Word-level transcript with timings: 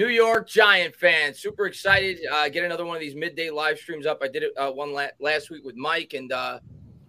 New 0.00 0.08
York 0.08 0.48
Giant 0.48 0.96
fans, 0.96 1.40
super 1.40 1.66
excited. 1.66 2.20
Uh, 2.32 2.48
get 2.48 2.64
another 2.64 2.86
one 2.86 2.96
of 2.96 3.02
these 3.02 3.14
midday 3.14 3.50
live 3.50 3.76
streams 3.76 4.06
up. 4.06 4.20
I 4.22 4.28
did 4.28 4.44
it 4.44 4.52
uh, 4.56 4.70
one 4.70 4.94
la- 4.94 5.08
last 5.20 5.50
week 5.50 5.62
with 5.62 5.76
Mike 5.76 6.14
and 6.14 6.32
uh, 6.32 6.60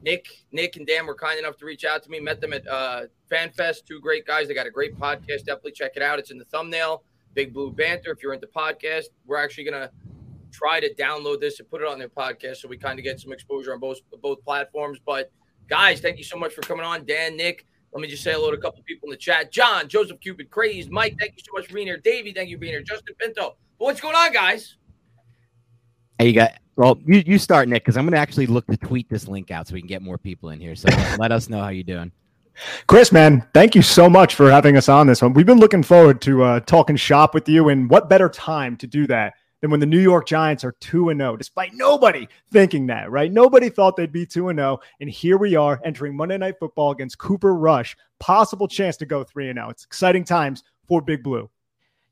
Nick. 0.04 0.28
Nick 0.52 0.76
and 0.76 0.86
Dan 0.86 1.06
were 1.06 1.16
kind 1.16 1.40
enough 1.40 1.56
to 1.60 1.66
reach 1.66 1.86
out 1.86 2.04
to 2.04 2.10
me. 2.10 2.20
Met 2.20 2.42
them 2.42 2.52
at 2.52 2.68
uh, 2.68 3.04
FanFest. 3.32 3.86
Two 3.86 4.02
great 4.02 4.28
guys. 4.28 4.50
They 4.50 4.54
got 4.54 4.68
a 4.68 4.72
great 4.72 5.00
podcast. 5.00 5.46
Definitely 5.46 5.72
check 5.72 5.94
it 5.96 6.02
out. 6.02 6.20
It's 6.20 6.32
in 6.32 6.38
the 6.38 6.44
thumbnail. 6.44 7.04
Big 7.34 7.54
Blue 7.54 7.72
Banter. 7.72 8.12
If 8.12 8.22
you're 8.22 8.34
into 8.34 8.48
podcast, 8.48 9.06
we're 9.26 9.42
actually 9.42 9.64
gonna 9.64 9.90
try 10.52 10.82
to 10.82 10.94
download 10.96 11.40
this 11.40 11.62
and 11.62 11.70
put 11.70 11.82
it 11.82 11.88
on 11.88 11.98
their 11.98 12.10
podcast 12.10 12.58
so 12.58 12.68
we 12.68 12.76
kind 12.76 13.00
of 13.00 13.06
get 13.06 13.22
some 13.22 13.32
exposure 13.32 13.72
on 13.72 13.80
both 13.80 14.00
both 14.22 14.44
platforms. 14.44 15.00
But 15.06 15.32
guys, 15.70 16.02
thank 16.02 16.18
you 16.18 16.26
so 16.26 16.36
much 16.36 16.54
for 16.54 16.60
coming 16.60 16.86
on, 16.86 17.06
Dan, 17.06 17.38
Nick. 17.38 17.66
Let 17.94 18.02
me 18.02 18.08
just 18.08 18.24
say 18.24 18.32
hello 18.32 18.52
to 18.52 18.58
a 18.58 18.62
couple 18.62 18.82
people 18.84 19.08
in 19.08 19.12
the 19.12 19.18
chat. 19.18 19.52
John, 19.52 19.88
Joseph 19.88 20.20
Cupid, 20.22 20.50
Crazed, 20.50 20.90
Mike, 20.90 21.18
thank 21.20 21.34
you 21.36 21.44
so 21.46 21.52
much 21.54 21.68
for 21.68 21.74
being 21.74 21.88
here. 21.88 21.98
Davey, 21.98 22.32
thank 22.32 22.50
you 22.50 22.56
for 22.56 22.62
being 22.62 22.74
here. 22.74 22.82
Justin 22.82 23.16
Pinto. 23.20 23.58
But 23.78 23.86
what's 23.86 24.00
going 24.00 24.16
on, 24.16 24.32
guys? 24.32 24.78
Hey, 26.18 26.28
you 26.28 26.34
got 26.34 26.54
well, 26.78 26.98
you, 27.06 27.22
you 27.26 27.38
start, 27.38 27.68
Nick, 27.68 27.84
because 27.84 27.98
I'm 27.98 28.06
gonna 28.06 28.18
actually 28.18 28.48
look 28.48 28.66
to 28.68 28.78
tweet 28.78 29.10
this 29.10 29.28
link 29.28 29.52
out 29.52 29.68
so 29.68 29.74
we 29.74 29.82
can 29.82 29.88
get 29.88 30.02
more 30.02 30.18
people 30.18 30.50
in 30.50 30.60
here. 30.60 30.76
So 30.76 30.88
let 31.20 31.32
us 31.32 31.50
know 31.50 31.60
how 31.60 31.70
you're 31.70 31.84
doing. 31.84 32.12
Chris, 32.88 33.12
man, 33.12 33.46
thank 33.54 33.76
you 33.76 33.82
so 33.82 34.10
much 34.10 34.36
for 34.36 34.52
having 34.52 34.78
us 34.78 34.90
on 34.90 35.08
this 35.08 35.22
one. 35.22 35.34
We've 35.34 35.46
been 35.46 35.60
looking 35.60 35.84
forward 35.84 36.22
to 36.22 36.44
uh, 36.44 36.60
talking 36.62 36.96
shop 36.96 37.34
with 37.34 37.48
you, 37.50 37.70
and 37.70 37.90
what 37.90 38.10
better 38.10 38.30
time 38.30 38.78
to 38.78 38.88
do 38.88 39.08
that 39.08 39.34
than 39.62 39.72
when 39.72 39.80
the 39.80 39.86
New 39.86 40.00
York 40.00 40.28
Giants 40.28 40.64
are 40.64 40.74
2 40.82 41.10
and 41.10 41.20
0, 41.20 41.38
despite 41.38 41.74
nobody 41.74 42.28
thinking 42.52 42.88
that, 42.88 43.10
right? 43.12 43.32
Nobody 43.32 43.70
thought 43.70 43.96
they'd 43.96 44.12
be 44.12 44.26
2 44.26 44.50
and 44.50 44.60
0. 44.60 44.80
And 45.00 45.10
here 45.10 45.38
we 45.38 45.56
are 45.56 45.80
entering 45.86 46.16
Monday 46.16 46.38
Night 46.38 46.60
Football 46.60 46.92
against 46.92 47.18
Cooper 47.18 47.56
Rush. 47.56 47.96
Possible 48.20 48.68
chance 48.68 48.98
to 48.98 49.06
go 49.06 49.24
3 49.24 49.50
and 49.50 49.58
0. 49.58 49.70
It's 49.70 49.86
exciting 49.86 50.24
times 50.24 50.64
for 50.88 51.02
Big 51.02 51.24
Blue. 51.24 51.50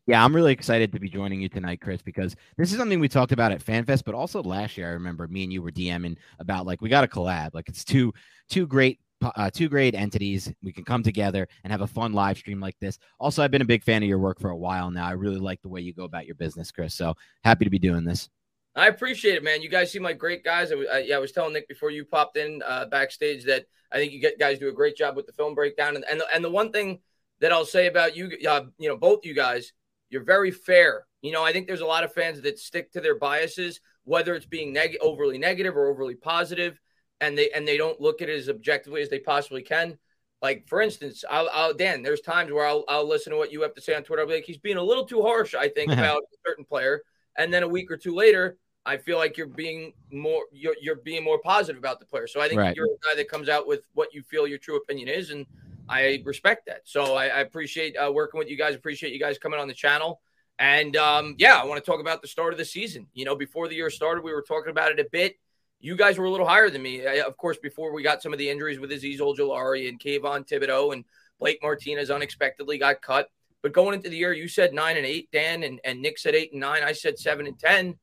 Yeah, 0.06 0.26
I'm 0.26 0.36
really 0.36 0.54
excited 0.54 0.92
to 0.94 1.00
be 1.00 1.08
joining 1.08 1.40
you 1.40 1.50
tonight, 1.50 1.82
Chris, 1.82 2.02
because 2.02 2.36
this 2.58 2.72
is 2.72 2.80
something 2.80 3.00
we 3.00 3.08
talked 3.08 3.32
about 3.32 3.52
at 3.52 3.64
FanFest, 3.64 4.06
but 4.06 4.16
also 4.16 4.42
last 4.42 4.76
year. 4.76 4.88
I 4.88 4.94
remember 4.94 5.28
me 5.28 5.44
and 5.44 5.54
you 5.54 5.62
were 5.62 5.72
DMing 5.72 6.18
about 6.40 6.66
like 6.66 6.82
we 6.82 6.90
got 6.90 7.04
a 7.04 7.08
collab. 7.08 7.54
Like 7.54 7.70
it's 7.70 7.84
two 7.84 8.12
two 8.50 8.66
great 8.66 9.00
uh, 9.22 9.50
two 9.50 9.70
great 9.70 9.96
entities. 9.96 10.52
We 10.64 10.72
can 10.72 10.84
come 10.84 11.04
together 11.04 11.48
and 11.64 11.72
have 11.72 11.82
a 11.82 11.88
fun 11.88 12.14
live 12.14 12.38
stream 12.38 12.60
like 12.60 12.78
this. 12.80 12.98
Also, 13.20 13.44
I've 13.44 13.52
been 13.52 13.62
a 13.62 13.66
big 13.66 13.84
fan 13.84 14.04
of 14.04 14.10
your 14.10 14.20
work 14.20 14.40
for 14.40 14.50
a 14.50 14.58
while 14.58 14.92
now. 14.92 15.08
I 15.08 15.12
really 15.12 15.40
like 15.40 15.62
the 15.62 15.70
way 15.70 15.82
you 15.82 15.94
go 15.94 16.04
about 16.04 16.26
your 16.26 16.36
business, 16.36 16.72
Chris. 16.72 16.94
So 16.94 17.16
happy 17.44 17.66
to 17.66 17.72
be 17.72 17.80
doing 17.80 18.06
this. 18.06 18.30
I 18.76 18.88
appreciate 18.88 19.36
it, 19.36 19.44
man. 19.44 19.62
You 19.62 19.70
guys 19.70 19.92
seem 19.92 20.04
like 20.04 20.18
great 20.18 20.44
guys. 20.44 20.72
I, 20.72 20.76
I, 20.76 20.98
yeah, 21.00 21.16
I 21.16 21.20
was 21.20 21.32
telling 21.32 21.54
Nick 21.54 21.68
before 21.68 21.92
you 21.92 22.06
popped 22.06 22.38
in 22.38 22.62
uh, 22.66 22.86
backstage 22.86 23.44
that 23.46 23.66
I 23.92 23.98
think 23.98 24.14
you 24.14 24.32
guys 24.38 24.60
do 24.60 24.70
a 24.70 24.74
great 24.74 24.96
job 24.96 25.16
with 25.16 25.26
the 25.26 25.34
film 25.34 25.56
breakdown. 25.56 25.96
And 25.96 26.06
and 26.10 26.20
the, 26.22 26.26
and 26.34 26.44
the 26.44 26.52
one 26.52 26.72
thing 26.72 27.00
that 27.42 27.52
I'll 27.52 27.66
say 27.66 27.88
about 27.88 28.16
you, 28.16 28.32
uh, 28.48 28.66
you 28.78 28.88
know, 28.88 28.98
both 28.98 29.26
you 29.26 29.34
guys, 29.34 29.74
you're 30.10 30.24
very 30.24 30.52
fair. 30.52 31.06
You 31.22 31.32
know, 31.32 31.44
I 31.44 31.52
think 31.52 31.68
there's 31.68 31.82
a 31.82 31.86
lot 31.86 32.04
of 32.04 32.14
fans 32.14 32.42
that 32.42 32.60
stick 32.60 32.92
to 32.94 33.02
their 33.02 33.18
biases, 33.18 33.82
whether 34.04 34.36
it's 34.36 34.46
being 34.46 34.72
neg- 34.72 34.98
overly 35.02 35.38
negative 35.38 35.76
or 35.76 35.88
overly 35.88 36.16
positive 36.16 36.80
and 37.22 37.38
they 37.38 37.50
and 37.52 37.68
they 37.68 37.78
don't 37.78 38.00
look 38.02 38.22
at 38.22 38.30
it 38.30 38.38
as 38.38 38.50
objectively 38.50 39.02
as 39.02 39.10
they 39.10 39.20
possibly 39.20 39.62
can. 39.62 39.98
Like 40.42 40.68
for 40.68 40.82
instance, 40.82 41.24
I'll, 41.30 41.50
I'll 41.54 41.74
Dan. 41.74 42.02
There's 42.02 42.22
times 42.22 42.52
where 42.52 42.66
I'll 42.66 42.86
I'll 42.88 43.08
listen 43.08 43.32
to 43.32 43.38
what 43.38 43.52
you 43.52 43.62
have 43.62 43.74
to 43.76 43.82
say 43.82 43.96
on 43.96 44.04
Twitter. 44.04 44.22
I'll 44.22 44.28
be 44.28 44.36
like, 44.36 44.46
he's 44.46 44.58
being 44.58 44.78
a 44.78 44.84
little 44.84 45.06
too 45.06 45.22
harsh. 45.22 45.54
I 45.54 45.68
think 45.68 45.92
about 45.94 46.22
a 46.22 46.38
certain 46.48 46.66
player, 46.66 47.02
and 47.38 47.54
then 47.54 47.64
a 47.64 47.68
week 47.68 47.92
or 47.92 47.98
two 47.98 48.16
later, 48.16 48.58
I 48.86 48.98
feel 48.98 49.18
like 49.18 49.38
you're 49.38 49.48
being 49.48 49.94
more 50.12 50.44
you're 50.52 50.76
you're 50.82 50.96
being 50.96 51.24
more 51.24 51.40
positive 51.40 51.78
about 51.78 52.00
the 52.00 52.06
player. 52.06 52.28
So 52.28 52.40
I 52.40 52.48
think 52.48 52.62
right. 52.62 52.76
you're 52.76 52.86
a 52.86 53.08
guy 53.08 53.16
that 53.18 53.30
comes 53.30 53.50
out 53.50 53.68
with 53.68 53.82
what 53.94 54.14
you 54.14 54.24
feel 54.24 54.48
your 54.48 54.58
true 54.58 54.78
opinion 54.78 55.10
is, 55.10 55.32
and 55.32 55.46
I 55.90 56.22
respect 56.24 56.68
that. 56.68 56.82
So 56.86 57.16
I, 57.16 57.26
I 57.26 57.40
appreciate 57.40 57.96
uh, 57.98 58.12
working 58.12 58.38
with 58.38 58.50
you 58.50 58.58
guys. 58.58 58.76
Appreciate 58.76 59.12
you 59.12 59.20
guys 59.20 59.38
coming 59.38 59.60
on 59.60 59.68
the 59.68 59.74
channel. 59.74 60.22
And 60.58 60.96
um, 60.98 61.36
yeah, 61.38 61.56
I 61.56 61.66
want 61.66 61.84
to 61.84 61.90
talk 61.90 62.02
about 62.02 62.22
the 62.22 62.28
start 62.28 62.54
of 62.54 62.60
the 62.60 62.66
season. 62.66 63.08
You 63.14 63.26
know, 63.26 63.36
before 63.36 63.68
the 63.68 63.76
year 63.76 63.90
started, 63.90 64.24
we 64.24 64.34
were 64.34 64.42
talking 64.42 64.72
about 64.72 64.92
it 64.92 65.00
a 65.00 65.08
bit 65.10 65.36
you 65.80 65.96
guys 65.96 66.18
were 66.18 66.26
a 66.26 66.30
little 66.30 66.48
higher 66.48 66.70
than 66.70 66.82
me. 66.82 67.06
I, 67.06 67.22
of 67.26 67.38
course, 67.38 67.58
before 67.58 67.94
we 67.94 68.04
got 68.04 68.22
some 68.22 68.34
of 68.34 68.40
the 68.40 68.50
injuries 68.50 68.80
with 68.80 68.92
Azeez 68.92 69.20
Ojulari 69.20 69.88
and 69.88 70.00
Kayvon 70.00 70.48
Thibodeaux 70.48 70.94
and 70.94 71.06
Blake 71.40 71.60
Martinez 71.62 72.12
unexpectedly 72.12 72.78
got 72.78 73.02
cut. 73.02 73.30
But 73.62 73.74
going 73.74 73.94
into 73.96 74.10
the 74.10 74.18
year, 74.18 74.34
you 74.34 74.48
said 74.48 74.74
nine 74.74 74.98
and 74.98 75.06
eight, 75.06 75.30
Dan, 75.32 75.64
and, 75.64 75.80
and 75.84 76.02
Nick 76.02 76.18
said 76.18 76.36
eight 76.36 76.52
and 76.52 76.62
nine. 76.62 76.84
I 76.84 76.94
said 76.94 77.18
seven 77.18 77.48
and 77.48 77.60
ten. 77.60 77.98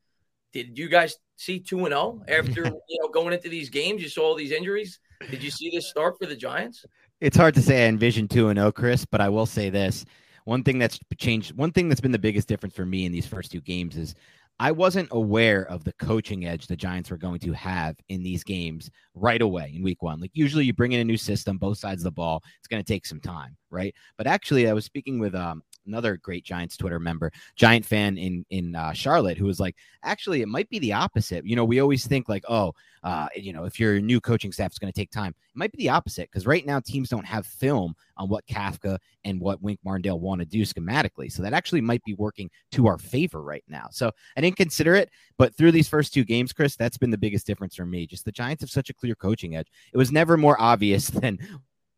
Did 0.52 0.78
you 0.78 0.88
guys 0.88 1.16
see 1.36 1.60
two 1.60 1.80
and 1.80 1.88
zero 1.88 2.20
oh 2.20 2.24
after 2.28 2.64
you 2.88 2.98
know 3.00 3.08
going 3.08 3.32
into 3.32 3.48
these 3.48 3.70
games? 3.70 4.02
You 4.02 4.08
saw 4.08 4.24
all 4.24 4.34
these 4.34 4.52
injuries. 4.52 4.98
Did 5.30 5.42
you 5.42 5.50
see 5.50 5.70
this 5.70 5.88
start 5.88 6.18
for 6.18 6.26
the 6.26 6.36
Giants? 6.36 6.84
It's 7.20 7.36
hard 7.36 7.54
to 7.54 7.62
say 7.62 7.84
I 7.84 7.88
envision 7.88 8.28
two 8.28 8.48
and 8.48 8.58
zero, 8.58 8.68
oh, 8.68 8.72
Chris, 8.72 9.06
but 9.06 9.22
I 9.22 9.30
will 9.30 9.46
say 9.46 9.70
this: 9.70 10.04
one 10.44 10.62
thing 10.62 10.78
that's 10.78 10.98
changed, 11.18 11.56
one 11.56 11.72
thing 11.72 11.88
that's 11.88 12.00
been 12.00 12.12
the 12.12 12.18
biggest 12.18 12.48
difference 12.48 12.74
for 12.74 12.84
me 12.84 13.06
in 13.06 13.12
these 13.12 13.26
first 13.26 13.50
two 13.50 13.60
games 13.60 13.96
is 13.96 14.14
I 14.58 14.72
wasn't 14.72 15.08
aware 15.10 15.68
of 15.70 15.84
the 15.84 15.92
coaching 15.94 16.46
edge 16.46 16.66
the 16.66 16.76
Giants 16.76 17.10
were 17.10 17.18
going 17.18 17.40
to 17.40 17.52
have 17.52 17.96
in 18.08 18.22
these 18.22 18.42
games 18.42 18.90
right 19.14 19.42
away 19.42 19.72
in 19.74 19.82
week 19.82 20.02
one. 20.02 20.18
Like 20.18 20.30
usually 20.32 20.64
you 20.64 20.72
bring 20.72 20.92
in 20.92 21.00
a 21.00 21.04
new 21.04 21.18
system, 21.18 21.58
both 21.58 21.78
sides 21.78 22.00
of 22.00 22.04
the 22.04 22.12
ball, 22.12 22.42
it's 22.58 22.68
going 22.68 22.82
to 22.82 22.92
take 22.92 23.04
some 23.04 23.20
time, 23.20 23.56
right? 23.70 23.94
But 24.16 24.26
actually, 24.26 24.68
I 24.68 24.72
was 24.72 24.86
speaking 24.86 25.18
with 25.18 25.34
um, 25.34 25.62
another 25.86 26.16
great 26.16 26.44
Giants 26.44 26.76
Twitter 26.76 26.98
member, 26.98 27.32
Giant 27.54 27.84
fan 27.84 28.18
in 28.18 28.44
in 28.50 28.74
uh, 28.74 28.92
Charlotte, 28.92 29.38
who 29.38 29.46
was 29.46 29.60
like, 29.60 29.76
actually, 30.02 30.42
it 30.42 30.48
might 30.48 30.68
be 30.68 30.78
the 30.78 30.92
opposite. 30.92 31.46
You 31.46 31.56
know, 31.56 31.64
we 31.64 31.80
always 31.80 32.06
think 32.06 32.28
like, 32.28 32.44
oh, 32.48 32.72
uh, 33.02 33.28
you 33.36 33.52
know, 33.52 33.64
if 33.64 33.78
your 33.78 34.00
new 34.00 34.20
coaching 34.20 34.52
staff 34.52 34.72
is 34.72 34.78
going 34.78 34.92
to 34.92 34.98
take 34.98 35.10
time, 35.10 35.30
it 35.30 35.56
might 35.56 35.72
be 35.72 35.78
the 35.78 35.88
opposite 35.88 36.28
because 36.30 36.46
right 36.46 36.66
now 36.66 36.80
teams 36.80 37.08
don't 37.08 37.24
have 37.24 37.46
film 37.46 37.94
on 38.16 38.28
what 38.28 38.46
Kafka 38.46 38.98
and 39.24 39.40
what 39.40 39.62
Wink 39.62 39.78
Martindale 39.84 40.18
want 40.18 40.40
to 40.40 40.46
do 40.46 40.62
schematically. 40.62 41.30
So 41.30 41.42
that 41.42 41.52
actually 41.52 41.80
might 41.80 42.02
be 42.04 42.14
working 42.14 42.50
to 42.72 42.86
our 42.86 42.98
favor 42.98 43.42
right 43.42 43.64
now. 43.68 43.86
So 43.90 44.10
I 44.36 44.40
didn't 44.40 44.56
consider 44.56 44.94
it, 44.94 45.10
but 45.38 45.54
through 45.56 45.72
these 45.72 45.88
first 45.88 46.14
two 46.14 46.24
games, 46.24 46.52
Chris, 46.52 46.76
that's 46.76 46.98
been 46.98 47.10
the 47.10 47.18
biggest 47.18 47.46
difference 47.46 47.76
for 47.76 47.86
me. 47.86 48.06
Just 48.06 48.24
the 48.24 48.32
Giants 48.32 48.62
have 48.62 48.70
such 48.70 48.90
a 48.90 48.94
clear 48.94 49.14
coaching 49.14 49.56
edge. 49.56 49.68
It 49.92 49.98
was 49.98 50.10
never 50.12 50.36
more 50.36 50.60
obvious 50.60 51.08
than 51.10 51.38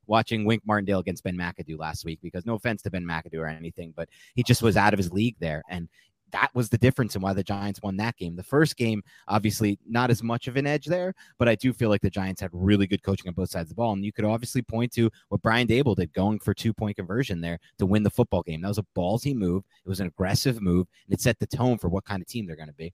watching 0.09 0.45
Wink 0.45 0.63
Martindale 0.67 0.99
against 0.99 1.23
Ben 1.23 1.37
McAdoo 1.37 1.79
last 1.79 2.05
week 2.05 2.19
because 2.23 2.47
no 2.47 2.55
offense 2.55 2.83
to 2.83 2.91
Ben 2.91 3.05
McAdoo 3.05 3.39
or 3.39 3.47
anything, 3.47 3.93
but 3.97 4.09
he 4.35 4.43
just 4.43 4.63
was 4.63 4.77
out 4.77 4.93
of 4.93 4.99
his 4.99 5.13
league 5.13 5.37
there. 5.39 5.63
And 5.69 5.89
that 6.33 6.51
was 6.55 6.69
the 6.69 6.79
difference 6.79 7.17
in 7.17 7.23
why 7.23 7.33
the 7.33 7.43
Giants 7.43 7.81
won 7.83 7.97
that 7.97 8.17
game. 8.17 8.37
The 8.37 8.43
first 8.43 8.77
game, 8.77 9.03
obviously, 9.29 9.79
not 9.89 10.11
as 10.11 10.23
much 10.23 10.47
of 10.47 10.57
an 10.57 10.67
edge 10.67 10.87
there, 10.87 11.15
but 11.39 11.49
I 11.49 11.55
do 11.55 11.73
feel 11.73 11.89
like 11.89 12.03
the 12.03 12.11
Giants 12.11 12.41
had 12.41 12.51
really 12.53 12.87
good 12.87 13.03
coaching 13.03 13.29
on 13.29 13.35
both 13.35 13.51
sides 13.51 13.67
of 13.67 13.69
the 13.71 13.75
ball. 13.77 13.93
And 13.93 14.05
you 14.05 14.13
could 14.13 14.25
obviously 14.25 14.63
point 14.63 14.93
to 14.93 15.11
what 15.29 15.43
Brian 15.43 15.67
Daboll 15.67 15.97
did 15.97 16.13
going 16.13 16.39
for 16.39 16.55
two 16.55 16.75
point 16.75 16.97
conversion 16.97 17.41
there 17.41 17.59
to 17.79 17.87
win 17.87 18.03
the 18.03 18.11
football 18.11 18.43
game. 18.43 18.61
That 18.61 18.69
was 18.69 18.79
a 18.79 18.87
ballsy 18.97 19.35
move. 19.35 19.65
It 19.85 19.89
was 19.89 20.01
an 20.01 20.07
aggressive 20.09 20.61
move, 20.61 20.87
and 21.07 21.15
it 21.15 21.21
set 21.21 21.39
the 21.39 21.47
tone 21.47 21.79
for 21.79 21.89
what 21.89 22.05
kind 22.05 22.21
of 22.21 22.29
team 22.29 22.47
they're 22.47 22.57
going 22.57 22.69
to 22.69 22.75
be. 22.75 22.93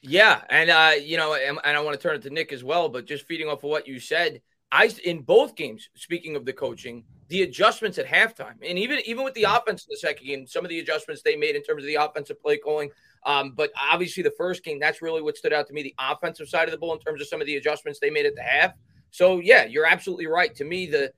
Yeah. 0.00 0.42
And, 0.50 0.70
uh, 0.70 0.92
you 1.00 1.16
know, 1.16 1.34
and, 1.34 1.58
and 1.64 1.76
I 1.76 1.80
want 1.80 1.98
to 1.98 2.02
turn 2.02 2.16
it 2.16 2.22
to 2.22 2.30
Nick 2.30 2.52
as 2.52 2.62
well, 2.62 2.88
but 2.88 3.06
just 3.06 3.26
feeding 3.26 3.48
off 3.48 3.64
of 3.64 3.70
what 3.70 3.88
you 3.88 3.98
said, 3.98 4.42
I 4.72 4.90
in 5.04 5.22
both 5.22 5.54
games, 5.54 5.88
speaking 5.94 6.36
of 6.36 6.44
the 6.44 6.52
coaching, 6.52 7.04
the 7.28 7.42
adjustments 7.42 7.98
at 7.98 8.06
halftime, 8.06 8.56
and 8.62 8.78
even 8.78 9.00
even 9.06 9.24
with 9.24 9.34
the 9.34 9.44
offense 9.44 9.84
in 9.84 9.88
the 9.90 9.96
second 9.96 10.26
game, 10.26 10.46
some 10.46 10.64
of 10.64 10.68
the 10.68 10.78
adjustments 10.78 11.22
they 11.22 11.36
made 11.36 11.56
in 11.56 11.62
terms 11.62 11.82
of 11.82 11.86
the 11.86 11.94
offensive 11.94 12.40
play 12.40 12.58
calling. 12.58 12.90
Um, 13.24 13.52
but 13.56 13.70
obviously, 13.90 14.22
the 14.22 14.34
first 14.36 14.64
game, 14.64 14.78
that's 14.78 15.00
really 15.00 15.22
what 15.22 15.36
stood 15.36 15.52
out 15.52 15.66
to 15.68 15.72
me, 15.72 15.82
the 15.82 15.94
offensive 15.98 16.48
side 16.48 16.68
of 16.68 16.72
the 16.72 16.78
ball 16.78 16.92
in 16.92 17.00
terms 17.00 17.20
of 17.20 17.28
some 17.28 17.40
of 17.40 17.46
the 17.46 17.56
adjustments 17.56 17.98
they 18.00 18.10
made 18.10 18.26
at 18.26 18.34
the 18.34 18.42
half. 18.42 18.72
So 19.10 19.38
yeah, 19.38 19.64
you're 19.64 19.86
absolutely 19.86 20.26
right. 20.26 20.54
To 20.56 20.64
me, 20.64 20.86
the 20.86 21.12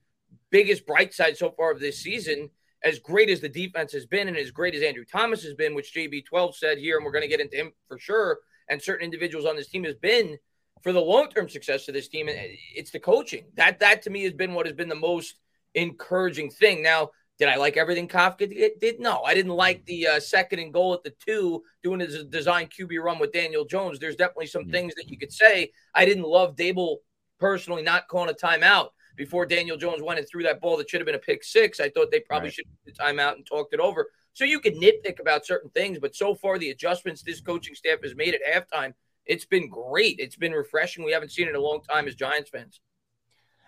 biggest 0.51 0.87
bright 0.87 1.15
side 1.15 1.37
so 1.37 1.51
far 1.51 1.71
of 1.71 1.81
this 1.81 1.99
season, 1.99 2.51
as 2.85 2.99
great 2.99 3.31
as 3.31 3.41
the 3.41 3.49
defense 3.49 3.93
has 3.93 4.07
been, 4.07 4.29
and 4.29 4.37
as 4.37 4.51
great 4.51 4.75
as 4.75 4.83
Andrew 4.83 5.05
Thomas 5.05 5.43
has 5.43 5.55
been, 5.55 5.75
which 5.75 5.95
JB12 5.95 6.55
said 6.55 6.79
here, 6.79 6.97
and 6.97 7.05
we're 7.05 7.13
going 7.13 7.23
to 7.23 7.29
get 7.29 7.41
into 7.41 7.57
him 7.57 7.73
for 7.89 7.99
sure, 7.99 8.41
and 8.69 8.83
certain 8.83 9.05
individuals 9.05 9.47
on 9.47 9.57
this 9.57 9.69
team 9.69 9.85
has 9.85 9.95
been 9.95 10.37
for 10.83 10.93
the 10.93 11.01
long 11.01 11.29
term 11.29 11.49
success 11.49 11.89
of 11.89 11.95
this 11.95 12.09
team, 12.09 12.29
it's 12.29 12.91
the 12.91 13.01
coaching. 13.01 13.45
That 13.55 13.81
that 13.81 14.03
to 14.03 14.11
me 14.11 14.25
has 14.25 14.33
been 14.33 14.55
what 14.55 14.67
has 14.67 14.75
been 14.75 14.89
the 14.89 14.95
most 14.95 15.37
encouraging 15.75 16.51
thing. 16.51 16.83
Now, 16.83 17.11
did 17.39 17.49
I 17.49 17.57
like 17.57 17.77
everything 17.77 18.09
Kafka 18.09 18.79
did? 18.81 19.01
No, 19.01 19.23
I 19.23 19.35
didn't 19.35 19.53
like 19.53 19.85
the 19.85 20.07
uh, 20.07 20.21
second 20.21 20.59
and 20.59 20.73
goal 20.73 20.95
at 20.95 21.03
the 21.03 21.15
two 21.25 21.63
doing 21.83 22.01
his 22.01 22.25
design 22.25 22.69
QB 22.69 23.03
run 23.03 23.19
with 23.19 23.33
Daniel 23.33 23.65
Jones. 23.65 23.99
There's 23.99 24.17
definitely 24.17 24.47
some 24.47 24.67
things 24.67 24.95
that 24.95 25.11
you 25.11 25.19
could 25.19 25.33
say. 25.33 25.73
I 25.95 26.05
didn't 26.05 26.25
love 26.25 26.57
Daboll 26.57 26.99
personally 27.39 27.83
not 27.83 28.09
calling 28.09 28.31
a 28.31 28.33
timeout 28.33 28.89
before 29.17 29.45
Daniel 29.45 29.77
Jones 29.77 30.03
went 30.03 30.19
and 30.19 30.29
threw 30.29 30.43
that 30.45 30.61
ball 30.61 30.77
that 30.77 30.89
should 30.89 31.01
have 31.01 31.07
been 31.07 31.15
a 31.15 31.19
pick 31.19 31.45
six. 31.45 31.81
I 31.81 31.91
thought 31.91 32.11
they 32.11 32.21
probably 32.21 32.49
right. 32.49 32.55
should 32.55 32.67
have 32.67 32.95
the 32.95 33.03
timeout 33.03 33.35
and 33.35 33.47
talked 33.47 33.75
it 33.75 33.81
over. 33.81 34.09
So 34.33 34.45
you 34.45 34.61
can 34.61 34.75
nitpick 34.75 35.19
about 35.21 35.47
certain 35.47 35.71
things, 35.71 35.99
but 35.99 36.15
so 36.15 36.35
far 36.35 36.59
the 36.59 36.71
adjustments 36.71 37.23
this 37.23 37.41
coaching 37.41 37.75
staff 37.75 37.99
has 38.03 38.15
made 38.15 38.35
at 38.35 38.41
halftime 38.45 38.93
it's 39.27 39.45
been 39.45 39.69
great. 39.69 40.17
It's 40.19 40.37
been 40.37 40.53
refreshing. 40.53 41.05
We 41.05 41.13
haven't 41.13 41.31
seen 41.31 41.47
it 41.47 41.51
in 41.51 41.57
a 41.57 41.61
long 41.61 41.83
time 41.83 42.07
as 42.07 42.15
Giants 42.15 42.51
fans. 42.51 42.81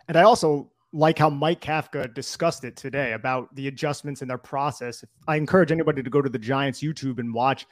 And 0.08 0.16
I 0.16 0.22
also 0.22 0.70
like 0.92 1.18
how 1.18 1.28
Mike 1.28 1.60
Kafka 1.60 2.12
discussed 2.14 2.64
it 2.64 2.76
today 2.76 3.12
about 3.12 3.54
the 3.54 3.68
adjustments 3.68 4.22
in 4.22 4.28
their 4.28 4.38
process. 4.38 5.04
I 5.26 5.36
encourage 5.36 5.70
anybody 5.70 6.02
to 6.02 6.10
go 6.10 6.22
to 6.22 6.30
the 6.30 6.38
Giants 6.38 6.80
YouTube 6.80 7.18
and 7.18 7.34
watch 7.34 7.66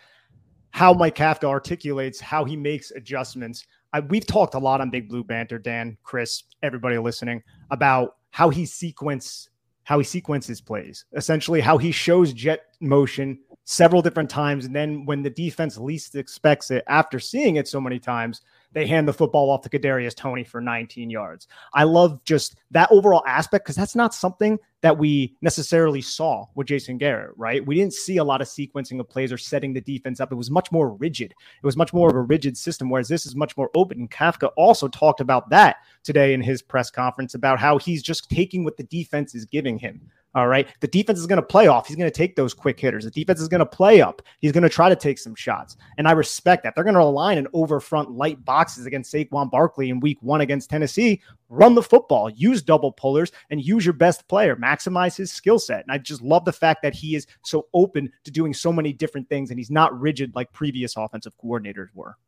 how 0.71 0.93
Mike 0.93 1.15
Kafka 1.15 1.45
articulates 1.45 2.21
how 2.21 2.45
he 2.45 2.57
makes 2.57 2.91
adjustments. 2.91 3.67
I, 3.93 4.01
we've 4.01 4.27
talked 4.27 4.55
a 4.55 4.59
lot 4.59 4.83
on 4.83 4.91
Big 4.91 5.09
Blue 5.09 5.25
Banter, 5.25 5.59
Dan, 5.59 5.97
Chris, 6.03 6.43
everybody 6.63 6.99
listening, 6.99 7.43
about 7.71 8.17
how 8.31 8.51
he 8.51 8.67
sequence 8.67 9.49
how 9.85 9.99
he 9.99 10.05
sequences 10.05 10.61
plays, 10.61 11.05
essentially 11.15 11.61
how 11.61 11.79
he 11.79 11.93
shows 11.93 12.33
jet 12.33 12.63
motion 12.81 13.39
several 13.65 14.01
different 14.01 14.31
times. 14.31 14.65
And 14.65 14.75
then 14.75 15.05
when 15.07 15.23
the 15.23 15.31
defense 15.31 15.77
least 15.77 16.15
expects 16.15 16.71
it, 16.71 16.85
after 16.89 17.19
seeing 17.19 17.57
it 17.57 17.67
so 17.67 17.81
many 17.81 17.99
times, 17.99 18.43
they 18.73 18.87
hand 18.87 19.09
the 19.09 19.13
football 19.13 19.51
off 19.51 19.63
to 19.63 19.69
Kadarius 19.69 20.15
Toney 20.15 20.45
for 20.45 20.61
19 20.61 21.09
yards. 21.09 21.49
I 21.73 21.85
love 21.85 22.23
just 22.25 22.57
that 22.71 22.91
overall 22.93 23.25
aspect 23.27 23.65
because 23.65 23.75
that's 23.75 23.97
not 23.97 24.15
something 24.15 24.59
that 24.83 24.99
we 24.99 25.35
necessarily 25.41 26.03
saw 26.03 26.47
with 26.55 26.67
Jason 26.67 26.99
Garrett, 26.99 27.33
right? 27.37 27.67
We 27.67 27.75
didn't 27.75 27.95
see 27.95 28.19
a 28.19 28.25
lot 28.25 28.41
of 28.41 28.49
sequencing 28.49 29.01
of 29.01 29.09
plays 29.09 29.33
or 29.33 29.39
setting 29.39 29.73
the 29.73 29.81
defense 29.81 30.21
up. 30.21 30.31
It 30.31 30.37
was 30.37 30.51
much 30.51 30.71
more 30.71 30.91
rigid. 30.91 31.33
It 31.33 31.67
was 31.67 31.77
much 31.77 31.93
more 31.93 32.11
of 32.11 32.15
a 32.15 32.21
rigid 32.21 32.57
system, 32.57 32.91
whereas 32.91 33.09
this 33.09 33.27
is 33.27 33.35
much 33.35 33.57
more 33.57 33.71
open. 33.75 33.99
And 33.99 34.11
Kafka 34.11 34.51
also 34.57 34.89
talked 34.89 35.21
about 35.21 35.49
that 35.51 35.77
today 36.05 36.35
in 36.35 36.43
his 36.43 36.63
press 36.63 36.91
conference 36.91 37.35
about 37.35 37.59
how 37.59 37.79
he's 37.79 38.03
just 38.03 38.29
taking 38.29 38.63
what 38.63 38.77
the 38.77 38.85
defense 38.85 39.35
is 39.35 39.45
giving 39.45 39.79
him. 39.79 40.01
All 40.37 40.49
right. 40.49 40.69
The 40.81 40.87
defense 40.87 41.19
is 41.19 41.27
going 41.27 41.41
to 41.41 41.47
play 41.47 41.67
off. 41.67 41.87
He's 41.87 41.97
going 41.97 42.11
to 42.11 42.15
take 42.15 42.37
those 42.37 42.53
quick 42.53 42.79
hitters. 42.79 43.05
The 43.05 43.11
defense 43.11 43.41
is 43.41 43.49
going 43.49 43.61
to 43.61 43.67
play 43.67 44.03
up. 44.03 44.21
He's 44.39 44.53
going 44.53 44.65
to 44.65 44.69
try 44.69 44.91
to 44.91 44.95
take 44.95 45.19
some 45.19 45.35
shots. 45.35 45.79
And 45.97 46.07
I 46.07 46.13
respect 46.13 46.63
that. 46.63 46.75
They're 46.75 46.85
going 46.85 46.93
to 46.93 47.01
align 47.01 47.39
in 47.39 47.49
over 47.55 47.81
front 47.81 48.11
light 48.11 48.45
boxes 48.45 48.85
against 48.85 49.11
Saquon 49.11 49.51
Barkley 49.51 49.89
in 49.89 49.99
week 49.99 50.19
one 50.21 50.43
against 50.43 50.69
Tennessee. 50.69 51.23
Run 51.49 51.75
the 51.75 51.83
football, 51.83 52.29
use 52.29 52.61
double 52.61 52.93
pullers, 52.93 53.33
and 53.49 53.65
use 53.65 53.87
your 53.87 53.95
best 53.95 54.29
player. 54.29 54.55
Maximize 54.57 55.17
his 55.17 55.33
skill 55.33 55.59
set. 55.59 55.81
And 55.85 55.91
I 55.91 55.97
just 55.97 56.21
love 56.21 56.45
the 56.45 56.53
fact 56.53 56.83
that 56.83 56.93
he 56.93 57.17
is 57.17 57.27
so 57.43 57.69
open 57.73 58.13
to 58.25 58.31
doing 58.31 58.53
so 58.53 58.71
many 58.71 58.93
different 58.93 59.31
things 59.31 59.49
and 59.49 59.59
he's 59.59 59.71
not 59.71 59.99
rigid 59.99 60.35
like 60.35 60.53
previous 60.53 60.99
offensive 60.99 61.33
coordinators 61.43 61.89
were. 61.95 62.19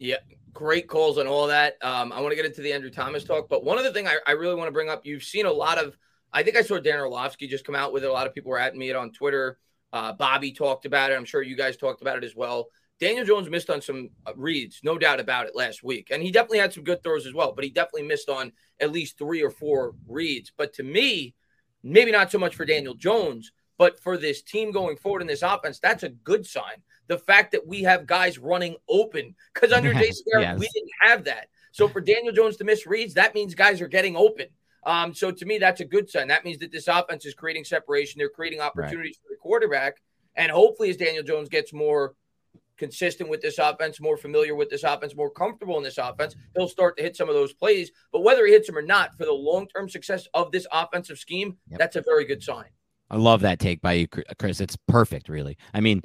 Yeah, 0.00 0.16
great 0.52 0.88
calls 0.88 1.18
and 1.18 1.28
all 1.28 1.46
that. 1.46 1.76
Um, 1.80 2.12
I 2.12 2.20
want 2.22 2.32
to 2.32 2.36
get 2.36 2.44
into 2.44 2.60
the 2.60 2.72
Andrew 2.72 2.90
Thomas 2.90 3.22
talk, 3.22 3.48
but 3.48 3.62
one 3.62 3.78
other 3.78 3.92
thing 3.92 4.08
I, 4.08 4.16
I 4.26 4.32
really 4.32 4.56
want 4.56 4.66
to 4.66 4.72
bring 4.72 4.88
up 4.88 5.06
you've 5.06 5.22
seen 5.22 5.46
a 5.46 5.52
lot 5.52 5.78
of 5.78 5.96
I 6.32 6.42
think 6.42 6.56
I 6.56 6.62
saw 6.62 6.78
Dan 6.78 7.00
Orlovsky 7.00 7.46
just 7.46 7.64
come 7.64 7.74
out 7.74 7.92
with 7.92 8.04
it. 8.04 8.10
A 8.10 8.12
lot 8.12 8.26
of 8.26 8.34
people 8.34 8.50
were 8.50 8.58
at 8.58 8.74
me 8.74 8.90
it 8.90 8.96
on 8.96 9.12
Twitter. 9.12 9.58
Uh, 9.92 10.12
Bobby 10.12 10.52
talked 10.52 10.86
about 10.86 11.10
it. 11.10 11.14
I'm 11.16 11.24
sure 11.24 11.42
you 11.42 11.56
guys 11.56 11.76
talked 11.76 12.00
about 12.00 12.16
it 12.16 12.24
as 12.24 12.34
well. 12.34 12.68
Daniel 12.98 13.24
Jones 13.24 13.50
missed 13.50 13.68
on 13.68 13.82
some 13.82 14.10
uh, 14.26 14.32
reads, 14.36 14.80
no 14.84 14.96
doubt 14.96 15.20
about 15.20 15.46
it, 15.46 15.56
last 15.56 15.82
week. 15.82 16.08
And 16.10 16.22
he 16.22 16.30
definitely 16.30 16.58
had 16.58 16.72
some 16.72 16.84
good 16.84 17.02
throws 17.02 17.26
as 17.26 17.34
well, 17.34 17.52
but 17.52 17.64
he 17.64 17.70
definitely 17.70 18.04
missed 18.04 18.28
on 18.28 18.52
at 18.80 18.92
least 18.92 19.18
three 19.18 19.42
or 19.42 19.50
four 19.50 19.94
reads. 20.06 20.52
But 20.56 20.72
to 20.74 20.82
me, 20.82 21.34
maybe 21.82 22.12
not 22.12 22.30
so 22.30 22.38
much 22.38 22.54
for 22.54 22.64
Daniel 22.64 22.94
Jones, 22.94 23.52
but 23.76 23.98
for 24.00 24.16
this 24.16 24.42
team 24.42 24.70
going 24.70 24.96
forward 24.96 25.22
in 25.22 25.26
this 25.26 25.42
offense, 25.42 25.80
that's 25.80 26.04
a 26.04 26.10
good 26.10 26.46
sign. 26.46 26.82
The 27.08 27.18
fact 27.18 27.52
that 27.52 27.66
we 27.66 27.82
have 27.82 28.06
guys 28.06 28.38
running 28.38 28.76
open, 28.88 29.34
because 29.52 29.72
under 29.72 29.92
Jason 30.00 30.24
yes. 30.26 30.58
we 30.58 30.68
didn't 30.72 30.90
have 31.00 31.24
that. 31.24 31.48
So 31.72 31.88
for 31.88 32.00
Daniel 32.00 32.32
Jones 32.32 32.56
to 32.58 32.64
miss 32.64 32.86
reads, 32.86 33.14
that 33.14 33.34
means 33.34 33.54
guys 33.54 33.80
are 33.80 33.88
getting 33.88 34.14
open. 34.14 34.46
Um, 34.84 35.14
so 35.14 35.30
to 35.30 35.46
me, 35.46 35.58
that's 35.58 35.80
a 35.80 35.84
good 35.84 36.10
sign. 36.10 36.28
That 36.28 36.44
means 36.44 36.58
that 36.58 36.72
this 36.72 36.88
offense 36.88 37.24
is 37.24 37.34
creating 37.34 37.64
separation. 37.64 38.18
They're 38.18 38.28
creating 38.28 38.60
opportunities 38.60 39.18
right. 39.18 39.28
for 39.28 39.34
the 39.34 39.38
quarterback. 39.38 40.02
And 40.34 40.50
hopefully, 40.50 40.90
as 40.90 40.96
Daniel 40.96 41.22
Jones 41.22 41.48
gets 41.48 41.72
more 41.72 42.14
consistent 42.78 43.28
with 43.28 43.40
this 43.40 43.58
offense, 43.58 44.00
more 44.00 44.16
familiar 44.16 44.54
with 44.54 44.70
this 44.70 44.82
offense, 44.82 45.14
more 45.14 45.30
comfortable 45.30 45.76
in 45.76 45.84
this 45.84 45.98
offense, 45.98 46.34
he'll 46.56 46.68
start 46.68 46.96
to 46.96 47.02
hit 47.02 47.16
some 47.16 47.28
of 47.28 47.34
those 47.34 47.52
plays. 47.52 47.92
But 48.12 48.22
whether 48.22 48.44
he 48.46 48.52
hits 48.52 48.66
them 48.66 48.78
or 48.78 48.82
not, 48.82 49.16
for 49.16 49.24
the 49.24 49.32
long 49.32 49.68
term 49.68 49.88
success 49.88 50.26
of 50.34 50.50
this 50.50 50.66
offensive 50.72 51.18
scheme, 51.18 51.58
yep. 51.68 51.78
that's 51.78 51.96
a 51.96 52.02
very 52.02 52.24
good 52.24 52.42
sign. 52.42 52.66
I 53.10 53.16
love 53.16 53.42
that 53.42 53.58
take 53.58 53.82
by 53.82 53.92
you, 53.92 54.08
Chris. 54.08 54.60
It's 54.60 54.76
perfect, 54.88 55.28
really. 55.28 55.58
I 55.74 55.80
mean, 55.80 56.02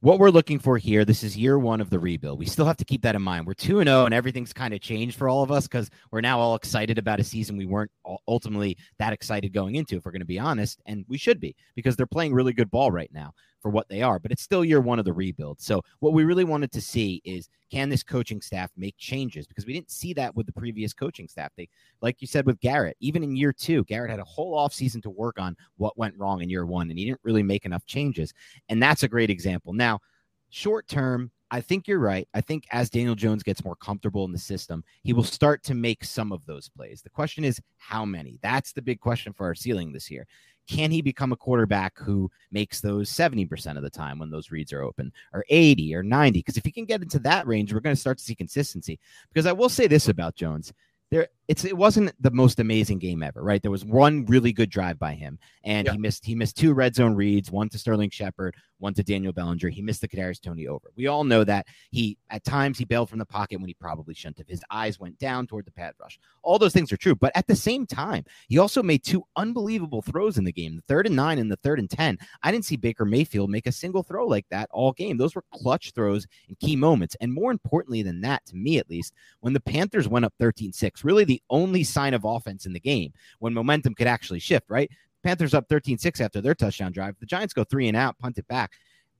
what 0.00 0.18
we're 0.18 0.30
looking 0.30 0.58
for 0.58 0.76
here, 0.76 1.04
this 1.04 1.22
is 1.22 1.36
year 1.36 1.58
one 1.58 1.80
of 1.80 1.90
the 1.90 1.98
rebuild. 1.98 2.38
We 2.38 2.46
still 2.46 2.66
have 2.66 2.76
to 2.76 2.84
keep 2.84 3.02
that 3.02 3.14
in 3.14 3.22
mind. 3.22 3.46
We're 3.46 3.54
2 3.54 3.82
0, 3.82 4.04
and 4.04 4.14
everything's 4.14 4.52
kind 4.52 4.74
of 4.74 4.80
changed 4.80 5.16
for 5.16 5.28
all 5.28 5.42
of 5.42 5.50
us 5.50 5.66
because 5.66 5.90
we're 6.10 6.20
now 6.20 6.38
all 6.38 6.54
excited 6.54 6.98
about 6.98 7.20
a 7.20 7.24
season 7.24 7.56
we 7.56 7.66
weren't 7.66 7.90
ultimately 8.28 8.76
that 8.98 9.12
excited 9.12 9.52
going 9.52 9.76
into, 9.76 9.96
if 9.96 10.04
we're 10.04 10.12
going 10.12 10.20
to 10.20 10.26
be 10.26 10.38
honest. 10.38 10.80
And 10.86 11.04
we 11.08 11.18
should 11.18 11.40
be 11.40 11.56
because 11.74 11.96
they're 11.96 12.06
playing 12.06 12.34
really 12.34 12.52
good 12.52 12.70
ball 12.70 12.90
right 12.90 13.10
now 13.12 13.32
for 13.66 13.70
what 13.70 13.88
they 13.88 14.00
are, 14.00 14.20
but 14.20 14.30
it's 14.30 14.44
still 14.44 14.64
year 14.64 14.80
one 14.80 15.00
of 15.00 15.04
the 15.04 15.12
rebuild. 15.12 15.60
So, 15.60 15.82
what 15.98 16.12
we 16.12 16.22
really 16.22 16.44
wanted 16.44 16.70
to 16.70 16.80
see 16.80 17.20
is 17.24 17.48
can 17.68 17.88
this 17.88 18.04
coaching 18.04 18.40
staff 18.40 18.70
make 18.76 18.96
changes? 18.96 19.44
Because 19.44 19.66
we 19.66 19.72
didn't 19.72 19.90
see 19.90 20.14
that 20.14 20.36
with 20.36 20.46
the 20.46 20.52
previous 20.52 20.92
coaching 20.92 21.26
staff. 21.26 21.50
They, 21.56 21.68
like 22.00 22.20
you 22.20 22.28
said 22.28 22.46
with 22.46 22.60
Garrett, 22.60 22.96
even 23.00 23.24
in 23.24 23.34
year 23.34 23.52
two, 23.52 23.82
Garrett 23.86 24.12
had 24.12 24.20
a 24.20 24.24
whole 24.24 24.56
offseason 24.56 25.02
to 25.02 25.10
work 25.10 25.40
on 25.40 25.56
what 25.78 25.98
went 25.98 26.16
wrong 26.16 26.42
in 26.42 26.48
year 26.48 26.64
one, 26.64 26.90
and 26.90 26.96
he 26.96 27.06
didn't 27.06 27.18
really 27.24 27.42
make 27.42 27.64
enough 27.64 27.84
changes. 27.86 28.32
And 28.68 28.80
that's 28.80 29.02
a 29.02 29.08
great 29.08 29.30
example. 29.30 29.72
Now, 29.72 29.98
short 30.50 30.86
term, 30.86 31.32
I 31.50 31.60
think 31.60 31.88
you're 31.88 31.98
right. 31.98 32.28
I 32.34 32.42
think 32.42 32.68
as 32.70 32.88
Daniel 32.88 33.16
Jones 33.16 33.42
gets 33.42 33.64
more 33.64 33.74
comfortable 33.74 34.24
in 34.26 34.32
the 34.32 34.38
system, 34.38 34.84
he 35.02 35.12
will 35.12 35.24
start 35.24 35.64
to 35.64 35.74
make 35.74 36.04
some 36.04 36.30
of 36.30 36.46
those 36.46 36.68
plays. 36.68 37.02
The 37.02 37.10
question 37.10 37.42
is, 37.42 37.60
how 37.78 38.04
many? 38.04 38.38
That's 38.42 38.72
the 38.72 38.82
big 38.82 39.00
question 39.00 39.32
for 39.32 39.44
our 39.44 39.56
ceiling 39.56 39.92
this 39.92 40.08
year 40.08 40.24
can 40.66 40.90
he 40.90 41.02
become 41.02 41.32
a 41.32 41.36
quarterback 41.36 41.98
who 41.98 42.30
makes 42.50 42.80
those 42.80 43.10
70% 43.10 43.76
of 43.76 43.82
the 43.82 43.90
time 43.90 44.18
when 44.18 44.30
those 44.30 44.50
reads 44.50 44.72
are 44.72 44.82
open 44.82 45.12
or 45.32 45.44
80 45.48 45.94
or 45.94 46.02
90 46.02 46.38
because 46.38 46.56
if 46.56 46.64
he 46.64 46.70
can 46.70 46.84
get 46.84 47.02
into 47.02 47.18
that 47.20 47.46
range 47.46 47.72
we're 47.72 47.80
going 47.80 47.94
to 47.94 48.00
start 48.00 48.18
to 48.18 48.24
see 48.24 48.34
consistency. 48.34 48.98
Because 49.32 49.46
i 49.46 49.52
will 49.52 49.68
say 49.68 49.86
this 49.86 50.08
about 50.08 50.34
jones 50.34 50.72
there 51.10 51.28
it's 51.48 51.64
it 51.64 51.76
wasn't 51.76 52.12
the 52.20 52.30
most 52.30 52.58
amazing 52.58 52.98
game 52.98 53.22
ever, 53.22 53.42
right? 53.42 53.62
There 53.62 53.70
was 53.70 53.84
one 53.84 54.24
really 54.26 54.52
good 54.52 54.70
drive 54.70 54.98
by 54.98 55.14
him, 55.14 55.38
and 55.62 55.86
yeah. 55.86 55.92
he 55.92 55.98
missed 55.98 56.24
he 56.24 56.34
missed 56.34 56.56
two 56.56 56.74
red 56.74 56.94
zone 56.94 57.14
reads, 57.14 57.50
one 57.50 57.68
to 57.68 57.78
Sterling 57.78 58.10
Shepard, 58.10 58.56
one 58.78 58.94
to 58.94 59.04
Daniel 59.04 59.32
Bellinger. 59.32 59.68
He 59.68 59.80
missed 59.80 60.00
the 60.00 60.08
Kadarius 60.08 60.40
Toney 60.40 60.66
over. 60.66 60.90
We 60.96 61.06
all 61.06 61.22
know 61.22 61.44
that 61.44 61.66
he 61.90 62.18
at 62.30 62.44
times 62.44 62.78
he 62.78 62.84
bailed 62.84 63.08
from 63.08 63.20
the 63.20 63.26
pocket 63.26 63.60
when 63.60 63.68
he 63.68 63.74
probably 63.74 64.14
shouldn't 64.14 64.38
have. 64.38 64.48
His 64.48 64.64
eyes 64.70 64.98
went 64.98 65.18
down 65.18 65.46
toward 65.46 65.66
the 65.66 65.72
pad 65.72 65.94
rush. 66.00 66.18
All 66.42 66.58
those 66.58 66.72
things 66.72 66.92
are 66.92 66.96
true, 66.96 67.14
but 67.14 67.32
at 67.36 67.46
the 67.46 67.56
same 67.56 67.86
time, 67.86 68.24
he 68.48 68.58
also 68.58 68.82
made 68.82 69.04
two 69.04 69.24
unbelievable 69.36 70.02
throws 70.02 70.38
in 70.38 70.44
the 70.44 70.52
game: 70.52 70.74
the 70.74 70.82
third 70.88 71.06
and 71.06 71.14
nine 71.14 71.38
and 71.38 71.50
the 71.50 71.56
third 71.56 71.78
and 71.78 71.88
ten. 71.88 72.18
I 72.42 72.50
didn't 72.50 72.64
see 72.64 72.76
Baker 72.76 73.04
Mayfield 73.04 73.50
make 73.50 73.68
a 73.68 73.72
single 73.72 74.02
throw 74.02 74.26
like 74.26 74.46
that 74.50 74.68
all 74.72 74.92
game. 74.92 75.16
Those 75.16 75.36
were 75.36 75.44
clutch 75.52 75.92
throws 75.92 76.26
in 76.48 76.56
key 76.56 76.74
moments, 76.74 77.16
and 77.20 77.32
more 77.32 77.52
importantly 77.52 78.02
than 78.02 78.20
that, 78.22 78.44
to 78.46 78.56
me 78.56 78.78
at 78.78 78.90
least, 78.90 79.14
when 79.40 79.52
the 79.52 79.60
Panthers 79.60 80.08
went 80.08 80.24
up 80.24 80.34
13-6, 80.40 80.95
really 81.04 81.24
the 81.24 81.42
only 81.50 81.66
only 81.66 81.84
sign 81.84 82.14
of 82.14 82.24
offense 82.24 82.64
in 82.64 82.72
the 82.72 82.80
game 82.80 83.12
when 83.40 83.52
momentum 83.52 83.94
could 83.94 84.06
actually 84.06 84.38
shift, 84.38 84.70
right? 84.70 84.90
Panthers 85.24 85.52
up 85.52 85.68
13 85.68 85.98
6 85.98 86.20
after 86.20 86.40
their 86.40 86.54
touchdown 86.54 86.92
drive. 86.92 87.16
The 87.18 87.26
Giants 87.26 87.52
go 87.52 87.64
three 87.64 87.88
and 87.88 87.96
out, 87.96 88.18
punt 88.18 88.38
it 88.38 88.46
back. 88.46 88.72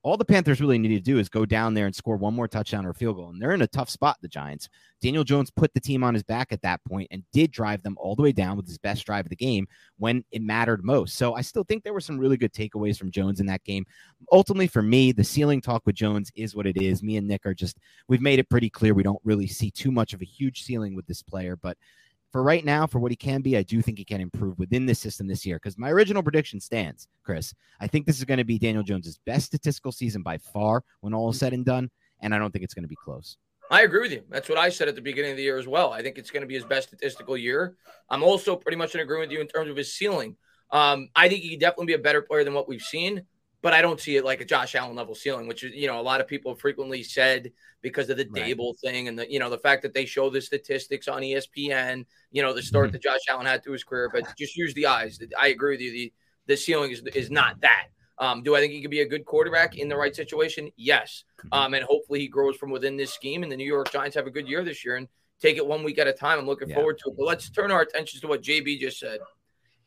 All 0.06 0.16
the 0.16 0.24
Panthers 0.24 0.60
really 0.60 0.78
need 0.78 0.94
to 0.94 1.00
do 1.00 1.18
is 1.18 1.28
go 1.28 1.44
down 1.44 1.74
there 1.74 1.86
and 1.86 1.94
score 1.94 2.16
one 2.16 2.32
more 2.32 2.46
touchdown 2.46 2.86
or 2.86 2.94
field 2.94 3.16
goal. 3.16 3.30
And 3.30 3.42
they're 3.42 3.50
in 3.50 3.62
a 3.62 3.66
tough 3.66 3.90
spot, 3.90 4.16
the 4.22 4.28
Giants. 4.28 4.68
Daniel 5.02 5.24
Jones 5.24 5.50
put 5.50 5.74
the 5.74 5.80
team 5.80 6.04
on 6.04 6.14
his 6.14 6.22
back 6.22 6.52
at 6.52 6.62
that 6.62 6.80
point 6.84 7.08
and 7.10 7.24
did 7.32 7.50
drive 7.50 7.82
them 7.82 7.96
all 7.98 8.14
the 8.14 8.22
way 8.22 8.30
down 8.30 8.56
with 8.56 8.68
his 8.68 8.78
best 8.78 9.04
drive 9.04 9.26
of 9.26 9.30
the 9.30 9.34
game 9.34 9.66
when 9.98 10.24
it 10.30 10.42
mattered 10.42 10.84
most. 10.84 11.16
So 11.16 11.34
I 11.34 11.40
still 11.40 11.64
think 11.64 11.82
there 11.82 11.92
were 11.92 12.00
some 12.00 12.20
really 12.20 12.36
good 12.36 12.52
takeaways 12.52 12.96
from 12.96 13.10
Jones 13.10 13.40
in 13.40 13.46
that 13.46 13.64
game. 13.64 13.84
Ultimately, 14.30 14.68
for 14.68 14.80
me, 14.80 15.10
the 15.10 15.24
ceiling 15.24 15.60
talk 15.60 15.82
with 15.84 15.96
Jones 15.96 16.30
is 16.36 16.54
what 16.54 16.68
it 16.68 16.80
is. 16.80 17.02
Me 17.02 17.16
and 17.16 17.26
Nick 17.26 17.44
are 17.44 17.52
just, 17.52 17.76
we've 18.06 18.22
made 18.22 18.38
it 18.38 18.48
pretty 18.48 18.70
clear 18.70 18.94
we 18.94 19.02
don't 19.02 19.18
really 19.24 19.48
see 19.48 19.72
too 19.72 19.90
much 19.90 20.12
of 20.12 20.22
a 20.22 20.24
huge 20.24 20.62
ceiling 20.62 20.94
with 20.94 21.08
this 21.08 21.20
player. 21.20 21.56
But 21.56 21.76
for 22.36 22.42
right 22.42 22.66
now, 22.66 22.86
for 22.86 22.98
what 22.98 23.10
he 23.10 23.16
can 23.16 23.40
be, 23.40 23.56
I 23.56 23.62
do 23.62 23.80
think 23.80 23.96
he 23.96 24.04
can 24.04 24.20
improve 24.20 24.58
within 24.58 24.84
this 24.84 24.98
system 24.98 25.26
this 25.26 25.46
year. 25.46 25.56
Because 25.56 25.78
my 25.78 25.88
original 25.88 26.22
prediction 26.22 26.60
stands, 26.60 27.08
Chris. 27.24 27.54
I 27.80 27.86
think 27.86 28.04
this 28.04 28.18
is 28.18 28.26
going 28.26 28.36
to 28.36 28.44
be 28.44 28.58
Daniel 28.58 28.82
Jones's 28.82 29.18
best 29.24 29.46
statistical 29.46 29.90
season 29.90 30.20
by 30.20 30.36
far 30.36 30.84
when 31.00 31.14
all 31.14 31.30
is 31.30 31.38
said 31.38 31.54
and 31.54 31.64
done, 31.64 31.90
and 32.20 32.34
I 32.34 32.38
don't 32.38 32.50
think 32.50 32.62
it's 32.62 32.74
going 32.74 32.82
to 32.82 32.88
be 32.88 32.96
close. 33.02 33.38
I 33.70 33.84
agree 33.84 34.02
with 34.02 34.12
you. 34.12 34.22
That's 34.28 34.50
what 34.50 34.58
I 34.58 34.68
said 34.68 34.86
at 34.86 34.96
the 34.96 35.00
beginning 35.00 35.30
of 35.30 35.38
the 35.38 35.44
year 35.44 35.56
as 35.56 35.66
well. 35.66 35.94
I 35.94 36.02
think 36.02 36.18
it's 36.18 36.30
going 36.30 36.42
to 36.42 36.46
be 36.46 36.52
his 36.52 36.64
best 36.64 36.88
statistical 36.88 37.38
year. 37.38 37.74
I'm 38.10 38.22
also 38.22 38.54
pretty 38.54 38.76
much 38.76 38.94
in 38.94 39.00
agreement 39.00 39.30
with 39.30 39.38
you 39.38 39.40
in 39.40 39.48
terms 39.48 39.70
of 39.70 39.76
his 39.78 39.94
ceiling. 39.94 40.36
Um, 40.70 41.08
I 41.16 41.30
think 41.30 41.40
he 41.40 41.48
could 41.52 41.60
definitely 41.60 41.86
be 41.86 41.94
a 41.94 41.98
better 42.00 42.20
player 42.20 42.44
than 42.44 42.52
what 42.52 42.68
we've 42.68 42.82
seen, 42.82 43.22
but 43.66 43.74
I 43.74 43.82
don't 43.82 44.00
see 44.00 44.14
it 44.14 44.24
like 44.24 44.40
a 44.40 44.44
Josh 44.44 44.76
Allen 44.76 44.94
level 44.94 45.16
ceiling, 45.16 45.48
which 45.48 45.64
is, 45.64 45.74
you 45.74 45.88
know, 45.88 45.98
a 45.98 46.00
lot 46.00 46.20
of 46.20 46.28
people 46.28 46.54
frequently 46.54 47.02
said 47.02 47.50
because 47.82 48.08
of 48.10 48.16
the 48.16 48.28
right. 48.30 48.56
Daboll 48.56 48.78
thing 48.78 49.08
and 49.08 49.18
the, 49.18 49.28
you 49.28 49.40
know, 49.40 49.50
the 49.50 49.58
fact 49.58 49.82
that 49.82 49.92
they 49.92 50.06
show 50.06 50.30
the 50.30 50.40
statistics 50.40 51.08
on 51.08 51.20
ESPN, 51.20 52.06
you 52.30 52.42
know, 52.42 52.52
the 52.52 52.62
start 52.62 52.86
mm-hmm. 52.86 52.92
that 52.92 53.02
Josh 53.02 53.18
Allen 53.28 53.44
had 53.44 53.64
to 53.64 53.72
his 53.72 53.82
career, 53.82 54.08
but 54.08 54.22
just 54.38 54.56
use 54.56 54.72
the 54.74 54.86
eyes. 54.86 55.18
I 55.36 55.48
agree 55.48 55.72
with 55.72 55.80
you. 55.80 55.90
The, 55.90 56.12
the 56.46 56.56
ceiling 56.56 56.92
is, 56.92 57.02
is 57.12 57.28
not 57.28 57.60
that. 57.62 57.88
Um, 58.18 58.44
do 58.44 58.54
I 58.54 58.60
think 58.60 58.72
he 58.72 58.80
could 58.80 58.92
be 58.92 59.00
a 59.00 59.08
good 59.08 59.24
quarterback 59.24 59.76
in 59.76 59.88
the 59.88 59.96
right 59.96 60.14
situation? 60.14 60.70
Yes. 60.76 61.24
Mm-hmm. 61.40 61.52
Um, 61.52 61.74
and 61.74 61.84
hopefully 61.84 62.20
he 62.20 62.28
grows 62.28 62.54
from 62.54 62.70
within 62.70 62.96
this 62.96 63.12
scheme. 63.12 63.42
And 63.42 63.50
the 63.50 63.56
New 63.56 63.66
York 63.66 63.90
Giants 63.90 64.14
have 64.14 64.28
a 64.28 64.30
good 64.30 64.46
year 64.46 64.62
this 64.62 64.84
year 64.84 64.94
and 64.94 65.08
take 65.42 65.56
it 65.56 65.66
one 65.66 65.82
week 65.82 65.98
at 65.98 66.06
a 66.06 66.12
time. 66.12 66.38
I'm 66.38 66.46
looking 66.46 66.68
yeah. 66.68 66.76
forward 66.76 67.00
to 67.00 67.10
it. 67.10 67.16
But 67.18 67.26
let's 67.26 67.50
turn 67.50 67.72
our 67.72 67.80
attention 67.80 68.20
to 68.20 68.28
what 68.28 68.42
JB 68.42 68.78
just 68.78 69.00
said. 69.00 69.18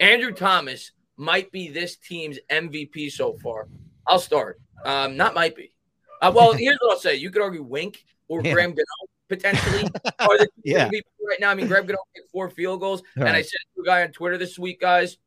Andrew 0.02 0.34
Thomas 0.34 0.92
might 1.20 1.52
be 1.52 1.70
this 1.70 1.98
team's 1.98 2.40
MVP 2.50 3.12
so 3.12 3.34
far. 3.34 3.68
I'll 4.08 4.20
start. 4.20 4.60
Um, 4.86 5.18
not 5.18 5.36
might 5.36 5.56
be. 5.56 5.74
Uh, 6.22 6.32
well, 6.34 6.54
here's 6.58 6.78
what 6.82 6.94
I'll 6.94 7.00
say. 7.00 7.16
You 7.16 7.30
could 7.30 7.42
argue 7.42 7.62
Wink 7.62 8.06
or 8.28 8.42
yeah. 8.44 8.54
Graham 8.54 8.72
Gano 8.72 8.86
potentially 9.28 9.84
are 10.20 10.38
the 10.38 10.48
yeah. 10.64 10.88
MVP 10.88 11.02
right 11.28 11.40
now. 11.40 11.52
I 11.52 11.56
mean, 11.56 11.68
Graham 11.68 11.86
Gano 11.86 12.00
hit 12.16 12.26
four 12.32 12.50
field 12.50 12.80
goals. 12.80 13.04
Right. 13.16 13.28
And 13.28 13.36
I 13.36 13.42
said 13.42 13.60
to 13.76 13.82
a 13.82 13.86
guy 13.86 14.04
on 14.04 14.12
Twitter 14.12 14.38
this 14.38 14.58
week, 14.58 14.80
guys, 14.80 15.18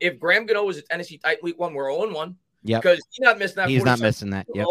if 0.00 0.18
Graham 0.18 0.46
Gano 0.46 0.64
was 0.64 0.78
a 0.78 0.82
Tennessee 0.82 1.18
tight 1.18 1.42
week 1.42 1.58
one, 1.58 1.74
we're 1.74 1.92
0 1.92 2.14
1. 2.14 2.36
Yeah. 2.62 2.78
Because 2.78 3.00
he's 3.10 3.24
not 3.24 3.38
missing 3.38 3.56
that. 3.56 3.68
He's 3.68 3.84
not 3.84 3.98
missing 3.98 4.30
that. 4.30 4.46
Yep. 4.54 4.66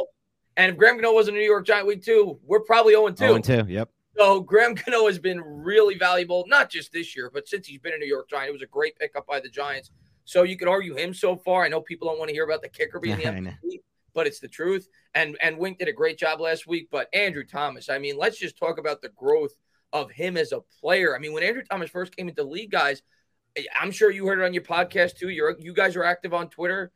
And 0.56 0.72
if 0.72 0.78
Graham 0.78 0.96
Gano 0.96 1.14
was 1.14 1.28
a 1.28 1.32
New 1.32 1.40
York 1.40 1.66
Giant 1.66 1.88
week 1.88 2.04
two, 2.04 2.40
we're 2.46 2.62
probably 2.62 2.94
0 2.94 3.10
2. 3.10 3.16
0 3.16 3.40
2. 3.40 3.66
Yep. 3.68 3.90
So 4.18 4.40
Graham 4.42 4.76
Gano 4.76 5.08
has 5.08 5.20
been 5.20 5.42
really 5.42 5.98
valuable, 5.98 6.46
not 6.48 6.70
just 6.70 6.94
this 6.94 7.16
year, 7.16 7.30
but 7.34 7.48
since 7.48 7.68
he's 7.68 7.80
been 7.80 7.94
a 7.94 7.98
New 7.98 8.08
York 8.08 8.30
Giant. 8.30 8.50
It 8.50 8.54
was 8.54 8.62
a 8.62 8.68
great 8.68 8.98
pickup 8.98 9.28
by 9.28 9.40
the 9.40 9.50
Giants. 9.50 9.92
So 10.26 10.44
you 10.44 10.58
could 10.58 10.68
argue 10.68 10.96
him 10.96 11.14
so 11.14 11.36
far. 11.36 11.64
I 11.64 11.68
know 11.68 11.82
people 11.82 12.08
don't 12.08 12.18
want 12.18 12.30
to 12.30 12.36
hear 12.36 12.46
about 12.46 12.62
the 12.62 12.70
kicker 12.70 13.00
being 13.00 13.18
the 13.18 13.24
MVP, 13.24 13.82
but 14.14 14.28
it's 14.28 14.40
the 14.40 14.48
truth. 14.48 14.88
And 15.14 15.38
and 15.42 15.58
Wink 15.58 15.80
did 15.80 15.88
a 15.88 15.94
great 15.94 16.18
job 16.18 16.40
last 16.40 16.68
week. 16.68 16.88
But 16.92 17.10
Andrew 17.14 17.44
Thomas, 17.46 17.90
I 17.90 18.00
mean, 18.00 18.18
let's 18.18 18.38
just 18.38 18.58
talk 18.58 18.78
about 18.78 19.02
the 19.02 19.10
growth 19.10 19.54
of 19.92 20.12
him 20.12 20.38
as 20.38 20.52
a 20.52 20.62
player. 20.82 21.16
I 21.16 21.20
mean, 21.20 21.34
when 21.34 21.44
Andrew 21.44 21.64
Thomas 21.70 21.90
first 21.90 22.16
came 22.16 22.28
into 22.28 22.42
the 22.42 22.50
league, 22.50 22.72
guys, 22.72 23.04
I'm 23.80 23.92
sure 23.92 24.10
you 24.10 24.26
heard 24.26 24.40
it 24.40 24.46
on 24.46 24.54
your 24.54 24.64
podcast 24.64 25.18
too. 25.18 25.30
You're 25.30 25.56
you 25.60 25.74
guys 25.74 25.96
are 25.96 26.04
active 26.04 26.34
on 26.34 26.50
Twitter. 26.50 26.92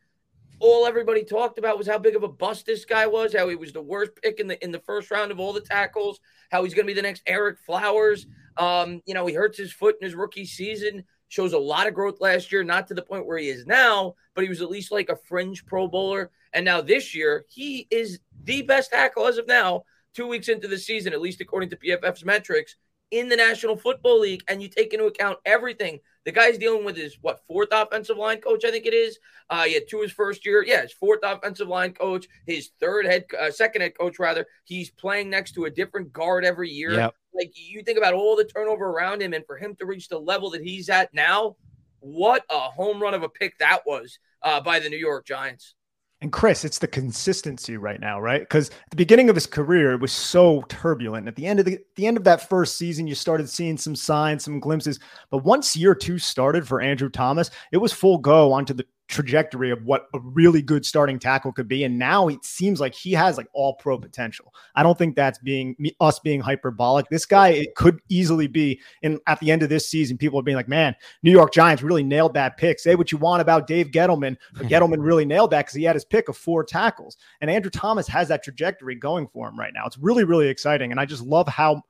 All 0.60 0.88
everybody 0.88 1.24
talked 1.24 1.60
about 1.60 1.78
was 1.78 1.86
how 1.86 2.00
big 2.00 2.16
of 2.16 2.24
a 2.24 2.28
bust 2.28 2.66
this 2.66 2.84
guy 2.84 3.06
was, 3.06 3.36
how 3.36 3.48
he 3.48 3.56
was 3.56 3.74
the 3.74 3.82
worst 3.82 4.12
pick 4.24 4.40
in 4.40 4.48
the 4.48 4.64
in 4.64 4.72
the 4.72 4.80
first 4.80 5.12
round 5.12 5.32
of 5.32 5.40
all 5.40 5.54
the 5.54 5.62
tackles, 5.62 6.20
how 6.50 6.64
he's 6.64 6.74
going 6.74 6.86
to 6.86 6.92
be 6.92 6.96
the 6.96 7.02
next 7.02 7.26
Ereck 7.26 7.60
Flowers. 7.60 8.26
Um, 8.56 9.02
you 9.06 9.14
know, 9.14 9.28
he 9.28 9.36
hurts 9.36 9.58
his 9.58 9.72
foot 9.72 9.98
in 10.02 10.06
his 10.06 10.16
rookie 10.16 10.46
season 10.46 11.04
shows 11.30 11.54
a 11.54 11.58
lot 11.58 11.88
of 11.88 11.94
growth 11.94 12.22
last 12.22 12.52
year, 12.52 12.64
not 12.64 12.88
to 12.88 12.94
the 12.94 13.02
point 13.02 13.26
where 13.26 13.38
he 13.38 13.50
is 13.50 13.66
now, 13.66 14.16
but 14.34 14.44
he 14.44 14.50
was 14.50 14.62
at 14.62 14.70
least 14.70 14.92
like 14.92 15.10
a 15.10 15.16
fringe 15.16 15.66
Pro 15.66 15.88
Bowler. 15.88 16.32
And 16.54 16.66
now 16.66 16.82
this 16.82 17.14
year, 17.14 17.46
he 17.50 17.88
is 17.92 18.20
the 18.44 18.62
best 18.62 18.92
tackle 18.92 19.28
as 19.28 19.38
of 19.38 19.48
now, 19.48 19.84
two 20.14 20.28
weeks 20.28 20.50
into 20.50 20.68
the 20.68 20.78
season, 20.78 21.14
at 21.14 21.22
least 21.22 21.42
according 21.42 21.70
to 21.70 21.78
PFF's 21.78 22.26
metrics 22.26 22.76
in 23.12 23.30
the 23.30 23.36
National 23.36 23.76
Football 23.76 24.22
League. 24.22 24.44
And 24.48 24.62
you 24.62 24.70
take 24.70 24.94
into 24.94 25.06
account 25.06 25.40
everything 25.46 26.00
the 26.28 26.34
guy's 26.34 26.58
dealing 26.58 26.84
with 26.84 26.98
his 26.98 27.18
what 27.22 27.40
fourth 27.48 27.70
offensive 27.72 28.18
line 28.18 28.42
coach, 28.42 28.66
I 28.66 28.70
think 28.70 28.86
it 28.86 28.94
is. 28.94 29.18
Uh, 29.50 29.64
yeah, 29.66 29.80
to 29.90 30.02
his 30.02 30.12
first 30.12 30.46
year, 30.46 30.62
yeah, 30.62 30.82
his 30.82 30.92
fourth 30.92 31.22
offensive 31.24 31.70
line 31.70 31.94
coach, 31.94 32.28
his 32.46 32.72
third 32.82 33.06
head, 33.06 33.24
uh, 33.40 33.50
second 33.50 33.82
head 33.82 33.98
coach 33.98 34.20
rather. 34.20 34.46
He's 34.66 34.90
playing 34.90 35.30
next 35.30 35.54
to 35.54 35.64
a 35.66 35.70
different 35.70 36.12
guard 36.12 36.44
every 36.44 36.70
year. 36.70 36.92
Yep. 36.92 37.16
Like 37.38 37.52
you 37.56 37.84
think 37.84 37.98
about 37.98 38.14
all 38.14 38.36
the 38.36 38.44
turnover 38.44 38.88
around 38.88 39.22
him, 39.22 39.34
and 39.34 39.46
for 39.46 39.58
him 39.58 39.76
to 39.76 39.86
reach 39.86 40.08
the 40.08 40.20
level 40.20 40.50
that 40.52 40.64
he's 40.64 40.90
at 40.90 41.14
now, 41.14 41.56
what 42.00 42.44
a 42.50 42.60
home 42.60 43.02
run 43.02 43.14
of 43.14 43.24
a 43.24 43.30
pick 43.30 43.58
that 43.60 43.86
was 43.86 44.20
uh, 44.42 44.60
by 44.62 44.80
the 44.80 44.90
New 44.90 44.98
York 44.98 45.26
Giants. 45.26 45.76
And 46.20 46.34
Chris, 46.34 46.66
it's 46.66 46.80
the 46.80 46.88
consistency 46.88 47.78
right 47.78 48.00
now, 48.00 48.20
right? 48.20 48.42
Because 48.42 48.72
the 48.90 48.96
beginning 48.96 49.30
of 49.30 49.36
his 49.36 49.46
career, 49.46 49.92
it 49.92 50.02
was 50.02 50.12
so 50.12 50.64
turbulent. 50.68 51.28
At 51.28 51.36
the 51.36 51.46
end 51.46 51.60
of 51.60 51.66
the, 51.66 51.78
the 51.96 52.08
end 52.08 52.18
of 52.18 52.24
that 52.24 52.50
first 52.50 52.76
season, 52.76 53.06
you 53.06 53.14
started 53.14 53.48
seeing 53.48 53.78
some 53.78 53.96
signs, 53.96 54.44
some 54.44 54.60
glimpses. 54.60 55.00
But 55.30 55.44
once 55.44 55.76
year 55.76 55.94
two 55.94 56.18
started 56.18 56.68
for 56.68 56.82
Andrew 56.82 57.10
Thomas, 57.10 57.52
it 57.72 57.78
was 57.78 57.94
full 57.94 58.18
go 58.18 58.52
onto 58.52 58.74
the 58.74 58.88
trajectory 59.08 59.72
of 59.72 59.84
what 59.86 60.08
a 60.14 60.20
really 60.20 60.62
good 60.62 60.86
starting 60.86 61.18
tackle 61.18 61.52
could 61.52 61.68
be. 61.68 61.84
And 61.84 61.98
now 61.98 62.28
it 62.28 62.44
seems 62.44 62.80
like 62.80 62.94
he 62.94 63.14
has 63.14 63.38
like 63.38 63.48
all 63.54 63.76
pro 63.76 63.98
potential. 63.98 64.54
I 64.76 64.84
don't 64.84 64.98
think 64.98 65.16
that's 65.16 65.40
being 65.40 65.76
us 66.00 66.20
being 66.20 66.42
hyperbolic. 66.42 67.08
This 67.10 67.26
guy, 67.26 67.50
it 67.50 67.76
could 67.76 68.02
easily 68.10 68.48
be 68.48 68.82
in 69.02 69.20
at 69.28 69.40
the 69.40 69.52
end 69.52 69.64
of 69.64 69.70
this 69.70 69.88
season, 69.88 70.18
people 70.18 70.40
are 70.40 70.44
being 70.44 70.58
like, 70.58 70.68
man, 70.68 70.96
New 71.24 71.32
York 71.32 71.54
Giants 71.54 71.84
really 71.84 72.04
nailed 72.04 72.34
that 72.34 72.58
pick. 72.58 72.80
Say 72.80 72.96
what 72.96 73.12
you 73.12 73.18
want 73.18 73.42
about 73.42 73.68
Dave 73.68 73.92
Gettleman, 73.92 74.36
but 74.54 74.64
hmm. 74.64 74.68
Gettleman 74.68 75.04
really 75.04 75.26
nailed 75.26 75.52
that 75.52 75.66
because 75.66 75.76
he 75.76 75.84
had 75.84 75.96
his 75.96 76.06
pick 76.06 76.28
of 76.28 76.36
four 76.36 76.64
tackles. 76.64 77.18
And 77.40 77.50
Andrew 77.50 77.72
Thomas 77.72 78.08
has 78.08 78.28
that 78.28 78.44
trajectory 78.44 78.96
going 78.96 79.28
for 79.28 79.48
him 79.48 79.58
right 79.58 79.74
now. 79.74 79.86
It's 79.86 79.98
really, 79.98 80.26
really 80.26 80.48
exciting. 80.48 80.92
And 80.92 81.00
I 81.00 81.06
just 81.06 81.24
love 81.24 81.48
how 81.48 81.82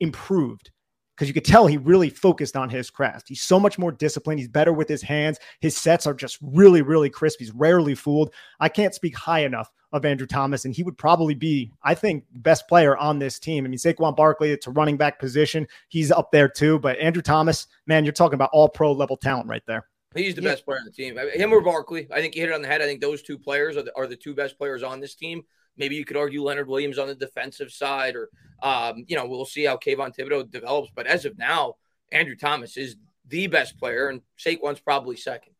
improved 0.00 0.70
because 1.16 1.28
you 1.28 1.34
could 1.34 1.44
tell 1.46 1.66
he 1.66 1.78
really 1.78 2.10
focused 2.10 2.56
on 2.56 2.68
his 2.68 2.90
craft. 2.90 3.28
He's 3.28 3.40
so 3.40 3.58
much 3.58 3.78
more 3.78 3.90
disciplined. 3.90 4.38
He's 4.38 4.48
better 4.48 4.72
with 4.72 4.88
his 4.88 5.00
hands. 5.00 5.38
His 5.60 5.74
sets 5.74 6.06
are 6.06 6.12
just 6.12 6.36
really, 6.42 6.82
really 6.82 7.08
crisp. 7.08 7.38
He's 7.38 7.52
rarely 7.52 7.94
fooled. 7.94 8.34
I 8.60 8.68
can't 8.68 8.94
speak 8.94 9.16
high 9.16 9.44
enough 9.44 9.72
of 9.92 10.04
Andrew 10.04 10.26
Thomas, 10.26 10.66
and 10.66 10.74
he 10.74 10.82
would 10.82 10.98
probably 10.98 11.34
be, 11.34 11.72
I 11.82 11.94
think, 11.94 12.24
best 12.34 12.68
player 12.68 12.96
on 12.98 13.18
this 13.18 13.38
team. 13.38 13.64
I 13.64 13.68
mean, 13.68 13.78
Saquon 13.78 14.14
Barkley, 14.14 14.50
it's 14.50 14.66
a 14.66 14.70
running 14.70 14.98
back 14.98 15.18
position. 15.18 15.66
He's 15.88 16.12
up 16.12 16.30
there 16.32 16.48
too. 16.48 16.78
But 16.78 16.98
Andrew 16.98 17.22
Thomas, 17.22 17.66
man, 17.86 18.04
you're 18.04 18.12
talking 18.12 18.34
about 18.34 18.50
all 18.52 18.68
pro 18.68 18.92
level 18.92 19.16
talent 19.16 19.48
right 19.48 19.62
there. 19.66 19.86
He's 20.14 20.34
the 20.34 20.42
yeah. 20.42 20.50
best 20.50 20.64
player 20.64 20.78
on 20.78 20.84
the 20.84 20.90
team. 20.90 21.16
Him 21.34 21.52
or 21.52 21.60
Barkley. 21.60 22.08
I 22.12 22.20
think 22.20 22.34
you 22.34 22.42
hit 22.42 22.50
it 22.50 22.54
on 22.54 22.62
the 22.62 22.68
head. 22.68 22.82
I 22.82 22.86
think 22.86 23.00
those 23.00 23.22
two 23.22 23.38
players 23.38 23.76
are 23.76 23.82
the, 23.82 23.92
are 23.96 24.06
the 24.06 24.16
two 24.16 24.34
best 24.34 24.58
players 24.58 24.82
on 24.82 25.00
this 25.00 25.14
team. 25.14 25.42
Maybe 25.76 25.96
you 25.96 26.04
could 26.04 26.16
argue 26.16 26.42
Leonard 26.42 26.68
Williams 26.68 26.98
on 26.98 27.08
the 27.08 27.14
defensive 27.14 27.70
side, 27.70 28.16
or 28.16 28.30
um, 28.62 29.04
you 29.06 29.16
know, 29.16 29.26
we'll 29.26 29.44
see 29.44 29.64
how 29.64 29.76
Kayvon 29.76 30.16
Thibodeaux 30.16 30.50
develops. 30.50 30.90
But 30.94 31.06
as 31.06 31.24
of 31.24 31.38
now, 31.38 31.74
Andrew 32.12 32.36
Thomas 32.36 32.76
is 32.76 32.96
the 33.28 33.46
best 33.46 33.78
player, 33.78 34.08
and 34.08 34.22
Saquon's 34.38 34.80
probably 34.80 35.16
second. 35.16 35.52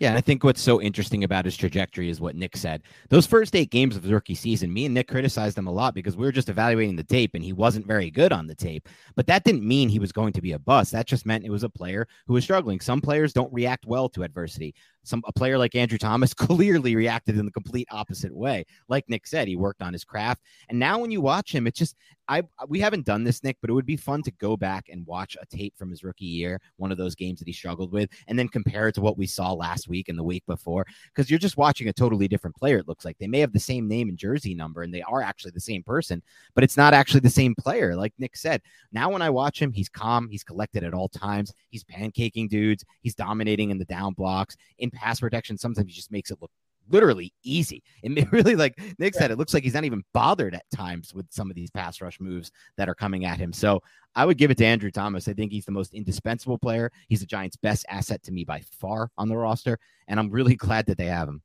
Yeah, 0.00 0.08
and 0.08 0.16
I 0.16 0.22
think 0.22 0.42
what's 0.42 0.62
so 0.62 0.80
interesting 0.80 1.24
about 1.24 1.44
his 1.44 1.58
trajectory 1.58 2.08
is 2.08 2.22
what 2.22 2.34
Nick 2.34 2.56
said. 2.56 2.84
Those 3.10 3.26
first 3.26 3.54
eight 3.54 3.70
games 3.70 3.96
of 3.96 4.02
the 4.02 4.14
rookie 4.14 4.34
season, 4.34 4.72
me 4.72 4.86
and 4.86 4.94
Nick 4.94 5.08
criticized 5.08 5.58
him 5.58 5.66
a 5.66 5.72
lot 5.72 5.94
because 5.94 6.16
we 6.16 6.24
were 6.24 6.32
just 6.32 6.48
evaluating 6.48 6.96
the 6.96 7.04
tape 7.04 7.32
and 7.34 7.44
he 7.44 7.52
wasn't 7.52 7.86
very 7.86 8.10
good 8.10 8.32
on 8.32 8.46
the 8.46 8.54
tape. 8.54 8.88
But 9.14 9.26
that 9.26 9.44
didn't 9.44 9.62
mean 9.62 9.90
he 9.90 9.98
was 9.98 10.10
going 10.10 10.32
to 10.32 10.40
be 10.40 10.52
a 10.52 10.58
bust. 10.58 10.92
That 10.92 11.06
just 11.06 11.26
meant 11.26 11.44
it 11.44 11.50
was 11.50 11.64
a 11.64 11.68
player 11.68 12.08
who 12.26 12.32
was 12.32 12.44
struggling. 12.44 12.80
Some 12.80 13.02
players 13.02 13.34
don't 13.34 13.52
react 13.52 13.84
well 13.84 14.08
to 14.10 14.22
adversity 14.22 14.74
some 15.02 15.22
a 15.26 15.32
player 15.32 15.58
like 15.58 15.74
Andrew 15.74 15.98
Thomas 15.98 16.34
clearly 16.34 16.96
reacted 16.96 17.38
in 17.38 17.44
the 17.44 17.52
complete 17.52 17.88
opposite 17.90 18.34
way. 18.34 18.64
Like 18.88 19.08
Nick 19.08 19.26
said, 19.26 19.48
he 19.48 19.56
worked 19.56 19.82
on 19.82 19.92
his 19.92 20.04
craft. 20.04 20.42
And 20.68 20.78
now 20.78 20.98
when 20.98 21.10
you 21.10 21.20
watch 21.20 21.54
him, 21.54 21.66
it's 21.66 21.78
just 21.78 21.96
I 22.30 22.44
we 22.68 22.78
haven't 22.78 23.06
done 23.06 23.24
this, 23.24 23.42
Nick, 23.42 23.56
but 23.60 23.70
it 23.70 23.72
would 23.72 23.84
be 23.84 23.96
fun 23.96 24.22
to 24.22 24.30
go 24.30 24.56
back 24.56 24.88
and 24.88 25.04
watch 25.04 25.36
a 25.42 25.46
tape 25.46 25.76
from 25.76 25.90
his 25.90 26.04
rookie 26.04 26.24
year, 26.24 26.60
one 26.76 26.92
of 26.92 26.96
those 26.96 27.16
games 27.16 27.40
that 27.40 27.48
he 27.48 27.52
struggled 27.52 27.90
with, 27.90 28.08
and 28.28 28.38
then 28.38 28.46
compare 28.46 28.86
it 28.86 28.94
to 28.94 29.00
what 29.00 29.18
we 29.18 29.26
saw 29.26 29.52
last 29.52 29.88
week 29.88 30.08
and 30.08 30.16
the 30.16 30.22
week 30.22 30.46
before. 30.46 30.86
Because 31.06 31.28
you're 31.28 31.40
just 31.40 31.56
watching 31.56 31.88
a 31.88 31.92
totally 31.92 32.28
different 32.28 32.54
player, 32.54 32.78
it 32.78 32.86
looks 32.86 33.04
like. 33.04 33.18
They 33.18 33.26
may 33.26 33.40
have 33.40 33.52
the 33.52 33.58
same 33.58 33.88
name 33.88 34.08
and 34.08 34.16
jersey 34.16 34.54
number, 34.54 34.82
and 34.82 34.94
they 34.94 35.02
are 35.02 35.22
actually 35.22 35.50
the 35.50 35.60
same 35.60 35.82
person, 35.82 36.22
but 36.54 36.62
it's 36.62 36.76
not 36.76 36.94
actually 36.94 37.20
the 37.20 37.30
same 37.30 37.56
player, 37.56 37.96
like 37.96 38.14
Nick 38.18 38.36
said. 38.36 38.62
Now 38.92 39.10
when 39.10 39.22
I 39.22 39.30
watch 39.30 39.60
him, 39.60 39.72
he's 39.72 39.88
calm, 39.88 40.28
he's 40.28 40.44
collected 40.44 40.84
at 40.84 40.94
all 40.94 41.08
times, 41.08 41.52
he's 41.68 41.82
pancaking 41.82 42.48
dudes, 42.48 42.84
he's 43.00 43.16
dominating 43.16 43.70
in 43.70 43.78
the 43.78 43.84
down 43.86 44.12
blocks. 44.12 44.56
In 44.78 44.89
pass 44.90 45.20
protection, 45.20 45.58
sometimes 45.58 45.94
just 45.94 46.12
makes 46.12 46.30
it 46.30 46.38
look 46.40 46.50
literally 46.90 47.32
easy. 47.42 47.82
It 48.02 48.32
really, 48.32 48.56
like 48.56 48.78
Nick 48.98 49.14
said, 49.14 49.30
it 49.30 49.38
looks 49.38 49.54
like 49.54 49.62
he's 49.62 49.74
not 49.74 49.84
even 49.84 50.02
bothered 50.12 50.54
at 50.54 50.64
times 50.74 51.14
with 51.14 51.26
some 51.30 51.48
of 51.50 51.56
these 51.56 51.70
pass 51.70 52.00
rush 52.00 52.18
moves 52.20 52.50
that 52.76 52.88
are 52.88 52.94
coming 52.94 53.24
at 53.24 53.38
him. 53.38 53.52
So 53.52 53.82
I 54.14 54.24
would 54.24 54.36
give 54.36 54.50
it 54.50 54.58
to 54.58 54.66
Andrew 54.66 54.90
Thomas. 54.90 55.28
I 55.28 55.32
think 55.32 55.52
he's 55.52 55.64
the 55.64 55.72
most 55.72 55.94
indispensable 55.94 56.58
player. 56.58 56.90
He's 57.08 57.20
the 57.20 57.26
Giants' 57.26 57.56
best 57.56 57.86
asset 57.88 58.22
to 58.24 58.32
me 58.32 58.44
by 58.44 58.62
far 58.80 59.10
on 59.16 59.28
the 59.28 59.36
roster, 59.36 59.78
and 60.08 60.18
I'm 60.18 60.30
really 60.30 60.56
glad 60.56 60.86
that 60.86 60.98
they 60.98 61.06
have 61.06 61.28
him. 61.28 61.42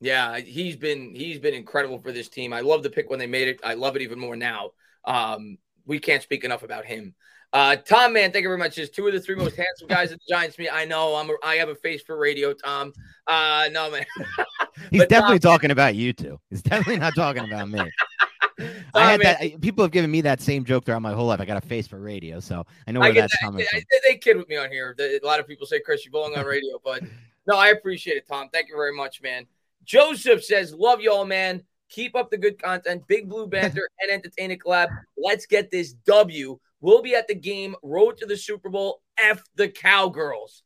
Yeah, 0.00 0.38
he's 0.38 0.76
been 0.76 1.14
he's 1.14 1.40
been 1.40 1.54
incredible 1.54 1.98
for 1.98 2.12
this 2.12 2.28
team. 2.28 2.52
I 2.52 2.60
love 2.60 2.82
the 2.82 2.90
pick 2.90 3.10
when 3.10 3.18
they 3.18 3.26
made 3.26 3.48
it. 3.48 3.60
I 3.64 3.74
love 3.74 3.96
it 3.96 4.02
even 4.02 4.18
more 4.18 4.36
now. 4.36 4.70
Um, 5.04 5.58
we 5.86 5.98
can't 5.98 6.22
speak 6.22 6.44
enough 6.44 6.62
about 6.62 6.84
him. 6.84 7.14
Uh, 7.52 7.76
Tom, 7.76 8.12
man, 8.12 8.30
thank 8.30 8.42
you 8.42 8.48
very 8.48 8.58
much. 8.58 8.74
Just 8.74 8.94
two 8.94 9.06
of 9.06 9.14
the 9.14 9.20
three 9.20 9.34
most 9.34 9.56
handsome 9.56 9.88
guys 9.88 10.12
at 10.12 10.18
the 10.18 10.34
Giants. 10.34 10.58
Me, 10.58 10.68
I 10.68 10.84
know 10.84 11.14
I'm. 11.14 11.30
A, 11.30 11.34
I 11.42 11.54
have 11.56 11.70
a 11.70 11.74
face 11.74 12.02
for 12.02 12.18
radio, 12.18 12.52
Tom. 12.52 12.92
Uh, 13.26 13.68
no, 13.72 13.90
man. 13.90 14.04
He's 14.90 15.06
definitely 15.06 15.38
Tom, 15.38 15.52
talking 15.52 15.70
about 15.70 15.94
you 15.94 16.12
two. 16.12 16.38
He's 16.50 16.62
definitely 16.62 16.98
not 16.98 17.14
talking 17.14 17.44
about 17.44 17.70
me. 17.70 17.80
I 18.94 19.12
had 19.12 19.20
that. 19.22 19.60
People 19.60 19.84
have 19.84 19.92
given 19.92 20.10
me 20.10 20.20
that 20.22 20.40
same 20.40 20.64
joke 20.64 20.84
throughout 20.84 21.00
my 21.00 21.12
whole 21.12 21.26
life. 21.26 21.40
I 21.40 21.44
got 21.44 21.56
a 21.56 21.66
face 21.66 21.86
for 21.86 21.98
radio, 21.98 22.40
so 22.40 22.66
I 22.86 22.92
know 22.92 23.00
where 23.00 23.10
I 23.10 23.12
that's 23.12 23.32
that. 23.32 23.46
coming 23.46 23.64
from. 23.70 23.80
They, 24.06 24.16
kid 24.16 24.36
with 24.36 24.48
me 24.48 24.56
on 24.56 24.70
here. 24.70 24.94
A 24.98 25.20
lot 25.24 25.40
of 25.40 25.46
people 25.46 25.66
say, 25.66 25.80
"Chris, 25.80 26.04
you 26.04 26.10
belong 26.10 26.34
on 26.36 26.44
radio," 26.44 26.78
but 26.84 27.02
no, 27.46 27.56
I 27.56 27.68
appreciate 27.68 28.16
it, 28.16 28.26
Tom. 28.28 28.48
Thank 28.52 28.68
you 28.68 28.76
very 28.76 28.94
much, 28.94 29.22
man. 29.22 29.46
Joseph 29.84 30.44
says, 30.44 30.74
"Love 30.74 31.00
y'all, 31.00 31.24
man. 31.24 31.62
Keep 31.88 32.16
up 32.16 32.30
the 32.30 32.36
good 32.36 32.60
content. 32.60 33.06
Big 33.06 33.28
Blue 33.28 33.46
Banter 33.46 33.88
and 34.00 34.10
Entertainah 34.10 34.56
Collab. 34.56 34.88
Let's 35.16 35.46
get 35.46 35.70
this 35.70 35.94
W. 36.04 36.58
We'll 36.80 37.02
be 37.02 37.14
at 37.14 37.28
the 37.28 37.34
game. 37.34 37.74
Road 37.82 38.18
to 38.18 38.26
the 38.26 38.36
Super 38.36 38.68
Bowl. 38.68 39.02
F 39.18 39.42
the 39.56 39.68
Cowgirls." 39.68 40.62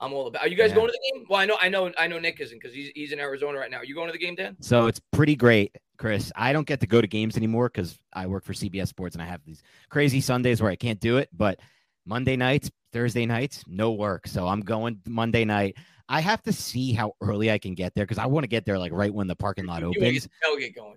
I'm 0.00 0.14
all 0.14 0.26
about. 0.26 0.42
Are 0.42 0.48
you 0.48 0.56
guys 0.56 0.70
yeah. 0.70 0.76
going 0.76 0.86
to 0.88 0.92
the 0.92 1.12
game? 1.12 1.26
Well, 1.28 1.38
I 1.38 1.44
know, 1.44 1.58
I 1.60 1.68
know, 1.68 1.92
I 1.98 2.08
know 2.08 2.18
Nick 2.18 2.40
isn't 2.40 2.58
because 2.58 2.74
he's 2.74 2.90
he's 2.94 3.12
in 3.12 3.20
Arizona 3.20 3.58
right 3.58 3.70
now. 3.70 3.78
Are 3.78 3.84
you 3.84 3.94
going 3.94 4.08
to 4.08 4.12
the 4.12 4.18
game, 4.18 4.34
Dan? 4.34 4.56
So 4.60 4.86
it's 4.86 5.00
pretty 5.12 5.36
great, 5.36 5.76
Chris. 5.98 6.32
I 6.34 6.54
don't 6.54 6.66
get 6.66 6.80
to 6.80 6.86
go 6.86 7.02
to 7.02 7.06
games 7.06 7.36
anymore 7.36 7.68
because 7.68 7.98
I 8.12 8.26
work 8.26 8.44
for 8.44 8.54
CBS 8.54 8.88
Sports 8.88 9.14
and 9.14 9.22
I 9.22 9.26
have 9.26 9.44
these 9.44 9.62
crazy 9.90 10.22
Sundays 10.22 10.62
where 10.62 10.70
I 10.70 10.76
can't 10.76 11.00
do 11.00 11.18
it. 11.18 11.28
But 11.34 11.60
Monday 12.06 12.36
nights, 12.36 12.70
Thursday 12.92 13.26
nights, 13.26 13.62
no 13.66 13.92
work. 13.92 14.26
So 14.26 14.48
I'm 14.48 14.60
going 14.60 15.00
Monday 15.06 15.44
night. 15.44 15.76
I 16.10 16.20
have 16.20 16.42
to 16.42 16.52
see 16.52 16.92
how 16.92 17.14
early 17.20 17.50
I 17.50 17.58
can 17.58 17.74
get 17.74 17.94
there 17.94 18.04
because 18.04 18.18
I 18.18 18.26
want 18.26 18.42
to 18.44 18.48
get 18.48 18.64
there 18.66 18.78
like 18.78 18.92
right 18.92 19.14
when 19.14 19.28
the 19.28 19.36
parking 19.36 19.64
lot 19.64 19.84
opens. 19.84 20.28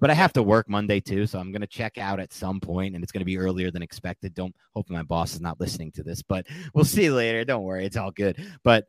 But 0.02 0.10
I 0.10 0.16
have 0.16 0.34
to 0.34 0.44
work 0.44 0.68
Monday 0.68 1.00
too, 1.00 1.28
so 1.28 1.40
I'm 1.40 1.52
gonna 1.52 1.68
check 1.68 1.98
out 2.00 2.20
at 2.20 2.34
some 2.34 2.60
point, 2.60 2.96
and 2.96 3.04
it's 3.04 3.12
gonna 3.12 3.24
be 3.24 3.38
earlier 3.38 3.70
than 3.70 3.84
expected. 3.84 4.34
Don't 4.34 4.56
hope 4.74 4.90
my 4.90 5.04
boss 5.04 5.36
is 5.36 5.42
not 5.42 5.60
listening 5.60 5.92
to 5.92 6.04
this, 6.04 6.24
but 6.24 6.48
we'll 6.74 6.84
see 6.84 7.12
later. 7.12 7.46
Don't 7.46 7.64
worry, 7.64 7.86
it's 7.86 7.96
all 7.96 8.12
good. 8.12 8.44
But 8.64 8.88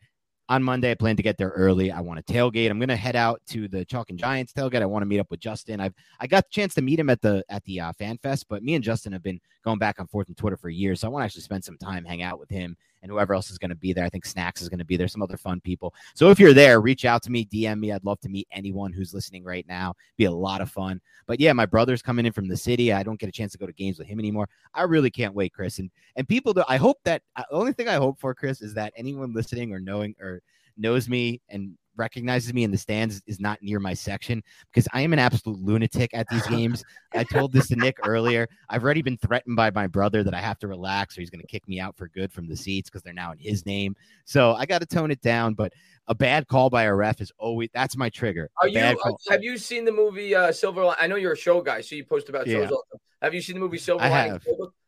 on 0.48 0.62
Monday. 0.62 0.90
I 0.90 0.94
plan 0.94 1.16
to 1.16 1.22
get 1.22 1.38
there 1.38 1.50
early. 1.50 1.90
I 1.90 2.00
want 2.00 2.24
to 2.24 2.32
tailgate. 2.32 2.70
I'm 2.70 2.78
going 2.78 2.88
to 2.88 2.96
head 2.96 3.16
out 3.16 3.40
to 3.48 3.68
the 3.68 3.84
Chalk 3.84 4.10
and 4.10 4.18
Giants 4.18 4.52
tailgate. 4.52 4.82
I 4.82 4.86
want 4.86 5.02
to 5.02 5.06
meet 5.06 5.20
up 5.20 5.30
with 5.30 5.40
Justin. 5.40 5.80
I've 5.80 5.94
I 6.20 6.26
got 6.26 6.44
the 6.44 6.50
chance 6.50 6.74
to 6.74 6.82
meet 6.82 6.98
him 6.98 7.10
at 7.10 7.20
the 7.20 7.44
at 7.48 7.64
the 7.64 7.80
uh, 7.80 7.92
Fan 7.92 8.18
Fest, 8.18 8.46
but 8.48 8.62
me 8.62 8.74
and 8.74 8.84
Justin 8.84 9.12
have 9.12 9.22
been 9.22 9.40
going 9.64 9.78
back 9.78 9.98
and 9.98 10.08
forth 10.10 10.28
on 10.28 10.34
Twitter 10.34 10.56
for 10.56 10.68
years, 10.68 11.00
so 11.00 11.08
I 11.08 11.10
want 11.10 11.22
to 11.22 11.26
actually 11.26 11.42
spend 11.42 11.64
some 11.64 11.78
time, 11.78 12.04
hang 12.04 12.22
out 12.22 12.38
with 12.38 12.50
him 12.50 12.76
and 13.04 13.12
whoever 13.12 13.34
else 13.34 13.50
is 13.50 13.58
going 13.58 13.68
to 13.68 13.76
be 13.76 13.92
there. 13.92 14.04
I 14.04 14.08
think 14.08 14.24
Snacks 14.24 14.62
is 14.62 14.70
going 14.70 14.78
to 14.78 14.84
be 14.84 14.96
there, 14.96 15.06
some 15.08 15.20
other 15.20 15.36
fun 15.36 15.60
people. 15.60 15.94
So 16.14 16.30
if 16.30 16.40
you're 16.40 16.54
there, 16.54 16.80
reach 16.80 17.04
out 17.04 17.22
to 17.24 17.30
me, 17.30 17.44
DM 17.44 17.78
me. 17.78 17.92
I'd 17.92 18.02
love 18.02 18.18
to 18.20 18.30
meet 18.30 18.48
anyone 18.50 18.94
who's 18.94 19.12
listening 19.12 19.44
right 19.44 19.66
now. 19.68 19.94
Be 20.16 20.24
a 20.24 20.32
lot 20.32 20.62
of 20.62 20.70
fun. 20.70 21.02
But 21.26 21.38
yeah, 21.38 21.52
my 21.52 21.66
brother's 21.66 22.00
coming 22.00 22.24
in 22.24 22.32
from 22.32 22.48
the 22.48 22.56
city. 22.56 22.94
I 22.94 23.02
don't 23.02 23.20
get 23.20 23.28
a 23.28 23.32
chance 23.32 23.52
to 23.52 23.58
go 23.58 23.66
to 23.66 23.74
games 23.74 23.98
with 23.98 24.08
him 24.08 24.18
anymore. 24.18 24.48
I 24.72 24.84
really 24.84 25.10
can't 25.10 25.34
wait, 25.34 25.52
Chris. 25.52 25.78
And 25.78 25.90
and 26.16 26.26
people, 26.26 26.54
do, 26.54 26.64
I 26.66 26.78
hope 26.78 26.96
that 27.04 27.20
uh, 27.36 27.42
the 27.50 27.56
only 27.56 27.74
thing 27.74 27.88
I 27.88 27.96
hope 27.96 28.18
for, 28.18 28.34
Chris, 28.34 28.62
is 28.62 28.72
that 28.74 28.94
anyone 28.96 29.34
listening 29.34 29.74
or 29.74 29.80
knowing 29.80 30.14
or 30.18 30.40
knows 30.78 31.06
me 31.06 31.42
and 31.50 31.76
recognizes 31.96 32.52
me 32.52 32.64
in 32.64 32.70
the 32.70 32.78
stands 32.78 33.22
is 33.26 33.40
not 33.40 33.62
near 33.62 33.80
my 33.80 33.94
section 33.94 34.42
because 34.72 34.88
I 34.92 35.00
am 35.02 35.12
an 35.12 35.18
absolute 35.18 35.58
lunatic 35.60 36.10
at 36.14 36.26
these 36.28 36.46
games. 36.46 36.84
I 37.14 37.24
told 37.24 37.52
this 37.52 37.68
to 37.68 37.76
Nick 37.76 37.98
earlier. 38.06 38.48
I've 38.68 38.84
already 38.84 39.02
been 39.02 39.16
threatened 39.16 39.56
by 39.56 39.70
my 39.70 39.86
brother 39.86 40.22
that 40.22 40.34
I 40.34 40.40
have 40.40 40.58
to 40.60 40.68
relax 40.68 41.16
or 41.16 41.20
he's 41.20 41.30
going 41.30 41.40
to 41.40 41.46
kick 41.46 41.66
me 41.68 41.80
out 41.80 41.96
for 41.96 42.08
good 42.08 42.32
from 42.32 42.48
the 42.48 42.56
seats 42.56 42.90
because 42.90 43.02
they're 43.02 43.12
now 43.12 43.32
in 43.32 43.38
his 43.38 43.64
name. 43.66 43.96
So 44.24 44.54
I 44.54 44.66
got 44.66 44.80
to 44.80 44.86
tone 44.86 45.10
it 45.10 45.20
down. 45.20 45.54
But 45.54 45.72
a 46.06 46.14
bad 46.14 46.48
call 46.48 46.70
by 46.70 46.84
a 46.84 46.94
ref 46.94 47.20
is 47.20 47.32
always 47.38 47.70
that's 47.72 47.96
my 47.96 48.10
trigger. 48.10 48.50
Are 48.60 48.68
you, 48.68 48.96
have 49.28 49.42
you 49.42 49.56
seen 49.56 49.84
the 49.84 49.92
movie 49.92 50.34
uh, 50.34 50.52
Silver? 50.52 50.94
I 50.98 51.06
know 51.06 51.16
you're 51.16 51.32
a 51.32 51.36
show 51.36 51.60
guy, 51.60 51.80
so 51.80 51.94
you 51.94 52.04
post 52.04 52.28
about 52.28 52.46
shows. 52.46 52.70
Yeah. 52.70 52.98
Have 53.22 53.34
you 53.34 53.40
seen 53.40 53.54
the 53.54 53.60
movie 53.60 53.78
Silver? 53.78 54.04
I 54.04 54.08
have. 54.08 54.44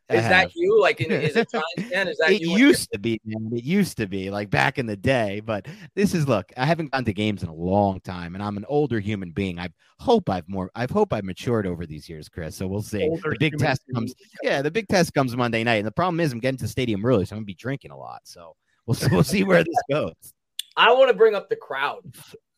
Is 0.09 0.23
that 0.23 0.55
you? 0.55 0.81
Like, 0.81 1.01
in, 1.01 1.11
is 1.11 1.35
it 1.35 1.51
Giants 1.53 1.93
fan? 1.93 2.09
Is 2.09 2.19
that 2.19 2.31
it 2.31 2.41
you? 2.41 2.57
used 2.57 2.93
to 2.93 2.99
be, 2.99 3.21
man. 3.25 3.51
It 3.53 3.65
used 3.65 3.97
to 3.97 4.07
be 4.07 4.31
like 4.31 4.51
back 4.51 4.79
in 4.79 4.87
the 4.87 4.97
day. 4.97 5.41
But 5.45 5.67
this 5.95 6.15
is 6.15 6.29
look. 6.29 6.53
I 6.57 6.65
haven't 6.65 6.93
gone 6.93 7.05
to 7.05 7.13
games 7.13 7.43
in 7.43 7.49
a 7.49 7.55
long 7.55 8.01
time, 8.01 8.35
and 8.35 8.43
I'm 8.43 8.57
an 8.57 8.65
older 8.69 9.01
human 9.01 9.33
being. 9.33 9.59
I 9.59 9.69
hope 9.99 10.31
I've 10.31 10.49
more. 10.49 10.71
I 10.77 10.87
hope 10.91 11.13
I've 11.13 11.25
matured 11.25 11.67
over 11.67 11.87
these 11.87 12.09
years, 12.09 12.29
Chris. 12.29 12.55
So 12.55 12.69
we'll 12.69 12.83
see. 12.83 13.03
Older 13.03 13.31
the 13.31 13.37
big 13.39 13.59
test 13.59 13.83
comes. 13.93 14.15
Yeah, 14.43 14.63
the 14.63 14.71
big 14.71 14.87
test 14.87 15.13
comes 15.15 15.35
Monday 15.37 15.65
night, 15.65 15.77
and 15.77 15.87
the 15.87 15.93
problem 15.93 16.21
is 16.21 16.33
I'm 16.33 16.39
getting 16.39 16.59
to 16.59 16.65
the 16.65 16.71
stadium 16.71 17.05
early, 17.05 17.25
so 17.25 17.35
I'm 17.35 17.39
gonna 17.39 17.47
be 17.47 17.55
drinking 17.55 17.91
a 17.91 17.97
lot. 17.97 18.21
So 18.25 18.55
we'll 18.87 18.97
we'll 19.11 19.25
see 19.25 19.45
where 19.45 19.65
this 19.65 19.77
goes. 19.91 20.13
I 20.77 20.93
want 20.93 21.09
to 21.09 21.17
bring 21.17 21.35
up 21.35 21.49
the 21.49 21.57
crowd. 21.57 22.03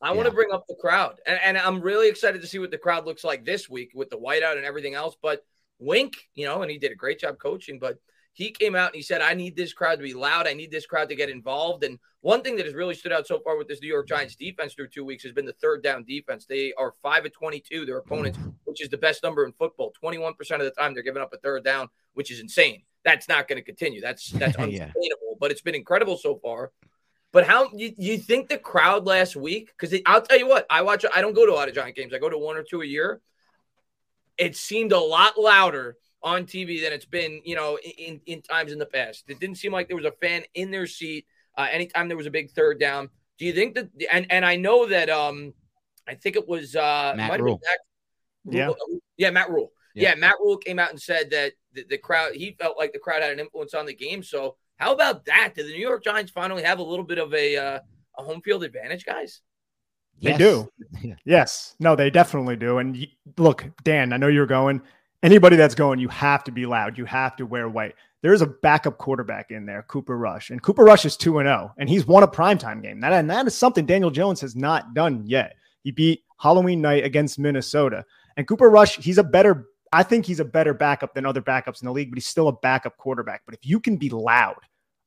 I 0.02 0.12
want 0.12 0.26
to 0.26 0.34
bring 0.34 0.52
up 0.52 0.64
the 0.68 0.74
crowd, 0.74 1.20
and, 1.24 1.38
and 1.42 1.56
I'm 1.56 1.80
really 1.80 2.08
excited 2.08 2.42
to 2.42 2.48
see 2.48 2.58
what 2.58 2.70
the 2.70 2.78
crowd 2.78 3.06
looks 3.06 3.24
like 3.24 3.44
this 3.44 3.68
week 3.68 3.92
with 3.94 4.10
the 4.10 4.18
whiteout 4.18 4.56
and 4.56 4.64
everything 4.64 4.94
else. 4.94 5.16
But 5.22 5.44
Wink, 5.78 6.14
you 6.34 6.46
know, 6.46 6.62
and 6.62 6.70
he 6.70 6.78
did 6.78 6.92
a 6.92 6.96
great 6.96 7.20
job 7.20 7.38
coaching, 7.38 7.78
but 7.78 7.98
he 8.32 8.52
came 8.52 8.76
out 8.76 8.90
and 8.90 8.94
he 8.94 9.02
said, 9.02 9.20
I 9.20 9.34
need 9.34 9.56
this 9.56 9.72
crowd 9.72 9.96
to 9.96 10.02
be 10.02 10.14
loud. 10.14 10.46
I 10.46 10.54
need 10.54 10.70
this 10.70 10.86
crowd 10.86 11.08
to 11.08 11.16
get 11.16 11.28
involved. 11.28 11.82
And 11.82 11.98
one 12.20 12.42
thing 12.42 12.56
that 12.56 12.66
has 12.66 12.74
really 12.74 12.94
stood 12.94 13.12
out 13.12 13.26
so 13.26 13.40
far 13.40 13.56
with 13.56 13.66
this 13.66 13.80
New 13.82 13.88
York 13.88 14.06
Giants 14.06 14.36
defense 14.36 14.74
through 14.74 14.88
two 14.88 15.04
weeks 15.04 15.24
has 15.24 15.32
been 15.32 15.44
the 15.44 15.54
third 15.54 15.82
down 15.82 16.04
defense. 16.04 16.46
They 16.46 16.72
are 16.74 16.94
5 17.02 17.26
of 17.26 17.32
22, 17.32 17.84
their 17.84 17.98
opponents, 17.98 18.38
which 18.64 18.80
is 18.80 18.90
the 18.90 18.96
best 18.96 19.24
number 19.24 19.44
in 19.44 19.52
football. 19.52 19.92
21% 20.02 20.30
of 20.52 20.60
the 20.60 20.70
time 20.70 20.94
they're 20.94 21.02
giving 21.02 21.20
up 21.20 21.32
a 21.32 21.38
third 21.38 21.64
down, 21.64 21.88
which 22.14 22.30
is 22.30 22.38
insane. 22.38 22.82
That's 23.04 23.28
not 23.28 23.48
going 23.48 23.58
to 23.58 23.64
continue. 23.64 24.00
That's 24.00 24.30
that's 24.30 24.56
unsustainable, 24.58 24.94
yeah. 24.94 25.36
but 25.40 25.50
it's 25.50 25.62
been 25.62 25.74
incredible 25.74 26.16
so 26.16 26.36
far. 26.36 26.70
But 27.32 27.44
how 27.44 27.70
you, 27.74 27.92
you 27.98 28.18
think 28.18 28.48
the 28.48 28.58
crowd 28.58 29.04
last 29.04 29.34
week? 29.34 29.72
Because 29.76 29.98
I'll 30.06 30.22
tell 30.22 30.38
you 30.38 30.48
what, 30.48 30.64
I 30.70 30.82
watch. 30.82 31.04
I 31.12 31.20
don't 31.20 31.34
go 31.34 31.44
to 31.44 31.52
a 31.52 31.54
lot 31.54 31.68
of 31.68 31.74
Giant 31.74 31.96
games. 31.96 32.14
I 32.14 32.18
go 32.18 32.30
to 32.30 32.38
one 32.38 32.56
or 32.56 32.62
two 32.62 32.82
a 32.82 32.86
year 32.86 33.20
it 34.38 34.56
seemed 34.56 34.92
a 34.92 34.98
lot 34.98 35.38
louder 35.38 35.96
on 36.22 36.44
TV 36.44 36.82
than 36.82 36.92
it's 36.92 37.04
been, 37.04 37.40
you 37.44 37.54
know, 37.54 37.78
in, 37.78 38.20
in 38.26 38.42
times 38.42 38.72
in 38.72 38.78
the 38.78 38.86
past. 38.86 39.24
It 39.28 39.40
didn't 39.40 39.56
seem 39.56 39.72
like 39.72 39.88
there 39.88 39.96
was 39.96 40.06
a 40.06 40.12
fan 40.12 40.42
in 40.54 40.70
their 40.70 40.86
seat 40.86 41.26
uh, 41.56 41.66
anytime 41.70 42.08
there 42.08 42.16
was 42.16 42.26
a 42.26 42.30
big 42.30 42.50
third 42.50 42.80
down. 42.80 43.10
Do 43.38 43.44
you 43.44 43.52
think 43.52 43.74
that? 43.74 43.90
And 44.10 44.26
and 44.30 44.44
I 44.44 44.56
know 44.56 44.86
that 44.86 45.10
um, 45.10 45.54
I 46.08 46.14
think 46.14 46.36
it 46.36 46.48
was 46.48 46.74
uh, 46.74 47.14
Matt 47.16 47.40
Rhule. 47.40 47.60
Matt, 47.64 48.54
yeah, 48.54 48.70
yeah, 49.16 49.30
Matt 49.30 49.50
Rhule. 49.50 49.72
Yeah. 49.94 50.10
yeah. 50.10 50.14
Matt 50.16 50.36
Rhule 50.40 50.56
came 50.56 50.78
out 50.78 50.90
and 50.90 51.00
said 51.00 51.30
that 51.30 51.52
the, 51.72 51.84
the 51.88 51.98
crowd. 51.98 52.34
He 52.34 52.56
felt 52.58 52.78
like 52.78 52.92
the 52.92 52.98
crowd 52.98 53.22
had 53.22 53.32
an 53.32 53.40
influence 53.40 53.74
on 53.74 53.86
the 53.86 53.94
game. 53.94 54.22
So 54.22 54.56
how 54.76 54.92
about 54.92 55.24
that? 55.26 55.52
Did 55.54 55.66
the 55.66 55.72
New 55.72 55.80
York 55.80 56.02
Giants 56.02 56.32
finally 56.32 56.62
have 56.62 56.78
a 56.78 56.82
little 56.82 57.04
bit 57.04 57.18
of 57.18 57.32
a 57.32 57.56
uh, 57.56 57.78
a 58.18 58.22
home 58.22 58.40
field 58.40 58.64
advantage, 58.64 59.04
guys? 59.04 59.40
They 60.20 60.30
yes. 60.30 60.38
do. 60.38 60.72
yes. 61.24 61.76
No, 61.78 61.96
they 61.96 62.10
definitely 62.10 62.56
do. 62.56 62.78
And 62.78 63.06
look, 63.36 63.66
Dan, 63.84 64.12
I 64.12 64.16
know 64.16 64.28
you're 64.28 64.46
going. 64.46 64.82
Anybody 65.22 65.56
that's 65.56 65.74
going, 65.74 65.98
you 65.98 66.08
have 66.08 66.44
to 66.44 66.52
be 66.52 66.66
loud. 66.66 66.96
You 66.96 67.04
have 67.04 67.36
to 67.36 67.46
wear 67.46 67.68
white. 67.68 67.94
There's 68.22 68.42
a 68.42 68.46
backup 68.46 68.98
quarterback 68.98 69.50
in 69.50 69.66
there, 69.66 69.84
Cooper 69.88 70.16
Rush. 70.16 70.50
And 70.50 70.62
Cooper 70.62 70.84
Rush 70.84 71.04
is 71.04 71.16
2 71.16 71.38
and 71.38 71.46
0, 71.46 71.72
and 71.78 71.88
he's 71.88 72.06
won 72.06 72.22
a 72.22 72.28
primetime 72.28 72.82
game. 72.82 73.00
That, 73.00 73.12
and 73.12 73.30
that 73.30 73.46
is 73.46 73.54
something 73.54 73.86
Daniel 73.86 74.10
Jones 74.10 74.40
has 74.40 74.56
not 74.56 74.94
done 74.94 75.24
yet. 75.24 75.54
He 75.82 75.92
beat 75.92 76.22
Halloween 76.38 76.80
night 76.80 77.04
against 77.04 77.38
Minnesota. 77.38 78.04
And 78.36 78.46
Cooper 78.46 78.70
Rush, 78.70 78.96
he's 78.96 79.18
a 79.18 79.24
better, 79.24 79.66
I 79.92 80.02
think 80.02 80.26
he's 80.26 80.40
a 80.40 80.44
better 80.44 80.74
backup 80.74 81.14
than 81.14 81.26
other 81.26 81.42
backups 81.42 81.80
in 81.80 81.86
the 81.86 81.92
league, 81.92 82.10
but 82.10 82.16
he's 82.16 82.26
still 82.26 82.48
a 82.48 82.52
backup 82.52 82.96
quarterback. 82.96 83.42
But 83.44 83.54
if 83.54 83.64
you 83.64 83.78
can 83.78 83.96
be 83.96 84.10
loud 84.10 84.56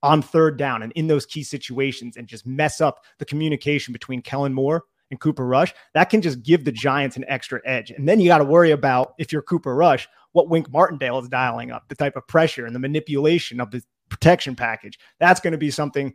on 0.03 0.21
third 0.21 0.57
down 0.57 0.83
and 0.83 0.91
in 0.93 1.07
those 1.07 1.25
key 1.25 1.43
situations 1.43 2.17
and 2.17 2.27
just 2.27 2.47
mess 2.47 2.81
up 2.81 3.03
the 3.19 3.25
communication 3.25 3.91
between 3.91 4.21
Kellen 4.21 4.53
Moore 4.53 4.85
and 5.11 5.19
Cooper 5.19 5.45
Rush, 5.45 5.73
that 5.93 6.09
can 6.09 6.21
just 6.21 6.41
give 6.41 6.65
the 6.65 6.71
Giants 6.71 7.17
an 7.17 7.25
extra 7.27 7.61
edge. 7.65 7.91
And 7.91 8.07
then 8.07 8.19
you 8.19 8.27
got 8.27 8.39
to 8.39 8.45
worry 8.45 8.71
about 8.71 9.13
if 9.19 9.31
you're 9.31 9.41
Cooper 9.41 9.75
Rush, 9.75 10.07
what 10.31 10.49
Wink 10.49 10.71
Martindale 10.71 11.19
is 11.19 11.29
dialing 11.29 11.71
up, 11.71 11.87
the 11.89 11.95
type 11.95 12.15
of 12.15 12.27
pressure 12.27 12.65
and 12.65 12.73
the 12.73 12.79
manipulation 12.79 13.59
of 13.59 13.69
the 13.69 13.83
protection 14.09 14.55
package. 14.55 14.97
That's 15.19 15.39
going 15.39 15.51
to 15.51 15.57
be 15.57 15.69
something 15.69 16.13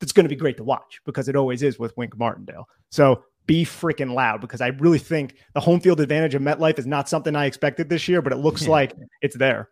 that's 0.00 0.12
going 0.12 0.24
to 0.24 0.28
be 0.28 0.36
great 0.36 0.56
to 0.56 0.64
watch 0.64 1.00
because 1.06 1.28
it 1.28 1.36
always 1.36 1.62
is 1.62 1.78
with 1.78 1.96
Wink 1.96 2.18
Martindale. 2.18 2.68
So 2.90 3.22
be 3.46 3.64
freaking 3.64 4.14
loud 4.14 4.40
because 4.40 4.60
I 4.60 4.68
really 4.68 4.98
think 4.98 5.36
the 5.54 5.60
home 5.60 5.80
field 5.80 6.00
advantage 6.00 6.34
of 6.34 6.42
MetLife 6.42 6.78
is 6.78 6.86
not 6.86 7.08
something 7.08 7.34
I 7.36 7.46
expected 7.46 7.88
this 7.88 8.08
year, 8.08 8.20
but 8.20 8.32
it 8.32 8.36
looks 8.36 8.66
like 8.68 8.94
it's 9.20 9.36
there. 9.36 9.70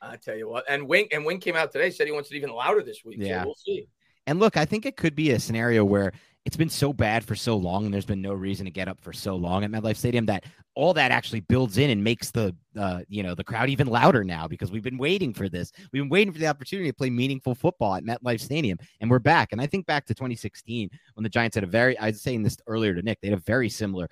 I 0.00 0.16
tell 0.16 0.36
you 0.36 0.48
what, 0.48 0.64
and 0.68 0.86
Wink 0.86 1.12
and 1.12 1.24
Wink 1.24 1.42
came 1.42 1.56
out 1.56 1.72
today 1.72 1.90
said 1.90 2.06
he 2.06 2.12
wants 2.12 2.30
it 2.30 2.36
even 2.36 2.50
louder 2.50 2.82
this 2.82 3.04
week. 3.04 3.16
Yeah, 3.18 3.42
so 3.42 3.46
we'll 3.46 3.54
see. 3.56 3.88
And 4.26 4.38
look, 4.38 4.56
I 4.56 4.64
think 4.64 4.86
it 4.86 4.96
could 4.96 5.14
be 5.14 5.30
a 5.30 5.40
scenario 5.40 5.84
where 5.84 6.12
it's 6.46 6.56
been 6.56 6.70
so 6.70 6.92
bad 6.92 7.24
for 7.24 7.34
so 7.34 7.56
long 7.56 7.84
and 7.84 7.92
there's 7.92 8.06
been 8.06 8.22
no 8.22 8.32
reason 8.32 8.64
to 8.64 8.70
get 8.70 8.86
up 8.86 9.00
for 9.00 9.12
so 9.12 9.34
long 9.34 9.64
at 9.64 9.70
MetLife 9.70 9.96
Stadium 9.96 10.26
that 10.26 10.44
all 10.76 10.94
that 10.94 11.10
actually 11.10 11.40
builds 11.40 11.76
in 11.76 11.90
and 11.90 12.02
makes 12.02 12.30
the 12.30 12.54
uh, 12.78 13.00
you 13.08 13.24
know 13.24 13.34
the 13.34 13.42
crowd 13.42 13.68
even 13.68 13.88
louder 13.88 14.22
now 14.22 14.46
because 14.46 14.70
we've 14.70 14.84
been 14.84 14.96
waiting 14.96 15.34
for 15.34 15.48
this. 15.48 15.72
We've 15.92 16.02
been 16.02 16.08
waiting 16.08 16.32
for 16.32 16.38
the 16.38 16.46
opportunity 16.46 16.88
to 16.88 16.94
play 16.94 17.10
meaningful 17.10 17.56
football 17.56 17.96
at 17.96 18.04
MetLife 18.04 18.40
Stadium 18.40 18.78
and 19.00 19.10
we're 19.10 19.18
back. 19.18 19.50
And 19.50 19.60
I 19.60 19.66
think 19.66 19.86
back 19.86 20.06
to 20.06 20.14
2016 20.14 20.88
when 21.14 21.24
the 21.24 21.28
Giants 21.28 21.56
had 21.56 21.64
a 21.64 21.66
very 21.66 21.98
I 21.98 22.06
was 22.06 22.22
saying 22.22 22.44
this 22.44 22.56
earlier 22.68 22.94
to 22.94 23.02
Nick, 23.02 23.20
they 23.20 23.28
had 23.28 23.38
a 23.38 23.42
very 23.42 23.68
similar 23.68 24.08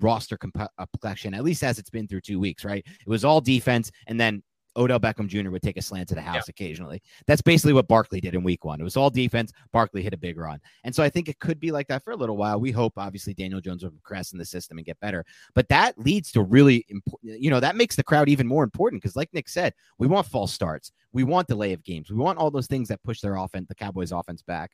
roster 0.00 0.38
uh, 0.58 0.68
complexion, 0.90 1.34
at 1.34 1.44
least 1.44 1.62
as 1.62 1.78
it's 1.78 1.90
been 1.90 2.08
through 2.08 2.22
two 2.22 2.40
weeks, 2.40 2.64
right? 2.64 2.84
It 2.86 3.08
was 3.08 3.24
all 3.24 3.40
defense, 3.40 3.92
and 4.06 4.18
then 4.18 4.42
Odell 4.78 5.00
Beckham 5.00 5.26
Jr. 5.26 5.50
would 5.50 5.62
take 5.62 5.76
a 5.76 5.82
slant 5.82 6.08
to 6.08 6.14
the 6.14 6.22
house 6.22 6.44
yeah. 6.46 6.50
occasionally. 6.50 7.02
That's 7.26 7.42
basically 7.42 7.72
what 7.72 7.88
Barkley 7.88 8.20
did 8.20 8.34
in 8.34 8.42
week 8.42 8.64
one. 8.64 8.80
It 8.80 8.84
was 8.84 8.96
all 8.96 9.10
defense. 9.10 9.52
Barkley 9.72 10.02
hit 10.02 10.14
a 10.14 10.18
big 10.18 10.38
run. 10.38 10.60
And 10.84 10.94
so 10.94 11.02
I 11.02 11.10
think 11.10 11.28
it 11.28 11.38
could 11.40 11.58
be 11.58 11.72
like 11.72 11.88
that 11.88 12.04
for 12.04 12.12
a 12.12 12.16
little 12.16 12.36
while. 12.36 12.60
We 12.60 12.70
hope, 12.70 12.94
obviously, 12.96 13.34
Daniel 13.34 13.60
Jones 13.60 13.82
will 13.82 13.90
progress 13.90 14.32
in 14.32 14.38
the 14.38 14.44
system 14.44 14.78
and 14.78 14.86
get 14.86 15.00
better. 15.00 15.24
But 15.54 15.68
that 15.68 15.98
leads 15.98 16.30
to 16.32 16.42
really 16.42 16.86
important, 16.88 17.40
you 17.40 17.50
know, 17.50 17.60
that 17.60 17.76
makes 17.76 17.96
the 17.96 18.04
crowd 18.04 18.28
even 18.28 18.46
more 18.46 18.64
important 18.64 19.02
because, 19.02 19.16
like 19.16 19.32
Nick 19.34 19.48
said, 19.48 19.74
we 19.98 20.06
want 20.06 20.26
false 20.26 20.52
starts. 20.52 20.92
We 21.12 21.24
want 21.24 21.48
delay 21.48 21.72
of 21.72 21.82
games. 21.82 22.10
We 22.10 22.16
want 22.16 22.38
all 22.38 22.50
those 22.50 22.66
things 22.66 22.88
that 22.88 23.02
push 23.02 23.20
their 23.20 23.36
offense, 23.36 23.68
the 23.68 23.74
Cowboys' 23.74 24.12
offense 24.12 24.42
back. 24.42 24.72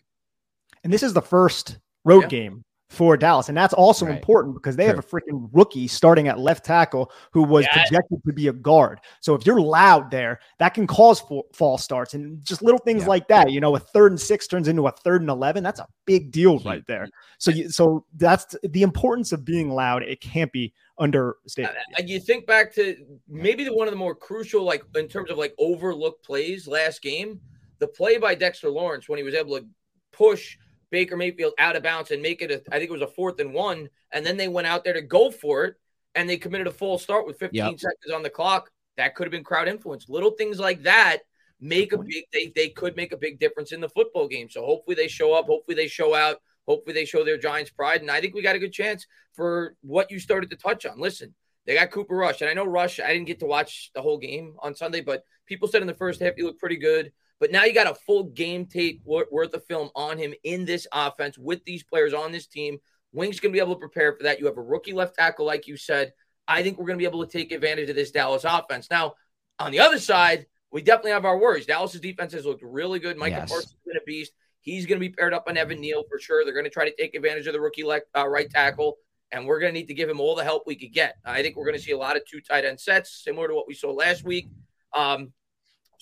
And 0.82 0.92
this 0.92 1.02
is 1.02 1.14
the 1.14 1.22
first 1.22 1.78
road 2.04 2.24
yeah. 2.24 2.28
game 2.28 2.64
for 2.94 3.16
Dallas. 3.16 3.48
And 3.48 3.56
that's 3.56 3.74
also 3.74 4.06
Right. 4.06 4.16
important 4.16 4.54
because 4.54 4.76
they 4.76 4.84
True. 4.84 4.94
have 4.96 5.04
a 5.04 5.06
freaking 5.06 5.48
rookie 5.52 5.88
starting 5.88 6.28
at 6.28 6.38
left 6.38 6.64
tackle 6.64 7.10
who 7.32 7.42
was 7.42 7.64
Yeah. 7.64 7.82
projected 7.82 8.22
to 8.26 8.32
be 8.32 8.48
a 8.48 8.52
guard. 8.52 9.00
So 9.20 9.34
if 9.34 9.44
you're 9.44 9.60
loud 9.60 10.10
there, 10.10 10.40
that 10.58 10.70
can 10.74 10.86
cause 10.86 11.20
fa- 11.20 11.42
false 11.52 11.82
starts 11.82 12.14
and 12.14 12.42
just 12.44 12.62
little 12.62 12.78
things 12.78 13.02
Yeah. 13.02 13.08
like 13.08 13.28
that. 13.28 13.50
You 13.50 13.60
know, 13.60 13.74
a 13.76 13.78
third 13.80 14.12
and 14.12 14.20
six 14.20 14.46
turns 14.46 14.68
into 14.68 14.86
a 14.86 14.92
third 14.92 15.20
and 15.20 15.30
11. 15.30 15.62
That's 15.64 15.80
a 15.80 15.88
big 16.06 16.30
deal 16.30 16.58
right 16.60 16.86
there. 16.86 17.08
So, 17.38 17.50
you, 17.50 17.68
so 17.70 18.04
that's 18.16 18.54
the 18.62 18.82
importance 18.82 19.32
of 19.32 19.44
being 19.44 19.70
loud. 19.70 20.02
It 20.02 20.20
can't 20.20 20.52
be 20.52 20.72
understated. 20.98 21.74
And 21.98 22.08
you 22.08 22.20
think 22.20 22.46
back 22.46 22.72
to 22.74 22.96
maybe 23.28 23.64
the 23.64 23.74
one 23.74 23.88
of 23.88 23.92
the 23.92 23.98
more 23.98 24.14
crucial, 24.14 24.62
like 24.62 24.84
in 24.94 25.08
terms 25.08 25.30
of 25.30 25.38
like 25.38 25.54
overlooked 25.58 26.24
plays 26.24 26.68
last 26.68 27.02
game, 27.02 27.40
the 27.80 27.88
play 27.88 28.16
by 28.18 28.34
Dexter 28.34 28.70
Lawrence 28.70 29.08
when 29.08 29.18
he 29.18 29.24
was 29.24 29.34
able 29.34 29.58
to 29.58 29.66
push 30.12 30.56
Baker 30.94 31.16
Mayfield 31.16 31.54
out 31.58 31.74
of 31.74 31.82
bounds 31.82 32.12
and 32.12 32.22
make 32.22 32.40
it, 32.40 32.52
a, 32.52 32.62
I 32.72 32.78
think 32.78 32.88
it 32.88 32.92
was 32.92 33.02
a 33.02 33.06
fourth 33.08 33.40
and 33.40 33.52
one, 33.52 33.88
and 34.12 34.24
then 34.24 34.36
they 34.36 34.46
went 34.46 34.68
out 34.68 34.84
there 34.84 34.92
to 34.94 35.02
go 35.02 35.28
for 35.28 35.64
it, 35.64 35.74
and 36.14 36.30
they 36.30 36.36
committed 36.36 36.68
a 36.68 36.70
false 36.70 37.02
start 37.02 37.26
with 37.26 37.36
15 37.40 37.58
Yep. 37.58 37.80
seconds 37.80 38.12
on 38.14 38.22
the 38.22 38.30
clock. 38.30 38.70
That 38.96 39.16
could 39.16 39.24
have 39.26 39.32
been 39.32 39.42
crowd 39.42 39.66
influence. 39.66 40.08
Little 40.08 40.30
things 40.30 40.60
like 40.60 40.84
that 40.84 41.22
make 41.60 41.92
a 41.92 41.98
big. 41.98 42.26
They 42.32 42.52
they 42.54 42.68
could 42.68 42.94
make 42.94 43.10
a 43.10 43.16
big 43.16 43.40
difference 43.40 43.72
in 43.72 43.80
the 43.80 43.88
football 43.88 44.28
game. 44.28 44.48
So 44.48 44.64
hopefully 44.64 44.94
they 44.94 45.08
show 45.08 45.32
up. 45.34 45.46
Hopefully 45.46 45.74
they 45.74 45.88
show 45.88 46.14
out. 46.14 46.36
Hopefully 46.68 46.94
they 46.94 47.04
show 47.04 47.24
their 47.24 47.36
Giants 47.36 47.72
pride. 47.72 48.02
And 48.02 48.10
I 48.10 48.20
think 48.20 48.34
we 48.36 48.40
got 48.42 48.54
a 48.54 48.60
good 48.60 48.72
chance 48.72 49.04
for 49.32 49.74
what 49.82 50.12
you 50.12 50.20
started 50.20 50.48
to 50.50 50.56
touch 50.56 50.86
on. 50.86 51.00
Listen, 51.00 51.34
they 51.66 51.74
got 51.74 51.90
Cooper 51.90 52.14
Rush, 52.14 52.40
and 52.40 52.48
I 52.48 52.54
know 52.54 52.64
Rush. 52.64 53.00
I 53.00 53.08
didn't 53.12 53.26
get 53.26 53.40
to 53.40 53.46
watch 53.46 53.90
the 53.96 54.00
whole 54.02 54.18
game 54.18 54.54
on 54.60 54.76
Sunday, 54.76 55.00
but 55.00 55.24
people 55.44 55.66
said 55.66 55.82
in 55.82 55.88
the 55.88 55.94
first 55.94 56.20
half 56.20 56.36
he 56.36 56.44
looked 56.44 56.60
pretty 56.60 56.76
good. 56.76 57.10
But 57.44 57.52
now 57.52 57.64
you 57.64 57.74
got 57.74 57.86
a 57.86 57.94
full 57.94 58.24
game 58.24 58.64
tape 58.64 59.02
worth 59.04 59.52
of 59.52 59.66
film 59.66 59.90
on 59.94 60.16
him 60.16 60.32
in 60.44 60.64
this 60.64 60.86
offense 60.90 61.36
with 61.36 61.62
these 61.66 61.82
players 61.82 62.14
on 62.14 62.32
this 62.32 62.46
team. 62.46 62.78
Wink's 63.12 63.38
going 63.38 63.52
to 63.52 63.54
be 63.54 63.60
able 63.60 63.74
to 63.74 63.80
prepare 63.80 64.16
for 64.16 64.22
that. 64.22 64.40
You 64.40 64.46
have 64.46 64.56
a 64.56 64.62
rookie 64.62 64.94
left 64.94 65.14
tackle, 65.14 65.44
like 65.44 65.66
you 65.66 65.76
said. 65.76 66.14
I 66.48 66.62
think 66.62 66.78
we're 66.78 66.86
going 66.86 66.98
to 66.98 67.02
be 67.02 67.06
able 67.06 67.22
to 67.22 67.30
take 67.30 67.52
advantage 67.52 67.90
of 67.90 67.96
this 67.96 68.12
Dallas 68.12 68.44
offense. 68.44 68.88
Now, 68.90 69.16
on 69.58 69.72
the 69.72 69.80
other 69.80 69.98
side, 69.98 70.46
we 70.72 70.80
definitely 70.80 71.10
have 71.10 71.26
our 71.26 71.36
worries. 71.36 71.66
Dallas's 71.66 72.00
defense 72.00 72.32
has 72.32 72.46
looked 72.46 72.62
really 72.62 72.98
good. 72.98 73.18
Micah 73.18 73.36
Yes. 73.40 73.50
Parsons 73.50 73.72
has 73.72 73.80
been 73.84 73.98
a 73.98 74.04
beast. 74.06 74.32
He's 74.62 74.86
going 74.86 74.98
to 74.98 75.06
be 75.06 75.10
paired 75.14 75.34
up 75.34 75.44
on 75.46 75.58
Evan 75.58 75.82
Neal 75.82 76.02
for 76.08 76.18
sure. 76.18 76.46
They're 76.46 76.54
going 76.54 76.64
to 76.64 76.70
try 76.70 76.88
to 76.88 76.96
take 76.96 77.14
advantage 77.14 77.46
of 77.46 77.52
the 77.52 77.60
rookie 77.60 77.84
left, 77.84 78.06
uh, 78.16 78.26
right 78.26 78.48
tackle, 78.48 78.96
and 79.32 79.44
we're 79.46 79.60
going 79.60 79.74
to 79.74 79.78
need 79.78 79.88
to 79.88 79.94
give 79.94 80.08
him 80.08 80.18
all 80.18 80.34
the 80.34 80.44
help 80.44 80.62
we 80.66 80.76
could 80.76 80.94
get. 80.94 81.16
I 81.26 81.42
think 81.42 81.56
we're 81.56 81.66
going 81.66 81.76
to 81.76 81.82
see 81.82 81.92
a 81.92 81.98
lot 81.98 82.16
of 82.16 82.22
two 82.24 82.40
tight 82.40 82.64
end 82.64 82.80
sets, 82.80 83.22
similar 83.22 83.48
to 83.48 83.54
what 83.54 83.68
we 83.68 83.74
saw 83.74 83.90
last 83.92 84.24
week. 84.24 84.48
Um, 84.96 85.34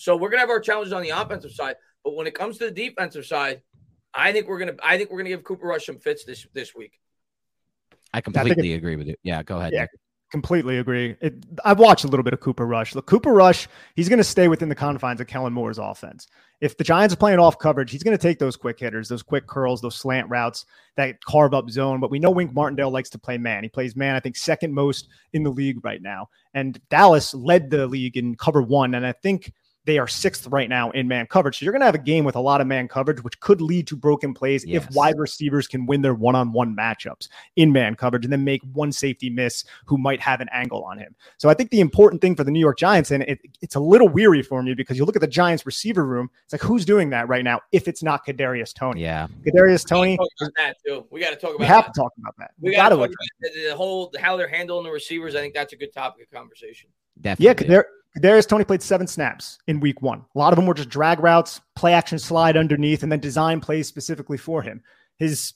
so 0.03 0.17
we're 0.17 0.27
going 0.29 0.39
to 0.39 0.41
have 0.41 0.49
our 0.49 0.59
challenges 0.59 0.91
on 0.91 1.01
the 1.01 1.11
offensive 1.11 1.53
side, 1.53 1.77
but 2.03 2.13
when 2.13 2.27
it 2.27 2.35
comes 2.35 2.57
to 2.57 2.65
the 2.65 2.71
defensive 2.71 3.25
side, 3.25 3.61
I 4.13 4.33
think 4.33 4.49
we're 4.49 4.59
going 4.59 4.75
to 4.75 4.85
I 4.85 4.97
think 4.97 5.09
we're 5.09 5.19
going 5.19 5.31
to 5.31 5.37
give 5.37 5.45
Cooper 5.45 5.65
Rush 5.65 5.85
some 5.85 5.97
fits 5.97 6.25
this 6.25 6.45
this 6.53 6.75
week. 6.75 6.99
I 8.13 8.19
think 8.19 8.35
completely 8.35 8.73
agree 8.73 8.97
with 8.97 9.07
you. 9.07 9.15
Yeah, 9.23 9.43
go 9.43 9.57
ahead. 9.57 9.71
Yeah. 9.71 9.81
Nick. 9.81 9.91
Completely 10.29 10.79
agree. 10.79 11.15
It, 11.21 11.45
I've 11.63 11.79
watched 11.79 12.03
a 12.03 12.07
little 12.07 12.23
bit 12.23 12.33
of 12.33 12.39
Cooper 12.41 12.65
Rush. 12.65 12.95
Look, 12.95 13.05
Cooper 13.05 13.31
Rush, 13.31 13.67
he's 13.95 14.09
going 14.09 14.17
to 14.17 14.23
stay 14.23 14.47
within 14.47 14.67
the 14.67 14.75
confines 14.75 15.21
of 15.21 15.27
Kellen 15.27 15.53
Moore's 15.53 15.77
offense. 15.77 16.27
If 16.59 16.75
the 16.75 16.83
Giants 16.83 17.13
are 17.13 17.17
playing 17.17 17.37
off 17.37 17.59
coverage, 17.59 17.91
he's 17.91 18.01
going 18.01 18.17
to 18.17 18.21
take 18.21 18.39
those 18.39 18.57
quick 18.57 18.79
hitters, 18.79 19.07
those 19.07 19.21
quick 19.21 19.45
curls, 19.45 19.79
those 19.79 19.95
slant 19.95 20.27
routes 20.29 20.65
that 20.97 21.23
carve 21.23 21.53
up 21.53 21.69
zone. 21.69 21.99
But 21.99 22.09
we 22.09 22.17
know 22.17 22.31
Wink 22.31 22.51
Martindale 22.51 22.89
likes 22.89 23.11
to 23.11 23.19
play 23.19 23.37
man. 23.37 23.63
He 23.63 23.69
plays 23.69 23.95
man, 23.95 24.15
I 24.15 24.19
think, 24.19 24.35
second 24.35 24.73
most 24.73 25.07
in 25.33 25.43
the 25.43 25.51
league 25.51 25.85
right 25.85 26.01
now. 26.01 26.29
And 26.55 26.81
Dallas 26.89 27.35
led 27.35 27.69
the 27.69 27.85
league 27.85 28.17
in 28.17 28.35
cover 28.35 28.63
one. 28.63 28.95
And 28.95 29.05
I 29.05 29.11
think 29.11 29.53
they 29.85 29.97
are 29.97 30.07
sixth 30.07 30.47
right 30.47 30.69
now 30.69 30.91
in 30.91 31.07
man 31.07 31.25
coverage. 31.27 31.59
So 31.59 31.65
you're 31.65 31.73
going 31.73 31.81
to 31.81 31.85
have 31.85 31.95
a 31.95 31.97
game 31.99 32.23
with 32.23 32.35
a 32.35 32.39
lot 32.39 32.61
of 32.61 32.67
man 32.67 32.87
coverage, 32.87 33.21
which 33.23 33.39
could 33.41 33.61
lead 33.61 33.85
to 33.87 33.95
broken 33.95 34.33
plays 34.33 34.63
Yes. 34.65 34.83
if 34.85 34.95
wide 34.95 35.15
receivers 35.17 35.67
can 35.67 35.85
win 35.85 36.01
their 36.01 36.13
one 36.13 36.35
on 36.35 36.53
one 36.53 36.75
matchups 36.75 37.27
in 37.57 37.71
man 37.73 37.95
coverage 37.95 38.23
and 38.25 38.31
then 38.31 38.43
make 38.43 38.61
one 38.73 38.91
safety 38.91 39.29
miss 39.29 39.65
who 39.85 39.97
might 39.97 40.21
have 40.21 40.39
an 40.39 40.47
angle 40.53 40.83
on 40.85 40.97
him. 40.97 41.13
So 41.37 41.49
I 41.49 41.53
think 41.53 41.69
the 41.71 41.81
important 41.81 42.21
thing 42.21 42.35
for 42.35 42.43
the 42.43 42.51
New 42.51 42.59
York 42.61 42.77
Giants, 42.77 43.11
and 43.11 43.23
it, 43.23 43.39
it's 43.61 43.75
a 43.75 43.79
little 43.79 44.07
weary 44.07 44.41
for 44.41 44.63
me 44.63 44.73
because 44.73 44.97
you 44.97 45.03
look 45.05 45.15
at 45.17 45.21
the 45.21 45.27
Giants 45.27 45.65
receiver 45.65 46.05
room, 46.05 46.29
it's 46.45 46.53
like 46.53 46.61
who's 46.61 46.85
doing 46.85 47.09
that 47.09 47.27
right 47.27 47.43
now 47.43 47.59
if 47.71 47.87
it's 47.89 48.01
not 48.03 48.25
Kadarius 48.25 48.73
Toney? 48.73 49.01
Yeah. 49.01 49.27
Kadarius 49.45 49.85
Toney, 49.87 50.17
that 50.57 50.75
too. 50.85 51.05
We 51.11 51.19
got 51.19 51.31
to 51.31 51.35
talk 51.35 51.51
about 51.55 51.59
we 51.59 51.65
have 51.65 51.85
that. 51.85 51.93
to 51.93 51.99
talk 52.01 52.11
about 52.19 52.35
that. 52.37 52.51
We 52.61 52.69
We 52.69 52.75
got 52.75 52.89
got 52.89 52.89
to 52.89 52.95
to 52.95 53.01
talk 53.01 53.09
about 53.09 53.53
the, 53.53 53.69
the 53.69 53.75
whole 53.75 54.13
how 54.19 54.37
they're 54.37 54.47
handling 54.47 54.85
the 54.85 54.91
receivers. 54.91 55.35
I 55.35 55.39
think 55.41 55.53
that's 55.53 55.73
a 55.73 55.75
good 55.77 55.91
topic 55.93 56.23
of 56.23 56.31
conversation. 56.31 56.89
Definitely. 57.19 57.65
Yeah, 57.67 57.79
Kadar- 57.81 57.85
Kadarius 58.17 58.47
Toney 58.47 58.63
played 58.63 58.81
seven 58.81 59.07
snaps 59.07 59.57
in 59.67 59.79
week 59.79 60.01
one. 60.01 60.23
A 60.35 60.37
lot 60.37 60.53
of 60.53 60.57
them 60.57 60.67
were 60.67 60.75
just 60.75 60.89
drag 60.89 61.19
routes, 61.19 61.61
play 61.75 61.93
action 61.93 62.19
slide 62.19 62.55
underneath, 62.55 63.01
and 63.01 63.11
then 63.11 63.19
design 63.19 63.59
plays 63.59 63.87
specifically 63.87 64.37
for 64.37 64.61
him. 64.61 64.81
His 65.17 65.53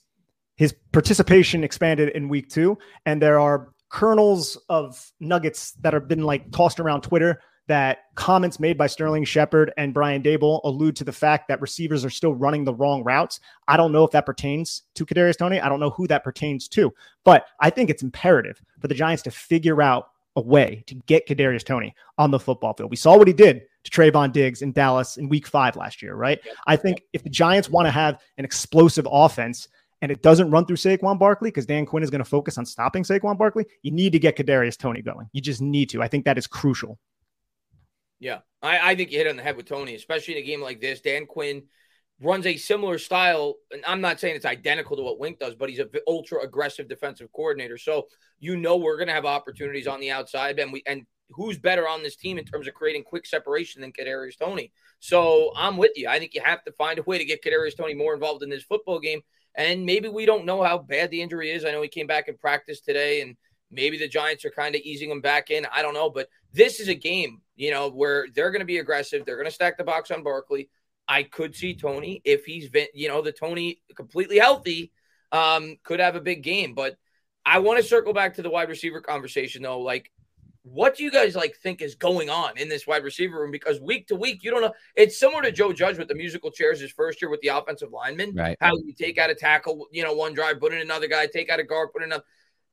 his 0.56 0.74
participation 0.90 1.62
expanded 1.62 2.08
in 2.10 2.28
week 2.28 2.48
two, 2.48 2.76
and 3.06 3.22
there 3.22 3.38
are 3.38 3.68
kernels 3.90 4.58
of 4.68 5.12
nuggets 5.20 5.72
that 5.80 5.94
have 5.94 6.08
been 6.08 6.24
like 6.24 6.50
tossed 6.50 6.80
around 6.80 7.02
Twitter 7.02 7.40
that 7.68 7.98
comments 8.14 8.58
made 8.58 8.76
by 8.76 8.86
Sterling 8.86 9.24
Shepard 9.24 9.72
and 9.76 9.94
Brian 9.94 10.22
Daboll 10.22 10.60
allude 10.64 10.96
to 10.96 11.04
the 11.04 11.12
fact 11.12 11.48
that 11.48 11.60
receivers 11.60 12.04
are 12.04 12.10
still 12.10 12.34
running 12.34 12.64
the 12.64 12.74
wrong 12.74 13.04
routes. 13.04 13.40
I 13.68 13.76
don't 13.76 13.92
know 13.92 14.04
if 14.04 14.10
that 14.12 14.26
pertains 14.26 14.82
to 14.94 15.06
Kadarius 15.06 15.36
Toney. 15.36 15.60
I 15.60 15.68
don't 15.68 15.78
know 15.78 15.90
who 15.90 16.06
that 16.08 16.24
pertains 16.24 16.66
to, 16.68 16.92
but 17.24 17.46
I 17.60 17.70
think 17.70 17.90
it's 17.90 18.02
imperative 18.02 18.60
for 18.80 18.88
the 18.88 18.94
Giants 18.94 19.22
to 19.24 19.30
figure 19.30 19.80
out 19.82 20.10
a 20.38 20.40
way 20.40 20.84
to 20.86 20.94
get 20.94 21.26
Kadarius 21.26 21.64
Toney 21.64 21.94
on 22.16 22.30
the 22.30 22.38
football 22.38 22.72
field. 22.72 22.90
We 22.90 22.96
saw 22.96 23.18
what 23.18 23.26
he 23.26 23.34
did 23.34 23.62
to 23.84 23.90
Trevon 23.90 24.32
Diggs 24.32 24.62
in 24.62 24.72
Dallas 24.72 25.16
in 25.16 25.28
week 25.28 25.46
five 25.46 25.76
last 25.76 26.00
year, 26.00 26.14
right? 26.14 26.38
I 26.66 26.76
think 26.76 27.02
if 27.12 27.24
the 27.24 27.28
Giants 27.28 27.68
want 27.68 27.86
to 27.86 27.90
have 27.90 28.20
an 28.38 28.44
explosive 28.44 29.06
offense 29.10 29.68
and 30.00 30.12
it 30.12 30.22
doesn't 30.22 30.50
run 30.50 30.64
through 30.64 30.76
Saquon 30.76 31.18
Barkley 31.18 31.50
because 31.50 31.66
Dan 31.66 31.84
Quinn 31.84 32.04
is 32.04 32.10
going 32.10 32.20
to 32.20 32.28
focus 32.28 32.56
on 32.56 32.64
stopping 32.64 33.02
Saquon 33.02 33.36
Barkley, 33.36 33.66
you 33.82 33.90
need 33.90 34.12
to 34.12 34.20
get 34.20 34.36
Kadarius 34.36 34.78
Toney 34.78 35.02
going. 35.02 35.28
You 35.32 35.40
just 35.40 35.60
need 35.60 35.90
to. 35.90 36.02
I 36.02 36.08
think 36.08 36.24
that 36.24 36.38
is 36.38 36.46
crucial. 36.46 36.98
Yeah, 38.20 38.38
I, 38.62 38.92
I 38.92 38.94
think 38.94 39.10
you 39.10 39.18
hit 39.18 39.26
on 39.26 39.36
the 39.36 39.42
head 39.42 39.56
with 39.56 39.66
Toney, 39.66 39.96
especially 39.96 40.36
in 40.36 40.42
a 40.42 40.46
game 40.46 40.62
like 40.62 40.80
this. 40.80 41.00
Dan 41.00 41.26
Quinn 41.26 41.64
runs 42.20 42.46
a 42.46 42.56
similar 42.56 42.98
style, 42.98 43.54
and 43.70 43.84
I'm 43.86 44.00
not 44.00 44.18
saying 44.18 44.36
it's 44.36 44.44
identical 44.44 44.96
to 44.96 45.02
what 45.02 45.20
Wink 45.20 45.38
does, 45.38 45.54
but 45.54 45.70
he's 45.70 45.78
an 45.78 45.90
ultra 46.06 46.42
aggressive 46.42 46.88
defensive 46.88 47.32
coordinator. 47.32 47.78
So 47.78 48.08
you 48.40 48.56
know 48.56 48.76
we're 48.76 48.96
going 48.96 49.08
to 49.08 49.14
have 49.14 49.24
opportunities 49.24 49.86
on 49.86 50.00
the 50.00 50.10
outside, 50.10 50.58
and 50.58 50.72
we 50.72 50.82
and 50.86 51.06
who's 51.30 51.58
better 51.58 51.86
on 51.86 52.02
this 52.02 52.16
team 52.16 52.38
in 52.38 52.44
terms 52.44 52.66
of 52.66 52.74
creating 52.74 53.04
quick 53.04 53.26
separation 53.26 53.82
than 53.82 53.92
Kadarius 53.92 54.38
Toney? 54.38 54.72
So 54.98 55.52
I'm 55.56 55.76
with 55.76 55.92
you. 55.94 56.08
I 56.08 56.18
think 56.18 56.34
you 56.34 56.40
have 56.42 56.64
to 56.64 56.72
find 56.72 56.98
a 56.98 57.02
way 57.02 57.18
to 57.18 57.24
get 57.24 57.44
Kadarius 57.44 57.76
Toney 57.76 57.94
more 57.94 58.14
involved 58.14 58.42
in 58.42 58.50
this 58.50 58.62
football 58.62 58.98
game, 58.98 59.20
and 59.54 59.84
maybe 59.84 60.08
we 60.08 60.26
don't 60.26 60.46
know 60.46 60.62
how 60.62 60.78
bad 60.78 61.10
the 61.10 61.22
injury 61.22 61.50
is. 61.50 61.64
I 61.64 61.70
know 61.70 61.82
he 61.82 61.88
came 61.88 62.06
back 62.06 62.28
in 62.28 62.36
practice 62.36 62.80
today, 62.80 63.20
and 63.20 63.36
maybe 63.70 63.98
the 63.98 64.08
Giants 64.08 64.44
are 64.44 64.50
kind 64.50 64.74
of 64.74 64.80
easing 64.80 65.10
him 65.10 65.20
back 65.20 65.50
in. 65.50 65.66
I 65.72 65.82
don't 65.82 65.94
know, 65.94 66.10
but 66.10 66.28
this 66.52 66.80
is 66.80 66.88
a 66.88 66.94
game, 66.94 67.42
you 67.54 67.70
know, 67.70 67.90
where 67.90 68.26
they're 68.34 68.50
going 68.50 68.60
to 68.60 68.66
be 68.66 68.78
aggressive. 68.78 69.24
They're 69.24 69.36
going 69.36 69.46
to 69.46 69.52
stack 69.52 69.78
the 69.78 69.84
box 69.84 70.10
on 70.10 70.22
Barkley. 70.24 70.70
I 71.08 71.22
could 71.22 71.54
see 71.54 71.74
Toney 71.74 72.20
if 72.24 72.44
he's 72.44 72.68
been, 72.68 72.88
you 72.94 73.08
know, 73.08 73.22
the 73.22 73.32
Toney 73.32 73.80
completely 73.96 74.38
healthy, 74.38 74.92
um, 75.32 75.76
could 75.82 76.00
have 76.00 76.16
a 76.16 76.20
big 76.20 76.42
game. 76.42 76.74
But 76.74 76.96
I 77.44 77.60
want 77.60 77.80
to 77.80 77.84
circle 77.84 78.12
back 78.12 78.34
to 78.34 78.42
the 78.42 78.50
wide 78.50 78.68
receiver 78.68 79.00
conversation 79.00 79.62
though. 79.62 79.80
Like, 79.80 80.10
what 80.62 80.96
do 80.96 81.04
you 81.04 81.10
guys 81.10 81.34
like 81.34 81.56
think 81.56 81.80
is 81.80 81.94
going 81.94 82.28
on 82.28 82.58
in 82.58 82.68
this 82.68 82.86
wide 82.86 83.04
receiver 83.04 83.40
room? 83.40 83.50
Because 83.50 83.80
week 83.80 84.08
to 84.08 84.16
week, 84.16 84.44
you 84.44 84.50
don't 84.50 84.60
know. 84.60 84.74
It's 84.96 85.18
similar 85.18 85.42
to 85.42 85.52
Joe 85.52 85.72
Judge 85.72 85.96
with 85.96 86.08
the 86.08 86.14
musical 86.14 86.50
chairs 86.50 86.80
his 86.80 86.92
first 86.92 87.22
year 87.22 87.30
with 87.30 87.40
the 87.40 87.48
offensive 87.48 87.90
lineman. 87.90 88.34
Right. 88.34 88.56
How 88.60 88.76
you 88.76 88.92
take 88.92 89.16
out 89.16 89.30
a 89.30 89.34
tackle, 89.34 89.88
you 89.90 90.04
know, 90.04 90.12
one 90.12 90.34
drive, 90.34 90.60
put 90.60 90.74
in 90.74 90.80
another 90.80 91.08
guy, 91.08 91.26
take 91.26 91.48
out 91.48 91.60
a 91.60 91.64
guard, 91.64 91.90
put 91.92 92.02
in 92.02 92.08
another. 92.08 92.24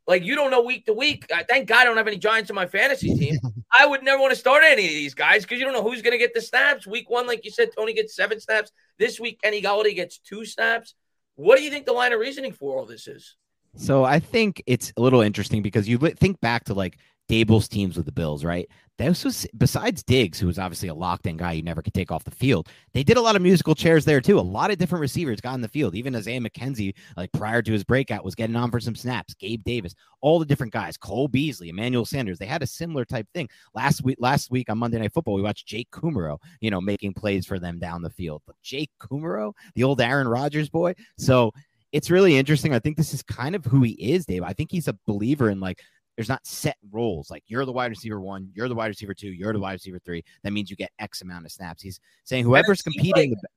Like 0.07 0.23
you 0.23 0.35
don't 0.35 0.51
know 0.51 0.61
week 0.61 0.85
to 0.85 0.93
week. 0.93 1.25
I 1.33 1.43
thank 1.43 1.67
God 1.67 1.79
I 1.79 1.83
don't 1.85 1.97
have 1.97 2.07
any 2.07 2.17
Giants 2.17 2.49
in 2.49 2.55
my 2.55 2.67
fantasy 2.67 3.15
team. 3.15 3.35
I 3.77 3.85
would 3.85 4.03
never 4.03 4.21
want 4.21 4.33
to 4.33 4.39
start 4.39 4.63
any 4.63 4.85
of 4.85 4.91
these 4.91 5.13
guys 5.13 5.43
because 5.43 5.59
you 5.59 5.65
don't 5.65 5.73
know 5.73 5.83
who's 5.83 6.01
going 6.01 6.13
to 6.13 6.17
get 6.17 6.33
the 6.33 6.41
snaps. 6.41 6.85
Week 6.85 7.09
one, 7.09 7.27
like 7.27 7.43
you 7.43 7.51
said, 7.51 7.69
Toney 7.75 7.93
gets 7.93 8.15
seven 8.15 8.39
snaps. 8.39 8.71
This 8.99 9.19
week, 9.19 9.41
Kenny 9.41 9.61
Golladay 9.61 9.95
gets 9.95 10.19
two 10.19 10.45
snaps. 10.45 10.93
What 11.35 11.57
do 11.57 11.63
you 11.63 11.71
think 11.71 11.85
the 11.85 11.93
line 11.93 12.13
of 12.13 12.19
reasoning 12.19 12.53
for 12.53 12.77
all 12.77 12.85
this 12.85 13.07
is? 13.07 13.35
So 13.75 14.03
I 14.03 14.19
think 14.19 14.63
it's 14.65 14.93
a 14.95 15.01
little 15.01 15.21
interesting 15.21 15.61
because 15.61 15.87
you 15.87 15.97
think 15.97 16.39
back 16.39 16.65
to 16.65 16.73
like 16.73 16.97
Daboll's 17.29 17.67
teams 17.67 17.97
with 17.97 18.05
the 18.05 18.11
Bills, 18.11 18.43
right? 18.43 18.67
This 18.97 19.25
was 19.25 19.45
besides 19.57 20.03
Diggs, 20.03 20.39
who 20.39 20.47
was 20.47 20.57
obviously 20.57 20.87
a 20.87 20.93
locked 20.93 21.25
in 21.25 21.35
guy 21.35 21.51
you 21.51 21.63
never 21.63 21.81
could 21.81 21.93
take 21.93 22.11
off 22.11 22.23
the 22.23 22.31
field. 22.31 22.69
They 22.93 23.03
did 23.03 23.17
a 23.17 23.21
lot 23.21 23.35
of 23.35 23.41
musical 23.41 23.75
chairs 23.75 24.05
there 24.05 24.21
too. 24.21 24.39
A 24.39 24.41
lot 24.41 24.71
of 24.71 24.77
different 24.77 25.01
receivers 25.01 25.41
got 25.41 25.55
in 25.55 25.61
the 25.61 25.67
field. 25.67 25.95
Even 25.95 26.15
Isaiah 26.15 26.39
McKenzie, 26.39 26.93
like 27.17 27.29
prior 27.33 27.61
to 27.61 27.73
his 27.73 27.83
breakout, 27.83 28.23
was 28.23 28.35
getting 28.35 28.55
on 28.55 28.71
for 28.71 28.79
some 28.79 28.95
snaps. 28.95 29.33
Gabe 29.33 29.63
Davis, 29.65 29.95
all 30.21 30.39
the 30.39 30.45
different 30.45 30.71
guys, 30.71 30.95
Cole 30.95 31.27
Beasley, 31.27 31.69
Emmanuel 31.69 32.05
Sanders. 32.05 32.39
They 32.39 32.45
had 32.45 32.63
a 32.63 32.67
similar 32.67 33.03
type 33.03 33.27
thing 33.33 33.49
last 33.73 34.01
week. 34.01 34.17
Last 34.19 34.49
week 34.49 34.69
on 34.69 34.77
Monday 34.77 34.99
Night 34.99 35.13
Football, 35.13 35.35
we 35.35 35.41
watched 35.41 35.67
Jake 35.67 35.91
Kumerow, 35.91 36.37
you 36.61 36.71
know, 36.71 36.79
making 36.79 37.15
plays 37.15 37.45
for 37.45 37.59
them 37.59 37.79
down 37.79 38.01
the 38.01 38.09
field. 38.09 38.43
But 38.47 38.55
Jake 38.61 38.91
Kumerow, 39.01 39.53
the 39.73 39.83
old 39.83 39.99
Aaron 39.99 40.27
Rodgers 40.27 40.69
boy. 40.69 40.93
So 41.17 41.51
it's 41.91 42.11
really 42.11 42.37
interesting. 42.37 42.73
I 42.73 42.79
think 42.79 42.97
this 42.97 43.13
is 43.13 43.23
kind 43.23 43.55
of 43.55 43.63
who 43.65 43.81
he 43.81 43.91
is, 43.91 44.25
Dave. 44.25 44.43
I 44.43 44.53
think 44.53 44.71
he's 44.71 44.87
a 44.87 44.97
believer 45.05 45.49
in 45.49 45.59
like 45.59 45.81
there's 46.15 46.29
not 46.29 46.45
set 46.45 46.77
roles. 46.91 47.29
Like 47.29 47.43
you're 47.47 47.65
the 47.65 47.71
wide 47.71 47.91
receiver 47.91 48.19
one, 48.21 48.49
you're 48.53 48.69
the 48.69 48.75
wide 48.75 48.87
receiver 48.87 49.13
two, 49.13 49.29
you're 49.29 49.53
the 49.53 49.59
wide 49.59 49.73
receiver 49.73 49.99
three. 49.99 50.23
That 50.43 50.51
means 50.53 50.69
you 50.69 50.75
get 50.75 50.91
X 50.99 51.21
amount 51.21 51.45
of 51.45 51.51
snaps. 51.51 51.81
He's 51.81 51.99
saying 52.23 52.45
whoever's 52.45 52.81
competing. 52.81 53.31
like- 53.31 53.39
the, 53.41 53.47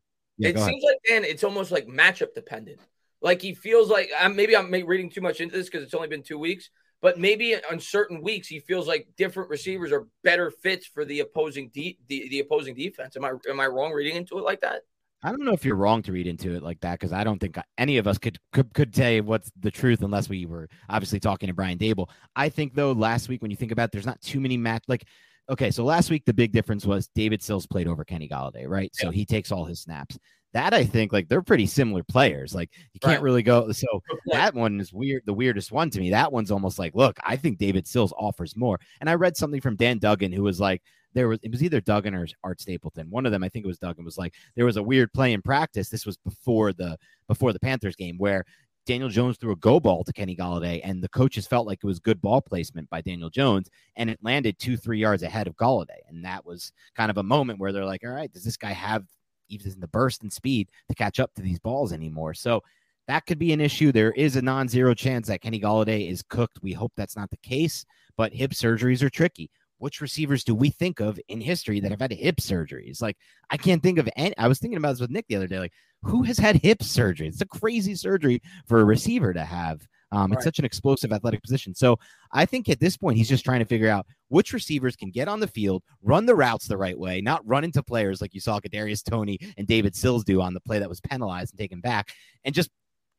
yeah, 0.40 0.48
it 0.50 0.58
seems 0.58 0.84
like, 0.84 0.96
Dan, 1.08 1.24
it's 1.24 1.42
almost 1.42 1.72
like 1.72 1.86
matchup 1.88 2.32
dependent. 2.34 2.78
like 3.20 3.42
he 3.42 3.54
feels 3.54 3.88
like 3.90 4.10
I'm 4.18 4.36
maybe 4.36 4.56
I'm 4.56 4.70
reading 4.70 5.10
too 5.10 5.20
much 5.20 5.40
into 5.40 5.56
this 5.56 5.66
because 5.66 5.82
it's 5.82 5.94
only 5.94 6.06
been 6.08 6.22
two 6.22 6.38
weeks, 6.38 6.70
but 7.02 7.18
maybe 7.18 7.56
on 7.56 7.80
certain 7.80 8.22
weeks 8.22 8.46
he 8.46 8.60
feels 8.60 8.86
like 8.86 9.08
different 9.16 9.50
receivers 9.50 9.90
are 9.90 10.06
better 10.22 10.50
fits 10.52 10.86
for 10.86 11.04
the 11.04 11.20
opposing 11.20 11.70
de- 11.70 11.98
the, 12.08 12.28
the 12.28 12.38
opposing 12.40 12.74
defense. 12.76 13.16
Am 13.16 13.24
I 13.24 13.32
am 13.48 13.58
I 13.58 13.66
wrong 13.66 13.92
reading 13.92 14.14
into 14.16 14.38
it 14.38 14.44
like 14.44 14.60
that? 14.60 14.82
I 15.22 15.30
don't 15.30 15.44
know 15.44 15.52
if 15.52 15.64
you're 15.64 15.76
wrong 15.76 16.02
to 16.02 16.12
read 16.12 16.26
into 16.26 16.54
it 16.54 16.62
like 16.62 16.80
that 16.80 16.92
because 16.92 17.12
I 17.12 17.24
don't 17.24 17.40
think 17.40 17.58
any 17.76 17.98
of 17.98 18.06
us 18.06 18.18
could, 18.18 18.38
could 18.52 18.72
could 18.72 18.94
say 18.94 19.20
what's 19.20 19.50
the 19.58 19.70
truth 19.70 20.02
unless 20.02 20.28
we 20.28 20.46
were 20.46 20.68
obviously 20.88 21.18
talking 21.18 21.48
to 21.48 21.54
Brian 21.54 21.78
Daboll. 21.78 22.08
I 22.36 22.48
think 22.48 22.74
though 22.74 22.92
last 22.92 23.28
week 23.28 23.42
when 23.42 23.50
you 23.50 23.56
think 23.56 23.72
about 23.72 23.86
it, 23.86 23.92
there's 23.92 24.06
not 24.06 24.20
too 24.20 24.40
many 24.40 24.56
match 24.56 24.84
like 24.86 25.04
okay, 25.50 25.70
so 25.70 25.84
last 25.84 26.10
week 26.10 26.24
the 26.24 26.34
big 26.34 26.52
difference 26.52 26.86
was 26.86 27.08
David 27.14 27.42
Sills 27.42 27.66
played 27.66 27.88
over 27.88 28.04
Kenny 28.04 28.28
Golladay, 28.28 28.68
right? 28.68 28.90
Yeah. 28.98 29.06
So 29.06 29.10
he 29.10 29.24
takes 29.24 29.50
all 29.50 29.64
his 29.64 29.80
snaps 29.80 30.18
that 30.54 30.72
I 30.72 30.84
think 30.84 31.12
like 31.12 31.28
they're 31.28 31.42
pretty 31.42 31.66
similar 31.66 32.02
players. 32.02 32.54
Like 32.54 32.70
you 32.92 33.00
can't 33.00 33.16
right. 33.16 33.22
really 33.22 33.42
go. 33.42 33.70
So 33.72 33.86
that 34.26 34.54
one 34.54 34.80
is 34.80 34.92
weird. 34.92 35.22
The 35.26 35.34
weirdest 35.34 35.72
one 35.72 35.90
to 35.90 36.00
me. 36.00 36.10
That 36.10 36.32
one's 36.32 36.50
almost 36.50 36.78
like, 36.78 36.94
look, 36.94 37.18
I 37.22 37.36
think 37.36 37.58
David 37.58 37.86
Sills 37.86 38.14
offers 38.18 38.56
more. 38.56 38.78
And 39.00 39.10
I 39.10 39.14
read 39.14 39.36
something 39.36 39.60
from 39.60 39.76
Dan 39.76 39.98
Duggan 39.98 40.32
who 40.32 40.42
was 40.42 40.60
like, 40.60 40.82
there 41.14 41.28
was 41.28 41.38
it 41.42 41.50
was 41.50 41.62
either 41.62 41.80
Duggan 41.80 42.14
or 42.14 42.26
Art 42.44 42.60
Stapleton. 42.60 43.10
One 43.10 43.26
of 43.26 43.32
them, 43.32 43.42
I 43.42 43.48
think 43.48 43.64
it 43.64 43.68
was 43.68 43.78
Duggan, 43.78 44.04
was 44.04 44.18
like 44.18 44.34
there 44.56 44.64
was 44.64 44.76
a 44.76 44.82
weird 44.82 45.12
play 45.12 45.32
in 45.32 45.42
practice. 45.42 45.88
This 45.88 46.06
was 46.06 46.16
before 46.16 46.72
the 46.72 46.96
before 47.26 47.52
the 47.52 47.60
Panthers 47.60 47.96
game 47.96 48.16
where 48.18 48.44
Daniel 48.86 49.10
Jones 49.10 49.36
threw 49.36 49.52
a 49.52 49.56
go 49.56 49.78
ball 49.78 50.02
to 50.04 50.12
Kenny 50.12 50.34
Golladay, 50.34 50.80
and 50.82 51.02
the 51.02 51.10
coaches 51.10 51.46
felt 51.46 51.66
like 51.66 51.80
it 51.82 51.86
was 51.86 51.98
good 51.98 52.22
ball 52.22 52.40
placement 52.40 52.88
by 52.88 53.02
Daniel 53.02 53.28
Jones, 53.28 53.68
and 53.96 54.08
it 54.08 54.18
landed 54.22 54.58
two, 54.58 54.76
three 54.78 54.98
yards 54.98 55.22
ahead 55.22 55.46
of 55.46 55.56
Golladay. 55.56 56.00
And 56.08 56.24
that 56.24 56.46
was 56.46 56.72
kind 56.96 57.10
of 57.10 57.18
a 57.18 57.22
moment 57.22 57.58
where 57.58 57.70
they're 57.70 57.84
like, 57.84 58.02
all 58.04 58.10
right, 58.10 58.32
does 58.32 58.44
this 58.44 58.56
guy 58.56 58.72
have 58.72 59.04
even 59.48 59.80
the 59.80 59.88
burst 59.88 60.22
and 60.22 60.32
speed 60.32 60.70
to 60.88 60.94
catch 60.94 61.20
up 61.20 61.34
to 61.34 61.42
these 61.42 61.58
balls 61.58 61.92
anymore. 61.92 62.34
So 62.34 62.62
that 63.06 63.26
could 63.26 63.38
be 63.38 63.52
an 63.52 63.60
issue. 63.60 63.90
There 63.90 64.12
is 64.12 64.36
a 64.36 64.42
non 64.42 64.68
zero 64.68 64.94
chance 64.94 65.28
that 65.28 65.40
Kenny 65.40 65.60
Golladay 65.60 66.10
is 66.10 66.22
cooked. 66.22 66.62
We 66.62 66.72
hope 66.72 66.92
that's 66.96 67.16
not 67.16 67.30
the 67.30 67.38
case, 67.38 67.84
but 68.16 68.32
hip 68.32 68.52
surgeries 68.52 69.02
are 69.02 69.10
tricky. 69.10 69.50
Which 69.78 70.00
receivers 70.00 70.44
do 70.44 70.54
we 70.54 70.70
think 70.70 71.00
of 71.00 71.18
in 71.28 71.40
history 71.40 71.80
that 71.80 71.90
have 71.90 72.00
had 72.00 72.12
hip 72.12 72.36
surgeries? 72.36 73.00
Like, 73.00 73.16
I 73.50 73.56
can't 73.56 73.82
think 73.82 73.98
of 73.98 74.08
any. 74.16 74.36
I 74.36 74.48
was 74.48 74.58
thinking 74.58 74.76
about 74.76 74.92
this 74.92 75.00
with 75.00 75.10
Nick 75.10 75.26
the 75.28 75.36
other 75.36 75.46
day. 75.46 75.58
Like, 75.58 75.72
who 76.02 76.22
has 76.24 76.38
had 76.38 76.56
hip 76.56 76.82
surgery? 76.82 77.28
It's 77.28 77.40
a 77.40 77.46
crazy 77.46 77.94
surgery 77.94 78.42
for 78.66 78.80
a 78.80 78.84
receiver 78.84 79.32
to 79.32 79.44
have. 79.44 79.86
Um, 80.10 80.32
it's 80.32 80.38
right. 80.38 80.44
such 80.44 80.58
an 80.58 80.64
explosive 80.64 81.12
athletic 81.12 81.42
position. 81.42 81.74
So 81.74 81.98
I 82.32 82.46
think 82.46 82.68
at 82.68 82.80
this 82.80 82.96
point, 82.96 83.18
he's 83.18 83.28
just 83.28 83.44
trying 83.44 83.58
to 83.58 83.66
figure 83.66 83.90
out 83.90 84.06
which 84.28 84.52
receivers 84.52 84.96
can 84.96 85.10
get 85.10 85.28
on 85.28 85.40
the 85.40 85.48
field, 85.48 85.82
run 86.02 86.26
the 86.26 86.34
routes 86.34 86.66
the 86.66 86.78
right 86.78 86.98
way, 86.98 87.20
not 87.20 87.46
run 87.46 87.64
into 87.64 87.82
players 87.82 88.20
like 88.20 88.34
you 88.34 88.40
saw 88.40 88.58
Kadarius 88.58 89.04
Toney 89.04 89.38
and 89.58 89.66
David 89.66 89.94
Sills 89.94 90.24
do 90.24 90.40
on 90.40 90.54
the 90.54 90.60
play 90.60 90.78
that 90.78 90.88
was 90.88 91.00
penalized 91.00 91.52
and 91.52 91.58
taken 91.58 91.80
back, 91.80 92.12
and 92.44 92.54
just 92.54 92.70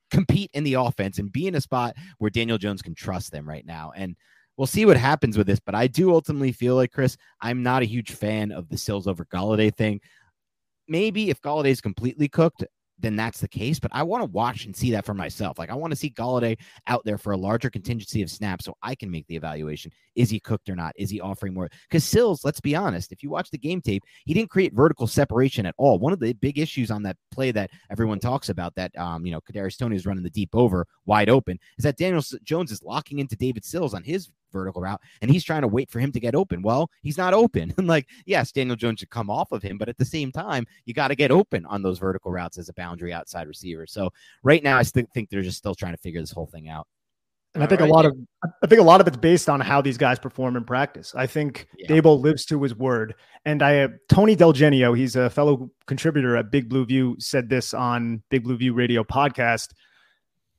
compete 0.09 0.49
in 0.53 0.63
the 0.63 0.73
offense 0.73 1.19
and 1.19 1.31
be 1.31 1.47
in 1.47 1.55
a 1.55 1.61
spot 1.61 1.95
where 2.17 2.31
Daniel 2.31 2.57
Jones 2.57 2.81
can 2.81 2.95
trust 2.95 3.31
them 3.31 3.47
right 3.47 3.65
now. 3.65 3.91
And 3.95 4.15
we'll 4.59 4.67
see 4.67 4.85
what 4.85 4.97
happens 4.97 5.37
with 5.37 5.47
this. 5.47 5.61
But 5.61 5.73
I 5.73 5.87
do 5.87 6.13
ultimately 6.13 6.51
feel 6.51 6.75
like 6.75 6.91
Chris, 6.91 7.15
I'm 7.41 7.63
not 7.63 7.81
a 7.81 7.85
huge 7.85 8.11
fan 8.11 8.51
of 8.51 8.67
the 8.67 8.77
Sills 8.77 9.07
over 9.07 9.25
Golladay 9.25 9.73
thing. 9.73 10.01
Maybe 10.87 11.29
if 11.29 11.41
Golladay 11.41 11.69
is 11.69 11.81
completely 11.81 12.27
cooked, 12.27 12.65
then 13.01 13.15
that's 13.15 13.39
the 13.39 13.47
case. 13.47 13.79
But 13.79 13.91
I 13.93 14.03
want 14.03 14.21
to 14.21 14.29
watch 14.29 14.65
and 14.65 14.75
see 14.75 14.91
that 14.91 15.05
for 15.05 15.13
myself. 15.13 15.57
Like 15.57 15.69
I 15.69 15.75
want 15.75 15.91
to 15.91 15.95
see 15.95 16.09
Golladay 16.09 16.57
out 16.87 17.05
there 17.05 17.17
for 17.17 17.31
a 17.31 17.37
larger 17.37 17.69
contingency 17.69 18.21
of 18.21 18.29
snaps 18.29 18.65
so 18.65 18.75
I 18.83 18.95
can 18.95 19.09
make 19.09 19.25
the 19.27 19.37
evaluation. 19.37 19.93
Is 20.15 20.29
he 20.29 20.41
cooked 20.41 20.67
or 20.67 20.75
not? 20.75 20.91
Is 20.97 21.09
he 21.09 21.21
offering 21.21 21.53
more? 21.53 21.69
Because 21.89 22.03
Sills, 22.03 22.43
let's 22.43 22.59
be 22.59 22.75
honest, 22.75 23.13
if 23.13 23.23
you 23.23 23.29
watch 23.29 23.51
the 23.51 23.57
game 23.57 23.79
tape, 23.79 24.03
he 24.25 24.33
didn't 24.33 24.49
create 24.49 24.73
vertical 24.73 25.07
separation 25.07 25.65
at 25.65 25.75
all. 25.77 25.99
One 25.99 26.11
of 26.11 26.19
the 26.19 26.33
big 26.33 26.59
issues 26.59 26.91
on 26.91 27.03
that 27.03 27.15
play 27.31 27.51
that 27.51 27.71
everyone 27.89 28.19
talks 28.19 28.49
about 28.49 28.75
that 28.75 28.91
um, 28.97 29.25
you 29.25 29.31
know, 29.31 29.39
Kadarius 29.39 29.77
Toney 29.77 29.95
is 29.95 30.05
running 30.05 30.23
the 30.23 30.29
deep 30.29 30.49
over 30.51 30.85
wide 31.05 31.29
open 31.29 31.57
is 31.77 31.83
that 31.83 31.95
Daniel 31.95 32.23
Jones 32.43 32.73
is 32.73 32.83
locking 32.83 33.19
into 33.19 33.37
David 33.37 33.63
Sills 33.63 33.93
on 33.93 34.03
his 34.03 34.29
vertical 34.51 34.81
route 34.81 35.01
and 35.21 35.31
he's 35.31 35.43
trying 35.43 35.61
to 35.61 35.67
wait 35.67 35.89
for 35.89 35.99
him 35.99 36.11
to 36.11 36.19
get 36.19 36.35
open. 36.35 36.61
Well, 36.61 36.89
he's 37.01 37.17
not 37.17 37.33
open. 37.33 37.73
And 37.77 37.87
like, 37.87 38.07
yes, 38.25 38.51
Daniel 38.51 38.75
Jones 38.75 38.99
should 38.99 39.09
come 39.09 39.29
off 39.29 39.51
of 39.51 39.63
him, 39.63 39.77
but 39.77 39.89
at 39.89 39.97
the 39.97 40.05
same 40.05 40.31
time, 40.31 40.65
you 40.85 40.93
got 40.93 41.09
to 41.09 41.15
get 41.15 41.31
open 41.31 41.65
on 41.65 41.81
those 41.81 41.99
vertical 41.99 42.31
routes 42.31 42.57
as 42.57 42.69
a 42.69 42.73
boundary 42.73 43.13
outside 43.13 43.47
receiver. 43.47 43.87
So 43.87 44.11
right 44.43 44.63
now, 44.63 44.77
I 44.77 44.83
still 44.83 45.05
think 45.13 45.29
they're 45.29 45.41
just 45.41 45.57
still 45.57 45.75
trying 45.75 45.93
to 45.93 45.97
figure 45.97 46.21
this 46.21 46.31
whole 46.31 46.47
thing 46.47 46.69
out. 46.69 46.87
And 47.55 47.63
I 47.63 47.67
think 47.67 47.81
right. 47.81 47.89
a 47.89 47.93
lot 47.93 48.05
of 48.05 48.15
I 48.63 48.67
think 48.67 48.79
a 48.79 48.83
lot 48.83 49.01
of 49.01 49.07
it's 49.07 49.17
based 49.17 49.49
on 49.49 49.59
how 49.59 49.81
these 49.81 49.97
guys 49.97 50.19
perform 50.19 50.55
in 50.55 50.63
practice. 50.63 51.15
I 51.15 51.25
think 51.25 51.67
yeah. 51.77 51.87
Daboll 51.87 52.21
lives 52.21 52.45
to 52.45 52.61
his 52.61 52.75
word. 52.75 53.15
And 53.43 53.63
I 53.63 53.71
have 53.71 53.93
Tony 54.07 54.35
Del 54.35 54.53
Genio, 54.53 54.93
he's 54.93 55.15
a 55.15 55.29
fellow 55.31 55.71
contributor 55.87 56.37
at 56.37 56.51
Big 56.51 56.69
Blue 56.69 56.85
View, 56.85 57.15
said 57.19 57.49
this 57.49 57.73
on 57.73 58.21
Big 58.29 58.43
Blue 58.43 58.57
View 58.57 58.73
Radio 58.73 59.03
podcast. 59.03 59.69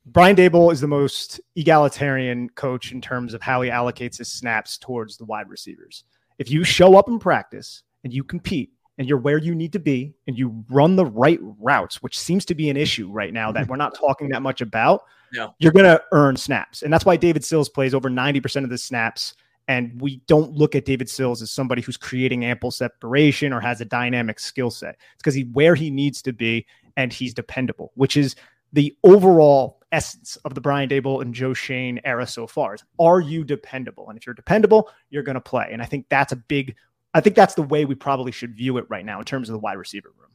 Brian 0.05 0.35
Daboll 0.35 0.73
is 0.73 0.81
the 0.81 0.87
most 0.87 1.39
egalitarian 1.55 2.49
coach 2.49 2.91
in 2.91 3.01
terms 3.01 3.33
of 3.33 3.41
how 3.41 3.61
he 3.61 3.69
allocates 3.69 4.17
his 4.17 4.31
snaps 4.31 4.77
towards 4.77 5.17
the 5.17 5.25
wide 5.25 5.49
receivers. 5.49 6.03
If 6.39 6.49
you 6.49 6.63
show 6.63 6.97
up 6.97 7.07
in 7.07 7.19
practice 7.19 7.83
and 8.03 8.11
you 8.11 8.23
compete 8.23 8.71
and 8.97 9.07
you're 9.07 9.19
where 9.19 9.37
you 9.37 9.53
need 9.53 9.73
to 9.73 9.79
be 9.79 10.15
and 10.25 10.37
you 10.37 10.65
run 10.69 10.95
the 10.95 11.05
right 11.05 11.39
routes, 11.59 12.01
which 12.01 12.17
seems 12.17 12.45
to 12.45 12.55
be 12.55 12.69
an 12.69 12.77
issue 12.77 13.11
right 13.11 13.31
now 13.31 13.51
that 13.51 13.67
we're 13.69 13.75
not 13.75 13.93
talking 13.93 14.29
that 14.29 14.41
much 14.41 14.61
about, 14.61 15.03
no. 15.33 15.53
you're 15.59 15.71
going 15.71 15.85
to 15.85 16.01
earn 16.13 16.35
snaps. 16.35 16.81
And 16.81 16.91
that's 16.91 17.05
why 17.05 17.15
David 17.15 17.45
Sills 17.45 17.69
plays 17.69 17.93
over 17.93 18.09
90% 18.09 18.63
of 18.63 18.71
the 18.71 18.79
snaps. 18.79 19.35
And 19.67 20.01
we 20.01 20.17
don't 20.25 20.51
look 20.51 20.75
at 20.75 20.85
David 20.85 21.09
Sills 21.09 21.43
as 21.43 21.51
somebody 21.51 21.83
who's 21.83 21.95
creating 21.95 22.43
ample 22.43 22.71
separation 22.71 23.53
or 23.53 23.61
has 23.61 23.81
a 23.81 23.85
dynamic 23.85 24.39
skill 24.39 24.71
set. 24.71 24.97
It's 25.13 25.21
because 25.21 25.35
he's 25.35 25.45
where 25.53 25.75
he 25.75 25.91
needs 25.91 26.23
to 26.23 26.33
be 26.33 26.65
and 26.97 27.13
he's 27.13 27.35
dependable, 27.35 27.91
which 27.93 28.17
is 28.17 28.35
the 28.73 28.97
overall 29.03 29.80
essence 29.91 30.37
of 30.45 30.55
the 30.55 30.61
Brian 30.61 30.89
Daboll 30.89 31.21
and 31.21 31.33
Joe 31.33 31.53
Schoen 31.53 31.99
era 32.03 32.25
so 32.25 32.47
far. 32.47 32.75
Is 32.75 32.83
are 32.99 33.19
you 33.19 33.43
dependable? 33.43 34.09
And 34.09 34.17
if 34.17 34.25
you're 34.25 34.35
dependable, 34.35 34.89
you're 35.09 35.23
going 35.23 35.35
to 35.35 35.41
play. 35.41 35.69
And 35.71 35.81
I 35.81 35.85
think 35.85 36.07
that's 36.09 36.31
a 36.31 36.37
big. 36.37 36.75
I 37.13 37.19
think 37.19 37.35
that's 37.35 37.55
the 37.55 37.63
way 37.63 37.83
we 37.83 37.95
probably 37.95 38.31
should 38.31 38.55
view 38.55 38.77
it 38.77 38.85
right 38.87 39.05
now 39.05 39.19
in 39.19 39.25
terms 39.25 39.49
of 39.49 39.53
the 39.53 39.59
wide 39.59 39.77
receiver 39.77 40.09
room. 40.17 40.29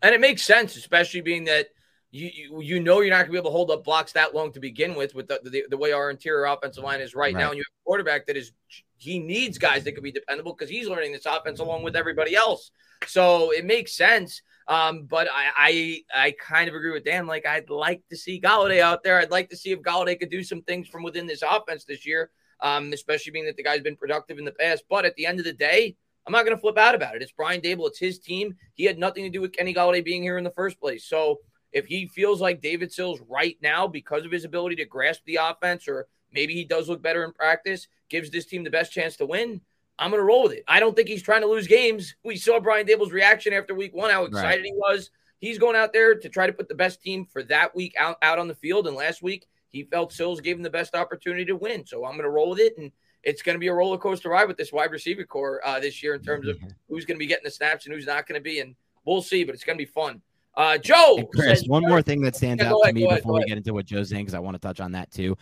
And 0.00 0.14
it 0.14 0.20
makes 0.20 0.42
sense, 0.42 0.76
especially 0.76 1.20
being 1.20 1.44
that 1.44 1.68
you 2.10 2.30
you, 2.32 2.60
you 2.60 2.80
know 2.80 3.00
you're 3.00 3.10
not 3.10 3.18
going 3.18 3.26
to 3.26 3.32
be 3.32 3.38
able 3.38 3.50
to 3.50 3.56
hold 3.56 3.70
up 3.70 3.84
blocks 3.84 4.12
that 4.12 4.34
long 4.34 4.52
to 4.52 4.60
begin 4.60 4.94
with, 4.94 5.14
with 5.14 5.28
the, 5.28 5.40
the, 5.44 5.64
the 5.70 5.76
way 5.76 5.92
our 5.92 6.10
interior 6.10 6.46
offensive 6.46 6.84
line 6.84 7.00
is 7.00 7.14
right, 7.14 7.34
right, 7.34 7.40
now. 7.40 7.50
And 7.50 7.58
you 7.58 7.62
have 7.62 7.82
a 7.82 7.84
quarterback 7.84 8.26
that 8.26 8.36
is 8.36 8.52
he 8.96 9.18
needs 9.18 9.58
guys 9.58 9.84
that 9.84 9.92
can 9.92 10.02
be 10.02 10.12
dependable 10.12 10.54
because 10.54 10.70
he's 10.70 10.88
learning 10.88 11.12
this 11.12 11.26
offense 11.26 11.60
along 11.60 11.82
with 11.82 11.96
everybody 11.96 12.34
else. 12.34 12.70
So 13.06 13.50
it 13.52 13.64
makes 13.64 13.94
sense. 13.94 14.42
Um, 14.68 15.04
but 15.04 15.28
I, 15.32 16.02
I, 16.14 16.26
I 16.26 16.34
kind 16.40 16.68
of 16.68 16.74
agree 16.74 16.92
with 16.92 17.04
Dan. 17.04 17.26
Like 17.26 17.46
I'd 17.46 17.70
like 17.70 18.02
to 18.10 18.16
see 18.16 18.40
Golladay 18.40 18.80
out 18.80 19.02
there. 19.02 19.18
I'd 19.18 19.30
like 19.30 19.50
to 19.50 19.56
see 19.56 19.72
if 19.72 19.80
Golladay 19.80 20.18
could 20.18 20.30
do 20.30 20.42
some 20.42 20.62
things 20.62 20.88
from 20.88 21.02
within 21.02 21.26
this 21.26 21.42
offense 21.42 21.84
this 21.84 22.06
year. 22.06 22.30
Um, 22.60 22.92
especially 22.92 23.32
being 23.32 23.46
that 23.46 23.56
the 23.56 23.64
guy's 23.64 23.80
been 23.80 23.96
productive 23.96 24.38
in 24.38 24.44
the 24.44 24.52
past. 24.52 24.84
But 24.88 25.04
at 25.04 25.16
the 25.16 25.26
end 25.26 25.40
of 25.40 25.44
the 25.44 25.52
day, 25.52 25.96
I'm 26.24 26.32
not 26.32 26.44
going 26.44 26.56
to 26.56 26.60
flip 26.60 26.78
out 26.78 26.94
about 26.94 27.16
it. 27.16 27.22
It's 27.22 27.32
Brian 27.32 27.60
Daboll. 27.60 27.88
It's 27.88 27.98
his 27.98 28.20
team. 28.20 28.54
He 28.74 28.84
had 28.84 28.98
nothing 28.98 29.24
to 29.24 29.30
do 29.30 29.40
with 29.40 29.52
Kenny 29.52 29.74
Golladay 29.74 30.04
being 30.04 30.22
here 30.22 30.38
in 30.38 30.44
the 30.44 30.50
first 30.52 30.78
place. 30.78 31.04
So 31.04 31.40
if 31.72 31.86
he 31.86 32.06
feels 32.06 32.40
like 32.40 32.60
David 32.60 32.92
Sills 32.92 33.20
right 33.28 33.56
now, 33.62 33.88
because 33.88 34.24
of 34.24 34.30
his 34.30 34.44
ability 34.44 34.76
to 34.76 34.84
grasp 34.84 35.22
the 35.26 35.40
offense, 35.42 35.88
or 35.88 36.06
maybe 36.32 36.54
he 36.54 36.64
does 36.64 36.88
look 36.88 37.02
better 37.02 37.24
in 37.24 37.32
practice, 37.32 37.88
gives 38.08 38.30
this 38.30 38.46
team 38.46 38.62
the 38.62 38.70
best 38.70 38.92
chance 38.92 39.16
to 39.16 39.26
win, 39.26 39.60
I'm 40.02 40.10
going 40.10 40.20
to 40.20 40.24
roll 40.24 40.42
with 40.42 40.52
it. 40.52 40.64
I 40.66 40.80
don't 40.80 40.96
think 40.96 41.08
he's 41.08 41.22
trying 41.22 41.42
to 41.42 41.46
lose 41.46 41.68
games. 41.68 42.16
We 42.24 42.36
saw 42.36 42.58
Brian 42.58 42.86
Daboll's 42.86 43.12
reaction 43.12 43.52
after 43.52 43.72
week 43.72 43.94
one, 43.94 44.10
how 44.10 44.24
excited 44.24 44.62
right. 44.62 44.64
he 44.64 44.72
was. 44.74 45.10
He's 45.38 45.58
going 45.58 45.76
out 45.76 45.92
there 45.92 46.16
to 46.16 46.28
try 46.28 46.46
to 46.48 46.52
put 46.52 46.68
the 46.68 46.74
best 46.74 47.02
team 47.02 47.24
for 47.24 47.44
that 47.44 47.74
week 47.76 47.94
out, 47.98 48.16
out 48.20 48.40
on 48.40 48.48
the 48.48 48.54
field. 48.54 48.88
And 48.88 48.96
last 48.96 49.22
week, 49.22 49.46
he 49.70 49.84
felt 49.84 50.12
Sills 50.12 50.40
gave 50.40 50.56
him 50.56 50.62
the 50.62 50.70
best 50.70 50.96
opportunity 50.96 51.44
to 51.44 51.54
win. 51.54 51.86
So 51.86 52.04
I'm 52.04 52.12
going 52.12 52.24
to 52.24 52.30
roll 52.30 52.50
with 52.50 52.58
it. 52.58 52.76
And 52.78 52.90
it's 53.22 53.42
going 53.42 53.54
to 53.54 53.60
be 53.60 53.68
a 53.68 53.72
roller 53.72 53.96
coaster 53.96 54.28
ride 54.28 54.48
with 54.48 54.56
this 54.56 54.72
wide 54.72 54.90
receiver 54.90 55.24
core 55.24 55.60
uh, 55.64 55.78
this 55.78 56.02
year 56.02 56.14
in 56.14 56.22
terms 56.22 56.48
of 56.48 56.58
who's 56.88 57.04
going 57.04 57.16
to 57.16 57.20
be 57.20 57.26
getting 57.26 57.44
the 57.44 57.50
snaps 57.50 57.86
and 57.86 57.94
who's 57.94 58.06
not 58.06 58.26
going 58.26 58.40
to 58.40 58.42
be. 58.42 58.58
And 58.58 58.74
we'll 59.04 59.22
see, 59.22 59.44
but 59.44 59.54
it's 59.54 59.62
going 59.64 59.78
to 59.78 59.84
be 59.84 59.90
fun. 59.90 60.20
Uh, 60.56 60.78
Joe, 60.78 61.16
and 61.18 61.28
Chris, 61.32 61.60
says, 61.60 61.68
one 61.68 61.82
more 61.82 62.02
thing 62.02 62.20
that 62.22 62.36
stands 62.36 62.62
yeah, 62.62 62.70
out 62.70 62.80
ahead, 62.82 62.94
to 62.94 63.00
me 63.00 63.08
before 63.08 63.34
we 63.34 63.44
get 63.44 63.56
into 63.56 63.72
what 63.72 63.86
Joe's 63.86 64.10
saying, 64.10 64.24
because 64.24 64.34
I 64.34 64.40
want 64.40 64.54
to 64.54 64.60
touch 64.60 64.80
on 64.80 64.92
that 64.92 65.10
too. 65.10 65.36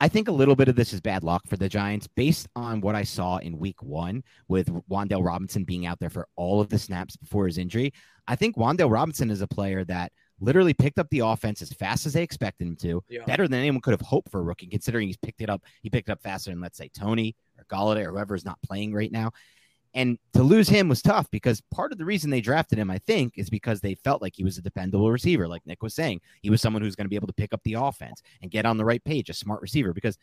I 0.00 0.08
think 0.08 0.28
a 0.28 0.32
little 0.32 0.56
bit 0.56 0.68
of 0.68 0.76
this 0.76 0.92
is 0.92 1.00
bad 1.00 1.22
luck 1.22 1.46
for 1.46 1.56
the 1.56 1.68
Giants 1.68 2.06
based 2.06 2.48
on 2.56 2.80
what 2.80 2.94
I 2.94 3.04
saw 3.04 3.38
in 3.38 3.58
week 3.58 3.82
one 3.82 4.22
with 4.48 4.68
Wan'Dale 4.88 5.24
Robinson 5.24 5.64
being 5.64 5.86
out 5.86 6.00
there 6.00 6.10
for 6.10 6.28
all 6.36 6.60
of 6.60 6.68
the 6.68 6.78
snaps 6.78 7.16
before 7.16 7.46
his 7.46 7.58
injury. 7.58 7.92
I 8.26 8.36
think 8.36 8.56
Wan'Dale 8.56 8.90
Robinson 8.90 9.30
is 9.30 9.40
a 9.40 9.46
player 9.46 9.84
that 9.84 10.12
literally 10.40 10.74
picked 10.74 10.98
up 10.98 11.08
the 11.10 11.20
offense 11.20 11.62
as 11.62 11.72
fast 11.72 12.06
as 12.06 12.12
they 12.12 12.22
expected 12.22 12.66
him 12.66 12.76
to, 12.76 13.02
yeah. 13.08 13.24
better 13.24 13.46
than 13.46 13.60
anyone 13.60 13.80
could 13.80 13.92
have 13.92 14.00
hoped 14.00 14.30
for 14.30 14.40
a 14.40 14.42
rookie, 14.42 14.66
considering 14.66 15.06
he's 15.06 15.16
picked 15.16 15.40
it 15.40 15.48
up. 15.48 15.62
He 15.82 15.90
picked 15.90 16.08
it 16.08 16.12
up 16.12 16.22
faster 16.22 16.50
than, 16.50 16.60
let's 16.60 16.76
say, 16.76 16.88
Toney 16.88 17.36
or 17.56 17.64
Golladay 17.64 18.04
or 18.04 18.10
whoever 18.10 18.34
is 18.34 18.44
not 18.44 18.60
playing 18.62 18.92
right 18.92 19.12
now. 19.12 19.30
And 19.94 20.18
to 20.32 20.42
lose 20.42 20.68
him 20.68 20.88
was 20.88 21.02
tough 21.02 21.30
because 21.30 21.62
part 21.72 21.92
of 21.92 21.98
the 21.98 22.04
reason 22.04 22.28
they 22.28 22.40
drafted 22.40 22.78
him, 22.78 22.90
I 22.90 22.98
think, 22.98 23.34
is 23.36 23.48
because 23.48 23.80
they 23.80 23.94
felt 23.94 24.20
like 24.20 24.34
he 24.34 24.42
was 24.42 24.58
a 24.58 24.62
dependable 24.62 25.10
receiver. 25.10 25.46
Like 25.46 25.64
Nick 25.66 25.82
was 25.82 25.94
saying, 25.94 26.20
he 26.42 26.50
was 26.50 26.60
someone 26.60 26.82
who's 26.82 26.96
going 26.96 27.04
to 27.04 27.10
be 27.10 27.16
able 27.16 27.28
to 27.28 27.32
pick 27.32 27.54
up 27.54 27.60
the 27.62 27.74
offense 27.74 28.22
and 28.42 28.50
get 28.50 28.66
on 28.66 28.76
the 28.76 28.84
right 28.84 29.02
page, 29.04 29.30
a 29.30 29.34
smart 29.34 29.62
receiver. 29.62 29.92
Because 29.92 30.18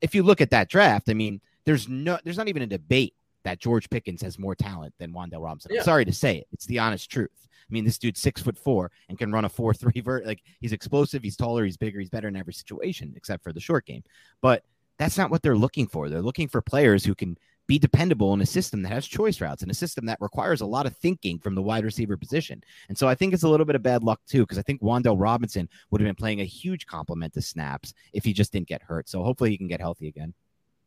if 0.00 0.14
you 0.14 0.22
look 0.22 0.40
at 0.40 0.50
that 0.50 0.68
draft, 0.68 1.08
I 1.08 1.14
mean, 1.14 1.40
there's 1.64 1.88
no, 1.88 2.18
there's 2.22 2.38
not 2.38 2.48
even 2.48 2.62
a 2.62 2.66
debate 2.66 3.14
that 3.42 3.58
George 3.58 3.90
Pickens 3.90 4.22
has 4.22 4.38
more 4.38 4.54
talent 4.54 4.94
than 4.98 5.12
Wan'Dale 5.12 5.42
Robinson. 5.42 5.72
Yeah. 5.72 5.80
I'm 5.80 5.84
sorry 5.84 6.04
to 6.04 6.12
say 6.12 6.38
it. 6.38 6.46
It's 6.52 6.66
the 6.66 6.78
honest 6.78 7.10
truth. 7.10 7.48
I 7.68 7.72
mean, 7.72 7.84
this 7.84 7.98
dude's 7.98 8.20
six 8.20 8.40
foot 8.40 8.56
four 8.56 8.92
and 9.08 9.18
can 9.18 9.32
run 9.32 9.44
a 9.44 9.48
four 9.48 9.74
three 9.74 10.00
vert. 10.00 10.24
Like 10.24 10.42
he's 10.60 10.72
explosive, 10.72 11.22
he's 11.22 11.36
taller, 11.36 11.64
he's 11.64 11.76
bigger, 11.76 11.98
he's 11.98 12.10
better 12.10 12.28
in 12.28 12.36
every 12.36 12.52
situation 12.52 13.12
except 13.16 13.42
for 13.42 13.52
the 13.52 13.60
short 13.60 13.86
game. 13.86 14.04
But 14.40 14.62
that's 14.98 15.18
not 15.18 15.30
what 15.30 15.42
they're 15.42 15.56
looking 15.56 15.86
for. 15.86 16.08
They're 16.08 16.22
looking 16.22 16.48
for 16.48 16.62
players 16.62 17.04
who 17.04 17.14
can 17.14 17.36
be 17.66 17.78
dependable 17.78 18.32
in 18.34 18.40
a 18.40 18.46
system 18.46 18.82
that 18.82 18.90
has 18.92 19.06
choice 19.06 19.40
routes 19.40 19.62
and 19.62 19.70
a 19.70 19.74
system 19.74 20.06
that 20.06 20.18
requires 20.20 20.60
a 20.60 20.66
lot 20.66 20.86
of 20.86 20.96
thinking 20.96 21.38
from 21.38 21.54
the 21.54 21.62
wide 21.62 21.84
receiver 21.84 22.16
position. 22.16 22.62
And 22.88 22.96
so 22.96 23.08
I 23.08 23.14
think 23.14 23.34
it's 23.34 23.42
a 23.42 23.48
little 23.48 23.66
bit 23.66 23.74
of 23.74 23.82
bad 23.82 24.04
luck 24.04 24.20
too, 24.26 24.42
because 24.42 24.58
I 24.58 24.62
think 24.62 24.80
Wan'Dale 24.82 25.20
Robinson 25.20 25.68
would 25.90 26.00
have 26.00 26.06
been 26.06 26.14
playing 26.14 26.40
a 26.40 26.44
huge 26.44 26.86
complement 26.86 27.34
to 27.34 27.42
snaps 27.42 27.92
if 28.12 28.24
he 28.24 28.32
just 28.32 28.52
didn't 28.52 28.68
get 28.68 28.82
hurt. 28.82 29.08
So 29.08 29.22
hopefully 29.24 29.50
he 29.50 29.58
can 29.58 29.66
get 29.68 29.80
healthy 29.80 30.06
again. 30.08 30.32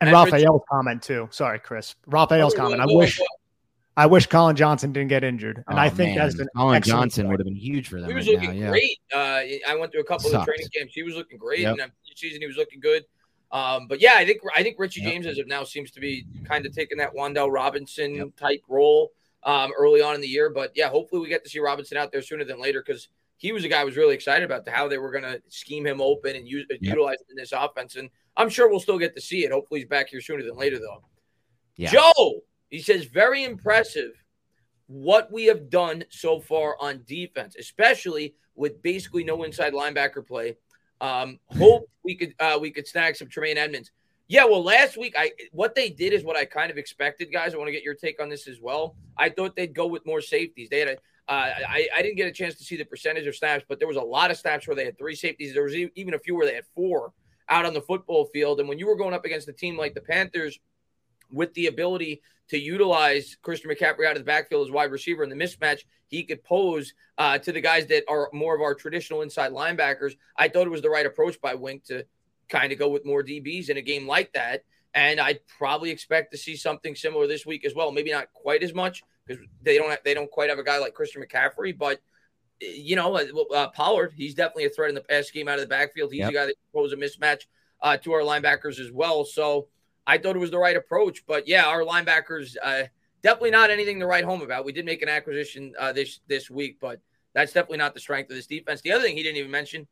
And, 0.01 0.09
And 0.09 0.13
Raphael's 0.15 0.61
comment 0.71 1.03
too. 1.03 1.27
Sorry, 1.31 1.59
Chris. 1.59 1.95
Raphael's 2.07 2.53
Oh, 2.53 2.57
comment. 2.57 2.81
I 2.81 2.85
wish. 2.87 3.19
I 3.97 4.05
wish 4.05 4.27
Collin 4.27 4.55
Johnson 4.55 4.93
didn't 4.93 5.09
get 5.09 5.25
injured. 5.25 5.57
And 5.67 5.77
Oh, 5.77 5.81
I 5.81 5.89
think 5.89 6.15
man. 6.15 6.19
that's 6.25 6.39
an 6.39 6.47
Collin 6.55 6.77
excellent 6.77 7.01
Johnson 7.01 7.23
point. 7.25 7.31
would 7.31 7.39
have 7.41 7.45
been 7.47 7.55
huge 7.57 7.89
for 7.89 7.99
them 7.99 8.09
He 8.09 8.15
was 8.15 8.27
right 8.27 8.35
looking 8.39 8.51
now. 8.61 8.65
Yeah. 8.67 8.69
great. 8.69 8.97
Uh, 9.13 9.41
I 9.69 9.75
went 9.77 9.91
through 9.91 9.99
a 10.01 10.05
couple 10.05 10.33
of 10.33 10.45
training 10.45 10.67
camps. 10.73 10.93
He 10.93 11.03
was 11.03 11.15
looking 11.15 11.37
great, 11.37 11.59
Yep. 11.59 11.71
and 11.71 11.79
then 11.81 11.91
season 12.15 12.39
he 12.39 12.47
was 12.47 12.55
looking 12.55 12.79
good. 12.79 13.03
Um, 13.51 13.88
but 13.88 13.99
yeah, 13.99 14.13
I 14.15 14.25
think 14.25 14.41
I 14.55 14.62
think 14.63 14.77
Richie 14.77 15.01
Yep. 15.01 15.12
James 15.12 15.25
as 15.25 15.39
of 15.39 15.47
now 15.47 15.63
seems 15.63 15.91
to 15.91 15.99
be 15.99 16.25
kind 16.45 16.65
of 16.65 16.73
taking 16.73 16.97
that 16.99 17.13
Wan'Dale 17.13 17.51
Robinson 17.51 18.15
Yep. 18.15 18.35
type 18.38 18.63
role 18.67 19.12
um, 19.43 19.71
early 19.77 20.01
on 20.01 20.15
in 20.15 20.21
the 20.21 20.27
year. 20.27 20.49
But 20.49 20.71
yeah, 20.75 20.89
hopefully 20.89 21.21
we 21.21 21.29
get 21.29 21.43
to 21.43 21.49
see 21.49 21.59
Robinson 21.59 21.97
out 21.97 22.12
there 22.12 22.21
sooner 22.21 22.43
than 22.43 22.62
later 22.62 22.83
because 22.85 23.09
he 23.38 23.51
was 23.51 23.63
a 23.63 23.69
guy 23.69 23.81
I 23.81 23.85
was 23.85 23.97
really 23.97 24.13
excited 24.13 24.43
about 24.43 24.65
the, 24.65 24.71
how 24.71 24.88
they 24.88 24.97
were 24.97 25.12
going 25.12 25.23
to 25.23 25.41
scheme 25.47 25.88
him 25.88 26.01
open 26.01 26.35
and 26.35 26.47
use 26.47 26.65
utilize 26.81 27.21
him 27.21 27.27
in 27.31 27.38
this 27.38 27.53
offense. 27.53 27.95
And 27.95 28.09
I'm 28.35 28.49
sure 28.49 28.69
we'll 28.69 28.81
still 28.81 28.99
get 28.99 29.15
to 29.15 29.21
see 29.21 29.45
it. 29.45 29.51
Hopefully 29.51 29.79
he's 29.79 29.89
back 29.89 30.09
here 30.09 30.21
sooner 30.21 30.43
than 30.43 30.57
later, 30.57 30.77
though. 30.77 31.03
Yeah. 31.77 31.89
Joe, 31.91 32.41
he 32.69 32.81
says, 32.81 33.05
very 33.05 33.45
impressive 33.45 34.12
what 34.88 35.31
we 35.31 35.45
have 35.45 35.69
done 35.69 36.03
so 36.09 36.39
far 36.41 36.75
on 36.81 37.03
defense, 37.07 37.55
especially 37.57 38.35
with 38.55 38.81
basically 38.81 39.23
no 39.23 39.43
inside 39.43 39.71
linebacker 39.71 40.25
play. 40.25 40.57
Um, 41.01 41.39
hope 41.47 41.89
we 42.03 42.15
could 42.15 42.35
uh, 42.39 42.57
we 42.59 42.71
could 42.71 42.88
snag 42.88 43.15
some 43.15 43.27
Tremaine 43.27 43.57
Edmunds. 43.57 43.91
Yeah, 44.27 44.45
well, 44.45 44.63
last 44.63 44.97
week 44.97 45.15
I 45.17 45.31
what 45.51 45.75
they 45.75 45.89
did 45.89 46.13
is 46.13 46.23
what 46.23 46.38
I 46.38 46.45
kind 46.45 46.69
of 46.69 46.77
expected, 46.77 47.31
guys. 47.31 47.53
I 47.53 47.57
want 47.57 47.67
to 47.67 47.71
get 47.71 47.83
your 47.83 47.95
take 47.95 48.21
on 48.21 48.29
this 48.29 48.47
as 48.47 48.59
well. 48.62 48.95
I 49.17 49.29
thought 49.29 49.55
they'd 49.55 49.73
go 49.73 49.88
with 49.88 50.05
more 50.05 50.21
safeties. 50.21 50.69
They 50.69 50.79
had 50.79 50.89
a 50.89 50.97
uh, 51.29 51.53
I, 51.69 51.88
I 51.95 52.01
didn't 52.01 52.17
get 52.17 52.27
a 52.27 52.31
chance 52.31 52.55
to 52.55 52.63
see 52.63 52.75
the 52.75 52.83
percentage 52.83 53.27
of 53.27 53.35
snaps, 53.35 53.63
but 53.69 53.77
there 53.77 53.88
was 53.88 53.97
a 53.97 54.01
lot 54.01 54.31
of 54.31 54.38
snaps 54.38 54.67
where 54.67 54.75
they 54.75 54.85
had 54.85 54.97
three 54.97 55.13
safeties. 55.13 55.53
There 55.53 55.63
was 55.63 55.75
even 55.75 56.15
a 56.15 56.19
few 56.19 56.35
where 56.35 56.47
they 56.47 56.55
had 56.55 56.65
four 56.73 57.13
out 57.49 57.65
on 57.65 57.73
the 57.75 57.81
football 57.81 58.25
field. 58.25 58.59
And 58.59 58.67
when 58.67 58.79
you 58.79 58.88
were 58.88 58.95
going 58.95 59.13
up 59.13 59.25
against 59.25 59.47
a 59.47 59.53
team 59.53 59.77
like 59.77 59.93
the 59.93 60.01
Panthers, 60.01 60.57
with 61.31 61.53
the 61.53 61.67
ability 61.67 62.21
to 62.49 62.57
utilize 62.59 63.37
Christian 63.41 63.69
McCaffrey 63.69 64.05
out 64.05 64.13
of 64.13 64.19
the 64.19 64.23
backfield 64.23 64.67
as 64.67 64.71
wide 64.71 64.91
receiver 64.91 65.23
in 65.23 65.29
the 65.29 65.35
mismatch, 65.35 65.81
he 66.07 66.23
could 66.23 66.43
pose 66.43 66.93
uh, 67.17 67.37
to 67.37 67.51
the 67.51 67.61
guys 67.61 67.85
that 67.87 68.03
are 68.09 68.29
more 68.33 68.55
of 68.55 68.61
our 68.61 68.73
traditional 68.73 69.21
inside 69.21 69.51
linebackers. 69.51 70.15
I 70.35 70.47
thought 70.47 70.65
it 70.65 70.71
was 70.71 70.81
the 70.81 70.89
right 70.89 71.05
approach 71.05 71.39
by 71.39 71.53
Wink 71.53 71.83
to 71.85 72.05
kind 72.49 72.71
of 72.71 72.79
go 72.79 72.89
with 72.89 73.05
more 73.05 73.23
DBs 73.23 73.69
in 73.69 73.77
a 73.77 73.81
game 73.81 74.07
like 74.07 74.33
that. 74.33 74.63
And 74.95 75.19
I'd 75.19 75.41
probably 75.59 75.91
expect 75.91 76.31
to 76.31 76.37
see 76.37 76.55
something 76.55 76.95
similar 76.95 77.27
this 77.27 77.45
week 77.45 77.63
as 77.63 77.75
well. 77.75 77.91
Maybe 77.91 78.11
not 78.11 78.33
quite 78.33 78.63
as 78.63 78.73
much 78.73 79.03
because 79.27 79.43
they 79.61 79.77
don't 79.77 79.91
have, 79.91 79.99
they 80.03 80.15
don't 80.15 80.31
quite 80.31 80.49
have 80.49 80.57
a 80.57 80.63
guy 80.63 80.79
like 80.79 80.95
Christian 80.95 81.23
McCaffrey, 81.23 81.77
but 81.77 81.99
you 82.59 82.95
know, 82.95 83.15
uh, 83.15 83.69
Pollard, 83.69 84.13
he's 84.17 84.33
definitely 84.33 84.65
a 84.65 84.69
threat 84.69 84.89
in 84.89 84.95
the 84.95 85.01
pass 85.01 85.29
game 85.29 85.47
out 85.47 85.55
of 85.55 85.61
the 85.61 85.67
backfield. 85.67 86.11
He's 86.11 86.21
Yep. 86.21 86.29
a 86.29 86.33
guy 86.33 86.45
that 86.47 86.55
can 86.55 86.81
pose 86.81 86.91
a 86.91 86.97
mismatch 86.97 87.43
uh, 87.81 87.97
to 87.97 88.11
our 88.11 88.21
linebackers 88.21 88.79
as 88.79 88.91
well. 88.91 89.23
So 89.23 89.67
I 90.09 90.17
thought 90.17 90.35
it 90.35 90.39
was 90.39 90.49
the 90.49 90.57
right 90.57 90.75
approach. 90.75 91.23
But 91.27 91.47
yeah, 91.47 91.65
our 91.65 91.81
linebackers 91.81 92.55
uh, 92.63 92.83
definitely 93.21 93.51
not 93.51 93.69
anything 93.69 93.99
to 93.99 94.07
write 94.07 94.23
home 94.23 94.41
about. 94.41 94.65
We 94.65 94.71
did 94.71 94.85
make 94.85 95.03
an 95.03 95.09
acquisition 95.09 95.73
uh, 95.79 95.93
this 95.93 96.19
this 96.27 96.49
week, 96.49 96.77
but 96.81 96.99
that's 97.35 97.53
definitely 97.53 97.77
not 97.77 97.93
the 97.93 97.99
strength 97.99 98.31
of 98.31 98.35
this 98.35 98.47
defense. 98.47 98.81
The 98.81 98.91
other 98.91 99.03
thing 99.03 99.15
he 99.15 99.21
didn't 99.21 99.37
even 99.37 99.51
mention, 99.51 99.87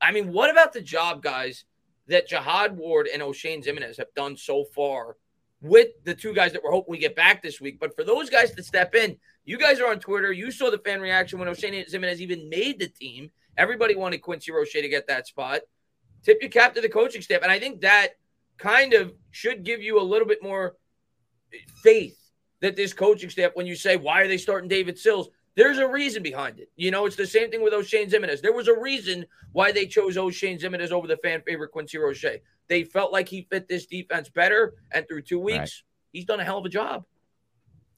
I 0.00 0.12
mean, 0.12 0.32
what 0.32 0.50
about 0.50 0.72
the 0.72 0.80
job, 0.80 1.20
guys, 1.20 1.64
that 2.06 2.28
Jihad 2.28 2.76
Ward 2.76 3.08
and 3.12 3.20
Oshane 3.20 3.66
Ximines 3.66 3.96
have 3.96 4.14
done 4.14 4.36
so 4.36 4.64
far 4.64 5.16
with 5.60 5.88
the 6.04 6.14
two 6.14 6.32
guys 6.32 6.52
that 6.52 6.62
we're 6.62 6.70
hoping 6.70 6.92
we 6.92 6.98
get 6.98 7.16
back 7.16 7.42
this 7.42 7.60
week? 7.60 7.80
But 7.80 7.96
for 7.96 8.04
those 8.04 8.30
guys 8.30 8.52
to 8.52 8.62
step 8.62 8.94
in, 8.94 9.16
you 9.44 9.58
guys 9.58 9.80
are 9.80 9.90
on 9.90 9.98
Twitter. 9.98 10.30
You 10.30 10.52
saw 10.52 10.70
the 10.70 10.78
fan 10.78 11.00
reaction 11.00 11.40
when 11.40 11.48
Oshane 11.48 11.92
Ximines 11.92 12.18
even 12.18 12.48
made 12.48 12.78
the 12.78 12.88
team. 12.88 13.32
Everybody 13.56 13.96
wanted 13.96 14.18
Quincy 14.18 14.52
Roche 14.52 14.74
to 14.74 14.88
get 14.88 15.08
that 15.08 15.26
spot. 15.26 15.62
Tip 16.22 16.38
your 16.40 16.50
cap 16.50 16.74
to 16.74 16.80
the 16.80 16.88
coaching 16.88 17.22
staff. 17.22 17.42
And 17.42 17.50
I 17.50 17.58
think 17.58 17.80
that 17.80 18.10
kind 18.58 18.94
of 18.94 19.12
should 19.30 19.64
give 19.64 19.82
you 19.82 20.00
a 20.00 20.02
little 20.02 20.26
bit 20.26 20.42
more 20.42 20.76
faith 21.82 22.18
that 22.60 22.76
this 22.76 22.92
coaching 22.92 23.30
staff, 23.30 23.52
when 23.54 23.66
you 23.66 23.74
say, 23.76 23.96
why 23.96 24.22
are 24.22 24.28
they 24.28 24.38
starting 24.38 24.68
David 24.68 24.98
Sills? 24.98 25.28
There's 25.54 25.78
a 25.78 25.88
reason 25.88 26.22
behind 26.22 26.58
it. 26.58 26.70
You 26.76 26.90
know, 26.90 27.06
it's 27.06 27.16
the 27.16 27.26
same 27.26 27.50
thing 27.50 27.62
with 27.62 27.72
Oshane 27.72 28.10
Ximines. 28.10 28.42
There 28.42 28.52
was 28.52 28.68
a 28.68 28.78
reason 28.78 29.24
why 29.52 29.72
they 29.72 29.86
chose 29.86 30.16
Oshane 30.16 30.60
Ximines 30.60 30.90
over 30.90 31.06
the 31.06 31.16
fan 31.18 31.42
favorite 31.46 31.70
Quincy 31.70 31.96
Roche. 31.98 32.26
They 32.68 32.84
felt 32.84 33.12
like 33.12 33.28
he 33.28 33.46
fit 33.50 33.68
this 33.68 33.86
defense 33.86 34.28
better. 34.28 34.74
And 34.92 35.06
through 35.08 35.22
two 35.22 35.38
weeks, 35.40 35.58
Right. 35.58 35.70
he's 36.12 36.24
done 36.26 36.40
a 36.40 36.44
hell 36.44 36.58
of 36.58 36.64
a 36.66 36.68
job. 36.68 37.04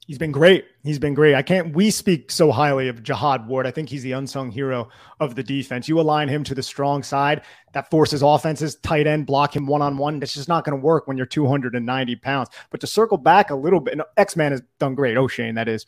He's 0.09 0.17
been 0.17 0.31
great. 0.31 0.65
He's 0.81 0.97
been 0.97 1.13
great. 1.13 1.35
I 1.35 1.43
can't. 1.43 1.75
We 1.75 1.91
speak 1.91 2.31
so 2.31 2.51
highly 2.51 2.87
of 2.87 3.03
Jihad 3.03 3.47
Ward. 3.47 3.67
I 3.67 3.71
think 3.71 3.89
he's 3.89 4.01
the 4.01 4.13
unsung 4.13 4.49
hero 4.49 4.89
of 5.19 5.35
the 5.35 5.43
defense. 5.43 5.87
You 5.87 5.99
align 5.99 6.27
him 6.27 6.43
to 6.45 6.55
the 6.55 6.63
strong 6.63 7.03
side 7.03 7.43
that 7.73 7.91
forces 7.91 8.23
offenses, 8.23 8.77
tight 8.77 9.05
end, 9.05 9.27
block 9.27 9.55
him 9.55 9.67
one 9.67 9.83
on 9.83 9.99
one. 9.99 10.19
That's 10.19 10.33
just 10.33 10.47
not 10.47 10.65
going 10.65 10.75
to 10.75 10.83
work 10.83 11.07
when 11.07 11.15
you're 11.15 11.27
290 11.27 12.15
pounds. 12.15 12.49
But 12.71 12.81
to 12.81 12.87
circle 12.87 13.19
back 13.19 13.51
a 13.51 13.55
little 13.55 13.79
bit, 13.79 13.99
X 14.17 14.35
Man 14.35 14.51
has 14.51 14.63
done 14.79 14.95
great. 14.95 15.15
Oshane, 15.15 15.53
that 15.53 15.67
is. 15.67 15.85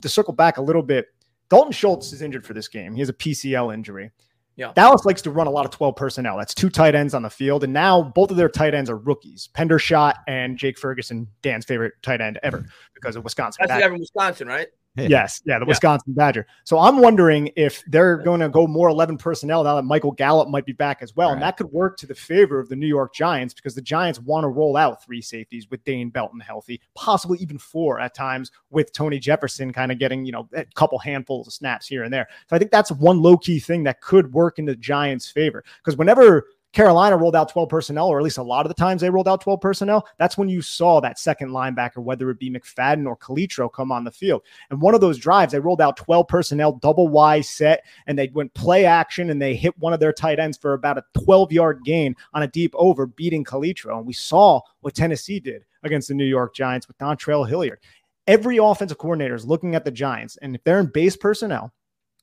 To 0.00 0.08
circle 0.08 0.32
back 0.32 0.58
a 0.58 0.62
little 0.62 0.80
bit, 0.80 1.08
Dalton 1.50 1.72
Schultz 1.72 2.12
is 2.12 2.22
injured 2.22 2.46
for 2.46 2.54
this 2.54 2.68
game. 2.68 2.94
He 2.94 3.00
has 3.00 3.08
a 3.08 3.14
PCL 3.14 3.74
injury. 3.74 4.12
Yeah. 4.56 4.72
Dallas 4.74 5.04
likes 5.04 5.20
to 5.22 5.30
run 5.30 5.46
a 5.46 5.50
lot 5.50 5.66
of 5.66 5.70
12 5.70 5.96
personnel. 5.96 6.38
That's 6.38 6.54
two 6.54 6.70
tight 6.70 6.94
ends 6.94 7.12
on 7.12 7.22
the 7.22 7.30
field. 7.30 7.62
And 7.62 7.72
now 7.72 8.02
both 8.02 8.30
of 8.30 8.38
their 8.38 8.48
tight 8.48 8.74
ends 8.74 8.88
are 8.88 8.96
rookies. 8.96 9.50
Hendershot 9.54 10.14
and 10.26 10.56
Jake 10.56 10.78
Ferguson, 10.78 11.28
Dan's 11.42 11.66
favorite 11.66 11.92
tight 12.02 12.22
end 12.22 12.38
ever 12.42 12.64
because 12.94 13.16
of 13.16 13.24
Wisconsin. 13.24 13.66
That's 13.66 13.80
guy 13.80 13.88
Wisconsin, 13.88 14.48
right? 14.48 14.68
Yes, 14.96 15.42
yeah, 15.44 15.58
the 15.58 15.64
Yeah. 15.64 15.68
Wisconsin 15.68 16.12
Badger. 16.14 16.46
So 16.64 16.78
I'm 16.78 16.98
wondering 16.98 17.50
if 17.56 17.84
they're 17.86 18.16
going 18.18 18.40
to 18.40 18.48
go 18.48 18.66
more 18.66 18.88
11 18.88 19.18
personnel 19.18 19.64
now 19.64 19.74
that 19.76 19.82
Michael 19.82 20.12
Gallup 20.12 20.48
might 20.48 20.64
be 20.64 20.72
back 20.72 21.02
as 21.02 21.14
well. 21.14 21.30
And 21.30 21.42
that 21.42 21.56
could 21.56 21.70
work 21.70 21.96
to 21.98 22.06
the 22.06 22.14
favor 22.14 22.58
of 22.58 22.68
the 22.68 22.76
New 22.76 22.86
York 22.86 23.14
Giants 23.14 23.54
because 23.54 23.74
the 23.74 23.82
Giants 23.82 24.18
want 24.20 24.44
to 24.44 24.48
roll 24.48 24.76
out 24.76 25.04
three 25.04 25.20
safeties 25.20 25.70
with 25.70 25.84
Dane 25.84 26.10
Belton 26.10 26.40
healthy, 26.40 26.80
possibly 26.94 27.38
even 27.38 27.58
four 27.58 28.00
at 28.00 28.14
times 28.14 28.50
with 28.70 28.92
Tony 28.92 29.18
Jefferson 29.18 29.72
kind 29.72 29.92
of 29.92 29.98
getting, 29.98 30.24
you 30.24 30.32
know, 30.32 30.48
a 30.54 30.64
couple 30.74 30.98
handfuls 30.98 31.46
of 31.46 31.52
snaps 31.52 31.86
here 31.86 32.04
and 32.04 32.12
there. 32.12 32.28
So 32.48 32.56
I 32.56 32.58
think 32.58 32.70
that's 32.70 32.90
one 32.92 33.20
low 33.20 33.36
key 33.36 33.58
thing 33.58 33.82
that 33.84 34.00
could 34.00 34.32
work 34.32 34.58
in 34.58 34.64
the 34.64 34.76
Giants' 34.76 35.30
favor 35.30 35.64
because 35.78 35.96
whenever 35.96 36.46
Carolina 36.76 37.16
rolled 37.16 37.34
out 37.34 37.48
12 37.48 37.70
personnel, 37.70 38.06
or 38.08 38.18
at 38.18 38.22
least 38.22 38.36
a 38.36 38.42
lot 38.42 38.66
of 38.66 38.68
the 38.68 38.74
times 38.74 39.00
they 39.00 39.08
rolled 39.08 39.28
out 39.28 39.40
12 39.40 39.62
personnel. 39.62 40.06
That's 40.18 40.36
when 40.36 40.50
you 40.50 40.60
saw 40.60 41.00
that 41.00 41.18
second 41.18 41.48
linebacker, 41.48 42.02
whether 42.02 42.28
it 42.28 42.38
be 42.38 42.50
McFadden 42.50 43.06
or 43.06 43.16
Calitro, 43.16 43.72
come 43.72 43.90
on 43.90 44.04
the 44.04 44.10
field. 44.10 44.42
And 44.68 44.78
one 44.78 44.94
of 44.94 45.00
those 45.00 45.16
drives, 45.16 45.52
they 45.52 45.58
rolled 45.58 45.80
out 45.80 45.96
12 45.96 46.28
personnel, 46.28 46.72
double 46.72 47.08
Y 47.08 47.40
set, 47.40 47.82
and 48.06 48.18
they 48.18 48.28
went 48.28 48.52
play 48.52 48.84
action 48.84 49.30
and 49.30 49.40
they 49.40 49.54
hit 49.54 49.72
one 49.78 49.94
of 49.94 50.00
their 50.00 50.12
tight 50.12 50.38
ends 50.38 50.58
for 50.58 50.74
about 50.74 50.98
a 50.98 51.04
12 51.24 51.50
yard 51.50 51.80
gain 51.82 52.14
on 52.34 52.42
a 52.42 52.48
deep 52.48 52.74
over, 52.74 53.06
beating 53.06 53.42
Calitro. 53.42 53.96
And 53.96 54.06
we 54.06 54.12
saw 54.12 54.60
what 54.80 54.94
Tennessee 54.94 55.40
did 55.40 55.64
against 55.82 56.08
the 56.08 56.14
New 56.14 56.26
York 56.26 56.54
Giants 56.54 56.86
with 56.86 56.98
Dontrell 56.98 57.48
Hilliard. 57.48 57.80
Every 58.26 58.58
offensive 58.58 58.98
coordinator 58.98 59.34
is 59.34 59.46
looking 59.46 59.76
at 59.76 59.86
the 59.86 59.90
Giants, 59.90 60.36
and 60.42 60.54
if 60.54 60.62
they're 60.62 60.80
in 60.80 60.88
base 60.92 61.16
personnel, 61.16 61.72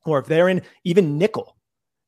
or 0.05 0.19
if 0.19 0.27
they're 0.27 0.49
in 0.49 0.61
even 0.83 1.17
nickel, 1.17 1.55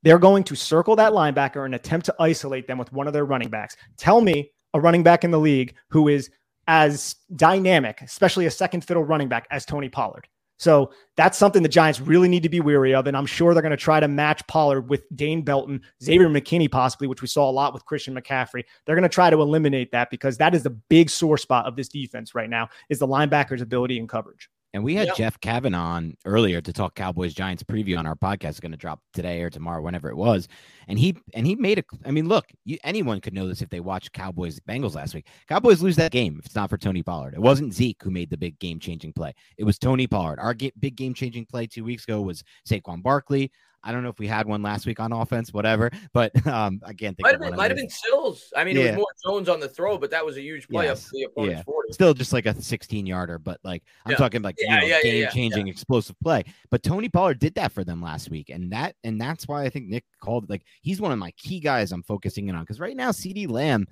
they're 0.06 0.20
going 0.20 0.44
to 0.44 0.56
circle 0.56 0.96
that 0.96 1.13
linebacker 1.13 1.65
and 1.65 1.74
attempt 1.74 2.06
to 2.06 2.15
isolate 2.20 2.68
them 2.68 2.78
with 2.78 2.94
one 2.94 3.08
of 3.08 3.13
their 3.13 3.26
running 3.26 3.50
backs. 3.50 3.76
Tell 3.98 4.22
me 4.22 4.52
a 4.76 4.80
running 4.80 5.02
back 5.02 5.24
in 5.24 5.32
the 5.32 5.39
league 5.39 5.74
who 5.89 6.08
is 6.08 6.30
as 6.68 7.15
dynamic, 7.36 8.02
especially 8.02 8.46
a 8.46 8.52
second 8.52 8.86
fiddle 8.86 9.04
running 9.04 9.28
back, 9.28 9.48
as 9.50 9.65
Tony 9.65 9.89
Pollard. 9.89 10.28
So 10.58 10.91
that's 11.18 11.38
something 11.38 11.63
the 11.63 11.70
Giants 11.70 12.00
really 12.00 12.30
need 12.30 12.44
to 12.44 12.50
be 12.50 12.62
weary 12.62 12.94
of. 12.94 13.08
And 13.08 13.18
I'm 13.18 13.26
sure 13.26 13.54
they're 13.54 13.63
going 13.63 13.72
to 13.72 13.78
try 13.78 14.00
to 14.00 14.08
match 14.08 14.46
Pollard 14.48 14.89
with 14.89 15.04
Dane 15.15 15.41
Belton, 15.41 15.82
Xavier 16.02 16.30
McKinney, 16.30 16.72
possibly, 16.72 17.08
which 17.08 17.24
we 17.24 17.28
saw 17.28 17.50
a 17.50 17.52
lot 17.52 17.74
with 17.74 17.86
Christian 17.86 18.15
McCaffrey. 18.15 18.63
They're 18.86 18.96
going 18.96 19.04
to 19.04 19.10
try 19.10 19.32
to 19.32 19.41
eliminate 19.41 19.91
that 19.91 20.12
because 20.12 20.38
that 20.38 20.54
is 20.54 20.63
the 20.63 20.70
big 20.70 21.10
sore 21.10 21.38
spot 21.38 21.65
of 21.65 21.76
this 21.76 21.89
defense 21.89 22.36
right 22.36 22.50
now 22.50 22.70
is 22.89 23.00
the 23.00 23.08
linebackers' 23.08 23.62
ability 23.62 23.98
and 23.98 24.08
coverage. 24.08 24.50
And 24.76 24.84
we 24.84 24.94
had 24.94 25.08
Yep. 25.08 25.16
Jeff 25.16 25.40
Kavanaugh 25.40 25.78
on 25.96 26.17
earlier 26.26 26.60
to 26.60 26.73
talk 26.73 26.96
Cowboys 26.96 27.34
Giants 27.34 27.63
preview 27.63 27.98
on 27.98 28.06
our 28.06 28.13
podcast. 28.15 28.50
It's 28.50 28.60
going 28.60 28.73
to 28.73 28.78
drop 28.78 29.00
today 29.13 29.42
or 29.42 29.50
tomorrow, 29.50 29.82
whenever 29.82 30.10
it 30.10 30.17
was. 30.17 30.50
And 30.90 31.00
he 31.00 31.15
and 31.34 31.48
he 31.48 31.56
made 31.56 31.80
a. 31.80 31.84
I 32.06 32.12
mean, 32.12 32.28
look, 32.28 32.48
you, 32.65 32.78
anyone 32.84 33.21
could 33.21 33.34
know 33.34 33.48
this 33.48 33.62
if 33.62 33.69
they 33.69 33.80
watched 33.80 34.12
Cowboys 34.12 34.60
Bengals 34.60 34.94
last 34.94 35.15
week. 35.15 35.28
Cowboys 35.48 35.82
lose 35.82 35.96
that 35.96 36.12
game 36.12 36.36
if 36.40 36.46
it's 36.48 36.56
not 36.56 36.69
for 36.69 36.78
Tony 36.78 37.02
Pollard. 37.02 37.36
It 37.36 37.42
wasn't 37.42 37.73
Zeke 37.73 38.04
who 38.04 38.12
made 38.12 38.30
the 38.30 38.38
big 38.38 38.60
game 38.60 38.78
changing 38.78 39.13
play. 39.13 39.34
It 39.58 39.63
was 39.63 39.80
Tony 39.80 40.08
Pollard. 40.08 40.40
Our 40.40 40.54
ga- 40.54 40.73
big 40.78 40.98
game 40.98 41.13
changing 41.13 41.46
play 41.46 41.67
two 41.67 41.86
weeks 41.86 42.04
ago 42.04 42.21
was 42.21 42.44
Saquon 42.67 43.02
Barkley. 43.02 43.52
I 43.86 43.92
don't 43.92 44.04
know 44.04 44.10
if 44.10 44.19
we 44.19 44.27
had 44.27 44.48
one 44.48 44.62
last 44.63 44.86
week 44.86 45.00
on 45.00 45.12
offense, 45.12 45.54
whatever, 45.54 45.92
but 46.12 46.46
um, 46.48 46.81
I 46.83 46.94
can't 46.94 47.15
think. 47.15 47.21
Might 47.21 47.33
have 47.33 47.42
been, 47.42 47.56
might 47.56 47.71
have 47.71 47.77
been 47.77 47.90
Sills. 47.90 48.52
I 48.56 48.63
mean, 48.63 48.75
yeah. 48.75 48.83
it 48.83 48.98
was 48.98 48.98
more 48.98 49.36
Jones 49.36 49.48
on 49.48 49.60
the 49.60 49.69
throw, 49.69 49.98
but 49.98 50.12
that 50.12 50.25
was 50.25 50.38
a 50.38 50.42
huge 50.42 50.67
play 50.67 50.86
yes. 50.86 51.06
up 51.06 51.12
the 51.12 51.23
opponent's 51.23 51.60
yeah. 51.60 51.63
40. 51.63 51.94
Still 51.94 52.13
just 52.13 52.33
like 52.33 52.48
a 52.48 52.60
16 52.60 53.06
yarder, 53.06 53.38
but 53.38 53.60
like 53.63 53.83
I'm 54.06 54.12
yeah. 54.12 54.17
talking 54.17 54.42
like 54.42 54.56
yeah, 54.58 54.81
you 54.81 54.90
know, 54.90 55.00
game 55.02 55.29
changing 55.31 55.67
explosive 55.67 56.19
play. 56.19 56.44
But 56.71 56.83
Tony 56.83 57.10
Pollard 57.10 57.40
did 57.40 57.56
that 57.56 57.71
for 57.71 57.83
them 57.83 58.02
last 58.02 58.29
week, 58.29 58.50
and 58.50 58.71
that 58.71 58.96
and 59.04 59.21
that's 59.21 59.48
why 59.48 59.63
I 59.63 59.69
think 59.69 59.88
Nick 59.88 60.04
called 60.19 60.50
like 60.50 60.63
he's 60.81 61.00
one 61.00 61.12
of 61.12 61.19
my 61.19 61.31
key 61.31 61.60
guys 61.60 61.92
I'm 61.92 62.04
focusing 62.04 62.50
in 62.50 62.56
on 62.56 62.63
because 62.63 62.79
right 62.79 62.98
now 62.98 63.12
CeeDee 63.12 63.50
Lamb 63.50 63.86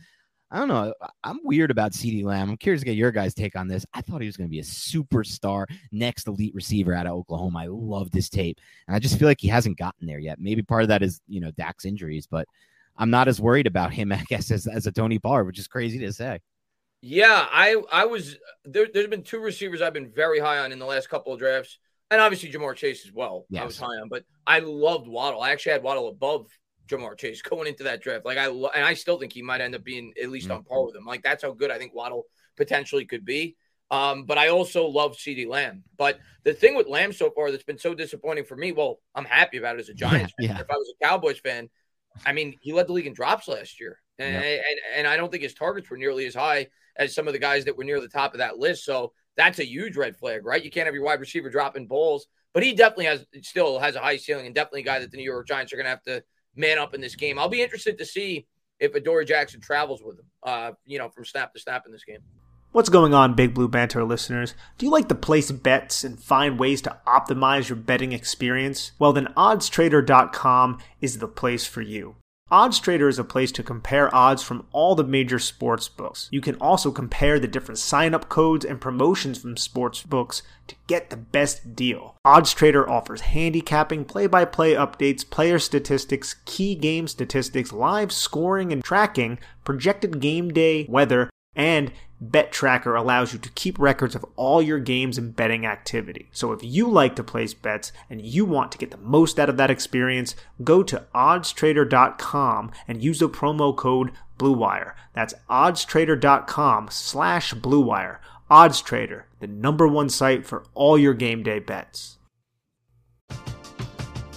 I 0.53 0.59
don't 0.59 0.67
know. 0.67 0.93
I'm 1.23 1.39
weird 1.43 1.71
about 1.71 1.93
CeeDee 1.93 2.23
Lamb. 2.23 2.51
I'm 2.51 2.57
curious 2.57 2.81
to 2.81 2.85
get 2.85 2.95
your 2.95 3.11
guys' 3.11 3.33
take 3.33 3.55
on 3.55 3.67
this. 3.67 3.87
I 3.95 4.01
thought 4.01 4.21
he 4.21 4.27
was 4.27 4.37
going 4.37 4.47
to 4.47 4.51
be 4.51 4.59
a 4.59 4.63
superstar, 4.63 5.65
next 5.91 6.27
elite 6.27 6.53
receiver 6.53 6.93
out 6.93 7.07
of 7.07 7.13
Oklahoma. 7.13 7.63
I 7.63 7.67
loved 7.69 8.13
this 8.13 8.29
tape, 8.29 8.61
and 8.87 8.95
I 8.95 8.99
just 8.99 9.17
feel 9.17 9.27
like 9.27 9.41
he 9.41 9.47
hasn't 9.47 9.79
gotten 9.79 10.05
there 10.05 10.19
yet. 10.19 10.39
Maybe 10.39 10.61
part 10.61 10.83
of 10.83 10.89
that 10.89 11.01
is 11.01 11.21
you 11.27 11.41
know 11.41 11.49
Dak's 11.51 11.85
injuries, 11.85 12.27
but 12.27 12.47
I'm 12.95 13.09
not 13.09 13.27
as 13.27 13.41
worried 13.41 13.65
about 13.65 13.93
him, 13.93 14.11
I 14.11 14.23
guess, 14.27 14.51
as, 14.51 14.67
as 14.67 14.85
a 14.85 14.91
Tony 14.91 15.17
Pollard, 15.17 15.45
which 15.45 15.57
is 15.57 15.67
crazy 15.67 15.97
to 15.99 16.13
say. 16.13 16.39
Yeah, 17.01 17.47
I 17.51 17.81
I 17.91 18.05
was 18.05 18.37
there. 18.63 18.87
There's 18.93 19.07
been 19.07 19.23
two 19.23 19.39
receivers 19.39 19.81
I've 19.81 19.93
been 19.93 20.11
very 20.11 20.39
high 20.39 20.59
on 20.59 20.71
in 20.71 20.77
the 20.77 20.85
last 20.85 21.09
couple 21.09 21.33
of 21.33 21.39
drafts, 21.39 21.79
and 22.11 22.21
obviously 22.21 22.51
Ja'Marr 22.51 22.75
Chase 22.75 23.07
as 23.07 23.11
well. 23.11 23.47
Yes. 23.49 23.63
I 23.63 23.65
was 23.65 23.77
high 23.79 23.87
on, 23.87 24.07
but 24.07 24.23
I 24.45 24.59
loved 24.59 25.07
Waddle. 25.07 25.41
I 25.41 25.49
actually 25.49 25.71
had 25.71 25.81
Waddle 25.81 26.09
above 26.09 26.47
Ja'Marr 26.87 27.17
Chase 27.17 27.41
going 27.41 27.67
into 27.67 27.83
that 27.83 28.01
draft. 28.01 28.25
Like 28.25 28.37
I 28.37 28.47
and 28.47 28.85
I 28.85 28.93
still 28.93 29.17
think 29.17 29.33
he 29.33 29.41
might 29.41 29.61
end 29.61 29.75
up 29.75 29.83
being 29.83 30.13
at 30.21 30.29
least 30.29 30.47
mm-hmm. 30.47 30.57
on 30.57 30.63
par 30.63 30.85
with 30.85 30.95
him. 30.95 31.05
Like 31.05 31.23
that's 31.23 31.43
how 31.43 31.51
good 31.51 31.71
I 31.71 31.77
think 31.77 31.93
Waddle 31.93 32.25
potentially 32.57 33.05
could 33.05 33.25
be. 33.25 33.55
Um, 33.91 34.23
but 34.25 34.37
I 34.37 34.47
also 34.47 34.87
love 34.87 35.15
CeeDee 35.15 35.47
Lamb. 35.47 35.83
But 35.97 36.19
the 36.43 36.53
thing 36.53 36.75
with 36.75 36.87
Lamb 36.87 37.13
so 37.13 37.29
far 37.29 37.51
that's 37.51 37.63
been 37.63 37.77
so 37.77 37.93
disappointing 37.93 38.45
for 38.45 38.55
me, 38.55 38.71
well, 38.71 38.99
I'm 39.13 39.25
happy 39.25 39.57
about 39.57 39.75
it 39.75 39.81
as 39.81 39.89
a 39.89 39.93
Giants 39.93 40.33
yeah, 40.39 40.47
fan. 40.47 40.55
Yeah. 40.57 40.61
If 40.63 40.69
I 40.69 40.75
was 40.75 40.93
a 40.99 41.05
Cowboys 41.05 41.39
fan, 41.39 41.69
I 42.25 42.31
mean, 42.33 42.55
he 42.61 42.73
led 42.73 42.87
the 42.87 42.93
league 42.93 43.07
in 43.07 43.13
drops 43.13 43.47
last 43.47 43.79
year. 43.79 43.99
And, 44.19 44.35
and 44.35 44.79
and 44.95 45.07
I 45.07 45.17
don't 45.17 45.31
think 45.31 45.43
his 45.43 45.55
targets 45.55 45.89
were 45.89 45.97
nearly 45.97 46.25
as 46.27 46.35
high 46.35 46.67
as 46.95 47.15
some 47.15 47.27
of 47.27 47.33
the 47.33 47.39
guys 47.39 47.65
that 47.65 47.75
were 47.75 47.83
near 47.83 47.99
the 47.99 48.07
top 48.07 48.33
of 48.33 48.39
that 48.39 48.59
list. 48.59 48.85
So 48.85 49.13
that's 49.35 49.59
a 49.59 49.65
huge 49.65 49.97
red 49.97 50.15
flag, 50.15 50.45
right? 50.45 50.63
You 50.63 50.69
can't 50.69 50.85
have 50.85 50.93
your 50.93 51.03
wide 51.03 51.19
receiver 51.19 51.49
dropping 51.49 51.87
balls, 51.87 52.27
but 52.53 52.63
he 52.63 52.73
definitely 52.73 53.05
has 53.05 53.25
still 53.41 53.79
has 53.79 53.95
a 53.95 53.99
high 53.99 54.17
ceiling 54.17 54.45
and 54.45 54.53
definitely 54.53 54.81
a 54.81 54.85
guy 54.85 54.99
that 54.99 55.11
the 55.11 55.17
New 55.17 55.23
York 55.23 55.47
Giants 55.47 55.73
are 55.73 55.77
going 55.77 55.85
to 55.85 55.89
have 55.89 56.03
to 56.03 56.23
man 56.55 56.77
up 56.77 56.93
in 56.93 57.01
this 57.01 57.15
game. 57.15 57.39
I'll 57.39 57.49
be 57.49 57.61
interested 57.61 57.97
to 57.97 58.05
see 58.05 58.47
if 58.79 58.93
Adoree 58.95 59.25
Jackson 59.25 59.61
travels 59.61 60.01
with 60.03 60.19
him, 60.19 60.25
uh, 60.43 60.71
you 60.85 60.97
know, 60.97 61.09
from 61.09 61.25
snap 61.25 61.53
to 61.53 61.59
snap 61.59 61.83
in 61.85 61.91
this 61.91 62.03
game. 62.03 62.19
What's 62.71 62.89
going 62.89 63.13
on, 63.13 63.35
Big 63.35 63.53
Blue 63.53 63.67
Banter 63.67 64.03
listeners? 64.03 64.55
Do 64.79 64.87
you 64.87 64.91
like 64.91 65.07
to 65.09 65.15
place 65.15 65.51
bets 65.51 66.03
and 66.03 66.19
find 66.19 66.57
ways 66.57 66.81
to 66.81 66.97
optimize 67.05 67.69
your 67.69 67.75
betting 67.75 68.13
experience? 68.13 68.93
Well, 68.97 69.13
then 69.13 69.27
oddstrader.com 69.37 70.79
is 70.99 71.19
the 71.19 71.27
place 71.27 71.67
for 71.67 71.81
you. 71.81 72.15
OddsTrader 72.53 73.09
is 73.09 73.17
a 73.17 73.23
place 73.23 73.51
to 73.53 73.63
compare 73.63 74.13
odds 74.13 74.43
from 74.43 74.67
all 74.71 74.93
the 74.93 75.03
major 75.03 75.39
sports 75.39 75.89
books. 75.89 76.29
You 76.31 76.39
can 76.39 76.53
also 76.57 76.91
compare 76.91 77.39
the 77.39 77.47
different 77.47 77.79
sign-up 77.79 78.29
codes 78.29 78.63
and 78.63 78.79
promotions 78.79 79.39
from 79.39 79.57
sports 79.57 80.03
books 80.03 80.43
to 80.67 80.75
get 80.85 81.09
the 81.09 81.17
best 81.17 81.75
deal. 81.75 82.15
OddsTrader 82.23 82.87
offers 82.87 83.21
handicapping, 83.21 84.05
play-by-play 84.05 84.75
updates, 84.75 85.27
player 85.27 85.57
statistics, 85.57 86.35
key 86.45 86.75
game 86.75 87.07
statistics, 87.07 87.73
live 87.73 88.11
scoring 88.11 88.71
and 88.71 88.83
tracking, 88.83 89.39
projected 89.63 90.19
game 90.19 90.53
day 90.53 90.85
weather, 90.87 91.31
and 91.55 91.91
Bet 92.31 92.53
Tracker 92.53 92.95
allows 92.95 93.33
you 93.33 93.39
to 93.39 93.49
keep 93.49 93.77
records 93.77 94.15
of 94.15 94.25
all 94.37 94.61
your 94.61 94.79
games 94.79 95.17
and 95.17 95.35
betting 95.35 95.65
activity. 95.65 96.29
So 96.31 96.53
if 96.53 96.63
you 96.63 96.89
like 96.89 97.17
to 97.17 97.23
place 97.23 97.53
bets 97.53 97.91
and 98.09 98.21
you 98.21 98.45
want 98.45 98.71
to 98.71 98.77
get 98.77 98.91
the 98.91 98.97
most 98.97 99.37
out 99.39 99.49
of 99.49 99.57
that 99.57 99.69
experience, 99.69 100.33
go 100.63 100.83
to 100.83 101.05
oddstrader.com 101.13 102.71
and 102.87 103.03
use 103.03 103.19
the 103.19 103.27
promo 103.27 103.75
code 103.75 104.11
BlueWire. 104.39 104.93
That's 105.11 105.33
oddstrader.com 105.49 106.89
slash 106.91 107.53
BlueWire. 107.55 108.19
OddsTrader, 108.49 109.23
the 109.41 109.47
number 109.47 109.87
one 109.87 110.09
site 110.09 110.45
for 110.45 110.63
all 110.73 110.97
your 110.97 111.13
game 111.13 111.43
day 111.43 111.59
bets. 111.59 112.17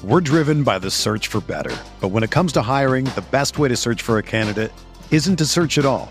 We're 0.03 0.20
driven 0.20 0.64
by 0.64 0.80
the 0.80 0.91
search 0.91 1.28
for 1.28 1.41
better. 1.41 1.76
But 2.01 2.09
when 2.09 2.24
it 2.24 2.30
comes 2.30 2.53
to 2.55 2.62
hiring, 2.62 3.05
the 3.07 3.24
best 3.30 3.59
way 3.59 3.68
to 3.68 3.76
search 3.76 4.03
for 4.03 4.18
a 4.18 4.22
candidate 4.22 4.72
isn't 5.12 5.37
to 5.37 5.47
search 5.47 5.78
at 5.78 5.87
all. 5.87 6.11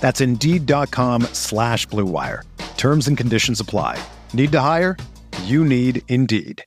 That's 0.00 0.20
Indeed.com 0.20 1.22
slash 1.32 1.88
BlueWire. 1.88 2.42
Terms 2.76 3.08
and 3.08 3.16
conditions 3.16 3.58
apply. 3.58 3.98
Need 4.32 4.52
to 4.52 4.60
hire? 4.60 4.96
You 5.44 5.64
need 5.64 6.02
Indeed. 6.08 6.62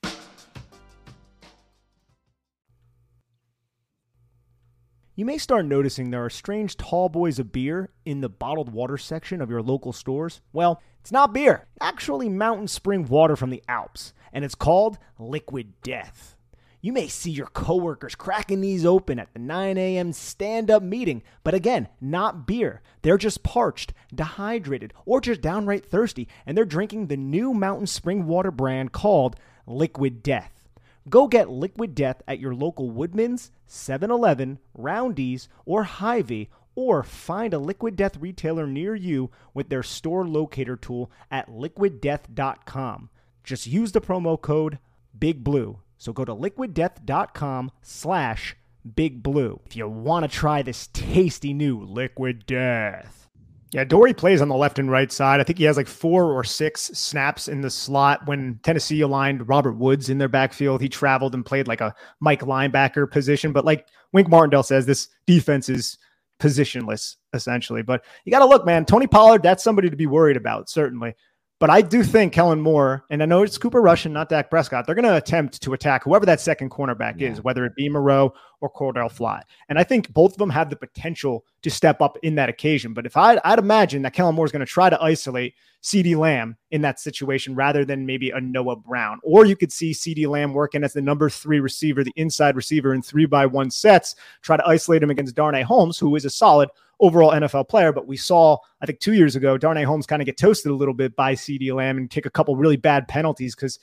You 5.16 5.26
may 5.26 5.38
start 5.38 5.66
noticing 5.66 6.12
there 6.12 6.24
are 6.24 6.30
strange 6.30 6.78
tall 6.78 7.10
boys 7.10 7.40
of 7.40 7.52
beer 7.52 7.90
in 8.06 8.22
the 8.22 8.30
bottled 8.30 8.72
water 8.72 8.98
section 8.98 9.42
of 9.42 9.50
your 9.50 9.62
local 9.62 9.92
stores. 9.92 10.40
Well, 10.54 10.82
it's 11.02 11.12
not 11.12 11.34
beer, 11.34 11.68
actually 11.82 12.30
mountain 12.30 12.70
spring 12.70 13.06
water 13.06 13.36
from 13.36 13.50
the 13.50 13.62
Alps, 13.68 14.14
and 14.32 14.46
it's 14.46 14.56
called 14.56 14.98
Liquid 15.18 15.74
Death. 15.82 16.38
You 16.82 16.94
may 16.94 17.10
see 17.10 17.32
your 17.32 17.48
coworkers 17.48 18.16
cracking 18.16 18.62
these 18.62 18.86
open 18.86 19.20
at 19.20 19.34
the 19.34 19.40
9 19.40 19.78
a.m. 19.78 20.14
stand 20.14 20.72
up 20.72 20.82
meeting, 20.82 21.24
but 21.44 21.54
again, 21.54 21.90
not 22.00 22.48
beer. 22.48 22.82
They're 23.02 23.18
just 23.18 23.44
parched, 23.44 23.94
dehydrated, 24.16 24.94
or 25.06 25.20
just 25.20 25.42
downright 25.42 25.86
thirsty, 25.86 26.30
and 26.46 26.58
they're 26.58 26.64
drinking 26.64 27.08
the 27.08 27.18
new 27.18 27.54
mountain 27.54 27.88
spring 27.88 28.28
water 28.28 28.50
brand 28.50 28.94
called 28.94 29.36
Liquid 29.68 30.24
Death. 30.24 30.70
Go 31.10 31.28
get 31.28 31.50
Liquid 31.50 31.96
Death 31.96 32.22
at 32.30 32.40
your 32.40 32.56
local 32.56 32.90
Woodman's, 32.90 33.52
7 33.68 34.10
Eleven, 34.10 34.60
Roundy's, 34.74 35.50
or 35.66 35.84
Hy-Vee, 35.84 36.48
or 36.76 37.04
find 37.04 37.54
a 37.54 37.60
Liquid 37.60 37.98
Death 37.98 38.16
retailer 38.16 38.66
near 38.66 38.96
you 38.96 39.32
with 39.54 39.68
their 39.68 39.84
store 39.84 40.26
locator 40.26 40.78
tool 40.78 41.12
at 41.30 41.50
liquiddeath.com. 41.50 43.10
Just 43.44 43.68
use 43.68 43.92
the 43.92 44.00
promo 44.00 44.40
code 44.40 44.80
Big 45.18 45.44
Blue 45.44 45.82
so 46.00 46.14
go 46.14 46.26
to 46.26 46.34
liquiddeath.com 46.34 47.72
slash 47.82 48.56
big 48.96 49.22
blue 49.22 49.60
if 49.66 49.76
you 49.76 49.88
want 49.88 50.24
to 50.24 50.30
try 50.30 50.62
this 50.62 50.88
tasty 50.88 51.54
new 51.54 51.84
Liquid 51.84 52.46
Death. 52.46 53.30
Yeah, 53.72 53.84
Dory 53.84 54.16
plays 54.16 54.42
on 54.42 54.48
the 54.48 54.56
left 54.56 54.80
and 54.80 54.90
right 54.90 55.12
side. 55.12 55.40
I 55.40 55.44
think 55.44 55.60
he 55.60 55.66
has 55.66 55.78
like 55.78 55.88
four 55.88 56.32
or 56.32 56.44
six 56.44 56.84
snaps 56.94 57.48
in 57.48 57.62
the 57.62 57.70
slot. 57.70 58.26
When 58.26 58.60
Tennessee 58.64 59.02
aligned 59.02 59.48
Robert 59.48 59.74
Woods 59.74 60.10
in 60.10 60.18
their 60.18 60.28
backfield, 60.28 60.82
he 60.82 60.90
traveled 60.90 61.36
and 61.36 61.46
played 61.46 61.68
like 61.68 61.82
a 61.82 61.94
Mike 62.20 62.42
linebacker 62.42 63.12
position. 63.12 63.54
But 63.54 63.66
like 63.66 63.88
Wink 64.12 64.28
Martindale 64.28 64.64
says, 64.64 64.88
this 64.88 65.10
defense 65.28 65.70
is 65.70 66.00
positionless 66.40 67.18
essentially. 67.34 67.84
But 67.84 68.04
you 68.26 68.32
got 68.32 68.40
to 68.40 68.48
look, 68.48 68.66
man. 68.66 68.86
Tony 68.86 69.06
Pollard, 69.06 69.44
that's 69.44 69.64
somebody 69.64 69.90
to 69.90 69.96
be 69.96 70.08
worried 70.08 70.38
about, 70.38 70.68
certainly. 70.70 71.14
But 71.60 71.70
I 71.70 71.82
do 71.82 72.04
think 72.04 72.32
Kellen 72.32 72.62
Moore, 72.62 73.04
and 73.10 73.22
I 73.22 73.26
know 73.26 73.44
it's 73.44 73.58
Cooper 73.58 73.82
Rush 73.82 74.06
and 74.06 74.14
not 74.14 74.30
Dak 74.30 74.50
Prescott, 74.50 74.86
they're 74.86 74.96
going 74.96 75.04
to 75.04 75.18
attempt 75.18 75.62
to 75.62 75.74
attack 75.74 76.06
whoever 76.06 76.26
that 76.26 76.40
second 76.40 76.72
cornerback 76.72 77.20
yeah. 77.20 77.32
is, 77.32 77.44
whether 77.44 77.66
it 77.66 77.76
be 77.76 77.90
Moreau 77.90 78.34
or 78.62 78.72
Cordell 78.72 79.12
Flott. 79.12 79.42
And 79.68 79.78
I 79.78 79.84
think 79.84 80.14
both 80.14 80.32
of 80.32 80.38
them 80.38 80.50
have 80.52 80.70
the 80.70 80.78
potential 80.78 81.44
to 81.62 81.70
step 81.70 82.02
up 82.02 82.18
in 82.24 82.36
that 82.36 82.48
occasion. 82.48 82.94
But 82.94 83.06
if 83.06 83.18
I'd, 83.18 83.40
I'd 83.44 83.60
imagine 83.60 84.04
that 84.04 84.14
Kellen 84.14 84.36
Moore 84.36 84.46
is 84.46 84.54
going 84.54 84.62
to 84.62 84.66
try 84.66 84.90
to 84.90 85.02
isolate 85.04 85.54
CeeDee 85.84 86.18
Lamb 86.18 86.56
in 86.72 86.82
that 86.82 86.98
situation 86.98 87.56
rather 87.56 87.84
than 87.84 88.06
maybe 88.06 88.30
a 88.30 88.40
Noah 88.40 88.78
Brown. 88.78 89.20
Or 89.22 89.46
you 89.46 89.58
could 89.58 89.72
see 89.74 89.92
CeeDee 89.92 90.28
Lamb 90.28 90.54
working 90.54 90.86
as 90.86 90.94
the 90.94 91.02
number 91.02 91.30
three 91.30 91.60
receiver, 91.60 92.06
the 92.06 92.14
inside 92.16 92.56
receiver 92.56 92.94
in 92.94 93.02
three 93.02 93.26
by 93.26 93.46
one 93.46 93.70
sets, 93.70 94.16
try 94.42 94.56
to 94.56 94.66
isolate 94.66 95.04
him 95.04 95.10
against 95.10 95.36
Darnay 95.36 95.64
Holmes, 95.64 95.98
who 95.98 96.16
is 96.16 96.24
a 96.24 96.30
solid 96.30 96.70
overall 97.00 97.32
NFL 97.32 97.70
player. 97.70 97.92
But 97.92 98.08
we 98.08 98.18
saw, 98.18 98.58
I 98.82 98.86
think, 98.86 99.00
two 99.00 99.14
years 99.14 99.36
ago, 99.36 99.58
Darnay 99.58 99.84
Holmes 99.84 100.06
kind 100.06 100.22
of 100.22 100.26
get 100.26 100.38
toasted 100.38 100.72
a 100.72 100.76
little 100.76 100.94
bit 100.94 101.16
by 101.16 101.34
CeeDee 101.36 101.74
Lamb 101.74 101.98
and 101.98 102.10
take 102.10 102.26
a 102.26 102.30
couple 102.30 102.56
really 102.56 102.78
bad 102.78 103.08
penalties 103.08 103.56
because 103.56 103.80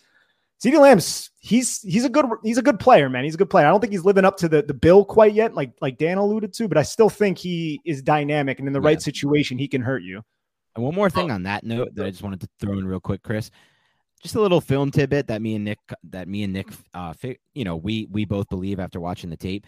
CeeDee 0.63 0.81
Lamb's 0.81 1.31
he's 1.39 1.83
he's 1.83 2.05
a 2.05 2.09
good 2.09 2.27
he's 2.43 2.59
a 2.59 2.63
good 2.63 2.81
player, 2.81 3.09
man. 3.09 3.25
He's 3.25 3.35
a 3.35 3.39
good 3.39 3.51
player. 3.51 3.67
I 3.67 3.71
don't 3.71 3.81
think 3.81 3.93
he's 3.93 4.05
living 4.05 4.25
up 4.25 4.39
to 4.39 4.49
the 4.49 4.63
the 4.63 4.75
bill 4.75 5.05
quite 5.05 5.35
yet, 5.35 5.55
like 5.55 5.73
like 5.81 5.99
Dan 5.99 6.17
alluded 6.17 6.55
to, 6.55 6.69
but 6.69 6.79
I 6.79 6.83
still 6.83 7.11
think 7.11 7.37
he 7.37 7.81
is 7.85 8.01
dynamic 8.01 8.59
and 8.59 8.67
in 8.67 8.73
the 8.73 8.81
yeah. 8.81 8.87
right 8.87 9.03
situation 9.03 9.59
he 9.59 9.69
can 9.69 9.83
hurt 9.83 10.03
you. 10.03 10.23
And 10.75 10.85
one 10.85 10.95
more 10.95 11.11
thing 11.11 11.31
on 11.31 11.43
that 11.45 11.65
note 11.65 11.95
that 11.95 12.07
I 12.07 12.11
just 12.11 12.23
wanted 12.23 12.41
to 12.41 12.49
throw 12.61 12.79
in 12.79 12.87
real 12.87 13.01
quick, 13.01 13.23
Chris. 13.23 13.51
Just 14.23 14.35
a 14.35 14.41
little 14.41 14.63
film 14.63 14.91
tidbit 14.91 15.27
that 15.27 15.43
me 15.43 15.55
and 15.55 15.65
Nick 15.65 15.79
that 16.05 16.27
me 16.27 16.43
and 16.43 16.55
Nick 16.55 16.69
uh 16.95 17.13
you 17.55 17.65
know, 17.65 17.77
we 17.77 18.07
we 18.11 18.25
both 18.25 18.49
believe 18.49 18.81
after 18.81 18.99
watching 18.99 19.29
the 19.29 19.37
tape 19.37 19.67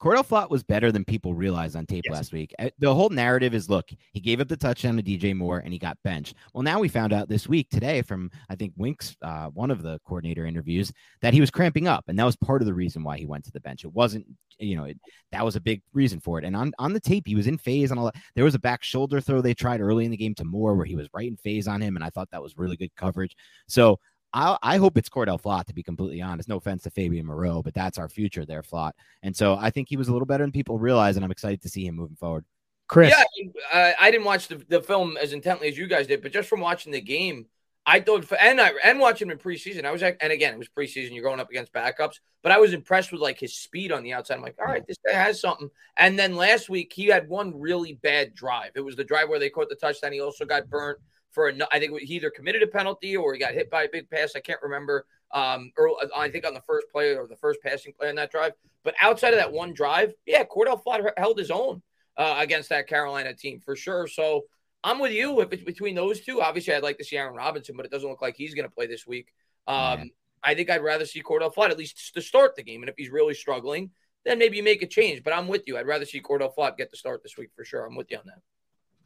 Cordell 0.00 0.26
Flott 0.26 0.50
was 0.50 0.62
better 0.62 0.92
than 0.92 1.04
people 1.04 1.34
realized 1.34 1.76
on 1.76 1.86
tape 1.86 2.04
yes. 2.06 2.14
last 2.14 2.32
week. 2.32 2.54
Uh, 2.58 2.68
the 2.78 2.94
whole 2.94 3.08
narrative 3.08 3.54
is 3.54 3.70
look, 3.70 3.90
he 4.12 4.20
gave 4.20 4.40
up 4.40 4.48
the 4.48 4.56
touchdown 4.56 4.96
to 4.96 5.02
DJ 5.02 5.34
Moore 5.34 5.58
and 5.58 5.72
he 5.72 5.78
got 5.78 5.96
benched. 6.04 6.34
Well, 6.52 6.62
now 6.62 6.80
we 6.80 6.88
found 6.88 7.12
out 7.12 7.28
this 7.28 7.48
week, 7.48 7.70
today, 7.70 8.02
from 8.02 8.30
I 8.48 8.56
think 8.56 8.72
Wink's, 8.76 9.16
uh, 9.22 9.48
one 9.48 9.70
of 9.70 9.82
the 9.82 9.98
coordinator 10.06 10.46
interviews, 10.46 10.92
that 11.22 11.34
he 11.34 11.40
was 11.40 11.50
cramping 11.50 11.88
up. 11.88 12.04
And 12.08 12.18
that 12.18 12.24
was 12.24 12.36
part 12.36 12.60
of 12.60 12.66
the 12.66 12.74
reason 12.74 13.02
why 13.02 13.16
he 13.16 13.26
went 13.26 13.44
to 13.44 13.52
the 13.52 13.60
bench. 13.60 13.84
It 13.84 13.92
wasn't, 13.92 14.26
you 14.58 14.76
know, 14.76 14.84
it, 14.84 14.98
that 15.32 15.44
was 15.44 15.56
a 15.56 15.60
big 15.60 15.82
reason 15.92 16.20
for 16.20 16.38
it. 16.38 16.44
And 16.44 16.54
on, 16.54 16.72
on 16.78 16.92
the 16.92 17.00
tape, 17.00 17.26
he 17.26 17.34
was 17.34 17.46
in 17.46 17.58
phase 17.58 17.90
and 17.90 17.98
all 17.98 18.06
that. 18.06 18.16
There 18.34 18.44
was 18.44 18.54
a 18.54 18.60
back 18.60 18.82
shoulder 18.82 19.20
throw 19.20 19.40
they 19.40 19.54
tried 19.54 19.80
early 19.80 20.04
in 20.04 20.10
the 20.10 20.16
game 20.16 20.34
to 20.36 20.44
Moore 20.44 20.74
where 20.74 20.86
he 20.86 20.96
was 20.96 21.08
right 21.14 21.28
in 21.28 21.36
phase 21.36 21.66
on 21.68 21.80
him. 21.80 21.96
And 21.96 22.04
I 22.04 22.10
thought 22.10 22.30
that 22.30 22.42
was 22.42 22.58
really 22.58 22.76
good 22.76 22.94
coverage. 22.96 23.36
So 23.68 23.98
I, 24.34 24.58
I 24.62 24.76
hope 24.78 24.98
it's 24.98 25.08
Cordell 25.08 25.40
Flott, 25.40 25.66
to 25.66 25.74
be 25.74 25.84
completely 25.84 26.20
honest. 26.20 26.48
No 26.48 26.56
offense 26.56 26.82
to 26.82 26.90
Fabian 26.90 27.24
Moreau, 27.24 27.62
but 27.62 27.72
that's 27.72 27.98
our 27.98 28.08
future 28.08 28.44
there, 28.44 28.62
Flott. 28.62 28.92
And 29.22 29.34
so 29.34 29.56
I 29.58 29.70
think 29.70 29.88
he 29.88 29.96
was 29.96 30.08
a 30.08 30.12
little 30.12 30.26
better 30.26 30.42
than 30.42 30.50
people 30.50 30.76
realize, 30.76 31.16
and 31.16 31.24
I'm 31.24 31.30
excited 31.30 31.62
to 31.62 31.68
see 31.68 31.86
him 31.86 31.94
moving 31.94 32.16
forward. 32.16 32.44
Chris. 32.88 33.14
Yeah, 33.16 33.50
uh, 33.72 33.92
I 33.98 34.10
didn't 34.10 34.26
watch 34.26 34.48
the, 34.48 34.56
the 34.68 34.82
film 34.82 35.16
as 35.16 35.32
intently 35.32 35.68
as 35.68 35.78
you 35.78 35.86
guys 35.86 36.08
did, 36.08 36.20
but 36.20 36.32
just 36.32 36.48
from 36.48 36.60
watching 36.60 36.92
the 36.92 37.00
game, 37.00 37.46
I 37.86 38.00
thought, 38.00 38.26
and 38.40 38.60
I 38.60 38.72
and 38.82 38.98
watching 38.98 39.28
him 39.28 39.32
in 39.32 39.38
preseason, 39.38 39.84
I 39.84 39.92
was, 39.92 40.02
and 40.02 40.16
again, 40.20 40.54
it 40.54 40.58
was 40.58 40.68
preseason. 40.68 41.14
You're 41.14 41.22
going 41.22 41.38
up 41.38 41.50
against 41.50 41.72
backups, 41.72 42.18
but 42.42 42.50
I 42.50 42.58
was 42.58 42.72
impressed 42.72 43.12
with 43.12 43.20
like 43.20 43.38
his 43.38 43.54
speed 43.54 43.92
on 43.92 44.02
the 44.02 44.14
outside. 44.14 44.36
I'm 44.36 44.42
like, 44.42 44.56
all 44.58 44.66
right, 44.66 44.86
this 44.86 44.96
guy 45.06 45.12
has 45.12 45.40
something. 45.40 45.70
And 45.96 46.18
then 46.18 46.34
last 46.34 46.68
week 46.68 46.92
he 46.94 47.06
had 47.06 47.28
one 47.28 47.58
really 47.58 47.92
bad 47.92 48.34
drive. 48.34 48.70
It 48.74 48.80
was 48.80 48.96
the 48.96 49.04
drive 49.04 49.28
where 49.28 49.38
they 49.38 49.50
caught 49.50 49.68
the 49.68 49.76
touchdown. 49.76 50.12
He 50.12 50.20
also 50.20 50.44
got 50.46 50.68
burnt 50.70 50.98
for 51.34 51.48
a, 51.48 51.54
I 51.72 51.78
think 51.78 51.98
he 52.00 52.14
either 52.14 52.30
committed 52.30 52.62
a 52.62 52.66
penalty 52.66 53.16
or 53.16 53.32
he 53.34 53.40
got 53.40 53.52
hit 53.52 53.70
by 53.70 53.82
a 53.82 53.88
big 53.90 54.08
pass. 54.08 54.32
I 54.36 54.40
can't 54.40 54.62
remember. 54.62 55.06
Um, 55.32 55.72
or 55.76 55.96
I 56.16 56.30
think 56.30 56.46
on 56.46 56.54
the 56.54 56.60
first 56.60 56.86
play 56.92 57.16
or 57.16 57.26
the 57.26 57.36
first 57.36 57.60
passing 57.60 57.92
play 57.92 58.08
on 58.08 58.14
that 58.14 58.30
drive. 58.30 58.52
But 58.84 58.94
outside 59.00 59.34
of 59.34 59.40
that 59.40 59.52
one 59.52 59.74
drive, 59.74 60.14
yeah, 60.26 60.44
Cordell 60.44 60.80
Flott 60.82 61.10
held 61.16 61.38
his 61.38 61.50
own 61.50 61.82
uh, 62.16 62.36
against 62.38 62.68
that 62.68 62.86
Carolina 62.86 63.34
team 63.34 63.58
for 63.58 63.74
sure. 63.74 64.06
So 64.06 64.44
I'm 64.84 65.00
with 65.00 65.12
you. 65.12 65.40
If 65.40 65.52
it's 65.52 65.64
between 65.64 65.96
those 65.96 66.20
two, 66.20 66.40
obviously 66.40 66.74
I'd 66.74 66.84
like 66.84 66.98
to 66.98 67.04
see 67.04 67.16
Aaron 67.16 67.34
Robinson, 67.34 67.76
but 67.76 67.84
it 67.84 67.90
doesn't 67.90 68.08
look 68.08 68.22
like 68.22 68.36
he's 68.36 68.54
going 68.54 68.68
to 68.68 68.74
play 68.74 68.86
this 68.86 69.06
week. 69.06 69.32
Um, 69.66 70.10
I 70.44 70.54
think 70.54 70.70
I'd 70.70 70.82
rather 70.84 71.06
see 71.06 71.22
Cordell 71.22 71.52
Flott 71.52 71.70
at 71.70 71.78
least 71.78 72.14
to 72.14 72.22
start 72.22 72.54
the 72.54 72.62
game. 72.62 72.82
And 72.82 72.88
if 72.88 72.94
he's 72.96 73.10
really 73.10 73.34
struggling, 73.34 73.90
then 74.24 74.38
maybe 74.38 74.58
you 74.58 74.62
make 74.62 74.82
a 74.82 74.86
change. 74.86 75.24
But 75.24 75.32
I'm 75.32 75.48
with 75.48 75.62
you. 75.66 75.78
I'd 75.78 75.86
rather 75.86 76.04
see 76.04 76.20
Cordell 76.20 76.54
Flott 76.54 76.76
get 76.76 76.90
the 76.90 76.96
start 76.96 77.22
this 77.22 77.36
week 77.36 77.50
for 77.56 77.64
sure. 77.64 77.84
I'm 77.84 77.96
with 77.96 78.10
you 78.10 78.18
on 78.18 78.24
that. 78.26 78.40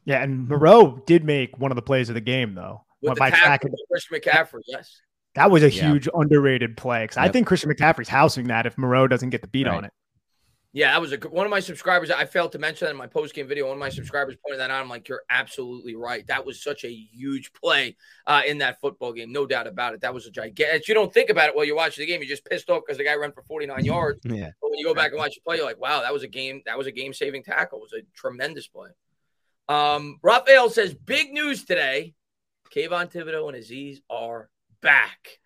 Yeah, 0.09 0.23
and 0.23 0.47
Moreau 0.49 1.03
did 1.05 1.23
make 1.23 1.59
one 1.59 1.71
of 1.71 1.75
the 1.75 1.83
plays 1.83 2.09
of 2.09 2.15
the 2.15 2.21
game 2.21 2.55
though. 2.55 2.83
With 3.03 3.19
the 3.19 3.29
tackle, 3.29 3.69
Christian 3.91 4.19
McCaffrey, 4.19 4.61
yes. 4.65 4.99
That 5.35 5.51
was 5.51 5.61
a 5.61 5.69
yeah. 5.69 5.83
huge 5.83 6.09
underrated 6.15 6.75
play 6.77 7.03
because 7.03 7.17
yep. 7.17 7.25
I 7.25 7.29
think 7.29 7.45
Christian 7.45 7.71
McCaffrey's 7.71 8.09
housing 8.09 8.47
that 8.47 8.65
if 8.65 8.75
Moreau 8.75 9.07
doesn't 9.07 9.29
get 9.29 9.43
the 9.43 9.47
beat 9.47 9.67
right. 9.67 9.77
on 9.77 9.85
it. 9.85 9.93
Yeah, 10.73 10.93
that 10.93 11.01
was 11.01 11.11
a 11.11 11.17
good, 11.17 11.31
one 11.31 11.45
of 11.45 11.51
my 11.51 11.59
subscribers. 11.59 12.09
I 12.09 12.25
failed 12.25 12.53
to 12.53 12.59
mention 12.59 12.87
that 12.87 12.91
in 12.91 12.97
my 12.97 13.05
post 13.05 13.35
game 13.35 13.47
video. 13.47 13.67
One 13.67 13.73
of 13.73 13.79
my 13.79 13.89
subscribers 13.89 14.35
pointed 14.43 14.59
that 14.61 14.71
out. 14.71 14.81
I'm 14.81 14.89
like, 14.89 15.07
you're 15.07 15.21
absolutely 15.29 15.95
right. 15.95 16.25
That 16.25 16.43
was 16.43 16.63
such 16.63 16.85
a 16.85 16.91
huge 16.91 17.53
play 17.53 17.95
uh, 18.25 18.41
in 18.47 18.57
that 18.59 18.81
football 18.81 19.13
game, 19.13 19.31
no 19.31 19.45
doubt 19.45 19.67
about 19.67 19.93
it. 19.93 20.01
That 20.01 20.15
was 20.15 20.25
a 20.25 20.31
gigantic. 20.31 20.87
You 20.87 20.95
don't 20.95 21.13
think 21.13 21.29
about 21.29 21.49
it 21.49 21.55
while 21.55 21.65
you're 21.65 21.75
watching 21.75 22.01
the 22.01 22.07
game. 22.07 22.19
You're 22.19 22.29
just 22.29 22.45
pissed 22.45 22.71
off 22.71 22.81
because 22.83 22.97
the 22.97 23.03
guy 23.03 23.13
ran 23.13 23.31
for 23.31 23.43
49 23.43 23.85
yards. 23.85 24.21
yeah. 24.25 24.49
But 24.59 24.71
when 24.71 24.79
you 24.79 24.85
go 24.85 24.95
back 24.95 25.11
and 25.11 25.19
watch 25.19 25.35
the 25.35 25.41
play, 25.45 25.57
you're 25.57 25.65
like, 25.65 25.79
wow, 25.79 26.01
that 26.01 26.13
was 26.13 26.23
a 26.23 26.27
game. 26.27 26.63
That 26.65 26.79
was 26.79 26.87
a 26.87 26.91
game 26.91 27.13
saving 27.13 27.43
tackle. 27.43 27.77
It 27.77 27.83
was 27.83 27.93
a 27.93 28.01
tremendous 28.15 28.67
play. 28.67 28.89
Um, 29.69 30.17
Raphael 30.23 30.69
says, 30.69 30.93
big 30.93 31.31
news 31.31 31.63
today. 31.63 32.15
Kayvon 32.75 33.11
Thibodeaux 33.11 33.53
and 33.53 33.63
Azeez 33.63 33.99
are 34.09 34.49
back. 34.81 35.39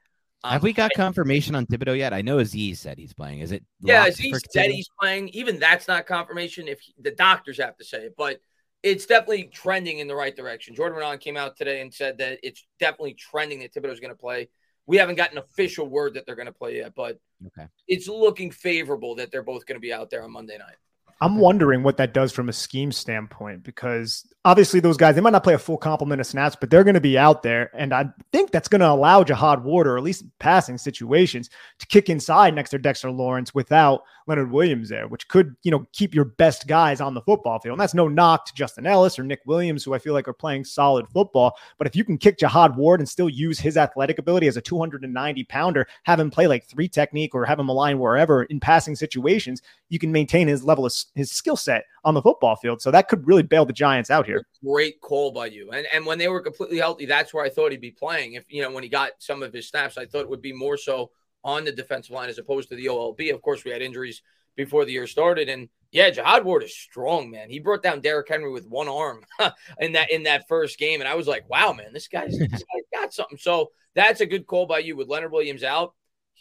Um, 0.43 0.53
Have 0.53 0.63
we 0.63 0.73
got 0.73 0.91
confirmation 0.95 1.55
on 1.55 1.65
Thibodeaux 1.65 1.97
yet? 1.97 2.13
I 2.13 2.21
know 2.21 2.37
Azeez 2.37 2.77
said 2.77 2.97
he's 2.97 3.13
playing. 3.13 3.39
Is 3.39 3.51
it? 3.51 3.63
Yeah, 3.81 4.07
Azeez 4.07 4.39
said 4.51 4.71
he's 4.71 4.89
playing. 4.99 5.29
Even 5.29 5.59
that's 5.59 5.87
not 5.87 6.05
confirmation 6.05 6.67
if 6.67 6.79
he, 6.79 6.93
the 6.99 7.11
doctors 7.11 7.59
have 7.59 7.77
to 7.77 7.85
say 7.85 7.99
it, 7.99 8.15
but 8.17 8.39
it's 8.81 9.05
definitely 9.05 9.45
trending 9.53 9.99
in 9.99 10.07
the 10.07 10.15
right 10.15 10.35
direction. 10.35 10.75
Jordan 10.75 10.99
Raanan 10.99 11.19
came 11.19 11.37
out 11.37 11.55
today 11.55 11.81
and 11.81 11.93
said 11.93 12.17
that 12.17 12.39
it's 12.43 12.65
definitely 12.79 13.13
trending 13.13 13.59
that 13.59 13.73
Thibodeaux 13.73 13.93
is 13.93 14.01
going 14.01 14.11
to 14.13 14.19
play. 14.19 14.49
We 14.85 14.97
haven't 14.97 15.15
gotten 15.15 15.37
official 15.37 15.87
word 15.87 16.15
that 16.15 16.25
they're 16.25 16.35
going 16.35 16.47
to 16.47 16.51
play 16.51 16.77
yet, 16.77 16.93
but 16.93 17.17
okay. 17.47 17.67
it's 17.87 18.09
looking 18.09 18.51
favorable 18.51 19.15
that 19.15 19.31
they're 19.31 19.43
both 19.43 19.65
going 19.65 19.77
to 19.77 19.81
be 19.81 19.93
out 19.93 20.09
there 20.09 20.23
on 20.23 20.31
Monday 20.31 20.57
night. 20.57 20.75
I'm 21.23 21.37
wondering 21.37 21.83
what 21.83 21.95
that 21.97 22.13
does 22.13 22.33
from 22.33 22.49
a 22.49 22.53
scheme 22.53 22.91
standpoint 22.91 23.63
because 23.63 24.27
obviously 24.43 24.81
those 24.81 24.97
guys 24.97 25.15
they 25.15 25.21
might 25.21 25.29
not 25.29 25.45
play 25.45 25.53
a 25.53 25.57
full 25.57 25.77
complement 25.77 26.19
of 26.19 26.27
snaps, 26.27 26.57
but 26.59 26.69
they're 26.69 26.83
going 26.83 26.95
to 26.95 26.99
be 26.99 27.17
out 27.17 27.43
there, 27.43 27.71
and 27.73 27.93
I 27.93 28.09
think 28.33 28.51
that's 28.51 28.67
going 28.67 28.81
to 28.81 28.89
allow 28.89 29.23
Jihad 29.23 29.63
Ward, 29.63 29.87
or 29.87 29.97
at 29.97 30.03
least 30.03 30.25
passing 30.39 30.77
situations, 30.77 31.49
to 31.79 31.85
kick 31.85 32.09
inside 32.09 32.53
next 32.53 32.71
to 32.71 32.77
Dexter 32.77 33.09
Lawrence 33.09 33.55
without 33.55 34.03
Leonard 34.27 34.51
Williams 34.51 34.89
there, 34.89 35.07
which 35.07 35.29
could 35.29 35.55
you 35.63 35.71
know 35.71 35.85
keep 35.93 36.13
your 36.13 36.25
best 36.25 36.67
guys 36.67 36.99
on 36.99 37.13
the 37.13 37.21
football 37.21 37.57
field. 37.59 37.75
And 37.75 37.81
that's 37.81 37.93
no 37.93 38.09
knock 38.09 38.45
to 38.47 38.53
Justin 38.53 38.85
Ellis 38.85 39.17
or 39.17 39.23
Nick 39.23 39.39
Williams, 39.45 39.85
who 39.85 39.93
I 39.93 39.99
feel 39.99 40.13
like 40.13 40.27
are 40.27 40.33
playing 40.33 40.65
solid 40.65 41.07
football. 41.07 41.55
But 41.77 41.87
if 41.87 41.95
you 41.95 42.03
can 42.03 42.17
kick 42.17 42.37
Jihad 42.37 42.75
Ward 42.75 42.99
and 42.99 43.07
still 43.07 43.29
use 43.29 43.59
his 43.59 43.77
athletic 43.77 44.19
ability 44.19 44.47
as 44.47 44.57
a 44.57 44.61
290 44.61 45.43
pounder, 45.45 45.87
have 46.03 46.19
him 46.19 46.29
play 46.29 46.47
like 46.47 46.65
three 46.65 46.89
technique 46.89 47.33
or 47.33 47.45
have 47.45 47.59
him 47.59 47.69
align 47.69 47.97
wherever 47.97 48.43
in 48.43 48.59
passing 48.59 48.95
situations, 48.95 49.61
you 49.87 49.99
can 49.99 50.11
maintain 50.11 50.49
his 50.49 50.65
level 50.65 50.85
of 50.85 50.91
his 51.15 51.31
skill 51.31 51.55
set 51.55 51.85
on 52.03 52.13
the 52.13 52.21
football 52.21 52.55
field. 52.55 52.81
So 52.81 52.91
that 52.91 53.07
could 53.07 53.25
really 53.27 53.43
bail 53.43 53.65
the 53.65 53.73
Giants 53.73 54.09
out 54.09 54.25
here. 54.25 54.45
Great 54.63 54.99
call 55.01 55.31
by 55.31 55.47
you. 55.47 55.71
And 55.71 55.87
and 55.93 56.05
when 56.05 56.17
they 56.17 56.27
were 56.27 56.41
completely 56.41 56.77
healthy, 56.77 57.05
that's 57.05 57.33
where 57.33 57.45
I 57.45 57.49
thought 57.49 57.71
he'd 57.71 57.81
be 57.81 57.91
playing. 57.91 58.33
If 58.33 58.45
you 58.49 58.61
know 58.61 58.71
when 58.71 58.83
he 58.83 58.89
got 58.89 59.11
some 59.19 59.43
of 59.43 59.53
his 59.53 59.67
snaps, 59.67 59.97
I 59.97 60.05
thought 60.05 60.21
it 60.21 60.29
would 60.29 60.41
be 60.41 60.53
more 60.53 60.77
so 60.77 61.11
on 61.43 61.65
the 61.65 61.71
defensive 61.71 62.11
line 62.11 62.29
as 62.29 62.37
opposed 62.37 62.69
to 62.69 62.75
the 62.75 62.85
OLB. 62.85 63.33
Of 63.33 63.41
course, 63.41 63.63
we 63.63 63.71
had 63.71 63.81
injuries 63.81 64.21
before 64.55 64.85
the 64.85 64.93
year 64.93 65.07
started, 65.07 65.49
and 65.49 65.67
yeah, 65.91 66.09
Jihad 66.09 66.43
Ward 66.43 66.63
is 66.63 66.75
strong, 66.75 67.29
man. 67.29 67.49
He 67.49 67.59
brought 67.59 67.83
down 67.83 68.01
Derrick 68.01 68.27
Henry 68.27 68.51
with 68.51 68.67
one 68.67 68.87
arm 68.87 69.23
in 69.79 69.93
that 69.93 70.11
in 70.11 70.23
that 70.23 70.47
first 70.47 70.79
game, 70.79 71.01
and 71.01 71.07
I 71.07 71.15
was 71.15 71.27
like, 71.27 71.47
wow, 71.49 71.73
man, 71.73 71.93
this 71.93 72.07
guy's, 72.07 72.37
this 72.37 72.49
guy's 72.51 73.01
got 73.01 73.13
something. 73.13 73.37
So 73.37 73.71
that's 73.93 74.21
a 74.21 74.25
good 74.25 74.47
call 74.47 74.65
by 74.65 74.79
you 74.79 74.95
with 74.95 75.07
Leonard 75.07 75.31
Williams 75.31 75.63
out. 75.63 75.93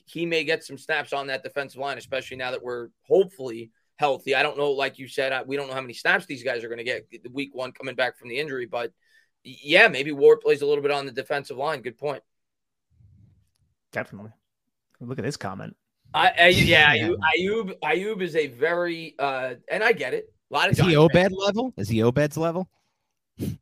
He 0.07 0.27
may 0.27 0.45
get 0.45 0.65
some 0.65 0.79
snaps 0.79 1.13
on 1.13 1.27
that 1.29 1.43
defensive 1.43 1.81
line, 1.81 1.99
especially 1.99 2.37
now 2.37 2.51
that 2.51 2.63
we're 2.63 2.89
hopefully 3.03 3.71
healthy. 4.03 4.35
I 4.35 4.43
don't 4.43 4.59
know, 4.59 4.73
like 4.73 4.99
you 4.99 5.07
said, 5.07 5.33
I, 5.33 5.43
we 5.43 5.57
don't 5.57 5.69
know 5.69 5.75
how 5.75 5.81
many 5.81 5.95
snaps 5.95 6.27
these 6.27 6.43
guys 6.43 6.65
are 6.65 6.69
going 6.69 6.79
to 6.79 6.85
get 6.85 7.09
the 7.09 7.31
week 7.31 7.51
one 7.55 7.71
coming 7.71 7.95
back 7.95 8.19
from 8.19 8.29
the 8.29 8.37
injury, 8.37 8.67
but 8.67 8.91
yeah, 9.45 9.87
maybe 9.87 10.11
Ward 10.11 10.41
plays 10.41 10.61
a 10.61 10.67
little 10.67 10.83
bit 10.83 10.91
on 10.91 11.07
the 11.07 11.13
defensive 11.13 11.57
line. 11.57 11.83
Good 11.83 11.99
point. 11.99 12.21
Definitely. 13.93 14.33
Look 15.01 15.21
at 15.21 15.25
this 15.25 15.37
comment. 15.37 15.77
I, 16.13 16.33
I 16.37 16.49
yeah, 16.49 16.97
Ayub, 16.97 17.17
Ayub 17.39 17.79
Ayub 17.81 18.23
is 18.23 18.35
a 18.35 18.49
very 18.49 19.15
uh, 19.21 19.55
and 19.71 19.85
I 19.85 19.93
get 19.93 20.15
it. 20.15 20.33
A 20.51 20.55
lot 20.55 20.69
of 20.69 20.79
is 20.79 20.85
he 20.85 20.97
Obed 20.97 21.33
level? 21.33 21.73
Is 21.77 21.89
he 21.89 22.03
Obed's 22.03 22.37
level? 22.37 22.69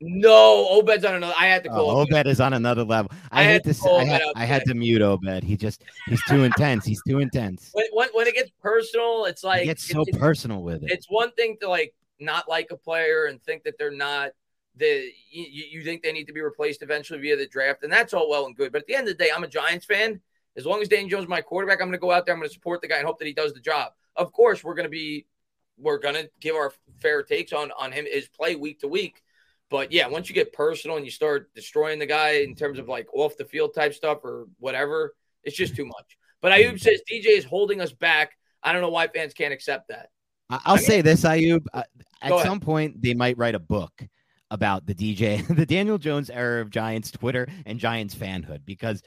No, 0.01 0.69
Obed's 0.71 1.05
on 1.05 1.15
another. 1.15 1.35
I 1.39 1.47
had 1.47 1.65
to 1.65 1.71
oh, 1.71 1.75
call. 1.75 1.91
Oh, 1.91 2.01
Obed 2.01 2.27
is 2.27 2.41
on 2.41 2.53
another 2.53 2.85
level. 2.85 3.11
I, 3.31 3.41
I 3.41 3.43
had 3.45 3.65
to. 3.65 3.91
I 3.91 4.05
had, 4.05 4.23
I 4.37 4.45
had 4.45 4.65
to 4.67 4.75
mute 4.75 5.03
Obed. 5.03 5.45
He 5.45 5.57
just 5.57 5.85
he's 6.07 6.23
too 6.25 6.43
intense. 6.45 6.85
He's 6.85 7.03
too 7.07 7.21
intense. 7.21 7.71
When, 7.73 7.87
when, 7.93 8.09
when 8.13 8.27
it 8.27 8.35
gets 8.35 8.51
personal, 8.63 9.27
it's 9.27 9.45
like 9.45 9.63
it 9.63 9.67
gets 9.67 9.89
so 9.89 10.03
it's, 10.07 10.19
personal 10.19 10.63
with 10.63 10.83
it. 10.83 10.91
It's 10.91 11.07
one 11.09 11.31
thing 11.33 11.57
to 11.61 11.69
like 11.69 11.95
not 12.19 12.49
like 12.49 12.71
a 12.71 12.77
player 12.77 13.27
and 13.27 13.43
think 13.43 13.63
that 13.65 13.79
they're 13.79 13.91
not 13.91 14.31
the 14.77 15.11
you, 15.31 15.65
you 15.71 15.83
think 15.83 16.03
they 16.03 16.13
need 16.13 16.27
to 16.27 16.33
be 16.33 16.41
replaced 16.41 16.83
eventually 16.83 17.21
via 17.21 17.37
the 17.37 17.47
draft, 17.47 17.83
and 17.83 17.93
that's 17.93 18.13
all 18.13 18.29
well 18.29 18.47
and 18.47 18.57
good. 18.57 18.73
But 18.73 18.83
at 18.83 18.87
the 18.87 18.95
end 18.95 19.09
of 19.09 19.17
the 19.17 19.25
day, 19.25 19.31
I'm 19.35 19.45
a 19.45 19.49
Giants 19.49 19.87
fan. 19.87 20.21
As 20.57 20.67
long 20.67 20.83
as 20.83 20.89
Daniel 20.89 21.09
Jones 21.09 21.25
is 21.25 21.29
my 21.29 21.41
quarterback, 21.41 21.81
I'm 21.81 21.87
going 21.87 21.93
to 21.93 21.99
go 21.99 22.11
out 22.11 22.27
there. 22.27 22.35
I'm 22.35 22.41
going 22.41 22.49
to 22.49 22.55
support 22.55 22.83
the 22.83 22.89
guy 22.89 22.97
and 22.97 23.07
hope 23.07 23.21
that 23.21 23.27
he 23.27 23.33
does 23.33 23.53
the 23.53 23.61
job. 23.61 23.93
Of 24.17 24.33
course, 24.33 24.65
we're 24.65 24.75
going 24.75 24.87
to 24.87 24.91
be 24.91 25.27
we're 25.79 25.99
going 25.99 26.17
to 26.17 26.29
give 26.41 26.57
our 26.57 26.73
fair 27.01 27.23
takes 27.23 27.53
on 27.53 27.71
on 27.79 27.93
him 27.93 28.07
his 28.11 28.29
play 28.29 28.57
week 28.57 28.81
to 28.81 28.89
week. 28.89 29.23
But 29.71 29.93
yeah, 29.93 30.09
once 30.09 30.29
you 30.29 30.35
get 30.35 30.53
personal 30.53 30.97
and 30.97 31.07
you 31.07 31.13
start 31.13 31.55
destroying 31.55 32.01
the 32.01 32.07
guy 32.07 32.41
in 32.41 32.57
terms 32.57 32.79
of 32.79 32.89
like 32.89 33.07
off 33.15 33.37
the 33.37 33.45
field 33.45 33.73
type 33.75 33.95
stuff 33.95 34.19
or 34.25 34.47
whatever, 34.59 35.15
it's 35.45 35.57
just 35.57 35.77
too 35.77 35.87
much. 35.87 36.19
But 36.43 36.53
Ayub 36.53 36.81
says 36.81 37.01
DJ 37.11 37.27
is 37.39 37.45
holding 37.45 37.81
us 37.81 37.93
back. 37.93 38.33
I 38.63 38.73
don't 38.73 38.83
know 38.83 38.91
why 38.91 39.07
fans 39.09 39.33
can't 39.33 39.53
accept 39.53 39.89
that. 39.89 40.11
I'll 40.51 40.79
say 40.79 41.01
this, 41.01 41.23
Ayub. 41.23 41.65
Uh, 41.73 41.85
at 42.21 42.43
some 42.43 42.59
point, 42.59 43.01
they 43.01 43.15
might 43.15 43.39
write 43.39 43.55
a 43.55 43.61
book 43.61 43.93
about 44.51 44.87
the 44.87 44.95
DJ, 44.95 45.47
the 45.57 45.67
Daniel 45.67 45.99
Jones 45.99 46.29
era 46.29 46.61
of 46.61 46.71
Giants 46.71 47.13
Twitter 47.13 47.47
and 47.65 47.79
Giants 47.79 48.15
fanhood 48.15 48.65
because 48.65 49.03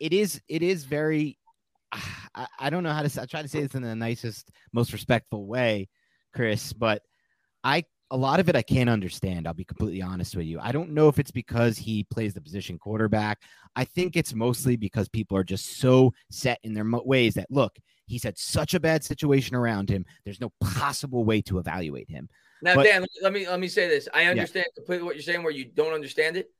it 0.00 0.12
is 0.12 0.40
it 0.48 0.62
is 0.62 0.84
very. 0.84 1.38
I, 2.34 2.46
I 2.58 2.70
don't 2.70 2.82
know 2.82 2.92
how 2.92 3.02
to. 3.02 3.08
Say 3.08 3.22
I 3.22 3.26
try 3.26 3.42
to 3.42 3.48
say 3.48 3.62
this 3.62 3.74
in 3.74 3.82
the 3.82 3.94
nicest, 3.94 4.50
most 4.72 4.92
respectful 4.92 5.46
way, 5.46 5.88
Chris, 6.34 6.72
but 6.72 7.02
I 7.64 7.84
a 8.10 8.16
lot 8.16 8.40
of 8.40 8.48
it 8.48 8.56
I 8.56 8.62
can't 8.62 8.88
understand. 8.88 9.46
I'll 9.46 9.54
be 9.54 9.64
completely 9.64 10.02
honest 10.02 10.36
with 10.36 10.46
you. 10.46 10.58
I 10.60 10.72
don't 10.72 10.90
know 10.90 11.08
if 11.08 11.18
it's 11.18 11.30
because 11.30 11.76
he 11.76 12.04
plays 12.04 12.34
the 12.34 12.40
position 12.40 12.78
quarterback. 12.78 13.42
I 13.76 13.84
think 13.84 14.16
it's 14.16 14.34
mostly 14.34 14.76
because 14.76 15.08
people 15.08 15.36
are 15.36 15.44
just 15.44 15.78
so 15.78 16.12
set 16.30 16.58
in 16.62 16.74
their 16.74 16.86
ways 17.04 17.34
that 17.34 17.50
look, 17.50 17.76
he's 18.06 18.24
had 18.24 18.38
such 18.38 18.74
a 18.74 18.80
bad 18.80 19.04
situation 19.04 19.56
around 19.56 19.90
him. 19.90 20.04
There's 20.24 20.40
no 20.40 20.52
possible 20.60 21.24
way 21.24 21.42
to 21.42 21.58
evaluate 21.58 22.10
him. 22.10 22.28
Now, 22.62 22.74
but, 22.74 22.84
Dan, 22.84 23.06
let 23.22 23.32
me 23.32 23.48
let 23.48 23.60
me 23.60 23.68
say 23.68 23.88
this. 23.88 24.08
I 24.12 24.24
understand 24.24 24.66
yeah. 24.68 24.80
completely 24.80 25.04
what 25.04 25.14
you're 25.14 25.22
saying. 25.22 25.42
Where 25.42 25.52
you 25.52 25.66
don't 25.66 25.92
understand 25.92 26.36
it, 26.36 26.50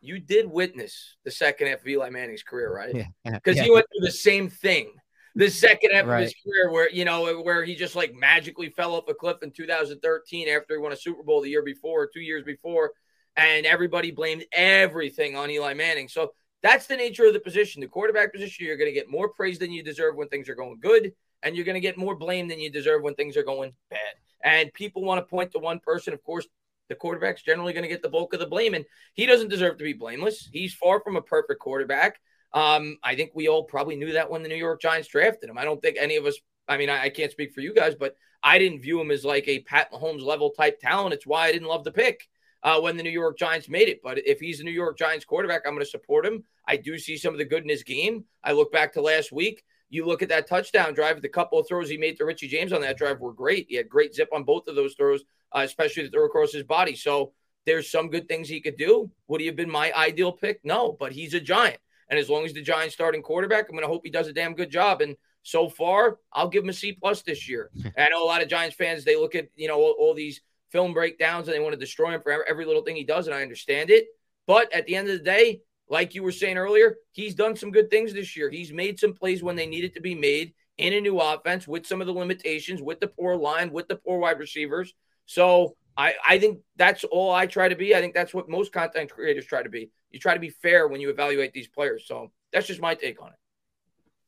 you 0.00 0.18
did 0.18 0.46
witness 0.46 1.16
the 1.24 1.30
second 1.30 1.68
half 1.68 1.80
of 1.80 1.88
Eli 1.88 2.10
Manning's 2.10 2.42
career, 2.42 2.74
right? 2.74 2.94
Yeah, 2.94 3.06
because 3.24 3.56
yeah. 3.56 3.64
he 3.64 3.70
went 3.70 3.86
through 3.86 4.06
the 4.06 4.12
same 4.12 4.48
thing. 4.48 4.92
The 5.34 5.48
second 5.48 5.92
half 5.92 6.06
right. 6.06 6.18
of 6.18 6.24
his 6.24 6.34
career, 6.44 6.70
where 6.70 6.90
you 6.90 7.04
know, 7.04 7.40
where 7.40 7.64
he 7.64 7.74
just 7.74 7.96
like 7.96 8.14
magically 8.14 8.68
fell 8.68 8.94
off 8.94 9.08
a 9.08 9.14
cliff 9.14 9.38
in 9.42 9.50
2013 9.50 10.48
after 10.48 10.74
he 10.74 10.78
won 10.78 10.92
a 10.92 10.96
Super 10.96 11.22
Bowl 11.22 11.40
the 11.40 11.48
year 11.48 11.62
before, 11.62 12.06
two 12.06 12.20
years 12.20 12.44
before, 12.44 12.92
and 13.36 13.64
everybody 13.64 14.10
blamed 14.10 14.44
everything 14.52 15.36
on 15.36 15.50
Eli 15.50 15.74
Manning. 15.74 16.08
So 16.08 16.32
that's 16.62 16.86
the 16.86 16.96
nature 16.96 17.26
of 17.26 17.32
the 17.32 17.40
position. 17.40 17.80
The 17.80 17.88
quarterback 17.88 18.32
position, 18.32 18.66
you're 18.66 18.76
going 18.76 18.90
to 18.90 18.94
get 18.94 19.10
more 19.10 19.28
praise 19.28 19.58
than 19.58 19.72
you 19.72 19.82
deserve 19.82 20.16
when 20.16 20.28
things 20.28 20.48
are 20.48 20.54
going 20.54 20.78
good, 20.80 21.12
and 21.42 21.56
you're 21.56 21.64
going 21.64 21.74
to 21.74 21.80
get 21.80 21.98
more 21.98 22.14
blame 22.14 22.48
than 22.48 22.60
you 22.60 22.70
deserve 22.70 23.02
when 23.02 23.14
things 23.14 23.36
are 23.36 23.42
going 23.42 23.72
bad. 23.90 23.98
And 24.44 24.72
people 24.72 25.02
want 25.02 25.18
to 25.18 25.28
point 25.28 25.52
to 25.52 25.58
one 25.58 25.80
person. 25.80 26.12
Of 26.12 26.22
course, 26.22 26.46
the 26.88 26.94
quarterback's 26.94 27.42
generally 27.42 27.72
going 27.72 27.84
to 27.84 27.88
get 27.88 28.02
the 28.02 28.08
bulk 28.08 28.34
of 28.34 28.40
the 28.40 28.46
blame, 28.46 28.74
and 28.74 28.84
he 29.14 29.26
doesn't 29.26 29.48
deserve 29.48 29.78
to 29.78 29.84
be 29.84 29.92
blameless. 29.92 30.48
He's 30.52 30.74
far 30.74 31.00
from 31.00 31.16
a 31.16 31.22
perfect 31.22 31.60
quarterback. 31.60 32.20
Um, 32.54 32.98
I 33.02 33.14
think 33.14 33.32
we 33.34 33.48
all 33.48 33.64
probably 33.64 33.96
knew 33.96 34.12
that 34.12 34.30
when 34.30 34.42
the 34.42 34.48
New 34.48 34.56
York 34.56 34.80
Giants 34.80 35.08
drafted 35.08 35.48
him. 35.48 35.58
I 35.58 35.64
don't 35.64 35.80
think 35.80 35.96
any 35.98 36.16
of 36.16 36.26
us, 36.26 36.36
I 36.68 36.76
mean, 36.76 36.90
I, 36.90 37.04
I 37.04 37.08
can't 37.08 37.32
speak 37.32 37.52
for 37.52 37.60
you 37.60 37.74
guys, 37.74 37.94
but 37.94 38.16
I 38.42 38.58
didn't 38.58 38.82
view 38.82 39.00
him 39.00 39.10
as 39.10 39.24
like 39.24 39.48
a 39.48 39.60
Pat 39.60 39.92
Mahomes 39.92 40.22
level 40.22 40.50
type 40.50 40.80
talent. 40.80 41.14
It's 41.14 41.26
why 41.26 41.46
I 41.46 41.52
didn't 41.52 41.68
love 41.68 41.84
the 41.84 41.92
pick 41.92 42.28
uh, 42.62 42.80
when 42.80 42.96
the 42.96 43.02
New 43.02 43.10
York 43.10 43.38
Giants 43.38 43.68
made 43.68 43.88
it. 43.88 44.00
But 44.02 44.18
if 44.26 44.40
he's 44.40 44.60
a 44.60 44.64
New 44.64 44.70
York 44.70 44.98
Giants 44.98 45.24
quarterback, 45.24 45.62
I'm 45.64 45.72
going 45.72 45.84
to 45.84 45.90
support 45.90 46.26
him. 46.26 46.44
I 46.66 46.76
do 46.76 46.98
see 46.98 47.16
some 47.16 47.34
of 47.34 47.38
the 47.38 47.44
good 47.44 47.62
in 47.62 47.68
his 47.68 47.82
game. 47.82 48.24
I 48.42 48.52
look 48.52 48.72
back 48.72 48.92
to 48.94 49.02
last 49.02 49.32
week. 49.32 49.64
You 49.90 50.06
look 50.06 50.22
at 50.22 50.30
that 50.30 50.48
touchdown 50.48 50.94
drive, 50.94 51.20
the 51.20 51.28
couple 51.28 51.58
of 51.58 51.68
throws 51.68 51.90
he 51.90 51.98
made 51.98 52.16
to 52.16 52.24
Richie 52.24 52.48
James 52.48 52.72
on 52.72 52.80
that 52.80 52.96
drive 52.96 53.20
were 53.20 53.34
great. 53.34 53.66
He 53.68 53.76
had 53.76 53.88
great 53.88 54.14
zip 54.14 54.30
on 54.32 54.42
both 54.42 54.66
of 54.66 54.74
those 54.74 54.94
throws, 54.94 55.22
uh, 55.54 55.60
especially 55.64 56.04
the 56.04 56.10
throw 56.10 56.24
across 56.24 56.52
his 56.52 56.62
body. 56.62 56.96
So 56.96 57.32
there's 57.66 57.90
some 57.90 58.08
good 58.08 58.26
things 58.26 58.48
he 58.48 58.60
could 58.60 58.76
do. 58.76 59.10
Would 59.28 59.40
he 59.40 59.46
have 59.48 59.56
been 59.56 59.70
my 59.70 59.92
ideal 59.94 60.32
pick? 60.32 60.60
No, 60.64 60.96
but 60.98 61.12
he's 61.12 61.34
a 61.34 61.40
Giant. 61.40 61.78
And 62.12 62.18
as 62.18 62.28
long 62.28 62.44
as 62.44 62.52
the 62.52 62.60
Giants 62.60 62.92
starting 62.92 63.22
quarterback, 63.22 63.70
I'm 63.70 63.74
going 63.74 63.84
to 63.84 63.88
hope 63.88 64.02
he 64.04 64.10
does 64.10 64.28
a 64.28 64.34
damn 64.34 64.52
good 64.52 64.70
job. 64.70 65.00
And 65.00 65.16
so 65.44 65.66
far, 65.66 66.18
I'll 66.30 66.50
give 66.50 66.62
him 66.62 66.68
a 66.68 66.74
C 66.74 66.92
plus 66.92 67.22
this 67.22 67.48
year. 67.48 67.70
And 67.84 67.94
I 67.96 68.08
know 68.10 68.22
a 68.22 68.26
lot 68.26 68.42
of 68.42 68.50
Giants 68.50 68.76
fans, 68.76 69.02
they 69.02 69.16
look 69.16 69.34
at, 69.34 69.48
you 69.56 69.66
know, 69.66 69.78
all, 69.78 69.96
all 69.98 70.12
these 70.12 70.42
film 70.68 70.92
breakdowns 70.92 71.48
and 71.48 71.54
they 71.54 71.60
want 71.60 71.72
to 71.72 71.80
destroy 71.80 72.10
him 72.10 72.20
for 72.20 72.30
every, 72.30 72.44
every 72.50 72.64
little 72.66 72.82
thing 72.82 72.96
he 72.96 73.04
does. 73.04 73.28
And 73.28 73.34
I 73.34 73.40
understand 73.40 73.88
it. 73.88 74.08
But 74.46 74.70
at 74.74 74.84
the 74.84 74.94
end 74.94 75.08
of 75.08 75.16
the 75.16 75.24
day, 75.24 75.62
like 75.88 76.14
you 76.14 76.22
were 76.22 76.32
saying 76.32 76.58
earlier, 76.58 76.96
he's 77.12 77.34
done 77.34 77.56
some 77.56 77.70
good 77.70 77.88
things 77.88 78.12
this 78.12 78.36
year. 78.36 78.50
He's 78.50 78.74
made 78.74 79.00
some 79.00 79.14
plays 79.14 79.42
when 79.42 79.56
they 79.56 79.66
needed 79.66 79.94
to 79.94 80.02
be 80.02 80.14
made 80.14 80.52
in 80.76 80.92
a 80.92 81.00
new 81.00 81.18
offense 81.18 81.66
with 81.66 81.86
some 81.86 82.02
of 82.02 82.06
the 82.06 82.12
limitations, 82.12 82.82
with 82.82 83.00
the 83.00 83.08
poor 83.08 83.36
line, 83.36 83.72
with 83.72 83.88
the 83.88 83.96
poor 83.96 84.18
wide 84.18 84.38
receivers. 84.38 84.92
So 85.24 85.76
I, 85.96 86.12
I 86.28 86.38
think 86.38 86.58
that's 86.76 87.04
all 87.04 87.32
I 87.32 87.46
try 87.46 87.70
to 87.70 87.76
be. 87.76 87.94
I 87.94 88.02
think 88.02 88.12
that's 88.12 88.34
what 88.34 88.50
most 88.50 88.70
content 88.70 89.10
creators 89.10 89.46
try 89.46 89.62
to 89.62 89.70
be. 89.70 89.90
You 90.12 90.20
try 90.20 90.34
to 90.34 90.40
be 90.40 90.50
fair 90.50 90.88
when 90.88 91.00
you 91.00 91.10
evaluate 91.10 91.52
these 91.52 91.68
players. 91.68 92.04
So 92.06 92.30
that's 92.52 92.66
just 92.66 92.80
my 92.80 92.94
take 92.94 93.20
on 93.20 93.28
it. 93.28 93.38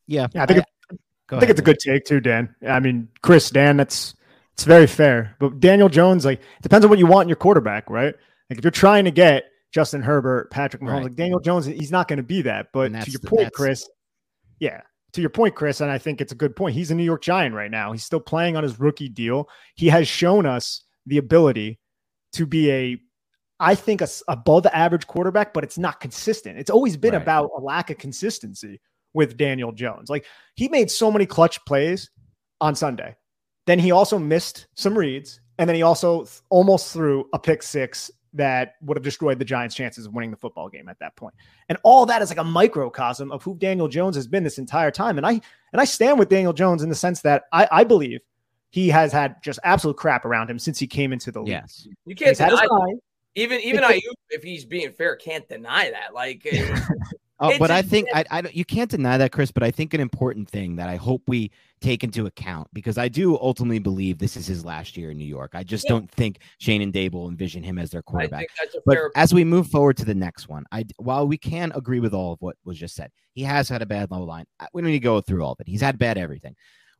Yeah, 0.06 0.26
yeah 0.34 0.42
I 0.42 0.46
think 0.46 0.64
I, 0.90 1.36
I 1.36 1.40
think 1.40 1.50
it's 1.50 1.60
a 1.60 1.64
good 1.64 1.78
take 1.78 2.04
too, 2.04 2.20
Dan. 2.20 2.54
I 2.66 2.80
mean, 2.80 3.08
Chris, 3.22 3.50
Dan, 3.50 3.76
that's 3.76 4.14
it's 4.54 4.64
very 4.64 4.86
fair. 4.86 5.36
But 5.38 5.60
Daniel 5.60 5.88
Jones, 5.88 6.24
like, 6.24 6.40
it 6.40 6.62
depends 6.62 6.84
on 6.84 6.90
what 6.90 6.98
you 6.98 7.06
want 7.06 7.24
in 7.24 7.28
your 7.28 7.36
quarterback, 7.36 7.90
right? 7.90 8.14
Like, 8.48 8.58
if 8.58 8.64
you're 8.64 8.70
trying 8.70 9.04
to 9.04 9.10
get 9.10 9.44
Justin 9.72 10.02
Herbert, 10.02 10.50
Patrick 10.50 10.82
Mahomes, 10.82 10.92
right. 10.92 11.02
like 11.04 11.16
Daniel 11.16 11.40
Jones, 11.40 11.66
he's 11.66 11.90
not 11.90 12.06
going 12.08 12.18
to 12.18 12.22
be 12.22 12.42
that. 12.42 12.68
But 12.72 12.88
to 12.92 13.10
your 13.10 13.20
point, 13.20 13.52
Chris, 13.52 13.88
yeah, 14.60 14.82
to 15.12 15.20
your 15.20 15.30
point, 15.30 15.56
Chris, 15.56 15.80
and 15.80 15.90
I 15.90 15.98
think 15.98 16.20
it's 16.20 16.32
a 16.32 16.36
good 16.36 16.54
point. 16.54 16.74
He's 16.74 16.90
a 16.90 16.94
New 16.94 17.04
York 17.04 17.22
Giant 17.22 17.54
right 17.54 17.70
now. 17.70 17.90
He's 17.92 18.04
still 18.04 18.20
playing 18.20 18.56
on 18.56 18.62
his 18.62 18.78
rookie 18.78 19.08
deal. 19.08 19.48
He 19.74 19.88
has 19.88 20.06
shown 20.06 20.46
us 20.46 20.84
the 21.06 21.18
ability 21.18 21.80
to 22.34 22.46
be 22.46 22.70
a, 22.70 22.98
I 23.60 23.74
think, 23.74 24.00
a, 24.00 24.08
above 24.28 24.66
average 24.66 25.06
quarterback, 25.06 25.54
but 25.54 25.64
it's 25.64 25.78
not 25.78 26.00
consistent. 26.00 26.58
It's 26.58 26.70
always 26.70 26.96
been 26.96 27.12
right. 27.12 27.22
about 27.22 27.50
a 27.56 27.60
lack 27.60 27.90
of 27.90 27.98
consistency 27.98 28.80
with 29.12 29.36
Daniel 29.36 29.72
Jones. 29.72 30.10
Like 30.10 30.26
he 30.54 30.68
made 30.68 30.90
so 30.90 31.10
many 31.10 31.24
clutch 31.26 31.64
plays 31.64 32.10
on 32.60 32.74
Sunday. 32.74 33.16
Then 33.66 33.78
he 33.78 33.92
also 33.92 34.18
missed 34.18 34.66
some 34.74 34.96
reads, 34.96 35.40
and 35.58 35.68
then 35.68 35.74
he 35.74 35.82
also 35.82 36.24
th- 36.24 36.40
almost 36.50 36.92
threw 36.92 37.28
a 37.32 37.38
pick 37.38 37.62
six 37.62 38.10
that 38.34 38.74
would 38.82 38.96
have 38.96 39.04
destroyed 39.04 39.38
the 39.38 39.44
Giants' 39.44 39.74
chances 39.74 40.06
of 40.06 40.12
winning 40.12 40.32
the 40.32 40.36
football 40.36 40.68
game 40.68 40.88
at 40.88 40.98
that 40.98 41.14
point. 41.16 41.34
And 41.68 41.78
all 41.84 42.04
that 42.06 42.20
is 42.20 42.28
like 42.28 42.38
a 42.38 42.44
microcosm 42.44 43.30
of 43.30 43.42
who 43.42 43.56
Daniel 43.56 43.88
Jones 43.88 44.16
has 44.16 44.26
been 44.26 44.42
this 44.42 44.58
entire 44.58 44.90
time. 44.90 45.16
And 45.16 45.26
I 45.26 45.32
and 45.72 45.80
I 45.80 45.84
stand 45.84 46.18
with 46.18 46.28
Daniel 46.28 46.52
Jones 46.52 46.82
in 46.82 46.88
the 46.88 46.94
sense 46.94 47.22
that 47.22 47.44
I, 47.52 47.68
I 47.70 47.84
believe 47.84 48.20
he 48.70 48.88
has 48.88 49.12
had 49.12 49.40
just 49.42 49.60
absolute 49.62 49.96
crap 49.96 50.24
around 50.24 50.50
him 50.50 50.58
since 50.58 50.78
he 50.78 50.86
came 50.86 51.12
into 51.12 51.30
the 51.30 51.40
league. 51.40 51.50
Yes, 51.50 51.86
you 52.04 52.16
can't 52.16 52.36
deny 52.36 52.66
even 53.34 53.60
even 53.60 53.84
I 53.84 54.00
if 54.30 54.42
he's 54.42 54.64
being 54.64 54.92
fair, 54.92 55.16
can't 55.16 55.48
deny 55.48 55.90
that. 55.90 56.14
Like 56.14 56.46
Oh, 57.40 57.58
but 57.58 57.70
I 57.70 57.82
think 57.82 58.08
I, 58.14 58.24
I 58.30 58.42
you 58.52 58.64
can't 58.64 58.90
deny 58.90 59.18
that, 59.18 59.32
Chris. 59.32 59.50
But 59.50 59.64
I 59.64 59.70
think 59.70 59.92
an 59.92 60.00
important 60.00 60.48
thing 60.48 60.76
that 60.76 60.88
I 60.88 60.96
hope 60.96 61.22
we 61.26 61.50
take 61.80 62.04
into 62.04 62.26
account 62.26 62.68
because 62.72 62.96
I 62.96 63.08
do 63.08 63.36
ultimately 63.38 63.80
believe 63.80 64.18
this 64.18 64.36
is 64.36 64.46
his 64.46 64.64
last 64.64 64.96
year 64.96 65.10
in 65.10 65.18
New 65.18 65.24
York. 65.24 65.50
I 65.54 65.64
just 65.64 65.84
yeah. 65.84 65.90
don't 65.90 66.10
think 66.12 66.38
Schoen 66.58 66.80
and 66.80 66.92
Daboll 66.92 67.28
envision 67.28 67.62
him 67.62 67.78
as 67.78 67.90
their 67.90 68.02
quarterback. 68.02 68.46
But 68.86 68.98
as 69.16 69.34
we 69.34 69.42
move 69.42 69.66
forward 69.66 69.96
to 69.96 70.04
the 70.04 70.14
next 70.14 70.48
one, 70.48 70.64
I 70.70 70.84
while 70.98 71.26
we 71.26 71.36
can 71.36 71.72
agree 71.74 72.00
with 72.00 72.14
all 72.14 72.32
of 72.32 72.40
what 72.40 72.56
was 72.64 72.78
just 72.78 72.94
said, 72.94 73.10
he 73.32 73.42
has 73.42 73.68
had 73.68 73.82
a 73.82 73.86
bad 73.86 74.12
low 74.12 74.22
line. 74.22 74.46
We 74.72 74.82
don't 74.82 74.90
need 74.90 74.98
to 74.98 75.04
go 75.04 75.20
through 75.20 75.44
all 75.44 75.52
of 75.52 75.60
it. 75.60 75.68
He's 75.68 75.80
had 75.80 75.98
bad 75.98 76.16
everything. 76.18 76.54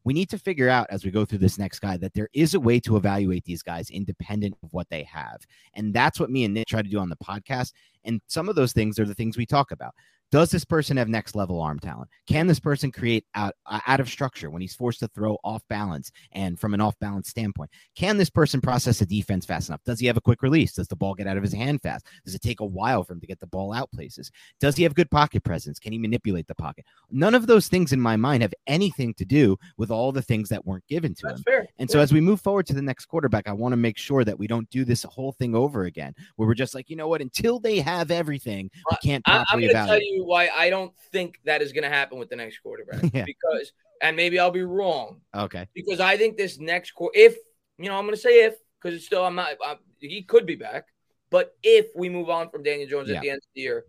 We 0.05 0.13
need 0.13 0.29
to 0.31 0.39
figure 0.39 0.69
out 0.69 0.87
as 0.91 1.05
we 1.05 1.11
go 1.11 1.25
through 1.25 1.39
this 1.39 1.59
next 1.59 1.79
guy 1.79 1.97
that 1.97 2.13
there 2.15 2.29
is 2.35 2.55
a 2.55 2.61
way 2.61 2.79
to 2.81 2.97
evaluate 2.97 3.45
these 3.45 3.63
guys 3.63 3.91
independent 3.91 4.55
of 4.63 4.73
what 4.73 4.89
they 4.91 5.03
have. 5.05 5.41
And 5.75 5.95
that's 5.95 6.21
what 6.21 6.31
me 6.31 6.45
and 6.45 6.53
Nick 6.53 6.67
try 6.67 6.83
to 6.83 6.89
do 6.89 6.99
on 6.99 7.09
the 7.09 7.17
podcast. 7.17 7.73
And 8.05 8.21
some 8.27 8.49
of 8.49 8.55
those 8.55 8.73
things 8.73 8.99
are 8.99 9.07
the 9.07 9.15
things 9.15 9.39
we 9.39 9.47
talk 9.47 9.71
about. 9.71 9.95
Does 10.31 10.51
this 10.51 10.65
person 10.65 10.97
have 10.97 11.09
next 11.09 11.37
level 11.37 11.61
arm 11.61 11.79
talent? 11.79 12.11
Can 12.27 12.47
this 12.47 12.59
person 12.59 12.91
create 12.91 13.25
out, 13.35 13.55
uh, 13.67 13.81
out 13.87 14.01
of 14.01 14.09
structure 14.09 14.51
when 14.51 14.63
he's 14.63 14.75
forced 14.75 15.01
to 15.01 15.09
throw 15.09 15.39
off 15.45 15.63
balance 15.69 16.11
and 16.33 16.59
from 16.59 16.75
an 16.75 16.81
off 16.81 16.99
balance 16.99 17.29
standpoint? 17.29 17.71
Can 17.97 18.17
this 18.17 18.31
person 18.31 18.61
process 18.61 19.01
a 19.01 19.07
defense 19.07 19.47
fast 19.47 19.69
enough? 19.69 19.83
Does 19.85 20.01
he 20.01 20.07
have 20.07 20.17
a 20.17 20.21
quick 20.21 20.43
release? 20.43 20.73
Does 20.73 20.89
the 20.89 20.97
ball 20.97 21.15
get 21.15 21.27
out 21.27 21.37
of 21.37 21.43
his 21.43 21.53
hand 21.53 21.83
fast? 21.83 22.07
Does 22.25 22.35
it 22.35 22.43
take 22.43 22.61
a 22.61 22.67
while 22.67 23.05
for 23.05 23.13
him 23.13 23.21
to 23.21 23.27
get 23.27 23.39
the 23.39 23.47
ball 23.47 23.73
out 23.73 23.91
places? 23.93 24.33
Does 24.61 24.77
he 24.77 24.83
have 24.83 24.95
good 24.95 25.11
pocket 25.11 25.45
presence? 25.45 25.79
Can 25.79 25.93
he 25.93 25.99
manipulate 25.99 26.49
the 26.49 26.55
pocket? 26.57 26.85
None 27.11 27.35
of 27.35 27.47
those 27.47 27.69
things 27.69 27.93
in 27.93 28.01
my 28.01 28.17
mind 28.17 28.43
have 28.43 28.55
anything 28.67 29.15
to 29.15 29.25
do 29.25 29.57
with 29.77 29.91
all 29.91 30.11
the 30.11 30.23
things 30.23 30.49
that 30.49 30.67
weren't 30.67 30.87
given 30.89 31.15
to 31.15 31.23
That's 31.27 31.39
him. 31.39 31.45
Fair. 31.45 31.69
And 31.79 31.91
so 31.91 32.01
as 32.01 32.13
we 32.13 32.21
move 32.21 32.41
forward 32.41 32.67
to 32.67 32.75
the 32.75 32.83
next 32.83 33.07
quarterback, 33.07 33.49
I 33.49 33.53
want 33.53 33.73
to 33.73 33.77
make 33.77 33.99
sure 33.99 34.25
that 34.25 34.39
we 34.39 34.47
don't 34.47 34.69
do 34.71 34.85
this 34.85 35.05
whole 35.05 35.33
thing 35.33 35.55
over 35.55 35.85
again 35.85 36.15
where 36.37 36.49
we're 36.49 36.55
just 36.55 36.75
like, 36.75 36.91
you 36.91 36.97
know 36.97 37.09
what, 37.09 37.21
until 37.21 37.61
they 37.61 37.79
have 37.79 38.11
everything, 38.11 38.71
we 38.91 38.97
can't 39.03 39.25
properly 39.25 39.45
I, 39.49 39.53
I'm 39.53 39.61
going 39.61 39.87
to 39.87 39.93
tell 39.93 40.01
you 40.15 40.25
why 40.25 40.49
I 40.49 40.71
don't 40.71 40.93
think 41.13 41.41
that 41.45 41.63
is 41.63 41.73
going 41.73 41.85
to 41.85 41.89
happen 41.89 42.19
with 42.19 42.31
the 42.31 42.37
next 42.37 42.59
quarterback 42.59 43.03
yeah. 43.15 43.25
because, 43.25 43.73
and 44.01 44.17
maybe 44.17 44.39
I'll 44.39 44.51
be 44.51 44.63
wrong. 44.63 45.21
Okay. 45.35 45.67
Because 45.75 46.01
I 46.01 46.17
think 46.17 46.37
this 46.37 46.59
next 46.59 46.93
quarter, 46.93 47.19
if 47.19 47.37
you 47.79 47.89
know, 47.89 47.97
I'm 47.97 48.05
going 48.05 48.15
to 48.15 48.21
say 48.21 48.45
if 48.45 48.55
because 48.81 48.97
it's 48.97 49.07
still 49.07 49.25
I'm 49.25 49.35
not. 49.35 49.51
I'm, 49.65 49.79
he 49.99 50.23
could 50.23 50.47
be 50.47 50.57
back, 50.57 50.87
but 51.31 51.55
if 51.63 51.87
we 51.97 52.09
move 52.09 52.29
on 52.29 52.51
from 52.51 52.63
Daniel 52.63 52.89
Jones 52.89 53.09
yeah. 53.09 53.17
at 53.17 53.23
the 53.23 53.31
end 53.31 53.39
of 53.39 53.49
the 53.55 53.61
year, 53.61 53.85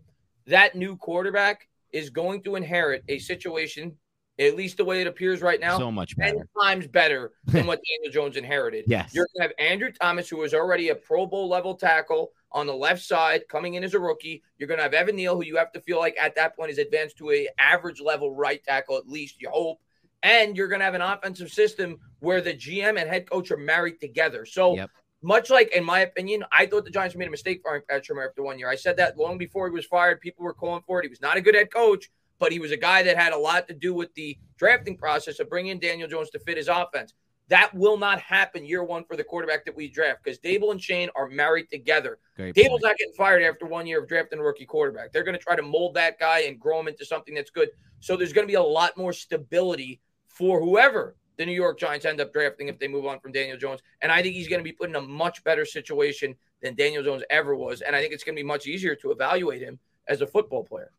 that 0.46 0.74
new 0.74 0.96
quarterback 0.96 1.68
is 1.92 2.10
going 2.10 2.42
to 2.44 2.56
inherit 2.56 3.04
a 3.08 3.18
situation. 3.18 3.96
At 4.38 4.54
least 4.54 4.76
the 4.76 4.84
way 4.84 5.00
it 5.00 5.06
appears 5.06 5.40
right 5.40 5.58
now, 5.58 5.78
so 5.78 5.90
much 5.90 6.14
better. 6.14 6.36
Ten 6.36 6.48
times 6.62 6.86
better 6.86 7.32
than 7.46 7.66
what 7.66 7.80
Daniel 7.82 8.12
Jones 8.12 8.36
inherited. 8.36 8.84
Yes. 8.86 9.14
You're 9.14 9.26
going 9.34 9.48
to 9.48 9.54
have 9.54 9.70
Andrew 9.70 9.90
Thomas, 9.90 10.28
who 10.28 10.42
is 10.42 10.52
already 10.52 10.90
a 10.90 10.94
Pro 10.94 11.24
Bowl 11.24 11.48
level 11.48 11.74
tackle 11.74 12.32
on 12.52 12.66
the 12.66 12.74
left 12.74 13.02
side 13.02 13.42
coming 13.48 13.74
in 13.74 13.84
as 13.84 13.94
a 13.94 13.98
rookie. 13.98 14.42
You're 14.58 14.68
going 14.68 14.78
to 14.78 14.84
have 14.84 14.94
Evan 14.94 15.16
Neal, 15.16 15.36
who 15.36 15.44
you 15.44 15.56
have 15.56 15.72
to 15.72 15.80
feel 15.80 15.98
like 15.98 16.16
at 16.20 16.34
that 16.36 16.56
point 16.56 16.70
is 16.70 16.78
advanced 16.78 17.18
to 17.18 17.30
a 17.30 17.48
average 17.58 18.00
level 18.00 18.34
right 18.34 18.62
tackle, 18.64 18.96
at 18.96 19.08
least 19.08 19.40
you 19.40 19.50
hope. 19.50 19.78
And 20.22 20.56
you're 20.56 20.68
going 20.68 20.80
to 20.80 20.84
have 20.84 20.94
an 20.94 21.02
offensive 21.02 21.50
system 21.50 21.98
where 22.20 22.40
the 22.40 22.54
GM 22.54 22.98
and 23.00 23.08
head 23.08 23.28
coach 23.28 23.50
are 23.50 23.56
married 23.56 24.00
together. 24.00 24.46
So 24.46 24.74
yep. 24.74 24.90
much 25.22 25.50
like, 25.50 25.74
in 25.74 25.84
my 25.84 26.00
opinion, 26.00 26.44
I 26.50 26.66
thought 26.66 26.84
the 26.84 26.90
Giants 26.90 27.14
made 27.14 27.28
a 27.28 27.30
mistake 27.30 27.60
firing 27.62 27.82
Pat 27.88 28.04
Shurmur 28.04 28.26
after 28.26 28.42
one 28.42 28.58
year. 28.58 28.68
I 28.68 28.76
said 28.76 28.96
that 28.96 29.18
long 29.18 29.38
before 29.38 29.68
he 29.68 29.74
was 29.74 29.86
fired. 29.86 30.20
People 30.20 30.44
were 30.44 30.54
calling 30.54 30.82
for 30.86 31.00
it. 31.00 31.04
He 31.04 31.10
was 31.10 31.20
not 31.20 31.36
a 31.36 31.40
good 31.40 31.54
head 31.54 31.72
coach, 31.72 32.10
but 32.38 32.52
he 32.52 32.58
was 32.58 32.72
a 32.72 32.76
guy 32.76 33.02
that 33.02 33.16
had 33.16 33.32
a 33.32 33.38
lot 33.38 33.68
to 33.68 33.74
do 33.74 33.94
with 33.94 34.12
the 34.14 34.38
drafting 34.56 34.96
process 34.96 35.38
of 35.38 35.48
bringing 35.48 35.72
in 35.72 35.78
Daniel 35.78 36.08
Jones 36.08 36.30
to 36.30 36.38
fit 36.40 36.56
his 36.56 36.68
offense. 36.68 37.12
That 37.48 37.72
will 37.74 37.96
not 37.96 38.20
happen 38.20 38.64
year 38.66 38.82
one 38.82 39.04
for 39.04 39.16
the 39.16 39.22
quarterback 39.22 39.64
that 39.66 39.76
we 39.76 39.88
draft 39.88 40.24
because 40.24 40.38
Daboll 40.40 40.72
and 40.72 40.82
Schoen 40.82 41.10
are 41.14 41.28
married 41.28 41.70
together. 41.70 42.18
Great 42.34 42.54
Daboll's 42.54 42.68
point. 42.68 42.82
not 42.82 42.98
getting 42.98 43.14
fired 43.14 43.42
after 43.42 43.66
one 43.66 43.86
year 43.86 44.02
of 44.02 44.08
drafting 44.08 44.40
a 44.40 44.42
rookie 44.42 44.66
quarterback. 44.66 45.12
They're 45.12 45.22
going 45.22 45.36
to 45.36 45.42
try 45.42 45.54
to 45.54 45.62
mold 45.62 45.94
that 45.94 46.18
guy 46.18 46.40
and 46.40 46.58
grow 46.58 46.80
him 46.80 46.88
into 46.88 47.04
something 47.04 47.34
that's 47.34 47.50
good. 47.50 47.68
So 48.00 48.16
there's 48.16 48.32
going 48.32 48.46
to 48.46 48.50
be 48.50 48.56
a 48.56 48.62
lot 48.62 48.96
more 48.96 49.12
stability 49.12 50.00
for 50.26 50.60
whoever 50.60 51.14
the 51.36 51.46
New 51.46 51.52
York 51.52 51.78
Giants 51.78 52.04
end 52.04 52.20
up 52.20 52.32
drafting 52.32 52.68
if 52.68 52.78
they 52.78 52.88
move 52.88 53.06
on 53.06 53.20
from 53.20 53.32
Daniel 53.32 53.56
Jones. 53.56 53.80
And 54.00 54.10
I 54.10 54.22
think 54.22 54.34
he's 54.34 54.48
going 54.48 54.60
to 54.60 54.64
be 54.64 54.72
put 54.72 54.88
in 54.88 54.96
a 54.96 55.00
much 55.00 55.44
better 55.44 55.64
situation 55.64 56.34
than 56.62 56.74
Daniel 56.74 57.02
Jones 57.02 57.22
ever 57.30 57.54
was. 57.54 57.80
And 57.82 57.94
I 57.94 58.00
think 58.00 58.12
it's 58.12 58.24
going 58.24 58.34
to 58.36 58.42
be 58.42 58.46
much 58.46 58.66
easier 58.66 58.94
to 58.96 59.12
evaluate 59.12 59.60
him 59.60 59.78
as 60.08 60.20
a 60.20 60.26
football 60.26 60.64
player. 60.64 60.90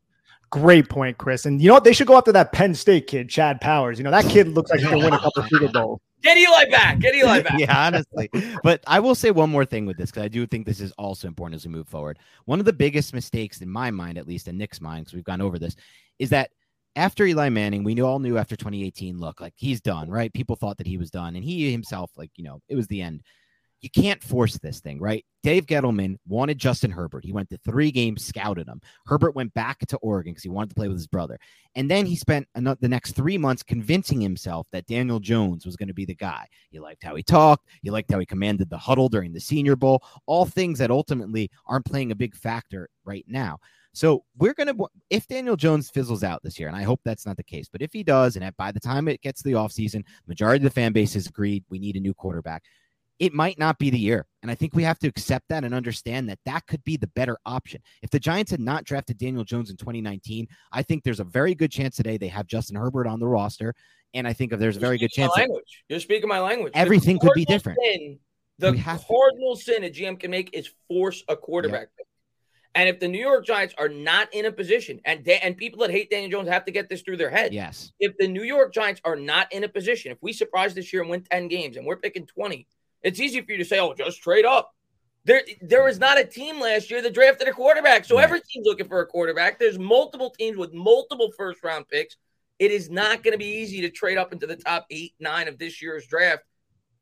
Great 0.49 0.87
point, 0.89 1.17
Chris. 1.17 1.45
And 1.45 1.61
you 1.61 1.67
know 1.67 1.73
what? 1.73 1.83
They 1.83 1.93
should 1.93 2.07
go 2.07 2.17
after 2.17 2.31
that 2.31 2.53
Penn 2.53 2.73
State 2.73 3.07
kid, 3.07 3.29
Chad 3.29 3.59
Powers. 3.59 3.97
You 3.97 4.03
know, 4.03 4.11
that 4.11 4.25
kid 4.29 4.47
looks 4.49 4.71
like 4.71 4.79
he 4.79 4.85
can 4.87 4.99
win 4.99 5.13
a 5.13 5.19
couple 5.19 5.43
Super 5.43 5.67
Bowls. 5.67 5.99
Get 6.23 6.37
Eli 6.37 6.65
back. 6.69 6.99
Get 6.99 7.15
Eli 7.15 7.41
back. 7.43 7.59
yeah, 7.59 7.85
honestly. 7.87 8.29
But 8.63 8.83
I 8.87 8.99
will 8.99 9.15
say 9.15 9.31
one 9.31 9.49
more 9.49 9.65
thing 9.65 9.85
with 9.85 9.97
this 9.97 10.09
because 10.09 10.23
I 10.23 10.29
do 10.29 10.47
think 10.47 10.65
this 10.65 10.79
is 10.79 10.91
also 10.93 11.27
important 11.27 11.59
as 11.59 11.65
we 11.65 11.71
move 11.71 11.87
forward. 11.87 12.17
One 12.45 12.59
of 12.59 12.65
the 12.65 12.73
biggest 12.73 13.13
mistakes 13.13 13.61
in 13.61 13.69
my 13.69 13.91
mind, 13.91 14.17
at 14.17 14.27
least 14.27 14.47
in 14.47 14.57
Nick's 14.57 14.81
mind, 14.81 15.05
because 15.05 15.13
we've 15.13 15.23
gone 15.23 15.41
over 15.41 15.59
this, 15.59 15.75
is 16.17 16.29
that 16.29 16.49
after 16.95 17.25
Eli 17.25 17.49
Manning, 17.49 17.83
we 17.83 18.01
all 18.01 18.19
knew 18.19 18.37
after 18.37 18.55
2018, 18.55 19.19
look, 19.19 19.39
like 19.39 19.53
he's 19.55 19.81
done, 19.81 20.09
right? 20.09 20.33
People 20.33 20.55
thought 20.55 20.77
that 20.77 20.87
he 20.87 20.97
was 20.97 21.11
done, 21.11 21.35
and 21.35 21.43
he 21.43 21.71
himself, 21.71 22.09
like, 22.17 22.31
you 22.35 22.43
know, 22.43 22.59
it 22.69 22.75
was 22.75 22.87
the 22.87 23.01
end. 23.01 23.21
You 23.81 23.89
can't 23.89 24.23
force 24.23 24.57
this 24.57 24.79
thing, 24.79 24.99
right? 24.99 25.23
Dave 25.43 25.67
Gettleman 25.67 26.17
wanted 26.27 26.57
Justin 26.57 26.89
Herbert. 26.89 27.23
He 27.23 27.31
went 27.31 27.49
to 27.51 27.59
three 27.59 27.91
games, 27.91 28.25
scouted 28.25 28.67
him. 28.67 28.81
Herbert 29.05 29.35
went 29.35 29.53
back 29.53 29.79
to 29.87 29.97
Oregon 29.97 30.33
because 30.33 30.43
he 30.43 30.49
wanted 30.49 30.69
to 30.69 30.75
play 30.75 30.87
with 30.87 30.97
his 30.97 31.07
brother. 31.07 31.37
And 31.75 31.89
then 31.89 32.05
he 32.05 32.15
spent 32.15 32.47
another, 32.55 32.79
the 32.81 32.89
next 32.89 33.11
three 33.11 33.37
months 33.37 33.61
convincing 33.61 34.19
himself 34.19 34.67
that 34.71 34.87
Daniel 34.87 35.19
Jones 35.19 35.65
was 35.65 35.75
going 35.75 35.87
to 35.87 35.93
be 35.93 36.05
the 36.05 36.15
guy. 36.15 36.47
He 36.71 36.79
liked 36.79 37.03
how 37.03 37.15
he 37.15 37.23
talked. 37.23 37.67
He 37.83 37.91
liked 37.91 38.11
how 38.11 38.19
he 38.19 38.25
commanded 38.25 38.69
the 38.69 38.77
huddle 38.77 39.09
during 39.09 39.31
the 39.31 39.39
Senior 39.39 39.75
Bowl. 39.75 40.03
All 40.25 40.45
things 40.45 40.79
that 40.79 40.91
ultimately 40.91 41.51
aren't 41.67 41.85
playing 41.85 42.11
a 42.11 42.15
big 42.15 42.35
factor 42.35 42.89
right 43.05 43.25
now. 43.27 43.59
So 43.93 44.23
we're 44.37 44.53
going 44.53 44.75
to, 44.75 44.87
if 45.09 45.27
Daniel 45.27 45.55
Jones 45.55 45.89
fizzles 45.89 46.23
out 46.23 46.43
this 46.43 46.59
year, 46.59 46.67
and 46.67 46.77
I 46.77 46.83
hope 46.83 47.01
that's 47.03 47.25
not 47.25 47.37
the 47.37 47.43
case, 47.43 47.67
but 47.71 47.81
if 47.81 47.93
he 47.93 48.03
does, 48.03 48.35
and 48.35 48.55
by 48.57 48.71
the 48.71 48.79
time 48.79 49.07
it 49.07 49.21
gets 49.21 49.41
to 49.41 49.49
the 49.49 49.55
offseason, 49.55 50.03
majority 50.27 50.65
of 50.65 50.71
the 50.71 50.75
fan 50.75 50.93
base 50.93 51.13
has 51.13 51.27
agreed 51.27 51.63
we 51.69 51.79
need 51.79 51.95
a 51.95 51.99
new 51.99 52.13
quarterback 52.13 52.63
it 53.19 53.33
might 53.33 53.57
not 53.57 53.79
be 53.79 53.89
the 53.89 53.99
year. 53.99 54.25
And 54.41 54.51
I 54.51 54.55
think 54.55 54.75
we 54.75 54.83
have 54.83 54.99
to 54.99 55.07
accept 55.07 55.49
that 55.49 55.63
and 55.63 55.73
understand 55.73 56.29
that 56.29 56.39
that 56.45 56.65
could 56.67 56.83
be 56.83 56.97
the 56.97 57.07
better 57.07 57.37
option. 57.45 57.81
If 58.01 58.09
the 58.09 58.19
Giants 58.19 58.51
had 58.51 58.59
not 58.59 58.83
drafted 58.83 59.17
Daniel 59.17 59.43
Jones 59.43 59.69
in 59.69 59.77
2019, 59.77 60.47
I 60.71 60.83
think 60.83 61.03
there's 61.03 61.19
a 61.19 61.25
very 61.25 61.55
good 61.55 61.71
chance 61.71 61.95
today 61.95 62.17
they 62.17 62.27
have 62.27 62.47
Justin 62.47 62.75
Herbert 62.75 63.07
on 63.07 63.19
the 63.19 63.27
roster. 63.27 63.73
And 64.13 64.27
I 64.27 64.33
think 64.33 64.53
if 64.53 64.59
there's 64.59 64.77
a 64.77 64.79
very 64.79 64.97
good 64.97 65.11
chance. 65.11 65.31
Language. 65.35 65.83
You're 65.89 65.99
speaking 65.99 66.29
my 66.29 66.39
language. 66.39 66.71
Everything 66.75 67.19
could 67.19 67.33
be 67.33 67.45
different. 67.45 67.79
Sin, 67.83 68.19
the 68.59 68.71
cardinal 68.73 69.55
to. 69.55 69.61
sin 69.61 69.83
a 69.83 69.89
GM 69.89 70.19
can 70.19 70.31
make 70.31 70.51
is 70.53 70.69
force 70.87 71.23
a 71.27 71.35
quarterback. 71.35 71.89
Yeah. 71.97 72.03
And 72.75 72.87
if 72.87 72.99
the 72.99 73.07
New 73.07 73.19
York 73.19 73.43
Giants 73.43 73.73
are 73.77 73.89
not 73.89 74.31
in 74.33 74.45
a 74.45 74.51
position, 74.51 75.01
and 75.03 75.23
da- 75.23 75.39
and 75.41 75.57
people 75.57 75.79
that 75.79 75.89
hate 75.89 76.11
Daniel 76.11 76.29
Jones 76.29 76.49
have 76.49 76.63
to 76.65 76.71
get 76.71 76.89
this 76.89 77.01
through 77.01 77.17
their 77.17 77.31
head. 77.31 77.51
Yes. 77.51 77.91
If 77.99 78.15
the 78.19 78.27
New 78.27 78.43
York 78.43 78.71
Giants 78.71 79.01
are 79.03 79.15
not 79.15 79.51
in 79.51 79.63
a 79.63 79.67
position, 79.67 80.11
if 80.11 80.19
we 80.21 80.31
surprise 80.31 80.75
this 80.75 80.93
year 80.93 81.01
and 81.01 81.09
win 81.09 81.23
10 81.23 81.47
games 81.47 81.75
and 81.77 81.87
we're 81.87 81.97
picking 81.97 82.27
20, 82.27 82.67
it's 83.03 83.19
easy 83.19 83.41
for 83.41 83.51
you 83.51 83.57
to 83.59 83.65
say, 83.65 83.79
"Oh, 83.79 83.93
just 83.93 84.21
trade 84.21 84.45
up." 84.45 84.73
There, 85.25 85.41
there 85.61 85.83
was 85.83 85.99
not 85.99 86.17
a 86.17 86.23
team 86.23 86.61
last 86.61 86.89
year 86.89 87.01
that 87.01 87.13
drafted 87.13 87.49
a 87.49 87.51
quarterback, 87.51 88.05
so 88.05 88.15
right. 88.15 88.23
every 88.23 88.39
team's 88.39 88.65
looking 88.65 88.87
for 88.87 89.01
a 89.01 89.05
quarterback. 89.05 89.59
There's 89.59 89.77
multiple 89.77 90.29
teams 90.29 90.57
with 90.57 90.73
multiple 90.73 91.31
first 91.37 91.61
round 91.63 91.87
picks. 91.89 92.15
It 92.59 92.71
is 92.71 92.89
not 92.89 93.23
going 93.23 93.33
to 93.33 93.37
be 93.37 93.45
easy 93.45 93.81
to 93.81 93.89
trade 93.89 94.17
up 94.17 94.31
into 94.31 94.47
the 94.47 94.55
top 94.55 94.85
eight, 94.89 95.13
nine 95.19 95.49
of 95.49 95.59
this 95.59 95.81
year's 95.81 96.07
draft. 96.07 96.43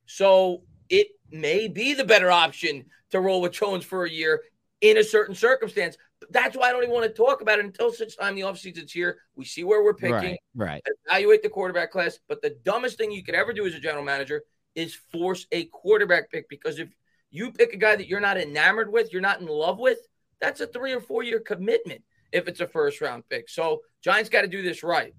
So 0.07 0.63
it 0.89 1.07
may 1.31 1.67
be 1.67 1.93
the 1.93 2.03
better 2.03 2.31
option 2.31 2.85
to 3.11 3.19
roll 3.19 3.41
with 3.41 3.53
Jones 3.53 3.85
for 3.85 4.05
a 4.05 4.09
year 4.09 4.41
in 4.81 4.97
a 4.97 5.03
certain 5.03 5.35
circumstance. 5.35 5.95
But 6.19 6.31
that's 6.31 6.57
why 6.57 6.69
I 6.69 6.71
don't 6.71 6.83
even 6.83 6.95
want 6.95 7.05
to 7.05 7.13
talk 7.13 7.41
about 7.41 7.59
it 7.59 7.65
until 7.65 7.91
such 7.91 8.17
time 8.17 8.35
the 8.35 8.41
offseason's 8.41 8.91
here. 8.91 9.19
We 9.35 9.45
see 9.45 9.63
where 9.63 9.83
we're 9.83 9.93
picking, 9.93 10.37
right, 10.55 10.83
right. 10.83 10.83
evaluate 11.07 11.43
the 11.43 11.49
quarterback 11.49 11.91
class. 11.91 12.19
But 12.27 12.41
the 12.41 12.57
dumbest 12.63 12.97
thing 12.97 13.11
you 13.11 13.23
could 13.23 13.35
ever 13.35 13.53
do 13.53 13.65
as 13.65 13.75
a 13.75 13.79
general 13.79 14.03
manager 14.03 14.41
is 14.75 14.95
force 15.11 15.47
a 15.51 15.65
quarterback 15.65 16.31
pick 16.31 16.47
because 16.49 16.79
if 16.79 16.89
you 17.31 17.51
pick 17.51 17.73
a 17.73 17.77
guy 17.77 17.95
that 17.95 18.07
you're 18.07 18.19
not 18.19 18.37
enamored 18.37 18.91
with, 18.91 19.11
you're 19.11 19.21
not 19.21 19.41
in 19.41 19.47
love 19.47 19.79
with, 19.79 19.99
that's 20.39 20.61
a 20.61 20.67
three 20.67 20.93
or 20.93 21.01
four 21.01 21.23
year 21.23 21.39
commitment 21.39 22.03
if 22.31 22.47
it's 22.47 22.59
a 22.59 22.67
first 22.67 23.01
round 23.01 23.23
pick. 23.29 23.49
So 23.49 23.81
Giants 24.01 24.29
got 24.29 24.41
to 24.41 24.47
do 24.47 24.61
this 24.61 24.83
right. 24.83 25.13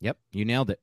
Yep, 0.00 0.18
you 0.32 0.44
nailed 0.44 0.70
it. 0.70 0.80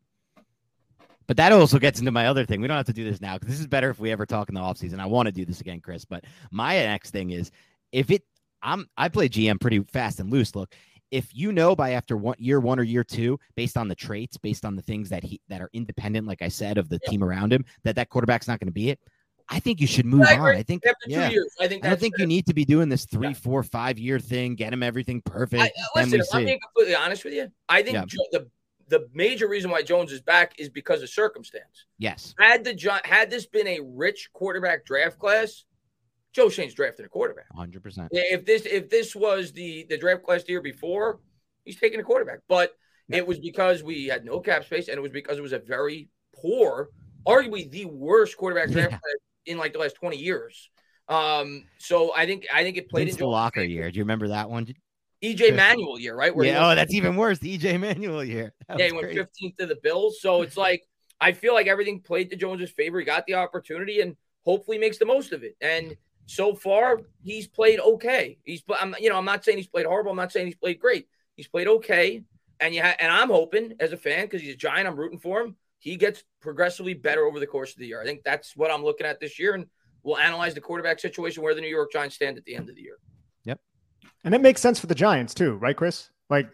But 1.27 1.37
that 1.37 1.51
also 1.51 1.79
gets 1.79 1.99
into 1.99 2.11
my 2.11 2.27
other 2.27 2.45
thing. 2.45 2.61
We 2.61 2.67
don't 2.67 2.77
have 2.77 2.85
to 2.87 2.93
do 2.93 3.03
this 3.03 3.21
now 3.21 3.35
because 3.35 3.49
this 3.49 3.59
is 3.59 3.67
better 3.67 3.89
if 3.89 3.99
we 3.99 4.11
ever 4.11 4.25
talk 4.25 4.49
in 4.49 4.55
the 4.55 4.61
offseason. 4.61 4.99
I 4.99 5.07
want 5.07 5.27
to 5.27 5.31
do 5.31 5.45
this 5.45 5.61
again, 5.61 5.79
Chris. 5.79 6.05
But 6.05 6.25
my 6.51 6.73
next 6.75 7.11
thing 7.11 7.31
is 7.31 7.51
if 7.91 8.11
it 8.11 8.23
I'm 8.61 8.87
I 8.97 9.09
play 9.09 9.29
GM 9.29 9.59
pretty 9.61 9.79
fast 9.83 10.19
and 10.19 10.31
loose. 10.31 10.55
Look, 10.55 10.73
if 11.11 11.35
you 11.35 11.51
know 11.51 11.75
by 11.75 11.91
after 11.91 12.17
one 12.17 12.35
year 12.39 12.59
one 12.59 12.79
or 12.79 12.83
year 12.83 13.03
two, 13.03 13.39
based 13.55 13.77
on 13.77 13.87
the 13.87 13.95
traits, 13.95 14.37
based 14.37 14.65
on 14.65 14.75
the 14.75 14.81
things 14.81 15.09
that 15.09 15.23
he 15.23 15.39
that 15.49 15.61
are 15.61 15.69
independent, 15.73 16.27
like 16.27 16.41
I 16.41 16.49
said, 16.49 16.77
of 16.77 16.89
the 16.89 16.99
yeah. 17.03 17.09
team 17.09 17.23
around 17.23 17.53
him, 17.53 17.65
that 17.83 17.95
that 17.95 18.09
quarterback's 18.09 18.47
not 18.47 18.59
going 18.59 18.67
to 18.67 18.73
be 18.73 18.89
it. 18.89 18.99
I 19.47 19.59
think 19.59 19.79
you 19.79 19.87
should 19.87 20.05
move 20.05 20.25
I 20.27 20.37
on. 20.37 20.55
I 20.55 20.63
think 20.63 20.83
yeah. 21.05 21.29
I 21.59 21.67
think 21.67 21.85
I 21.85 21.89
don't 21.89 21.99
think 21.99 22.15
fair. 22.17 22.23
you 22.23 22.27
need 22.27 22.47
to 22.47 22.53
be 22.53 22.65
doing 22.65 22.89
this 22.89 23.05
three, 23.05 23.29
yeah. 23.29 23.33
four, 23.33 23.61
five 23.63 23.99
year 23.99 24.19
thing. 24.19 24.55
Get 24.55 24.73
him 24.73 24.81
everything 24.81 25.21
perfect. 25.21 25.61
I, 25.61 25.67
uh, 25.67 26.03
listen, 26.03 26.21
I'm 26.33 26.45
being 26.45 26.59
completely 26.59 26.95
honest 26.95 27.23
with 27.23 27.33
you, 27.33 27.51
I 27.69 27.83
think 27.83 27.95
yeah. 27.95 28.05
the 28.31 28.47
the 28.87 29.07
major 29.13 29.47
reason 29.47 29.71
why 29.71 29.81
Jones 29.81 30.11
is 30.11 30.21
back 30.21 30.53
is 30.59 30.69
because 30.69 31.01
of 31.01 31.09
circumstance. 31.09 31.85
Yes. 31.97 32.33
Had 32.39 32.63
the 32.63 33.01
had 33.03 33.29
this 33.29 33.45
been 33.45 33.67
a 33.67 33.79
rich 33.81 34.29
quarterback 34.33 34.85
draft 34.85 35.19
class, 35.19 35.65
Joe 36.35 36.49
Schoen's 36.49 36.73
drafting 36.73 37.05
a 37.05 37.09
quarterback. 37.09 37.45
100. 37.51 37.81
percent 37.81 38.09
If 38.11 38.45
this 38.45 38.65
if 38.65 38.89
this 38.89 39.15
was 39.15 39.53
the 39.53 39.85
the 39.89 39.97
draft 39.97 40.23
class 40.23 40.43
the 40.43 40.51
year 40.51 40.61
before, 40.61 41.21
he's 41.63 41.79
taking 41.79 41.99
a 41.99 42.03
quarterback. 42.03 42.39
But 42.49 42.73
yeah. 43.07 43.17
it 43.17 43.27
was 43.27 43.39
because 43.39 43.83
we 43.83 44.07
had 44.07 44.25
no 44.25 44.41
cap 44.41 44.65
space, 44.65 44.89
and 44.89 44.97
it 44.97 45.01
was 45.01 45.11
because 45.11 45.37
it 45.37 45.41
was 45.41 45.53
a 45.53 45.59
very 45.59 46.09
poor, 46.35 46.89
arguably 47.25 47.71
the 47.71 47.85
worst 47.85 48.35
quarterback 48.35 48.69
draft 48.69 48.91
yeah. 48.91 49.53
in 49.53 49.57
like 49.57 49.71
the 49.71 49.79
last 49.79 49.95
20 49.95 50.17
years. 50.17 50.69
Um, 51.07 51.63
so 51.77 52.13
I 52.13 52.25
think 52.25 52.45
I 52.53 52.63
think 52.63 52.75
it 52.75 52.89
played 52.89 53.07
into 53.07 53.19
the 53.19 53.27
locker 53.27 53.63
year. 53.63 53.89
Do 53.89 53.97
you 53.97 54.03
remember 54.03 54.27
that 54.29 54.49
one? 54.49 54.67
EJ 55.23 55.55
Manuel 55.55 55.97
year, 55.97 56.15
right? 56.15 56.35
Where 56.35 56.45
yeah, 56.45 56.69
oh, 56.69 56.75
that's 56.75 56.93
even 56.93 57.15
worse. 57.15 57.39
The 57.39 57.57
EJ 57.57 57.79
Manuel 57.79 58.23
year. 58.23 58.53
That 58.67 58.79
yeah, 58.79 58.85
he 58.87 58.91
went 58.91 59.07
15th 59.07 59.57
to 59.59 59.65
the 59.67 59.77
Bills. 59.81 60.19
So 60.19 60.41
it's 60.41 60.57
like 60.57 60.83
I 61.21 61.31
feel 61.31 61.53
like 61.53 61.67
everything 61.67 62.01
played 62.01 62.29
to 62.31 62.35
Jones's 62.35 62.71
favor. 62.71 62.99
He 62.99 63.05
got 63.05 63.25
the 63.25 63.35
opportunity 63.35 64.01
and 64.01 64.17
hopefully 64.43 64.77
makes 64.77 64.97
the 64.97 65.05
most 65.05 65.31
of 65.31 65.43
it. 65.43 65.55
And 65.61 65.95
so 66.25 66.55
far, 66.55 67.01
he's 67.23 67.47
played 67.47 67.79
okay. 67.79 68.37
He's, 68.43 68.63
I'm, 68.79 68.95
you 68.99 69.09
know, 69.09 69.17
I'm 69.17 69.25
not 69.25 69.43
saying 69.43 69.57
he's 69.57 69.67
played 69.67 69.85
horrible. 69.85 70.11
I'm 70.11 70.17
not 70.17 70.31
saying 70.31 70.47
he's 70.47 70.55
played 70.55 70.79
great. 70.79 71.07
He's 71.35 71.47
played 71.47 71.67
okay. 71.67 72.23
And 72.59 72.73
you 72.73 72.81
ha- 72.81 72.95
and 72.99 73.11
I'm 73.11 73.29
hoping 73.29 73.73
as 73.79 73.91
a 73.91 73.97
fan 73.97 74.25
because 74.25 74.41
he's 74.41 74.53
a 74.53 74.57
giant. 74.57 74.87
I'm 74.87 74.95
rooting 74.95 75.19
for 75.19 75.41
him. 75.41 75.55
He 75.79 75.97
gets 75.97 76.23
progressively 76.41 76.93
better 76.93 77.25
over 77.25 77.39
the 77.39 77.47
course 77.47 77.73
of 77.73 77.77
the 77.77 77.87
year. 77.87 78.01
I 78.01 78.05
think 78.05 78.23
that's 78.23 78.55
what 78.55 78.71
I'm 78.71 78.83
looking 78.83 79.05
at 79.05 79.19
this 79.19 79.37
year, 79.37 79.53
and 79.53 79.65
we'll 80.03 80.17
analyze 80.17 80.53
the 80.53 80.61
quarterback 80.61 80.99
situation 80.99 81.43
where 81.43 81.53
the 81.53 81.61
New 81.61 81.67
York 81.67 81.91
Giants 81.91 82.15
stand 82.15 82.37
at 82.37 82.45
the 82.45 82.55
end 82.55 82.69
of 82.69 82.75
the 82.75 82.81
year. 82.81 82.97
Yep. 83.43 83.59
And 84.23 84.33
it 84.33 84.41
makes 84.41 84.61
sense 84.61 84.79
for 84.79 84.87
the 84.87 84.95
Giants 84.95 85.33
too, 85.33 85.55
right, 85.55 85.75
Chris? 85.75 86.09
Like 86.29 86.49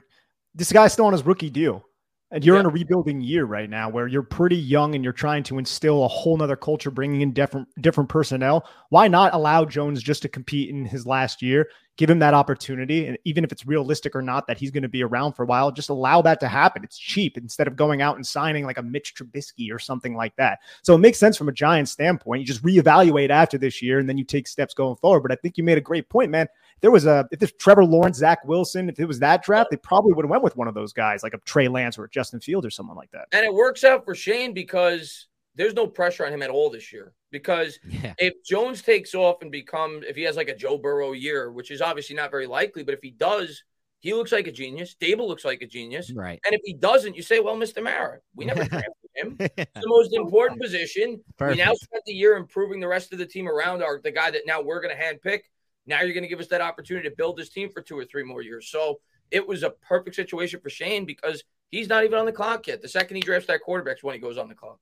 this 0.55 0.73
guy's 0.73 0.91
still 0.91 1.05
on 1.05 1.13
his 1.13 1.23
rookie 1.23 1.49
deal. 1.49 1.85
And 2.33 2.45
you're 2.45 2.55
yeah. 2.55 2.61
in 2.61 2.65
a 2.65 2.69
rebuilding 2.69 3.19
year 3.19 3.43
right 3.43 3.69
now 3.69 3.89
where 3.89 4.07
you're 4.07 4.23
pretty 4.23 4.55
young 4.55 4.95
and 4.95 5.03
you're 5.03 5.11
trying 5.11 5.43
to 5.43 5.57
instill 5.57 6.05
a 6.05 6.07
whole 6.07 6.37
nother 6.37 6.55
culture, 6.55 6.89
bringing 6.89 7.19
in 7.21 7.33
different 7.33 7.67
different 7.81 8.09
personnel. 8.09 8.65
Why 8.89 9.09
not 9.09 9.33
allow 9.33 9.65
Jones 9.65 10.01
just 10.01 10.21
to 10.21 10.29
compete 10.29 10.69
in 10.69 10.85
his 10.85 11.05
last 11.05 11.41
year? 11.41 11.69
Give 11.97 12.09
him 12.09 12.19
that 12.19 12.33
opportunity. 12.33 13.05
And 13.05 13.17
even 13.25 13.43
if 13.43 13.51
it's 13.51 13.65
realistic 13.65 14.15
or 14.15 14.21
not 14.21 14.47
that 14.47 14.57
he's 14.57 14.71
going 14.71 14.83
to 14.83 14.89
be 14.89 15.03
around 15.03 15.33
for 15.33 15.43
a 15.43 15.45
while, 15.45 15.71
just 15.71 15.89
allow 15.89 16.21
that 16.21 16.39
to 16.39 16.47
happen. 16.47 16.85
It's 16.85 16.97
cheap 16.97 17.37
instead 17.37 17.67
of 17.67 17.75
going 17.75 18.01
out 18.01 18.15
and 18.15 18.25
signing 18.25 18.65
like 18.65 18.77
a 18.77 18.83
Mitch 18.83 19.13
Trubisky 19.13 19.69
or 19.69 19.77
something 19.77 20.15
like 20.15 20.35
that. 20.37 20.59
So 20.83 20.95
it 20.95 20.99
makes 20.99 21.19
sense 21.19 21.35
from 21.35 21.49
a 21.49 21.53
Giants 21.53 21.91
standpoint. 21.91 22.39
You 22.39 22.47
just 22.47 22.63
reevaluate 22.63 23.29
after 23.29 23.57
this 23.57 23.81
year 23.81 23.99
and 23.99 24.07
then 24.07 24.17
you 24.17 24.23
take 24.23 24.47
steps 24.47 24.73
going 24.73 24.95
forward. 24.95 25.21
But 25.21 25.33
I 25.33 25.35
think 25.35 25.57
you 25.57 25.65
made 25.65 25.77
a 25.77 25.81
great 25.81 26.07
point, 26.07 26.31
man 26.31 26.47
there 26.81 26.91
was 26.91 27.05
a 27.05 27.27
if 27.31 27.39
there's 27.39 27.53
Trevor 27.53 27.85
Lawrence, 27.85 28.17
Zach 28.17 28.45
Wilson, 28.45 28.89
if 28.89 28.99
it 28.99 29.05
was 29.05 29.19
that 29.19 29.43
draft, 29.43 29.69
they 29.71 29.77
probably 29.77 30.13
would 30.13 30.25
have 30.25 30.29
went 30.29 30.43
with 30.43 30.57
one 30.57 30.67
of 30.67 30.73
those 30.73 30.93
guys, 30.93 31.23
like 31.23 31.33
a 31.33 31.37
Trey 31.39 31.67
Lance 31.67 31.97
or 31.97 32.05
a 32.05 32.09
Justin 32.09 32.39
Field 32.39 32.65
or 32.65 32.69
someone 32.69 32.97
like 32.97 33.11
that. 33.11 33.27
And 33.31 33.45
it 33.45 33.53
works 33.53 33.83
out 33.83 34.03
for 34.03 34.15
Schoen 34.15 34.53
because 34.53 35.27
there's 35.55 35.73
no 35.73 35.87
pressure 35.87 36.25
on 36.25 36.33
him 36.33 36.41
at 36.41 36.49
all 36.49 36.69
this 36.69 36.91
year. 36.91 37.13
Because 37.31 37.79
yeah. 37.87 38.13
if 38.17 38.33
Jones 38.43 38.81
takes 38.81 39.15
off 39.15 39.41
and 39.41 39.51
becomes, 39.51 40.05
if 40.07 40.15
he 40.15 40.23
has 40.23 40.35
like 40.35 40.49
a 40.49 40.55
Joe 40.55 40.77
Burrow 40.77 41.13
year, 41.13 41.51
which 41.51 41.71
is 41.71 41.81
obviously 41.81 42.15
not 42.15 42.31
very 42.31 42.47
likely, 42.47 42.83
but 42.83 42.93
if 42.93 43.01
he 43.01 43.11
does, 43.11 43.63
he 43.99 44.13
looks 44.13 44.31
like 44.31 44.47
a 44.47 44.51
genius. 44.51 44.95
Daboll 44.99 45.27
looks 45.27 45.45
like 45.45 45.61
a 45.61 45.67
genius. 45.67 46.11
Right. 46.11 46.39
And 46.45 46.55
if 46.55 46.61
he 46.65 46.73
doesn't, 46.73 47.15
you 47.15 47.21
say, 47.21 47.39
well, 47.39 47.55
Mr. 47.55 47.83
Mara, 47.83 48.19
we 48.35 48.45
never 48.45 48.63
drafted 48.65 48.93
him. 49.15 49.37
It's 49.39 49.71
the 49.75 49.87
most 49.87 50.13
important 50.13 50.59
position. 50.59 51.21
Perfect. 51.37 51.57
We 51.57 51.63
now 51.63 51.73
spent 51.75 52.03
the 52.05 52.13
year 52.13 52.35
improving 52.35 52.79
the 52.79 52.87
rest 52.87 53.13
of 53.13 53.19
the 53.19 53.25
team 53.25 53.47
around 53.47 53.83
our 53.83 54.01
the 54.03 54.11
guy 54.11 54.31
that 54.31 54.41
now 54.45 54.61
we're 54.61 54.81
going 54.81 54.95
to 54.95 55.01
handpick. 55.01 55.41
Now 55.85 56.01
you're 56.01 56.13
going 56.13 56.23
to 56.23 56.29
give 56.29 56.39
us 56.39 56.47
that 56.47 56.61
opportunity 56.61 57.09
to 57.09 57.15
build 57.15 57.37
this 57.37 57.49
team 57.49 57.69
for 57.69 57.81
two 57.81 57.97
or 57.97 58.05
three 58.05 58.23
more 58.23 58.41
years. 58.41 58.69
So 58.69 58.99
it 59.31 59.47
was 59.47 59.63
a 59.63 59.69
perfect 59.71 60.15
situation 60.15 60.59
for 60.59 60.69
Schoen 60.69 61.05
because 61.05 61.43
he's 61.71 61.87
not 61.89 62.03
even 62.03 62.19
on 62.19 62.25
the 62.25 62.31
clock 62.31 62.67
yet. 62.67 62.81
The 62.81 62.87
second 62.87 63.15
he 63.15 63.21
drafts 63.21 63.47
that 63.47 63.61
quarterback's 63.61 64.03
when 64.03 64.13
he 64.13 64.19
goes 64.21 64.37
on 64.37 64.47
the 64.49 64.55
clock. 64.55 64.79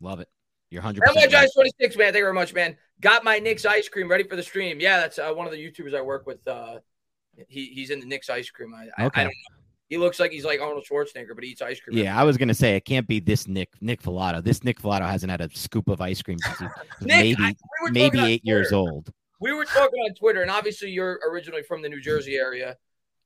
Love 0.00 0.20
it. 0.20 0.28
You're 0.70 0.82
100. 0.82 1.02
And 1.06 1.14
my 1.16 1.26
Giants 1.26 1.54
26, 1.54 1.96
man. 1.96 2.06
Thank 2.06 2.16
you 2.16 2.22
very 2.24 2.34
much, 2.34 2.52
man. 2.54 2.76
Got 3.00 3.24
my 3.24 3.38
Nick's 3.38 3.64
ice 3.64 3.88
cream 3.88 4.08
ready 4.08 4.24
for 4.24 4.36
the 4.36 4.42
stream. 4.42 4.80
Yeah, 4.80 4.98
that's 5.00 5.18
uh, 5.18 5.32
one 5.32 5.46
of 5.46 5.52
the 5.52 5.58
YouTubers 5.58 5.94
I 5.94 6.02
work 6.02 6.26
with. 6.26 6.46
Uh, 6.46 6.80
he, 7.48 7.66
he's 7.66 7.90
in 7.90 8.00
the 8.00 8.06
Nick's 8.06 8.28
ice 8.28 8.50
cream. 8.50 8.74
I, 8.74 8.84
Okay. 9.06 9.20
I, 9.20 9.20
I 9.20 9.24
don't 9.24 9.26
know. 9.28 9.56
He 9.88 9.96
looks 9.96 10.20
like 10.20 10.30
he's 10.30 10.44
like 10.44 10.60
Arnold 10.60 10.84
Schwarzenegger, 10.90 11.34
but 11.34 11.42
he 11.42 11.50
eats 11.50 11.62
ice 11.62 11.80
cream. 11.80 11.96
Yeah, 11.96 12.18
I 12.20 12.24
was 12.24 12.36
gonna 12.36 12.52
say 12.52 12.76
it 12.76 12.84
can't 12.84 13.06
be 13.06 13.20
this 13.20 13.48
Nick 13.48 13.70
Nick 13.80 14.02
Falato. 14.02 14.44
This 14.44 14.62
Nick 14.62 14.82
Falato 14.82 15.08
hasn't 15.08 15.30
had 15.30 15.40
a 15.40 15.48
scoop 15.56 15.88
of 15.88 16.02
ice 16.02 16.20
cream 16.20 16.36
since 16.40 16.60
Nick, 17.00 17.08
maybe 17.08 17.36
I- 17.42 17.56
we 17.84 17.90
maybe 17.92 18.20
eight 18.20 18.44
years 18.44 18.70
old. 18.70 19.10
We 19.40 19.52
were 19.52 19.64
talking 19.64 20.00
on 20.00 20.14
Twitter, 20.14 20.42
and 20.42 20.50
obviously 20.50 20.90
you're 20.90 21.20
originally 21.30 21.62
from 21.62 21.82
the 21.82 21.88
New 21.88 22.00
Jersey 22.00 22.36
area. 22.36 22.76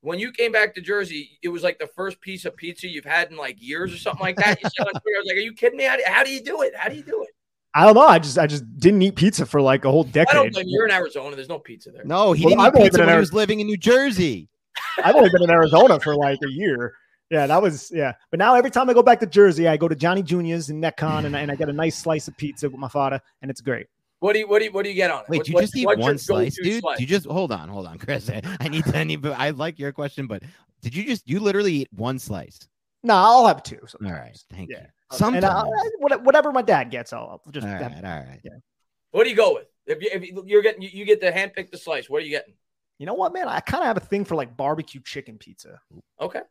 When 0.01 0.19
you 0.19 0.33
came 0.33 0.51
back 0.53 0.75
to 0.75 0.81
Jersey, 0.81 1.39
it 1.43 1.49
was 1.49 1.63
like 1.63 1.79
the 1.79 1.87
first 1.87 2.21
piece 2.21 2.45
of 2.45 2.57
pizza 2.57 2.89
you've 2.89 3.05
had 3.05 3.31
in 3.31 3.37
like 3.37 3.57
years 3.63 3.95
or 3.95 3.97
something 3.97 4.21
like 4.23 4.37
that. 4.37 4.61
You 4.63 4.69
said 4.77 4.87
on 4.87 4.93
Twitter, 5.01 5.17
I 5.17 5.21
was 5.21 5.27
like, 5.29 5.37
"Are 5.37 5.41
you 5.41 5.53
kidding 5.55 5.79
me? 5.79 5.85
How 5.85 5.97
do, 5.97 6.03
how 6.07 6.25
do 6.25 6.31
you 6.31 6.43
do 6.43 6.63
it? 6.63 6.75
How 6.77 6.89
do 6.89 6.97
you 6.97 7.03
do 7.03 7.23
it?" 7.23 7.31
I 7.75 7.85
don't 7.87 7.95
know. 7.95 8.07
I 8.07 8.19
just 8.19 8.37
I 8.39 8.47
just 8.47 8.65
didn't 8.79 9.01
eat 9.01 9.17
pizza 9.17 9.47
for 9.47 9.63
like 9.63 9.85
a 9.85 9.91
whole 9.91 10.01
I 10.03 10.05
don't 10.05 10.13
decade. 10.13 10.53
blame 10.53 10.67
you. 10.67 10.77
You're 10.77 10.87
in 10.87 10.93
Arizona. 10.93 11.35
There's 11.37 11.49
no 11.49 11.59
pizza 11.59 11.91
there. 11.91 12.05
No, 12.05 12.33
he 12.33 12.45
Well, 12.45 12.51
didn't 12.51 12.61
I've 12.67 12.75
eat 12.75 12.83
pizza 12.83 12.99
been 12.99 13.01
in 13.03 13.07
when 13.07 13.17
he 13.17 13.21
was 13.21 13.33
living 13.33 13.61
in 13.61 13.67
New 13.67 13.77
Jersey. 13.79 14.49
I've 15.03 15.15
only 15.15 15.31
been 15.31 15.43
in 15.45 15.51
Arizona 15.51 15.99
for 16.01 16.15
like 16.17 16.39
a 16.45 16.51
year. 16.51 16.95
Yeah, 17.31 17.47
that 17.47 17.63
was 17.63 17.91
yeah. 17.95 18.13
But 18.31 18.39
now 18.39 18.57
every 18.57 18.71
time 18.71 18.91
I 18.91 18.93
go 18.95 19.03
back 19.03 19.21
to 19.21 19.27
Jersey, 19.27 19.67
I 19.69 19.79
go 19.79 19.89
to 19.89 19.95
Johnny 19.95 20.23
Junior's 20.23 20.69
in 20.69 20.81
Netcong 20.83 21.25
and 21.25 21.35
I, 21.35 21.41
and 21.41 21.51
I 21.51 21.55
get 21.55 21.71
a 21.71 21.73
nice 21.73 21.97
slice 21.97 22.29
of 22.29 22.37
pizza 22.37 22.69
with 22.69 22.79
my 22.79 22.89
father, 22.89 23.21
and 23.41 23.51
it's 23.51 23.63
great. 23.63 23.87
What 24.23 24.35
do 24.35 24.39
you 24.39 24.47
what 24.47 24.61
do 24.61 24.66
you 24.66 24.70
what 24.70 24.85
do 24.85 24.89
you 24.89 24.95
get 24.95 25.11
on 25.11 25.23
it? 25.23 25.29
Wait, 25.29 25.39
What- 25.39 25.49
you 25.49 25.55
what- 25.55 25.61
just 25.62 25.77
eat 25.77 25.87
one 25.99 26.16
slice, 26.16 26.57
dude? 26.62 26.81
slice? 26.81 27.01
You 27.01 27.07
just 27.09 27.27
hold 27.27 27.51
on, 27.51 27.68
hold 27.68 27.89
on, 27.89 27.99
Chris. 28.05 28.31
I, 28.31 28.41
I 28.61 28.68
need 28.68 28.85
to. 28.85 28.97
I 28.97 29.03
need. 29.03 29.27
I 29.27 29.51
like 29.51 29.81
your 29.81 29.91
question, 29.91 30.29
but 30.29 30.45
did 30.81 30.95
you 30.95 31.05
just 31.05 31.29
you 31.29 31.41
literally 31.41 31.73
eat 31.73 31.89
one 31.93 32.20
slice? 32.20 32.61
No, 33.03 33.14
I'll 33.14 33.47
have 33.49 33.64
two. 33.64 33.79
All 33.83 33.89
sometimes. 33.89 34.16
right, 34.16 34.45
thank 34.57 34.70
Yeah. 34.70 34.77
you. 34.83 34.87
And 35.11 35.18
Sometimes. 35.18 35.45
I, 35.45 36.14
I- 36.14 36.16
whatever 36.18 36.53
my 36.53 36.62
dad 36.62 36.93
gets, 36.93 37.12
I'll 37.12 37.43
I'll 37.45 37.53
just 37.53 37.66
all 37.66 37.73
have 37.73 37.81
right, 37.81 38.05
all 38.05 38.11
right. 38.11 38.41
What 39.11 39.25
do 39.25 39.31
you 39.31 39.35
go 39.37 39.55
with? 39.55 39.66
If, 39.87 40.01
you, 40.01 40.11
if 40.12 40.23
you- 40.25 40.45
you're 40.47 40.62
getting 40.62 40.83
you, 40.83 40.91
you 40.93 41.05
get 41.05 41.20
the 41.20 41.33
hand 41.33 41.53
pick 41.53 41.73
the 41.73 41.79
slice, 41.79 42.09
what 42.09 42.23
are 42.23 42.25
you 42.25 42.31
getting? 42.31 42.55
You 42.99 43.07
know 43.07 43.14
what, 43.14 43.33
man? 43.33 43.49
I 43.49 43.59
kind 43.59 43.83
of 43.83 43.89
have 43.89 43.97
a 43.97 44.01
thing 44.07 44.25
for 44.25 44.37
like 44.37 44.57
barbecue 44.57 45.01
chicken 45.05 45.37
pizza. 45.37 45.81
Okay, 46.20 46.43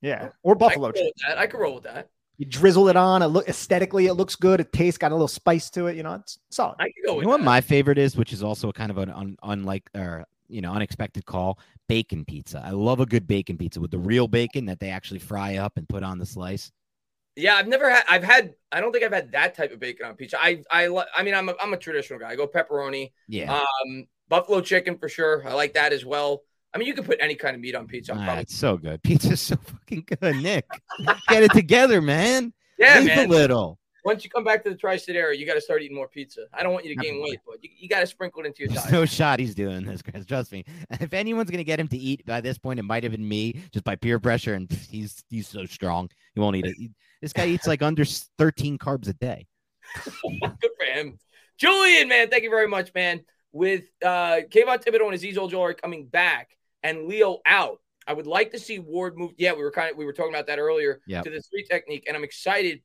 Yeah, 0.00 0.30
or 0.42 0.54
buffalo 0.54 0.90
can 0.90 1.02
roll 1.02 1.10
chicken. 1.12 1.28
that. 1.28 1.38
I 1.38 1.46
can 1.46 1.60
roll 1.60 1.74
with 1.74 1.84
that. 1.84 2.08
You 2.40 2.46
drizzle 2.46 2.88
it 2.88 2.96
on. 2.96 3.22
It 3.22 3.28
look 3.28 3.48
aesthetically, 3.48 4.06
it 4.08 4.14
looks 4.14 4.36
good. 4.36 4.60
It 4.60 4.72
tastes 4.72 4.98
got 4.98 5.12
a 5.12 5.14
little 5.14 5.28
spice 5.28 5.70
to 5.72 5.86
it. 5.88 5.96
You 5.96 6.02
know, 6.04 6.14
it's 6.14 6.40
solid. 6.50 6.78
I 6.80 6.84
can 6.86 7.04
go 7.06 7.16
You 7.20 7.20
with 7.20 7.28
know 7.28 7.30
what 7.30 7.40
that. 7.40 7.44
my 7.44 7.60
favorite 7.60 7.98
is, 7.98 8.16
which 8.16 8.32
is 8.32 8.42
also 8.42 8.72
kind 8.72 8.90
of 8.90 8.98
an 8.98 9.10
un, 9.10 9.36
unlike 9.42 9.88
or 9.94 10.24
you 10.48 10.60
know 10.60 10.72
unexpected 10.72 11.26
call, 11.26 11.58
bacon 11.88 12.24
pizza. 12.24 12.62
I 12.64 12.70
love 12.70 13.00
a 13.00 13.06
good 13.06 13.26
bacon 13.26 13.58
pizza 13.58 13.80
with 13.80 13.90
the 13.90 13.98
real 13.98 14.26
bacon 14.28 14.66
that 14.66 14.80
they 14.80 14.90
actually 14.90 15.20
fry 15.20 15.56
up 15.56 15.76
and 15.76 15.88
put 15.88 16.02
on 16.02 16.18
the 16.18 16.26
slice. 16.26 16.72
Yeah, 17.36 17.54
I've 17.54 17.68
never 17.68 17.88
had. 17.88 18.04
I've 18.08 18.24
had. 18.24 18.54
I 18.72 18.80
don't 18.80 18.92
think 18.92 19.04
I've 19.04 19.12
had 19.12 19.32
that 19.32 19.54
type 19.54 19.72
of 19.72 19.80
bacon 19.80 20.06
on 20.06 20.16
pizza. 20.16 20.36
I 20.40 20.62
I 20.70 20.88
li- 20.88 21.04
I 21.16 21.22
mean, 21.22 21.34
I'm 21.34 21.48
a, 21.48 21.54
I'm 21.60 21.72
a 21.72 21.76
traditional 21.78 22.18
guy. 22.18 22.30
I 22.30 22.36
go 22.36 22.46
pepperoni, 22.46 23.12
Yeah, 23.28 23.52
um, 23.52 24.06
buffalo 24.28 24.60
chicken 24.60 24.98
for 24.98 25.08
sure. 25.08 25.46
I 25.46 25.54
like 25.54 25.74
that 25.74 25.92
as 25.92 26.04
well. 26.04 26.42
I 26.72 26.78
mean, 26.78 26.86
you 26.88 26.94
can 26.94 27.04
put 27.04 27.18
any 27.20 27.34
kind 27.34 27.54
of 27.54 27.60
meat 27.60 27.74
on 27.74 27.86
pizza. 27.86 28.14
Ah, 28.16 28.38
it's 28.38 28.54
so 28.56 28.76
good. 28.76 29.02
Pizza's 29.04 29.40
so 29.40 29.56
fucking 29.56 30.06
good, 30.20 30.36
Nick. 30.36 30.66
Get 31.28 31.42
it 31.42 31.52
together, 31.52 32.00
man. 32.00 32.52
yeah, 32.78 33.00
Eat 33.00 33.06
man. 33.06 33.26
a 33.26 33.28
little. 33.28 33.78
Once 34.04 34.24
you 34.24 34.30
come 34.30 34.44
back 34.44 34.62
to 34.64 34.70
the 34.70 34.76
tri-state 34.76 35.14
area, 35.16 35.38
you 35.38 35.44
got 35.44 35.54
to 35.54 35.60
start 35.60 35.82
eating 35.82 35.94
more 35.96 36.08
pizza. 36.08 36.46
I 36.54 36.62
don't 36.62 36.72
want 36.72 36.86
you 36.86 36.94
to 36.96 37.02
gain 37.02 37.20
weight, 37.22 37.40
but 37.46 37.62
you, 37.62 37.68
you 37.78 37.86
got 37.88 38.00
to 38.00 38.06
sprinkle 38.06 38.40
it 38.42 38.46
into 38.46 38.60
your 38.60 38.68
There's 38.68 38.82
diet. 38.84 38.92
no 38.94 39.04
shot 39.04 39.38
he's 39.40 39.54
doing 39.54 39.84
this, 39.84 40.00
Chris. 40.00 40.24
Trust 40.24 40.52
me. 40.52 40.64
If 41.00 41.12
anyone's 41.12 41.50
gonna 41.50 41.64
get 41.64 41.78
him 41.78 41.88
to 41.88 41.98
eat 41.98 42.24
by 42.24 42.40
this 42.40 42.56
point, 42.56 42.78
it 42.78 42.84
might 42.84 43.02
have 43.02 43.12
been 43.12 43.28
me, 43.28 43.60
just 43.72 43.84
by 43.84 43.96
peer 43.96 44.18
pressure, 44.18 44.54
and 44.54 44.70
he's 44.90 45.22
he's 45.28 45.48
so 45.48 45.66
strong 45.66 46.08
he 46.34 46.40
won't 46.40 46.56
eat 46.56 46.64
it. 46.66 46.76
He- 46.78 46.90
this 47.20 47.34
guy 47.34 47.44
eats 47.46 47.66
like 47.66 47.82
under 47.82 48.04
13 48.38 48.78
carbs 48.78 49.06
a 49.08 49.12
day. 49.12 49.46
Good 50.04 50.12
for 50.14 50.84
him. 50.94 51.18
Julian, 51.58 52.08
man, 52.08 52.30
thank 52.30 52.42
you 52.44 52.48
very 52.50 52.68
much, 52.68 52.94
man. 52.94 53.20
With 53.52 53.84
uh 54.02 54.40
Kayvon 54.48 54.82
Thibodeaux 54.82 55.12
and 55.12 55.18
Azeez 55.20 55.34
Ojulari 55.34 55.76
coming 55.76 56.06
back 56.06 56.56
and 56.82 57.06
Leo 57.06 57.40
out, 57.46 57.80
I 58.06 58.12
would 58.12 58.26
like 58.26 58.50
to 58.52 58.58
see 58.58 58.78
Ward 58.78 59.16
move. 59.16 59.32
Yeah, 59.36 59.52
we 59.52 59.62
were 59.62 59.70
kind 59.70 59.90
of 59.90 59.96
we 59.96 60.04
were 60.04 60.12
talking 60.12 60.32
about 60.34 60.46
that 60.48 60.58
earlier 60.58 61.00
Yep. 61.06 61.24
to 61.24 61.30
the 61.30 61.40
three 61.40 61.64
technique, 61.64 62.04
and 62.08 62.16
I'm 62.16 62.24
excited 62.24 62.80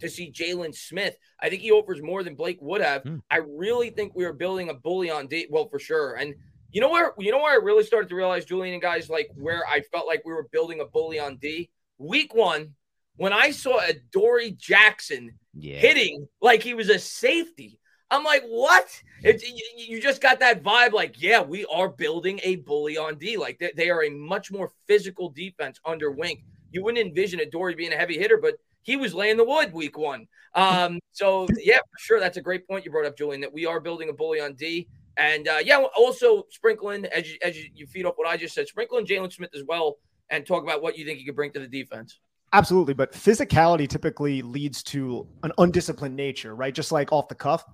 to 0.00 0.08
see 0.08 0.30
Jaylon 0.32 0.74
Smith. 0.74 1.16
I 1.40 1.48
think 1.48 1.62
he 1.62 1.70
offers 1.70 2.02
more 2.02 2.22
than 2.22 2.34
Blake 2.34 2.58
would 2.60 2.80
have. 2.80 3.02
Hmm. 3.02 3.16
I 3.30 3.38
really 3.38 3.90
think 3.90 4.14
we 4.14 4.24
are 4.24 4.32
building 4.32 4.68
a 4.70 4.74
bully 4.74 5.10
on 5.10 5.26
D. 5.26 5.46
Well, 5.50 5.68
for 5.68 5.78
sure. 5.78 6.14
And 6.14 6.34
you 6.72 6.80
know 6.80 6.88
where 6.90 7.12
you 7.18 7.30
know 7.32 7.38
where 7.38 7.52
I 7.52 7.62
really 7.64 7.84
started 7.84 8.08
to 8.10 8.14
realize, 8.14 8.44
Julian 8.44 8.74
and 8.74 8.82
guys, 8.82 9.08
like 9.10 9.30
where 9.34 9.66
I 9.66 9.80
felt 9.92 10.06
like 10.06 10.22
we 10.24 10.32
were 10.32 10.48
building 10.52 10.80
a 10.80 10.84
bully 10.84 11.18
on 11.18 11.36
D. 11.36 11.70
Week 11.98 12.34
one, 12.34 12.74
when 13.16 13.32
I 13.32 13.50
saw 13.50 13.78
a 13.80 13.94
Dory 14.12 14.52
Jackson 14.52 15.32
Yeah. 15.54 15.78
hitting 15.78 16.28
like 16.40 16.62
he 16.62 16.74
was 16.74 16.88
a 16.88 16.98
safety. 16.98 17.79
I'm 18.10 18.24
like, 18.24 18.42
what? 18.44 19.02
It, 19.22 19.42
you, 19.76 20.00
just 20.00 20.20
got 20.20 20.40
that 20.40 20.62
vibe, 20.62 20.92
like, 20.92 21.20
yeah, 21.20 21.40
we 21.40 21.64
are 21.66 21.88
building 21.88 22.40
a 22.42 22.56
bully 22.56 22.96
on 22.96 23.16
D. 23.18 23.36
Like 23.36 23.58
they, 23.58 23.72
they 23.76 23.90
are 23.90 24.04
a 24.04 24.10
much 24.10 24.50
more 24.50 24.72
physical 24.86 25.28
defense 25.28 25.78
under 25.84 26.10
Wink. 26.10 26.42
You 26.72 26.82
wouldn't 26.82 27.06
envision 27.06 27.40
Adoree 27.40 27.74
being 27.74 27.92
a 27.92 27.96
heavy 27.96 28.18
hitter, 28.18 28.38
but 28.38 28.54
he 28.82 28.96
was 28.96 29.14
laying 29.14 29.36
the 29.36 29.44
wood 29.44 29.72
week 29.72 29.98
one. 29.98 30.26
Um, 30.54 30.98
so 31.12 31.46
yeah, 31.58 31.78
for 31.78 31.98
sure, 31.98 32.20
that's 32.20 32.36
a 32.36 32.42
great 32.42 32.66
point 32.66 32.84
you 32.84 32.90
brought 32.90 33.06
up, 33.06 33.16
Julian. 33.16 33.40
That 33.40 33.52
we 33.52 33.66
are 33.66 33.80
building 33.80 34.08
a 34.08 34.12
bully 34.12 34.40
on 34.40 34.54
D, 34.54 34.88
and 35.16 35.46
uh, 35.46 35.58
yeah, 35.62 35.82
also 35.96 36.44
sprinkling 36.50 37.06
as 37.06 37.30
you, 37.30 37.38
as 37.42 37.56
you 37.74 37.86
feed 37.86 38.06
off 38.06 38.14
what 38.16 38.28
I 38.28 38.36
just 38.36 38.54
said, 38.54 38.66
sprinkling 38.66 39.06
Jaylon 39.06 39.32
Smith 39.32 39.50
as 39.54 39.62
well, 39.64 39.98
and 40.30 40.46
talk 40.46 40.62
about 40.64 40.82
what 40.82 40.98
you 40.98 41.04
think 41.04 41.18
he 41.18 41.24
could 41.24 41.36
bring 41.36 41.52
to 41.52 41.60
the 41.60 41.68
defense. 41.68 42.18
Absolutely, 42.52 42.94
but 42.94 43.12
physicality 43.12 43.88
typically 43.88 44.42
leads 44.42 44.82
to 44.82 45.26
an 45.44 45.52
undisciplined 45.58 46.16
nature, 46.16 46.56
right? 46.56 46.74
Just 46.74 46.90
like 46.90 47.12
off 47.12 47.28
the 47.28 47.34
cuff. 47.34 47.64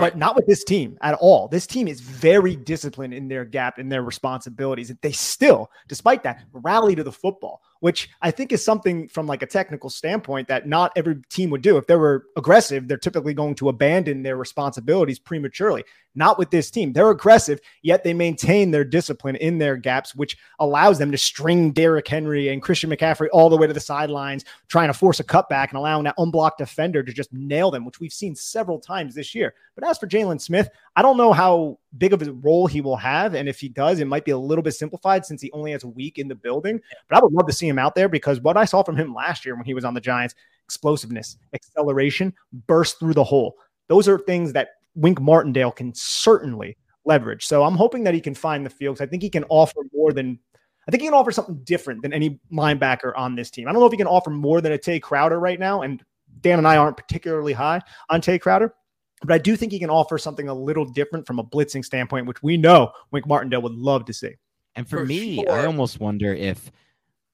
But 0.00 0.16
not 0.16 0.36
with 0.36 0.46
this 0.46 0.64
team 0.64 0.98
at 1.02 1.14
all. 1.14 1.48
This 1.48 1.66
team 1.66 1.88
is 1.88 2.00
very 2.00 2.56
disciplined 2.56 3.14
in 3.14 3.28
their 3.28 3.44
gap 3.44 3.78
in 3.78 3.88
their 3.88 4.02
responsibilities. 4.02 4.90
And 4.90 4.98
they 5.02 5.12
still, 5.12 5.70
despite 5.88 6.22
that, 6.22 6.44
rally 6.52 6.94
to 6.94 7.04
the 7.04 7.12
football, 7.12 7.62
which 7.80 8.08
I 8.22 8.30
think 8.30 8.52
is 8.52 8.64
something 8.64 9.08
from 9.08 9.26
like 9.26 9.42
a 9.42 9.46
technical 9.46 9.90
standpoint 9.90 10.48
that 10.48 10.66
not 10.66 10.92
every 10.96 11.16
team 11.30 11.50
would 11.50 11.62
do. 11.62 11.76
If 11.76 11.86
they 11.86 11.96
were 11.96 12.26
aggressive, 12.36 12.88
they're 12.88 12.96
typically 12.96 13.34
going 13.34 13.54
to 13.56 13.68
abandon 13.68 14.22
their 14.22 14.36
responsibilities 14.36 15.18
prematurely. 15.18 15.84
Not 16.14 16.38
with 16.38 16.50
this 16.50 16.70
team. 16.70 16.92
They're 16.92 17.10
aggressive, 17.10 17.60
yet 17.82 18.02
they 18.02 18.12
maintain 18.12 18.72
their 18.72 18.84
discipline 18.84 19.36
in 19.36 19.58
their 19.58 19.76
gaps, 19.76 20.16
which 20.16 20.36
allows 20.58 20.98
them 20.98 21.12
to 21.12 21.18
string 21.18 21.70
Derrick 21.70 22.08
Henry 22.08 22.48
and 22.48 22.60
Christian 22.60 22.90
McCaffrey 22.90 23.28
all 23.32 23.48
the 23.48 23.56
way 23.56 23.68
to 23.68 23.72
the 23.72 23.78
sidelines, 23.78 24.44
trying 24.66 24.88
to 24.88 24.94
force 24.94 25.20
a 25.20 25.24
cutback 25.24 25.68
and 25.68 25.78
allowing 25.78 26.04
that 26.04 26.16
unblocked 26.18 26.58
defender 26.58 27.04
to 27.04 27.12
just 27.12 27.32
nail 27.32 27.70
them, 27.70 27.84
which 27.84 28.00
we've 28.00 28.12
seen 28.12 28.34
several 28.34 28.80
times 28.80 29.14
this 29.14 29.34
year. 29.34 29.54
But 29.76 29.88
as 29.88 29.98
for 29.98 30.08
Jaylon 30.08 30.40
Smith, 30.40 30.70
I 30.98 31.02
don't 31.02 31.16
know 31.16 31.32
how 31.32 31.78
big 31.96 32.12
of 32.12 32.22
a 32.22 32.32
role 32.32 32.66
he 32.66 32.80
will 32.80 32.96
have. 32.96 33.34
And 33.34 33.48
if 33.48 33.60
he 33.60 33.68
does, 33.68 34.00
it 34.00 34.08
might 34.08 34.24
be 34.24 34.32
a 34.32 34.36
little 34.36 34.64
bit 34.64 34.74
simplified 34.74 35.24
since 35.24 35.40
he 35.40 35.48
only 35.52 35.70
has 35.70 35.84
a 35.84 35.88
week 35.88 36.18
in 36.18 36.26
the 36.26 36.34
building. 36.34 36.80
But 37.08 37.18
I 37.18 37.22
would 37.22 37.32
love 37.32 37.46
to 37.46 37.52
see 37.52 37.68
him 37.68 37.78
out 37.78 37.94
there 37.94 38.08
because 38.08 38.40
what 38.40 38.56
I 38.56 38.64
saw 38.64 38.82
from 38.82 38.96
him 38.96 39.14
last 39.14 39.46
year 39.46 39.54
when 39.54 39.64
he 39.64 39.74
was 39.74 39.84
on 39.84 39.94
the 39.94 40.00
Giants 40.00 40.34
explosiveness, 40.64 41.36
acceleration, 41.54 42.34
burst 42.66 42.98
through 42.98 43.14
the 43.14 43.22
hole. 43.22 43.54
Those 43.86 44.08
are 44.08 44.18
things 44.18 44.52
that 44.54 44.70
Wink 44.96 45.20
Martindale 45.20 45.70
can 45.70 45.94
certainly 45.94 46.76
leverage. 47.04 47.46
So 47.46 47.62
I'm 47.62 47.76
hoping 47.76 48.02
that 48.02 48.14
he 48.14 48.20
can 48.20 48.34
find 48.34 48.66
the 48.66 48.70
field 48.70 49.00
I 49.00 49.06
think 49.06 49.22
he 49.22 49.30
can 49.30 49.44
offer 49.50 49.80
more 49.94 50.12
than 50.12 50.36
I 50.88 50.90
think 50.90 51.02
he 51.02 51.06
can 51.06 51.14
offer 51.14 51.30
something 51.30 51.60
different 51.62 52.02
than 52.02 52.12
any 52.12 52.40
linebacker 52.52 53.12
on 53.16 53.36
this 53.36 53.52
team. 53.52 53.68
I 53.68 53.72
don't 53.72 53.80
know 53.80 53.86
if 53.86 53.92
he 53.92 53.98
can 53.98 54.08
offer 54.08 54.30
more 54.30 54.60
than 54.60 54.72
a 54.72 54.78
Tae 54.78 54.98
Crowder 54.98 55.38
right 55.38 55.60
now. 55.60 55.82
And 55.82 56.02
Dan 56.40 56.58
and 56.58 56.66
I 56.66 56.76
aren't 56.76 56.96
particularly 56.96 57.52
high 57.52 57.82
on 58.08 58.20
Tae 58.20 58.38
Crowder, 58.38 58.74
but 59.22 59.32
I 59.32 59.38
do 59.38 59.56
think 59.56 59.72
he 59.72 59.78
can 59.78 59.90
offer 59.90 60.18
something 60.18 60.48
a 60.48 60.54
little 60.54 60.84
different 60.84 61.26
from 61.26 61.38
a 61.38 61.44
blitzing 61.44 61.84
standpoint, 61.84 62.26
which 62.26 62.42
we 62.42 62.56
know 62.56 62.92
Wink 63.10 63.26
Martindale 63.26 63.62
would 63.62 63.72
love 63.74 64.04
to 64.06 64.12
see. 64.12 64.34
And 64.76 64.88
for, 64.88 64.98
For 64.98 65.06
me, 65.06 65.46
I 65.46 65.64
almost 65.66 66.00
wonder 66.00 66.32
if 66.34 66.70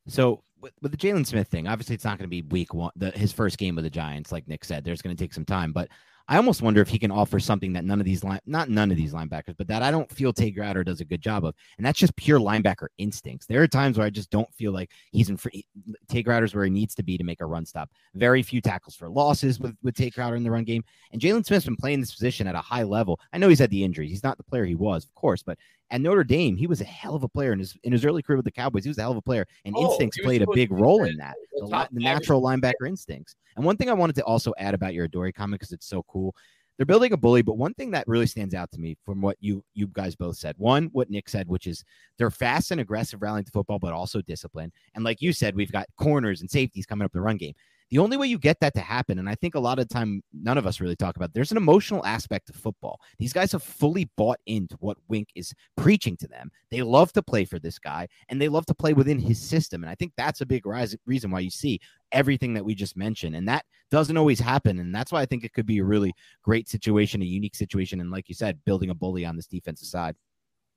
so 0.09 0.43
with, 0.61 0.73
with 0.81 0.93
the 0.93 0.99
Jaylon 0.99 1.27
Smith 1.27 1.49
thing. 1.49 1.69
Obviously, 1.69 1.95
it's 1.95 2.05
not 2.05 2.19
going 2.19 2.29
to 2.29 2.43
be 2.43 2.43
week 2.43 2.73
one, 2.73 2.93
the, 2.97 3.11
his 3.11 3.33
first 3.33 3.59
game 3.59 3.75
with 3.75 3.85
the 3.85 3.91
Giants. 3.91 4.33
Like 4.33 4.49
Nick 4.49 4.65
said, 4.65 4.85
there's 4.85 5.03
going 5.03 5.15
to 5.15 5.23
take 5.23 5.35
some 5.35 5.45
time, 5.45 5.73
but. 5.73 5.89
I 6.27 6.39
almost 6.39 6.63
wonder 6.63 6.81
if 6.81 6.89
he 6.89 6.99
can 6.99 7.11
offer 7.11 7.39
something 7.39 7.75
that 7.75 7.85
none 7.85 8.01
of 8.01 8.07
these 8.07 8.25
line, 8.25 8.41
not 8.47 8.71
none 8.71 8.91
of 8.91 8.97
these 8.97 9.13
linebackers, 9.13 9.57
but 9.59 9.69
that 9.69 9.83
I 9.83 9.91
don't 9.91 10.11
feel 10.11 10.33
Tae 10.33 10.51
Crowder 10.51 10.83
does 10.83 11.01
a 11.01 11.05
good 11.05 11.21
job 11.21 11.45
of, 11.45 11.55
and 11.77 11.85
that's 11.85 11.99
just 11.99 12.17
pure 12.17 12.41
linebacker 12.41 12.87
instincts. 12.97 13.47
There 13.47 13.63
are 13.63 13.69
times 13.69 13.99
where 13.99 14.07
I 14.07 14.11
just 14.11 14.31
don't 14.31 14.53
feel 14.55 14.73
like 14.73 14.91
he's 15.13 15.29
in 15.29 15.37
free. 15.37 15.67
Tae 16.09 16.23
Crowder's 16.23 16.55
where 16.55 16.65
he 16.65 16.71
needs 16.71 16.95
to 16.95 17.03
be 17.03 17.19
to 17.19 17.25
make 17.25 17.43
a 17.43 17.47
run 17.47 17.67
stop. 17.67 17.91
Very 18.15 18.43
few 18.43 18.63
tackles 18.63 18.97
for 18.97 19.11
losses 19.11 19.61
with 19.61 19.77
with 19.83 19.95
Tae 19.97 20.11
Crowder 20.11 20.37
in 20.37 20.45
the 20.45 20.51
run 20.51 20.65
game, 20.65 20.83
and 21.13 21.21
Jaylon 21.21 21.45
Smith's 21.45 21.67
been 21.67 21.77
playing 21.77 22.01
this 22.01 22.15
position 22.15 22.47
at 22.47 22.55
a 22.55 22.59
high 22.59 22.85
level. 22.85 23.21
I 23.33 23.39
know 23.39 23.49
he's 23.49 23.59
had 23.59 23.71
the 23.71 23.85
injuries; 23.85 24.11
he's 24.11 24.25
not 24.25 24.39
the 24.39 24.45
player 24.45 24.65
he 24.65 24.75
was, 24.75 25.05
of 25.05 25.15
course, 25.15 25.43
but 25.43 25.59
at 25.91 26.01
Notre 26.01 26.25
Dame, 26.25 26.57
he 26.57 26.67
was 26.67 26.81
a 26.81 26.85
hell 26.85 27.15
of 27.15 27.23
a 27.23 27.29
player 27.29 27.53
in 27.53 27.59
his 27.59 27.77
in 27.85 27.93
his 27.93 28.05
early 28.05 28.23
career 28.23 28.37
with 28.37 28.45
the 28.45 28.51
Cowboys. 28.53 28.85
He 28.85 28.89
was 28.91 28.99
a 28.99 29.03
hell 29.03 29.11
of 29.13 29.17
a 29.17 29.23
player, 29.23 29.47
and 29.65 29.75
Oh, 29.77 29.91
instincts 29.91 30.19
played 30.23 30.43
a 30.43 30.47
big 30.55 30.73
role 30.73 31.05
in 31.05 31.17
that. 31.19 31.35
the 31.53 31.67
The, 31.67 32.01
natural 32.01 32.43
linebacker 32.43 32.87
instincts. 32.89 33.37
And 33.57 33.65
one 33.65 33.77
thing 33.77 33.89
I 33.91 33.95
wanted 33.95 34.17
to 34.17 34.25
also 34.25 34.53
add 34.59 34.75
about 34.75 34.95
your 34.95 35.05
Adoree 35.07 35.33
comment 35.33 35.61
because 35.61 35.73
it's 35.73 35.87
so 35.87 36.03
cool. 36.09 36.35
they're 36.77 36.87
building 36.87 37.13
a 37.13 37.17
bully. 37.17 37.43
But 37.43 37.57
one 37.57 37.73
thing 37.75 37.93
that 37.93 38.09
really 38.09 38.27
stands 38.27 38.53
out 38.55 38.73
to 38.73 38.81
me 38.81 38.97
from 39.05 39.21
what 39.21 39.37
you 39.41 39.63
you 39.75 39.87
guys 39.87 40.17
both 40.17 40.37
said, 40.37 40.57
one, 40.59 40.89
what 40.93 41.09
Nick 41.11 41.29
said, 41.29 41.47
which 41.49 41.67
is 41.69 41.85
they're 42.19 42.31
fast 42.31 42.71
and 42.73 42.81
aggressive 42.81 43.23
rallying 43.23 43.45
to 43.45 43.53
football, 43.53 43.79
but 43.79 43.93
also 43.93 44.21
disciplined. 44.23 44.73
And 44.97 45.05
like 45.05 45.23
you 45.23 45.33
said, 45.33 45.55
we've 45.55 45.71
got 45.71 45.87
corners 45.99 46.41
and 46.41 46.51
safeties 46.51 46.87
coming 46.87 47.05
up 47.05 47.13
the 47.13 47.21
run 47.21 47.37
game. 47.37 47.55
The 47.95 48.01
only 48.01 48.17
way 48.17 48.27
you 48.27 48.41
get 48.41 48.59
that 48.59 48.75
to 48.75 48.81
happen, 48.81 49.21
and 49.21 49.29
I 49.29 49.37
think 49.37 49.55
a 49.55 49.61
lot 49.61 49.79
of 49.79 49.89
time 49.89 50.21
none 50.33 50.59
of 50.59 50.67
us 50.67 50.81
really 50.81 50.97
talk 50.97 51.15
about, 51.15 51.33
there's 51.33 51.53
an 51.53 51.57
emotional 51.57 52.05
aspect 52.05 52.51
of 52.51 52.57
football. 52.57 53.01
These 53.21 53.33
guys 53.33 53.53
have 53.53 53.63
fully 53.63 54.11
bought 54.17 54.41
into 54.47 54.75
what 54.81 54.97
Wink 55.07 55.29
is 55.37 55.55
preaching 55.77 56.17
to 56.17 56.27
them. 56.27 56.51
They 56.73 56.83
love 56.83 57.13
to 57.13 57.23
play 57.23 57.45
for 57.45 57.61
this 57.61 57.79
guy, 57.79 58.09
and 58.29 58.43
they 58.43 58.49
love 58.49 58.67
to 58.67 58.75
play 58.75 58.95
within 58.95 59.21
his 59.21 59.41
system. 59.41 59.85
And 59.85 59.91
I 59.93 59.95
think 59.95 60.11
that's 60.17 60.41
a 60.41 60.47
big 60.47 60.67
rise, 60.67 60.97
reason 61.07 61.31
why 61.31 61.39
you 61.39 61.51
see 61.51 61.79
everything 62.11 62.53
that 62.55 62.65
we 62.65 62.75
just 62.75 62.97
mentioned. 62.97 63.37
And 63.37 63.47
that 63.47 63.65
doesn't 63.93 64.17
always 64.17 64.41
happen. 64.41 64.81
And 64.81 64.93
that's 64.93 65.13
why 65.13 65.21
I 65.21 65.27
think 65.27 65.45
it 65.45 65.53
could 65.53 65.65
be 65.65 65.79
a 65.79 65.85
really 65.85 66.13
great 66.43 66.69
situation, 66.69 67.23
a 67.23 67.27
unique 67.27 67.55
situation. 67.55 68.01
And 68.01 68.11
like 68.11 68.29
you 68.29 68.35
said, 68.35 68.59
building 68.65 68.91
a 68.91 68.95
bully 68.97 69.25
on 69.25 69.37
this 69.37 69.47
defensive 69.47 69.87
side. 69.87 70.17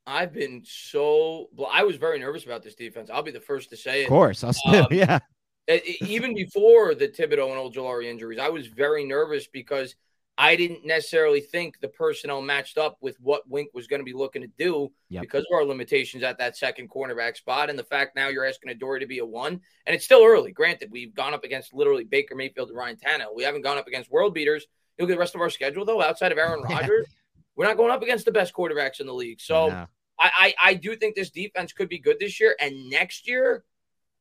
I've 0.05 0.33
been 0.33 0.61
so. 0.63 1.47
I 1.71 1.83
was 1.83 1.95
very 1.95 2.19
nervous 2.19 2.45
about 2.45 2.61
this 2.61 2.75
defense. 2.75 3.09
I'll 3.09 3.23
be 3.23 3.31
the 3.31 3.39
first 3.39 3.71
to 3.71 3.75
say 3.75 4.01
it. 4.01 4.03
Of 4.03 4.09
course, 4.09 4.43
I'll 4.43 4.53
still, 4.53 4.83
um, 4.83 4.87
yeah 4.91 5.17
Uh, 5.69 5.77
even 6.01 6.33
before 6.33 6.95
the 6.95 7.07
Thibodeaux 7.07 7.51
and 7.51 7.73
Ojulari 7.73 8.05
injuries, 8.05 8.39
I 8.39 8.49
was 8.49 8.67
very 8.67 9.03
nervous 9.03 9.47
because 9.47 9.95
I 10.37 10.55
didn't 10.55 10.85
necessarily 10.85 11.41
think 11.41 11.79
the 11.79 11.87
personnel 11.89 12.41
matched 12.41 12.77
up 12.77 12.97
with 13.01 13.17
what 13.19 13.49
Wink 13.49 13.71
was 13.73 13.87
going 13.87 13.99
to 13.99 14.05
be 14.05 14.13
looking 14.13 14.43
to 14.43 14.51
do 14.57 14.91
yep. 15.09 15.21
because 15.21 15.41
of 15.41 15.55
our 15.55 15.65
limitations 15.65 16.23
at 16.23 16.37
that 16.37 16.55
second 16.55 16.89
cornerback 16.89 17.35
spot. 17.35 17.69
And 17.69 17.77
the 17.77 17.83
fact 17.83 18.15
now 18.15 18.29
you're 18.29 18.45
asking 18.45 18.69
Adoree 18.69 18.99
to 19.01 19.07
be 19.07 19.19
a 19.19 19.25
one, 19.25 19.59
and 19.85 19.95
it's 19.95 20.05
still 20.05 20.23
early. 20.23 20.51
Granted, 20.51 20.89
we've 20.91 21.13
gone 21.13 21.33
up 21.33 21.43
against 21.43 21.73
literally 21.73 22.05
Baker 22.05 22.35
Mayfield 22.35 22.69
and 22.69 22.77
Ryan 22.77 22.97
Tannehill. 22.97 23.35
We 23.35 23.43
haven't 23.43 23.63
gone 23.63 23.77
up 23.77 23.87
against 23.87 24.11
world 24.11 24.33
beaters. 24.33 24.67
You 24.97 25.03
look 25.03 25.11
at 25.11 25.15
the 25.15 25.19
rest 25.19 25.35
of 25.35 25.41
our 25.41 25.49
schedule, 25.49 25.83
though, 25.83 26.01
outside 26.01 26.31
of 26.31 26.37
Aaron 26.37 26.61
Rodgers, 26.69 27.07
we're 27.55 27.65
not 27.65 27.75
going 27.75 27.91
up 27.91 28.03
against 28.03 28.23
the 28.23 28.31
best 28.31 28.53
quarterbacks 28.53 29.01
in 29.01 29.07
the 29.07 29.13
league. 29.13 29.41
So 29.41 29.69
no. 29.69 29.87
I, 30.19 30.31
I, 30.61 30.69
I 30.69 30.73
do 30.75 30.95
think 30.95 31.15
this 31.15 31.31
defense 31.31 31.73
could 31.73 31.89
be 31.89 31.99
good 31.99 32.19
this 32.19 32.39
year. 32.39 32.55
And 32.61 32.89
next 32.89 33.27
year– 33.27 33.65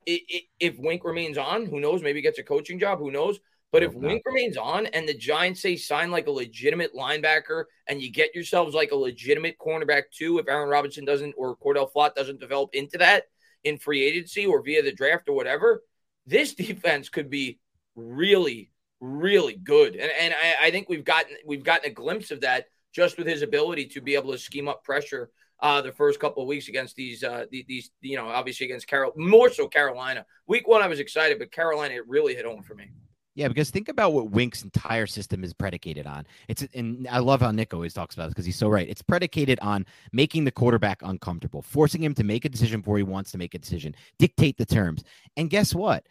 if 0.07 0.79
Wink 0.79 1.05
remains 1.05 1.37
on, 1.37 1.67
who 1.67 1.81
knows? 1.81 2.03
Maybe 2.03 2.23
gets 2.23 2.39
a 2.39 2.45
coaching 2.45 2.79
job. 2.79 2.99
Who 2.99 3.11
knows? 3.11 3.39
But 3.73 3.83
if 3.83 3.95
Wink 3.95 4.23
remains 4.25 4.57
on 4.57 4.87
and 4.87 5.09
the 5.09 5.15
Giants 5.15 5.61
say 5.61 5.77
sign 5.77 6.11
like 6.11 6.29
a 6.29 6.31
legitimate 6.31 6.95
linebacker 6.95 7.65
and 7.89 8.01
you 8.01 8.11
get 8.11 8.35
yourselves 8.35 8.75
like 8.75 8.93
a 8.93 8.97
legitimate 8.97 9.59
cornerback 9.59 10.05
too, 10.17 10.39
if 10.39 10.49
Aaron 10.49 10.69
Robinson 10.69 11.05
doesn't 11.05 11.35
or 11.37 11.57
Cordell 11.57 11.91
Flott 11.93 12.15
doesn't 12.15 12.41
develop 12.41 12.71
into 12.75 12.97
that 12.99 13.25
in 13.65 13.77
free 13.77 14.03
agency 14.05 14.47
or 14.47 14.63
via 14.63 14.83
the 14.83 14.93
draft 14.93 15.29
or 15.29 15.35
whatever, 15.35 15.83
this 16.27 16.55
defense 16.55 17.09
could 17.09 17.29
be 17.29 17.59
really, 17.97 18.71
really 19.01 19.57
good. 19.57 19.97
And 19.97 20.11
and 20.19 20.33
I, 20.33 20.69
I 20.69 20.71
think 20.71 20.89
we've 20.89 21.05
gotten 21.05 21.37
we've 21.45 21.65
gotten 21.65 21.91
a 21.91 21.95
glimpse 21.95 22.31
of 22.31 22.43
that 22.43 22.67
just 22.95 23.19
with 23.19 23.27
his 23.27 23.43
ability 23.43 23.89
to 23.89 24.01
be 24.01 24.15
able 24.15 24.33
to 24.33 24.39
scheme 24.39 24.69
up 24.69 24.85
pressure 24.85 25.31
uh, 25.61 25.81
the 25.81 25.93
first 25.93 26.21
couple 26.21 26.43
of 26.43 26.49
weeks 26.49 26.69
against 26.69 26.97
these, 26.97 27.25
uh, 27.25 27.47
these, 27.51 27.91
you 28.01 28.17
know, 28.17 28.27
obviously 28.27 28.67
against 28.67 28.87
Carol, 28.87 29.13
more 29.17 29.51
so 29.51 29.67
Carolina. 29.67 30.25
Week 30.47 30.69
one, 30.69 30.83
I 30.83 30.87
was 30.87 31.01
excited, 31.01 31.39
but 31.39 31.51
Carolina, 31.51 31.95
it 31.95 32.07
really 32.09 32.35
hit 32.35 32.45
home 32.45 32.63
for 32.63 32.75
me. 32.75 32.91
Yeah, 33.37 33.49
because 33.49 33.69
think 33.69 33.91
about 33.91 34.15
what 34.15 34.31
Wink's 34.31 34.63
entire 34.63 35.07
system 35.07 35.45
is 35.45 35.53
predicated 35.53 36.07
on. 36.07 36.27
It's 36.49 36.67
and 36.73 37.07
I 37.07 37.19
love 37.19 37.43
how 37.43 37.51
Nick 37.51 37.75
always 37.75 37.93
talks 37.93 38.15
about 38.15 38.25
this 38.25 38.33
because 38.33 38.47
he's 38.47 38.57
so 38.57 38.71
right. 38.71 38.89
It's 38.89 39.03
predicated 39.03 39.59
on 39.61 39.85
making 40.11 40.45
the 40.45 40.51
quarterback 40.51 41.03
uncomfortable, 41.03 41.61
forcing 41.61 42.03
him 42.03 42.15
to 42.15 42.25
make 42.25 42.47
a 42.47 42.49
decision 42.49 42.81
before 42.81 42.97
he 42.97 43.03
wants 43.03 43.31
to 43.33 43.39
make 43.39 43.55
a 43.55 43.59
decision, 43.59 43.95
dictate 44.19 44.57
the 44.57 44.65
terms. 44.65 45.05
And 45.37 45.51
guess 45.51 45.75
what? 45.75 46.07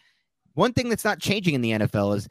One 0.54 0.72
thing 0.72 0.88
that's 0.88 1.04
not 1.04 1.20
changing 1.20 1.56
in 1.56 1.62
the 1.62 1.72
NFL 1.72 2.16
is 2.16 2.28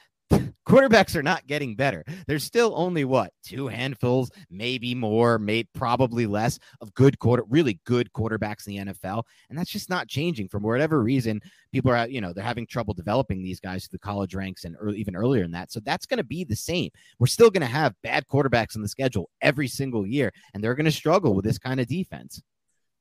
quarterbacks 0.66 1.16
are 1.16 1.22
not 1.22 1.46
getting 1.46 1.74
better. 1.74 2.04
There's 2.26 2.44
still 2.44 2.72
only 2.76 3.04
what 3.04 3.32
two 3.44 3.68
handfuls, 3.68 4.30
maybe 4.50 4.94
more, 4.94 5.38
maybe 5.38 5.68
probably 5.74 6.26
less 6.26 6.58
of 6.80 6.94
good 6.94 7.18
quarter, 7.18 7.44
really 7.48 7.80
good 7.84 8.12
quarterbacks 8.12 8.66
in 8.66 8.86
the 8.86 8.92
NFL, 8.92 9.24
and 9.50 9.58
that's 9.58 9.70
just 9.70 9.90
not 9.90 10.08
changing. 10.08 10.48
For 10.48 10.58
whatever 10.58 11.02
reason, 11.02 11.40
people 11.72 11.92
are, 11.92 12.08
you 12.08 12.20
know, 12.20 12.32
they're 12.32 12.44
having 12.44 12.66
trouble 12.66 12.94
developing 12.94 13.42
these 13.42 13.60
guys 13.60 13.84
to 13.84 13.90
the 13.90 13.98
college 13.98 14.34
ranks 14.34 14.64
and 14.64 14.76
early, 14.78 14.98
even 14.98 15.16
earlier 15.16 15.42
than 15.42 15.52
that. 15.52 15.72
So 15.72 15.80
that's 15.80 16.06
going 16.06 16.18
to 16.18 16.24
be 16.24 16.44
the 16.44 16.56
same. 16.56 16.90
We're 17.18 17.26
still 17.26 17.50
going 17.50 17.62
to 17.62 17.66
have 17.66 17.94
bad 18.02 18.26
quarterbacks 18.28 18.76
on 18.76 18.82
the 18.82 18.88
schedule 18.88 19.30
every 19.40 19.68
single 19.68 20.06
year, 20.06 20.32
and 20.52 20.62
they're 20.62 20.74
going 20.74 20.84
to 20.86 20.92
struggle 20.92 21.34
with 21.34 21.44
this 21.44 21.58
kind 21.58 21.80
of 21.80 21.86
defense. 21.86 22.42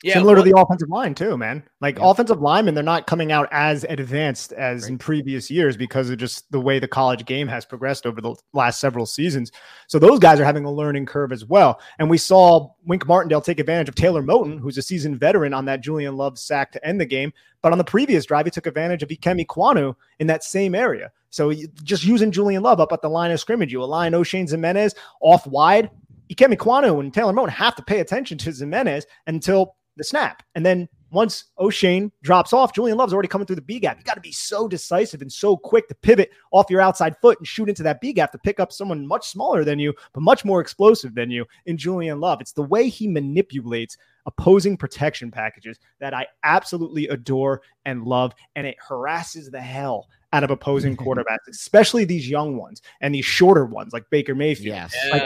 Yeah, 0.03 0.15
Similar 0.15 0.35
well, 0.35 0.43
to 0.43 0.51
the 0.51 0.59
offensive 0.59 0.89
line 0.89 1.15
too, 1.15 1.37
man. 1.37 1.63
Like 1.79 1.97
yeah. 1.97 2.09
offensive 2.09 2.41
linemen, 2.41 2.73
they're 2.73 2.83
not 2.83 3.07
coming 3.07 3.31
out 3.31 3.47
as 3.53 3.85
advanced 3.85 4.51
as 4.51 4.81
right. 4.81 4.91
in 4.91 4.97
previous 4.97 5.49
years 5.49 5.77
because 5.77 6.09
of 6.09 6.17
just 6.17 6.51
the 6.51 6.59
way 6.59 6.77
the 6.77 6.89
college 6.89 7.25
game 7.25 7.47
has 7.47 7.63
progressed 7.63 8.05
over 8.05 8.19
the 8.19 8.35
last 8.51 8.81
several 8.81 9.05
seasons. 9.05 9.49
So 9.87 9.99
those 9.99 10.19
guys 10.19 10.41
are 10.41 10.43
having 10.43 10.65
a 10.65 10.71
learning 10.71 11.05
curve 11.05 11.31
as 11.31 11.45
well. 11.45 11.79
And 11.99 12.09
we 12.09 12.17
saw 12.17 12.69
Wink 12.85 13.07
Martindale 13.07 13.39
take 13.39 13.61
advantage 13.61 13.87
of 13.87 13.95
Taylor 13.95 14.21
Moton, 14.21 14.59
who's 14.59 14.77
a 14.77 14.81
seasoned 14.81 15.21
veteran 15.21 15.53
on 15.53 15.63
that 15.65 15.79
Julian 15.79 16.17
Love 16.17 16.37
sack 16.37 16.73
to 16.73 16.85
end 16.85 16.99
the 16.99 17.05
game. 17.05 17.31
But 17.61 17.71
on 17.71 17.77
the 17.77 17.85
previous 17.85 18.25
drive, 18.25 18.45
he 18.45 18.51
took 18.51 18.67
advantage 18.67 19.03
of 19.03 19.09
Ikem 19.09 19.45
Ekwonu 19.45 19.95
in 20.19 20.27
that 20.27 20.43
same 20.43 20.75
area. 20.75 21.13
So 21.29 21.53
just 21.81 22.03
using 22.03 22.29
Julian 22.29 22.61
Love 22.61 22.81
up 22.81 22.91
at 22.91 23.01
the 23.01 23.09
line 23.09 23.31
of 23.31 23.39
scrimmage, 23.39 23.71
you 23.71 23.81
align 23.81 24.11
Oshane 24.11 24.49
Ximines 24.49 24.95
off 25.21 25.47
wide. 25.47 25.89
Ikem 26.29 26.53
Ekwonu 26.53 26.99
and 26.99 27.13
Taylor 27.13 27.31
Moton 27.31 27.49
have 27.49 27.77
to 27.77 27.83
pay 27.83 28.01
attention 28.01 28.37
to 28.39 28.49
Ximines 28.49 29.05
until 29.27 29.75
the 29.97 30.03
snap. 30.03 30.43
And 30.55 30.65
then 30.65 30.87
once 31.13 31.45
Oshane 31.59 32.11
drops 32.23 32.53
off, 32.53 32.73
Julian 32.73 32.97
Love's 32.97 33.13
already 33.13 33.27
coming 33.27 33.45
through 33.45 33.57
the 33.57 33.61
B 33.61 33.79
gap. 33.79 33.99
You 33.99 34.03
got 34.03 34.15
to 34.15 34.21
be 34.21 34.31
so 34.31 34.67
decisive 34.67 35.21
and 35.21 35.31
so 35.31 35.55
quick 35.55 35.87
to 35.87 35.95
pivot 35.95 36.31
off 36.51 36.71
your 36.71 36.81
outside 36.81 37.15
foot 37.21 37.37
and 37.37 37.47
shoot 37.47 37.69
into 37.69 37.83
that 37.83 38.01
B 38.01 38.13
gap 38.13 38.31
to 38.31 38.39
pick 38.39 38.59
up 38.59 38.71
someone 38.71 39.05
much 39.05 39.29
smaller 39.29 39.63
than 39.63 39.77
you, 39.77 39.93
but 40.13 40.21
much 40.21 40.43
more 40.43 40.59
explosive 40.59 41.13
than 41.13 41.29
you 41.29 41.45
in 41.67 41.77
Julian 41.77 42.19
Love. 42.19 42.41
It's 42.41 42.53
the 42.53 42.63
way 42.63 42.89
he 42.89 43.07
manipulates 43.07 43.95
opposing 44.25 44.75
protection 44.75 45.29
packages 45.29 45.77
that 45.99 46.15
I 46.15 46.25
absolutely 46.43 47.07
adore 47.09 47.61
and 47.85 48.03
love. 48.03 48.33
And 48.55 48.65
it 48.65 48.77
harasses 48.79 49.51
the 49.51 49.61
hell 49.61 50.07
out 50.33 50.43
of 50.43 50.49
opposing 50.49 50.97
quarterbacks, 50.97 51.47
especially 51.47 52.05
these 52.05 52.27
young 52.27 52.57
ones 52.57 52.81
and 53.01 53.13
these 53.13 53.25
shorter 53.25 53.65
ones 53.65 53.93
like 53.93 54.09
Baker 54.09 54.33
Mayfield. 54.33 54.75
Yes. 54.75 54.95
Yeah. 55.05 55.11
Like, 55.13 55.21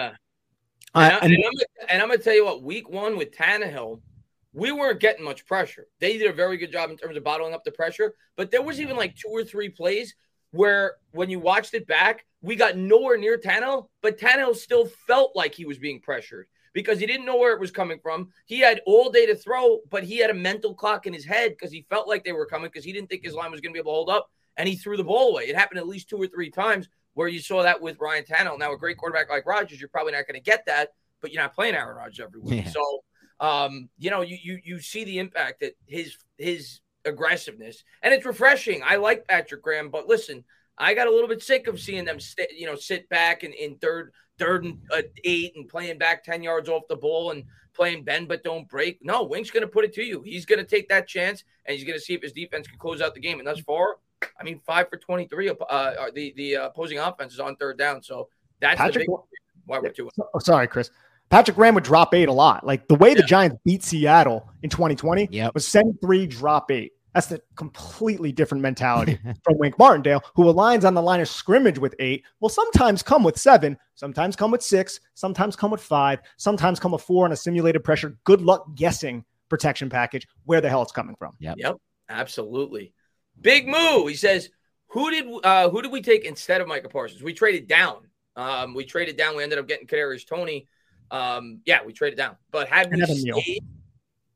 and, 0.96 1.14
I, 1.14 1.18
and, 1.20 1.34
and, 1.34 1.44
I'm, 1.46 1.86
and 1.90 2.02
I'm 2.02 2.08
going 2.10 2.18
to 2.20 2.24
tell 2.24 2.34
you 2.34 2.44
what, 2.44 2.62
week 2.62 2.90
one 2.90 3.16
with 3.16 3.32
Tannehill– 3.32 4.02
we 4.58 4.72
weren't 4.72 5.00
getting 5.00 5.24
much 5.24 5.46
pressure. 5.46 5.86
They 6.00 6.18
did 6.18 6.32
a 6.32 6.34
very 6.34 6.58
good 6.58 6.72
job 6.72 6.90
in 6.90 6.98
terms 6.98 7.16
of 7.16 7.24
bottling 7.24 7.54
up 7.54 7.64
the 7.64 7.72
pressure, 7.72 8.16
but 8.36 8.50
there 8.50 8.64
was 8.64 8.82
even 8.82 8.98
like 8.98 9.16
two 9.16 9.30
or 9.30 9.44
three 9.44 9.70
plays 9.70 10.16
where 10.50 10.96
when 11.12 11.30
you 11.30 11.40
watched 11.40 11.76
it 11.76 11.86
back, 11.86 12.26
we 12.42 12.56
got 12.56 12.76
nowhere 12.76 13.18
near 13.18 13.38
Tannehill, 13.38 13.88
but 14.02 14.18
Tannehill 14.18 14.56
still 14.56 14.88
felt 15.06 15.36
like 15.36 15.54
he 15.54 15.66
was 15.66 15.78
being 15.78 16.02
pressured 16.02 16.48
because 16.74 17.00
he 17.00 17.06
didn't 17.06 17.28
know 17.28 17.38
where 17.38 17.54
it 17.54 17.60
was 17.60 17.70
coming 17.70 18.00
from. 18.02 18.30
He 18.48 18.60
had 18.60 18.82
all 18.88 19.12
day 19.12 19.28
to 19.28 19.36
throw, 19.36 19.82
but 19.92 20.04
he 20.04 20.18
had 20.18 20.32
a 20.32 20.34
mental 20.34 20.74
clock 20.74 21.06
in 21.06 21.14
his 21.14 21.26
head 21.26 21.52
because 21.52 21.72
he 21.72 21.86
felt 21.88 22.08
like 22.08 22.24
they 22.24 22.32
were 22.32 22.48
coming 22.48 22.72
because 22.74 22.84
he 22.84 22.94
didn't 22.94 23.10
think 23.10 23.24
his 23.24 23.36
line 23.36 23.52
was 23.52 23.62
going 23.62 23.72
to 23.72 23.78
be 23.78 23.80
able 23.80 23.92
to 23.92 23.96
hold 23.96 24.10
up, 24.10 24.32
and 24.58 24.68
he 24.68 24.76
threw 24.76 24.98
the 24.98 25.04
ball 25.04 25.30
away. 25.30 25.44
It 25.44 25.56
happened 25.56 25.78
at 25.78 25.88
least 25.88 26.10
two 26.10 26.18
or 26.18 26.28
three 26.28 26.50
times 26.50 26.90
where 27.14 27.28
you 27.28 27.42
saw 27.42 27.62
that 27.62 27.80
with 27.80 28.00
Ryan 28.00 28.24
Tannehill. 28.24 28.58
Now, 28.58 28.74
a 28.74 28.78
great 28.78 28.98
quarterback 28.98 29.30
like 29.30 29.46
Rodgers, 29.46 29.80
you're 29.80 29.90
probably 29.90 30.14
not 30.14 30.26
going 30.26 30.34
to 30.34 30.42
get 30.42 30.66
that, 30.66 30.94
but 31.22 31.32
you're 31.32 31.44
not 31.44 31.54
playing 31.54 31.76
Aaron 31.76 31.96
Rodgers 31.96 32.22
every 32.22 32.42
week. 32.42 32.66
Yeah. 32.66 32.72
So 32.72 33.04
um, 33.40 33.90
you 33.98 34.10
know, 34.10 34.22
you 34.22 34.38
you 34.42 34.60
you 34.64 34.80
see 34.80 35.04
the 35.04 35.20
impact 35.20 35.62
that 35.62 35.78
his 35.86 36.18
his 36.38 36.80
aggressiveness, 37.06 37.84
and 38.02 38.14
it's 38.14 38.26
refreshing. 38.26 38.82
I 38.86 38.96
like 38.96 39.28
Patrick 39.28 39.62
Graham, 39.62 39.90
but 39.90 40.08
listen, 40.08 40.44
I 40.78 40.94
got 40.94 41.08
a 41.08 41.12
little 41.12 41.28
bit 41.28 41.42
sick 41.42 41.68
of 41.68 41.80
seeing 41.80 42.06
them, 42.06 42.20
st- 42.20 42.52
you 42.52 42.66
know, 42.66 42.76
sit 42.76 43.08
back 43.10 43.44
and 43.44 43.54
in 43.54 43.76
third, 43.78 44.12
third 44.38 44.66
and 44.66 44.80
uh, 44.92 45.02
eight, 45.24 45.54
and 45.56 45.68
playing 45.68 45.98
back 45.98 46.24
ten 46.24 46.44
yards 46.44 46.70
off 46.70 46.84
the 46.90 46.96
ball 46.96 47.32
and 47.32 47.44
playing 47.74 48.04
bend 48.04 48.28
but 48.28 48.44
don't 48.44 48.68
break. 48.68 49.00
No, 49.04 49.24
Wink's 49.24 49.52
going 49.52 49.62
to 49.62 49.68
put 49.68 49.86
it 49.86 49.94
to 49.94 50.04
you. 50.04 50.22
He's 50.24 50.46
going 50.46 50.60
to 50.60 50.66
take 50.66 50.90
that 50.90 51.08
chance, 51.08 51.44
and 51.66 51.76
he's 51.76 51.86
going 51.86 51.98
to 51.98 52.04
see 52.04 52.14
if 52.14 52.22
his 52.22 52.34
defense 52.34 52.68
can 52.68 52.80
close 52.80 53.02
out 53.02 53.14
the 53.14 53.20
game. 53.20 53.40
And 53.40 53.48
thus 53.48 53.60
far, 53.60 53.98
I 54.40 54.44
mean, 54.44 54.60
five 54.66 54.90
for 54.90 54.98
twenty 54.98 55.28
three. 55.28 55.50
Uh, 55.50 55.94
the 56.14 56.34
the 56.36 56.58
uh, 56.58 56.68
opposing 56.68 57.00
offense 57.00 57.34
is 57.34 57.40
on 57.40 57.56
third 57.56 57.78
down, 57.78 58.02
so 58.02 58.30
that's 58.60 58.78
Patrick, 58.78 59.06
the 59.06 59.12
big 59.12 59.20
why 59.68 59.80
we're 59.80 59.92
two. 59.92 60.10
Oh, 60.34 60.40
sorry, 60.40 60.68
Chris. 60.68 60.90
Patrick 61.30 61.58
Graham 61.58 61.76
would 61.76 61.84
drop 61.84 62.14
eight 62.14 62.30
a 62.30 62.34
lot. 62.34 62.66
Like 62.66 62.88
the 62.88 62.96
way 62.96 63.14
the 63.14 63.24
Giants 63.24 63.58
beat 63.66 63.84
Seattle 63.84 64.50
in 64.64 64.70
2020 64.70 65.30
yep. 65.32 65.54
was 65.54 65.68
send 65.68 66.00
three, 66.02 66.26
drop 66.28 66.72
eight. 66.72 66.94
That's 67.14 67.32
a 67.32 67.42
completely 67.56 68.32
different 68.32 68.62
mentality 68.62 69.18
from 69.44 69.58
Wink 69.58 69.80
Martindale, 69.80 70.22
who 70.36 70.44
aligns 70.44 70.86
on 70.86 70.94
the 70.94 71.02
line 71.02 71.20
of 71.20 71.28
scrimmage 71.28 71.80
with 71.80 71.96
eight, 71.98 72.24
will 72.40 72.50
sometimes 72.50 73.02
come 73.02 73.24
with 73.24 73.40
seven, 73.40 73.76
sometimes 73.96 74.36
come 74.36 74.52
with 74.52 74.62
six, 74.62 75.00
sometimes 75.16 75.56
come 75.56 75.72
with 75.72 75.82
five, 75.82 76.20
sometimes 76.38 76.80
come 76.80 76.92
with 76.92 77.02
four 77.02 77.26
on 77.26 77.32
a 77.32 77.36
simulated 77.36 77.84
pressure. 77.84 78.18
Good 78.24 78.42
luck 78.42 78.68
guessing 78.76 79.26
protection 79.50 79.90
package 79.90 80.28
where 80.46 80.62
the 80.62 80.70
hell 80.70 80.84
it's 80.84 80.92
coming 80.92 81.16
from. 81.18 81.34
Yep. 81.40 81.56
Yep. 81.58 81.78
Absolutely. 82.10 82.94
Big 83.42 83.68
move. 83.68 84.08
He 84.08 84.16
says, 84.16 84.50
who 84.90 85.12
did 85.12 85.26
uh, 85.44 85.70
who 85.70 85.82
did 85.82 85.92
we 85.92 86.02
take 86.02 86.24
instead 86.24 86.62
of 86.62 86.68
Micah 86.68 86.90
Parsons? 86.90 87.24
We 87.24 87.34
traded 87.34 87.68
down. 87.68 88.08
Um, 88.36 88.74
we 88.74 88.86
traded 88.86 89.18
down. 89.18 89.36
We 89.36 89.44
ended 89.44 89.60
up 89.60 89.68
getting 89.68 89.88
Kadarius 89.88 90.26
Toney. 90.26 90.68
Um, 91.12 91.62
yeah, 91.66 91.80
we 91.86 91.94
traded 91.94 92.18
down. 92.18 92.36
But 92.52 92.68
had 92.68 92.92
we 92.92 93.06
stayed, 93.06 93.64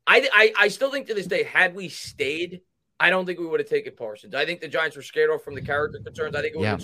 I, 0.08 0.30
I 0.34 0.54
I 0.58 0.68
still 0.70 0.92
think 0.92 1.08
to 1.08 1.14
this 1.14 1.28
day, 1.28 1.44
had 1.44 1.76
we 1.76 1.90
stayed, 1.90 2.62
I 3.02 3.10
don't 3.10 3.26
think 3.26 3.40
we 3.40 3.48
would 3.48 3.60
have 3.60 3.68
taken 3.68 3.94
Parsons. 3.96 4.36
I 4.36 4.46
think 4.46 4.62
the 4.62 4.68
Giants 4.68 4.96
were 4.96 5.02
scared 5.02 5.32
off 5.32 5.44
from 5.44 5.56
the 5.56 5.62
character 5.62 5.98
concerns. 6.04 6.36
I 6.36 6.42
think 6.42 6.54
Yeah. 6.60 6.78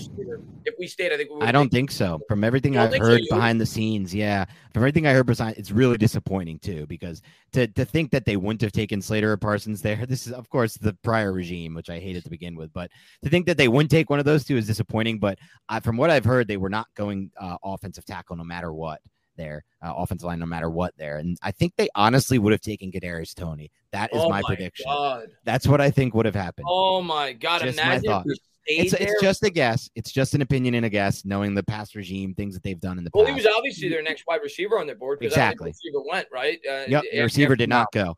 if 0.65 0.73
we 0.79 0.87
stayed, 0.87 1.13
I 1.13 1.17
think 1.17 1.29
we 1.29 1.35
would 1.35 1.47
I 1.47 1.51
don't 1.51 1.69
think 1.69 1.91
so. 1.91 2.19
From 2.27 2.43
everything 2.43 2.75
I've 2.75 2.89
think 2.89 3.03
so, 3.03 3.11
heard 3.11 3.21
behind 3.29 3.61
the 3.61 3.67
scenes, 3.67 4.15
yeah. 4.15 4.45
From 4.73 4.81
everything 4.81 5.05
I 5.05 5.13
heard 5.13 5.27
behind, 5.27 5.57
it's 5.57 5.69
really 5.69 5.95
disappointing 5.97 6.57
too. 6.57 6.87
Because 6.87 7.21
to 7.53 7.67
to 7.67 7.85
think 7.85 8.09
that 8.11 8.25
they 8.25 8.35
wouldn't 8.35 8.61
have 8.61 8.71
taken 8.71 8.99
Slater 8.99 9.31
or 9.31 9.37
Parsons 9.37 9.83
there, 9.83 10.05
this 10.07 10.25
is 10.25 10.33
of 10.33 10.49
course 10.49 10.75
the 10.75 10.93
prior 11.03 11.31
regime, 11.31 11.75
which 11.75 11.91
I 11.91 11.99
hated 11.99 12.23
to 12.23 12.31
begin 12.31 12.55
with. 12.55 12.73
But 12.73 12.89
to 13.23 13.29
think 13.29 13.45
that 13.45 13.57
they 13.57 13.67
wouldn't 13.67 13.91
take 13.91 14.09
one 14.09 14.17
of 14.17 14.25
those 14.25 14.43
two 14.43 14.57
is 14.57 14.65
disappointing. 14.65 15.19
But 15.19 15.37
I, 15.69 15.81
from 15.81 15.97
what 15.97 16.09
I've 16.09 16.25
heard, 16.25 16.47
they 16.47 16.57
were 16.57 16.69
not 16.69 16.87
going 16.95 17.29
uh, 17.39 17.57
offensive 17.63 18.05
tackle 18.05 18.35
no 18.35 18.43
matter 18.43 18.73
what 18.73 19.01
there, 19.37 19.63
uh, 19.81 19.93
offensive 19.95 20.27
line 20.27 20.39
no 20.39 20.45
matter 20.45 20.69
what 20.69 20.93
there. 20.97 21.17
And 21.17 21.37
I 21.41 21.51
think 21.51 21.73
they 21.77 21.89
honestly 21.95 22.39
would 22.39 22.51
have 22.51 22.61
taken 22.61 22.91
Kadarius 22.91 23.33
Toney. 23.33 23.71
That 23.91 24.13
is 24.13 24.21
oh 24.21 24.29
my, 24.29 24.41
prediction. 24.41 24.85
God. 24.87 25.27
That's 25.45 25.67
what 25.67 25.79
I 25.79 25.89
think 25.89 26.13
would 26.13 26.25
have 26.25 26.35
happened. 26.35 26.67
Oh 26.69 27.01
my 27.01 27.33
God! 27.33 27.61
Just 27.61 27.77
my 27.77 27.83
Imagine 27.83 28.03
if 28.03 28.09
thought. 28.11 28.25
it's 28.65 28.91
there. 28.91 29.07
it's 29.07 29.21
just 29.21 29.43
a 29.43 29.49
guess. 29.49 29.89
It's 29.95 30.11
just 30.11 30.33
an 30.33 30.41
opinion 30.41 30.75
and 30.75 30.85
a 30.85 30.89
guess, 30.89 31.23
knowing 31.23 31.55
the 31.55 31.63
past 31.63 31.95
regime, 31.95 32.33
things 32.33 32.53
that 32.53 32.63
they've 32.63 32.79
done 32.79 32.97
in 32.97 33.05
the 33.05 33.11
well, 33.13 33.23
past. 33.23 33.33
Well, 33.33 33.43
he 33.43 33.47
was 33.47 33.55
obviously 33.57 33.87
their 33.89 34.03
next 34.03 34.25
wide 34.27 34.41
receiver 34.43 34.77
on 34.77 34.87
their 34.87 34.95
board. 34.95 35.19
I 35.19 35.21
think 35.21 35.31
the 35.31 35.35
Exactly. 35.35 35.69
receiver 35.69 36.03
went 36.09 36.27
right. 36.31 36.59
Uh, 36.69 36.83
Yep, 36.87 37.03
the 37.13 37.21
receiver 37.21 37.55
did 37.55 37.69
not 37.69 37.87
go. 37.93 38.17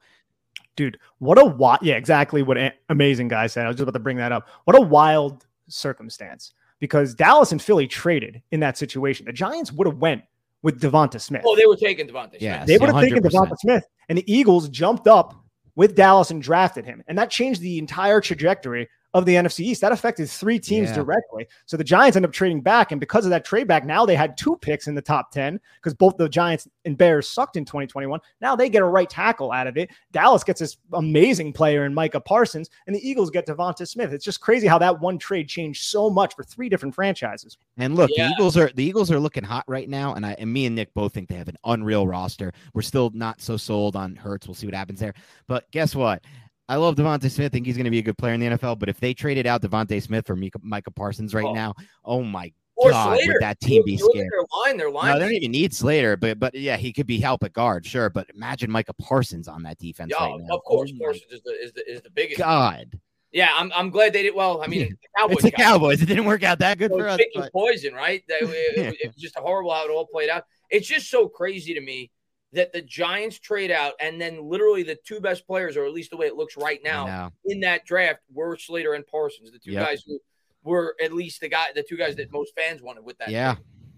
Dude, 0.76 0.98
what 1.20 1.38
a 1.38 1.46
wild, 1.46 1.80
yeah, 1.82 1.96
exactly 1.96 2.42
what 2.42 2.58
a- 2.58 2.74
amazing 2.88 3.28
guy 3.28 3.48
said. 3.48 3.66
I 3.66 3.68
was 3.68 3.76
just 3.76 3.84
about 3.84 3.94
to 3.94 4.00
bring 4.00 4.18
that 4.18 4.32
up. 4.32 4.48
What 4.64 4.78
a 4.78 4.82
wild 4.82 5.46
circumstance 5.68 6.54
because 6.80 7.14
Dallas 7.14 7.52
and 7.52 7.62
Philly 7.62 7.88
traded 7.88 8.42
in 8.52 8.60
that 8.62 8.78
situation. 8.78 9.26
The 9.26 9.34
Giants 9.34 9.72
would 9.72 9.88
have 9.88 9.98
went 9.98 10.24
with 10.62 10.82
Devonta 10.82 11.20
Smith. 11.22 11.44
Oh, 11.46 11.56
they 11.56 11.66
were 11.66 11.76
taking 11.76 12.08
Devonta. 12.08 12.32
Smith. 12.32 12.42
Yes. 12.42 12.68
they 12.68 12.78
would 12.78 12.90
have 12.90 13.02
taken 13.02 13.24
Devonta 13.24 13.58
Smith, 13.58 13.84
and 14.10 14.18
the 14.18 14.32
Eagles 14.32 14.70
jumped 14.70 15.08
up 15.08 15.34
with 15.76 15.96
Dallas 15.96 16.32
and 16.32 16.42
drafted 16.42 16.86
him, 16.86 17.02
and 17.08 17.18
that 17.18 17.30
changed 17.30 17.62
the 17.62 17.78
entire 17.80 18.22
trajectory 18.22 18.90
of 19.16 19.26
the 19.26 19.34
NFC 19.36 19.62
East. 19.66 19.82
That 19.82 19.92
affected 19.92 20.30
three 20.30 20.60
teams 20.60 20.90
Yeah. 20.90 20.96
directly. 20.98 21.48
So 21.66 21.78
the 21.78 21.84
Giants 21.84 22.16
end 22.16 22.26
up 22.26 22.32
trading 22.32 22.62
back, 22.62 22.92
and 22.92 23.00
because 23.00 23.26
of 23.26 23.32
that 23.32 23.44
trade 23.44 23.68
back, 23.68 23.84
now 23.86 24.06
they 24.06 24.16
had 24.16 24.38
two 24.38 24.56
picks 24.62 24.88
in 24.88 24.94
the 24.94 25.02
top 25.02 25.32
ten 25.32 25.60
because 25.78 25.94
both 25.96 26.16
the 26.18 26.30
Giants 26.30 26.68
and 26.86 26.98
Bears 26.98 27.28
sucked 27.28 27.56
in 27.58 27.66
2021. 27.66 28.20
Now 28.40 28.56
they 28.56 28.70
get 28.70 28.82
a 28.84 28.86
right 28.86 29.10
tackle 29.10 29.52
out 29.52 29.66
of 29.66 29.78
it. 29.78 29.90
Dallas 30.12 30.44
gets 30.44 30.60
this 30.60 30.78
amazing 30.94 31.54
player 31.54 31.86
in 31.86 31.94
Micah 31.94 32.20
Parsons, 32.20 32.70
and 32.86 32.96
the 32.96 33.08
Eagles 33.10 33.32
get 33.32 33.48
Devonta 33.48 33.88
Smith. 33.88 34.14
It's 34.14 34.26
just 34.26 34.42
crazy 34.42 34.68
how 34.68 34.78
that 34.78 35.00
one 35.00 35.18
trade 35.18 35.48
changed 35.50 35.86
so 35.86 36.10
much 36.10 36.36
for 36.36 36.44
three 36.44 36.70
different 36.70 36.94
franchises. 36.94 37.58
And 37.78 37.96
look, 37.96 38.12
Yeah. 38.16 38.28
the 38.28 38.34
Eagles 38.34 38.58
are 38.58 38.70
the 38.76 38.84
Eagles 38.84 39.12
are 39.12 39.20
looking 39.20 39.44
hot 39.44 39.64
right 39.68 39.90
now, 39.90 40.14
and 40.14 40.26
I 40.26 40.34
and 40.38 40.54
me 40.54 40.68
and 40.68 40.76
Nick 40.76 40.94
both 40.94 41.14
think 41.14 41.30
they 41.30 41.36
have 41.36 41.48
an 41.50 41.58
unreal 41.66 42.06
roster. 42.08 42.52
We're 42.76 42.84
still 42.84 43.10
not 43.16 43.42
so 43.42 43.58
sold 43.58 43.96
on 43.96 44.16
Hurts. 44.16 44.48
We'll 44.48 44.54
see 44.56 44.68
what 44.68 44.76
happens 44.76 45.00
there. 45.00 45.16
But 45.48 45.70
guess 45.72 45.96
what? 45.96 46.24
I 46.70 46.76
love 46.76 46.96
DeVonta 46.96 47.30
Smith. 47.32 47.52
think 47.52 47.66
he's 47.66 47.76
going 47.76 47.86
to 47.86 47.92
be 47.92 48.00
a 48.00 48.04
good 48.04 48.18
player 48.18 48.34
in 48.34 48.40
the 48.40 48.46
NFL. 48.46 48.78
But 48.80 48.88
if 48.90 49.00
they 49.00 49.14
traded 49.14 49.46
out 49.48 49.62
DeVonta 49.62 50.02
Smith 50.02 50.26
for 50.28 50.36
Micah, 50.36 50.60
Micah 50.62 50.92
Parsons 50.92 51.34
right 51.34 51.44
Oh. 51.46 51.54
now, 51.54 51.74
oh 52.06 52.22
my 52.24 52.54
Or 52.76 52.92
God, 52.92 53.16
Slater. 53.18 53.34
would 53.34 53.42
that 53.42 53.60
team 53.60 53.84
be 53.84 53.98
scared? 53.98 54.30
Their 54.32 54.46
line, 54.66 54.78
their 54.78 54.92
line. 54.92 55.14
No, 55.14 55.20
they 55.20 55.26
don't 55.26 55.34
even 55.34 55.52
need 55.52 55.74
Slater, 55.74 56.16
but 56.16 56.40
but 56.40 56.54
yeah, 56.56 56.78
he 56.78 56.94
could 56.94 57.08
be 57.08 57.20
help 57.20 57.44
at 57.44 57.52
guard, 57.54 57.86
sure. 57.86 58.10
But 58.10 58.30
imagine 58.36 58.70
Micah 58.72 58.94
Parsons 58.94 59.48
on 59.48 59.64
that 59.64 59.78
defense 59.80 60.14
yeah, 60.18 60.24
right 60.26 60.40
now. 60.40 60.56
of 60.56 60.64
course, 60.64 60.92
Oh 60.96 61.00
Parsons 61.04 61.32
is 61.32 61.42
the 61.44 61.52
is 61.52 61.74
the, 61.74 61.92
is 61.92 62.02
the 62.04 62.10
biggest. 62.12 62.38
God, 62.38 62.98
Yeah, 63.32 63.50
I'm, 63.56 63.72
I'm 63.76 63.90
glad 63.90 64.14
they 64.14 64.22
did. 64.24 64.36
Well, 64.36 64.62
I 64.62 64.68
mean, 64.68 64.82
the 64.90 65.08
Cowboys. 65.18 65.34
it's 65.38 65.44
the 65.46 65.52
Cowboys. 65.52 66.02
It 66.02 66.06
didn't 66.06 66.26
work 66.26 66.44
out 66.44 66.60
that 66.60 66.78
good 66.78 66.92
So 66.92 66.98
for 67.00 67.08
us. 67.10 67.20
but- 67.36 67.52
poison, 67.52 67.94
right? 67.96 68.24
That, 68.30 68.42
it, 68.44 68.78
it- 68.78 68.98
it 69.02 69.08
was 69.08 69.16
just 69.16 69.36
horrible 69.38 69.72
how 69.74 69.86
it 69.86 69.92
all 69.92 70.06
played 70.06 70.30
out. 70.30 70.44
It's 70.70 70.88
just 70.88 71.10
so 71.10 71.28
crazy 71.28 71.74
to 71.74 71.82
me 71.82 72.12
that 72.54 72.74
the 72.74 72.82
Giants 72.82 73.38
trade 73.40 73.72
out, 73.72 73.94
and 74.00 74.20
then 74.20 74.44
literally 74.50 74.84
the 74.84 74.98
two 75.06 75.20
best 75.20 75.46
players, 75.46 75.78
or 75.78 75.86
at 75.86 75.94
least 75.94 76.10
the 76.10 76.18
way 76.18 76.26
it 76.28 76.36
looks 76.36 76.58
right 76.58 76.80
now, 76.84 77.32
in 77.46 77.60
that 77.60 77.86
draft 77.86 78.22
were 78.34 78.58
Slater 78.58 78.94
and 78.94 79.06
Parsons, 79.06 79.52
the 79.52 79.60
two 79.60 79.72
Yep. 79.72 79.86
guys 79.86 80.04
who 80.06 80.20
were 80.64 80.96
at 81.02 81.14
least 81.14 81.42
the 81.42 81.50
guy, 81.50 81.68
the 81.76 81.84
two 81.84 81.98
guys 81.98 82.16
that 82.16 82.32
most 82.32 82.56
fans 82.56 82.82
wanted 82.82 83.06
with 83.06 83.18
that. 83.20 83.30
Yeah. 83.30 83.56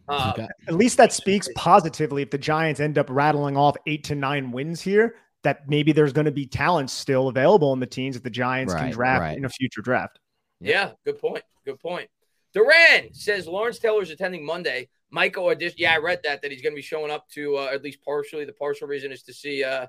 Uh, 0.10 0.34
got- 0.34 0.50
At 0.68 0.74
least 0.74 0.98
that 0.98 1.14
speaks 1.14 1.48
positively 1.56 2.22
if 2.22 2.30
the 2.32 2.38
Giants 2.38 2.80
end 2.82 2.98
up 2.98 3.08
rattling 3.10 3.56
off 3.56 3.78
eight 3.88 4.04
to 4.06 4.16
nine 4.16 4.52
wins 4.52 4.82
here, 4.82 5.16
that 5.44 5.70
maybe 5.70 5.92
there's 5.92 6.12
going 6.14 6.26
to 6.26 6.32
be 6.32 6.46
talent 6.46 6.90
still 6.90 7.30
available 7.30 7.72
in 7.74 7.80
the 7.80 7.88
teams 7.88 8.16
that 8.16 8.24
the 8.24 8.30
Giants 8.30 8.74
can 8.74 8.92
draft 8.92 9.22
right. 9.22 9.38
in 9.38 9.46
a 9.46 9.50
future 9.50 9.82
draft. 9.82 10.20
Yeah, 10.60 10.92
good 11.06 11.20
point. 11.20 11.44
Good 11.66 11.80
point. 11.80 12.10
Duran 12.54 13.14
says 13.14 13.48
Lawrence 13.48 13.80
Taylor 13.80 14.02
is 14.02 14.12
attending 14.12 14.46
Monday. 14.46 14.90
Michael 15.12 15.48
audition. 15.48 15.76
Yeah, 15.80 15.94
I 15.94 15.98
read 15.98 16.22
that 16.24 16.42
that 16.42 16.52
he's 16.52 16.62
going 16.62 16.74
to 16.74 16.78
be 16.78 16.82
showing 16.82 17.12
up 17.12 17.28
to 17.32 17.58
uh, 17.58 17.70
at 17.74 17.84
least 17.84 18.00
partially. 18.04 18.46
The 18.46 18.54
partial 18.54 18.88
reason 18.88 19.12
is 19.12 19.24
to 19.24 19.34
see 19.34 19.64
uh. 19.64 19.88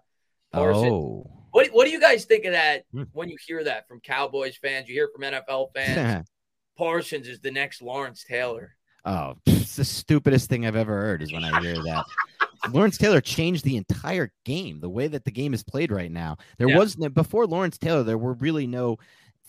Oh. 0.54 1.24
What 1.52 1.68
What 1.68 1.84
do 1.86 1.90
you 1.90 2.00
guys 2.00 2.24
think 2.24 2.44
of 2.44 2.52
that 2.52 2.84
Hmm. 2.92 3.04
when 3.12 3.28
you 3.28 3.36
hear 3.46 3.64
that 3.64 3.86
from 3.88 4.00
Cowboys 4.00 4.56
fans? 4.56 4.88
You 4.88 4.94
hear 4.94 5.08
from 5.14 5.22
NFL 5.22 5.68
fans. 5.74 6.26
Parsons 6.76 7.28
is 7.28 7.40
the 7.40 7.50
next 7.50 7.82
Lawrence 7.82 8.24
Taylor. 8.24 8.74
Oh, 9.04 9.34
it's 9.46 9.76
the 9.76 9.84
stupidest 9.84 10.48
thing 10.48 10.64
I've 10.66 10.76
ever 10.76 10.92
heard 10.94 11.22
is 11.22 11.32
when 11.32 11.44
I 11.44 11.60
hear 11.60 11.74
that. 11.74 12.04
Lawrence 12.70 12.96
Taylor 12.96 13.20
changed 13.20 13.64
the 13.64 13.76
entire 13.76 14.32
game, 14.44 14.78
the 14.80 14.88
way 14.88 15.08
that 15.08 15.24
the 15.24 15.30
game 15.32 15.52
is 15.54 15.62
played 15.64 15.90
right 15.90 16.10
now. 16.10 16.36
There 16.58 16.68
Yeah. 16.68 16.78
was 16.78 16.94
before 16.96 17.46
Lawrence 17.46 17.76
Taylor, 17.78 18.02
there 18.04 18.16
were 18.18 18.34
really 18.34 18.66
no 18.66 18.98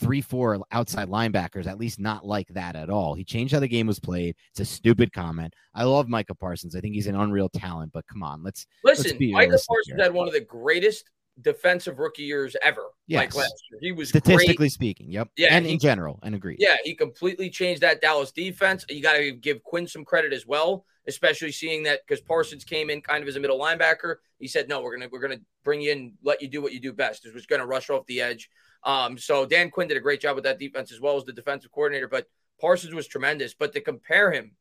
three, 0.04 0.22
four 0.22 0.60
outside 0.72 1.08
linebackers, 1.08 1.66
at 1.66 1.80
least 1.80 1.99
not 1.99 2.26
like 2.26 2.47
that 2.49 2.76
at 2.76 2.89
all. 2.89 3.14
He 3.16 3.24
changed 3.24 3.54
how 3.54 3.60
the 3.60 3.68
game 3.68 3.88
was 3.88 3.99
played. 3.99 4.36
It's 4.51 4.60
a 4.60 4.66
stupid 4.66 5.12
comment. 5.14 5.54
I 5.74 5.86
love 5.86 6.08
Micah 6.10 6.36
Parsons. 6.36 6.76
I 6.76 6.82
think 6.82 6.93
he's 6.93 7.08
an 7.08 7.16
unreal 7.16 7.49
talent, 7.49 7.91
but 7.93 8.06
come 8.08 8.22
on, 8.22 8.43
let's 8.43 8.68
Listen, 8.84 9.18
be 9.18 9.32
Michael 9.32 9.47
realistic 9.49 9.68
Parsons 9.70 9.95
here. 9.95 10.04
had 10.04 10.14
one 10.14 10.28
of 10.28 10.34
the 10.34 10.41
greatest 10.41 11.10
defensive 11.41 11.97
rookie 11.97 12.24
years 12.24 12.56
ever. 12.62 12.84
Like 13.10 13.34
last 13.34 13.54
year, 13.72 13.80
he 13.82 13.91
was 13.91 14.10
statistically 14.10 14.56
great. 14.56 14.72
speaking. 14.72 15.10
Yep. 15.10 15.30
Yeah, 15.36 15.47
and 15.51 15.66
he- 15.66 15.74
in 15.74 15.80
general, 15.80 16.20
and 16.22 16.36
agree. 16.36 16.58
Yeah, 16.60 16.76
he 16.84 16.93
completely 16.93 17.49
changed 17.49 17.82
that 17.82 18.01
Dallas 18.01 18.32
defense. 18.32 18.86
You 18.89 19.01
got 19.01 19.14
to 19.18 19.32
give 19.32 19.64
Quinn 19.64 19.88
some 19.88 20.06
credit 20.06 20.32
as 20.32 20.45
well, 20.45 20.86
especially 21.08 21.51
seeing 21.51 21.84
that 21.84 22.01
because 22.08 22.22
Parsons 22.22 22.64
came 22.64 22.89
in 22.89 23.01
kind 23.01 23.24
of 23.24 23.28
as 23.28 23.36
a 23.36 23.39
middle 23.39 23.60
linebacker. 23.60 24.18
He 24.39 24.47
said, 24.47 24.70
"No, 24.70 24.82
we're 24.82 24.95
gonna 24.95 25.10
we're 25.12 25.22
gonna 25.22 25.39
bring 25.64 25.82
you 25.82 25.91
in, 25.91 26.14
let 26.24 26.41
you 26.41 26.47
do 26.47 26.62
what 26.62 26.72
you 26.74 26.80
do 26.80 26.93
best." 26.93 27.26
It 27.26 27.34
was 27.34 27.45
going 27.45 27.62
to 27.62 27.66
rush 27.66 27.89
off 27.89 28.06
the 28.06 28.22
edge. 28.22 28.49
Um, 28.86 29.17
so 29.17 29.45
Dan 29.45 29.69
Quinn 29.69 29.88
did 29.88 29.97
a 29.97 30.01
great 30.01 30.19
job 30.21 30.36
with 30.36 30.43
that 30.45 30.59
defense 30.59 30.91
as 30.91 30.99
well 30.99 31.17
as 31.17 31.23
the 31.23 31.34
defensive 31.34 31.71
coordinator. 31.71 32.07
But 32.07 32.27
Parsons 32.59 32.93
was 32.93 33.07
tremendous. 33.07 33.53
But 33.53 33.73
to 33.73 33.81
compare 33.81 34.31
him 34.31 34.51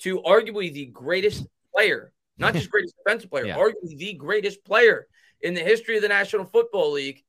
to 0.00 0.20
arguably 0.22 0.72
the 0.72 0.86
greatest 0.86 1.46
player, 1.74 2.12
not 2.38 2.54
just 2.54 2.70
greatest 2.72 2.94
defensive 3.04 3.30
player, 3.30 3.46
Yeah. 3.46 3.56
arguably 3.56 3.96
the 3.96 4.14
greatest 4.14 4.64
player 4.64 5.06
in 5.40 5.54
the 5.54 5.60
history 5.60 5.96
of 5.96 6.02
the 6.02 6.08
National 6.08 6.44
Football 6.44 6.92
League, 6.92 7.22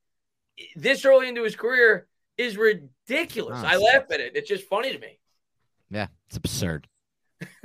this 0.75 1.05
early 1.05 1.27
into 1.29 1.43
his 1.43 1.55
career 1.55 2.07
is 2.37 2.57
ridiculous. 2.57 3.59
I 3.63 3.77
laugh 3.77 4.03
at 4.11 4.19
it. 4.19 4.35
It's 4.35 4.47
just 4.49 4.67
funny 4.67 4.91
to 4.91 4.99
me. 4.99 5.19
Yeah, 5.89 6.07
it's 6.27 6.37
absurd. 6.37 6.87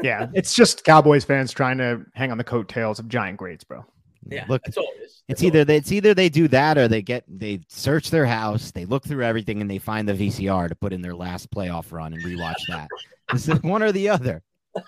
Yeah, 0.03 0.29
it's 0.35 0.55
just 0.55 0.85
Cowboys 0.85 1.25
fans 1.25 1.53
trying 1.53 1.79
to 1.79 2.05
hang 2.15 2.31
on 2.31 2.39
the 2.39 2.45
coattails 2.45 2.99
of 2.99 3.09
giant 3.09 3.39
greats, 3.39 3.65
bro. 3.65 3.85
Yeah, 4.31 4.45
Look, 4.49 4.63
that's 4.65 4.77
all 4.77 4.89
it 4.99 5.03
is. 5.05 5.23
It's 5.29 5.41
That's 5.41 5.43
all 5.43 5.47
either 5.49 5.65
they, 5.65 5.77
it's 5.77 5.93
either 5.93 6.15
they 6.15 6.29
do 6.29 6.49
that 6.49 6.77
or 6.79 6.89
they 6.89 7.03
get 7.03 7.25
they 7.29 7.61
search 7.69 8.11
their 8.11 8.27
house, 8.27 8.71
they 8.71 8.85
look 8.85 9.05
through 9.05 9.25
everything, 9.25 9.61
and 9.61 9.71
they 9.71 9.79
find 9.79 10.09
the 10.09 10.13
VCR 10.15 10.69
to 10.69 10.75
put 10.75 10.93
in 10.93 11.03
their 11.03 11.15
last 11.15 11.51
playoff 11.51 11.93
run 11.93 12.13
and 12.15 12.23
rewatch 12.23 12.61
that. 12.69 12.89
It's 13.33 13.47
one 13.63 13.83
or 13.83 13.93
the 13.93 14.09
other. 14.09 14.43
That's 14.75 14.85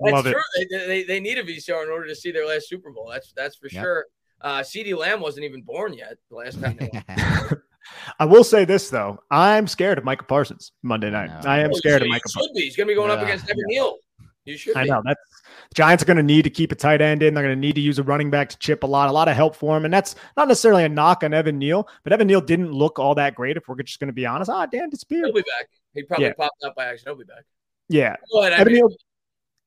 Love 0.00 0.26
it. 0.26 0.32
true. 0.32 0.42
They, 0.70 0.86
they, 0.86 1.02
they 1.04 1.20
need 1.20 1.38
a 1.38 1.44
VCR 1.44 1.84
in 1.84 1.90
order 1.90 2.06
to 2.08 2.14
see 2.14 2.32
their 2.32 2.46
last 2.46 2.68
Super 2.68 2.90
Bowl. 2.90 3.08
That's 3.10 3.32
that's 3.36 3.56
for 3.56 3.68
Yep. 3.70 3.82
sure. 3.82 4.06
Uh, 4.40 4.58
CeeDee 4.60 4.96
Lamb 4.98 5.20
wasn't 5.20 5.44
even 5.44 5.62
born 5.62 5.94
yet 5.94 6.16
the 6.28 6.36
last 6.36 6.60
time. 6.60 6.76
I 8.18 8.24
will 8.24 8.44
say 8.44 8.64
this 8.64 8.90
though, 8.90 9.20
I'm 9.30 9.66
scared 9.66 9.98
of 9.98 10.04
Michael 10.04 10.26
Parsons 10.26 10.72
Monday 10.82 11.10
night. 11.10 11.30
No. 11.44 11.48
I 11.50 11.60
am 11.60 11.70
Oh, 11.72 11.76
scared 11.76 12.00
you 12.02 12.06
of 12.06 12.10
Michael. 12.10 12.30
should 12.30 12.38
Parsons. 12.40 12.56
be. 12.58 12.62
He's 12.64 12.76
going 12.76 12.86
to 12.88 12.90
be 12.92 12.94
going 12.96 13.10
up 13.10 13.20
against 13.22 13.44
Evan 13.44 13.58
yeah. 13.68 13.78
Neal. 13.80 13.96
You 14.44 14.56
should. 14.56 14.76
I 14.76 14.84
be. 14.84 14.90
know 14.90 15.02
that's 15.04 15.20
Giants 15.74 16.02
are 16.02 16.06
going 16.06 16.16
to 16.16 16.22
need 16.22 16.42
to 16.42 16.50
keep 16.50 16.72
a 16.72 16.74
tight 16.74 17.00
end 17.00 17.22
in. 17.22 17.34
They're 17.34 17.44
going 17.44 17.54
to 17.54 17.60
need 17.60 17.74
to 17.76 17.80
use 17.80 17.98
a 17.98 18.02
running 18.02 18.30
back 18.30 18.48
to 18.50 18.58
chip 18.58 18.82
a 18.82 18.86
lot, 18.86 19.08
a 19.08 19.12
lot 19.12 19.28
of 19.28 19.36
help 19.36 19.54
for 19.54 19.76
him, 19.76 19.84
and 19.84 19.92
that's 19.94 20.14
not 20.36 20.48
necessarily 20.48 20.84
a 20.84 20.88
knock 20.88 21.22
on 21.22 21.32
Evan 21.32 21.58
Neal, 21.58 21.88
but 22.04 22.12
Evan 22.12 22.26
Neal 22.26 22.40
didn't 22.40 22.72
look 22.72 22.98
all 22.98 23.14
that 23.14 23.34
great. 23.34 23.56
If 23.56 23.68
we're 23.68 23.80
just 23.82 24.00
going 24.00 24.08
to 24.08 24.12
be 24.12 24.26
honest, 24.26 24.50
ah, 24.50 24.66
Dan 24.66 24.90
disappeared. 24.90 25.26
He'll 25.26 25.34
be 25.34 25.42
back. 25.42 25.68
He 25.94 26.02
probably 26.02 26.26
Yeah. 26.26 26.32
popped 26.34 26.62
out 26.64 26.74
by 26.74 26.86
accident. 26.86 27.16
He'll 27.16 27.24
be 27.26 27.32
back. 27.32 27.44
Yeah, 27.88 28.16
Evan 28.34 28.72
Neal, 28.72 28.88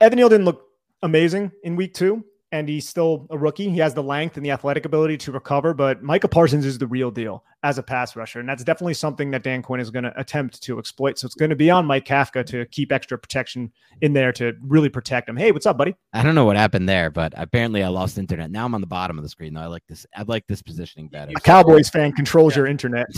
Evan 0.01 0.17
Neal 0.17 0.29
didn't 0.29 0.45
look 0.45 0.65
amazing 1.03 1.51
in 1.63 1.75
week 1.75 1.93
two, 1.93 2.25
and 2.55 2.69
he's 2.69 2.87
still 2.87 3.27
a 3.29 3.37
rookie. 3.37 3.69
He 3.69 3.79
has 3.79 3.93
the 3.93 4.01
length 4.01 4.37
and 4.37 4.45
the 4.45 4.51
athletic 4.51 4.85
ability 4.85 5.17
to 5.17 5.31
recover, 5.31 5.73
but 5.73 6.01
Micah 6.01 6.29
Parsons 6.29 6.65
is 6.65 6.77
the 6.77 6.87
real 6.87 7.11
deal 7.11 7.43
as 7.63 7.77
a 7.77 7.83
pass 7.83 8.15
rusher, 8.15 8.39
and 8.39 8.47
that's 8.47 8.63
definitely 8.63 8.93
something 8.93 9.31
that 9.31 9.43
Dan 9.43 9.61
Quinn 9.61 9.81
is 9.81 9.89
going 9.89 10.03
to 10.03 10.17
attempt 10.17 10.61
to 10.63 10.79
exploit. 10.79 11.19
So 11.19 11.25
it's 11.25 11.35
going 11.35 11.49
to 11.49 11.55
be 11.55 11.69
on 11.69 11.85
Mike 11.85 12.05
Kafka 12.05 12.45
to 12.47 12.65
keep 12.67 12.93
extra 12.93 13.17
protection 13.17 13.73
in 14.01 14.13
there 14.13 14.31
to 14.33 14.53
really 14.61 14.87
protect 14.87 15.27
him. 15.27 15.35
Hey, 15.35 15.51
what's 15.51 15.65
up, 15.65 15.77
buddy? 15.77 15.95
I 16.13 16.23
don't 16.23 16.35
know 16.35 16.45
what 16.45 16.55
happened 16.55 16.87
there, 16.87 17.11
but 17.11 17.33
apparently 17.35 17.83
I 17.83 17.89
lost 17.89 18.17
internet. 18.17 18.51
Now 18.51 18.65
I'm 18.65 18.73
on 18.73 18.81
the 18.81 18.87
bottom 18.87 19.17
of 19.17 19.23
the 19.23 19.29
screen. 19.29 19.53
Though 19.53 19.61
I 19.61 19.67
like 19.67 19.83
this. 19.89 20.05
I 20.15 20.23
like 20.23 20.47
this 20.47 20.61
positioning 20.61 21.09
better. 21.09 21.33
A 21.35 21.41
Cowboys 21.41 21.89
fan 21.89 22.13
controls 22.13 22.55
your 22.55 22.67
internet. 22.67 23.07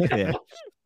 yeah. 0.00 0.32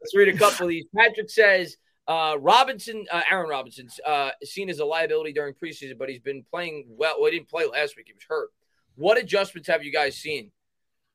Let's 0.00 0.14
read 0.14 0.28
a 0.28 0.36
couple 0.36 0.66
of 0.66 0.70
these. 0.70 0.84
Patrick 0.94 1.30
says 1.30 1.76
uh, 2.08 2.36
Robinson, 2.40 3.06
uh, 3.12 3.22
Aaron 3.30 3.50
Robinson's 3.50 4.00
uh, 4.04 4.30
seen 4.42 4.70
as 4.70 4.78
a 4.78 4.84
liability 4.84 5.32
during 5.32 5.54
preseason, 5.54 5.98
but 5.98 6.08
he's 6.08 6.20
been 6.20 6.42
playing 6.50 6.86
well. 6.88 7.16
Well, 7.20 7.30
he 7.30 7.38
didn't 7.38 7.50
play 7.50 7.66
last 7.66 7.96
week; 7.96 8.06
he 8.06 8.14
was 8.14 8.24
hurt. 8.26 8.48
What 8.96 9.18
adjustments 9.18 9.68
have 9.68 9.84
you 9.84 9.92
guys 9.92 10.16
seen? 10.16 10.50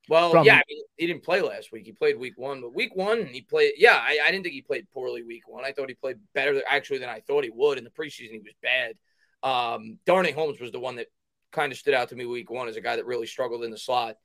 Well, 0.08 0.30
From- 0.30 0.44
yeah, 0.46 0.56
I 0.56 0.62
mean, 0.68 0.82
he 0.96 1.06
didn't 1.06 1.24
play 1.24 1.40
last 1.42 1.72
week. 1.72 1.84
He 1.84 1.92
played 1.92 2.18
week 2.18 2.34
one, 2.36 2.60
but 2.60 2.74
week 2.74 2.94
one 2.94 3.26
he 3.26 3.40
played. 3.40 3.72
Yeah, 3.76 3.96
I, 3.96 4.18
I 4.24 4.30
didn't 4.30 4.44
think 4.44 4.54
he 4.54 4.62
played 4.62 4.86
poorly 4.92 5.22
week 5.22 5.48
one. 5.48 5.64
I 5.64 5.72
thought 5.72 5.88
he 5.88 5.94
played 5.94 6.18
better 6.34 6.62
actually 6.68 6.98
than 6.98 7.08
I 7.08 7.20
thought 7.20 7.44
he 7.44 7.50
would. 7.50 7.78
In 7.78 7.84
the 7.84 7.90
preseason, 7.90 8.30
he 8.30 8.38
was 8.38 8.54
bad. 8.62 8.94
Um, 9.42 9.98
Darnay 10.06 10.32
Holmes 10.32 10.60
was 10.60 10.72
the 10.72 10.80
one 10.80 10.96
that 10.96 11.08
kind 11.52 11.72
of 11.72 11.78
stood 11.78 11.94
out 11.94 12.10
to 12.10 12.16
me 12.16 12.26
week 12.26 12.50
one 12.50 12.68
as 12.68 12.76
a 12.76 12.80
guy 12.80 12.96
that 12.96 13.06
really 13.06 13.26
struggled 13.26 13.64
in 13.64 13.70
the 13.70 13.78
slot. 13.78 14.16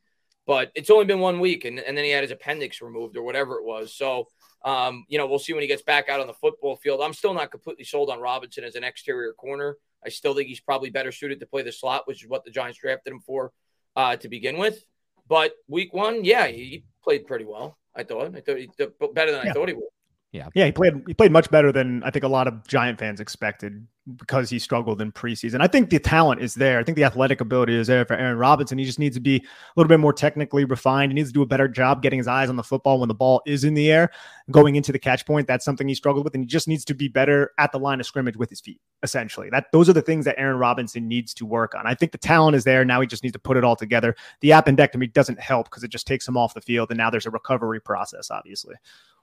But 0.46 0.72
it's 0.76 0.90
only 0.90 1.06
been 1.06 1.20
one 1.20 1.40
week, 1.40 1.66
and, 1.66 1.80
and 1.80 1.96
then 1.96 2.04
he 2.04 2.12
had 2.12 2.24
his 2.24 2.32
appendix 2.32 2.82
removed 2.82 3.16
or 3.16 3.24
whatever 3.24 3.56
it 3.56 3.64
was. 3.64 3.94
So, 3.94 4.28
um, 4.64 5.06
you 5.07 5.18
know, 5.18 5.27
we'll 5.27 5.40
see 5.40 5.53
when 5.53 5.61
he 5.61 5.68
gets 5.68 5.81
back 5.81 6.10
out 6.10 6.19
on 6.19 6.27
the 6.27 6.34
football 6.34 6.76
field. 6.76 7.02
I'm 7.02 7.14
still 7.14 7.34
not 7.34 7.52
completely 7.52 7.86
sold 7.86 8.10
on 8.10 8.19
Robinson 8.19 8.64
as 8.64 8.76
an 8.76 8.84
exterior 8.84 9.34
corner. 9.34 9.77
I 10.06 10.10
still 10.10 10.34
think 10.34 10.48
he's 10.48 10.60
probably 10.60 10.90
better 10.90 11.11
suited 11.11 11.40
to 11.40 11.45
play 11.45 11.61
the 11.61 11.72
slot, 11.72 12.07
which 12.07 12.23
is 12.23 12.30
what 12.30 12.44
the 12.44 12.52
Giants 12.52 12.80
drafted 12.80 13.14
him 13.14 13.19
for 13.19 13.52
uh, 13.95 14.15
to 14.18 14.30
begin 14.30 14.57
with. 14.57 14.84
But 15.27 15.53
week 15.68 15.94
one, 15.94 16.23
yeah, 16.23 16.48
he 16.48 16.84
played 17.03 17.27
pretty 17.27 17.45
well. 17.45 17.77
I 17.95 18.03
thought. 18.03 18.36
I 18.36 18.41
thought 18.41 18.57
he 18.57 18.69
did 18.77 18.91
better 19.14 19.31
than 19.31 19.48
I 19.48 19.52
thought 19.52 19.68
he 19.68 19.73
would. 19.73 19.84
Yeah, 20.31 20.49
Yeah, 20.53 20.65
he 20.65 20.72
played 20.72 20.93
he 21.07 21.14
played 21.14 21.31
much 21.31 21.49
better 21.49 21.72
than 21.72 22.03
I 22.03 22.11
think 22.11 22.23
a 22.23 22.27
lot 22.27 22.47
of 22.47 22.68
Giant 22.68 22.99
fans 22.99 23.19
expected 23.19 23.88
because 24.18 24.49
he 24.49 24.60
struggled 24.60 25.01
in 25.01 25.11
preseason. 25.11 25.61
I 25.61 25.68
think 25.68 25.89
the 25.89 25.99
talent 25.99 26.41
is 26.41 26.53
there. 26.53 26.80
I 26.80 26.84
think 26.84 26.95
the 26.95 27.03
athletic 27.03 27.41
ability 27.41 27.76
is 27.76 27.88
there 27.88 28.06
for 28.06 28.15
Aaron 28.15 28.38
Robinson. 28.38 28.77
He 28.77 28.85
just 28.85 28.99
needs 28.99 29.15
to 29.15 29.22
be 29.22 29.38
a 29.38 29.41
little 29.76 29.88
bit 29.88 29.99
more 29.99 30.14
technically 30.14 30.65
refined. 30.65 31.11
He 31.11 31.15
needs 31.15 31.30
to 31.30 31.34
do 31.34 31.41
a 31.41 31.47
better 31.47 31.68
job 31.68 32.03
getting 32.03 32.18
his 32.18 32.27
eyes 32.27 32.49
on 32.49 32.57
the 32.57 32.64
football 32.64 32.99
when 32.99 33.07
the 33.07 33.15
ball 33.15 33.41
is 33.47 33.64
in 33.64 33.73
the 33.73 33.91
air, 33.91 34.11
going 34.51 34.76
into 34.76 34.91
the 34.91 34.99
catch 34.99 35.26
point. 35.26 35.47
That's 35.47 35.65
something 35.65 35.88
he 35.88 35.95
struggled 35.95 36.26
with, 36.26 36.35
and 36.35 36.43
he 36.43 36.47
just 36.47 36.68
needs 36.68 36.85
to 36.85 36.93
be 36.93 37.07
better 37.07 37.51
at 37.57 37.72
the 37.72 37.80
line 37.80 37.99
of 37.99 38.06
scrimmage 38.06 38.38
with 38.38 38.49
his 38.49 38.61
feet. 38.61 38.80
Essentially, 39.01 39.49
that 39.51 39.65
those 39.72 39.89
are 39.89 39.93
the 39.93 40.01
things 40.01 40.26
that 40.26 40.35
Aaron 40.38 40.57
Robinson 40.57 41.07
needs 41.07 41.34
to 41.35 41.45
work 41.45 41.73
on. 41.73 41.88
I 41.88 41.95
think 41.95 42.11
the 42.11 42.18
talent 42.19 42.56
is 42.56 42.64
there. 42.64 42.85
Now 42.85 43.01
he 43.01 43.07
just 43.07 43.23
needs 43.23 43.34
to 43.34 43.39
put 43.39 43.57
it 43.57 43.64
all 43.64 43.76
together. 43.76 44.15
The 44.41 44.51
appendectomy 44.51 45.11
doesn't 45.11 45.39
help 45.39 45.69
because 45.69 45.84
it 45.84 45.89
just 45.89 46.07
takes 46.07 46.27
him 46.27 46.38
off 46.38 46.53
the 46.53 46.61
field, 46.61 46.91
and 46.91 46.97
now 46.97 47.10
there's 47.10 47.26
a 47.26 47.31
recovery 47.31 47.80
process, 47.80 48.30
obviously. 48.30 48.76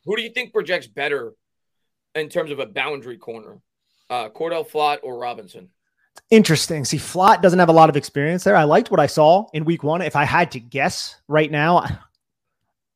Who 0.06 0.16
do 0.16 0.22
you 0.22 0.30
think 0.30 0.52
projects 0.52 0.86
better 0.86 1.34
in 2.14 2.28
terms 2.28 2.50
of 2.50 2.60
a 2.60 2.66
boundary 2.66 3.18
corner? 3.18 3.58
Uh, 4.08 4.28
Cor'Dale 4.28 4.64
Flott 4.64 4.98
or 5.02 5.18
Robinson? 5.18 5.68
Interesting. 6.30 6.84
See, 6.84 6.96
Flott 6.96 7.42
doesn't 7.42 7.58
have 7.58 7.68
a 7.68 7.72
lot 7.72 7.90
of 7.90 7.96
experience 7.96 8.44
there. 8.44 8.56
I 8.56 8.64
liked 8.64 8.90
what 8.90 9.00
I 9.00 9.06
saw 9.06 9.46
in 9.52 9.64
week 9.64 9.82
one. 9.82 10.00
If 10.00 10.16
I 10.16 10.24
had 10.24 10.52
to 10.52 10.60
guess 10.60 11.20
right 11.28 11.50
now, 11.50 11.86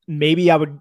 maybe 0.09 0.51
I 0.51 0.57
would 0.57 0.81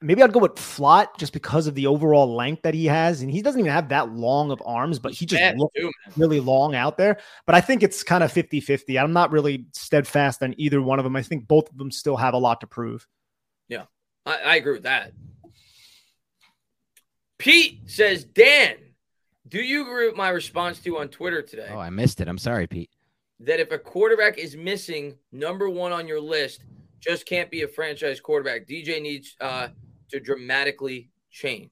maybe 0.00 0.22
I'd 0.22 0.32
go 0.32 0.40
with 0.40 0.56
Flott 0.56 1.16
just 1.18 1.32
because 1.32 1.66
of 1.66 1.74
the 1.74 1.86
overall 1.86 2.34
length 2.34 2.62
that 2.62 2.74
he 2.74 2.86
has. 2.86 3.22
And 3.22 3.30
he 3.30 3.42
doesn't 3.42 3.58
even 3.58 3.72
have 3.72 3.90
that 3.90 4.12
long 4.12 4.50
of 4.50 4.62
arms, 4.64 4.98
but 4.98 5.12
he 5.12 5.24
just 5.24 5.40
Bad, 5.40 5.58
looks 5.58 5.74
too, 5.76 5.90
really 6.16 6.40
long 6.40 6.74
out 6.74 6.96
there. 6.96 7.18
But 7.46 7.54
I 7.54 7.60
think 7.60 7.82
it's 7.82 8.02
kind 8.02 8.24
of 8.24 8.32
50 8.32 8.60
50. 8.60 8.98
I'm 8.98 9.12
not 9.12 9.30
really 9.30 9.66
steadfast 9.72 10.42
on 10.42 10.54
either 10.58 10.82
one 10.82 10.98
of 10.98 11.04
them. 11.04 11.16
I 11.16 11.22
think 11.22 11.46
both 11.46 11.70
of 11.70 11.78
them 11.78 11.90
still 11.90 12.16
have 12.16 12.34
a 12.34 12.38
lot 12.38 12.60
to 12.62 12.66
prove. 12.66 13.06
I, 14.26 14.36
I 14.36 14.56
agree 14.56 14.72
with 14.72 14.82
that. 14.82 15.12
Pete 17.38 17.80
says, 17.86 18.24
Dan, 18.24 18.76
do 19.48 19.58
you 19.60 19.82
agree 19.82 20.06
with 20.06 20.16
my 20.16 20.30
response 20.30 20.78
to 20.80 20.90
you 20.90 20.98
on 20.98 21.08
Twitter 21.08 21.42
today 21.42 21.68
Oh, 21.70 21.78
I 21.78 21.90
missed 21.90 22.20
it. 22.20 22.28
I'm 22.28 22.38
sorry, 22.38 22.66
Pete. 22.66 22.90
that 23.40 23.60
if 23.60 23.70
a 23.72 23.78
quarterback 23.78 24.38
is 24.38 24.56
missing 24.56 25.16
number 25.32 25.68
one 25.68 25.92
on 25.92 26.08
your 26.08 26.20
list, 26.20 26.62
just 27.00 27.26
can't 27.26 27.50
be 27.50 27.62
a 27.62 27.68
franchise 27.68 28.20
quarterback? 28.20 28.66
DJ 28.66 29.00
needs 29.02 29.36
uh, 29.40 29.68
to 30.10 30.18
dramatically 30.20 31.10
change. 31.30 31.70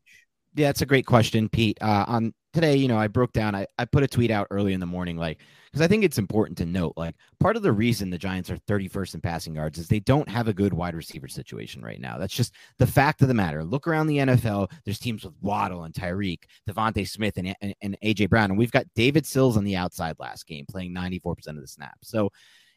Yeah, 0.55 0.69
it's 0.69 0.83
a 0.83 0.87
great 0.87 1.07
question, 1.07 1.49
Pete. 1.49 1.79
Uh, 1.81 2.05
on 2.07 2.35
today, 2.55 2.77
you 2.77 2.89
know, 2.89 2.97
I 2.97 3.09
broke 3.09 3.33
down. 3.33 3.55
I, 3.55 3.67
I 3.79 3.85
put 3.85 4.05
a 4.05 4.09
tweet 4.09 4.31
out 4.31 4.47
early 4.51 4.73
in 4.73 4.81
the 4.81 4.87
morning, 4.87 5.19
like 5.19 5.41
because 5.67 5.85
I 5.85 5.89
think 5.89 6.05
it's 6.05 6.19
important 6.19 6.57
to 6.59 6.65
note, 6.65 6.95
like 6.97 7.17
part 7.41 7.57
of 7.57 7.63
the 7.63 7.73
reason 7.73 8.09
the 8.09 8.17
Giants 8.17 8.49
are 8.49 8.59
31st 8.69 9.15
in 9.15 9.21
passing 9.21 9.55
yards 9.57 9.77
is 9.77 9.89
they 9.89 9.99
don't 9.99 10.29
have 10.29 10.47
a 10.47 10.55
good 10.55 10.73
wide 10.73 10.95
receiver 10.95 11.27
situation 11.27 11.83
right 11.83 12.01
now. 12.01 12.17
That's 12.17 12.35
just 12.35 12.55
the 12.79 12.87
fact 12.87 13.23
of 13.23 13.29
the 13.29 13.35
matter. 13.35 13.65
Look 13.65 13.89
around 13.89 14.07
the 14.07 14.19
NFL. 14.19 14.71
There's 14.85 15.01
teams 15.01 15.25
with 15.25 15.35
Waddle 15.43 15.83
and 15.83 15.93
Tyreek, 15.93 16.45
DeVonta 16.71 17.07
Smith, 17.09 17.37
and, 17.39 17.57
and, 17.61 17.75
and 17.83 17.99
AJ 18.05 18.31
Brown, 18.31 18.51
and 18.51 18.59
we've 18.59 18.71
got 18.71 18.87
David 18.95 19.27
Sills 19.27 19.57
on 19.57 19.65
the 19.65 19.77
outside 19.77 20.15
last 20.21 20.47
game 20.47 20.65
playing 20.71 20.95
94% 20.95 21.49
of 21.49 21.61
the 21.61 21.67
snaps. 21.67 22.09
So 22.09 22.31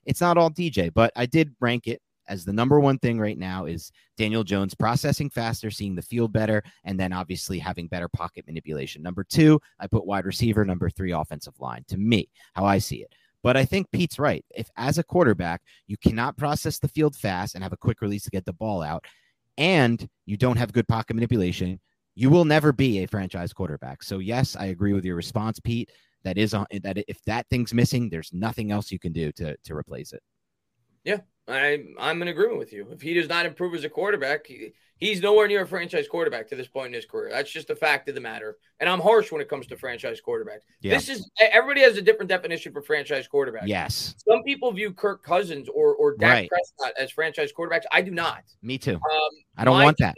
it's 0.06 0.22
not 0.22 0.38
all 0.38 0.49
DJ, 0.49 0.91
but 0.91 1.12
I 1.16 1.28
did 1.28 1.56
rank 1.62 1.86
it 1.86 2.02
as 2.28 2.45
the 2.45 2.54
number 2.54 2.80
one 2.80 2.99
thing 2.99 3.20
right 3.20 3.38
now 3.38 3.66
is 3.66 3.91
Daniel 4.18 4.44
Jones 4.44 4.76
processing 4.76 5.30
faster, 5.30 5.72
seeing 5.72 5.95
the 5.95 6.02
field 6.02 6.34
better, 6.34 6.64
and 6.84 6.99
then 6.99 7.14
obviously 7.14 7.60
having 7.60 7.88
better 7.88 8.08
pocket 8.10 8.45
manipulation. 8.48 9.02
Number 9.02 9.24
two, 9.24 9.60
I 9.80 9.88
put 9.88 10.06
wide 10.06 10.26
receiver. 10.26 10.66
Number 10.66 10.90
three, 10.90 11.12
offensive 11.12 11.60
line. 11.60 11.84
To 11.88 11.98
me, 11.98 12.30
how 12.54 12.66
I 12.66 12.78
see 12.80 12.98
it. 12.98 13.14
But 13.44 13.56
I 13.56 13.66
think 13.66 13.91
Pete's 13.91 14.20
right. 14.20 14.44
If 14.56 14.70
as 14.78 14.98
a 14.98 15.04
quarterback, 15.04 15.62
you 15.88 15.98
cannot 15.98 16.38
process 16.38 16.80
the 16.80 16.88
field 16.90 17.16
fast 17.16 17.56
and 17.56 17.64
have 17.64 17.74
a 17.74 17.78
quick 17.78 18.02
release 18.02 18.24
to 18.24 18.32
get 18.32 18.45
the 18.45 18.54
ball 18.54 18.82
out, 18.82 19.06
and 19.58 20.08
you 20.26 20.38
don't 20.38 20.58
have 20.58 20.74
good 20.74 20.88
pocket 20.88 21.14
manipulation, 21.14 21.80
you 22.16 22.30
will 22.30 22.45
never 22.45 22.74
be 22.74 22.99
a 22.99 23.08
franchise 23.08 23.54
quarterback. 23.54 24.02
So 24.04 24.20
yes, 24.20 24.56
I 24.56 24.66
agree 24.66 24.94
with 24.94 25.06
your 25.06 25.16
response, 25.16 25.60
Pete. 25.60 25.91
That 26.24 26.38
is 26.38 26.54
on 26.54 26.66
that 26.82 26.98
if 27.08 27.22
that 27.26 27.48
thing's 27.49 27.74
missing, 27.74 28.10
there's 28.10 28.34
nothing 28.34 28.72
else 28.72 28.91
you 28.91 28.99
can 28.99 29.14
do 29.14 29.32
to 29.34 29.56
to 29.56 29.76
replace 29.76 30.14
it. 30.14 30.22
I, 31.48 31.86
I'm 31.99 32.22
in 32.22 32.28
agreement 32.28 32.60
with 32.60 32.74
you. 32.74 32.88
If 32.91 33.02
he 33.02 33.14
does 33.14 33.30
not 33.30 33.45
improve 33.45 33.74
as 33.74 33.84
a 33.86 33.90
quarterback, 33.90 34.45
he, 34.48 34.74
he's 34.98 35.22
nowhere 35.22 35.48
near 35.48 35.61
a 35.61 35.68
franchise 35.68 36.07
quarterback 36.07 36.48
to 36.49 36.56
this 36.56 36.68
point 36.68 36.88
in 36.88 36.94
his 36.94 37.06
career. 37.06 37.30
That's 37.32 37.49
just 37.52 37.69
a 37.69 37.76
fact 37.76 38.10
of 38.10 38.15
the 38.15 38.22
matter. 38.22 38.57
And 38.80 38.90
I'm 38.90 38.99
harsh 38.99 39.32
when 39.32 39.40
it 39.40 39.48
comes 39.48 39.65
to 39.68 39.78
franchise 39.78 40.19
quarterbacks. 40.26 40.61
Yeah. 40.82 40.95
This 40.95 41.07
is 41.07 41.30
everybody 41.40 41.82
has 41.82 41.95
a 41.98 42.02
different 42.02 42.30
definition 42.30 42.74
for 42.74 42.82
franchise 42.82 43.28
quarterback. 43.28 43.64
Yes, 43.65 44.14
Some 44.28 44.44
people 44.44 44.72
view 44.74 44.91
Kirk 44.91 45.24
Cousins 45.24 45.69
or 45.74 45.95
or 45.95 46.15
Dak 46.18 46.34
Right. 46.34 46.49
Prescott 46.49 46.94
as 46.99 47.11
franchise 47.11 47.52
quarterbacks. 47.57 47.84
I 47.91 48.02
do 48.02 48.11
not. 48.11 48.44
me 48.61 48.78
too. 48.78 48.95
Um, 48.95 49.02
I 49.56 49.64
don't 49.64 49.82
want 49.82 49.98
that. 49.99 50.15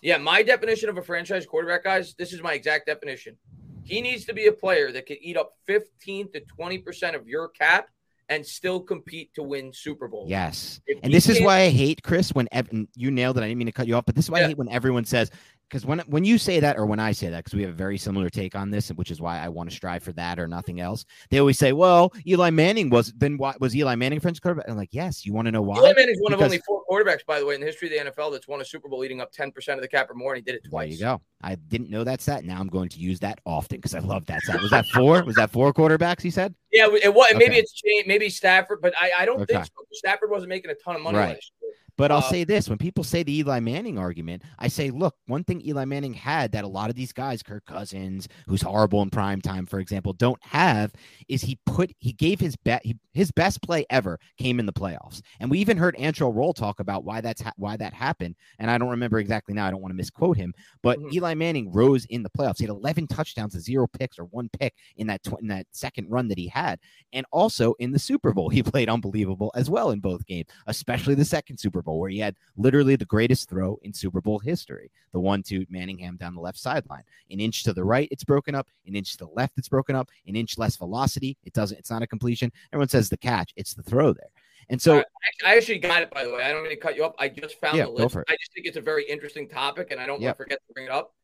Yeah, 0.00 0.18
my 0.18 0.42
definition 0.42 0.88
of 0.88 0.98
a 0.98 1.02
franchise 1.02 1.46
quarterback, 1.46 1.84
guys, 1.84 2.14
this 2.18 2.32
is 2.32 2.42
my 2.42 2.52
exact 2.54 2.86
definition. 2.86 3.36
He 3.84 4.00
needs 4.00 4.24
to 4.26 4.32
be 4.34 4.46
a 4.46 4.52
player 4.52 4.92
that 4.92 5.06
can 5.06 5.16
eat 5.20 5.36
up 5.36 5.52
15 5.66 6.32
to 6.32 6.40
20% 6.58 7.14
of 7.14 7.26
your 7.28 7.48
cap 7.48 7.88
and 8.28 8.44
still 8.46 8.80
compete 8.80 9.34
to 9.34 9.42
win 9.42 9.72
Super 9.72 10.08
Bowl. 10.08 10.26
Yes. 10.28 10.80
If 10.86 10.98
And 11.02 11.12
this 11.12 11.28
is 11.28 11.40
why 11.40 11.60
I 11.60 11.68
hate 11.70 12.02
Chris 12.02 12.30
when 12.30 12.48
ev- 12.52 12.68
you 12.96 13.10
nailed 13.10 13.36
it. 13.36 13.42
I 13.42 13.48
didn't 13.48 13.58
mean 13.58 13.66
to 13.66 13.72
cut 13.72 13.86
you 13.86 13.94
off, 13.96 14.06
but 14.06 14.14
this 14.14 14.24
is 14.26 14.30
why 14.30 14.40
Yeah. 14.40 14.44
I 14.46 14.48
hate 14.48 14.58
when 14.58 14.68
everyone 14.70 15.04
says 15.04 15.30
because 15.74 15.84
when 15.84 15.98
when 16.06 16.22
you 16.22 16.38
say 16.38 16.60
that 16.60 16.76
or 16.78 16.86
when 16.86 17.00
I 17.00 17.10
say 17.10 17.30
that 17.30 17.38
because 17.42 17.54
we 17.56 17.62
have 17.62 17.72
a 17.72 17.74
very 17.74 17.98
similar 17.98 18.30
take 18.30 18.54
on 18.54 18.70
this, 18.70 18.90
which 18.90 19.10
is 19.10 19.20
why 19.20 19.40
I 19.40 19.48
want 19.48 19.68
to 19.70 19.74
strive 19.74 20.04
for 20.04 20.12
that 20.12 20.38
or 20.38 20.46
nothing 20.46 20.78
else. 20.80 21.04
They 21.30 21.40
always 21.40 21.58
say, 21.58 21.72
"Well, 21.72 22.12
Eli 22.28 22.50
Manning 22.50 22.90
was 22.90 23.12
then 23.16 23.36
why 23.38 23.54
was 23.58 23.74
Eli 23.74 23.96
Manning 23.96 24.20
French 24.20 24.40
quarterback?" 24.40 24.66
I'm 24.68 24.76
like, 24.76 24.90
"Yes." 24.92 25.26
You 25.26 25.32
want 25.32 25.46
to 25.46 25.52
know 25.52 25.62
why? 25.62 25.78
Eli 25.78 25.92
Manning's 25.96 26.20
one 26.20 26.32
of 26.32 26.40
only 26.40 26.58
four 26.64 26.82
quarterbacks, 26.88 27.26
by 27.26 27.40
the 27.40 27.46
way, 27.46 27.56
in 27.56 27.60
the 27.60 27.66
history 27.66 27.88
of 27.98 28.06
the 28.06 28.12
NFL 28.12 28.30
that's 28.30 28.46
won 28.46 28.60
a 28.60 28.64
Super 28.64 28.88
Bowl 28.88 29.04
eating 29.04 29.20
up 29.20 29.32
10% 29.32 29.74
of 29.74 29.80
the 29.80 29.88
cap 29.88 30.08
or 30.08 30.14
more, 30.14 30.34
and 30.34 30.38
he 30.38 30.42
did 30.48 30.54
it 30.54 30.62
There 30.62 30.70
twice. 30.70 30.92
you 30.92 30.98
go. 31.00 31.20
I 31.42 31.56
didn't 31.56 31.90
know 31.90 32.04
that 32.04 32.20
stat. 32.20 32.44
Now 32.44 32.60
I'm 32.60 32.68
going 32.68 32.88
to 32.90 33.00
use 33.00 33.18
that 33.20 33.40
often 33.44 33.78
because 33.78 33.96
I 33.96 33.98
love 33.98 34.26
that 34.26 34.42
stat. 34.42 34.62
Was 34.62 34.70
that 34.70 34.86
four? 34.86 35.24
was 35.24 35.34
that 35.34 35.50
four 35.50 35.72
quarterbacks? 35.72 36.22
He 36.22 36.30
said. 36.30 36.54
Yeah, 36.70 36.86
it 37.02 37.12
was. 37.12 37.32
Maybe 37.32 37.46
Okay. 37.46 37.58
it's 37.58 37.72
changed. 37.72 38.06
Maybe 38.06 38.28
Stafford, 38.28 38.78
but 38.80 38.94
I, 38.96 39.10
I 39.18 39.26
don't 39.26 39.40
Okay. 39.40 39.54
think 39.54 39.64
so. 39.66 39.72
Stafford 39.92 40.30
wasn't 40.30 40.50
making 40.50 40.70
a 40.70 40.74
ton 40.74 40.94
of 40.94 41.02
money 41.02 41.18
Right. 41.18 41.34
last 41.34 41.52
year. 41.60 41.63
But 41.96 42.10
I'll 42.10 42.18
Uh, 42.18 42.22
say 42.22 42.44
this 42.44 42.68
when 42.68 42.78
people 42.78 43.04
say 43.04 43.22
the 43.22 43.36
Eli 43.38 43.60
Manning 43.60 43.98
argument, 43.98 44.42
I 44.58 44.68
say, 44.68 44.90
look, 44.90 45.14
one 45.26 45.44
thing 45.44 45.60
Eli 45.64 45.84
Manning 45.84 46.14
had 46.14 46.52
that 46.52 46.64
a 46.64 46.68
lot 46.68 46.90
of 46.90 46.96
these 46.96 47.12
guys, 47.12 47.42
Kirk 47.42 47.64
Cousins, 47.66 48.28
who's 48.48 48.62
horrible 48.62 49.00
in 49.02 49.10
prime 49.10 49.40
time, 49.40 49.64
for 49.66 49.78
example, 49.78 50.12
don't 50.12 50.42
have 50.42 50.92
is 51.28 51.42
he 51.42 51.58
put 51.66 51.92
he 52.00 52.12
gave 52.12 52.40
his 52.40 52.56
bet 52.56 52.82
his 53.12 53.30
best 53.30 53.62
play 53.62 53.86
ever 53.90 54.18
came 54.38 54.58
in 54.58 54.66
the 54.66 54.72
playoffs. 54.72 55.20
And 55.38 55.50
we 55.50 55.58
even 55.60 55.76
heard 55.76 55.94
Antrel 55.96 56.34
Rolle 56.34 56.52
talk 56.52 56.80
about 56.80 57.04
why 57.04 57.20
that's 57.20 57.42
ha- 57.42 57.52
why 57.56 57.76
that 57.76 57.94
happened. 57.94 58.34
And 58.58 58.70
I 58.70 58.78
don't 58.78 58.90
remember 58.90 59.18
exactly 59.20 59.54
now. 59.54 59.66
I 59.66 59.70
don't 59.70 59.80
want 59.80 59.92
to 59.92 59.96
misquote 59.96 60.36
him, 60.36 60.52
but 60.82 60.98
Mhm. 60.98 61.12
Eli 61.14 61.34
Manning 61.34 61.70
rose 61.72 62.04
in 62.06 62.22
the 62.24 62.30
playoffs. 62.30 62.58
He 62.58 62.64
had 62.64 62.70
11 62.70 63.06
touchdowns, 63.06 63.56
zero 63.60 63.86
picks 63.86 64.18
or 64.18 64.24
one 64.24 64.48
pick 64.48 64.74
in 64.96 65.06
that 65.06 65.22
tw- 65.22 65.40
in 65.40 65.46
that 65.48 65.66
second 65.70 66.10
run 66.10 66.26
that 66.28 66.38
he 66.38 66.48
had. 66.48 66.80
And 67.12 67.24
also 67.30 67.74
in 67.74 67.92
the 67.92 67.98
Super 68.00 68.32
Bowl, 68.32 68.48
he 68.48 68.62
played 68.74 68.88
unbelievable 68.88 69.52
as 69.54 69.70
well 69.70 69.90
in 69.90 70.00
both 70.00 70.26
games, 70.26 70.48
especially 70.66 71.14
the 71.14 71.24
second 71.24 71.58
Super 71.58 71.82
Bowl 71.84 72.00
where 72.00 72.10
he 72.10 72.18
had 72.18 72.34
literally 72.56 72.96
the 72.96 73.04
greatest 73.04 73.48
throw 73.48 73.78
in 73.82 73.92
Super 73.92 74.20
Bowl 74.20 74.38
history. 74.40 74.90
The 75.12 75.20
one 75.20 75.42
to 75.44 75.64
Manningham 75.70 76.16
down 76.16 76.34
the 76.34 76.40
left 76.40 76.58
sideline. 76.58 77.04
An 77.30 77.38
inch 77.38 77.62
to 77.64 77.72
the 77.72 77.84
right, 77.84 78.08
it's 78.10 78.24
broken 78.24 78.54
up. 78.56 78.66
An 78.86 78.96
inch 78.96 79.12
to 79.12 79.18
the 79.18 79.28
left, 79.34 79.56
it's 79.58 79.68
broken 79.68 79.94
up. 79.94 80.08
An 80.26 80.34
inch 80.34 80.58
less 80.58 80.76
velocity. 80.76 81.36
It 81.44 81.52
doesn't, 81.52 81.78
it's 81.78 81.90
not 81.90 82.02
a 82.02 82.06
completion. 82.08 82.50
Everyone 82.72 82.88
says 82.88 83.08
the 83.08 83.16
catch, 83.16 83.52
it's 83.54 83.74
the 83.74 83.82
throw 83.84 84.12
there. 84.12 84.30
And 84.70 84.80
so. 84.80 85.04
I 85.44 85.56
actually 85.56 85.78
got 85.78 86.02
it, 86.02 86.10
by 86.10 86.24
the 86.24 86.32
way. 86.32 86.42
I 86.42 86.50
don't 86.50 86.62
mean 86.62 86.70
to 86.72 86.76
cut 86.76 86.96
you 86.96 87.04
up. 87.04 87.14
I 87.18 87.28
just 87.28 87.60
found 87.60 87.76
Yeah, 87.76 87.84
the 87.84 87.90
list. 87.90 88.16
I 88.16 88.32
just 88.32 88.52
think 88.54 88.66
it's 88.66 88.78
a 88.78 88.80
very 88.80 89.04
interesting 89.04 89.48
topic, 89.48 89.88
and 89.90 90.00
I 90.00 90.06
don't 90.06 90.20
Yep. 90.20 90.26
want 90.28 90.36
to 90.38 90.42
forget 90.44 90.58
to 90.66 90.72
bring 90.72 90.86
it 90.86 90.90
up. 90.90 91.14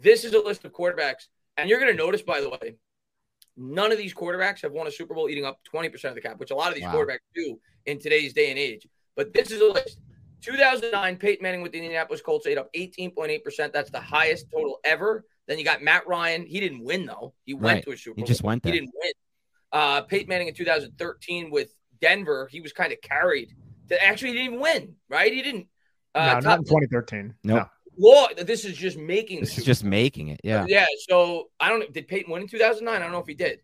This 0.00 0.24
is 0.24 0.34
a 0.34 0.40
list 0.40 0.64
of 0.64 0.72
quarterbacks, 0.72 1.28
and 1.56 1.70
you're 1.70 1.78
going 1.78 1.92
to 1.92 1.96
notice, 1.96 2.22
by 2.22 2.40
the 2.40 2.50
way, 2.50 2.74
none 3.56 3.90
of 3.92 3.98
these 3.98 4.14
quarterbacks 4.14 4.62
have 4.62 4.72
won 4.72 4.86
a 4.86 4.90
Super 4.90 5.14
Bowl 5.14 5.28
eating 5.28 5.44
up 5.44 5.60
20% 5.72 6.10
of 6.10 6.14
the 6.14 6.20
cap, 6.20 6.38
which 6.38 6.50
a 6.50 6.54
lot 6.54 6.68
of 6.68 6.74
these 6.74 6.84
Wow. 6.84 6.94
quarterbacks 6.94 7.18
do 7.34 7.58
in 7.86 7.98
today's 7.98 8.32
day 8.32 8.50
and 8.50 8.58
age. 8.58 8.86
But 9.16 9.32
this 9.32 9.50
is 9.50 9.60
a 9.60 9.66
list. 9.66 9.98
2009, 10.42 11.16
Peyton 11.16 11.42
Manning 11.42 11.62
with 11.62 11.72
the 11.72 11.78
Indianapolis 11.78 12.20
Colts 12.20 12.46
ate 12.46 12.58
up 12.58 12.72
18.8%. 12.74 13.72
That's 13.72 13.90
the 13.90 14.00
highest 14.00 14.46
total 14.52 14.78
ever. 14.84 15.24
Then 15.46 15.58
you 15.58 15.64
got 15.64 15.82
Matt 15.82 16.06
Ryan. 16.06 16.46
He 16.46 16.60
didn't 16.60 16.84
win, 16.84 17.06
though. 17.06 17.34
He 17.44 17.54
went 17.54 17.76
Right. 17.76 17.84
to 17.84 17.90
a 17.92 17.96
Super 17.96 18.16
Bowl. 18.16 18.24
he 18.24 18.28
just 18.28 18.42
went 18.42 18.62
there. 18.62 18.72
He 18.72 18.80
didn't 18.80 18.92
win. 18.94 19.12
Uh, 19.72 20.02
Peyton 20.02 20.28
Manning 20.28 20.48
in 20.48 20.54
2013 20.54 21.50
with 21.50 21.74
Denver, 22.00 22.48
he 22.50 22.60
was 22.60 22.72
kind 22.72 22.92
of 22.92 23.00
carried 23.00 23.50
To, 23.88 24.02
Actually, 24.02 24.28
he 24.32 24.34
didn't 24.38 24.46
even 24.54 24.60
win, 24.60 24.94
right? 25.08 25.32
He 25.32 25.42
didn't. 25.42 25.66
Uh, 26.14 26.34
no, 26.34 26.40
not 26.40 26.58
in 26.60 26.64
2013. 26.64 27.34
Nope. 27.44 27.56
No. 27.58 27.66
Law, 28.00 28.28
this 28.36 28.64
is 28.64 28.76
just 28.76 28.96
making. 28.96 29.40
This 29.40 29.58
is 29.58 29.64
just 29.64 29.82
making 29.82 30.28
it. 30.28 30.40
Yeah. 30.44 30.64
Yeah. 30.68 30.86
So 31.08 31.50
I 31.58 31.68
don't. 31.68 31.92
Did 31.92 32.06
Peyton 32.06 32.30
win 32.32 32.42
in 32.42 32.48
2009? 32.48 32.94
I 32.94 33.02
don't 33.02 33.10
know 33.12 33.18
if 33.18 33.26
he 33.26 33.34
did. 33.34 33.60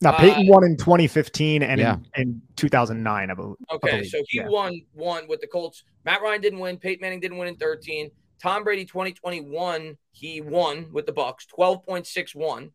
No, 0.00 0.12
Peyton 0.12 0.48
uh, 0.48 0.52
won 0.52 0.64
in 0.64 0.76
2015 0.76 1.62
and 1.62 1.80
yeah. 1.80 1.96
in, 2.14 2.22
in, 2.22 2.42
2009, 2.54 3.30
I 3.30 3.34
believe. 3.34 3.56
Okay, 3.72 3.88
I 3.88 3.90
believe. 3.96 4.10
so 4.10 4.22
he 4.28 4.38
yeah. 4.38 4.48
won 4.48 4.80
one 4.92 5.26
with 5.26 5.40
the 5.40 5.48
Colts. 5.48 5.82
Matt 6.04 6.22
Ryan 6.22 6.40
didn't 6.40 6.60
win. 6.60 6.76
Peyton 6.78 7.00
Manning 7.00 7.20
didn't 7.20 7.36
win 7.36 7.48
in 7.48 7.56
13. 7.56 8.10
Tom 8.40 8.62
Brady 8.62 8.84
2021, 8.84 9.96
he 10.12 10.40
won 10.40 10.86
with 10.92 11.06
the 11.06 11.12
Bucks 11.12 11.46
12.61. 11.56 12.70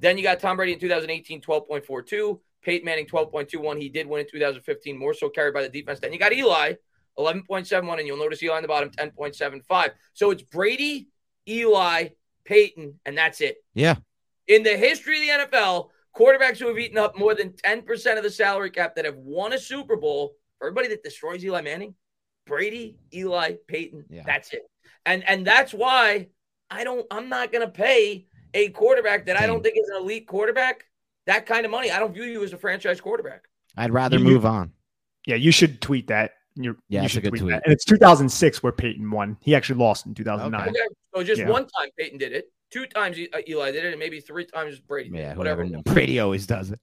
Then 0.00 0.18
you 0.18 0.24
got 0.24 0.40
Tom 0.40 0.56
Brady 0.56 0.72
in 0.72 0.80
2018, 0.80 1.40
12.42. 1.40 2.40
Peyton 2.62 2.84
Manning 2.84 3.06
12.21. 3.06 3.80
He 3.80 3.88
did 3.88 4.06
win 4.08 4.22
in 4.22 4.26
2015, 4.28 4.98
more 4.98 5.14
so 5.14 5.28
carried 5.28 5.54
by 5.54 5.62
the 5.62 5.68
defense. 5.68 6.00
Then 6.00 6.12
you 6.12 6.18
got 6.18 6.32
Eli 6.32 6.74
11.71, 7.18 7.98
and 7.98 8.06
you'll 8.06 8.18
notice 8.18 8.42
Eli 8.42 8.56
on 8.56 8.62
the 8.62 8.68
bottom 8.68 8.90
10.75. 8.90 9.90
So 10.14 10.30
it's 10.30 10.42
Brady, 10.42 11.08
Eli, 11.48 12.08
Peyton, 12.44 12.98
and 13.06 13.16
that's 13.16 13.40
it. 13.40 13.58
Yeah. 13.74 13.96
In 14.48 14.62
the 14.62 14.76
history 14.76 15.30
of 15.30 15.50
the 15.50 15.56
NFL, 15.56 15.90
quarterbacks 16.16 16.58
who 16.58 16.68
have 16.68 16.78
eaten 16.78 16.98
up 16.98 17.18
more 17.18 17.34
than 17.34 17.50
10% 17.50 18.16
of 18.16 18.22
the 18.22 18.30
salary 18.30 18.70
cap 18.70 18.94
that 18.96 19.04
have 19.04 19.16
won 19.16 19.52
a 19.52 19.58
Super 19.58 19.96
Bowl, 19.96 20.36
everybody 20.62 20.88
that 20.88 21.02
destroys 21.02 21.44
Eli 21.44 21.60
Manning, 21.60 21.94
Brady, 22.46 22.98
Eli, 23.12 23.54
Peyton, 23.68 24.04
yeah. 24.08 24.22
that's 24.24 24.52
it. 24.52 24.62
And 25.06 25.26
and 25.28 25.46
that's 25.46 25.74
why 25.74 26.28
I 26.70 26.84
don't 26.84 27.06
I'm 27.10 27.28
not 27.28 27.52
gonna 27.52 27.68
pay 27.68 28.26
a 28.54 28.68
quarterback 28.70 29.26
that 29.26 29.38
I 29.38 29.46
don't 29.46 29.62
think 29.62 29.76
is 29.76 29.88
an 29.90 29.96
elite 30.02 30.26
quarterback 30.26 30.86
that 31.26 31.46
kind 31.46 31.64
of 31.64 31.70
money. 31.70 31.90
I 31.90 31.98
don't 31.98 32.12
view 32.12 32.24
you 32.24 32.44
as 32.44 32.52
a 32.52 32.58
franchise 32.58 33.00
quarterback. 33.00 33.44
I'd 33.76 33.92
rather 33.92 34.18
you, 34.18 34.24
move 34.24 34.46
on. 34.46 34.72
Yeah, 35.26 35.36
you 35.36 35.50
should 35.50 35.80
tweet 35.80 36.08
that. 36.08 36.32
You're, 36.54 36.76
yeah, 36.88 37.02
you 37.02 37.08
should 37.08 37.24
tweet, 37.24 37.40
tweet, 37.40 37.52
that. 37.52 37.62
And 37.64 37.72
it's 37.72 37.84
2006 37.84 38.62
where 38.62 38.72
Peyton 38.72 39.10
won. 39.10 39.36
He 39.40 39.54
actually 39.54 39.80
lost 39.80 40.06
in 40.06 40.14
2009. 40.14 40.68
Okay. 40.68 40.78
So 41.14 41.24
just 41.24 41.40
yeah. 41.40 41.48
one 41.48 41.62
time 41.62 41.88
Peyton 41.98 42.18
did 42.18 42.32
it. 42.32 42.52
Two 42.74 42.86
times 42.86 43.16
uh, 43.32 43.38
Eli 43.46 43.70
did 43.70 43.84
it, 43.84 43.92
and 43.92 44.00
maybe 44.00 44.18
three 44.18 44.46
times 44.46 44.80
Brady. 44.80 45.10
Yeah, 45.12 45.36
whatever. 45.36 45.64
Brady 45.84 46.18
always 46.18 46.44
does 46.44 46.72
it. 46.72 46.80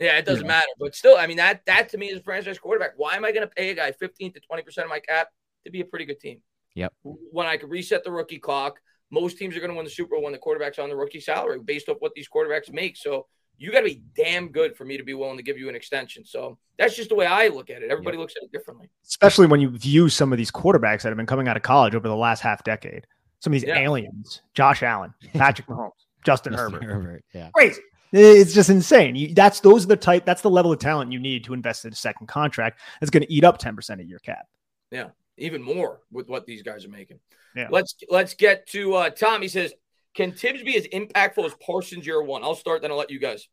Yeah, 0.00 0.16
it 0.16 0.24
doesn't 0.24 0.46
yeah. 0.46 0.52
matter. 0.52 0.66
But 0.80 0.94
still, 0.94 1.18
I 1.18 1.26
mean 1.26 1.36
that 1.36 1.60
that 1.66 1.90
to 1.90 1.98
me 1.98 2.08
is 2.08 2.20
a 2.20 2.22
franchise 2.22 2.58
quarterback. 2.58 2.92
Why 2.96 3.14
am 3.14 3.26
I 3.26 3.30
going 3.30 3.46
to 3.46 3.54
pay 3.54 3.68
a 3.68 3.74
guy 3.74 3.92
15 3.92 4.32
to 4.32 4.40
20 4.40 4.62
percent 4.62 4.86
of 4.86 4.88
my 4.88 5.00
cap 5.00 5.28
to 5.66 5.70
be 5.70 5.82
a 5.82 5.84
pretty 5.84 6.06
good 6.06 6.18
team? 6.18 6.40
Yep. 6.76 6.94
When 7.02 7.46
I 7.46 7.58
could 7.58 7.68
reset 7.68 8.04
the 8.04 8.10
rookie 8.10 8.38
clock, 8.38 8.80
most 9.10 9.36
teams 9.36 9.54
are 9.54 9.60
going 9.60 9.70
to 9.70 9.76
win 9.76 9.84
the 9.84 9.90
Super 9.90 10.16
Bowl 10.16 10.24
when 10.24 10.32
the 10.32 10.38
quarterback's 10.38 10.78
on 10.78 10.88
the 10.88 10.96
rookie 10.96 11.20
salary 11.20 11.60
based 11.60 11.90
off 11.90 11.98
what 12.00 12.12
these 12.14 12.26
quarterbacks 12.26 12.72
make. 12.72 12.96
So 12.96 13.26
you 13.58 13.70
got 13.70 13.80
to 13.80 13.84
be 13.84 14.02
damn 14.16 14.48
good 14.48 14.74
for 14.74 14.86
me 14.86 14.96
to 14.96 15.04
be 15.04 15.12
willing 15.12 15.36
to 15.36 15.42
give 15.42 15.58
you 15.58 15.68
an 15.68 15.74
extension. 15.74 16.24
So 16.24 16.58
that's 16.78 16.96
just 16.96 17.10
the 17.10 17.16
way 17.16 17.26
I 17.26 17.48
look 17.48 17.68
at 17.68 17.82
it. 17.82 17.90
Everybody 17.90 18.16
yep. 18.16 18.22
looks 18.22 18.34
at 18.36 18.44
it 18.44 18.50
differently. 18.50 18.88
Especially 19.06 19.46
when 19.46 19.60
you 19.60 19.68
view 19.68 20.08
some 20.08 20.32
of 20.32 20.38
these 20.38 20.50
quarterbacks 20.50 21.02
that 21.02 21.10
have 21.10 21.18
been 21.18 21.26
coming 21.26 21.48
out 21.48 21.56
of 21.58 21.62
college 21.62 21.94
over 21.94 22.08
the 22.08 22.16
last 22.16 22.40
half 22.40 22.64
decade. 22.64 23.06
Some 23.44 23.52
of 23.52 23.60
these 23.60 23.68
yeah. 23.68 23.78
aliens, 23.78 24.40
Josh 24.54 24.82
Allen, 24.82 25.12
Patrick 25.34 25.66
Mahomes, 25.68 25.90
Justin, 26.24 26.54
Justin 26.54 26.72
Herbert. 26.72 26.82
Herbert. 26.82 27.24
Yeah. 27.34 27.50
Crazy. 27.52 27.82
It's 28.10 28.54
just 28.54 28.70
insane. 28.70 29.16
You, 29.16 29.34
that's 29.34 29.60
those 29.60 29.84
are 29.84 29.88
the 29.88 29.96
type. 29.96 30.24
That's 30.24 30.40
the 30.40 30.48
level 30.48 30.72
of 30.72 30.78
talent 30.78 31.12
you 31.12 31.18
need 31.18 31.44
to 31.44 31.52
invest 31.52 31.84
in 31.84 31.92
a 31.92 31.94
second 31.94 32.26
contract. 32.26 32.80
That's 33.00 33.10
going 33.10 33.22
to 33.22 33.30
eat 33.30 33.44
up 33.44 33.58
ten 33.58 33.76
percent 33.76 34.00
of 34.00 34.06
your 34.06 34.18
cap. 34.20 34.46
Yeah, 34.90 35.08
even 35.36 35.62
more 35.62 36.00
with 36.10 36.26
what 36.30 36.46
these 36.46 36.62
guys 36.62 36.86
are 36.86 36.88
making. 36.88 37.20
Yeah. 37.54 37.68
Let's 37.70 37.94
let's 38.08 38.32
get 38.32 38.66
to 38.68 38.94
uh, 38.94 39.10
Tom. 39.10 39.42
He 39.42 39.48
says, 39.48 39.74
"Can 40.14 40.32
Tibbs 40.32 40.62
be 40.62 40.78
as 40.78 40.86
impactful 40.86 41.44
as 41.44 41.52
Parsons 41.60 42.06
year 42.06 42.22
one?" 42.22 42.42
I'll 42.42 42.54
start, 42.54 42.80
then 42.80 42.90
I'll 42.90 42.96
let 42.96 43.10
you 43.10 43.18
guys. 43.18 43.46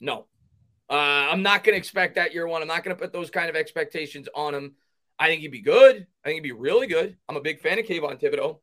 No, 0.00 0.24
uh, 0.88 0.94
I'm 0.94 1.42
not 1.42 1.64
going 1.64 1.74
to 1.74 1.78
expect 1.78 2.14
that 2.14 2.32
year 2.32 2.46
one. 2.46 2.62
I'm 2.62 2.68
not 2.68 2.82
going 2.82 2.96
to 2.96 3.02
put 3.02 3.12
those 3.12 3.28
kind 3.28 3.50
of 3.50 3.56
expectations 3.56 4.26
on 4.34 4.54
him. 4.54 4.74
I 5.18 5.26
think 5.26 5.42
he'd 5.42 5.48
be 5.48 5.60
good. 5.60 6.06
I 6.24 6.28
think 6.28 6.36
he'd 6.36 6.48
be 6.48 6.52
really 6.52 6.86
good. 6.86 7.16
I'm 7.28 7.36
a 7.36 7.42
big 7.42 7.60
fan 7.60 7.78
of 7.78 7.84
Kayvon 7.84 8.22
Thibodeaux, 8.22 8.60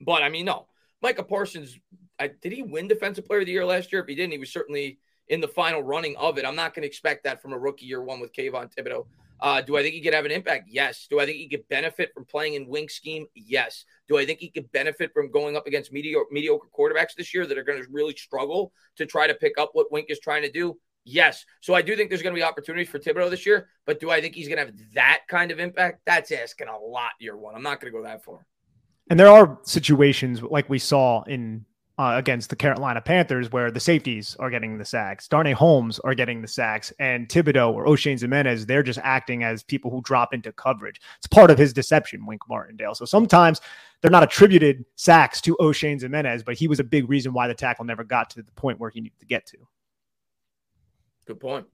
but 0.00 0.22
I 0.22 0.28
mean, 0.28 0.46
no, 0.46 0.66
Micah 1.02 1.22
Parsons. 1.22 1.78
I, 2.18 2.28
did 2.28 2.52
he 2.52 2.62
win 2.62 2.88
Defensive 2.88 3.26
Player 3.26 3.40
of 3.40 3.46
the 3.46 3.52
Year 3.52 3.64
last 3.64 3.92
year? 3.92 4.02
If 4.02 4.08
he 4.08 4.14
didn't, 4.14 4.32
he 4.32 4.38
was 4.38 4.52
certainly 4.52 4.98
in 5.28 5.40
the 5.40 5.48
final 5.48 5.82
running 5.82 6.16
of 6.16 6.38
it. 6.38 6.44
I'm 6.44 6.56
not 6.56 6.74
going 6.74 6.82
to 6.82 6.88
expect 6.88 7.24
that 7.24 7.40
from 7.40 7.52
a 7.52 7.58
rookie 7.58 7.86
year 7.86 8.02
one 8.02 8.20
with 8.20 8.32
Kayvon 8.32 8.72
Thibodeaux. 8.74 9.06
Uh, 9.40 9.60
do 9.60 9.76
I 9.76 9.82
think 9.82 9.94
he 9.94 10.00
could 10.00 10.14
have 10.14 10.24
an 10.24 10.32
impact? 10.32 10.68
Yes. 10.68 11.06
Do 11.08 11.20
I 11.20 11.26
think 11.26 11.36
he 11.36 11.48
could 11.48 11.68
benefit 11.68 12.12
from 12.12 12.24
playing 12.24 12.54
in 12.54 12.66
Wink 12.66 12.90
scheme? 12.90 13.26
Yes. 13.34 13.84
Do 14.08 14.18
I 14.18 14.26
think 14.26 14.40
he 14.40 14.50
could 14.50 14.70
benefit 14.72 15.12
from 15.12 15.30
going 15.30 15.56
up 15.56 15.66
against 15.66 15.92
mediocre, 15.92 16.26
mediocre 16.32 16.66
quarterbacks 16.76 17.14
this 17.16 17.32
year 17.32 17.46
that 17.46 17.56
are 17.56 17.62
going 17.62 17.80
to 17.80 17.88
really 17.90 18.16
struggle 18.16 18.72
to 18.96 19.06
try 19.06 19.28
to 19.28 19.34
pick 19.34 19.56
up 19.56 19.70
what 19.74 19.92
Wink 19.92 20.06
is 20.08 20.18
trying 20.18 20.42
to 20.42 20.50
do? 20.50 20.76
Yes. 21.04 21.44
So 21.60 21.72
I 21.72 21.82
do 21.82 21.94
think 21.94 22.10
there's 22.10 22.22
going 22.22 22.34
to 22.34 22.38
be 22.38 22.42
opportunities 22.42 22.88
for 22.88 22.98
Thibodeaux 22.98 23.30
this 23.30 23.46
year, 23.46 23.68
but 23.86 24.00
do 24.00 24.10
I 24.10 24.20
think 24.20 24.34
he's 24.34 24.48
going 24.48 24.58
to 24.58 24.66
have 24.66 24.74
that 24.94 25.20
kind 25.28 25.52
of 25.52 25.60
impact? 25.60 26.00
That's 26.04 26.32
asking 26.32 26.68
a 26.68 26.76
lot 26.76 27.12
year 27.20 27.36
one. 27.36 27.54
I'm 27.54 27.62
not 27.62 27.80
going 27.80 27.92
to 27.92 27.98
go 27.98 28.04
that 28.04 28.24
far. 28.24 28.44
And 29.10 29.18
there 29.18 29.28
are 29.28 29.58
situations 29.62 30.42
like 30.42 30.68
we 30.68 30.78
saw 30.78 31.22
in 31.24 31.64
uh, 31.98 32.14
against 32.16 32.48
the 32.48 32.56
Carolina 32.56 33.00
Panthers, 33.00 33.50
where 33.50 33.72
the 33.72 33.80
safeties 33.80 34.36
are 34.38 34.50
getting 34.50 34.78
the 34.78 34.84
sacks. 34.84 35.26
Darnay 35.26 35.52
Holmes 35.52 35.98
are 36.00 36.14
getting 36.14 36.40
the 36.40 36.46
sacks, 36.46 36.92
and 37.00 37.28
Thibodeaux 37.28 37.72
or 37.72 37.86
Oshane 37.86 38.20
Ximines, 38.20 38.66
they're 38.66 38.84
just 38.84 39.00
acting 39.02 39.42
as 39.42 39.64
people 39.64 39.90
who 39.90 40.00
drop 40.02 40.32
into 40.32 40.52
coverage. 40.52 41.00
It's 41.16 41.26
part 41.26 41.50
of 41.50 41.58
his 41.58 41.72
deception, 41.72 42.24
Wink 42.24 42.42
Martindale. 42.48 42.94
So 42.94 43.04
sometimes 43.04 43.60
they're 44.00 44.12
not 44.12 44.22
attributed 44.22 44.84
sacks 44.94 45.40
to 45.40 45.56
Oshane 45.60 46.00
Ximines, 46.00 46.44
but 46.44 46.56
he 46.56 46.68
was 46.68 46.78
a 46.78 46.84
big 46.84 47.08
reason 47.08 47.32
why 47.32 47.48
the 47.48 47.54
tackle 47.54 47.84
never 47.84 48.04
got 48.04 48.30
to 48.30 48.42
the 48.42 48.52
point 48.52 48.78
where 48.78 48.90
he 48.90 49.00
needed 49.00 49.18
to 49.18 49.26
get 49.26 49.44
to. 49.46 49.56
Good 51.26 51.40
point. 51.40 51.66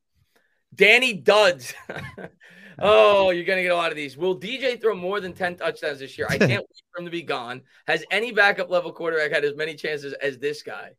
Danny 0.74 1.12
Duds. 1.12 1.74
oh, 2.78 3.30
you're 3.30 3.44
going 3.44 3.59
to 3.59 3.62
get 3.62 3.72
a 3.72 3.76
lot 3.76 3.90
of 3.90 3.96
these. 3.96 4.16
Will 4.16 4.38
DJ 4.38 4.80
throw 4.80 4.94
more 4.94 5.20
than 5.20 5.32
10 5.32 5.56
touchdowns 5.56 5.98
this 5.98 6.16
year? 6.18 6.26
I 6.28 6.38
can't 6.38 6.51
wait 6.51 6.82
for 6.92 7.01
him 7.01 7.05
to 7.05 7.10
be 7.10 7.22
gone. 7.22 7.62
Has 7.86 8.05
any 8.10 8.32
backup 8.32 8.70
level 8.70 8.92
quarterback 8.92 9.32
had 9.32 9.44
as 9.44 9.56
many 9.56 9.74
chances 9.74 10.12
as 10.14 10.38
this 10.38 10.62
guy? 10.62 10.92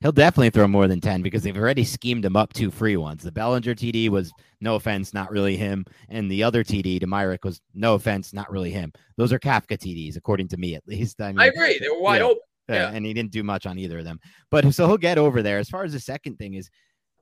He'll 0.00 0.12
definitely 0.12 0.50
throw 0.50 0.68
more 0.68 0.88
than 0.88 1.00
10 1.00 1.22
because 1.22 1.42
they've 1.42 1.56
already 1.56 1.84
schemed 1.84 2.24
him 2.24 2.36
up 2.36 2.52
two 2.52 2.70
free 2.70 2.98
ones. 2.98 3.22
The 3.22 3.32
Bellinger 3.32 3.74
TD 3.74 4.10
was, 4.10 4.30
no 4.60 4.74
offense, 4.74 5.14
not 5.14 5.30
really 5.30 5.56
him. 5.56 5.86
And 6.10 6.30
the 6.30 6.42
other 6.42 6.62
TD 6.62 7.00
to 7.00 7.06
Myarick 7.06 7.44
was, 7.44 7.62
no 7.72 7.94
offense, 7.94 8.34
not 8.34 8.50
really 8.50 8.70
him. 8.70 8.92
Those 9.16 9.32
are 9.32 9.38
Kafka 9.38 9.78
TDs, 9.78 10.16
according 10.16 10.48
to 10.48 10.58
me 10.58 10.74
at 10.74 10.86
least. 10.86 11.20
I, 11.20 11.28
mean, 11.28 11.40
I 11.40 11.46
agree. 11.46 11.78
They 11.78 11.88
were 11.88 12.00
wide 12.00 12.18
yeah, 12.18 12.26
open. 12.26 12.42
Yeah. 12.68 12.90
And 12.92 13.06
he 13.06 13.14
didn't 13.14 13.30
do 13.30 13.42
much 13.42 13.64
on 13.64 13.78
either 13.78 13.98
of 13.98 14.04
them. 14.04 14.20
But 14.50 14.74
so 14.74 14.86
he'll 14.86 14.98
get 14.98 15.18
over 15.18 15.40
there. 15.40 15.58
As 15.58 15.70
far 15.70 15.84
as 15.84 15.92
the 15.92 16.00
second 16.00 16.36
thing 16.36 16.54
is, 16.54 16.68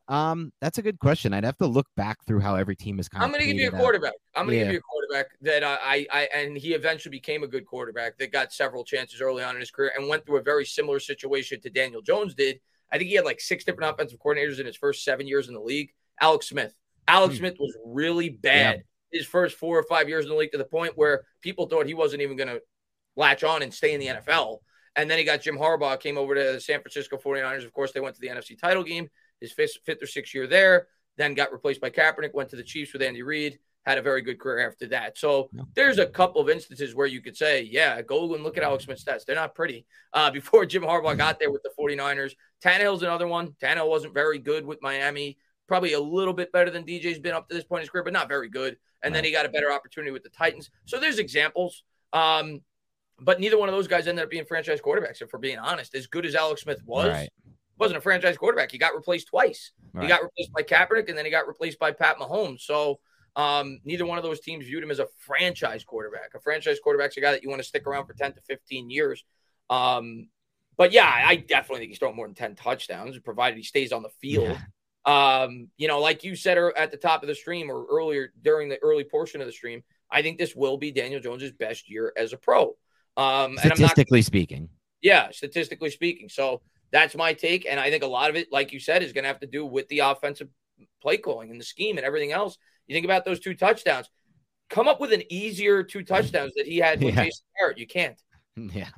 um, 0.08 0.52
that's 0.60 0.78
a 0.78 0.82
good 0.82 0.98
question. 0.98 1.32
I'd 1.32 1.44
have 1.44 1.56
to 1.58 1.66
look 1.66 1.86
back 1.96 2.18
through 2.26 2.40
how 2.40 2.56
every 2.56 2.76
team 2.76 2.98
is 2.98 3.08
kind 3.08 3.24
I'm 3.24 3.30
going 3.30 3.40
to 3.40 3.46
give 3.46 3.56
you 3.56 3.68
a 3.68 3.70
quarterback. 3.70 4.10
Out. 4.10 4.40
I'm 4.40 4.46
going 4.46 4.58
to 4.58 4.58
yeah. 4.58 4.64
give 4.64 4.72
you 4.74 4.78
a 4.78 4.82
quarterback 4.82 5.26
that 5.42 5.64
I, 5.64 6.06
I, 6.12 6.28
and 6.34 6.56
he 6.58 6.74
eventually 6.74 7.10
became 7.10 7.42
a 7.42 7.46
good 7.46 7.64
quarterback 7.64 8.18
that 8.18 8.30
got 8.30 8.52
several 8.52 8.84
chances 8.84 9.22
early 9.22 9.42
on 9.42 9.54
in 9.54 9.60
his 9.60 9.70
career 9.70 9.92
and 9.96 10.08
went 10.08 10.26
through 10.26 10.38
a 10.38 10.42
very 10.42 10.66
similar 10.66 11.00
situation 11.00 11.60
to 11.62 11.70
Daniel 11.70 12.02
Jones 12.02 12.34
did. 12.34 12.60
I 12.92 12.98
think 12.98 13.08
he 13.08 13.16
had 13.16 13.24
like 13.24 13.40
six 13.40 13.64
different 13.64 13.92
offensive 13.92 14.18
coordinators 14.18 14.60
in 14.60 14.66
his 14.66 14.76
first 14.76 15.04
seven 15.04 15.26
years 15.26 15.48
in 15.48 15.54
the 15.54 15.60
league. 15.60 15.90
Alex 16.20 16.48
Smith. 16.48 16.74
Alex 17.08 17.34
hmm. 17.34 17.38
Smith 17.38 17.56
was 17.58 17.74
really 17.86 18.28
bad 18.28 18.82
yeah. 19.10 19.18
his 19.18 19.26
first 19.26 19.56
four 19.56 19.78
or 19.78 19.84
five 19.84 20.08
years 20.08 20.26
in 20.26 20.30
the 20.30 20.36
league 20.36 20.52
to 20.52 20.58
the 20.58 20.64
point 20.64 20.92
where 20.96 21.22
people 21.40 21.66
thought 21.66 21.86
he 21.86 21.94
wasn't 21.94 22.20
even 22.20 22.36
going 22.36 22.48
to 22.48 22.60
latch 23.16 23.42
on 23.42 23.62
and 23.62 23.72
stay 23.72 23.94
in 23.94 24.00
the 24.00 24.06
NFL. 24.08 24.58
And 24.96 25.10
then 25.10 25.18
he 25.18 25.24
got 25.24 25.40
Jim 25.40 25.58
Harbaugh, 25.58 25.98
came 25.98 26.18
over 26.18 26.34
to 26.34 26.52
the 26.52 26.60
San 26.60 26.80
Francisco 26.80 27.16
49ers. 27.16 27.64
Of 27.64 27.72
course, 27.72 27.92
they 27.92 28.00
went 28.00 28.14
to 28.14 28.20
the 28.20 28.28
NFC 28.28 28.58
title 28.58 28.84
game 28.84 29.08
his 29.44 29.52
fifth, 29.52 29.78
fifth 29.84 30.02
or 30.02 30.06
sixth 30.06 30.34
year 30.34 30.46
there, 30.46 30.88
then 31.16 31.34
got 31.34 31.52
replaced 31.52 31.80
by 31.80 31.90
Kaepernick, 31.90 32.34
went 32.34 32.48
to 32.50 32.56
the 32.56 32.62
Chiefs 32.62 32.92
with 32.92 33.02
Andy 33.02 33.22
Reid, 33.22 33.58
had 33.84 33.98
a 33.98 34.02
very 34.02 34.22
good 34.22 34.40
career 34.40 34.66
after 34.66 34.86
that. 34.88 35.18
So 35.18 35.50
there's 35.74 35.98
a 35.98 36.06
couple 36.06 36.40
of 36.40 36.48
instances 36.48 36.94
where 36.94 37.06
you 37.06 37.20
could 37.20 37.36
say, 37.36 37.62
yeah, 37.62 38.00
go 38.02 38.34
and 38.34 38.42
look 38.42 38.56
at 38.56 38.62
Alex 38.62 38.84
Smith's 38.84 39.04
stats. 39.04 39.24
They're 39.24 39.36
not 39.36 39.54
pretty. 39.54 39.86
Uh, 40.12 40.30
before 40.38 40.64
Jim 40.66 40.82
Harbaugh 40.82 41.16
got 41.16 41.38
there 41.38 41.50
with 41.50 41.62
the 41.62 41.70
49ers, 41.78 42.34
Tannehill's 42.62 43.02
another 43.02 43.28
one. 43.28 43.54
Tannehill 43.62 43.88
wasn't 43.88 44.14
very 44.14 44.38
good 44.38 44.64
with 44.64 44.82
Miami. 44.82 45.38
Probably 45.68 45.92
a 45.92 46.00
little 46.00 46.34
bit 46.34 46.52
better 46.52 46.70
than 46.70 46.84
DJ's 46.84 47.18
been 47.18 47.34
up 47.34 47.48
to 47.48 47.54
this 47.54 47.64
point 47.64 47.80
in 47.80 47.82
his 47.82 47.90
career, 47.90 48.04
but 48.04 48.12
not 48.12 48.28
very 48.28 48.48
good. 48.48 48.76
And 49.02 49.14
then 49.14 49.22
he 49.22 49.30
got 49.30 49.44
a 49.44 49.50
better 49.50 49.70
opportunity 49.70 50.12
with 50.12 50.22
the 50.22 50.30
Titans. 50.30 50.70
So 50.86 50.98
there's 50.98 51.18
examples. 51.18 51.82
Um, 52.14 52.62
but 53.20 53.38
neither 53.38 53.58
one 53.58 53.68
of 53.68 53.74
those 53.74 53.86
guys 53.86 54.08
ended 54.08 54.24
up 54.24 54.30
being 54.30 54.46
franchise 54.46 54.80
quarterbacks, 54.80 55.20
if 55.20 55.32
we're 55.32 55.38
being 55.38 55.58
honest. 55.58 55.94
As 55.94 56.06
good 56.06 56.24
as 56.24 56.34
Alex 56.34 56.62
Smith 56.62 56.82
was, 56.86 57.10
right 57.10 57.30
wasn't 57.78 57.98
a 57.98 58.00
franchise 58.00 58.36
quarterback. 58.36 58.70
He 58.70 58.78
got 58.78 58.94
replaced 58.94 59.28
twice. 59.28 59.72
Right. 59.92 60.02
He 60.02 60.08
got 60.08 60.22
replaced 60.22 60.52
by 60.52 60.62
Kaepernick, 60.62 61.08
and 61.08 61.18
then 61.18 61.24
he 61.24 61.30
got 61.30 61.48
replaced 61.48 61.78
by 61.78 61.92
Pat 61.92 62.18
Mahomes. 62.18 62.60
So 62.60 63.00
um, 63.36 63.80
neither 63.84 64.06
one 64.06 64.18
of 64.18 64.24
those 64.24 64.40
teams 64.40 64.66
viewed 64.66 64.82
him 64.82 64.90
as 64.90 65.00
a 65.00 65.08
franchise 65.18 65.84
quarterback. 65.84 66.34
A 66.34 66.40
franchise 66.40 66.78
quarterback's 66.82 67.16
a 67.16 67.20
guy 67.20 67.32
that 67.32 67.42
you 67.42 67.48
want 67.48 67.60
to 67.60 67.68
stick 67.68 67.86
around 67.86 68.06
for 68.06 68.14
10 68.14 68.34
to 68.34 68.40
15 68.42 68.90
years. 68.90 69.24
Um, 69.70 70.28
but 70.76 70.92
yeah, 70.92 71.10
I 71.24 71.36
definitely 71.36 71.80
think 71.80 71.90
he's 71.90 71.98
throwing 71.98 72.16
more 72.16 72.26
than 72.26 72.34
10 72.34 72.56
touchdowns, 72.56 73.18
provided 73.18 73.56
he 73.56 73.62
stays 73.64 73.92
on 73.92 74.02
the 74.02 74.08
field. 74.20 74.48
Yeah. 74.48 74.58
Um, 75.06 75.68
you 75.76 75.86
know, 75.86 76.00
like 76.00 76.24
you 76.24 76.34
said 76.34 76.58
at 76.76 76.90
the 76.90 76.96
top 76.96 77.22
of 77.22 77.28
the 77.28 77.34
stream 77.34 77.70
or 77.70 77.84
earlier 77.90 78.32
during 78.42 78.68
the 78.68 78.78
early 78.82 79.04
portion 79.04 79.40
of 79.40 79.46
the 79.46 79.52
stream, 79.52 79.82
I 80.10 80.22
think 80.22 80.38
this 80.38 80.54
will 80.54 80.78
be 80.78 80.92
Daniel 80.92 81.20
Jones's 81.20 81.52
best 81.52 81.90
year 81.90 82.12
as 82.16 82.32
a 82.32 82.36
pro. 82.36 82.74
Um, 83.16 83.58
statistically 83.58 84.20
not, 84.20 84.26
speaking. 84.26 84.68
Yeah, 85.02 85.30
statistically 85.30 85.90
speaking. 85.90 86.28
So 86.28 86.62
that's 86.94 87.14
my 87.16 87.32
take. 87.34 87.66
And 87.68 87.78
I 87.80 87.90
think 87.90 88.04
a 88.04 88.06
lot 88.06 88.30
of 88.30 88.36
it, 88.36 88.52
like 88.52 88.72
you 88.72 88.78
said, 88.78 89.02
is 89.02 89.12
going 89.12 89.24
to 89.24 89.28
have 89.28 89.40
to 89.40 89.46
do 89.48 89.66
with 89.66 89.88
the 89.88 89.98
offensive 89.98 90.48
play 91.02 91.16
calling 91.18 91.50
and 91.50 91.60
the 91.60 91.64
scheme 91.64 91.96
and 91.98 92.06
everything 92.06 92.30
else. 92.32 92.56
You 92.86 92.94
think 92.94 93.04
about 93.04 93.24
those 93.24 93.40
two 93.40 93.54
touchdowns. 93.54 94.08
come 94.70 94.86
up 94.88 95.00
with 95.00 95.12
an 95.12 95.22
easier 95.30 95.82
two 95.82 96.04
touchdowns 96.04 96.52
that 96.56 96.66
he 96.66 96.78
had 96.78 97.02
with 97.02 97.14
Yeah. 97.16 97.24
Jason 97.24 97.44
Garrett. 97.58 97.78
You 97.78 97.86
can't. 97.86 98.18
Yeah. 98.56 98.90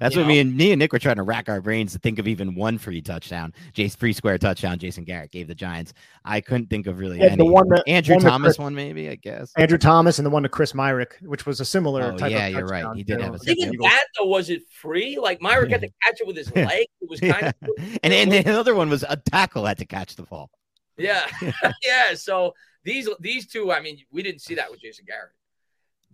That's 0.00 0.14
You 0.14 0.20
what 0.22 0.28
know? 0.28 0.34
me 0.34 0.40
and 0.40 0.56
me 0.56 0.72
and 0.72 0.78
Nick 0.78 0.92
were 0.92 0.98
trying 0.98 1.16
to 1.16 1.22
rack 1.22 1.48
our 1.48 1.60
brains 1.60 1.92
to 1.92 1.98
think 1.98 2.18
of 2.18 2.26
even 2.28 2.54
one 2.54 2.78
free 2.78 3.00
touchdown. 3.02 3.52
Jace 3.74 3.96
free 3.96 4.12
square 4.12 4.38
touchdown. 4.38 4.78
Jason 4.78 5.04
Garrett 5.04 5.30
gave 5.32 5.48
the 5.48 5.54
Giants. 5.54 5.92
I 6.24 6.40
couldn't 6.40 6.68
think 6.68 6.86
of 6.86 6.98
really 6.98 7.18
Yeah, 7.18 7.26
any. 7.26 7.36
the 7.36 7.44
one 7.44 7.68
that 7.68 7.82
Andrew 7.86 8.16
one 8.16 8.24
Thomas 8.24 8.46
Chris- 8.50 8.58
one, 8.58 8.74
maybe 8.74 9.08
I 9.08 9.14
guess. 9.16 9.52
Andrew 9.56 9.78
Thomas 9.78 10.18
and 10.18 10.26
the 10.26 10.30
one 10.30 10.42
to 10.42 10.48
Chris 10.48 10.72
Myarick, 10.72 11.20
which 11.22 11.46
was 11.46 11.60
a 11.60 11.64
similar 11.64 12.12
Oh, 12.12 12.16
type 12.16 12.30
yeah, 12.30 12.46
of 12.46 12.52
you're 12.54 12.66
right. 12.66 12.86
He 12.96 13.02
did 13.02 13.18
too. 13.18 13.24
have 13.24 13.34
a 13.34 13.38
Yeah, 13.44 13.52
Even 13.58 13.74
Eagles. 13.74 13.90
that 13.90 14.04
though, 14.18 14.26
was 14.26 14.50
it 14.50 14.62
free? 14.70 15.18
Like 15.18 15.40
Myra 15.40 15.68
got 15.68 15.80
to 15.80 15.88
catch 16.02 16.20
it 16.20 16.26
with 16.26 16.36
his 16.36 16.54
leg. 16.54 16.86
It 17.00 17.08
was 17.08 17.20
kind 17.20 17.32
Yeah. 17.42 17.48
of 17.62 17.98
and 18.02 18.12
and 18.12 18.32
the 18.32 18.50
other 18.50 18.74
one 18.74 18.88
was 18.90 19.04
a 19.08 19.16
tackle 19.16 19.64
had 19.66 19.78
to 19.78 19.86
catch 19.86 20.16
the 20.16 20.22
ball. 20.24 20.50
Yeah, 20.98 21.26
yeah. 21.84 22.14
So 22.14 22.54
these 22.84 23.08
these 23.20 23.46
two, 23.46 23.70
I 23.72 23.80
mean, 23.80 23.98
we 24.10 24.22
didn't 24.22 24.40
see 24.40 24.54
that 24.54 24.70
with 24.70 24.80
Jason 24.80 25.04
Garrett. 25.06 25.30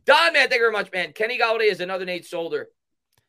Don, 0.04 0.32
man, 0.32 0.48
thank 0.48 0.54
you 0.54 0.58
very 0.58 0.72
much, 0.72 0.90
man. 0.92 1.12
Kenny 1.12 1.38
Golladay 1.38 1.70
is 1.70 1.78
another 1.80 2.04
Nate 2.04 2.26
Solder. 2.26 2.68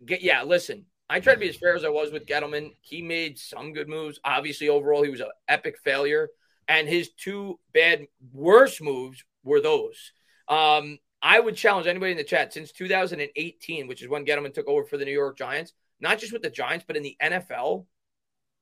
Get, 0.05 0.21
yeah, 0.21 0.43
listen, 0.43 0.85
I 1.09 1.19
tried 1.19 1.35
to 1.35 1.39
be 1.39 1.49
as 1.49 1.55
fair 1.55 1.75
as 1.75 1.83
I 1.83 1.89
was 1.89 2.11
with 2.11 2.25
Gettleman. 2.25 2.71
He 2.81 3.01
made 3.01 3.37
some 3.37 3.73
good 3.73 3.87
moves. 3.87 4.19
Obviously, 4.23 4.69
overall, 4.69 5.03
he 5.03 5.09
was 5.09 5.19
an 5.19 5.27
epic 5.47 5.77
failure, 5.83 6.29
and 6.67 6.87
his 6.87 7.11
two 7.11 7.59
bad, 7.73 8.07
worst 8.31 8.81
moves 8.81 9.23
were 9.43 9.61
those. 9.61 10.11
Um, 10.47 10.97
I 11.21 11.39
would 11.39 11.55
challenge 11.55 11.87
anybody 11.87 12.11
in 12.11 12.17
the 12.17 12.23
chat 12.23 12.51
since 12.53 12.71
2018, 12.71 13.87
which 13.87 14.01
is 14.01 14.09
when 14.09 14.25
Gettleman 14.25 14.53
took 14.53 14.67
over 14.67 14.83
for 14.83 14.97
the 14.97 15.05
New 15.05 15.11
York 15.11 15.37
Giants, 15.37 15.73
not 16.01 16.19
just 16.19 16.33
with 16.33 16.41
the 16.41 16.49
Giants, 16.49 16.83
but 16.85 16.97
in 16.97 17.03
the 17.03 17.17
NFL. 17.21 17.85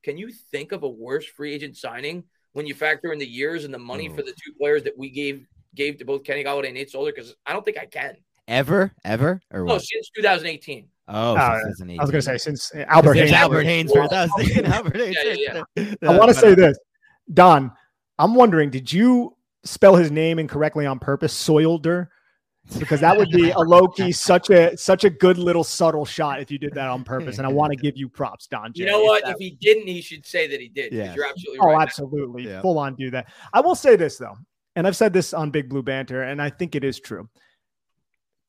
Can 0.04 0.18
you 0.18 0.32
think 0.52 0.72
of 0.72 0.84
a 0.84 0.90
worse 0.90 1.26
free 1.26 1.54
agent 1.54 1.78
signing 1.78 2.24
when 2.54 2.68
you 2.68 2.74
factor 2.74 3.14
in 3.14 3.20
the 3.20 3.26
years 3.26 3.66
and 3.66 3.74
the 3.74 3.80
money 3.80 4.08
Ooh. 4.08 4.16
for 4.16 4.24
the 4.24 4.34
two 4.44 4.54
players 4.60 4.84
that 4.84 4.98
we 4.98 5.10
gave 5.10 5.46
gave 5.74 5.98
to 5.98 6.06
both 6.06 6.24
Kenny 6.24 6.44
Golladay 6.44 6.68
and 6.68 6.76
Nate 6.76 6.92
Solder? 6.92 7.12
Because 7.16 7.36
I 7.46 7.54
don't 7.54 7.64
think 7.64 7.78
I 7.78 7.86
can. 7.86 8.18
Ever, 8.48 8.92
ever, 9.06 9.42
or 9.52 9.60
No, 9.66 9.74
what? 9.74 9.82
since 9.84 10.10
2018. 10.16 10.88
Oh, 11.08 11.36
Uh, 11.36 11.60
since 11.76 11.82
I 11.82 12.02
was 12.02 12.12
going 12.12 12.12
to 12.14 12.22
say 12.22 12.38
since 12.38 12.72
Albert 12.88 13.14
There's 13.16 13.30
Haynes. 13.30 13.42
Albert 13.42 13.64
Haynes 13.64 13.92
for 13.92 14.08
that 14.08 14.30
was 14.30 14.32
thinking 14.46 14.64
Yeah, 14.66 14.76
Albert 14.76 14.96
Haynes. 14.98 15.18
yeah, 15.24 15.64
yeah. 15.76 15.94
I 16.10 16.18
want 16.18 16.30
to 16.30 16.34
say 16.36 16.56
this, 16.56 16.78
Don. 17.34 17.72
I'm 18.20 18.36
wondering, 18.36 18.70
did 18.70 18.92
you 18.92 19.36
spell 19.64 19.96
his 19.96 20.12
name 20.12 20.38
incorrectly 20.40 20.86
on 20.86 21.00
purpose, 21.00 21.34
Soilder? 21.34 22.08
Because 22.78 23.00
that 23.02 23.18
would 23.18 23.30
be 23.32 23.50
a 23.50 23.60
low 23.60 23.88
key, 23.88 24.12
such 24.12 24.50
a 24.52 24.78
such 24.78 25.04
a 25.04 25.10
good 25.10 25.38
little 25.40 25.64
subtle 25.64 26.06
shot 26.06 26.40
if 26.40 26.52
you 26.52 26.60
did 26.60 26.74
that 26.76 26.88
on 26.90 27.04
purpose. 27.04 27.40
And 27.40 27.48
I 27.48 27.50
want 27.50 27.72
to 27.72 27.76
give 27.78 27.98
you 27.98 28.08
props, 28.08 28.46
Don. 28.48 28.72
You 28.76 28.86
know 28.86 29.02
what? 29.04 29.24
that- 29.26 29.32
If 29.32 29.38
he 29.40 29.58
didn't, 29.60 29.88
he 29.88 30.00
should 30.02 30.26
say 30.26 30.46
that 30.48 30.62
he 30.62 30.70
did. 30.70 30.92
Because 30.92 31.08
Yes. 31.08 31.16
you're 31.16 31.26
absolutely 31.26 31.60
Oh, 31.60 31.66
right. 31.68 31.82
absolutely. 31.82 32.44
Yeah. 32.48 32.62
Full 32.62 32.78
on 32.78 32.96
do 32.96 33.10
that. 33.12 33.28
I 33.52 33.62
will 33.62 33.76
say 33.76 33.96
this 33.96 34.18
though, 34.18 34.38
and 34.76 34.86
I've 34.86 34.96
said 34.96 35.12
this 35.12 35.34
on 35.34 35.50
Big 35.50 35.70
Blue 35.70 35.82
Banter, 35.82 36.22
and 36.24 36.40
I 36.42 36.50
think 36.52 36.76
it 36.76 36.84
is 36.84 37.00
true. 37.00 37.28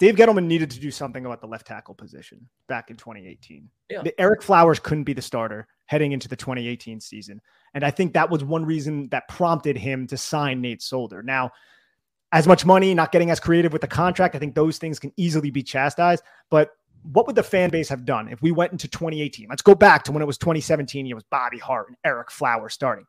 Dave 0.03 0.17
Gettleman 0.17 0.47
needed 0.47 0.69
to 0.73 0.81
do 0.81 0.91
something 0.91 1.27
about 1.27 1.41
the 1.41 1.47
left 1.47 1.65
tackle 1.65 1.95
position 1.95 2.45
back 2.67 2.91
in 2.91 2.97
2018. 2.97 3.69
Yeah. 3.89 4.03
The- 4.03 4.13
Ereck 4.19 4.43
Flowers 4.43 4.81
couldn't 4.81 5.05
be 5.05 5.13
the 5.13 5.23
starter 5.23 5.69
heading 5.87 6.11
into 6.11 6.27
the 6.27 6.35
2018 6.35 7.01
season. 7.01 7.41
And 7.75 7.85
I 7.85 7.93
think 7.93 8.13
that 8.15 8.29
was 8.29 8.43
one 8.43 8.67
reason 8.67 9.09
that 9.11 9.29
prompted 9.29 9.77
him 9.77 10.09
to 10.09 10.17
sign 10.17 10.61
Nate 10.61 10.83
Solder. 10.83 11.23
Now, 11.23 11.53
as 12.33 12.49
much 12.49 12.67
money, 12.67 12.95
not 12.95 13.13
getting 13.13 13.31
as 13.31 13.39
creative 13.39 13.73
with 13.73 13.81
the 13.81 13.87
contract, 13.87 14.35
I 14.35 14.41
think 14.41 14.57
those 14.57 14.77
things 14.77 14.99
can 14.99 15.13
easily 15.17 15.53
be 15.53 15.63
chastised. 15.63 16.25
But 16.51 16.71
what 17.05 17.29
would 17.29 17.37
the 17.37 17.45
fan 17.45 17.71
base 17.71 17.89
have 17.89 18.05
done 18.05 18.27
if 18.27 18.43
we 18.43 18.51
went 18.51 18.73
into 18.73 18.89
2018? 18.89 19.47
Let's 19.49 19.63
go 19.63 19.77
back 19.77 20.03
to 20.03 20.11
when 20.11 20.21
it 20.21 20.27
was 20.27 20.37
2017. 20.37 21.07
It 21.07 21.15
was 21.15 21.23
Bobby 21.31 21.59
Hart 21.59 21.87
and 21.91 21.97
Ereck 22.05 22.31
Flowers 22.31 22.75
starting. 22.75 23.07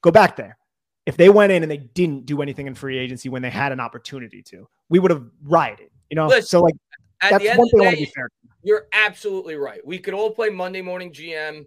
Go 0.00 0.10
back 0.10 0.36
there. 0.36 0.56
If 1.04 1.18
they 1.18 1.28
went 1.28 1.52
in 1.52 1.62
and 1.62 1.70
they 1.70 1.76
didn't 1.76 2.24
do 2.24 2.40
anything 2.40 2.66
in 2.66 2.74
free 2.74 2.96
agency 2.96 3.28
when 3.28 3.42
they 3.42 3.50
had 3.50 3.72
an 3.72 3.80
opportunity 3.80 4.42
to, 4.44 4.66
we 4.88 4.98
would 4.98 5.10
have 5.10 5.26
rioted. 5.42 5.90
You 6.10 6.16
know, 6.16 6.26
Listen, 6.26 6.42
so 6.42 6.62
like 6.62 6.74
At 7.22 7.30
that's 7.30 7.44
the 7.44 7.50
end 7.50 7.58
one 7.58 7.66
of 7.66 7.70
the 7.70 7.78
thing 7.78 7.80
I 7.80 7.84
want 7.84 7.94
to 7.94 8.00
day, 8.00 8.04
be 8.04 8.12
fair. 8.14 8.28
You're 8.62 8.86
absolutely 8.92 9.54
right. 9.54 9.80
We 9.84 9.98
could 9.98 10.14
all 10.14 10.30
play 10.30 10.50
Monday 10.50 10.82
morning 10.82 11.12
GM. 11.12 11.64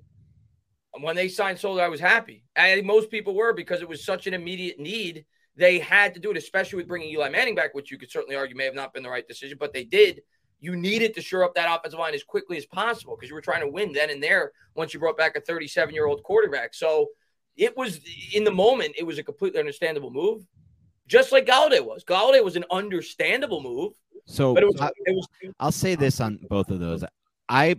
When 1.00 1.16
they 1.16 1.28
signed 1.28 1.58
Solder, 1.58 1.82
I 1.82 1.88
was 1.88 2.00
happy. 2.00 2.44
And 2.56 2.86
most 2.86 3.10
people 3.10 3.34
were 3.34 3.54
because 3.54 3.82
it 3.82 3.90
was 3.90 4.06
such 4.06 4.28
an 4.28 4.36
immediate 4.36 4.80
need. 4.80 5.26
They 5.56 5.80
had 5.80 6.14
to 6.14 6.20
do 6.20 6.30
it, 6.32 6.38
especially 6.38 6.78
with 6.78 6.88
bringing 6.88 7.10
Eli 7.10 7.30
Manning 7.30 7.56
back, 7.56 7.74
which 7.74 7.90
you 7.90 7.98
could 7.98 8.12
certainly 8.12 8.36
argue 8.36 8.56
may 8.56 8.66
have 8.66 8.76
not 8.76 8.94
been 8.94 9.02
the 9.02 9.10
right 9.10 9.28
decision, 9.28 9.58
but 9.60 9.74
they 9.74 9.84
did. 9.84 10.22
You 10.60 10.76
needed 10.76 11.16
to 11.16 11.22
shore 11.22 11.44
up 11.44 11.56
that 11.56 11.68
offensive 11.68 12.00
line 12.00 12.14
as 12.14 12.24
quickly 12.24 12.58
as 12.58 12.66
possible 12.66 13.16
because 13.16 13.30
you 13.30 13.36
were 13.36 13.42
trying 13.42 13.62
to 13.62 13.68
win 13.68 13.92
then 13.92 14.10
and 14.10 14.22
there 14.22 14.52
once 14.76 14.94
you 14.94 15.00
brought 15.00 15.18
back 15.18 15.36
a 15.36 15.42
37 15.42 15.94
year 15.94 16.06
old 16.06 16.24
quarterback. 16.24 16.74
So 16.74 17.08
it 17.56 17.76
was 17.76 18.00
in 18.34 18.44
the 18.44 18.52
moment, 18.52 18.96
it 18.98 19.04
was 19.04 19.18
a 19.18 19.24
completely 19.24 19.60
understandable 19.60 20.12
move, 20.12 20.46
just 21.08 21.32
like 21.32 21.46
Golladay 21.46 21.84
was. 21.84 22.04
Golladay 22.04 22.44
was 22.44 22.56
an 22.56 22.66
understandable 22.72 23.62
move, 23.62 23.94
So 24.26 24.56
it 24.58 24.66
was, 24.66 24.80
I, 24.80 24.88
it 25.06 25.16
was 25.16 25.28
I'll 25.60 25.72
say 25.72 25.96
this 25.96 26.22
on 26.22 26.40
both 26.50 26.70
of 26.70 26.80
those. 26.80 27.04
I 27.50 27.76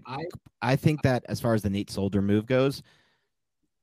I 0.62 0.76
think 0.76 1.02
that 1.02 1.24
as 1.28 1.40
far 1.40 1.54
as 1.54 1.62
the 1.62 1.70
Nate 1.70 1.90
Solder 1.90 2.20
move 2.22 2.46
goes, 2.46 2.82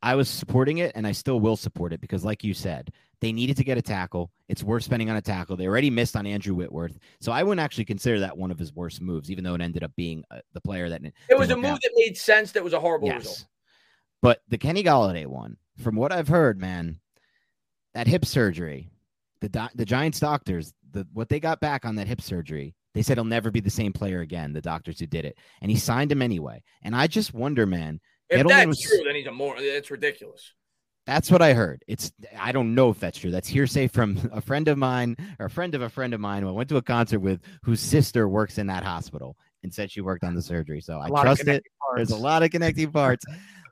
I 0.03 0.15
was 0.15 0.29
supporting 0.29 0.79
it 0.79 0.91
and 0.95 1.05
I 1.05 1.11
still 1.11 1.39
will 1.39 1.57
support 1.57 1.93
it 1.93 2.01
because, 2.01 2.23
like 2.23 2.43
you 2.43 2.53
said, 2.53 2.91
they 3.19 3.31
needed 3.31 3.57
to 3.57 3.63
get 3.63 3.77
a 3.77 3.81
tackle. 3.81 4.31
It's 4.47 4.63
worth 4.63 4.83
spending 4.83 5.09
on 5.09 5.15
a 5.15 5.21
tackle. 5.21 5.55
They 5.57 5.67
already 5.67 5.89
missed 5.89 6.15
on 6.15 6.25
Andrew 6.25 6.55
Whitworth, 6.55 6.97
so 7.19 7.31
I 7.31 7.43
wouldn't 7.43 7.63
actually 7.63 7.85
consider 7.85 8.19
that 8.19 8.37
one 8.37 8.51
of 8.51 8.57
his 8.59 8.73
worst 8.73 9.01
moves, 9.01 9.29
even 9.31 9.43
though 9.43 9.55
it 9.55 9.61
ended 9.61 9.83
up 9.83 9.91
being 9.95 10.23
uh, 10.31 10.39
the 10.53 10.61
player 10.61 10.89
that 10.89 11.01
It 11.29 11.37
was 11.37 11.49
a 11.49 11.55
move 11.55 11.65
out. 11.65 11.81
that 11.81 11.91
made 11.95 12.17
sense. 12.17 12.51
That 12.51 12.63
was 12.63 12.73
a 12.73 12.79
horrible 12.79 13.09
result. 13.09 13.25
Yes, 13.25 13.45
but 14.21 14.41
the 14.47 14.57
Kenny 14.57 14.83
Golladay 14.83 15.25
one, 15.25 15.57
from 15.77 15.95
what 15.95 16.11
I've 16.11 16.27
heard, 16.27 16.59
man, 16.59 16.99
that 17.93 18.07
hip 18.07 18.25
surgery, 18.25 18.89
the 19.41 19.69
the 19.75 19.85
Giants 19.85 20.19
doctors, 20.19 20.73
the 20.91 21.05
what 21.13 21.29
they 21.29 21.39
got 21.39 21.59
back 21.59 21.85
on 21.85 21.95
that 21.95 22.07
hip 22.07 22.21
surgery, 22.21 22.75
they 22.93 23.01
said 23.01 23.17
he'll 23.17 23.25
never 23.25 23.51
be 23.51 23.59
the 23.59 23.69
same 23.69 23.93
player 23.93 24.21
again. 24.21 24.53
The 24.53 24.61
doctors 24.61 24.99
who 24.99 25.07
did 25.07 25.25
it, 25.25 25.37
and 25.61 25.69
he 25.71 25.77
signed 25.77 26.11
him 26.11 26.21
anyway. 26.21 26.61
And 26.83 26.95
I 26.95 27.07
just 27.07 27.33
wonder, 27.33 27.65
man. 27.65 27.99
If 28.29 28.41
Gettleman 28.41 28.47
that's 28.49 28.67
was- 28.67 28.81
true, 28.81 29.01
then 29.05 29.15
he's 29.15 29.27
a 29.27 29.31
more. 29.31 29.55
It's 29.57 29.91
ridiculous. 29.91 30.53
That's 31.07 31.31
what 31.31 31.41
I 31.41 31.53
heard. 31.53 31.83
It's 31.87 32.11
I 32.39 32.51
don't 32.51 32.75
know 32.75 32.91
if 32.91 32.99
that's 32.99 33.17
true. 33.17 33.31
That's 33.31 33.47
hearsay 33.47 33.87
from 33.87 34.29
a 34.31 34.39
friend 34.41 34.67
of 34.67 34.77
mine 34.77 35.17
or 35.39 35.47
a 35.47 35.49
friend 35.49 35.73
of 35.75 35.81
a 35.81 35.89
friend 35.89 36.13
of 36.13 36.19
mine 36.21 36.43
who 36.43 36.49
I 36.49 36.51
went 36.51 36.69
to 36.69 36.77
a 36.77 36.81
concert 36.81 37.19
with, 37.19 37.41
whose 37.63 37.79
sister 37.81 38.29
works 38.29 38.57
in 38.59 38.67
that 38.67 38.83
hospital 38.83 39.35
and 39.63 39.73
said 39.73 39.91
she 39.91 40.01
worked 40.01 40.23
on 40.23 40.35
the 40.35 40.41
surgery. 40.41 40.79
So 40.81 40.99
I 40.99 41.07
A 41.07 41.13
of 41.13 41.21
trust 41.21 41.41
it. 41.41 41.45
connecting 41.45 41.71
There's 41.95 42.11
a 42.11 42.15
lot 42.15 42.43
of 42.43 42.51
connecting 42.51 42.91
parts. 42.91 43.25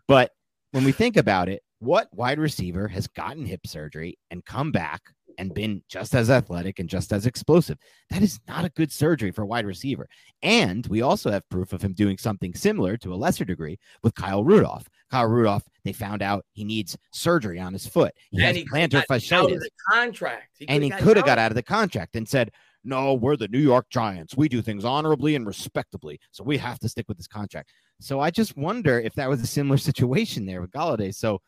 But 0.08 0.32
when 0.72 0.84
we 0.84 0.92
think 0.92 1.18
about 1.18 1.50
it, 1.50 1.62
what 1.78 2.10
wide 2.14 2.40
receiver 2.40 2.88
has 2.88 3.08
gotten 3.08 3.46
hip 3.46 3.66
surgery 3.66 4.18
and 4.32 4.44
come 4.44 4.72
back 4.72 5.02
and 5.40 5.54
been 5.54 5.82
just 5.88 6.14
as 6.14 6.30
athletic 6.30 6.80
and 6.80 6.88
just 6.90 7.12
as 7.12 7.26
explosive? 7.26 7.78
That 8.10 8.22
is 8.22 8.40
not 8.48 8.66
a 8.66 8.70
good 8.70 8.92
surgery 8.92 9.32
for 9.32 9.42
a 9.42 9.48
wide 9.48 9.66
receiver. 9.66 10.08
And 10.44 10.86
we 10.88 11.02
also 11.02 11.32
have 11.32 11.48
proof 11.50 11.74
of 11.74 11.82
him 11.82 11.94
doing 11.94 12.18
something 12.18 12.54
similar 12.54 12.98
to 12.98 13.14
a 13.14 13.16
lesser 13.16 13.46
degree 13.46 13.80
with 14.04 14.16
Kyle 14.16 14.44
Rudolph. 14.44 14.88
Kyle 15.10 15.26
Rudolph, 15.26 15.64
they 15.84 15.94
found 15.94 16.22
out 16.22 16.46
he 16.54 16.64
needs 16.64 16.98
surgery 17.12 17.60
on 17.60 17.74
his 17.74 17.88
foot. 17.88 18.14
He 18.30 18.42
has 18.42 18.50
and 18.50 18.58
he 18.58 18.66
plantar 18.66 19.04
fasciitis 19.10 19.62
contract. 19.92 20.62
and 20.68 20.84
he 20.84 20.90
could 20.92 21.18
have 21.18 21.26
got 21.26 21.40
out 21.40 21.52
of 21.52 21.56
the 21.56 21.64
contract 21.64 22.16
and 22.16 22.28
said, 22.28 22.52
"No, 22.84 23.16
we're 23.16 23.36
the 23.36 23.48
New 23.48 23.60
York 23.60 23.88
Giants. 23.90 24.38
We 24.38 24.50
do 24.50 24.62
things 24.62 24.86
honorably 24.86 25.36
and 25.36 25.48
respectably, 25.48 26.20
so 26.32 26.44
we 26.44 26.58
have 26.58 26.80
to 26.80 26.90
stick 26.90 27.08
with 27.08 27.18
this 27.18 27.28
contract." 27.28 27.72
So 28.00 28.20
I 28.20 28.30
just 28.30 28.56
wonder 28.56 29.00
if 29.00 29.14
that 29.16 29.30
was 29.30 29.42
a 29.42 29.48
similar 29.48 29.78
situation 29.90 30.46
there 30.46 30.62
with 30.62 30.72
Golladay. 30.72 31.14
So, 31.14 31.42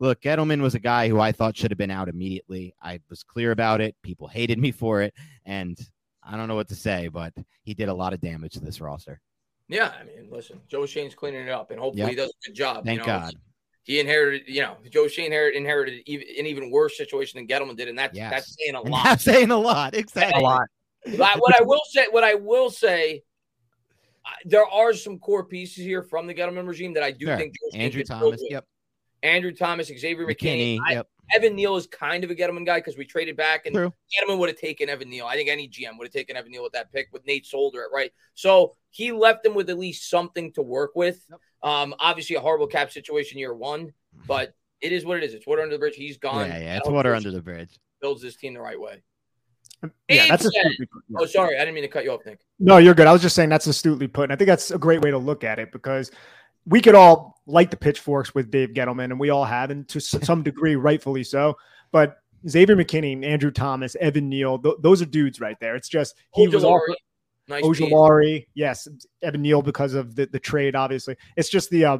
look, 0.00 0.20
Gettleman 0.22 0.60
was 0.60 0.74
a 0.74 0.80
guy 0.80 1.08
who 1.08 1.20
I 1.20 1.30
thought 1.30 1.56
should 1.56 1.70
have 1.70 1.78
been 1.78 1.90
out 1.90 2.08
immediately. 2.08 2.74
I 2.82 3.00
was 3.08 3.22
clear 3.22 3.52
about 3.52 3.80
it. 3.80 3.94
People 4.02 4.26
hated 4.26 4.58
me 4.58 4.72
for 4.72 5.02
it, 5.02 5.14
and 5.44 5.78
I 6.22 6.36
don't 6.36 6.48
know 6.48 6.56
what 6.56 6.68
to 6.68 6.74
say, 6.74 7.08
but 7.08 7.32
he 7.62 7.74
did 7.74 7.88
a 7.88 7.94
lot 7.94 8.12
of 8.12 8.20
damage 8.20 8.54
to 8.54 8.60
this 8.60 8.80
roster. 8.80 9.20
Yeah, 9.68 9.92
I 10.00 10.02
mean, 10.04 10.28
listen, 10.30 10.60
Joe 10.68 10.84
Schoen's 10.86 11.14
cleaning 11.14 11.46
it 11.46 11.50
up, 11.50 11.70
and 11.70 11.78
hopefully 11.78 12.00
Yep. 12.02 12.10
he 12.10 12.16
does 12.16 12.30
a 12.30 12.48
good 12.48 12.54
job. 12.56 12.84
Thank 12.84 13.00
you 13.02 13.06
know? 13.06 13.18
God. 13.20 13.34
He 13.84 13.98
inherited, 14.00 14.42
you 14.46 14.62
know, 14.62 14.76
Joe 14.90 15.06
Shane 15.08 15.26
inherited, 15.26 15.56
inherited 15.58 16.02
even, 16.06 16.26
an 16.38 16.46
even 16.46 16.70
worse 16.70 16.96
situation 16.96 17.38
than 17.38 17.46
Gettleman 17.46 17.76
did, 17.76 17.88
and 17.88 17.98
that's 17.98 18.16
Yes. 18.16 18.30
that's 18.32 18.56
saying 18.58 18.74
a 18.74 18.80
lot. 18.82 19.04
that's 19.04 19.24
saying 19.24 19.50
a 19.50 19.56
lot. 19.58 19.94
Exactly. 19.94 20.40
a 20.40 20.44
lot. 20.44 20.66
What 21.16 21.58
I 21.58 21.62
will 21.62 21.80
say, 21.90 22.06
what 22.10 22.24
I 22.24 22.34
will 22.34 22.68
say, 22.70 23.22
there 24.44 24.66
are 24.66 24.92
some 24.92 25.18
core 25.18 25.44
pieces 25.44 25.84
here 25.84 26.02
from 26.02 26.26
the 26.26 26.34
Gettleman 26.34 26.66
regime 26.68 26.92
that 26.94 27.02
I 27.02 27.10
do 27.10 27.26
Sure. 27.26 27.36
think 27.36 27.54
Joe 27.54 27.78
Andrew 27.78 28.04
Thomas. 28.04 28.42
Yep. 28.50 28.66
Andrew 29.22 29.52
Thomas, 29.52 29.88
Xavier 29.88 30.26
McKinney. 30.26 30.78
McKinney. 30.78 30.80
I- 30.86 30.92
Yep. 30.94 31.08
Evan 31.32 31.54
Neal 31.54 31.76
is 31.76 31.86
kind 31.86 32.24
of 32.24 32.30
a 32.32 32.34
Gettleman 32.34 32.66
guy 32.66 32.78
because 32.80 32.96
we 32.96 33.04
traded 33.04 33.36
back 33.36 33.64
and 33.66 33.72
True. 33.72 33.92
Gettleman 34.12 34.38
would 34.38 34.48
have 34.48 34.58
taken 34.58 34.88
Evan 34.88 35.08
Neal. 35.08 35.26
I 35.26 35.36
think 35.36 35.48
any 35.48 35.68
GM 35.68 35.96
would 35.96 36.04
have 36.08 36.12
taken 36.12 36.36
Evan 36.36 36.50
Neal 36.50 36.64
with 36.64 36.72
that 36.72 36.90
pick 36.92 37.06
with 37.12 37.24
Nate 37.24 37.46
Solder, 37.46 37.84
at 37.84 37.92
right? 37.94 38.10
So 38.34 38.74
he 38.90 39.12
left 39.12 39.44
them 39.44 39.54
with 39.54 39.70
at 39.70 39.78
least 39.78 40.10
something 40.10 40.52
to 40.54 40.62
work 40.62 40.96
with. 40.96 41.24
Yep. 41.30 41.38
Um, 41.62 41.94
obviously 42.00 42.34
a 42.34 42.40
horrible 42.40 42.66
cap 42.66 42.90
situation 42.90 43.38
year 43.38 43.54
one, 43.54 43.92
but 44.26 44.54
it 44.80 44.90
is 44.90 45.04
what 45.04 45.18
it 45.18 45.22
is. 45.22 45.32
It's 45.34 45.46
water 45.46 45.62
under 45.62 45.76
the 45.76 45.78
bridge. 45.78 45.94
He's 45.94 46.16
gone. 46.18 46.48
Yeah, 46.48 46.58
yeah. 46.58 46.76
It's 46.78 46.88
water 46.88 47.10
Coach 47.12 47.18
under 47.18 47.30
the 47.30 47.42
bridge. 47.42 47.78
builds 48.00 48.22
this 48.22 48.34
team 48.34 48.54
the 48.54 48.60
right 48.60 48.80
way. 48.80 49.00
Yeah, 50.08 50.26
that's 50.28 50.44
astutely 50.44 50.86
put. 50.86 51.02
Oh, 51.16 51.26
sorry, 51.26 51.56
I 51.56 51.60
didn't 51.60 51.74
mean 51.74 51.84
to 51.84 51.88
cut 51.88 52.02
you 52.04 52.10
off, 52.10 52.20
Nick. 52.26 52.40
No, 52.58 52.78
you're 52.78 52.92
good. 52.94 53.06
I 53.06 53.12
was 53.12 53.22
just 53.22 53.34
saying 53.36 53.48
that's 53.50 53.66
astutely 53.68 54.08
put. 54.08 54.24
And 54.24 54.32
I 54.32 54.36
think 54.36 54.48
that's 54.48 54.72
a 54.72 54.78
great 54.78 55.00
way 55.00 55.10
to 55.12 55.16
look 55.18 55.44
at 55.44 55.58
it 55.58 55.70
because 55.72 56.10
we 56.66 56.80
could 56.80 56.94
all 56.94 57.40
light 57.46 57.70
the 57.70 57.76
pitchforks 57.76 58.34
with 58.34 58.50
Dave 58.50 58.70
Gettleman, 58.70 59.06
and 59.06 59.20
we 59.20 59.30
all 59.30 59.44
have, 59.44 59.70
and 59.70 59.88
to 59.88 60.00
some 60.00 60.42
degree, 60.42 60.76
rightfully 60.76 61.24
so. 61.24 61.56
But 61.92 62.16
Xavier 62.48 62.76
McKinney, 62.76 63.24
Andrew 63.24 63.50
Thomas, 63.50 63.96
Evan 63.96 64.28
Neal, 64.28 64.58
th- 64.58 64.76
those 64.80 65.02
are 65.02 65.06
dudes 65.06 65.40
right 65.40 65.58
there. 65.60 65.76
It's 65.76 65.88
just 65.88 66.14
he 66.34 66.48
was 66.48 66.64
offered 66.64 66.96
nice 67.48 67.62
yes, 68.54 68.88
Evan 69.22 69.42
Neal 69.42 69.60
because 69.60 69.94
of 69.94 70.14
the, 70.14 70.26
the 70.26 70.38
trade, 70.38 70.74
obviously. 70.74 71.16
It's 71.36 71.48
just 71.48 71.70
the 71.70 71.84
uh, 71.84 71.98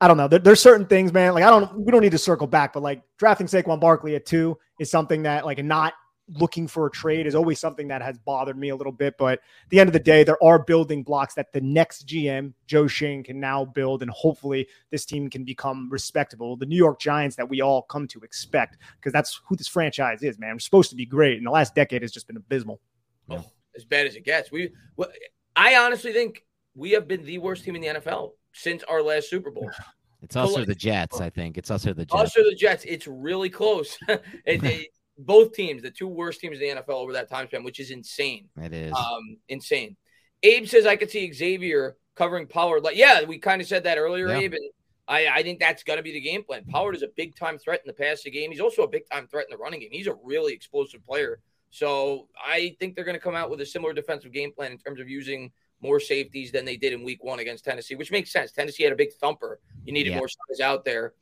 I 0.00 0.08
don't 0.08 0.16
know. 0.16 0.28
There, 0.28 0.38
there's 0.38 0.60
certain 0.60 0.86
things, 0.86 1.12
man. 1.12 1.34
Like 1.34 1.44
I 1.44 1.50
don't 1.50 1.80
we 1.80 1.90
don't 1.90 2.02
need 2.02 2.12
to 2.12 2.18
circle 2.18 2.46
back, 2.46 2.72
but 2.72 2.82
like 2.82 3.02
drafting 3.18 3.46
Saquon 3.46 3.80
Barkley 3.80 4.14
at 4.14 4.26
two 4.26 4.56
is 4.78 4.90
something 4.90 5.22
that 5.22 5.44
like 5.44 5.62
not 5.64 5.94
looking 6.28 6.66
for 6.66 6.86
a 6.86 6.90
trade 6.90 7.26
is 7.26 7.34
always 7.34 7.60
something 7.60 7.88
that 7.88 8.00
has 8.00 8.18
bothered 8.18 8.56
me 8.56 8.70
a 8.70 8.76
little 8.76 8.92
bit. 8.92 9.16
But 9.18 9.34
at 9.34 9.70
the 9.70 9.80
end 9.80 9.88
of 9.88 9.92
the 9.92 10.00
day, 10.00 10.24
there 10.24 10.42
are 10.42 10.58
building 10.58 11.02
blocks 11.02 11.34
that 11.34 11.52
the 11.52 11.60
next 11.60 12.06
GM, 12.06 12.54
Joe 12.66 12.86
Schoen, 12.86 13.22
can 13.22 13.40
now 13.40 13.64
build, 13.64 14.02
and 14.02 14.10
hopefully 14.10 14.66
this 14.90 15.04
team 15.04 15.28
can 15.28 15.44
become 15.44 15.88
respectable. 15.90 16.56
The 16.56 16.66
New 16.66 16.76
York 16.76 16.98
Giants 16.98 17.36
that 17.36 17.48
we 17.48 17.60
all 17.60 17.82
come 17.82 18.08
to 18.08 18.20
expect, 18.20 18.78
because 18.96 19.12
that's 19.12 19.40
who 19.46 19.56
this 19.56 19.68
franchise 19.68 20.22
is, 20.22 20.38
man. 20.38 20.54
We're 20.54 20.60
supposed 20.60 20.90
to 20.90 20.96
be 20.96 21.06
great, 21.06 21.36
and 21.36 21.46
the 21.46 21.50
last 21.50 21.74
decade 21.74 22.02
has 22.02 22.12
just 22.12 22.26
been 22.26 22.36
abysmal. 22.36 22.80
Oh, 23.28 23.44
as 23.76 23.84
bad 23.84 24.06
as 24.06 24.16
it 24.16 24.24
gets. 24.24 24.50
We, 24.50 24.70
well, 24.96 25.10
I 25.56 25.76
honestly 25.76 26.12
think 26.12 26.44
we 26.74 26.92
have 26.92 27.06
been 27.06 27.24
the 27.24 27.38
worst 27.38 27.64
team 27.64 27.76
in 27.76 27.82
the 27.82 27.88
NFL 27.88 28.32
since 28.52 28.82
our 28.84 29.02
last 29.02 29.28
Super 29.28 29.50
Bowl. 29.50 29.70
It's 30.22 30.36
also 30.36 30.64
the 30.64 30.74
Jets, 30.74 31.20
I 31.20 31.28
think. 31.28 31.58
It's 31.58 31.70
also 31.70 31.92
the 31.92 32.06
Jets. 32.06 32.14
Also 32.14 32.42
the 32.42 32.54
Jets. 32.54 32.82
It's 32.86 33.06
really 33.06 33.50
close. 33.50 33.98
it, 34.08 34.24
it, 34.46 34.88
both 35.18 35.52
teams, 35.52 35.82
the 35.82 35.90
two 35.90 36.08
worst 36.08 36.40
teams 36.40 36.60
in 36.60 36.76
the 36.76 36.82
NFL 36.82 36.94
over 36.94 37.12
that 37.12 37.28
time 37.28 37.46
span, 37.46 37.64
which 37.64 37.80
is 37.80 37.90
insane. 37.90 38.48
It 38.60 38.72
is 38.72 38.92
um, 38.92 39.36
insane. 39.48 39.96
Abe 40.42 40.66
says 40.66 40.86
I 40.86 40.96
could 40.96 41.10
see 41.10 41.32
Xavier 41.32 41.96
covering 42.16 42.46
Pollard. 42.46 42.82
Like, 42.82 42.96
yeah, 42.96 43.24
we 43.24 43.38
kind 43.38 43.60
of 43.60 43.68
said 43.68 43.84
that 43.84 43.98
earlier, 43.98 44.28
yeah. 44.28 44.38
Abe, 44.38 44.52
and 44.54 44.70
I, 45.06 45.26
I 45.28 45.42
think 45.42 45.60
that's 45.60 45.82
going 45.82 45.98
to 45.98 46.02
be 46.02 46.12
the 46.12 46.20
game 46.20 46.44
plan. 46.44 46.64
Pollard 46.64 46.96
is 46.96 47.02
a 47.02 47.08
big 47.16 47.36
time 47.36 47.58
threat 47.58 47.80
in 47.84 47.88
the 47.88 47.94
passing 47.94 48.32
game. 48.32 48.50
He's 48.50 48.60
also 48.60 48.82
a 48.82 48.88
big 48.88 49.08
time 49.10 49.26
threat 49.26 49.46
in 49.50 49.56
the 49.56 49.62
running 49.62 49.80
game. 49.80 49.90
He's 49.92 50.06
a 50.06 50.16
really 50.22 50.52
explosive 50.52 51.04
player. 51.04 51.40
So 51.70 52.28
I 52.42 52.76
think 52.78 52.94
they're 52.94 53.04
going 53.04 53.16
to 53.16 53.20
come 53.20 53.34
out 53.34 53.50
with 53.50 53.60
a 53.60 53.66
similar 53.66 53.92
defensive 53.92 54.32
game 54.32 54.52
plan 54.52 54.72
in 54.72 54.78
terms 54.78 55.00
of 55.00 55.08
using 55.08 55.50
more 55.80 55.98
safeties 56.00 56.52
than 56.52 56.64
they 56.64 56.76
did 56.76 56.92
in 56.92 57.02
Week 57.02 57.22
One 57.22 57.40
against 57.40 57.64
Tennessee, 57.64 57.96
which 57.96 58.12
makes 58.12 58.30
sense. 58.32 58.52
Tennessee 58.52 58.84
had 58.84 58.92
a 58.92 58.96
big 58.96 59.12
thumper. 59.14 59.60
You 59.84 59.92
needed 59.92 60.10
yeah. 60.10 60.18
more 60.18 60.28
size 60.28 60.60
out 60.60 60.84
there. 60.84 61.14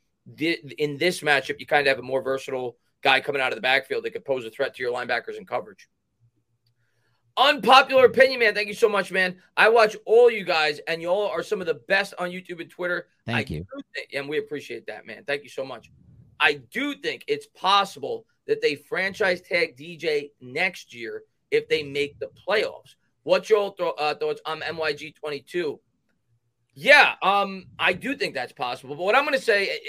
In 0.77 0.97
this 0.97 1.21
matchup, 1.21 1.59
you 1.59 1.65
kind 1.65 1.85
of 1.85 1.91
have 1.91 1.99
a 1.99 2.07
more 2.07 2.21
versatile 2.21 2.77
guy 3.03 3.19
coming 3.19 3.41
out 3.41 3.51
of 3.51 3.57
the 3.57 3.61
backfield 3.61 4.03
that 4.03 4.11
could 4.11 4.25
pose 4.25 4.45
a 4.45 4.49
threat 4.49 4.75
to 4.75 4.83
your 4.83 4.93
linebackers 4.93 5.37
in 5.37 5.45
coverage. 5.45 5.87
Unpopular 7.35 8.05
opinion, 8.05 8.39
man. 8.39 8.53
Thank 8.53 8.67
you 8.67 8.73
so 8.75 8.87
much, 8.87 9.11
man. 9.11 9.37
I 9.57 9.69
watch 9.69 9.95
all 10.05 10.29
you 10.29 10.43
guys, 10.43 10.79
and 10.87 11.01
you 11.01 11.09
all 11.09 11.27
are 11.27 11.41
some 11.41 11.61
of 11.61 11.67
the 11.67 11.73
best 11.73 12.13
on 12.19 12.29
YouTube 12.29 12.61
and 12.61 12.69
Twitter. 12.69 13.07
Thank 13.25 13.51
I 13.51 13.55
you. 13.55 13.65
Think, 13.95 14.09
and 14.13 14.29
we 14.29 14.37
appreciate 14.37 14.85
that, 14.87 15.05
man. 15.05 15.23
Thank 15.25 15.43
you 15.43 15.49
so 15.49 15.65
much. 15.65 15.91
I 16.39 16.61
do 16.71 16.95
think 16.95 17.23
it's 17.27 17.47
possible 17.47 18.25
that 18.47 18.61
they 18.61 18.75
franchise 18.75 19.41
tag 19.41 19.77
DJ 19.77 20.31
next 20.41 20.93
year 20.93 21.23
if 21.49 21.67
they 21.69 21.81
make 21.81 22.19
the 22.19 22.29
playoffs. 22.47 22.95
What's 23.23 23.49
your 23.49 23.73
th- 23.73 23.93
uh, 23.97 24.15
thoughts 24.15 24.41
on 24.45 24.61
MYG 24.61 25.15
22? 25.15 25.79
Yeah, 26.75 27.13
um, 27.21 27.65
I 27.79 27.93
do 27.93 28.15
think 28.15 28.33
that's 28.33 28.51
possible. 28.51 28.95
But 28.95 29.03
what 29.03 29.15
I'm 29.15 29.23
going 29.23 29.37
to 29.37 29.43
say, 29.43 29.79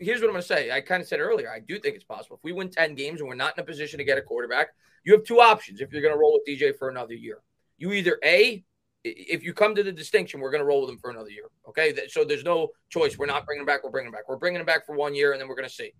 here's 0.00 0.20
what 0.20 0.28
I'm 0.28 0.32
going 0.32 0.42
to 0.42 0.48
say. 0.48 0.70
I 0.70 0.80
kind 0.80 1.02
of 1.02 1.08
said 1.08 1.20
earlier, 1.20 1.50
I 1.50 1.60
do 1.60 1.78
think 1.78 1.94
it's 1.94 2.04
possible. 2.04 2.36
If 2.36 2.44
we 2.44 2.52
win 2.52 2.70
10 2.70 2.94
games 2.94 3.20
and 3.20 3.28
we're 3.28 3.34
not 3.34 3.56
in 3.56 3.62
a 3.62 3.66
position 3.66 3.98
to 3.98 4.04
get 4.04 4.18
a 4.18 4.22
quarterback, 4.22 4.68
you 5.04 5.12
have 5.12 5.24
two 5.24 5.40
options 5.40 5.80
if 5.80 5.92
you're 5.92 6.02
going 6.02 6.14
to 6.14 6.18
roll 6.18 6.40
with 6.40 6.46
DJ 6.46 6.76
for 6.76 6.88
another 6.88 7.14
year. 7.14 7.40
You 7.76 7.92
either 7.92 8.18
A, 8.24 8.64
if 9.04 9.42
you 9.42 9.54
come 9.54 9.74
to 9.74 9.82
the 9.82 9.92
distinction, 9.92 10.40
we're 10.40 10.50
going 10.50 10.60
to 10.60 10.66
roll 10.66 10.82
with 10.82 10.90
him 10.90 10.98
for 10.98 11.10
another 11.10 11.30
year. 11.30 11.44
Okay. 11.68 11.94
So 12.08 12.24
there's 12.24 12.44
no 12.44 12.68
choice. 12.90 13.16
We're 13.16 13.26
not 13.26 13.46
bringing 13.46 13.62
him 13.62 13.66
back. 13.66 13.84
We're 13.84 13.90
bringing 13.90 14.08
him 14.08 14.12
back. 14.12 14.28
We're 14.28 14.36
bringing 14.36 14.60
him 14.60 14.66
back 14.66 14.84
for 14.86 14.96
one 14.96 15.14
year 15.14 15.32
and 15.32 15.40
then 15.40 15.48
we're 15.48 15.54
going 15.56 15.68
to 15.68 15.74
see. 15.74 15.92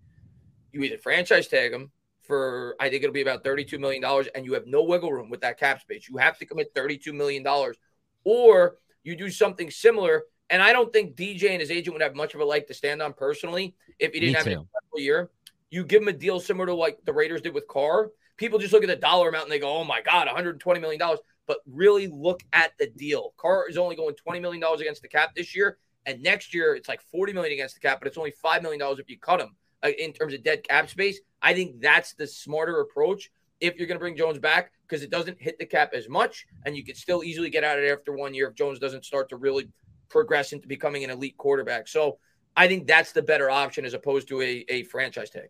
You 0.73 0.83
either 0.83 0.99
franchise 0.99 1.49
tag 1.49 1.73
him 1.73 1.91
for, 2.23 2.77
I 2.79 2.91
think 2.91 3.03
it'll 3.03 3.15
be 3.15 3.23
about 3.23 3.43
$32 3.43 3.81
million, 3.81 4.05
and 4.35 4.45
you 4.45 4.53
have 4.53 4.66
no 4.66 4.83
wiggle 4.83 5.11
room 5.11 5.31
with 5.31 5.41
that 5.41 5.59
cap 5.59 5.81
space. 5.81 6.09
You 6.09 6.19
have 6.19 6.39
to 6.39 6.45
commit 6.45 6.75
$32 6.75 7.15
million, 7.15 7.45
or 8.23 8.77
you 9.03 9.16
do 9.16 9.31
something 9.31 9.70
similar. 9.70 10.25
And 10.51 10.62
I 10.62 10.73
don't 10.73 10.93
think 10.93 11.15
DJ 11.15 11.51
and 11.51 11.61
his 11.61 11.70
agent 11.70 11.95
would 11.95 12.03
have 12.03 12.15
much 12.15 12.35
of 12.35 12.41
a 12.41 12.45
leg 12.45 12.66
to 12.69 12.75
stand 12.75 13.03
on 13.03 13.12
personally 13.12 13.75
if 13.99 14.12
he 14.12 14.20
didn't 14.20 14.37
have 14.37 14.47
a 14.97 15.01
year. 15.01 15.31
You 15.70 15.85
give 15.85 16.03
him 16.03 16.09
a 16.09 16.12
deal 16.12 16.41
similar 16.41 16.66
to 16.66 16.75
like 16.75 16.99
the 17.05 17.12
Raiders 17.12 17.43
did 17.43 17.53
with 17.55 17.69
Carr. 17.69 18.11
People 18.39 18.59
just 18.59 18.73
look 18.73 18.83
at 18.83 18.89
the 18.89 18.97
dollar 18.97 19.29
amount 19.29 19.45
and 19.45 19.53
they 19.53 19.59
go, 19.59 19.70
"Oh 19.70 19.85
my 19.85 20.01
God, 20.01 20.27
120 20.27 20.81
million 20.81 20.99
dollars." 20.99 21.19
But 21.47 21.59
really 21.66 22.07
look 22.07 22.43
at 22.53 22.73
the 22.79 22.89
deal. 22.89 23.35
Carr 23.37 23.69
is 23.69 23.77
only 23.77 23.97
going 23.97 24.15
20 24.15 24.41
million 24.41 24.61
dollars 24.61 24.81
against 24.81 25.03
the 25.03 25.09
cap 25.09 25.35
this 25.35 25.55
year, 25.55 25.79
and 26.07 26.23
next 26.23 26.55
year 26.55 26.75
it's 26.75 26.89
like 26.89 27.03
40 27.03 27.33
million 27.35 27.53
against 27.53 27.75
the 27.75 27.81
cap, 27.81 27.99
but 28.01 28.07
it's 28.07 28.16
only 28.16 28.31
five 28.31 28.62
million 28.62 28.81
dollars 28.81 28.99
if 28.99 29.11
you 29.11 29.19
cut 29.19 29.41
him 29.41 29.55
uh, 29.83 29.91
in 29.99 30.12
terms 30.12 30.33
of 30.33 30.43
dead 30.43 30.66
cap 30.66 30.89
space. 30.89 31.20
I 31.43 31.53
think 31.53 31.81
that's 31.81 32.15
the 32.15 32.27
smarter 32.27 32.81
approach 32.81 33.31
if 33.61 33.77
you're 33.77 33.87
going 33.87 33.99
to 33.99 34.03
bring 34.03 34.16
Jones 34.16 34.39
back 34.39 34.73
because 34.87 35.03
it 35.03 35.11
doesn't 35.11 35.41
hit 35.41 35.59
the 35.59 35.66
cap 35.66 35.93
as 35.93 36.09
much, 36.09 36.47
and 36.65 36.77
you 36.77 36.85
could 36.85 36.97
still 36.97 37.23
easily 37.23 37.51
get 37.51 37.65
out 37.65 37.79
of 37.79 37.85
it 37.85 37.91
after 37.91 38.12
one 38.12 38.33
year 38.33 38.49
if 38.49 38.55
Jones 38.55 38.79
doesn't 38.79 39.05
start 39.05 39.29
to 39.29 39.37
really 39.37 39.69
progress 40.09 40.52
into 40.52 40.68
becoming 40.68 41.05
an 41.05 41.10
elite 41.10 41.36
quarterback. 41.36 41.89
So 41.89 42.18
I 42.56 42.68
think 42.68 42.86
that's 42.86 43.12
the 43.12 43.22
better 43.22 43.51
option 43.51 43.85
as 43.85 43.94
opposed 43.94 44.28
to 44.28 44.43
a, 44.43 44.64
a 44.68 44.82
franchise 44.85 45.30
tag. 45.30 45.48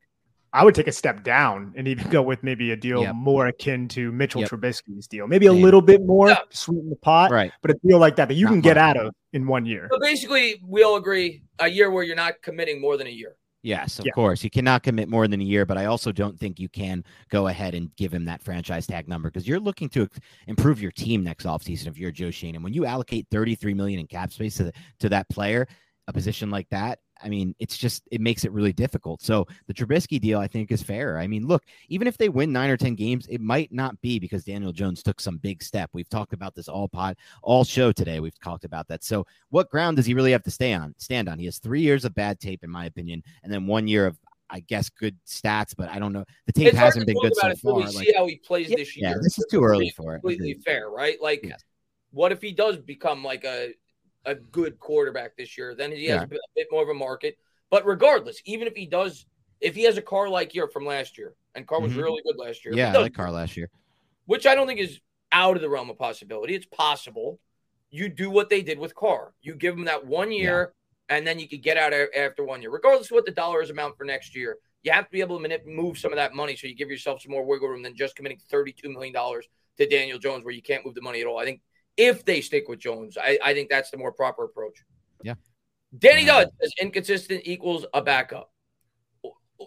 I 0.52 0.64
would 0.64 0.74
take 0.74 0.86
a 0.86 0.92
step 0.92 1.24
down 1.24 1.74
and 1.76 1.86
even 1.86 2.08
go 2.10 2.22
with 2.22 2.42
maybe 2.42 2.72
a 2.72 2.76
deal 2.76 3.02
yep. 3.02 3.14
more 3.14 3.48
akin 3.48 3.86
to 3.88 4.10
Mitchell 4.12 4.40
yep. 4.40 4.50
Trubisky's 4.50 5.06
deal, 5.06 5.26
maybe 5.26 5.46
a 5.46 5.52
little 5.52 5.82
bit 5.82 6.04
more 6.04 6.30
yeah. 6.30 6.38
sweeten 6.50 6.88
the 6.88 6.96
pot, 6.96 7.30
right? 7.30 7.52
But 7.60 7.72
a 7.72 7.74
deal 7.84 7.98
like 7.98 8.16
that 8.16 8.28
that 8.28 8.34
you 8.34 8.46
not 8.46 8.52
can 8.52 8.60
get 8.62 8.78
out 8.78 8.96
of 8.96 9.14
in 9.34 9.46
one 9.46 9.66
year. 9.66 9.88
So 9.92 9.98
basically, 10.00 10.62
we 10.66 10.82
all 10.82 10.96
agree 10.96 11.42
a 11.58 11.68
year 11.68 11.90
where 11.90 12.02
you're 12.02 12.16
not 12.16 12.40
committing 12.42 12.80
more 12.80 12.96
than 12.96 13.06
a 13.06 13.10
year. 13.10 13.36
Yes, 13.62 13.98
of 13.98 14.06
yeah. 14.06 14.12
course. 14.12 14.44
You 14.44 14.50
cannot 14.50 14.84
commit 14.84 15.08
more 15.08 15.26
than 15.26 15.40
a 15.40 15.44
year, 15.44 15.66
but 15.66 15.76
I 15.76 15.86
also 15.86 16.12
don't 16.12 16.38
think 16.38 16.60
you 16.60 16.68
can 16.68 17.04
go 17.28 17.48
ahead 17.48 17.74
and 17.74 17.94
give 17.96 18.14
him 18.14 18.24
that 18.26 18.42
franchise 18.42 18.86
tag 18.86 19.08
number 19.08 19.30
because 19.30 19.48
you're 19.48 19.58
looking 19.58 19.88
to 19.90 20.08
improve 20.46 20.80
your 20.80 20.92
team 20.92 21.24
next 21.24 21.44
offseason 21.44 21.88
if 21.88 21.98
you're 21.98 22.12
Joe 22.12 22.30
Schoen. 22.30 22.54
And 22.54 22.62
when 22.62 22.72
you 22.72 22.86
allocate 22.86 23.26
33 23.30 23.74
million 23.74 23.98
in 23.98 24.06
cap 24.06 24.32
space 24.32 24.56
to, 24.56 24.64
the, 24.64 24.72
to 25.00 25.08
that 25.08 25.28
player, 25.28 25.66
a 26.06 26.12
position 26.12 26.50
like 26.50 26.68
that, 26.70 27.00
I 27.22 27.28
mean, 27.28 27.54
it's 27.58 27.76
just 27.76 28.02
it 28.10 28.20
makes 28.20 28.44
it 28.44 28.52
really 28.52 28.72
difficult. 28.72 29.22
So 29.22 29.46
the 29.66 29.74
Trubisky 29.74 30.20
deal, 30.20 30.38
I 30.38 30.46
think, 30.46 30.70
is 30.70 30.82
fair. 30.82 31.18
I 31.18 31.26
mean, 31.26 31.46
look, 31.46 31.64
even 31.88 32.06
if 32.06 32.16
they 32.16 32.28
win 32.28 32.52
nine 32.52 32.70
or 32.70 32.76
ten 32.76 32.94
games, 32.94 33.26
it 33.28 33.40
might 33.40 33.72
not 33.72 34.00
be 34.00 34.18
because 34.18 34.44
Daniel 34.44 34.72
Jones 34.72 35.02
took 35.02 35.20
some 35.20 35.38
big 35.38 35.62
step. 35.62 35.90
We've 35.92 36.08
talked 36.08 36.32
about 36.32 36.54
this 36.54 36.68
all 36.68 36.88
pod, 36.88 37.16
all 37.42 37.64
show 37.64 37.92
today. 37.92 38.20
We've 38.20 38.38
talked 38.40 38.64
about 38.64 38.88
that. 38.88 39.04
So 39.04 39.26
what 39.50 39.70
ground 39.70 39.96
does 39.96 40.06
he 40.06 40.14
really 40.14 40.32
have 40.32 40.42
to 40.44 40.50
stay 40.50 40.72
on? 40.74 40.94
Stand 40.98 41.28
on? 41.28 41.38
He 41.38 41.46
has 41.46 41.58
three 41.58 41.80
years 41.80 42.04
of 42.04 42.14
bad 42.14 42.40
tape, 42.40 42.64
in 42.64 42.70
my 42.70 42.86
opinion, 42.86 43.22
and 43.42 43.52
then 43.52 43.66
one 43.66 43.88
year 43.88 44.06
of 44.06 44.18
I 44.50 44.60
guess 44.60 44.88
good 44.88 45.16
stats, 45.26 45.74
but 45.76 45.90
I 45.90 45.98
don't 45.98 46.12
know. 46.12 46.24
The 46.46 46.52
tape 46.52 46.68
it's 46.68 46.76
hasn't 46.76 47.06
been 47.06 47.18
good 47.20 47.34
so 47.36 47.54
far. 47.56 47.74
We 47.74 47.84
like, 47.84 48.06
see 48.06 48.12
how 48.16 48.26
he 48.26 48.36
plays 48.36 48.70
yeah, 48.70 48.76
this 48.76 48.96
year. 48.96 49.10
Yeah, 49.10 49.16
this 49.20 49.38
is 49.38 49.46
too 49.50 49.62
early 49.62 49.90
for 49.90 50.14
it. 50.14 50.20
Completely 50.20 50.54
mm-hmm. 50.54 50.62
fair, 50.62 50.88
right? 50.88 51.20
Like, 51.20 51.40
yes. 51.42 51.62
what 52.12 52.32
if 52.32 52.40
he 52.40 52.52
does 52.52 52.78
become 52.78 53.22
like 53.22 53.44
a 53.44 53.74
a 54.28 54.34
good 54.34 54.78
quarterback 54.78 55.36
this 55.36 55.56
year? 55.56 55.74
Then 55.74 55.92
he 55.92 56.06
has 56.06 56.20
yeah. 56.20 56.24
a 56.24 56.28
bit 56.54 56.68
more 56.70 56.82
of 56.82 56.88
a 56.88 56.94
market. 56.94 57.38
But 57.70 57.86
regardless, 57.86 58.40
even 58.44 58.66
if 58.66 58.74
he 58.74 58.86
does, 58.86 59.26
if 59.60 59.74
he 59.74 59.82
has 59.84 59.96
a 59.96 60.02
car 60.02 60.28
like 60.28 60.54
year 60.54 60.68
from 60.68 60.86
last 60.86 61.18
year, 61.18 61.34
and 61.54 61.66
Carr 61.66 61.80
was 61.80 61.92
mm-hmm. 61.92 62.02
really 62.02 62.22
good 62.22 62.36
last 62.38 62.64
year. 62.64 62.74
Yeah, 62.74 62.92
I 62.94 62.98
like 62.98 63.14
Carr 63.14 63.30
last 63.30 63.56
year. 63.56 63.68
Which 64.26 64.46
I 64.46 64.54
don't 64.54 64.66
think 64.66 64.80
is 64.80 65.00
out 65.32 65.56
of 65.56 65.62
the 65.62 65.68
realm 65.68 65.90
of 65.90 65.98
possibility. 65.98 66.54
It's 66.54 66.66
possible. 66.66 67.40
You 67.90 68.08
do 68.08 68.30
what 68.30 68.50
they 68.50 68.62
did 68.62 68.78
with 68.78 68.94
Carr. 68.94 69.32
You 69.42 69.54
give 69.54 69.74
him 69.74 69.84
that 69.86 70.06
one 70.06 70.30
year, 70.30 70.72
yeah. 71.10 71.16
and 71.16 71.26
then 71.26 71.38
you 71.38 71.48
could 71.48 71.62
get 71.62 71.76
out 71.76 71.92
after 72.16 72.44
one 72.44 72.62
year, 72.62 72.70
regardless 72.70 73.08
of 73.08 73.14
what 73.14 73.26
the 73.26 73.32
dollars 73.32 73.70
amount 73.70 73.96
for 73.96 74.04
next 74.04 74.36
year. 74.36 74.58
You 74.82 74.92
have 74.92 75.06
to 75.06 75.10
be 75.10 75.20
able 75.20 75.40
to 75.40 75.60
move 75.66 75.98
some 75.98 76.12
of 76.12 76.16
that 76.16 76.34
money 76.34 76.54
so 76.54 76.68
you 76.68 76.76
give 76.76 76.88
yourself 76.88 77.22
some 77.22 77.32
more 77.32 77.44
wiggle 77.44 77.68
room 77.68 77.82
than 77.82 77.96
just 77.96 78.14
committing 78.14 78.38
$32 78.50 78.92
million 78.92 79.12
to 79.12 79.88
Daniel 79.88 80.18
Jones, 80.18 80.44
where 80.44 80.54
you 80.54 80.62
can't 80.62 80.86
move 80.86 80.94
the 80.94 81.00
money 81.00 81.20
at 81.20 81.26
all. 81.26 81.38
I 81.38 81.44
think 81.44 81.60
if 81.98 82.24
they 82.24 82.40
stick 82.40 82.68
with 82.68 82.78
Jones, 82.78 83.18
I, 83.18 83.38
I 83.44 83.52
think 83.52 83.68
that's 83.68 83.90
the 83.90 83.98
more 83.98 84.12
proper 84.12 84.44
approach. 84.44 84.84
Yeah. 85.22 85.34
Danny 85.98 86.24
Dodd 86.24 86.48
says 86.60 86.72
inconsistent 86.80 87.42
equals 87.44 87.84
a 87.92 88.00
backup, 88.00 88.50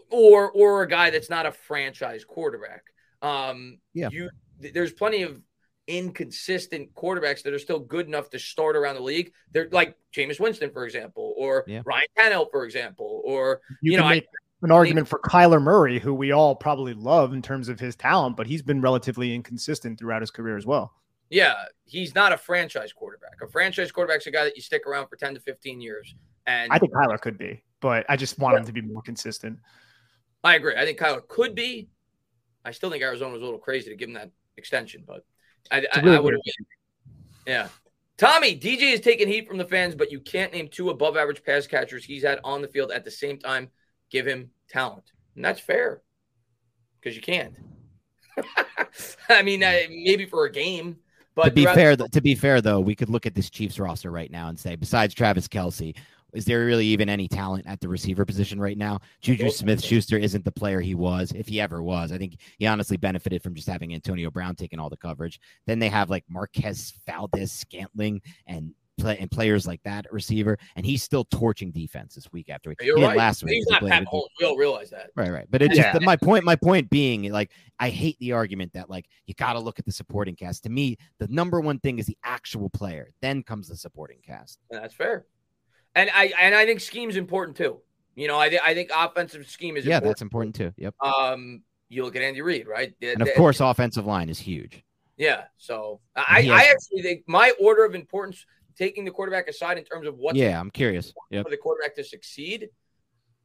or 0.10 0.52
or 0.52 0.84
a 0.84 0.88
guy 0.88 1.10
that's 1.10 1.30
not 1.30 1.46
a 1.46 1.52
franchise 1.52 2.24
quarterback. 2.24 2.84
Um, 3.22 3.80
yeah, 3.94 4.10
you 4.12 4.30
there's 4.60 4.94
plenty 4.94 5.24
of 5.24 5.42
inconsistent 5.88 6.94
quarterbacks 6.94 7.44
that 7.44 7.54
are 7.54 7.60
still 7.60 7.80
good 7.80 8.08
enough 8.08 8.30
to 8.30 8.40
start 8.40 8.76
around 8.76 8.96
the 8.96 9.02
league. 9.02 9.34
They're 9.52 9.68
like 9.72 9.98
Jameis 10.16 10.40
Winston, 10.40 10.72
for 10.72 10.86
example, 10.86 11.34
or 11.38 11.66
yeah. 11.68 11.82
Ryan 11.86 12.06
Tannehill, 12.18 12.52
for 12.52 12.66
example, 12.66 13.22
or 13.26 13.62
you, 13.82 13.94
you 13.94 13.98
know, 13.98 14.08
make 14.08 14.24
I, 14.24 14.66
an 14.66 14.72
argument 14.72 15.08
for 15.08 15.20
Kyler 15.20 15.62
Murray, 15.62 16.00
who 16.00 16.14
we 16.14 16.32
all 16.32 16.56
probably 16.56 16.94
love 16.94 17.34
in 17.34 17.42
terms 17.42 17.68
of 17.68 17.80
his 17.80 17.96
talent, 17.96 18.38
but 18.38 18.46
he's 18.46 18.62
been 18.62 18.80
relatively 18.80 19.34
inconsistent 19.34 20.00
throughout 20.00 20.22
his 20.22 20.30
career 20.30 20.56
as 20.56 20.68
well. 20.68 20.94
Yeah, 21.32 21.54
he's 21.86 22.14
not 22.14 22.34
a 22.34 22.38
franchise 22.38 22.92
quarterback. 22.92 23.42
A 23.42 23.48
franchise 23.48 23.92
quarterback's 23.92 24.28
a 24.28 24.32
guy 24.32 24.44
that 24.44 24.58
you 24.58 24.62
stick 24.62 24.86
around 24.86 25.08
for 25.08 25.16
10 25.16 25.34
to 25.36 25.40
15 25.40 25.80
years. 25.80 26.14
And 26.46 26.72
I 26.72 26.78
think 26.78 26.94
Kyler 26.94 27.20
could 27.20 27.38
be, 27.38 27.64
but 27.80 28.06
I 28.10 28.18
just 28.18 28.38
want 28.38 28.54
yeah. 28.54 28.60
him 28.60 28.66
to 28.66 28.74
be 28.74 28.82
more 28.82 29.02
consistent. 29.02 29.58
I 30.44 30.56
agree. 30.56 30.76
I 30.76 30.84
think 30.84 31.00
Kyler 31.00 31.26
could 31.26 31.56
be. 31.56 31.90
I 32.66 32.72
still 32.72 32.92
think 32.92 33.02
Arizona 33.02 33.32
was 33.32 33.42
a 33.42 33.46
little 33.46 33.60
crazy 33.60 33.90
to 33.90 33.96
give 33.96 34.10
him 34.10 34.16
that 34.16 34.30
extension, 34.58 35.04
but 35.08 35.26
I, 35.72 35.86
I, 35.94 36.02
really 36.02 36.18
I 36.18 36.20
would. 36.20 36.36
Yeah. 37.48 37.70
Tommy, 38.18 38.60
DJ 38.60 38.94
is 38.94 39.00
taking 39.00 39.28
heat 39.28 39.48
from 39.48 39.58
the 39.58 39.66
fans, 39.66 39.96
but 39.96 40.12
you 40.12 40.20
can't 40.20 40.52
name 40.52 40.68
two 40.68 40.90
above 40.90 41.16
average 41.16 41.44
pass 41.44 41.66
catchers 41.66 42.04
he's 42.04 42.24
had 42.24 42.40
on 42.44 42.62
the 42.62 42.68
field 42.68 42.92
at 42.92 43.06
the 43.06 43.10
same 43.10 43.40
time. 43.40 43.70
Give 44.10 44.28
him 44.28 44.52
talent. 44.70 45.12
And 45.36 45.46
that's 45.46 45.62
fair. 45.62 46.02
because 47.00 47.16
you 47.16 47.22
can't. 47.22 47.56
I 49.30 49.42
mean, 49.44 49.64
uh, 49.64 49.80
maybe 49.90 50.26
for 50.26 50.46
a 50.46 50.52
game, 50.52 50.98
but 51.36 51.46
to 51.46 51.52
be 51.52 51.66
fair, 51.66 51.96
to 51.96 52.22
be 52.22 52.36
fair 52.36 52.62
though, 52.62 52.80
we 52.80 52.96
could 52.96 53.10
look 53.10 53.26
at 53.26 53.36
this 53.36 53.50
Chiefs 53.50 53.80
roster 53.80 54.12
right 54.12 54.32
now 54.32 54.50
and 54.50 54.60
say, 54.60 54.76
besides 54.76 55.14
Travis 55.14 55.48
Kelce, 55.48 55.96
is 56.34 56.46
there 56.46 56.66
really 56.66 56.86
even 56.88 57.10
any 57.10 57.28
talent 57.28 57.66
at 57.68 57.82
the 57.82 57.90
receiver 57.90 58.26
position 58.26 58.60
right 58.60 58.78
now? 58.78 59.00
Juju 59.22 59.50
Smith 59.50 59.84
Schuster 59.84 60.18
isn't 60.18 60.46
the 60.46 60.52
player 60.52 60.80
he 60.80 60.96
was, 60.96 61.32
if 61.34 61.48
he 61.48 61.60
ever 61.60 61.84
was. 61.84 62.12
I 62.12 62.18
think 62.18 62.38
he 62.58 62.68
honestly 62.68 62.98
benefited 62.98 63.44
from 63.44 63.54
just 63.54 63.68
having 63.68 63.94
Antonio 63.94 64.32
Brown 64.32 64.56
taking 64.56 64.80
all 64.80 64.90
the 64.90 64.98
coverage. 64.98 65.40
Then 65.68 65.80
they 65.80 65.90
have 65.90 66.10
like 66.10 66.24
Marquez 66.30 66.94
Valdes 67.06 67.52
Scantling 67.52 68.22
and 68.48 68.74
play 69.02 69.18
and 69.20 69.30
players 69.30 69.66
like 69.68 69.82
that 69.84 70.06
at 70.06 70.14
receiver, 70.14 70.58
and 70.76 70.86
he's 70.86 71.04
still 71.04 71.26
torching 71.26 71.72
defenses 71.72 72.28
week 72.32 72.50
after 72.50 72.70
week. 72.70 72.80
You're 72.82 72.98
He 72.98 73.04
right. 73.04 73.18
last 73.18 73.44
week. 73.44 73.54
He's 73.56 73.68
not 73.68 73.82
Pat 73.86 74.06
Mahomes. 74.06 74.28
We 74.40 74.46
all 74.46 74.58
realize 74.58 74.90
that. 74.92 75.12
Right, 75.16 75.32
right. 75.32 75.48
But 75.50 75.62
it 75.62 75.76
Yeah. 75.76 75.92
just 75.94 76.06
my 76.06 76.16
point, 76.16 76.44
my 76.46 76.56
point 76.56 76.90
being 76.90 77.32
like 77.32 77.52
I 77.80 77.90
hate 77.90 78.18
the 78.20 78.32
argument 78.34 78.74
that 78.74 78.90
like 78.90 79.06
you 79.26 79.34
gotta 79.34 79.60
look 79.60 79.80
at 79.80 79.86
the 79.86 79.92
supporting 79.92 80.36
cast. 80.36 80.64
To 80.64 80.70
me, 80.70 80.98
the 81.20 81.28
number 81.28 81.60
one 81.60 81.80
thing 81.80 82.00
is 82.00 82.06
the 82.06 82.18
actual 82.24 82.70
player. 82.70 83.12
Then 83.22 83.44
comes 83.44 83.68
the 83.68 83.76
supporting 83.76 84.20
cast. 84.26 84.60
And 84.70 84.82
that's 84.84 84.94
fair. 84.94 85.26
And 85.96 86.10
I 86.14 86.32
and 86.40 86.56
I 86.56 86.66
think 86.66 86.80
scheme's 86.80 87.16
important 87.18 87.58
too. 87.58 87.80
You 88.16 88.28
know, 88.28 88.38
I 88.40 88.50
th- 88.50 88.62
I 88.64 88.74
think 88.74 88.92
offensive 88.96 89.48
scheme 89.50 89.78
is 89.78 89.86
yeah, 89.86 89.96
important. 89.96 90.10
that's 90.12 90.22
important 90.22 90.56
too. 90.56 90.74
Yep. 90.78 90.96
Um, 91.02 91.64
you 91.90 92.04
look 92.04 92.16
at 92.16 92.22
Andy 92.22 92.42
Reid, 92.42 92.68
right? 92.68 92.94
And 93.02 93.22
of 93.22 93.34
course, 93.36 93.60
offensive 93.60 94.06
line 94.06 94.30
is 94.30 94.40
huge. 94.40 94.84
yeah. 95.18 95.44
So 95.58 96.00
I, 96.16 96.48
I 96.52 96.64
actually 96.72 97.02
think 97.02 97.24
my 97.28 97.52
order 97.60 97.84
of 97.86 97.96
importance, 97.96 98.46
taking 98.78 99.06
the 99.06 99.12
quarterback 99.12 99.48
aside 99.48 99.78
in 99.78 99.84
terms 99.84 100.08
of 100.08 100.18
what. 100.18 100.36
Yeah, 100.36 100.60
I'm 100.60 100.72
curious. 100.72 101.14
Yep. 101.30 101.46
for 101.46 101.50
the 101.50 101.58
quarterback 101.58 101.96
to 101.96 102.04
succeed. 102.04 102.70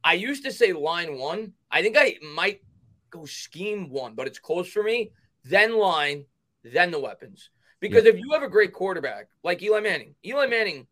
I 0.03 0.13
used 0.13 0.43
to 0.45 0.51
say 0.51 0.73
line 0.73 1.17
one. 1.17 1.53
I 1.71 1.81
think 1.81 1.97
I 1.97 2.17
might 2.35 2.61
go 3.09 3.25
scheme 3.25 3.89
one, 3.89 4.13
but 4.15 4.27
it's 4.27 4.39
close 4.39 4.69
for 4.71 4.83
me. 4.83 5.11
Then 5.43 5.77
line, 5.77 6.25
then 6.63 6.91
the 6.91 6.99
weapons. 6.99 7.49
Because 7.79 8.05
if 8.05 8.17
you 8.17 8.31
have 8.33 8.43
a 8.43 8.49
great 8.49 8.73
quarterback 8.73 9.27
like 9.43 9.61
Eli 9.61 9.79
Manning, 9.81 10.15
Eli 10.25 10.47
Manning, 10.47 10.87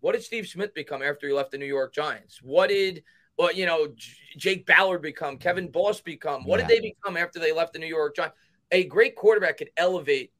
what 0.00 0.12
did 0.12 0.22
Steve 0.22 0.46
Smith 0.46 0.74
become 0.74 1.02
after 1.02 1.26
he 1.26 1.32
left 1.32 1.50
the 1.50 1.58
New 1.58 1.66
York 1.66 1.92
Giants? 1.94 2.40
What 2.42 2.68
did 2.68 3.02
well, 3.38 3.52
you 3.52 3.64
know, 3.64 3.88
J- 3.94 4.12
Jake 4.36 4.66
Ballard 4.66 5.00
become? 5.00 5.38
Kevin 5.38 5.70
Boss 5.70 6.00
become? 6.00 6.44
What 6.44 6.60
Yeah. 6.60 6.66
did 6.66 6.76
they 6.76 6.80
become 6.90 7.16
after 7.16 7.38
they 7.38 7.52
left 7.52 7.72
the 7.72 7.78
New 7.78 7.86
York 7.86 8.16
Giants? 8.16 8.36
A 8.70 8.84
great 8.84 9.16
quarterback 9.16 9.56
could 9.58 9.70
elevate 9.76 10.32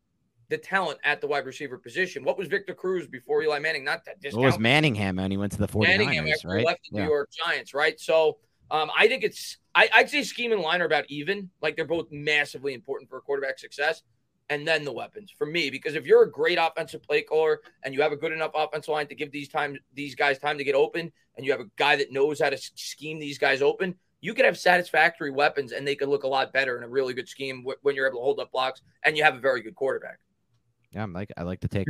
the 0.51 0.59
talent 0.59 0.98
at 1.05 1.20
the 1.20 1.27
wide 1.27 1.47
receiver 1.47 1.78
position. 1.78 2.24
What 2.24 2.36
was 2.36 2.48
Victor 2.48 2.74
Cruz 2.74 3.06
before 3.06 3.43
Eli 3.43 3.60
Manning? 3.60 3.85
Not 3.85 4.05
that 4.05 4.16
What 4.16 4.22
discount 4.22 4.44
was 4.44 4.59
Manningham 4.59 5.16
when 5.16 5.31
he 5.31 5.36
went 5.36 5.52
to 5.52 5.59
the 5.59 5.68
49ers, 5.68 5.86
Manningham 5.86 6.28
after 6.28 6.48
he 6.48 6.55
right? 6.55 6.66
left 6.66 6.81
the 6.90 6.98
Yeah. 6.98 7.05
New 7.05 7.10
York 7.10 7.31
Giants, 7.31 7.72
right? 7.72 7.98
So 7.98 8.39
um, 8.70 8.90
I 8.98 9.09
think 9.09 9.24
it's 9.24 9.56
I, 9.74 9.89
I'd 9.94 10.10
say 10.10 10.22
scheme 10.24 10.52
and 10.52 10.60
line 10.60 10.82
are 10.82 10.86
about 10.86 11.05
even. 11.09 11.48
Like 11.62 11.77
they're 11.77 11.85
both 11.86 12.09
massively 12.10 12.74
important 12.74 13.09
for 13.09 13.18
a 13.18 13.20
quarterback 13.20 13.59
success. 13.59 14.02
And 14.48 14.66
then 14.66 14.85
the 14.85 14.93
weapons 14.93 15.32
for 15.39 15.47
me, 15.47 15.70
because 15.70 15.94
if 15.94 16.05
you're 16.06 16.24
a 16.24 16.31
great 16.31 16.59
offensive 16.60 17.05
play 17.05 17.22
caller 17.22 17.60
and 17.85 17.94
you 17.94 18.02
have 18.02 18.10
a 18.10 18.16
good 18.16 18.32
enough 18.32 18.51
offensive 18.52 18.93
line 18.93 19.06
to 19.06 19.14
give 19.14 19.31
these 19.31 19.48
time 19.48 19.78
these 19.94 20.16
guys 20.16 20.40
time 20.40 20.59
to 20.59 20.64
get 20.64 20.74
open, 20.74 21.12
and 21.36 21.47
you 21.47 21.52
have 21.52 21.60
a 21.60 21.70
guy 21.77 21.94
that 21.94 22.10
knows 22.10 22.40
how 22.40 22.51
to 22.51 22.59
scheme 22.59 23.20
these 23.20 23.39
guys 23.39 23.62
open, 23.62 23.94
you 24.20 24.35
could 24.35 24.44
have 24.44 24.59
satisfactory 24.59 25.31
weapons 25.31 25.70
and 25.70 25.86
they 25.86 25.94
could 25.94 26.09
look 26.09 26.24
a 26.24 26.28
lot 26.28 26.52
better 26.52 26.77
in 26.77 26.82
a 26.82 26.89
really 26.89 27.14
good 27.14 27.28
scheme 27.28 27.64
when 27.82 27.94
you're 27.94 28.09
able 28.09 28.18
to 28.18 28.24
hold 28.24 28.40
up 28.40 28.51
blocks 28.51 28.82
and 29.05 29.16
you 29.16 29.22
have 29.22 29.36
a 29.36 29.40
very 29.40 29.62
good 29.62 29.77
quarterback. 29.77 30.18
Yeah, 30.93 31.03
I'm 31.03 31.12
like 31.12 31.33
I 31.37 31.43
like 31.43 31.61
to 31.61 31.69
take. 31.69 31.87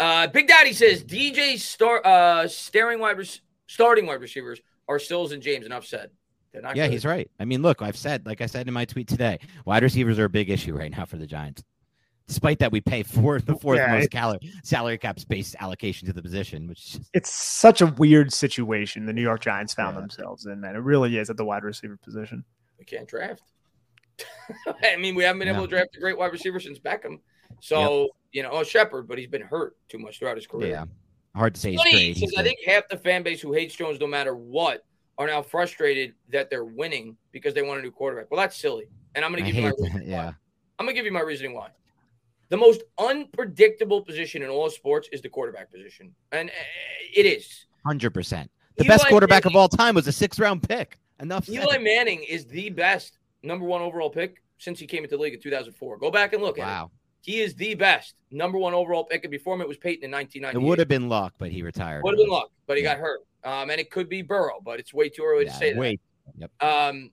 Uh, 0.00 0.26
Big 0.26 0.48
Daddy 0.48 0.72
says 0.72 1.04
DJ 1.04 1.58
star 1.58 2.04
uh 2.04 2.48
staring 2.48 2.98
wide 2.98 3.18
rec- 3.18 3.40
starting 3.66 4.06
wide 4.06 4.20
receivers 4.20 4.60
are 4.88 4.98
Sills 4.98 5.32
and 5.32 5.42
James. 5.42 5.66
Enough 5.66 5.86
said. 5.86 6.10
They're 6.52 6.62
not. 6.62 6.76
Yeah, 6.76 6.86
good. 6.86 6.92
he's 6.92 7.04
right. 7.04 7.30
I 7.40 7.44
mean, 7.44 7.62
look, 7.62 7.80
I've 7.82 7.96
said, 7.96 8.26
like 8.26 8.40
I 8.40 8.46
said 8.46 8.66
in 8.68 8.74
my 8.74 8.84
tweet 8.84 9.08
today, 9.08 9.38
wide 9.64 9.82
receivers 9.82 10.18
are 10.18 10.24
a 10.24 10.30
big 10.30 10.50
issue 10.50 10.74
right 10.76 10.90
now 10.90 11.04
for 11.04 11.16
the 11.16 11.26
Giants. 11.26 11.62
Despite 12.26 12.58
that, 12.60 12.72
we 12.72 12.80
pay 12.80 13.02
for 13.02 13.38
the 13.38 13.54
fourth 13.56 13.78
Yeah, 13.78 13.92
most 13.98 14.08
it- 14.14 14.50
salary 14.64 14.96
cap 14.98 15.20
space 15.20 15.54
allocation 15.60 16.06
to 16.06 16.12
the 16.14 16.22
position, 16.22 16.66
which 16.68 16.78
is 16.84 16.90
just 16.92 17.10
It's 17.12 17.30
such 17.32 17.82
a 17.82 17.86
weird 17.86 18.32
situation 18.32 19.04
the 19.04 19.12
New 19.12 19.20
York 19.22 19.42
Giants 19.42 19.74
found 19.74 19.94
Yeah. 19.96 20.00
themselves 20.00 20.46
in, 20.46 20.60
man. 20.60 20.74
It 20.74 20.78
really 20.78 21.18
is 21.18 21.28
at 21.28 21.36
the 21.36 21.44
wide 21.44 21.64
receiver 21.64 21.98
position. 22.02 22.42
We 22.78 22.84
can't 22.84 23.06
draft. 23.06 23.42
I 24.82 24.96
mean, 24.96 25.14
we 25.16 25.24
haven't 25.24 25.40
been 25.40 25.48
able 25.48 25.62
to 25.62 25.68
draft 25.68 25.96
a 25.96 26.00
great 26.00 26.16
wide 26.16 26.32
receiver 26.32 26.60
since 26.60 26.78
Beckham. 26.78 27.18
So 27.60 28.10
you 28.32 28.42
know, 28.42 28.50
oh 28.52 28.64
Shepard, 28.64 29.08
but 29.08 29.18
he's 29.18 29.28
been 29.28 29.42
hurt 29.42 29.76
too 29.88 29.98
much 29.98 30.18
throughout 30.18 30.36
his 30.36 30.46
career. 30.46 30.70
yeah, 30.70 30.84
hard 31.34 31.54
to 31.54 31.60
say 31.60 31.76
Funny. 31.76 32.12
He's 32.12 32.34
I 32.36 32.42
think 32.42 32.58
half 32.66 32.88
the 32.88 32.96
fan 32.96 33.22
base 33.22 33.40
who 33.40 33.52
hates 33.52 33.74
Jones, 33.74 34.00
no 34.00 34.06
matter 34.06 34.34
what, 34.34 34.84
are 35.18 35.26
now 35.26 35.42
frustrated 35.42 36.14
that 36.30 36.50
they're 36.50 36.64
winning 36.64 37.16
because 37.32 37.54
they 37.54 37.62
want 37.62 37.78
a 37.78 37.82
new 37.82 37.90
quarterback. 37.90 38.30
Well, 38.30 38.40
that's 38.40 38.56
silly, 38.56 38.86
and 39.14 39.24
I'm 39.24 39.32
going 39.32 39.44
to 39.44 39.50
give 39.50 39.56
you 39.56 39.62
my 39.62 39.68
hate 39.68 39.78
reason 39.78 40.00
why. 40.00 40.06
Yeah, 40.06 40.32
I'm 40.78 40.86
going 40.86 40.94
to 40.94 40.98
give 40.98 41.06
you 41.06 41.12
my 41.12 41.20
reasoning 41.20 41.54
why. 41.54 41.68
The 42.50 42.56
most 42.56 42.82
unpredictable 42.98 44.02
position 44.02 44.42
in 44.42 44.50
all 44.50 44.68
sports 44.68 45.08
is 45.12 45.22
the 45.22 45.28
quarterback 45.28 45.72
position, 45.72 46.14
and 46.32 46.50
uh, 46.50 46.52
it 47.14 47.26
is. 47.26 47.66
hundred 47.86 48.10
percent. 48.10 48.50
The 48.76 48.84
Eli 48.84 48.94
best 48.94 49.06
quarterback 49.06 49.44
Manning- 49.44 49.56
of 49.56 49.60
all 49.60 49.68
time 49.68 49.94
was 49.94 50.06
a 50.08 50.12
six 50.12 50.38
round 50.38 50.62
pick. 50.68 50.98
Enough. 51.20 51.44
said. 51.44 51.54
Eli 51.54 51.78
Manning 51.78 52.24
is 52.24 52.44
the 52.46 52.70
best 52.70 53.18
number 53.44 53.64
one 53.64 53.80
overall 53.80 54.10
pick 54.10 54.42
since 54.58 54.80
he 54.80 54.86
came 54.86 55.04
into 55.04 55.16
the 55.16 55.22
league 55.22 55.34
in 55.34 55.40
2004. 55.40 55.98
Go 55.98 56.10
back 56.10 56.32
and 56.32 56.42
look 56.42 56.58
at 56.58 56.84
it. 56.84 56.90
He 57.24 57.40
is 57.40 57.54
the 57.54 57.74
best 57.74 58.14
number 58.30 58.58
one 58.58 58.74
overall 58.74 59.04
pick, 59.04 59.24
and 59.24 59.30
before 59.30 59.54
him 59.54 59.62
it 59.62 59.68
was 59.68 59.78
Peyton 59.78 60.04
in 60.04 60.10
1990. 60.10 60.58
it 60.62 60.68
would 60.68 60.78
have 60.78 60.88
been 60.88 61.08
luck, 61.08 61.32
but 61.38 61.50
he 61.50 61.62
retired. 61.62 62.04
would 62.04 62.12
have 62.12 62.18
been 62.18 62.28
luck, 62.28 62.50
but 62.66 62.76
he 62.76 62.82
Yeah. 62.82 62.94
got 62.96 63.00
hurt. 63.00 63.20
Um, 63.44 63.70
and 63.70 63.80
it 63.80 63.90
could 63.90 64.10
be 64.10 64.20
Burrow, 64.20 64.60
but 64.62 64.78
it's 64.78 64.92
way 64.92 65.08
too 65.08 65.22
early 65.24 65.46
to 65.46 65.50
Yeah, 65.50 65.56
say 65.56 65.72
that. 65.72 65.78
wait. 65.78 66.00
Um, 66.60 67.10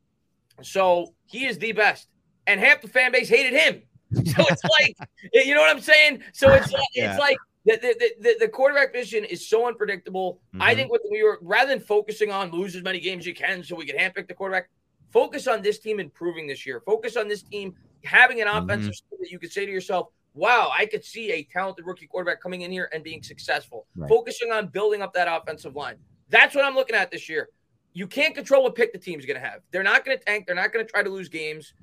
so 0.62 1.14
he 1.28 1.46
is 1.46 1.58
the 1.60 1.72
best, 1.72 2.10
and 2.46 2.60
half 2.60 2.82
the 2.82 2.90
fan 2.90 3.14
base 3.14 3.30
hated 3.30 3.54
him. 3.54 3.84
So 4.26 4.46
it's 4.50 4.62
like, 4.82 4.98
you 5.34 5.56
know 5.56 5.62
what 5.62 5.70
I'm 5.74 5.82
saying? 5.82 6.24
So 6.34 6.54
it's 6.56 6.70
like, 6.74 6.84
Yeah. 6.94 7.12
it's 7.12 7.18
like 7.20 7.38
the, 7.64 7.78
the, 7.78 8.12
the, 8.20 8.36
the 8.42 8.48
quarterback 8.50 8.92
position 8.94 9.24
is 9.24 9.48
so 9.48 9.66
unpredictable. 9.66 10.42
I 10.60 10.74
Mhm. 10.74 10.76
think 10.76 10.92
with 10.92 11.02
New 11.06 11.18
York, 11.18 11.40
rather 11.42 11.70
than 11.70 11.80
focusing 11.80 12.30
on 12.32 12.52
lose 12.52 12.76
as 12.76 12.84
many 12.84 13.00
games 13.00 13.22
as 13.22 13.28
you 13.28 13.34
can 13.34 13.64
so 13.64 13.78
we 13.78 13.86
can 13.86 13.98
handpick 13.98 14.28
the 14.28 14.34
quarterback, 14.34 14.70
focus 15.14 15.48
on 15.48 15.62
this 15.62 15.80
team 15.80 16.02
improving 16.02 16.48
this 16.48 16.66
year. 16.66 16.82
Focus 16.86 17.16
on 17.16 17.30
this 17.30 17.44
team 17.44 17.74
having 18.04 18.42
an 18.42 18.48
Mm-hmm. 18.48 18.70
offensive 18.70 18.94
that 19.20 19.32
you 19.32 19.40
could 19.40 19.52
say 19.52 19.66
to 19.66 19.72
yourself, 19.72 20.08
wow, 20.34 20.72
I 20.78 20.86
could 20.86 21.04
see 21.04 21.32
a 21.32 21.44
talented 21.44 21.86
rookie 21.86 22.08
quarterback 22.08 22.42
coming 22.42 22.62
in 22.62 22.72
here 22.72 22.90
and 22.94 23.04
being 23.04 23.22
successful. 23.22 23.88
Right. 23.96 24.10
Focusing 24.10 24.52
on 24.52 24.68
building 24.68 25.02
up 25.02 25.14
that 25.14 25.28
offensive 25.30 25.76
line. 25.76 25.96
That's 26.30 26.56
what 26.56 26.64
I'm 26.64 26.76
looking 26.76 26.96
at 26.96 27.12
this 27.12 27.28
year. 27.28 27.50
You 27.94 28.08
can't 28.08 28.34
control 28.34 28.64
what 28.64 28.76
pick 28.76 28.94
the 28.94 29.00
team's 29.00 29.26
going 29.26 29.40
to 29.40 29.46
have. 29.46 29.62
They're 29.72 29.84
not 29.84 30.06
going 30.06 30.18
to 30.18 30.24
tank. 30.24 30.46
They're 30.48 30.56
not 30.56 30.72
going 30.72 30.86
to 30.86 30.90
try 30.90 31.04
to 31.04 31.10
lose 31.10 31.28
games. 31.28 31.74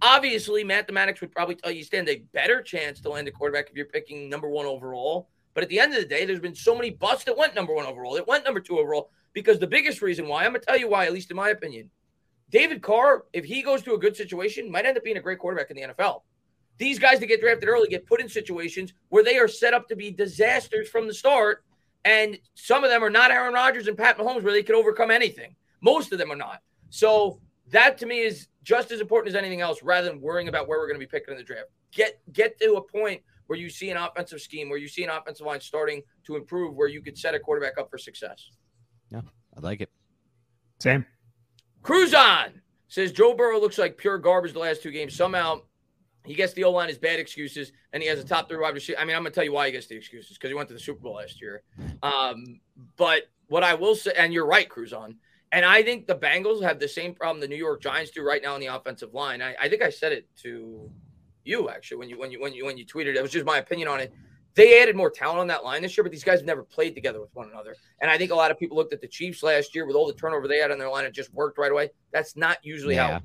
Obviously, 0.00 0.62
mathematics 0.62 1.20
would 1.20 1.32
probably 1.32 1.56
tell 1.56 1.72
you 1.72 1.82
stand 1.82 2.08
a 2.08 2.22
better 2.32 2.62
chance 2.62 3.00
to 3.00 3.08
land 3.10 3.26
a 3.26 3.32
quarterback 3.32 3.70
if 3.70 3.76
you're 3.76 3.86
picking 3.86 4.28
number 4.28 4.48
one 4.48 4.66
overall. 4.66 5.28
But 5.54 5.64
at 5.64 5.70
the 5.70 5.80
end 5.80 5.94
of 5.94 6.00
the 6.00 6.06
day, 6.06 6.24
there's 6.24 6.38
been 6.38 6.54
so 6.54 6.74
many 6.76 6.90
busts 6.90 7.24
that 7.24 7.36
went 7.36 7.54
number 7.54 7.74
one 7.74 7.86
overall, 7.86 8.14
that 8.14 8.28
went 8.28 8.44
number 8.44 8.60
two 8.60 8.78
overall. 8.78 9.10
Because 9.32 9.58
the 9.58 9.66
biggest 9.66 10.02
reason 10.02 10.28
why, 10.28 10.44
I'm 10.44 10.52
going 10.52 10.60
to 10.60 10.66
tell 10.66 10.78
you 10.78 10.88
why, 10.88 11.06
at 11.06 11.12
least 11.12 11.30
in 11.30 11.36
my 11.36 11.48
opinion, 11.48 11.90
David 12.50 12.82
Carr, 12.82 13.24
if 13.32 13.44
he 13.44 13.62
goes 13.62 13.82
to 13.82 13.94
a 13.94 13.98
good 13.98 14.16
situation, 14.16 14.70
might 14.70 14.86
end 14.86 14.96
up 14.96 15.04
being 15.04 15.16
a 15.16 15.20
great 15.20 15.38
quarterback 15.38 15.70
in 15.70 15.76
the 15.76 15.94
NFL. 15.94 16.22
These 16.78 16.98
guys 16.98 17.20
that 17.20 17.26
get 17.26 17.40
drafted 17.40 17.68
early 17.68 17.88
get 17.88 18.06
put 18.06 18.20
in 18.20 18.28
situations 18.28 18.92
where 19.08 19.24
they 19.24 19.38
are 19.38 19.48
set 19.48 19.74
up 19.74 19.88
to 19.88 19.96
be 19.96 20.10
disasters 20.10 20.88
from 20.88 21.06
the 21.06 21.14
start. 21.14 21.64
And 22.04 22.38
some 22.54 22.84
of 22.84 22.90
them 22.90 23.02
are 23.02 23.10
not 23.10 23.30
Aaron 23.30 23.54
Rodgers 23.54 23.88
and 23.88 23.96
Pat 23.96 24.18
Mahomes, 24.18 24.42
where 24.42 24.52
they 24.52 24.62
can 24.62 24.76
overcome 24.76 25.10
anything. 25.10 25.56
Most 25.80 26.12
of 26.12 26.18
them 26.18 26.30
are 26.30 26.36
not. 26.36 26.60
So 26.90 27.40
that 27.70 27.98
to 27.98 28.06
me 28.06 28.20
is 28.20 28.48
just 28.62 28.92
as 28.92 29.00
important 29.00 29.34
as 29.34 29.38
anything 29.38 29.60
else, 29.60 29.82
rather 29.82 30.08
than 30.08 30.20
worrying 30.20 30.48
about 30.48 30.68
where 30.68 30.78
we're 30.78 30.86
going 30.86 31.00
to 31.00 31.04
be 31.04 31.10
picking 31.10 31.32
in 31.32 31.38
the 31.38 31.44
draft. 31.44 31.68
Get 31.92 32.20
get 32.32 32.58
to 32.60 32.74
a 32.74 32.82
point 32.82 33.22
where 33.46 33.58
you 33.58 33.68
see 33.68 33.90
an 33.90 33.96
offensive 33.96 34.40
scheme, 34.40 34.68
where 34.68 34.78
you 34.78 34.88
see 34.88 35.02
an 35.02 35.10
offensive 35.10 35.46
line 35.46 35.60
starting 35.60 36.02
to 36.26 36.36
improve, 36.36 36.74
where 36.74 36.88
you 36.88 37.02
could 37.02 37.16
set 37.16 37.34
a 37.34 37.38
quarterback 37.40 37.78
up 37.78 37.90
for 37.90 37.98
success. 37.98 38.50
Yeah, 39.10 39.22
I 39.56 39.60
like 39.60 39.80
it. 39.80 39.90
Same. 40.78 41.06
Cruise 41.86 42.14
on 42.14 42.60
says 42.88 43.12
Joe 43.12 43.32
Burrow 43.32 43.60
looks 43.60 43.78
like 43.78 43.96
pure 43.96 44.18
garbage 44.18 44.52
the 44.52 44.58
last 44.58 44.82
two 44.82 44.90
games. 44.90 45.14
Somehow 45.14 45.60
he 46.24 46.34
gets 46.34 46.52
the 46.52 46.64
O 46.64 46.72
line 46.72 46.90
is 46.90 46.98
bad 46.98 47.20
excuses, 47.20 47.70
and 47.92 48.02
he 48.02 48.08
has 48.08 48.18
a 48.18 48.24
top 48.24 48.48
three 48.48 48.58
wide 48.58 48.74
receiver. 48.74 48.98
I 48.98 49.04
mean, 49.04 49.14
I'm 49.14 49.22
gonna 49.22 49.30
tell 49.30 49.44
you 49.44 49.52
why 49.52 49.66
he 49.66 49.72
gets 49.72 49.86
the 49.86 49.94
excuses 49.94 50.36
because 50.36 50.50
he 50.50 50.54
went 50.54 50.66
to 50.66 50.74
the 50.74 50.80
Super 50.80 50.98
Bowl 50.98 51.14
last 51.14 51.40
year. 51.40 51.62
Um, 52.02 52.58
but 52.96 53.30
what 53.46 53.62
I 53.62 53.74
will 53.74 53.94
say, 53.94 54.10
and 54.18 54.32
you're 54.32 54.46
right, 54.46 54.68
Cruz 54.68 54.92
on, 54.92 55.14
and 55.52 55.64
I 55.64 55.84
think 55.84 56.08
the 56.08 56.16
Bengals 56.16 56.60
have 56.60 56.80
the 56.80 56.88
same 56.88 57.14
problem 57.14 57.38
the 57.38 57.46
New 57.46 57.54
York 57.54 57.80
Giants 57.80 58.10
do 58.10 58.24
right 58.24 58.42
now 58.42 58.54
on 58.54 58.60
the 58.60 58.66
offensive 58.66 59.14
line. 59.14 59.40
I, 59.40 59.54
I 59.60 59.68
think 59.68 59.80
I 59.80 59.90
said 59.90 60.10
it 60.10 60.26
to 60.42 60.90
you 61.44 61.68
actually 61.68 61.98
when 61.98 62.08
you 62.08 62.18
when 62.18 62.32
you 62.32 62.40
when 62.40 62.52
you 62.52 62.64
when 62.64 62.76
you 62.76 62.84
tweeted. 62.84 63.14
It 63.14 63.22
was 63.22 63.30
just 63.30 63.46
my 63.46 63.58
opinion 63.58 63.86
on 63.86 64.00
it. 64.00 64.12
They 64.56 64.80
added 64.82 64.96
more 64.96 65.10
talent 65.10 65.38
on 65.38 65.46
that 65.48 65.64
line 65.64 65.82
this 65.82 65.96
year, 65.96 66.02
but 66.02 66.10
these 66.10 66.24
guys 66.24 66.38
have 66.38 66.46
never 66.46 66.62
played 66.64 66.94
together 66.94 67.20
with 67.20 67.28
one 67.34 67.50
another. 67.50 67.76
And 68.00 68.10
I 68.10 68.16
think 68.16 68.30
a 68.30 68.34
lot 68.34 68.50
of 68.50 68.58
people 68.58 68.76
looked 68.76 68.94
at 68.94 69.02
the 69.02 69.06
Chiefs 69.06 69.42
last 69.42 69.74
year 69.74 69.86
with 69.86 69.94
all 69.94 70.06
the 70.06 70.14
turnover 70.14 70.48
they 70.48 70.58
had 70.58 70.70
on 70.70 70.78
their 70.78 70.88
line. 70.88 71.04
It 71.04 71.12
just 71.12 71.32
worked 71.34 71.58
right 71.58 71.70
away. 71.70 71.90
That's 72.10 72.36
not 72.36 72.58
usually 72.62 72.94
Yeah. 72.94 73.20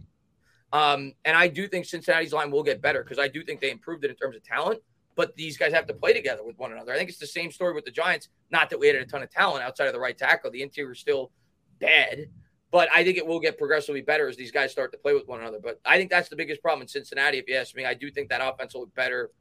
how. 0.74 0.94
Um, 0.94 1.14
and 1.26 1.36
I 1.36 1.48
do 1.48 1.68
think 1.68 1.86
Cincinnati's 1.86 2.34
line 2.34 2.52
will 2.52 2.64
get 2.64 2.82
better 2.82 3.03
because 3.03 3.18
I 3.18 3.28
do 3.30 3.44
think 3.44 3.62
they 3.62 3.72
improved 3.72 4.03
it 4.03 4.10
in 4.10 4.16
terms 4.18 4.36
of 4.36 4.44
talent. 4.44 4.82
But 5.16 5.36
these 5.36 5.58
guys 5.58 5.74
have 5.74 5.88
to 5.88 5.94
play 5.94 6.14
together 6.14 6.44
with 6.44 6.58
one 6.58 6.72
another. 6.72 6.94
I 6.94 6.98
think 6.98 7.10
it's 7.10 7.20
the 7.20 7.28
same 7.28 7.52
story 7.52 7.74
with 7.74 7.86
the 7.86 7.91
Giants. 7.91 8.30
Not 8.49 8.70
that 8.70 8.80
we 8.80 8.90
added 8.90 9.02
a 9.02 9.06
ton 9.06 9.24
of 9.24 9.30
talent 9.30 9.64
outside 9.64 9.88
of 9.88 9.94
the 9.94 9.99
right 9.99 10.18
tackle. 10.18 10.52
The 10.52 10.62
interior 10.64 10.94
is 10.94 10.99
still 10.99 11.32
bad. 11.80 12.30
But 12.72 12.88
I 12.94 13.03
think 13.03 13.18
it 13.18 13.26
will 13.28 13.41
get 13.41 13.58
progressively 13.58 14.02
better 14.02 14.30
as 14.30 14.38
these 14.38 14.52
guys 14.52 14.72
start 14.72 14.94
to 14.94 14.98
play 14.98 15.14
with 15.14 15.28
one 15.28 15.41
another. 15.41 15.60
But 15.62 15.82
I 15.86 15.98
think 15.98 16.10
that's 16.10 16.30
the 16.30 16.38
biggest 16.38 16.62
problem 16.62 16.82
in 16.84 16.88
Cincinnati, 16.88 17.38
if 17.38 17.48
you 17.49 17.56
ask 17.56 17.76
me. 17.76 17.84
I 17.84 17.94
do 17.94 18.10
think 18.10 18.30
that 18.30 18.40
offense 18.41 18.74
will 18.74 18.82
look 18.82 18.95
better 18.95 19.32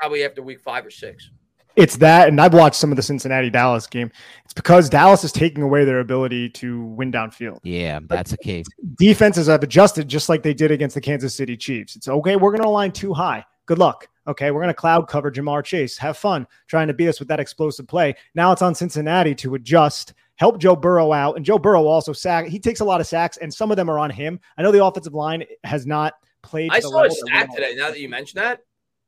probably 0.00 0.24
after 0.24 0.42
week 0.42 0.60
five 0.60 0.86
or 0.86 0.90
six. 0.90 1.30
It's 1.76 1.96
that, 1.98 2.28
and 2.28 2.40
I've 2.40 2.52
watched 2.52 2.76
some 2.76 2.90
of 2.90 2.96
the 2.96 3.02
Cincinnati 3.02 3.48
Dallas 3.48 3.86
game. 3.86 4.10
It's 4.44 4.52
because 4.52 4.90
Dallas 4.90 5.22
is 5.22 5.30
taking 5.30 5.62
away 5.62 5.84
their 5.84 6.00
ability 6.00 6.50
to 6.50 6.84
win 6.84 7.12
downfield. 7.12 7.60
Yeah, 7.62 8.00
that's 8.02 8.32
a 8.32 8.36
case. 8.38 8.66
Defenses 8.98 9.46
have 9.46 9.62
adjusted 9.62 10.08
just 10.08 10.28
like 10.28 10.42
they 10.42 10.52
did 10.52 10.72
against 10.72 10.94
the 10.94 11.00
Kansas 11.00 11.34
City 11.34 11.56
Chiefs. 11.56 11.94
It's 11.94 12.08
okay, 12.08 12.36
we're 12.36 12.50
going 12.50 12.62
to 12.62 12.68
align 12.68 12.92
two 12.92 13.14
high. 13.14 13.44
Good 13.66 13.78
luck. 13.78 14.08
Okay, 14.26 14.50
we're 14.50 14.60
going 14.60 14.68
to 14.68 14.74
cloud 14.74 15.08
cover 15.08 15.30
Ja'Marr 15.30 15.64
Chase. 15.64 15.96
Have 15.98 16.16
fun 16.16 16.46
trying 16.66 16.88
to 16.88 16.94
beat 16.94 17.08
us 17.08 17.18
with 17.18 17.28
that 17.28 17.40
explosive 17.40 17.86
play. 17.86 18.14
Now 18.34 18.52
it's 18.52 18.62
on 18.62 18.74
Cincinnati 18.74 19.34
to 19.36 19.54
adjust, 19.54 20.14
help 20.36 20.58
Joe 20.58 20.76
Burrow 20.76 21.12
out. 21.12 21.36
And 21.36 21.44
Joe 21.44 21.58
Burrow 21.58 21.86
also 21.86 22.12
sack. 22.12 22.46
He 22.46 22.58
takes 22.58 22.80
a 22.80 22.84
lot 22.84 23.00
of 23.00 23.06
sacks, 23.06 23.36
and 23.36 23.52
some 23.52 23.70
of 23.70 23.76
them 23.76 23.88
are 23.88 23.98
on 23.98 24.10
him. 24.10 24.40
I 24.58 24.62
know 24.62 24.72
the 24.72 24.84
offensive 24.84 25.14
line 25.14 25.44
has 25.64 25.86
not 25.86 26.14
played. 26.42 26.72
I 26.72 26.80
saw 26.80 27.04
a 27.04 27.10
stat 27.10 27.48
today. 27.54 27.74
Now 27.76 27.90
that 27.90 28.00
you 28.00 28.08
mention 28.08 28.40
that, 28.40 28.64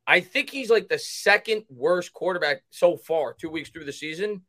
I 0.06 0.20
think 0.20 0.50
he's 0.50 0.70
like 0.70 0.88
the 0.88 0.98
second 0.98 1.64
worst 1.68 2.12
quarterback 2.12 2.62
so 2.70 2.96
far, 2.96 3.34
two 3.34 3.50
weeks 3.50 3.70
through 3.70 3.84
the 3.84 3.92
season. 3.92 4.42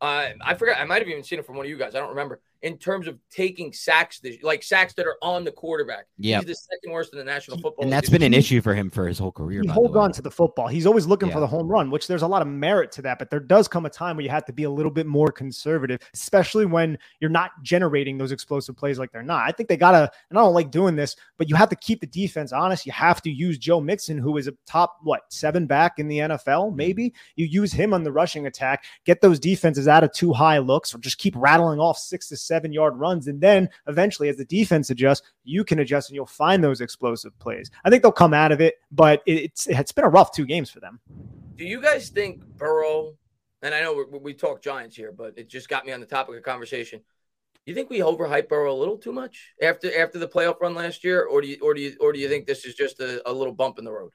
Uh, 0.00 0.30
I 0.42 0.54
forgot. 0.54 0.78
I 0.78 0.84
might 0.84 1.00
have 1.00 1.08
even 1.08 1.22
seen 1.22 1.38
it 1.38 1.46
from 1.46 1.56
one 1.56 1.66
of 1.66 1.70
you 1.70 1.78
guys. 1.78 1.94
I 1.94 1.98
don't 1.98 2.10
remember 2.10 2.40
in 2.64 2.78
terms 2.78 3.06
of 3.06 3.18
taking 3.30 3.74
sacks, 3.74 4.20
this, 4.20 4.42
like 4.42 4.62
sacks 4.62 4.94
that 4.94 5.06
are 5.06 5.18
on 5.20 5.44
the 5.44 5.52
quarterback. 5.52 6.06
Yeah, 6.18 6.38
he's 6.38 6.46
the 6.46 6.54
second 6.54 6.92
worst 6.92 7.12
in 7.12 7.18
the 7.18 7.24
National 7.24 7.58
Football. 7.58 7.84
And 7.84 7.92
that's 7.92 8.08
been 8.08 8.22
an 8.22 8.32
issue 8.32 8.62
for 8.62 8.74
him 8.74 8.88
for 8.88 9.06
his 9.06 9.18
whole 9.18 9.30
career. 9.30 9.60
He 9.62 9.68
holds 9.68 9.94
on 9.94 10.12
to 10.12 10.22
the 10.22 10.30
football. 10.30 10.66
He's 10.66 10.86
always 10.86 11.06
looking 11.06 11.28
yeah. 11.28 11.34
for 11.34 11.40
the 11.40 11.46
home 11.46 11.68
run, 11.68 11.90
which 11.90 12.06
there's 12.06 12.22
a 12.22 12.26
lot 12.26 12.40
of 12.40 12.48
merit 12.48 12.90
to 12.92 13.02
that. 13.02 13.18
But 13.18 13.28
there 13.28 13.38
does 13.38 13.68
come 13.68 13.84
a 13.84 13.90
time 13.90 14.16
where 14.16 14.24
you 14.24 14.30
have 14.30 14.46
to 14.46 14.52
be 14.52 14.62
a 14.62 14.70
little 14.70 14.90
bit 14.90 15.06
more 15.06 15.30
conservative, 15.30 16.00
especially 16.14 16.64
when 16.64 16.96
you're 17.20 17.30
not 17.30 17.50
generating 17.62 18.16
those 18.16 18.32
explosive 18.32 18.78
plays 18.78 18.98
like 18.98 19.12
they're 19.12 19.22
not. 19.22 19.46
I 19.46 19.52
think 19.52 19.68
they 19.68 19.76
gotta, 19.76 20.10
and 20.30 20.38
I 20.38 20.42
don't 20.42 20.54
like 20.54 20.70
doing 20.70 20.96
this, 20.96 21.16
but 21.36 21.50
you 21.50 21.56
have 21.56 21.68
to 21.68 21.76
keep 21.76 22.00
the 22.00 22.06
defense 22.06 22.50
honest. 22.50 22.86
You 22.86 22.92
have 22.92 23.20
to 23.22 23.30
use 23.30 23.58
Joe 23.58 23.82
Mixon, 23.82 24.16
who 24.16 24.38
is 24.38 24.48
a 24.48 24.54
top 24.66 24.96
what 25.02 25.20
seven 25.28 25.66
back 25.66 25.98
in 25.98 26.08
the 26.08 26.18
NFL. 26.18 26.68
Mm-hmm. 26.68 26.76
Maybe 26.76 27.14
you 27.36 27.44
use 27.44 27.74
him 27.74 27.92
on 27.92 28.04
the 28.04 28.12
rushing 28.12 28.46
attack, 28.46 28.84
get 29.04 29.20
those 29.20 29.38
defenses 29.38 29.86
out 29.86 30.02
of 30.02 30.12
two 30.12 30.32
high 30.32 30.58
looks, 30.58 30.94
or 30.94 30.98
just 30.98 31.18
keep 31.18 31.34
rattling 31.36 31.78
off 31.78 31.98
six 31.98 32.28
to 32.28 32.38
seven 32.38 32.53
yard 32.62 32.96
runs 32.96 33.26
and 33.26 33.40
then 33.40 33.68
eventually, 33.86 34.28
as 34.28 34.36
the 34.36 34.44
defense 34.44 34.90
adjusts, 34.90 35.26
you 35.44 35.64
can 35.64 35.78
adjust 35.78 36.10
and 36.10 36.16
you'll 36.16 36.26
find 36.26 36.62
those 36.62 36.80
explosive 36.80 37.36
plays. 37.38 37.70
I 37.84 37.90
think 37.90 38.02
they'll 38.02 38.12
come 38.12 38.34
out 38.34 38.52
of 38.52 38.60
it, 38.60 38.76
but 38.90 39.22
it's 39.26 39.66
it's 39.66 39.92
been 39.92 40.04
a 40.04 40.08
rough 40.08 40.32
two 40.32 40.46
games 40.46 40.70
for 40.70 40.80
them. 40.80 41.00
Do 41.56 41.64
you 41.64 41.80
guys 41.80 42.08
think 42.08 42.44
Burrow? 42.56 43.14
And 43.62 43.74
I 43.74 43.80
know 43.80 44.04
we, 44.10 44.18
we 44.18 44.34
talk 44.34 44.62
Giants 44.62 44.94
here, 44.94 45.12
but 45.12 45.34
it 45.36 45.48
just 45.48 45.68
got 45.68 45.86
me 45.86 45.92
on 45.92 46.00
the 46.00 46.06
topic 46.06 46.36
of 46.36 46.42
conversation. 46.42 46.98
Do 46.98 47.70
you 47.70 47.74
think 47.74 47.88
we 47.88 48.00
overhype 48.00 48.48
Burrow 48.48 48.74
a 48.74 48.76
little 48.76 48.98
too 48.98 49.12
much 49.12 49.54
after 49.62 49.90
after 49.98 50.18
the 50.18 50.28
playoff 50.28 50.60
run 50.60 50.74
last 50.74 51.02
year, 51.02 51.24
or 51.24 51.40
do 51.40 51.48
you 51.48 51.56
or 51.62 51.72
do 51.74 51.80
you 51.80 51.96
or 52.00 52.12
do 52.12 52.18
you 52.18 52.28
think 52.28 52.46
this 52.46 52.66
is 52.66 52.74
just 52.74 53.00
a, 53.00 53.26
a 53.28 53.32
little 53.32 53.54
bump 53.54 53.78
in 53.78 53.84
the 53.84 53.92
road? 53.92 54.12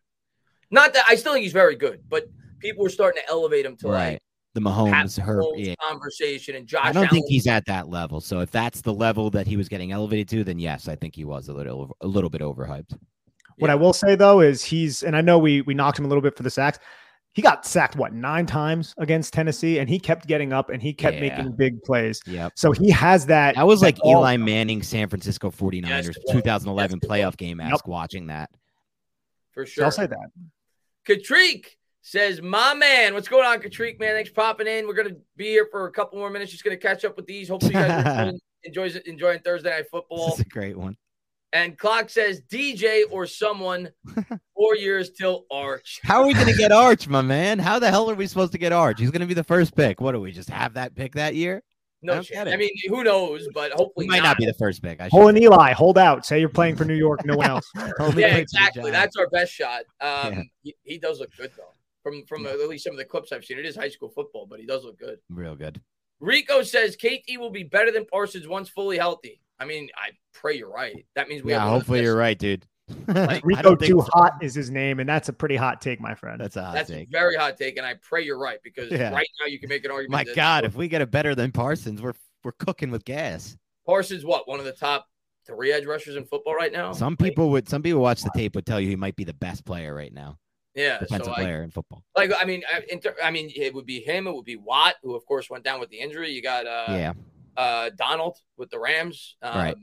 Not 0.72 0.94
that 0.94 1.06
I 1.10 1.16
still 1.16 1.34
think 1.34 1.44
he's 1.44 1.54
very 1.54 1.76
good, 1.76 2.04
but 2.08 2.30
people 2.60 2.86
are 2.86 2.90
starting 2.90 3.24
to 3.24 3.30
elevate 3.30 3.66
him 3.66 3.76
to 3.78 3.88
right. 3.88 4.12
like 4.12 4.22
the 4.60 4.70
Mahomes 4.70 5.20
her 5.20 5.42
yeah. 5.56 5.76
conversation 5.82 6.56
and 6.56 6.68
Josh. 6.68 6.86
I 6.86 6.92
don't 6.92 7.06
Allen. 7.06 7.10
think 7.10 7.26
he's 7.28 7.48
at 7.48 7.66
that 7.66 7.90
level. 7.90 8.22
So 8.22 8.40
if 8.40 8.52
that's 8.52 8.82
the 8.82 8.94
level 8.94 9.30
that 9.32 9.48
he 9.48 9.58
was 9.58 9.70
getting 9.70 9.92
elevated 9.92 10.28
to, 10.30 10.44
then 10.44 10.60
yes, 10.60 10.88
I 10.88 10.96
think 10.96 11.16
he 11.16 11.26
was 11.26 11.48
a 11.48 11.54
little 11.54 11.96
a 12.02 12.08
little 12.08 12.30
bit 12.30 12.42
overhyped. 12.42 12.98
What 13.58 13.68
yeah. 13.68 13.74
I 13.74 13.76
will 13.76 13.94
say 13.94 14.16
though 14.16 14.42
is 14.42 14.64
he's 14.64 15.04
and 15.04 15.16
I 15.16 15.22
know 15.22 15.38
we 15.38 15.62
we 15.62 15.74
knocked 15.74 16.00
him 16.00 16.06
a 16.06 16.08
little 16.08 16.22
bit 16.22 16.36
for 16.36 16.44
the 16.44 16.50
sacks. 16.50 16.80
He 17.34 17.42
got 17.44 17.66
sacked 17.66 17.96
what 17.96 18.12
nine 18.12 18.46
times 18.46 18.96
against 18.98 19.34
Tennessee, 19.34 19.80
and 19.80 19.88
he 19.88 20.00
kept 20.00 20.28
getting 20.28 20.52
up 20.52 20.70
and 20.70 20.82
he 20.82 20.94
kept 20.94 21.16
yeah. 21.16 21.22
making 21.22 21.56
big 21.56 21.82
plays. 21.84 22.20
Yeah. 22.26 22.50
So 22.56 22.72
he 22.72 22.90
has 22.90 23.28
that. 23.28 23.56
That 23.56 23.68
was 23.68 23.82
that 23.82 23.86
like 23.86 24.06
Eli 24.06 24.38
Manning, 24.38 24.82
San 24.82 25.08
Francisco 25.08 25.52
49ers, 25.52 25.88
yes, 25.88 26.08
2011 26.32 27.00
yes, 27.02 27.10
playoff 27.10 27.38
game. 27.38 27.60
Ask 27.60 27.72
yep. 27.72 27.82
watching 27.86 28.28
that. 28.28 28.50
For 29.52 29.66
sure. 29.66 29.86
I'll 29.86 29.92
say 29.92 30.08
that. 30.08 30.30
Katriek 31.08 31.66
says, 32.02 32.42
My 32.42 32.74
man, 32.74 33.14
what's 33.14 33.28
going 33.28 33.46
on, 33.46 33.60
Katriek, 33.60 34.00
man? 34.00 34.16
Thanks 34.16 34.30
for 34.30 34.36
popping 34.36 34.68
in. 34.68 34.88
We're 34.88 34.94
going 34.94 35.10
to 35.10 35.18
be 35.36 35.46
here 35.46 35.68
for 35.72 35.88
a 35.88 35.92
couple 35.92 36.20
more 36.20 36.30
minutes. 36.30 36.52
Just 36.52 36.64
going 36.64 36.78
to 36.78 36.82
catch 36.82 37.06
up 37.06 37.16
with 37.16 37.28
these. 37.28 37.50
Hopefully, 37.50 37.74
you 37.74 37.80
guys 37.80 38.06
are 38.06 38.34
enjoys 38.64 38.96
enjoying 38.96 39.40
Thursday 39.40 39.70
Night 39.70 39.90
Football. 39.90 40.30
That's 40.30 40.42
a 40.42 40.46
great 40.46 40.78
one. 40.78 40.98
And 41.52 41.78
Clock 41.80 42.12
says, 42.12 42.42
DJ 42.42 43.04
or 43.10 43.26
someone, 43.26 43.90
four 44.56 44.76
years 44.76 45.10
till 45.10 45.46
Arch. 45.50 46.00
How 46.04 46.22
are 46.22 46.28
we 46.28 46.36
going 46.36 46.46
to 46.46 46.54
get 46.54 46.72
Arch, 46.72 47.08
my 47.08 47.22
man? 47.22 47.58
How 47.58 47.80
the 47.80 47.90
hell 47.90 48.10
are 48.10 48.16
we 48.16 48.28
supposed 48.28 48.52
to 48.52 48.60
get 48.60 48.72
Arch? 48.72 49.00
He's 49.00 49.10
going 49.10 49.22
to 49.22 49.28
be 49.28 49.34
the 49.34 49.44
first 49.44 49.76
pick. 49.76 50.00
What 50.00 50.12
do 50.12 50.22
we 50.22 50.32
just 50.32 50.50
have 50.52 50.76
that 50.76 50.94
pick 50.94 51.16
that 51.16 51.34
year? 51.34 51.64
No 52.02 52.22
I, 52.34 52.40
I 52.40 52.56
mean, 52.56 52.70
who 52.88 53.04
knows? 53.04 53.50
But 53.54 53.74
hopefully, 53.74 54.06
he 54.06 54.10
might 54.10 54.20
not. 54.20 54.24
not 54.24 54.38
be 54.38 54.46
the 54.46 54.54
first 54.54 54.82
pick. 54.82 55.02
I 55.02 55.10
Hold 55.10 55.38
Eli, 55.38 55.74
hold 55.74 55.98
out. 55.98 56.26
Say 56.26 56.40
you're 56.40 56.48
playing 56.48 56.78
for 56.78 56.86
New 56.86 56.96
York, 56.96 57.26
no 57.26 57.36
one 57.36 57.48
else. 57.50 57.70
yeah, 57.76 58.38
exactly. 58.38 58.90
That's 58.90 59.18
our 59.18 59.28
best 59.28 59.52
shot. 59.52 59.82
Um, 60.00 60.34
yeah. 60.34 60.42
he, 60.62 60.76
he 60.84 60.98
does 60.98 61.20
look 61.20 61.36
good 61.36 61.52
though 61.58 61.74
from 62.10 62.26
from 62.26 62.46
at 62.46 62.60
least 62.68 62.84
some 62.84 62.94
of 62.94 62.98
the 62.98 63.06
clips 63.06 63.32
I've 63.32 63.46
seen. 63.46 63.60
It 63.60 63.66
is 63.66 63.76
high 63.76 63.90
school 63.90 64.10
football, 64.10 64.48
but 64.50 64.60
he 64.60 64.66
does 64.66 64.84
look 64.84 65.00
good. 65.00 65.20
Real 65.30 65.56
good. 65.56 65.82
Rico 66.20 66.64
says 66.64 66.96
KT 66.96 67.38
will 67.38 67.50
be 67.50 67.64
better 67.64 67.92
than 67.92 68.06
Parsons 68.06 68.48
once 68.48 68.70
fully 68.70 68.98
healthy. 68.98 69.42
I 69.60 69.66
mean, 69.66 69.90
I 69.96 70.12
pray 70.34 70.58
you're 70.58 70.72
right. 70.72 71.06
That 71.16 71.30
means 71.30 71.44
we 71.44 71.52
yeah. 71.52 71.68
hopefully 71.68 72.02
you're 72.02 72.16
right, 72.16 72.38
dude. 72.38 72.66
like, 73.08 73.46
Rico 73.46 73.76
too 73.76 74.02
so. 74.02 74.08
hot 74.14 74.34
is 74.42 74.56
his 74.56 74.72
name, 74.72 75.00
and 75.00 75.08
that's 75.08 75.30
a 75.30 75.34
pretty 75.34 75.56
hot 75.56 75.80
take, 75.80 76.02
my 76.02 76.16
friend. 76.16 76.42
That's 76.42 76.56
a 76.56 76.64
hot 76.64 76.74
that's 76.74 76.90
take. 76.90 77.08
a 77.08 77.12
very 77.12 77.36
hot 77.36 77.56
take, 77.56 77.78
and 77.78 77.86
I 77.86 77.96
pray 78.02 78.24
you're 78.24 78.40
right 78.40 78.58
because 78.64 78.92
yeah. 78.92 79.12
right 79.12 79.28
now 79.40 79.46
you 79.48 79.60
can 79.60 79.70
make 79.70 79.86
an 79.86 79.92
argument. 79.92 80.28
My 80.28 80.34
God, 80.34 80.66
if 80.66 80.76
we 80.76 80.88
get 80.88 81.02
a 81.02 81.08
better 81.08 81.36
than 81.36 81.52
Parsons, 81.52 82.02
we're 82.02 82.16
we're 82.44 82.54
cooking 82.54 82.90
with 82.90 83.06
gas. 83.06 83.58
Parsons, 83.86 84.26
what 84.26 84.48
one 84.48 84.60
of 84.60 84.66
the 84.66 84.72
top 84.72 85.08
three 85.46 85.72
edge 85.72 85.86
rushers 85.86 86.16
in 86.16 86.26
football 86.26 86.56
right 86.56 86.72
now? 86.72 86.92
Some 86.94 87.18
people 87.18 87.50
would, 87.52 87.68
some 87.70 87.82
people 87.82 88.02
watch 88.02 88.22
the 88.22 88.32
tape 88.36 88.56
would 88.56 88.66
tell 88.66 88.80
you 88.80 88.88
he 88.88 88.96
might 88.96 89.16
be 89.16 89.24
the 89.24 89.34
best 89.34 89.66
player 89.66 89.94
right 89.94 90.14
now. 90.14 90.38
Yeah, 90.80 91.00
defensive 91.00 91.26
so 91.26 91.34
player 91.34 91.62
in 91.62 91.72
football. 91.72 92.06
Like 92.16 92.32
I 92.40 92.46
mean, 92.46 92.64
I, 92.74 92.84
inter, 92.90 93.14
I, 93.22 93.32
mean, 93.32 93.52
it 93.54 93.74
would 93.74 93.86
be 93.86 94.00
him. 94.00 94.28
It 94.28 94.34
would 94.34 94.46
be 94.46 94.56
Watt, 94.56 94.96
who 95.04 95.14
of 95.14 95.26
course 95.26 95.50
went 95.50 95.66
down 95.66 95.82
with 95.82 95.90
the 95.90 96.00
injury. 96.00 96.32
You 96.32 96.42
got 96.42 96.66
uh, 96.66 96.86
yeah, 96.90 97.14
uh, 97.58 97.90
Donald 97.98 98.38
with 98.56 98.70
the 98.70 98.80
Rams. 98.80 99.36
Um, 99.42 99.58
right. 99.58 99.78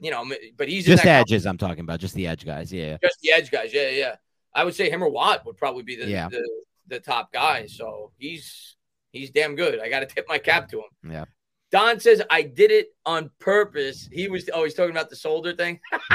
You 0.00 0.10
know, 0.10 0.24
but 0.56 0.68
he's 0.68 0.86
just 0.86 1.04
edges. 1.04 1.46
I'm 1.46 1.58
talking 1.58 1.80
about 1.80 2.00
just 2.00 2.14
the 2.14 2.26
edge 2.26 2.44
guys. 2.44 2.72
Yeah, 2.72 2.96
just 3.02 3.20
the 3.20 3.30
edge 3.32 3.50
guys. 3.50 3.72
Yeah, 3.72 3.90
yeah. 3.90 4.16
I 4.52 4.64
would 4.64 4.74
say 4.74 4.90
him 4.90 5.04
or 5.04 5.08
Watt 5.08 5.46
would 5.46 5.56
probably 5.56 5.84
be 5.84 5.94
the 5.94 6.08
yeah. 6.08 6.28
the, 6.28 6.48
the 6.88 6.98
top 6.98 7.32
guy. 7.32 7.66
So 7.66 8.10
he's 8.18 8.76
he's 9.12 9.30
damn 9.30 9.54
good. 9.54 9.78
I 9.78 9.88
got 9.88 10.00
to 10.00 10.06
tip 10.06 10.26
my 10.28 10.38
cap 10.38 10.68
to 10.70 10.78
him. 10.78 11.12
Yeah. 11.12 11.24
Don 11.70 12.00
says 12.00 12.20
I 12.30 12.42
did 12.42 12.70
it 12.70 12.88
on 13.06 13.30
purpose. 13.38 14.08
He 14.10 14.28
was 14.28 14.48
oh, 14.52 14.64
he's 14.64 14.74
talking 14.74 14.90
about 14.90 15.08
the 15.08 15.16
shoulder 15.16 15.52
thing. 15.52 15.78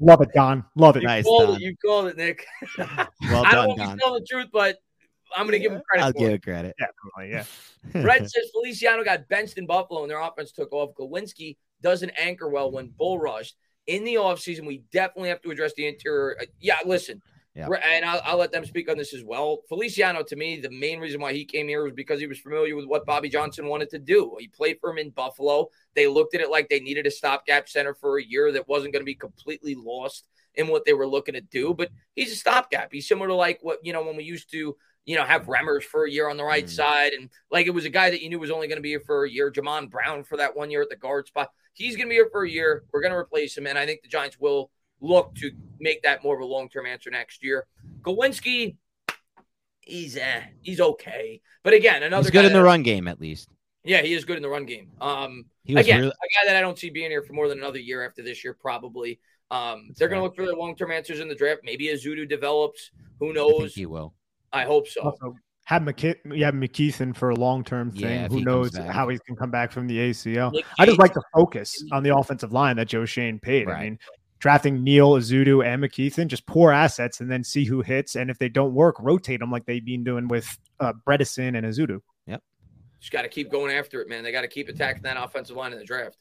Love 0.00 0.22
it, 0.22 0.32
Don. 0.34 0.64
Love 0.74 0.96
it. 0.96 1.02
You 1.02 1.08
nice, 1.08 1.24
called 1.24 1.48
Don. 1.48 1.56
it. 1.56 1.60
You 1.60 1.76
called 1.84 2.06
it, 2.06 2.16
Nick. 2.16 2.46
well 2.78 3.44
I 3.44 3.52
don't 3.52 3.68
want 3.68 3.80
to 3.80 3.96
tell 3.98 4.14
the 4.14 4.26
truth, 4.28 4.48
but 4.52 4.78
I'm 5.36 5.46
going 5.46 5.52
to 5.52 5.58
give 5.58 5.72
him 5.72 5.82
credit. 5.88 6.04
I'll 6.04 6.12
give 6.12 6.30
it 6.30 6.42
credit. 6.42 6.74
Definitely, 6.78 7.44
yeah. 7.92 8.02
Brett 8.02 8.22
says 8.22 8.50
Feliciano 8.52 9.04
got 9.04 9.28
benched 9.28 9.58
in 9.58 9.66
Buffalo 9.66 10.02
and 10.02 10.10
their 10.10 10.20
offense 10.20 10.52
took 10.52 10.72
off. 10.72 10.94
Glowinski 10.98 11.58
doesn't 11.82 12.10
anchor 12.18 12.48
well 12.48 12.70
when 12.70 12.88
bull 12.96 13.18
rushed. 13.18 13.56
In 13.86 14.04
the 14.04 14.14
offseason, 14.14 14.66
we 14.66 14.84
definitely 14.92 15.28
have 15.28 15.42
to 15.42 15.50
address 15.50 15.74
the 15.74 15.86
interior. 15.86 16.36
Uh, 16.40 16.46
yeah, 16.60 16.78
listen, 16.84 17.22
yeah. 17.58 17.68
And 17.92 18.04
I'll, 18.04 18.20
I'll, 18.24 18.36
let 18.36 18.52
them 18.52 18.64
speak 18.64 18.88
on 18.88 18.96
this 18.96 19.12
as 19.12 19.24
well. 19.24 19.62
Feliciano, 19.68 20.22
to 20.22 20.36
me, 20.36 20.60
the 20.60 20.70
main 20.70 21.00
reason 21.00 21.20
why 21.20 21.32
he 21.32 21.44
came 21.44 21.66
here 21.66 21.82
was 21.82 21.92
because 21.92 22.20
he 22.20 22.26
was 22.26 22.38
familiar 22.38 22.76
with 22.76 22.86
what 22.86 23.04
Bobby 23.04 23.28
Johnson 23.28 23.66
wanted 23.66 23.90
to 23.90 23.98
do. 23.98 24.36
He 24.38 24.46
played 24.46 24.78
for 24.80 24.90
him 24.90 24.98
in 24.98 25.10
Buffalo. 25.10 25.68
They 25.94 26.06
looked 26.06 26.34
at 26.34 26.40
it 26.40 26.50
like 26.50 26.68
they 26.68 26.80
needed 26.80 27.06
a 27.06 27.10
stopgap 27.10 27.68
center 27.68 27.94
for 27.94 28.18
a 28.18 28.24
year 28.24 28.52
that 28.52 28.68
wasn't 28.68 28.92
going 28.92 29.00
to 29.00 29.06
be 29.06 29.14
completely 29.14 29.74
lost 29.74 30.24
in 30.54 30.68
what 30.68 30.84
they 30.84 30.92
were 30.92 31.06
looking 31.06 31.34
to 31.34 31.40
do. 31.40 31.74
But 31.74 31.90
he's 32.14 32.32
a 32.32 32.36
stopgap. 32.36 32.92
He's 32.92 33.08
similar 33.08 33.28
to 33.28 33.34
like 33.34 33.58
what, 33.62 33.78
you 33.82 33.92
know, 33.92 34.04
when 34.04 34.16
we 34.16 34.24
used 34.24 34.50
to, 34.52 34.76
you 35.04 35.16
know, 35.16 35.24
have 35.24 35.46
Remmers 35.46 35.82
for 35.82 36.04
a 36.04 36.10
year 36.10 36.28
on 36.28 36.36
the 36.36 36.44
right 36.44 36.66
mm. 36.66 36.70
side. 36.70 37.12
And 37.12 37.28
like 37.50 37.66
it 37.66 37.70
was 37.70 37.84
a 37.84 37.90
guy 37.90 38.10
that 38.10 38.22
you 38.22 38.28
knew 38.28 38.38
was 38.38 38.50
only 38.50 38.68
going 38.68 38.78
to 38.78 38.82
be 38.82 38.90
here 38.90 39.00
for 39.00 39.24
a 39.24 39.30
year. 39.30 39.50
Jamon 39.50 39.90
Brown 39.90 40.22
for 40.22 40.36
that 40.36 40.56
one 40.56 40.70
year 40.70 40.82
at 40.82 40.90
the 40.90 40.96
guard 40.96 41.26
spot. 41.26 41.50
He's 41.72 41.96
going 41.96 42.06
to 42.06 42.10
be 42.10 42.16
here 42.16 42.28
for 42.30 42.44
a 42.44 42.50
year. 42.50 42.84
We're 42.92 43.00
going 43.00 43.12
to 43.12 43.18
replace 43.18 43.56
him. 43.56 43.66
And 43.66 43.78
I 43.78 43.86
think 43.86 44.02
the 44.02 44.08
Giants 44.08 44.38
will 44.38 44.70
look 45.00 45.34
to 45.36 45.50
make 45.80 46.02
that 46.02 46.22
more 46.22 46.34
of 46.34 46.40
a 46.40 46.44
long 46.44 46.68
term 46.68 46.86
answer 46.86 47.10
next 47.10 47.42
year. 47.42 47.66
Glowinski, 48.02 48.76
he's 49.80 50.16
eh, 50.16 50.42
he's 50.62 50.80
okay. 50.80 51.40
But 51.62 51.74
again, 51.74 52.02
another 52.02 52.24
he's 52.24 52.30
good 52.30 52.44
in 52.44 52.52
the 52.52 52.62
run 52.62 52.82
game 52.82 53.08
at 53.08 53.20
least. 53.20 53.48
Yeah, 53.84 54.02
he 54.02 54.12
is 54.12 54.24
good 54.24 54.36
in 54.36 54.42
the 54.42 54.48
run 54.48 54.66
game. 54.66 54.90
Um, 55.00 55.46
again, 55.66 56.00
really... 56.00 56.08
a 56.10 56.10
guy 56.10 56.52
that 56.52 56.56
I 56.56 56.60
don't 56.60 56.78
see 56.78 56.90
being 56.90 57.10
here 57.10 57.22
for 57.22 57.32
more 57.32 57.48
than 57.48 57.58
another 57.58 57.78
year 57.78 58.04
after 58.04 58.22
this 58.22 58.44
year, 58.44 58.54
probably. 58.54 59.20
Um, 59.50 59.90
they're 59.96 60.08
going 60.08 60.18
to 60.18 60.24
look 60.24 60.36
for 60.36 60.44
their 60.44 60.54
long 60.54 60.76
term 60.76 60.90
answers 60.92 61.20
in 61.20 61.28
the 61.28 61.34
draft. 61.34 61.60
Maybe 61.64 61.86
Ezeudu 61.86 62.28
develops. 62.28 62.90
Who 63.20 63.32
knows? 63.32 63.74
he 63.74 63.86
will. 63.86 64.14
I 64.52 64.64
hope 64.64 64.88
so. 64.88 65.02
Also, 65.02 65.36
have 65.64 65.82
McK- 65.82 66.16
yeah, 66.34 66.50
McKethan 66.50 67.14
for 67.14 67.30
a 67.30 67.34
long 67.34 67.62
term 67.64 67.90
thing. 67.90 68.02
Yeah, 68.02 68.28
Who 68.28 68.40
knows 68.40 68.76
how 68.76 69.08
he 69.08 69.18
can 69.26 69.36
come 69.36 69.50
back 69.50 69.70
from 69.70 69.86
the 69.86 69.98
ACL? 69.98 70.52
Nick 70.52 70.64
I 70.78 70.86
just 70.86 70.98
like 70.98 71.12
the 71.12 71.22
focus 71.34 71.84
on 71.92 72.02
the 72.02 72.16
offensive 72.16 72.52
line 72.52 72.76
that 72.76 72.88
Joe 72.88 73.04
Schoen 73.04 73.38
paid. 73.38 73.66
Right. 73.66 73.76
I 73.76 73.84
mean, 73.84 73.98
drafting 74.38 74.84
Neal, 74.84 75.12
Ezeudu, 75.12 75.64
and 75.64 75.82
McKethan, 75.82 76.28
just 76.28 76.46
poor 76.46 76.72
assets, 76.72 77.20
and 77.20 77.30
then 77.30 77.44
see 77.44 77.64
who 77.64 77.82
hits. 77.82 78.16
And 78.16 78.30
if 78.30 78.38
they 78.38 78.48
don't 78.48 78.74
work, 78.74 78.96
rotate 79.00 79.40
them 79.40 79.50
like 79.50 79.66
they've 79.66 79.84
been 79.84 80.04
doing 80.04 80.28
with 80.28 80.58
uh, 80.80 80.92
Bredeson 81.06 81.56
and 81.56 81.66
Ezeudu. 81.66 82.00
Yep. 82.26 82.42
Just 83.00 83.12
got 83.12 83.22
to 83.22 83.28
keep 83.28 83.50
going 83.50 83.74
after 83.74 84.00
it, 84.00 84.08
man. 84.08 84.24
They 84.24 84.32
got 84.32 84.42
to 84.42 84.48
keep 84.48 84.68
attacking 84.68 85.02
that 85.02 85.16
offensive 85.22 85.56
line 85.56 85.72
in 85.72 85.78
the 85.78 85.84
draft. 85.84 86.16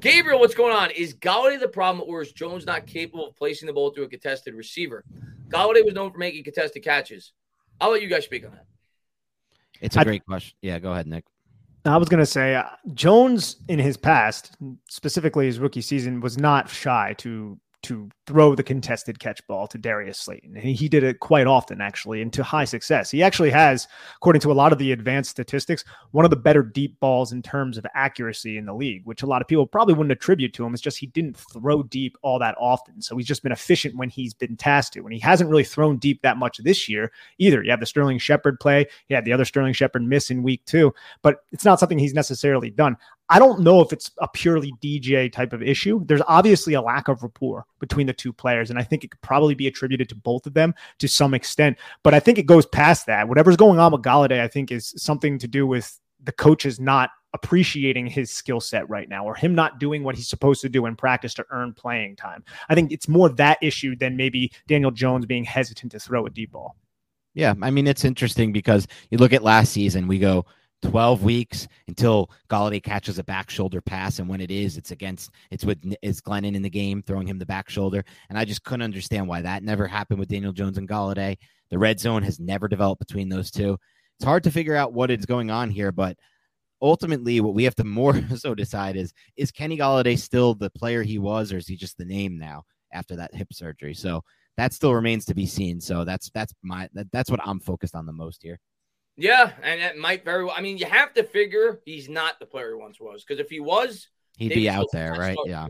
Gabriel, 0.00 0.38
what's 0.38 0.54
going 0.54 0.74
on? 0.74 0.90
Is 0.90 1.14
Golladay 1.14 1.58
the 1.58 1.68
problem, 1.68 2.08
or 2.08 2.22
is 2.22 2.32
Jones 2.32 2.66
not 2.66 2.86
capable 2.86 3.28
of 3.28 3.36
placing 3.36 3.66
the 3.66 3.72
ball 3.72 3.90
to 3.92 4.02
a 4.02 4.08
contested 4.08 4.54
receiver? 4.54 5.04
Golladay 5.48 5.84
was 5.84 5.94
known 5.94 6.12
for 6.12 6.18
making 6.18 6.44
contested 6.44 6.84
catches. 6.84 7.32
I'll 7.80 7.90
let 7.90 8.02
you 8.02 8.08
guys 8.08 8.24
speak 8.24 8.44
on 8.44 8.52
that. 8.52 8.66
It's 9.80 9.96
a 9.96 10.04
great 10.04 10.26
question. 10.26 10.56
Yeah, 10.60 10.78
go 10.78 10.92
ahead, 10.92 11.06
Nick. 11.06 11.24
I 11.88 11.96
was 11.96 12.08
going 12.08 12.20
to 12.20 12.26
say 12.26 12.54
uh, 12.54 12.64
Jones 12.94 13.56
in 13.68 13.78
his 13.78 13.96
past, 13.96 14.56
specifically 14.88 15.46
his 15.46 15.58
rookie 15.58 15.80
season, 15.80 16.20
was 16.20 16.38
not 16.38 16.68
shy 16.68 17.14
to 17.18 17.58
to 17.84 18.08
throw 18.26 18.54
the 18.54 18.62
contested 18.62 19.18
catch 19.18 19.44
ball 19.46 19.66
to 19.68 19.78
Darius 19.78 20.18
Slayton. 20.18 20.56
And 20.56 20.64
he 20.64 20.88
did 20.88 21.04
it 21.04 21.20
quite 21.20 21.46
often, 21.46 21.80
actually, 21.80 22.20
and 22.20 22.32
to 22.32 22.42
high 22.42 22.64
success. 22.64 23.10
He 23.10 23.22
actually 23.22 23.50
has, 23.50 23.86
according 24.16 24.40
to 24.40 24.52
a 24.52 24.54
lot 24.54 24.72
of 24.72 24.78
the 24.78 24.92
advanced 24.92 25.30
statistics, 25.30 25.84
one 26.10 26.24
of 26.24 26.30
the 26.30 26.36
better 26.36 26.62
deep 26.62 26.98
balls 27.00 27.32
in 27.32 27.40
terms 27.40 27.78
of 27.78 27.86
accuracy 27.94 28.58
in 28.58 28.66
the 28.66 28.74
league, 28.74 29.02
which 29.04 29.22
a 29.22 29.26
lot 29.26 29.40
of 29.40 29.48
people 29.48 29.66
probably 29.66 29.94
wouldn't 29.94 30.12
attribute 30.12 30.52
to 30.54 30.64
him. 30.64 30.74
It's 30.74 30.82
just 30.82 30.98
he 30.98 31.06
didn't 31.06 31.36
throw 31.36 31.82
deep 31.84 32.16
all 32.22 32.38
that 32.40 32.56
often. 32.58 33.00
So 33.00 33.16
he's 33.16 33.26
just 33.26 33.42
been 33.42 33.52
efficient 33.52 33.96
when 33.96 34.10
he's 34.10 34.34
been 34.34 34.56
tasked 34.56 34.94
to. 34.94 35.00
And 35.00 35.12
he 35.12 35.20
hasn't 35.20 35.48
really 35.48 35.64
thrown 35.64 35.98
deep 35.98 36.22
that 36.22 36.36
much 36.36 36.58
this 36.58 36.88
year 36.88 37.12
either. 37.38 37.62
You 37.62 37.70
have 37.70 37.80
the 37.80 37.86
Sterling 37.86 38.18
Shepard 38.18 38.58
play, 38.60 38.86
he 39.06 39.14
had 39.14 39.24
the 39.24 39.32
other 39.32 39.44
Sterling 39.44 39.72
Shepard 39.72 40.02
miss 40.02 40.30
in 40.30 40.42
week 40.42 40.64
two, 40.64 40.92
but 41.22 41.44
it's 41.52 41.64
not 41.64 41.78
something 41.78 41.98
he's 41.98 42.14
necessarily 42.14 42.70
done. 42.70 42.96
I 43.30 43.38
don't 43.38 43.60
know 43.60 43.80
if 43.80 43.92
it's 43.92 44.10
a 44.18 44.28
purely 44.28 44.72
DJ 44.82 45.30
type 45.30 45.52
of 45.52 45.62
issue. 45.62 46.04
There's 46.04 46.22
obviously 46.26 46.74
a 46.74 46.80
lack 46.80 47.08
of 47.08 47.22
rapport 47.22 47.66
between 47.78 48.06
the 48.06 48.12
two 48.12 48.32
players, 48.32 48.70
and 48.70 48.78
I 48.78 48.82
think 48.82 49.04
it 49.04 49.10
could 49.10 49.20
probably 49.20 49.54
be 49.54 49.66
attributed 49.66 50.08
to 50.08 50.14
both 50.14 50.46
of 50.46 50.54
them 50.54 50.74
to 50.98 51.08
some 51.08 51.34
extent. 51.34 51.78
But 52.02 52.14
I 52.14 52.20
think 52.20 52.38
it 52.38 52.46
goes 52.46 52.66
past 52.66 53.06
that. 53.06 53.28
Whatever's 53.28 53.56
going 53.56 53.78
on 53.78 53.92
with 53.92 54.02
Golladay, 54.02 54.40
I 54.40 54.48
think, 54.48 54.72
is 54.72 54.94
something 54.96 55.38
to 55.38 55.48
do 55.48 55.66
with 55.66 55.98
the 56.24 56.32
coaches 56.32 56.80
not 56.80 57.10
appreciating 57.34 58.06
his 58.06 58.30
skill 58.30 58.60
set 58.60 58.88
right 58.88 59.08
now 59.08 59.24
or 59.24 59.34
him 59.34 59.54
not 59.54 59.78
doing 59.78 60.02
what 60.02 60.14
he's 60.14 60.28
supposed 60.28 60.62
to 60.62 60.68
do 60.68 60.86
in 60.86 60.96
practice 60.96 61.34
to 61.34 61.44
earn 61.50 61.74
playing 61.74 62.16
time. 62.16 62.42
I 62.68 62.74
think 62.74 62.90
it's 62.90 63.08
more 63.08 63.28
that 63.30 63.58
issue 63.60 63.94
than 63.96 64.16
maybe 64.16 64.50
Daniel 64.66 64.90
Jones 64.90 65.26
being 65.26 65.44
hesitant 65.44 65.92
to 65.92 66.00
throw 66.00 66.24
a 66.24 66.30
deep 66.30 66.52
ball. 66.52 66.76
Yeah, 67.34 67.54
I 67.60 67.70
mean 67.70 67.86
it's 67.86 68.04
interesting 68.04 68.52
because 68.52 68.88
you 69.10 69.18
look 69.18 69.32
at 69.32 69.42
last 69.42 69.72
season, 69.72 70.08
we 70.08 70.18
go 70.18 70.46
12 70.82 71.24
weeks 71.24 71.66
until 71.88 72.30
Golladay 72.48 72.82
catches 72.82 73.18
a 73.18 73.24
back 73.24 73.50
shoulder 73.50 73.80
pass. 73.80 74.18
And 74.18 74.28
when 74.28 74.40
it 74.40 74.50
is, 74.50 74.76
it's 74.76 74.90
against, 74.90 75.30
it's 75.50 75.64
with, 75.64 75.78
is 76.02 76.20
Glennon 76.20 76.54
in 76.54 76.62
the 76.62 76.70
game 76.70 77.02
throwing 77.02 77.26
him 77.26 77.38
the 77.38 77.46
back 77.46 77.68
shoulder. 77.68 78.04
And 78.28 78.38
I 78.38 78.44
just 78.44 78.62
couldn't 78.64 78.82
understand 78.82 79.26
why 79.26 79.42
that 79.42 79.62
never 79.62 79.86
happened 79.86 80.20
with 80.20 80.28
Daniel 80.28 80.52
Jones 80.52 80.78
and 80.78 80.88
Golladay. 80.88 81.36
The 81.70 81.78
red 81.78 82.00
zone 82.00 82.22
has 82.22 82.38
never 82.38 82.68
developed 82.68 83.00
between 83.00 83.28
those 83.28 83.50
two. 83.50 83.78
It's 84.18 84.24
hard 84.24 84.44
to 84.44 84.50
figure 84.50 84.76
out 84.76 84.92
what 84.92 85.10
is 85.10 85.26
going 85.26 85.50
on 85.50 85.70
here, 85.70 85.92
but 85.92 86.16
ultimately, 86.80 87.40
what 87.40 87.54
we 87.54 87.64
have 87.64 87.74
to 87.76 87.84
more 87.84 88.20
so 88.36 88.54
decide 88.54 88.96
is, 88.96 89.12
is 89.36 89.50
Kenny 89.50 89.76
Golladay 89.76 90.18
still 90.18 90.54
the 90.54 90.70
player 90.70 91.02
he 91.02 91.18
was, 91.18 91.52
or 91.52 91.58
is 91.58 91.66
he 91.66 91.76
just 91.76 91.98
the 91.98 92.04
name 92.04 92.38
now 92.38 92.64
after 92.92 93.16
that 93.16 93.34
hip 93.34 93.52
surgery? 93.52 93.94
So 93.94 94.22
that 94.56 94.72
still 94.72 94.94
remains 94.94 95.24
to 95.26 95.34
be 95.34 95.46
seen. 95.46 95.80
So 95.80 96.04
that's, 96.04 96.30
that's 96.30 96.52
my, 96.62 96.88
that, 96.94 97.10
that's 97.12 97.30
what 97.30 97.40
I'm 97.44 97.60
focused 97.60 97.94
on 97.94 98.06
the 98.06 98.12
most 98.12 98.42
here. 98.42 98.58
Yeah, 99.18 99.50
and 99.62 99.80
it 99.80 99.98
might 99.98 100.24
very 100.24 100.44
well. 100.44 100.54
I 100.56 100.60
mean, 100.60 100.78
you 100.78 100.86
have 100.86 101.12
to 101.14 101.24
figure 101.24 101.80
he's 101.84 102.08
not 102.08 102.38
the 102.38 102.46
player 102.46 102.68
he 102.68 102.80
once 102.80 103.00
was 103.00 103.24
because 103.24 103.40
if 103.40 103.50
he 103.50 103.58
was, 103.58 104.08
he'd 104.38 104.50
David 104.50 104.60
be 104.60 104.70
out 104.70 104.86
there, 104.92 105.12
right? 105.12 105.36
Yeah. 105.44 105.66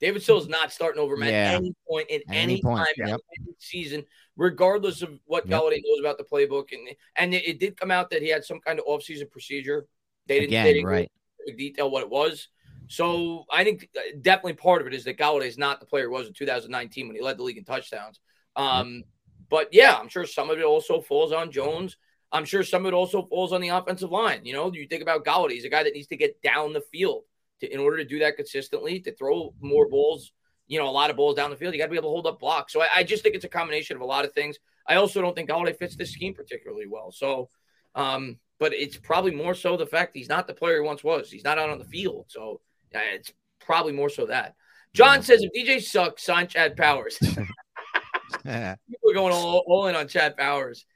David 0.00 0.22
Sills 0.22 0.48
not 0.48 0.72
starting 0.72 1.00
over 1.00 1.14
him 1.14 1.22
at 1.22 1.30
yeah. 1.30 1.52
any 1.56 1.74
point 1.88 2.08
in 2.10 2.20
any, 2.28 2.54
any 2.54 2.62
point, 2.62 2.78
time 2.78 3.08
yep. 3.08 3.20
any 3.38 3.54
season, 3.58 4.04
regardless 4.36 5.02
of 5.02 5.18
what 5.24 5.46
yep. 5.46 5.60
Golladay 5.60 5.82
knows 5.84 6.00
about 6.00 6.18
the 6.18 6.24
playbook. 6.24 6.72
And 6.72 6.88
and 7.16 7.34
it, 7.34 7.46
it, 7.46 7.60
did 7.60 7.78
come 7.78 7.90
out 7.90 8.10
that 8.10 8.22
he 8.22 8.28
had 8.28 8.44
some 8.44 8.60
kind 8.60 8.78
of 8.78 8.86
offseason 8.86 9.30
procedure. 9.30 9.86
They 10.26 10.40
didn't, 10.40 10.50
Again, 10.50 10.64
they 10.64 10.72
didn't 10.74 10.88
right. 10.88 11.12
detail 11.56 11.90
what 11.90 12.02
it 12.02 12.10
was. 12.10 12.48
So 12.88 13.44
I 13.50 13.64
think 13.64 13.88
uh, 13.96 14.18
definitely 14.20 14.54
part 14.54 14.80
of 14.80 14.86
it 14.86 14.94
is 14.94 15.04
that 15.04 15.18
Golladay 15.18 15.46
is 15.46 15.58
not 15.58 15.80
the 15.80 15.86
player 15.86 16.04
he 16.04 16.08
was 16.08 16.28
in 16.28 16.34
2019 16.34 17.08
when 17.08 17.16
he 17.16 17.22
led 17.22 17.38
the 17.38 17.42
league 17.42 17.58
in 17.58 17.64
touchdowns. 17.64 18.20
Um, 18.54 18.96
yep. 18.96 19.04
But 19.48 19.68
yeah, 19.72 19.94
I'm 19.94 20.08
sure 20.08 20.26
some 20.26 20.50
of 20.50 20.58
it 20.58 20.64
also 20.64 21.00
falls 21.00 21.32
on 21.32 21.50
Jones. 21.50 21.96
I'm 22.32 22.44
sure 22.44 22.62
some 22.62 22.84
of 22.84 22.92
it 22.92 22.96
also 22.96 23.22
falls 23.26 23.52
on 23.52 23.60
the 23.60 23.68
offensive 23.68 24.10
line. 24.10 24.44
You 24.44 24.52
know, 24.52 24.72
you 24.72 24.86
think 24.86 25.02
about 25.02 25.24
Golladay, 25.24 25.52
he's 25.52 25.64
a 25.64 25.68
guy 25.68 25.82
that 25.84 25.94
needs 25.94 26.08
to 26.08 26.16
get 26.16 26.42
down 26.42 26.72
the 26.72 26.80
field 26.92 27.22
to, 27.60 27.72
in 27.72 27.78
order 27.80 27.98
to 27.98 28.04
do 28.04 28.18
that 28.20 28.36
consistently, 28.36 29.00
to 29.00 29.14
throw 29.14 29.54
more 29.60 29.88
balls, 29.88 30.32
you 30.66 30.78
know, 30.78 30.88
a 30.88 30.90
lot 30.90 31.10
of 31.10 31.16
balls 31.16 31.36
down 31.36 31.50
the 31.50 31.56
field. 31.56 31.72
You 31.72 31.78
got 31.78 31.86
to 31.86 31.90
be 31.90 31.96
able 31.96 32.10
to 32.10 32.14
hold 32.14 32.26
up 32.26 32.40
blocks. 32.40 32.72
So 32.72 32.82
I, 32.82 32.88
I, 32.96 33.02
just 33.04 33.22
think 33.22 33.34
it's 33.34 33.44
a 33.44 33.48
combination 33.48 33.96
of 33.96 34.02
a 34.02 34.06
lot 34.06 34.24
of 34.24 34.32
things. 34.32 34.56
I 34.86 34.96
also 34.96 35.20
don't 35.22 35.34
think 35.34 35.48
Golladay 35.48 35.78
fits 35.78 35.96
this 35.96 36.12
scheme 36.12 36.34
particularly 36.34 36.86
well. 36.86 37.12
So, 37.12 37.48
um, 37.94 38.38
but 38.58 38.72
it's 38.72 38.96
probably 38.96 39.32
more 39.32 39.54
so 39.54 39.76
the 39.76 39.86
fact 39.86 40.16
he's 40.16 40.28
not 40.28 40.46
the 40.46 40.54
player 40.54 40.82
he 40.82 40.86
once 40.86 41.04
was. 41.04 41.30
He's 41.30 41.44
not 41.44 41.58
out 41.58 41.70
on 41.70 41.78
the 41.78 41.84
field. 41.84 42.26
So 42.28 42.60
it's 42.92 43.32
probably 43.60 43.92
more 43.92 44.08
so 44.08 44.26
that. 44.26 44.54
John 44.92 45.22
says 45.22 45.42
if 45.42 45.52
DJ 45.52 45.82
sucks, 45.82 46.24
sign 46.24 46.48
Chad 46.48 46.76
Powers. 46.76 47.18
People 48.44 49.10
are 49.10 49.14
going 49.14 49.32
all, 49.32 49.62
all 49.66 49.86
in 49.86 49.94
on 49.94 50.08
Chad 50.08 50.36
Powers. 50.36 50.86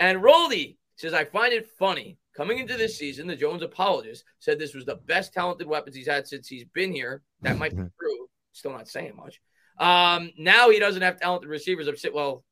And 0.00 0.22
Roldy 0.22 0.78
says, 0.96 1.14
I 1.14 1.24
find 1.24 1.52
it 1.52 1.68
funny. 1.78 2.16
Coming 2.36 2.58
into 2.58 2.76
this 2.76 2.96
season, 2.96 3.26
the 3.26 3.36
Jones 3.36 3.62
apologist 3.62 4.24
said 4.38 4.58
this 4.58 4.74
was 4.74 4.86
the 4.86 4.94
best 4.94 5.34
talented 5.34 5.66
weapons 5.66 5.94
he's 5.94 6.08
had 6.08 6.26
since 6.26 6.48
he's 6.48 6.64
been 6.64 6.92
here. 6.92 7.22
That 7.42 7.58
might 7.58 7.72
be 7.72 7.82
true. 7.82 8.28
Still 8.52 8.72
not 8.72 8.88
saying 8.88 9.14
much. 9.14 9.40
Um, 9.78 10.32
now 10.38 10.70
he 10.70 10.78
doesn't 10.78 11.02
have 11.02 11.20
talented 11.20 11.50
receivers. 11.50 11.86
I'm 11.86 11.96
well, 12.14 12.44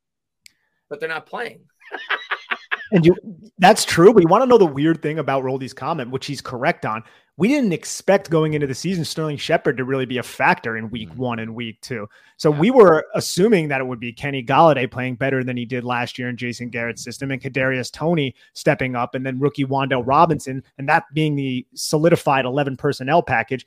but 0.90 1.00
they're 1.00 1.08
not 1.08 1.26
playing. 1.26 1.60
and 2.92 3.06
you 3.06 3.14
that's 3.58 3.84
true, 3.84 4.12
but 4.12 4.22
you 4.22 4.28
want 4.28 4.42
to 4.42 4.46
know 4.46 4.58
the 4.58 4.66
weird 4.66 5.00
thing 5.00 5.18
about 5.18 5.42
Roldy's 5.42 5.74
comment, 5.74 6.10
which 6.10 6.26
he's 6.26 6.40
correct 6.40 6.84
on 6.84 7.02
we 7.38 7.46
didn't 7.46 7.72
expect 7.72 8.30
going 8.30 8.54
into 8.54 8.66
the 8.66 8.74
season 8.74 9.04
Sterling 9.04 9.36
Shepard 9.36 9.76
to 9.76 9.84
really 9.84 10.06
be 10.06 10.18
a 10.18 10.24
factor 10.24 10.76
in 10.76 10.90
week 10.90 11.08
mm-hmm. 11.10 11.22
one 11.22 11.38
and 11.38 11.54
week 11.54 11.80
two. 11.80 12.08
So 12.36 12.52
yeah. 12.52 12.58
we 12.58 12.72
were 12.72 13.06
assuming 13.14 13.68
that 13.68 13.80
it 13.80 13.86
would 13.86 14.00
be 14.00 14.12
Kenny 14.12 14.42
Golladay 14.42 14.90
playing 14.90 15.14
better 15.14 15.44
than 15.44 15.56
he 15.56 15.64
did 15.64 15.84
last 15.84 16.18
year 16.18 16.28
in 16.28 16.36
Jason 16.36 16.68
Garrett's 16.68 17.04
system 17.04 17.30
and 17.30 17.40
Kadarius 17.40 17.92
Toney 17.92 18.34
stepping 18.54 18.96
up 18.96 19.14
and 19.14 19.24
then 19.24 19.38
rookie 19.38 19.64
Wan'Dale 19.64 20.04
Robinson 20.04 20.64
and 20.78 20.88
that 20.88 21.04
being 21.14 21.36
the 21.36 21.64
solidified 21.74 22.44
11 22.44 22.76
personnel 22.76 23.22
package. 23.22 23.64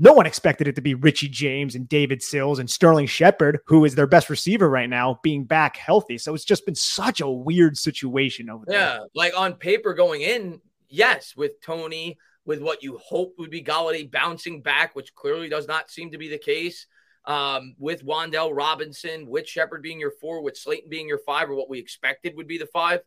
No 0.00 0.12
one 0.12 0.26
expected 0.26 0.66
it 0.66 0.74
to 0.74 0.82
be 0.82 0.94
Richie 0.94 1.28
James 1.28 1.76
and 1.76 1.88
David 1.88 2.20
Sills 2.20 2.58
and 2.58 2.68
Sterling 2.68 3.06
Shepard, 3.06 3.60
who 3.66 3.84
is 3.84 3.94
their 3.94 4.08
best 4.08 4.28
receiver 4.28 4.68
right 4.68 4.90
now, 4.90 5.20
being 5.22 5.44
back 5.44 5.76
healthy. 5.76 6.18
So 6.18 6.34
it's 6.34 6.44
just 6.44 6.66
been 6.66 6.74
such 6.74 7.20
a 7.20 7.30
weird 7.30 7.78
situation 7.78 8.50
over 8.50 8.64
there. 8.66 8.76
Yeah, 8.76 8.98
like 9.14 9.38
on 9.38 9.54
paper 9.54 9.94
going 9.94 10.22
in, 10.22 10.60
yes, 10.88 11.36
with 11.36 11.60
Toney, 11.60 12.18
with 12.46 12.60
what 12.60 12.82
you 12.82 12.98
hope 12.98 13.34
would 13.38 13.50
be 13.50 13.62
Golladay 13.62 14.10
bouncing 14.10 14.60
back, 14.62 14.94
which 14.94 15.14
clearly 15.14 15.48
does 15.48 15.66
not 15.66 15.90
seem 15.90 16.10
to 16.10 16.18
be 16.18 16.28
the 16.28 16.38
case. 16.38 16.86
Um, 17.26 17.74
with 17.78 18.04
Wan'Dale 18.04 18.54
Robinson, 18.54 19.26
with 19.26 19.48
Shepard 19.48 19.82
being 19.82 19.98
your 19.98 20.12
four, 20.20 20.42
with 20.42 20.58
Slayton 20.58 20.90
being 20.90 21.08
your 21.08 21.20
five, 21.24 21.48
or 21.48 21.54
what 21.54 21.70
we 21.70 21.78
expected 21.78 22.36
would 22.36 22.46
be 22.46 22.58
the 22.58 22.66
five, 22.66 23.00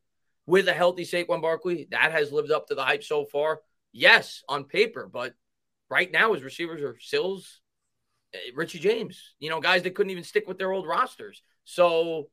with 0.47 0.67
a 0.67 0.73
healthy 0.73 1.03
Saquon 1.03 1.41
Barkley, 1.41 1.87
that 1.91 2.11
has 2.11 2.31
lived 2.31 2.51
up 2.51 2.67
to 2.67 2.75
the 2.75 2.83
hype 2.83 3.03
so 3.03 3.25
far. 3.25 3.61
Yes, 3.91 4.43
on 4.49 4.63
paper, 4.63 5.07
but 5.11 5.33
right 5.89 6.11
now 6.11 6.33
his 6.33 6.41
receivers 6.43 6.81
are 6.81 6.97
Sills, 6.99 7.61
eh, 8.33 8.51
Richie 8.55 8.79
James, 8.79 9.35
you 9.39 9.51
know, 9.51 9.61
guys 9.61 9.83
that 9.83 9.93
couldn't 9.93 10.11
even 10.11 10.23
stick 10.23 10.47
with 10.47 10.57
their 10.57 10.71
old 10.71 10.87
rosters. 10.87 11.43
So 11.63 12.29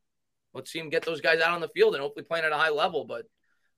let's 0.54 0.70
see 0.70 0.78
him 0.78 0.88
get 0.88 1.04
those 1.04 1.20
guys 1.20 1.40
out 1.40 1.54
on 1.54 1.60
the 1.60 1.68
field 1.68 1.94
and 1.94 2.02
hopefully 2.02 2.24
playing 2.24 2.44
at 2.46 2.52
a 2.52 2.56
high 2.56 2.70
level. 2.70 3.04
But 3.04 3.26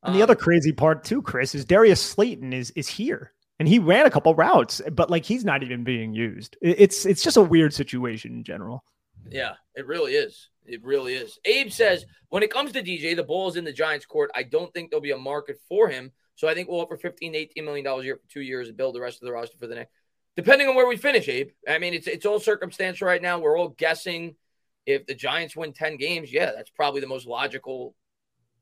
and 0.07 0.15
the 0.15 0.23
other 0.23 0.35
um, 0.35 0.39
crazy 0.39 0.73
part 0.73 1.05
too, 1.05 1.23
Chris, 1.23 1.55
is 1.55 1.65
Darius 1.65 2.01
Slayton 2.01 2.53
is 2.53 2.71
is 2.73 2.89
here. 2.89 3.33
And 3.59 3.67
he 3.67 3.79
ran 3.79 4.05
a 4.05 4.11
couple 4.11 4.35
routes, 4.35 4.83
but 4.93 5.09
like 5.09 5.25
he's 5.25 5.45
not 5.45 5.63
even 5.63 5.83
being 5.83 6.13
used. 6.13 6.57
It's 6.61 7.07
it's 7.07 7.23
just 7.23 7.37
a 7.37 7.43
weird 7.43 7.73
situation 7.73 8.33
in 8.33 8.45
general. 8.45 8.85
Yeah, 9.31 9.55
it 9.75 9.87
really 9.87 10.13
is. 10.13 10.51
It 10.67 10.85
really 10.85 11.15
is. 11.15 11.39
Abe 11.45 11.71
says 11.71 12.05
when 12.29 12.43
it 12.43 12.53
comes 12.53 12.73
to 12.73 12.83
DJ, 12.83 13.17
the 13.17 13.23
ball 13.23 13.49
is 13.49 13.57
in 13.57 13.65
the 13.65 13.73
Giants' 13.73 14.07
court. 14.07 14.31
I 14.35 14.43
don't 14.43 14.73
think 14.75 14.91
there'll 14.91 15.01
be 15.01 15.13
a 15.13 15.19
market 15.19 15.59
for 15.69 15.89
him. 15.89 16.13
So 16.35 16.49
I 16.49 16.55
think 16.55 16.69
we'll 16.69 16.81
offer 16.81 16.97
15 16.97 17.35
18 17.35 17.65
million 17.65 17.85
dollars 17.85 18.03
a 18.03 18.07
year 18.07 18.17
for 18.17 18.31
two 18.31 18.43
years 18.43 18.69
and 18.69 18.77
build 18.77 18.95
the 18.95 19.01
rest 19.01 19.23
of 19.23 19.27
the 19.27 19.33
roster 19.33 19.57
for 19.59 19.67
the 19.67 19.77
next. 19.77 19.93
Depending 20.37 20.69
on 20.69 20.75
where 20.75 20.87
we 20.87 20.99
finish, 20.99 21.29
Abe. 21.29 21.51
I 21.67 21.79
mean, 21.79 21.95
it's 21.95 22.07
it's 22.07 22.27
all 22.27 22.39
circumstantial 22.39 23.07
right 23.07 23.23
now. 23.23 23.39
We're 23.39 23.59
all 23.59 23.71
guessing. 23.71 24.37
If 24.85 25.07
the 25.07 25.15
Giants 25.15 25.57
win 25.57 25.73
10 25.73 25.97
games, 25.97 26.33
yeah, 26.33 26.53
that's 26.55 26.71
probably 26.71 27.01
the 27.01 27.09
most 27.09 27.27
logical 27.27 27.97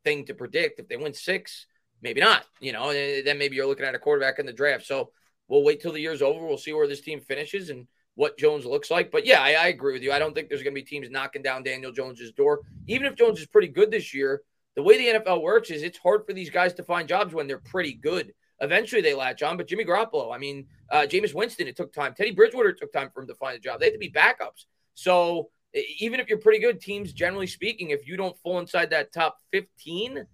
thing 0.04 0.26
to 0.26 0.34
predict. 0.34 0.78
If 0.78 0.88
they 0.88 0.96
win 0.96 1.14
six, 1.14 1.66
maybe 2.02 2.20
not. 2.20 2.44
You 2.60 2.72
know, 2.72 2.92
then 2.92 3.38
maybe 3.38 3.56
you're 3.56 3.66
looking 3.66 3.86
at 3.86 3.94
a 3.94 3.98
quarterback 3.98 4.38
in 4.38 4.46
the 4.46 4.52
draft. 4.52 4.86
So 4.86 5.10
we'll 5.48 5.64
wait 5.64 5.80
till 5.80 5.92
the 5.92 6.00
year's 6.00 6.22
over. 6.22 6.46
We'll 6.46 6.58
see 6.58 6.72
where 6.72 6.86
this 6.86 7.00
team 7.00 7.20
finishes 7.20 7.70
and 7.70 7.86
what 8.14 8.38
Jones 8.38 8.64
looks 8.64 8.90
like. 8.90 9.10
But 9.10 9.26
yeah, 9.26 9.40
I, 9.40 9.52
I 9.52 9.66
agree 9.68 9.92
with 9.92 10.02
you. 10.02 10.12
I 10.12 10.18
don't 10.18 10.34
think 10.34 10.48
there's 10.48 10.62
going 10.62 10.74
to 10.74 10.80
be 10.80 10.86
teams 10.86 11.10
knocking 11.10 11.42
down 11.42 11.62
Daniel 11.62 11.92
Jones's 11.92 12.32
door. 12.32 12.60
Even 12.86 13.06
if 13.06 13.16
Jones 13.16 13.40
is 13.40 13.46
pretty 13.46 13.68
good 13.68 13.90
this 13.90 14.14
year, 14.14 14.42
the 14.76 14.82
way 14.82 14.98
the 14.98 15.18
NFL 15.18 15.42
works 15.42 15.70
is 15.70 15.82
it's 15.82 15.98
hard 15.98 16.26
for 16.26 16.32
these 16.32 16.50
guys 16.50 16.74
to 16.74 16.82
find 16.82 17.08
jobs 17.08 17.34
when 17.34 17.46
they're 17.46 17.58
pretty 17.58 17.94
good. 17.94 18.32
Eventually 18.60 19.02
they 19.02 19.14
latch 19.14 19.42
on, 19.42 19.56
but 19.56 19.66
Jimmy 19.66 19.84
Garoppolo, 19.84 20.34
I 20.34 20.38
mean, 20.38 20.66
uh, 20.90 21.06
Jameis 21.08 21.34
Winston, 21.34 21.66
it 21.66 21.76
took 21.76 21.92
time. 21.92 22.14
Teddy 22.14 22.30
Bridgewater 22.30 22.72
took 22.72 22.92
time 22.92 23.10
for 23.12 23.20
him 23.20 23.28
to 23.28 23.34
find 23.34 23.56
a 23.56 23.60
job. 23.60 23.80
They 23.80 23.86
had 23.86 23.94
to 23.94 23.98
be 23.98 24.10
backups. 24.10 24.66
So 24.94 25.50
even 25.98 26.20
if 26.20 26.28
you're 26.28 26.38
pretty 26.38 26.60
good, 26.60 26.80
teams 26.80 27.12
generally 27.12 27.46
speaking, 27.46 27.90
if 27.90 28.06
you 28.06 28.16
don't 28.16 28.38
fall 28.38 28.58
inside 28.58 28.90
that 28.90 29.12
top 29.12 29.38
15, 29.52 30.26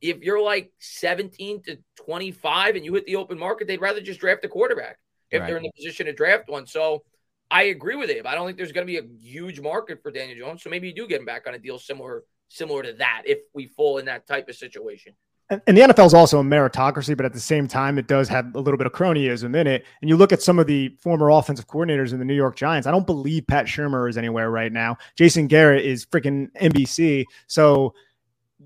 if 0.00 0.18
you're 0.22 0.40
like 0.40 0.72
17 0.78 1.62
to 1.64 1.78
25 2.04 2.76
and 2.76 2.84
you 2.84 2.94
hit 2.94 3.06
the 3.06 3.16
open 3.16 3.38
market, 3.38 3.66
they'd 3.66 3.80
rather 3.80 4.00
just 4.00 4.20
draft 4.20 4.44
a 4.44 4.48
quarterback. 4.48 4.98
if 5.32 5.40
Right. 5.40 5.48
they're 5.48 5.56
in 5.56 5.64
the 5.64 5.72
position 5.74 6.06
to 6.06 6.12
draft 6.12 6.48
one. 6.48 6.68
So 6.68 7.02
I 7.50 7.64
agree 7.64 7.96
with 7.96 8.10
Abe. 8.10 8.26
I 8.26 8.36
don't 8.36 8.46
think 8.46 8.56
there's 8.56 8.70
going 8.70 8.86
to 8.86 8.92
be 8.92 8.98
a 8.98 9.18
huge 9.18 9.60
market 9.60 10.00
for 10.00 10.12
Daniel 10.12 10.38
Jones. 10.38 10.62
So 10.62 10.70
maybe 10.70 10.86
you 10.86 10.94
do 10.94 11.08
get 11.08 11.18
him 11.18 11.26
back 11.26 11.48
on 11.48 11.54
a 11.54 11.58
deal 11.58 11.78
similar 11.80 12.22
similar 12.48 12.84
to 12.84 12.92
that 12.92 13.22
if 13.26 13.38
we 13.52 13.66
fall 13.66 13.98
in 13.98 14.04
that 14.04 14.24
type 14.26 14.48
of 14.48 14.54
situation. 14.54 15.14
And, 15.48 15.62
the 15.66 15.82
NFL 15.82 16.06
is 16.06 16.14
also 16.14 16.40
a 16.40 16.42
meritocracy, 16.42 17.16
but 17.16 17.24
at 17.24 17.32
the 17.32 17.40
same 17.40 17.68
time, 17.68 17.98
it 17.98 18.08
does 18.08 18.28
have 18.28 18.54
a 18.56 18.58
little 18.58 18.78
bit 18.78 18.86
of 18.86 18.92
cronyism 18.92 19.54
in 19.54 19.66
it. 19.68 19.84
And 20.00 20.08
you 20.08 20.16
look 20.16 20.32
at 20.32 20.42
some 20.42 20.58
of 20.58 20.66
the 20.66 20.88
former 21.00 21.30
offensive 21.30 21.68
coordinators 21.68 22.12
in 22.12 22.18
the 22.18 22.24
New 22.24 22.34
York 22.34 22.56
Giants. 22.56 22.86
I 22.86 22.90
don't 22.90 23.06
believe 23.06 23.46
Pat 23.46 23.66
Shurmur 23.66 24.10
is 24.10 24.18
anywhere 24.18 24.50
right 24.50 24.72
now. 24.72 24.96
Jason 25.14 25.46
Garrett 25.46 25.84
is 25.84 26.04
freaking 26.04 26.50
NBC. 26.60 27.24
So 27.46 27.94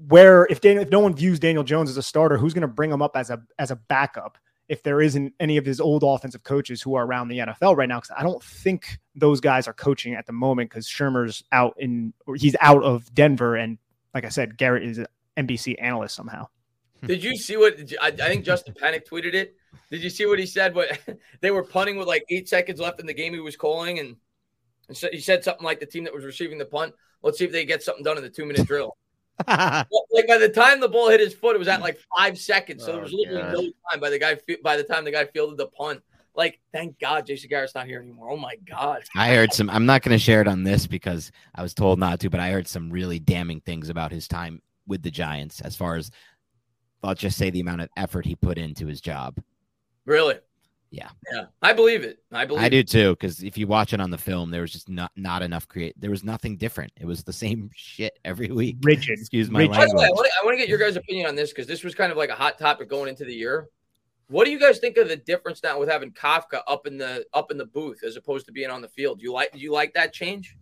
where 0.08 0.46
if 0.48 0.60
Daniel, 0.60 0.82
if 0.82 0.90
no 0.90 1.00
one 1.00 1.14
views 1.14 1.38
Daniel 1.38 1.64
Jones 1.64 1.90
as 1.90 1.96
a 1.96 2.02
starter, 2.02 2.38
who's 2.38 2.54
going 2.54 2.62
to 2.62 2.68
bring 2.68 2.90
him 2.90 3.02
up 3.02 3.16
as 3.16 3.30
a 3.30 3.42
as 3.58 3.70
a 3.70 3.76
backup? 3.76 4.38
If 4.68 4.84
there 4.84 5.02
isn't 5.02 5.34
any 5.40 5.56
of 5.56 5.66
his 5.66 5.80
old 5.80 6.04
offensive 6.04 6.44
coaches 6.44 6.80
who 6.80 6.94
are 6.94 7.04
around 7.04 7.26
the 7.26 7.38
NFL 7.38 7.76
right 7.76 7.88
now, 7.88 7.98
because 7.98 8.14
I 8.16 8.22
don't 8.22 8.42
think 8.42 9.00
those 9.16 9.40
guys 9.40 9.66
are 9.66 9.72
coaching 9.72 10.14
at 10.14 10.26
the 10.26 10.32
moment 10.32 10.70
because 10.70 10.86
Shurmur's 10.86 11.42
out 11.50 11.74
in 11.76 12.14
he's 12.36 12.54
out 12.60 12.82
of 12.84 13.12
Denver, 13.12 13.56
and 13.56 13.78
like 14.14 14.24
I 14.24 14.28
said, 14.28 14.56
Garrett 14.56 14.84
is 14.84 14.98
an 14.98 15.06
NBC 15.36 15.74
analyst 15.80 16.14
somehow. 16.14 16.46
Did 17.06 17.22
you 17.24 17.36
see 17.36 17.56
what 17.56 17.76
I, 18.00 18.08
I 18.08 18.10
think 18.10 18.44
Justin 18.44 18.74
Panic 18.78 19.08
tweeted 19.08 19.34
it? 19.34 19.54
Did 19.90 20.02
you 20.02 20.10
see 20.10 20.26
what 20.26 20.38
he 20.38 20.46
said? 20.46 20.74
What 20.74 20.98
they 21.40 21.50
were 21.50 21.64
punting 21.64 21.96
with 21.96 22.06
like 22.08 22.24
eight 22.28 22.48
seconds 22.48 22.80
left 22.80 23.00
in 23.00 23.06
the 23.06 23.14
game 23.14 23.32
he 23.32 23.40
was 23.40 23.56
calling, 23.56 23.98
and, 23.98 24.16
and 24.88 24.96
so 24.96 25.08
he 25.10 25.20
said 25.20 25.42
something 25.44 25.64
like 25.64 25.80
the 25.80 25.86
team 25.86 26.04
that 26.04 26.14
was 26.14 26.24
receiving 26.24 26.58
the 26.58 26.64
punt. 26.64 26.94
Let's 27.22 27.38
see 27.38 27.44
if 27.44 27.52
they 27.52 27.64
get 27.64 27.82
something 27.82 28.04
done 28.04 28.16
in 28.16 28.22
the 28.22 28.30
two 28.30 28.44
minute 28.44 28.66
drill. 28.66 28.96
Well, 29.48 29.86
like 30.12 30.26
by 30.28 30.36
the 30.36 30.50
time 30.50 30.80
the 30.80 30.88
ball 30.88 31.08
hit 31.08 31.18
his 31.18 31.32
foot, 31.32 31.56
it 31.56 31.58
was 31.58 31.66
at 31.68 31.80
like 31.80 31.98
five 32.14 32.38
seconds. 32.38 32.84
So 32.84 32.92
there 32.92 33.00
Oh, 33.00 33.04
was 33.04 33.12
literally 33.14 33.40
God. 33.40 33.52
no 33.54 33.62
time 33.90 33.98
by 34.00 34.10
the 34.10 34.18
guy. 34.18 34.36
By 34.62 34.76
the 34.76 34.84
time 34.84 35.02
the 35.02 35.10
guy 35.10 35.24
fielded 35.24 35.56
the 35.56 35.68
punt, 35.68 36.02
like 36.34 36.60
thank 36.72 36.98
God 37.00 37.24
Jason 37.24 37.48
Garrett's 37.48 37.74
not 37.74 37.86
here 37.86 38.02
anymore. 38.02 38.28
Oh 38.30 38.36
my 38.36 38.56
God. 38.68 39.02
I 39.16 39.34
heard 39.34 39.54
some. 39.54 39.70
I'm 39.70 39.86
not 39.86 40.02
going 40.02 40.14
to 40.14 40.22
share 40.22 40.42
it 40.42 40.46
on 40.48 40.62
this 40.62 40.86
because 40.86 41.32
I 41.54 41.62
was 41.62 41.72
told 41.72 41.98
not 41.98 42.20
to, 42.20 42.28
but 42.28 42.38
I 42.38 42.50
heard 42.50 42.68
some 42.68 42.90
really 42.90 43.18
damning 43.18 43.60
things 43.62 43.88
about 43.88 44.12
his 44.12 44.28
time 44.28 44.60
with 44.86 45.02
the 45.02 45.10
Giants, 45.10 45.62
as 45.62 45.74
far 45.74 45.96
as 45.96 46.10
I'll 47.02 47.14
just 47.14 47.38
say 47.38 47.50
the 47.50 47.60
amount 47.60 47.80
of 47.82 47.88
effort 47.96 48.26
he 48.26 48.34
put 48.34 48.58
into 48.58 48.86
his 48.86 49.00
job. 49.00 49.40
Really? 50.04 50.36
Yeah. 50.90 51.08
Yeah. 51.32 51.44
I 51.62 51.72
believe 51.72 52.02
it. 52.02 52.18
I 52.32 52.44
believe 52.44 52.62
I 52.62 52.66
it. 52.66 52.70
do 52.70 52.82
too, 52.82 53.10
because 53.10 53.44
if 53.44 53.56
you 53.56 53.66
watch 53.68 53.92
it 53.92 54.00
on 54.00 54.10
the 54.10 54.18
film, 54.18 54.50
there 54.50 54.60
was 54.60 54.72
just 54.72 54.88
not 54.88 55.12
not 55.14 55.40
enough 55.42 55.68
create. 55.68 55.94
There 56.00 56.10
was 56.10 56.24
nothing 56.24 56.56
different. 56.56 56.92
It 57.00 57.06
was 57.06 57.22
the 57.22 57.32
same 57.32 57.70
shit 57.76 58.18
every 58.24 58.48
week. 58.48 58.76
Rigid. 58.82 59.18
Excuse 59.18 59.50
my 59.50 59.60
Rigid. 59.60 59.76
By 59.76 59.86
the 59.86 59.94
way, 59.94 60.02
I 60.04 60.06
language. 60.06 60.16
want, 60.16 60.26
to, 60.26 60.32
I 60.42 60.44
want 60.44 60.54
to 60.54 60.58
get 60.58 60.68
your 60.68 60.78
guys' 60.78 60.96
opinion 60.96 61.26
on 61.28 61.36
this 61.36 61.50
because 61.50 61.66
this 61.68 61.84
was 61.84 61.94
kind 61.94 62.10
of 62.10 62.18
like 62.18 62.30
a 62.30 62.34
hot 62.34 62.58
topic 62.58 62.88
going 62.88 63.08
into 63.08 63.24
the 63.24 63.34
year. 63.34 63.68
What 64.28 64.44
do 64.44 64.50
you 64.50 64.60
guys 64.60 64.78
think 64.78 64.96
of 64.96 65.08
the 65.08 65.16
difference 65.16 65.62
now 65.62 65.78
with 65.78 65.88
having 65.88 66.12
Kafka 66.12 66.62
up 66.66 66.86
in 66.86 66.98
the 66.98 67.24
up 67.34 67.50
in 67.50 67.58
the 67.58 67.66
booth 67.66 68.02
as 68.04 68.16
opposed 68.16 68.46
to 68.46 68.52
being 68.52 68.70
on 68.70 68.82
the 68.82 68.88
field? 68.88 69.18
Do 69.20 69.24
you 69.24 69.32
like 69.32 69.52
do 69.52 69.58
you 69.58 69.72
like 69.72 69.94
that 69.94 70.12
change? 70.12 70.56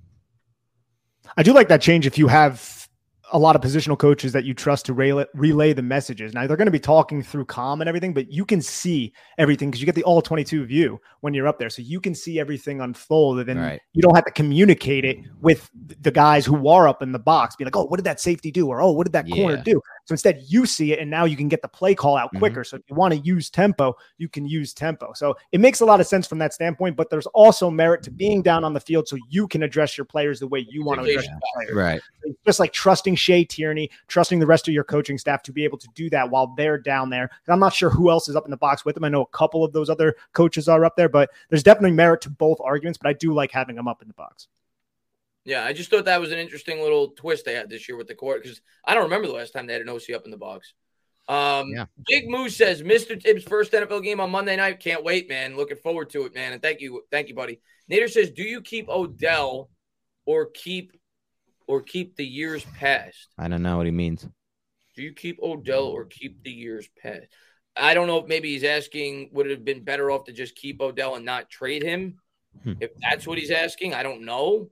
I 1.37 1.43
do 1.43 1.53
like 1.53 1.69
that 1.69 1.83
change 1.83 2.07
if 2.07 2.17
you 2.17 2.29
have 2.29 2.88
a 3.33 3.39
lot 3.39 3.57
of 3.57 3.63
positional 3.63 3.99
coaches 3.99 4.33
that 4.33 4.45
you 4.45 4.55
trust 4.55 4.87
to 4.87 4.93
relay, 4.93 5.25
relay 5.35 5.73
the 5.73 5.83
messages. 5.83 6.33
Now 6.35 6.47
they're 6.47 6.57
going 6.57 6.67
to 6.67 6.73
be 6.73 6.79
talking 6.79 7.23
through 7.23 7.47
calm 7.47 7.81
and 7.81 7.89
everything, 7.89 8.15
but 8.15 8.31
you 8.31 8.45
can 8.45 8.61
see 8.63 9.13
everything 9.37 9.71
because 9.71 9.81
you 9.81 9.87
get 9.87 9.95
the 9.95 10.05
all 10.05 10.23
22 10.23 10.65
view 10.67 11.01
when 11.21 11.35
you're 11.35 11.49
up 11.49 11.59
there. 11.59 11.71
So 11.71 11.83
you 11.83 12.01
can 12.01 12.15
see 12.15 12.39
everything 12.41 12.81
unfold 12.81 13.39
and 13.41 13.49
then 13.49 13.59
Right. 13.59 13.81
you 13.93 14.03
don't 14.03 14.15
have 14.15 14.25
to 14.25 14.33
communicate 14.33 15.05
it 15.05 15.19
mm. 15.19 15.27
with 15.41 15.71
the 15.75 16.11
guys 16.11 16.47
who 16.47 16.69
are 16.69 16.89
up 16.89 17.03
in 17.03 17.13
the 17.13 17.19
box, 17.19 17.57
be 17.57 17.65
like, 17.65 17.77
oh, 17.77 17.85
what 17.85 17.97
did 17.97 18.05
that 18.05 18.21
safety 18.21 18.51
do? 18.51 18.69
Or, 18.69 18.81
oh, 18.81 18.93
what 18.93 19.05
did 19.07 19.13
that 19.13 19.29
corner 19.29 19.57
Yeah. 19.57 19.63
do? 19.63 19.81
So 20.09 20.15
instead 20.15 20.43
you 20.47 20.65
see 20.65 20.95
it 20.95 21.01
and 21.01 21.11
now 21.11 21.27
you 21.27 21.37
can 21.37 21.49
get 21.49 21.61
the 21.61 21.69
play 21.69 21.95
call 21.95 22.17
out 22.17 22.33
Mhm. 22.35 22.39
quicker. 22.39 22.65
So 22.65 22.79
if 22.79 22.83
you 22.89 22.97
want 22.97 23.13
to 23.13 23.21
use 23.21 23.51
tempo, 23.51 23.95
you 24.17 24.27
can 24.27 24.47
use 24.47 24.73
tempo. 24.73 25.13
So 25.13 25.37
it 25.53 25.61
makes 25.61 25.81
a 25.81 25.85
lot 25.85 26.01
of 26.01 26.07
sense 26.07 26.27
from 26.27 26.39
that 26.39 26.55
standpoint, 26.55 26.97
but 26.97 27.11
there's 27.11 27.27
also 27.27 27.69
merit 27.69 28.03
to 28.05 28.11
being 28.11 28.41
down 28.41 28.65
on 28.65 28.73
the 28.73 28.81
field 28.81 29.07
so 29.07 29.19
you 29.29 29.47
can 29.47 29.63
address 29.63 29.99
your 29.99 30.07
players 30.07 30.41
the 30.41 30.47
way 30.47 30.61
you 30.71 30.83
want 30.83 30.99
to 31.03 31.11
address 31.11 31.27
your 31.27 31.39
players 31.55 31.77
Right. 31.77 32.01
just 32.47 32.59
like 32.59 32.73
trusting 32.73 33.17
Shea 33.17 33.45
Tierney, 33.45 33.91
trusting 34.07 34.39
the 34.39 34.47
rest 34.47 34.67
of 34.67 34.73
your 34.73 34.83
coaching 34.85 35.19
staff 35.19 35.43
to 35.43 35.53
be 35.53 35.63
able 35.65 35.77
to 35.77 35.89
do 35.95 36.09
that 36.09 36.31
while 36.31 36.55
they're 36.57 36.79
down 36.79 37.11
there. 37.11 37.29
And 37.47 37.53
I'm 37.53 37.61
not 37.61 37.75
sure 37.75 37.91
who 37.91 38.09
else 38.09 38.31
is 38.31 38.37
up 38.37 38.47
in 38.47 38.51
the 38.51 38.57
box 38.57 38.87
with 38.87 38.95
them. 38.95 39.05
I 39.05 39.11
know 39.11 39.21
a 39.21 39.27
couple 39.27 39.63
of 39.63 39.75
those 39.75 39.91
other 39.91 40.17
coaches 40.33 40.71
are 40.71 40.87
up 40.87 40.97
there, 40.97 41.11
but 41.11 41.29
there's 41.51 41.63
definitely 41.63 41.93
merit 41.93 42.23
to 42.23 42.31
both 42.31 42.59
arguments. 42.65 42.97
But 42.97 43.11
I 43.11 43.13
do 43.13 43.35
like 43.35 43.51
having 43.53 43.77
them 43.77 43.89
up 43.89 44.01
in 44.01 44.09
the 44.09 44.15
box. 44.15 44.49
Yeah, 45.49 45.65
I 45.65 45.73
just 45.73 45.89
thought 45.89 46.05
that 46.05 46.21
was 46.21 46.31
an 46.31 46.39
interesting 46.39 46.83
little 46.83 47.09
twist 47.09 47.47
they 47.47 47.55
had 47.55 47.71
this 47.71 47.89
year 47.89 47.97
with 47.97 48.07
the 48.07 48.15
court 48.15 48.43
because 48.43 48.61
I 48.85 48.93
don't 48.93 49.05
remember 49.05 49.29
the 49.29 49.33
last 49.33 49.55
time 49.55 49.67
they 49.67 49.73
had 49.73 49.81
an 49.81 49.89
OC 49.89 50.11
up 50.15 50.27
in 50.27 50.31
the 50.31 50.37
box. 50.37 50.75
Um, 51.27 51.71
Yeah. 51.75 51.87
Big 52.07 52.29
Moose 52.29 52.55
says 52.55 52.83
Mr. 52.83 53.19
Tibbs' 53.19 53.45
first 53.45 53.73
NFL 53.73 54.05
game 54.05 54.21
on 54.21 54.31
Monday 54.31 54.57
night. 54.57 54.79
Can't 54.79 55.03
wait, 55.03 55.27
man. 55.27 55.57
Looking 55.57 55.79
forward 55.79 56.11
to 56.11 56.27
it, 56.27 56.35
man. 56.35 56.53
And 56.53 56.61
thank 56.61 56.83
you, 56.83 57.03
thank 57.11 57.31
you, 57.31 57.35
buddy. 57.35 57.63
Nader 57.91 58.11
says, 58.11 58.31
do 58.31 58.43
you 58.43 58.61
keep 58.61 58.91
Odell 58.91 59.71
or 60.27 60.51
keep 60.53 60.93
or 61.67 61.81
keep 61.81 62.17
the 62.17 62.27
years 62.27 62.67
past? 62.79 63.29
I 63.39 63.49
don't 63.49 63.63
know 63.63 63.79
what 63.79 63.87
he 63.87 63.93
means. 63.93 64.29
Do 64.97 65.03
you 65.03 65.15
keep 65.15 65.39
Odell 65.43 65.85
or 65.85 66.05
keep 66.05 66.43
the 66.45 66.51
years 66.51 66.87
past? 67.03 67.27
I 67.75 67.95
don't 67.95 68.07
know 68.07 68.19
if 68.19 68.27
maybe 68.27 68.51
he's 68.51 68.65
asking 68.65 69.31
would 69.33 69.47
it 69.47 69.53
have 69.53 69.65
been 69.65 69.83
better 69.83 70.11
off 70.11 70.25
to 70.25 70.33
just 70.33 70.57
keep 70.57 70.83
Odell 70.83 71.15
and 71.15 71.25
not 71.25 71.49
trade 71.49 71.83
him? 71.83 72.19
Hmm. 72.63 72.75
If 72.81 72.91
that's 73.01 73.27
what 73.27 73.39
he's 73.39 73.51
asking, 73.51 73.95
I 73.95 74.03
don't 74.03 74.27
know. 74.27 74.69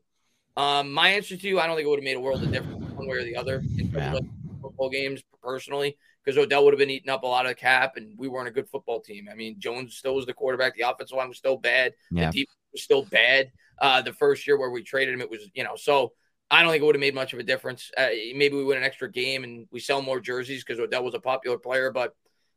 Um, 0.57 0.93
my 0.93 1.11
answer 1.11 1.37
to 1.37 1.49
you, 1.49 1.61
I 1.61 1.67
don't 1.67 1.77
think 1.77 1.87
it 1.87 1.91
would 1.91 1.99
have 1.99 2.05
made 2.05 2.17
a 2.17 2.21
world 2.21 2.43
of 2.43 2.51
difference 2.51 2.91
one 2.93 3.07
way 3.07 3.17
or 3.17 3.25
the 3.25 3.37
other 3.37 3.57
in 3.79 3.91
terms 3.91 3.95
Yeah. 3.95 4.15
of 4.17 4.27
football 4.63 4.89
games 4.89 5.23
personally, 5.43 5.99
because 6.25 6.39
Odell 6.39 6.65
would 6.65 6.73
have 6.73 6.79
been 6.79 6.91
eating 6.91 7.11
up 7.11 7.23
a 7.25 7.27
lot 7.27 7.47
of 7.47 7.57
cap 7.57 7.97
and 7.97 8.17
we 8.19 8.29
weren't 8.29 8.49
a 8.49 8.53
good 8.53 8.69
football 8.69 9.01
team. 9.01 9.29
I 9.31 9.35
mean, 9.35 9.61
Jones 9.61 9.97
still 9.97 10.15
was 10.15 10.25
the 10.27 10.33
quarterback, 10.33 10.75
the 10.75 10.89
offensive 10.89 11.17
line 11.17 11.29
was 11.29 11.37
still 11.39 11.57
bad, 11.59 11.93
Yeah. 12.11 12.31
the 12.31 12.41
defense 12.41 12.59
was 12.73 12.83
still 12.83 13.05
bad. 13.05 13.53
Uh, 13.79 14.01
the 14.01 14.15
first 14.15 14.47
year 14.47 14.57
where 14.57 14.71
we 14.71 14.83
traded 14.83 15.13
him, 15.13 15.21
it 15.21 15.29
was, 15.31 15.51
you 15.55 15.63
know, 15.63 15.77
so 15.77 16.15
I 16.51 16.63
don't 16.63 16.71
think 16.71 16.83
it 16.83 16.87
would 16.87 16.95
have 16.95 17.01
made 17.01 17.15
much 17.15 17.33
of 17.35 17.39
a 17.39 17.43
difference. 17.43 17.91
Uh, 17.97 18.09
maybe 18.35 18.57
we 18.57 18.65
win 18.65 18.79
an 18.79 18.85
extra 18.85 19.11
game 19.11 19.45
and 19.45 19.67
we 19.71 19.81
sell 19.81 20.01
more 20.01 20.21
jerseys 20.21 20.65
because 20.65 20.81
Odell 20.81 21.05
was 21.05 21.15
a 21.15 21.21
popular 21.21 21.59
player, 21.59 21.91
but 21.91 22.15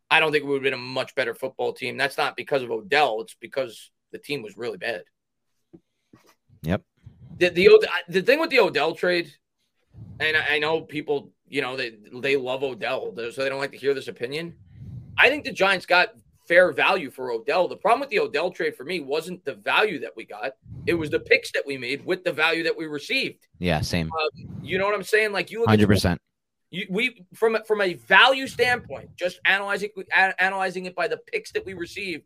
I 0.10 0.20
don't 0.20 0.32
think 0.32 0.46
we 0.46 0.52
would 0.52 0.64
have 0.64 0.64
been 0.64 0.74
a 0.74 0.78
much 0.78 1.14
better 1.16 1.34
football 1.34 1.74
team. 1.74 1.98
That's 1.98 2.18
not 2.18 2.38
because 2.38 2.64
of 2.64 2.72
Odell; 2.72 3.22
it's 3.22 3.36
because 3.40 3.92
the 4.12 4.18
team 4.20 4.42
was 4.42 4.58
really 4.58 4.78
bad. 4.78 5.04
Yep. 6.64 6.82
The 7.40 7.50
the, 7.50 7.88
the 8.10 8.22
thing 8.22 8.40
with 8.40 8.50
the 8.50 8.60
Odell 8.60 8.94
trade, 8.94 9.34
and 10.20 10.38
I, 10.38 10.56
I 10.56 10.60
know 10.60 10.82
people, 10.82 11.32
you 11.48 11.62
know, 11.62 11.76
they 11.78 11.94
they 12.14 12.36
love 12.36 12.64
Odell, 12.64 13.14
so 13.16 13.42
they 13.44 13.50
don't 13.50 13.60
like 13.60 13.72
to 13.72 13.78
hear 13.78 13.94
this 13.94 14.08
opinion. 14.08 14.56
I 15.18 15.30
think 15.30 15.46
the 15.46 15.52
Giants 15.52 15.86
got 15.86 16.10
fair 16.48 16.72
value 16.72 17.10
for 17.12 17.32
Odell. 17.32 17.68
The 17.68 17.78
problem 17.78 18.02
with 18.02 18.10
the 18.10 18.20
Odell 18.20 18.52
trade 18.52 18.76
for 18.76 18.84
me 18.84 19.00
wasn't 19.00 19.44
the 19.46 19.54
value 19.54 20.00
that 20.02 20.12
we 20.16 20.26
got; 20.26 20.54
it 20.86 20.94
was 20.96 21.10
the 21.10 21.20
picks 21.20 21.52
that 21.54 21.64
we 21.66 21.78
made 21.78 22.06
with 22.06 22.24
the 22.24 22.34
value 22.34 22.64
that 22.64 22.78
we 22.78 22.86
received. 22.88 23.48
Yeah. 23.60 23.82
Same. 23.82 24.08
Um, 24.12 24.60
you 24.62 24.78
know 24.78 24.86
what 24.86 24.96
I'm 24.96 25.04
saying? 25.04 25.32
Like 25.32 25.50
you 25.50 25.66
Hundred 25.66 25.88
percent. 25.88 26.20
you, 26.72 26.88
we 26.90 27.26
from 27.34 27.56
a- 27.56 27.64
from 27.64 27.80
a 27.82 27.94
value 27.94 28.48
standpoint, 28.48 29.16
just 29.16 29.40
analyzing 29.46 29.90
analyzing 30.40 30.86
it 30.86 30.96
by 30.96 31.08
the 31.08 31.18
picks 31.32 31.52
that 31.54 31.66
we 31.66 31.74
received, 31.74 32.24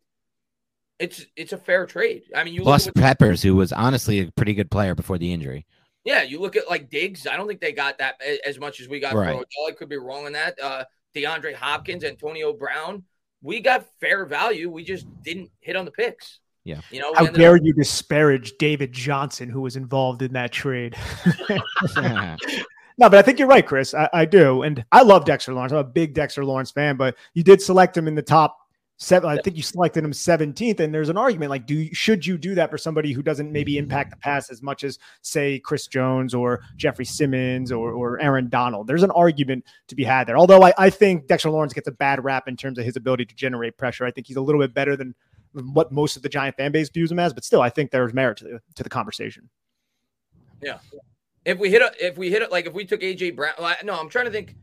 it's 0.99 1.26
it's 1.36 1.53
a 1.53 1.57
fair 1.57 1.86
trade. 1.86 2.24
I 2.36 2.44
mean, 2.44 2.53
you 2.53 2.61
Plus 2.61 2.86
look 2.86 2.98
at 2.98 3.02
Peppers, 3.02 3.41
who 3.41 3.56
was 3.56 3.74
honestly 3.74 4.20
a 4.20 4.32
pretty 4.32 4.53
good 4.53 4.70
player 4.72 4.95
before 4.95 5.18
the 5.18 5.32
injury. 5.34 5.65
yeah, 6.06 6.22
you 6.24 6.40
look 6.40 6.56
at 6.56 6.70
like 6.70 6.90
Diggs. 6.90 7.28
I 7.28 7.36
don't 7.38 7.48
think 7.48 7.61
they 7.61 7.72
got 7.72 7.98
that 7.99 8.22
as 8.45 8.60
much 8.60 8.80
as 8.80 8.88
we 8.88 8.99
got 8.99 9.14
Right. 9.14 9.30
Odell. 9.30 9.45
I 9.68 9.72
could 9.72 9.90
be 9.90 9.98
wrong 9.98 10.26
on 10.26 10.34
that. 10.34 10.60
Uh, 10.61 10.84
DeAndre 11.15 11.53
Hopkins, 11.53 12.03
Antonio 12.03 12.53
Brown, 12.53 13.03
we 13.41 13.60
got 13.60 13.86
fair 13.99 14.26
value. 14.26 14.70
We 14.72 14.84
just 14.84 15.06
didn't 15.24 15.52
hit 15.60 15.76
on 15.76 15.86
the 15.86 15.91
picks. 15.91 16.40
Yeah. 16.65 16.80
you 16.91 17.02
know. 17.02 17.14
How 17.14 17.28
dare 17.28 17.56
up- 17.56 17.61
you 17.64 17.74
disparage 17.74 18.53
David 18.57 18.94
Johnson, 18.94 19.49
who 19.49 19.61
was 19.61 19.76
involved 19.76 20.22
in 20.22 20.34
that 20.34 20.52
trade? 20.52 20.95
No, 22.99 23.10
but 23.10 23.15
I 23.18 23.24
think 23.24 23.40
you're 23.40 23.48
right, 23.48 23.65
Chris. 23.65 23.95
I, 23.95 24.07
I 24.14 24.26
do. 24.26 24.61
And 24.61 24.86
I 24.91 25.02
love 25.02 25.26
Dexter 25.26 25.52
Lawrence. 25.52 25.72
I'm 25.72 25.80
a 25.80 25.84
big 25.84 26.14
Dexter 26.14 26.45
Lawrence 26.45 26.70
fan, 26.70 26.95
but 26.95 27.15
you 27.34 27.41
did 27.41 27.60
select 27.60 27.98
him 27.98 28.07
in 28.07 28.14
the 28.14 28.22
top 28.22 28.56
seven. 28.98 29.30
I 29.30 29.38
think 29.41 29.57
you 29.57 29.64
selected 29.64 30.03
him 30.03 30.11
17th. 30.11 30.80
And 30.80 30.94
there's 30.94 31.10
an 31.10 31.18
argument 31.18 31.49
like, 31.49 31.65
do 31.65 31.76
you, 31.76 31.94
should 31.94 32.26
you 32.26 32.38
do 32.38 32.56
that 32.56 32.70
for 32.70 32.78
somebody 32.78 33.11
who 33.11 33.22
doesn't 33.22 33.52
maybe 33.52 33.74
mm-hmm. 33.74 33.84
impact 33.84 34.11
the 34.11 34.18
pass 34.18 34.49
as 34.49 34.61
much 34.61 34.84
as, 34.84 34.99
say, 35.22 35.60
Chris 35.60 35.88
Jones 35.88 36.34
or 36.34 36.61
Jeffrey 36.76 37.06
Simmons 37.06 37.72
or, 37.72 37.91
or 37.91 38.20
Aaron 38.22 38.49
Donald? 38.49 38.88
There's 38.88 39.03
an 39.03 39.11
argument 39.11 39.65
to 39.88 39.95
be 39.95 40.03
had 40.03 40.28
there. 40.28 40.38
Although 40.38 40.64
I, 40.64 40.74
I 40.78 40.90
think 40.90 41.28
Dexter 41.28 41.49
Lawrence 41.49 41.74
gets 41.74 41.88
a 41.88 41.91
bad 41.91 42.24
rap 42.24 42.48
in 42.48 42.56
terms 42.56 42.78
of 42.78 42.86
his 42.86 42.95
ability 42.95 43.26
to 43.26 43.36
generate 43.36 43.78
pressure. 43.78 44.06
I 44.06 44.11
think 44.11 44.28
he's 44.28 44.38
a 44.38 44.41
little 44.41 44.61
bit 44.61 44.74
better 44.74 44.95
than 44.95 45.15
what 45.53 45.91
most 45.91 46.15
of 46.15 46.24
the 46.24 46.30
Giant 46.30 46.56
fan 46.57 46.72
base 46.72 46.90
views 46.90 47.11
him 47.11 47.20
as, 47.20 47.34
but 47.34 47.44
still, 47.44 47.61
I 47.61 47.70
think 47.70 47.91
there's 47.91 48.14
merit 48.14 48.38
to 48.40 48.44
the, 48.45 48.61
to 48.76 48.84
the 48.84 48.90
conversation. 48.90 49.49
Yeah, 50.61 50.80
if 51.45 51.60
we 51.60 51.70
hit 51.70 51.82
it, 51.82 51.94
if 51.99 52.18
we 52.18 52.30
hit 52.30 52.41
it, 52.41 52.52
like 52.52 52.65
if 52.65 52.74
we 52.74 52.86
took 52.86 53.02
AJ 53.02 53.36
Brown, 53.36 53.53
no, 53.84 53.99
I'm 53.99 54.10
trying 54.10 54.26
to 54.26 54.32
think. 54.32 54.56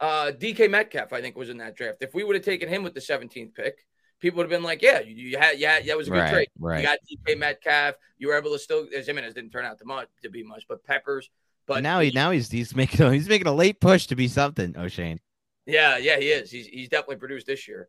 Uh, 0.00 0.32
DK 0.38 0.68
Metcalf, 0.70 1.12
I 1.12 1.20
think, 1.20 1.36
was 1.36 1.48
in 1.48 1.58
that 1.58 1.76
draft. 1.76 1.98
If 2.02 2.14
we 2.14 2.24
would 2.24 2.36
have 2.36 2.44
taken 2.44 2.68
him 2.68 2.82
with 2.82 2.94
the 2.94 3.00
17th 3.00 3.54
pick, 3.54 3.86
people 4.20 4.36
would 4.38 4.44
have 4.44 4.50
been 4.50 4.62
like, 4.62 4.82
"Yeah, 4.82 5.00
you, 5.00 5.14
you 5.14 5.38
had, 5.38 5.58
yeah, 5.58 5.80
that 5.80 5.96
was 5.96 6.08
a 6.08 6.10
good 6.10 6.18
Right, 6.18 6.32
trade. 6.32 6.48
right. 6.58 6.80
You 6.80 6.86
got 6.86 6.98
DK 7.26 7.38
Metcalf. 7.38 7.94
You 8.18 8.28
were 8.28 8.34
able 8.36 8.52
to 8.52 8.58
still. 8.58 8.86
As 8.94 9.06
Ximines 9.08 9.34
didn't 9.34 9.50
turn 9.50 9.64
out 9.64 9.78
to 9.78 9.84
much 9.84 10.08
to 10.22 10.28
be 10.30 10.42
much, 10.42 10.64
but 10.68 10.84
Peppers. 10.84 11.30
But 11.66 11.82
now 11.82 12.00
he 12.00 12.10
now 12.10 12.30
he's 12.30 12.50
he's 12.50 12.76
making 12.76 13.00
a, 13.06 13.12
he's 13.12 13.28
making 13.28 13.46
a 13.46 13.54
late 13.54 13.80
push 13.80 14.06
to 14.08 14.16
be 14.16 14.28
something. 14.28 14.74
Oshane. 14.74 15.18
yeah, 15.66 15.96
yeah, 15.96 16.18
he 16.18 16.28
is. 16.28 16.50
He's 16.50 16.66
he's 16.66 16.88
definitely 16.88 17.16
produced 17.16 17.46
this 17.46 17.66
year. 17.66 17.88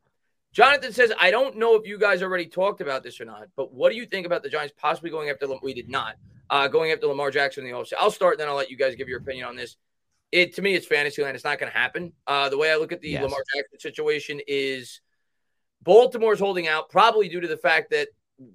Jonathan 0.53 0.91
says, 0.93 1.11
I 1.19 1.29
don't 1.29 1.57
know 1.57 1.75
if 1.75 1.85
you 1.85 1.99
guys 1.99 2.23
already 2.23 2.47
talked 2.47 2.81
about 2.81 3.03
this 3.03 3.21
or 3.21 3.25
not, 3.25 3.47
but 3.55 3.71
what 3.73 3.91
do 3.91 3.95
you 3.97 4.05
think 4.07 4.25
about 4.25 4.41
the 4.41 4.49
Giants 4.49 4.73
possibly 4.77 5.09
going 5.11 5.29
after? 5.29 5.45
We 5.61 5.73
did 5.73 5.89
not 5.89 6.15
uh, 6.49 6.67
going 6.67 6.91
after 6.91 7.05
Lamar 7.05 7.29
Jackson 7.29 7.65
in 7.65 7.71
the 7.71 7.77
offseason. 7.77 7.93
I'll 7.99 8.09
start, 8.09 8.39
then 8.39 8.47
I'll 8.47 8.55
let 8.55 8.71
you 8.71 8.77
guys 8.77 8.95
give 8.95 9.07
your 9.07 9.19
opinion 9.19 9.45
on 9.45 9.55
this. 9.55 9.75
It 10.31 10.55
to 10.55 10.61
me, 10.61 10.75
it's 10.75 10.85
fantasy 10.85 11.21
land. 11.21 11.35
It's 11.35 11.45
not 11.45 11.59
going 11.59 11.71
to 11.71 11.77
happen. 11.77 12.13
Uh, 12.25 12.49
the 12.49 12.57
way 12.57 12.71
I 12.71 12.75
look 12.75 12.91
at 12.91 13.01
the 13.01 13.11
yes. 13.11 13.23
Lamar 13.23 13.39
Jackson 13.55 13.79
situation 13.79 14.41
is 14.47 15.01
Baltimore's 15.83 16.39
holding 16.39 16.67
out, 16.67 16.89
probably 16.89 17.29
due 17.29 17.39
to 17.39 17.47
the 17.47 17.57
fact 17.57 17.91
that 17.91 18.09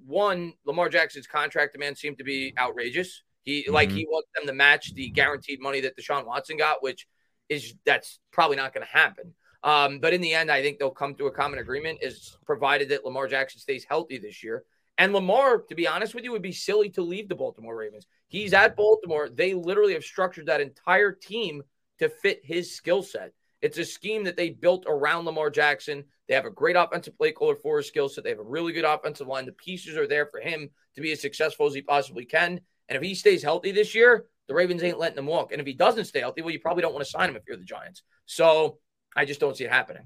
one, 0.05 0.53
Lamar 0.65 0.89
Jackson's 0.89 1.27
contract 1.27 1.73
demand 1.73 1.97
seemed 1.97 2.19
to 2.19 2.23
be 2.23 2.53
outrageous. 2.57 3.23
He 3.43 3.63
mm-hmm. 3.63 3.73
like 3.73 3.91
he 3.91 4.05
wants 4.05 4.29
them 4.35 4.47
to 4.47 4.53
match 4.53 4.93
the 4.93 5.09
guaranteed 5.09 5.61
money 5.61 5.81
that 5.81 5.97
Deshaun 5.97 6.25
Watson 6.25 6.57
got, 6.57 6.83
which 6.83 7.07
is 7.49 7.73
that's 7.85 8.19
probably 8.31 8.55
not 8.55 8.73
going 8.73 8.85
to 8.85 8.91
happen. 8.91 9.33
Um, 9.63 9.99
but 9.99 10.13
in 10.13 10.21
the 10.21 10.33
end, 10.33 10.51
I 10.51 10.61
think 10.61 10.77
they'll 10.77 10.91
come 10.91 11.15
to 11.15 11.27
a 11.27 11.31
common 11.31 11.59
agreement, 11.59 11.99
is 12.01 12.37
provided 12.45 12.89
that 12.89 13.05
Lamar 13.05 13.27
Jackson 13.27 13.59
stays 13.59 13.85
healthy 13.85 14.17
this 14.17 14.43
year. 14.43 14.63
And 14.97 15.13
Lamar, 15.13 15.59
to 15.59 15.75
be 15.75 15.87
honest 15.87 16.13
with 16.13 16.23
you, 16.23 16.31
would 16.31 16.41
be 16.41 16.51
silly 16.51 16.89
to 16.91 17.01
leave 17.01 17.29
the 17.29 17.35
Baltimore 17.35 17.75
Ravens. 17.75 18.05
He's 18.33 18.55
at 18.55 18.75
Baltimore. 18.75 19.29
They 19.29 19.53
literally 19.53 19.93
have 19.93 20.03
structured 20.03 20.47
that 20.47 20.59
entire 20.59 21.11
team 21.11 21.61
to 21.99 22.09
fit 22.09 22.41
his 22.43 22.75
skill 22.75 23.03
set. 23.03 23.31
It's 23.61 23.77
a 23.77 23.85
scheme 23.85 24.23
that 24.23 24.35
they 24.35 24.49
built 24.49 24.85
around 24.87 25.25
Lamar 25.25 25.51
Jackson. 25.51 26.03
They 26.27 26.33
have 26.33 26.45
a 26.45 26.49
great 26.49 26.75
offensive 26.75 27.15
play 27.15 27.31
caller 27.31 27.55
for 27.55 27.77
his 27.77 27.87
skill 27.87 28.09
set. 28.09 28.23
They 28.23 28.31
have 28.31 28.39
a 28.39 28.43
really 28.43 28.73
good 28.73 28.85
offensive 28.85 29.27
line. 29.27 29.45
The 29.45 29.51
pieces 29.51 29.97
are 29.97 30.07
there 30.07 30.25
for 30.25 30.39
him 30.39 30.71
to 30.95 31.01
be 31.01 31.11
as 31.11 31.21
successful 31.21 31.67
as 31.67 31.75
he 31.75 31.83
possibly 31.83 32.25
can. 32.25 32.59
And 32.89 32.95
if 32.95 33.03
he 33.03 33.13
stays 33.13 33.43
healthy 33.43 33.71
this 33.71 33.93
year, 33.93 34.25
the 34.47 34.55
Ravens 34.55 34.81
ain't 34.81 34.97
letting 34.97 35.19
him 35.19 35.27
walk. 35.27 35.51
And 35.51 35.61
if 35.61 35.67
he 35.67 35.73
doesn't 35.73 36.05
stay 36.05 36.21
healthy, 36.21 36.41
well, 36.41 36.49
you 36.49 36.59
probably 36.59 36.81
don't 36.81 36.93
want 36.93 37.05
to 37.05 37.11
sign 37.11 37.29
him 37.29 37.35
if 37.35 37.43
you're 37.47 37.55
the 37.55 37.63
Giants. 37.63 38.01
So 38.25 38.79
I 39.15 39.25
just 39.25 39.41
don't 39.41 39.55
see 39.55 39.65
it 39.65 39.71
happening. 39.71 40.05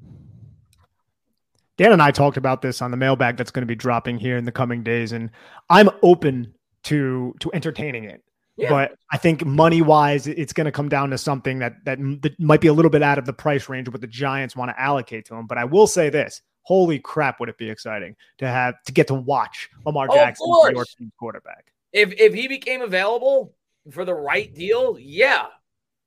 Dan 1.77 1.93
and 1.93 2.01
I 2.01 2.11
talked 2.11 2.35
about 2.35 2.61
this 2.61 2.81
on 2.81 2.91
the 2.91 2.97
mailbag 2.97 3.37
that's 3.37 3.51
going 3.51 3.61
to 3.61 3.67
be 3.67 3.75
dropping 3.75 4.17
here 4.17 4.35
in 4.35 4.43
the 4.43 4.51
coming 4.51 4.83
days, 4.83 5.13
and 5.13 5.29
I'm 5.69 5.89
open 6.01 6.53
to 6.83 7.35
to 7.39 7.51
entertaining 7.53 8.05
it. 8.05 8.23
Yeah. 8.55 8.69
But 8.69 8.97
I 9.11 9.17
think 9.17 9.45
money 9.45 9.83
wise, 9.83 10.25
it's 10.25 10.51
going 10.51 10.65
to 10.65 10.71
come 10.71 10.89
down 10.89 11.11
to 11.11 11.17
something 11.17 11.59
that, 11.59 11.75
that 11.85 11.99
that 12.21 12.39
might 12.39 12.59
be 12.59 12.67
a 12.67 12.73
little 12.73 12.89
bit 12.89 13.03
out 13.03 13.19
of 13.19 13.25
the 13.25 13.33
price 13.33 13.69
range 13.69 13.87
of 13.87 13.93
what 13.93 14.01
the 14.01 14.07
Giants 14.07 14.55
want 14.55 14.71
to 14.71 14.81
allocate 14.81 15.25
to 15.25 15.35
him. 15.35 15.45
But 15.45 15.59
I 15.59 15.65
will 15.65 15.85
say 15.85 16.09
this: 16.09 16.41
Holy 16.63 16.97
crap, 16.97 17.39
would 17.39 17.49
it 17.49 17.57
be 17.57 17.69
exciting 17.69 18.15
to 18.39 18.47
have 18.47 18.81
to 18.85 18.91
get 18.91 19.07
to 19.07 19.13
watch 19.13 19.69
Lamar 19.85 20.07
oh, 20.09 20.15
Jackson, 20.15 20.47
New 20.49 20.71
York 20.73 20.87
Team 20.97 21.11
quarterback? 21.19 21.71
If 21.93 22.13
if 22.13 22.33
he 22.33 22.47
became 22.47 22.81
available 22.81 23.53
for 23.91 24.05
the 24.05 24.15
right 24.15 24.53
deal, 24.53 24.97
yeah. 24.99 25.47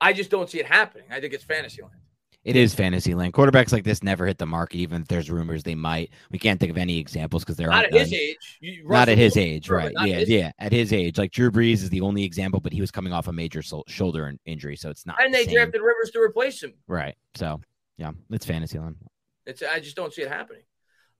I 0.01 0.15
just 0.15 0.31
don't 0.31 0.49
see 0.49 0.59
it 0.59 0.67
happening. 0.67 1.05
I 1.11 1.21
think 1.21 1.35
it's 1.35 1.45
fantasy 1.45 1.83
land. 1.83 1.95
It 2.43 2.57
is 2.57 2.75
fantasy 2.75 3.15
land. 3.15 3.35
Quarterbacks 3.35 3.71
like 3.71 3.85
this 3.85 4.03
never 4.03 4.25
hit 4.25 4.39
the 4.39 4.47
market, 4.47 4.79
even 4.79 5.03
if 5.03 5.09
there's 5.09 5.31
rumors 5.31 5.63
they 5.63 5.75
might. 5.75 6.11
We 6.31 6.39
can't 6.39 6.59
think 6.59 6.71
of 6.71 6.79
any 6.79 6.99
examples 6.99 7.45
because 7.45 7.57
they're 7.57 7.69
not 7.69 7.85
at 7.85 7.93
his 7.93 8.13
age. 8.15 8.59
not 8.85 9.11
at 9.11 9.19
his 9.19 9.37
age, 9.37 9.69
right? 9.69 9.93
Yeah, 10.05 10.25
yeah. 10.27 10.53
At 10.59 10.73
his 10.73 10.93
age, 10.93 11.19
like 11.19 11.33
Drew 11.33 11.51
Brees 11.51 11.83
is 11.83 11.91
the 11.91 12.01
only 12.01 12.25
example, 12.25 12.61
but 12.61 12.73
he 12.73 12.81
was 12.81 12.91
coming 12.91 13.13
off 13.13 13.29
a 13.29 13.33
major 13.33 13.61
so- 13.61 13.85
shoulder 13.89 14.33
injury, 14.47 14.77
so 14.77 14.89
it's 14.89 15.05
not. 15.05 15.23
And 15.23 15.35
they 15.35 15.45
the 15.45 15.53
drafted 15.53 15.83
Rivers 15.83 16.11
to 16.13 16.21
replace 16.21 16.63
him. 16.63 16.73
Right. 16.87 17.15
So 17.35 17.61
yeah, 17.99 18.13
it's 18.31 18.47
fantasy 18.47 18.79
land. 18.79 18.97
It's 19.45 19.63
I 19.63 19.81
just 19.81 19.97
don't 19.97 20.13
see 20.13 20.23
it 20.23 20.29
happening. 20.29 20.63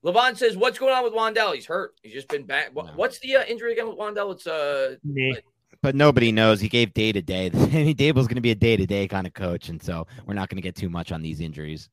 Levon 0.03 0.39
says, 0.39 0.57
"What's 0.57 0.79
going 0.79 0.95
on 0.95 1.05
with 1.05 1.13
Wan'Dale? 1.13 1.55
He's 1.55 1.67
hurt. 1.67 1.93
He's 2.03 2.15
just 2.15 2.29
been 2.29 2.45
back. 2.45 2.71
What's 2.73 3.19
the 3.19 3.37
uh, 3.37 3.45
injury 3.45 3.73
again 3.73 3.87
with 3.87 3.99
Wan'Dale? 3.99 4.33
It's 4.33 4.47
uh, 4.47 4.95
knee 5.05 5.37
but 5.83 5.95
nobody 5.95 6.33
knows. 6.33 6.61
He 6.61 6.69
gave 6.69 6.93
day 6.95 7.13
to 7.13 7.23
day. 7.23 7.49
Danny 7.51 7.95
Daboll's 7.95 8.27
going 8.27 8.37
to 8.37 8.41
be 8.41 8.51
a 8.51 8.57
day 8.57 8.77
to 8.77 8.87
day 8.87 9.09
kind 9.09 9.27
of 9.27 9.33
coach, 9.33 9.69
and 9.69 9.83
so 9.83 10.07
we're 10.27 10.35
not 10.35 10.49
going 10.49 10.57
to 10.57 10.63
get 10.63 10.77
too 10.77 10.89
much 10.89 11.13
on 11.13 11.23
these 11.23 11.41
injuries. 11.41 11.89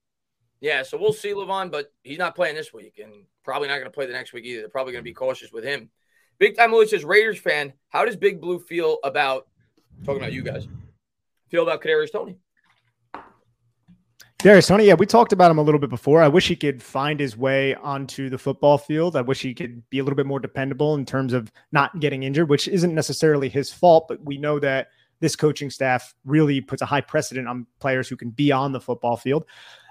Yeah, 0.60 0.84
so 0.84 0.98
we'll 0.98 1.14
see 1.14 1.34
Levon, 1.34 1.72
but 1.72 1.94
he's 2.04 2.18
not 2.18 2.36
playing 2.36 2.56
this 2.56 2.74
week, 2.74 3.00
and 3.04 3.26
probably 3.44 3.68
not 3.68 3.76
going 3.76 3.86
to 3.86 3.92
play 3.92 4.08
the 4.08 4.14
next 4.14 4.34
week 4.34 4.46
either. 4.46 4.62
They're 4.62 4.70
probably 4.70 4.94
going 4.94 5.04
to 5.04 5.04
be 5.04 5.12
mm-hmm. 5.12 5.26
cautious 5.26 5.52
with 5.52 5.64
him. 5.64 5.90
Big 6.40 6.56
time 6.56 6.72
Louis 6.72 6.90
says 6.90 7.04
Raiders 7.04 7.40
fan. 7.40 7.74
How 7.90 8.06
does 8.06 8.16
Big 8.16 8.42
Blue 8.42 8.60
feel 8.60 8.98
about 9.04 9.48
talking 10.04 10.22
about 10.22 10.34
you 10.34 10.44
guys? 10.44 10.68
Feel 11.50 11.64
about 11.64 11.82
Kadarius 11.82 12.12
Toney? 12.12 12.38
Darius 14.40 14.68
Toney, 14.68 14.86
yeah, 14.86 14.94
we 14.94 15.08
talked 15.08 15.34
about 15.34 15.50
him 15.50 15.58
a 15.58 15.64
little 15.64 15.80
bit 15.80 15.90
before. 15.90 16.22
I 16.22 16.28
wish 16.28 16.48
he 16.48 16.56
could 16.56 16.84
find 16.84 17.20
his 17.20 17.36
way 17.36 17.74
onto 17.74 18.30
the 18.30 18.38
football 18.38 18.78
field. 18.78 19.16
I 19.16 19.22
wish 19.22 19.42
he 19.42 19.56
could 19.56 19.88
be 19.90 19.98
a 19.98 20.04
little 20.04 20.16
bit 20.16 20.28
more 20.28 20.40
dependable 20.40 20.94
in 20.94 21.06
terms 21.06 21.34
of 21.34 21.52
not 21.72 22.00
getting 22.00 22.22
injured, 22.22 22.48
which 22.48 22.68
isn't 22.68 22.94
necessarily 22.94 23.50
his 23.50 23.74
fault, 23.74 24.08
but 24.08 24.24
we 24.24 24.38
know 24.38 24.60
that 24.60 24.90
this 25.22 25.36
coaching 25.36 25.72
staff 25.72 26.14
really 26.24 26.62
puts 26.62 26.84
a 26.84 26.86
high 26.86 27.02
precedent 27.02 27.48
on 27.48 27.66
players 27.80 28.08
who 28.08 28.16
can 28.16 28.30
be 28.30 28.52
on 28.52 28.74
the 28.74 28.80
football 28.80 29.18
field. 29.18 29.44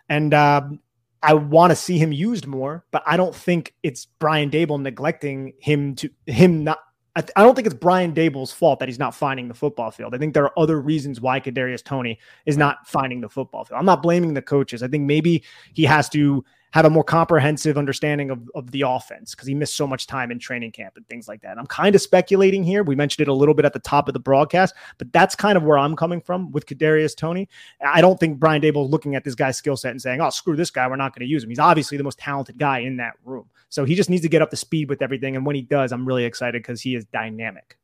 And 0.08 0.32
um, 0.32 0.78
I 1.24 1.34
want 1.34 1.72
to 1.72 1.76
see 1.76 1.98
him 1.98 2.12
used 2.12 2.46
more, 2.46 2.84
but 2.92 3.02
I 3.04 3.16
don't 3.16 3.34
think 3.34 3.74
it's 3.82 4.06
Brian 4.20 4.48
Daboll 4.48 4.80
neglecting 4.80 5.54
him 5.58 5.96
to 5.96 6.10
him 6.26 6.62
not 6.62 6.78
I, 7.16 7.22
th- 7.22 7.32
I, 7.34 7.42
don't 7.42 7.54
think 7.54 7.66
it's 7.66 7.74
Brian 7.74 8.12
Daboll's 8.12 8.52
fault 8.52 8.78
that 8.78 8.88
he's 8.88 8.98
not 8.98 9.14
finding 9.14 9.48
the 9.48 9.54
football 9.54 9.90
field. 9.90 10.14
I 10.14 10.18
think 10.18 10.34
there 10.34 10.44
are 10.44 10.58
other 10.58 10.78
reasons 10.78 11.18
why 11.18 11.40
Kadarius 11.40 11.82
Toney 11.82 12.18
is 12.44 12.58
not 12.58 12.86
finding 12.86 13.22
the 13.22 13.28
football 13.28 13.64
field. 13.64 13.78
I'm 13.78 13.86
not 13.86 14.02
blaming 14.02 14.34
the 14.34 14.42
coaches. 14.42 14.82
I 14.82 14.88
think 14.88 15.04
maybe 15.04 15.42
he 15.72 15.84
has 15.84 16.10
to 16.10 16.44
have 16.76 16.84
a 16.84 16.90
more 16.90 17.02
comprehensive 17.02 17.78
understanding 17.78 18.30
of, 18.30 18.50
of 18.54 18.70
the 18.70 18.82
offense 18.82 19.34
because 19.34 19.48
he 19.48 19.54
missed 19.54 19.76
so 19.76 19.86
much 19.86 20.06
time 20.06 20.30
in 20.30 20.38
training 20.38 20.70
camp 20.70 20.94
and 20.98 21.08
things 21.08 21.26
like 21.26 21.40
that. 21.40 21.56
I'm 21.56 21.66
kind 21.66 21.94
of 21.94 22.02
speculating 22.02 22.62
here. 22.62 22.82
We 22.84 22.94
mentioned 22.94 23.26
it 23.26 23.30
a 23.30 23.32
little 23.32 23.54
bit 23.54 23.64
at 23.64 23.72
the 23.72 23.78
top 23.78 24.08
of 24.08 24.12
the 24.12 24.20
broadcast, 24.20 24.74
but 24.98 25.10
that's 25.10 25.34
kind 25.34 25.56
of 25.56 25.62
where 25.62 25.78
I'm 25.78 25.96
coming 25.96 26.20
from 26.20 26.52
with 26.52 26.66
Kadarius 26.66 27.16
Toney. 27.16 27.48
I 27.80 28.02
don't 28.02 28.20
think 28.20 28.38
Brian 28.38 28.60
Daboll 28.60 28.84
is 28.84 28.90
looking 28.90 29.14
at 29.14 29.24
this 29.24 29.34
guy's 29.34 29.56
skill 29.56 29.78
set 29.78 29.92
and 29.92 30.02
saying, 30.02 30.20
"Oh, 30.20 30.28
screw 30.28 30.54
this 30.54 30.70
guy, 30.70 30.86
we're 30.86 30.96
not 30.96 31.14
going 31.14 31.26
to 31.26 31.32
use 31.32 31.42
him." 31.42 31.48
He's 31.48 31.58
obviously 31.58 31.96
the 31.96 32.04
most 32.04 32.18
talented 32.18 32.58
guy 32.58 32.80
in 32.80 32.98
that 32.98 33.14
room, 33.24 33.48
so 33.70 33.86
he 33.86 33.94
just 33.94 34.10
needs 34.10 34.22
to 34.24 34.28
get 34.28 34.42
up 34.42 34.50
to 34.50 34.56
speed 34.56 34.90
with 34.90 35.00
everything. 35.00 35.34
And 35.34 35.46
when 35.46 35.56
he 35.56 35.62
does, 35.62 35.92
I'm 35.92 36.06
really 36.06 36.26
excited 36.26 36.62
because 36.62 36.82
he 36.82 36.94
is 36.94 37.06
dynamic. 37.06 37.78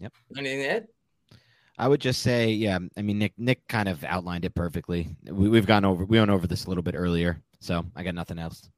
Yep. 0.00 0.12
Anything 0.36 0.58
to 0.58 0.68
add? 0.68 0.88
I 1.78 1.88
would 1.88 2.00
just 2.00 2.22
say, 2.22 2.50
yeah. 2.50 2.78
I 2.96 3.02
mean, 3.02 3.18
Nick 3.18 3.32
Nick 3.36 3.66
kind 3.68 3.88
of 3.88 4.04
outlined 4.04 4.44
it 4.44 4.54
perfectly. 4.54 5.08
We, 5.24 5.56
have 5.56 5.66
gone 5.66 5.84
over 5.84 6.04
we 6.04 6.18
went 6.18 6.30
over 6.30 6.46
this 6.46 6.66
a 6.66 6.68
little 6.68 6.82
bit 6.82 6.94
earlier, 6.96 7.42
so 7.60 7.84
I 7.96 8.02
got 8.02 8.14
nothing 8.14 8.38
else. 8.38 8.70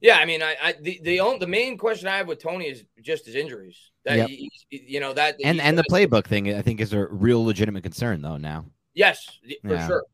Yeah, 0.00 0.16
I 0.16 0.24
mean, 0.24 0.42
I, 0.42 0.56
I 0.62 0.72
the 0.80 1.00
the 1.02 1.20
only, 1.20 1.38
the 1.38 1.46
main 1.46 1.76
question 1.78 2.08
I 2.08 2.16
have 2.16 2.26
with 2.26 2.42
Toney 2.42 2.66
is 2.66 2.84
just 3.02 3.26
his 3.26 3.36
injuries. 3.36 3.92
That 4.04 4.16
yep. 4.16 4.28
he, 4.28 4.50
you 4.70 4.98
know 4.98 5.12
that 5.12 5.36
and 5.44 5.60
and 5.60 5.78
the 5.78 5.84
playbook 5.84 6.26
thing 6.26 6.52
I 6.54 6.62
think 6.62 6.80
is 6.80 6.92
a 6.92 7.06
real 7.06 7.44
legitimate 7.44 7.82
concern 7.82 8.22
though 8.22 8.36
now. 8.36 8.64
Yes, 8.94 9.38
for 9.62 9.74
yeah. 9.74 9.86
sure. 9.86 10.04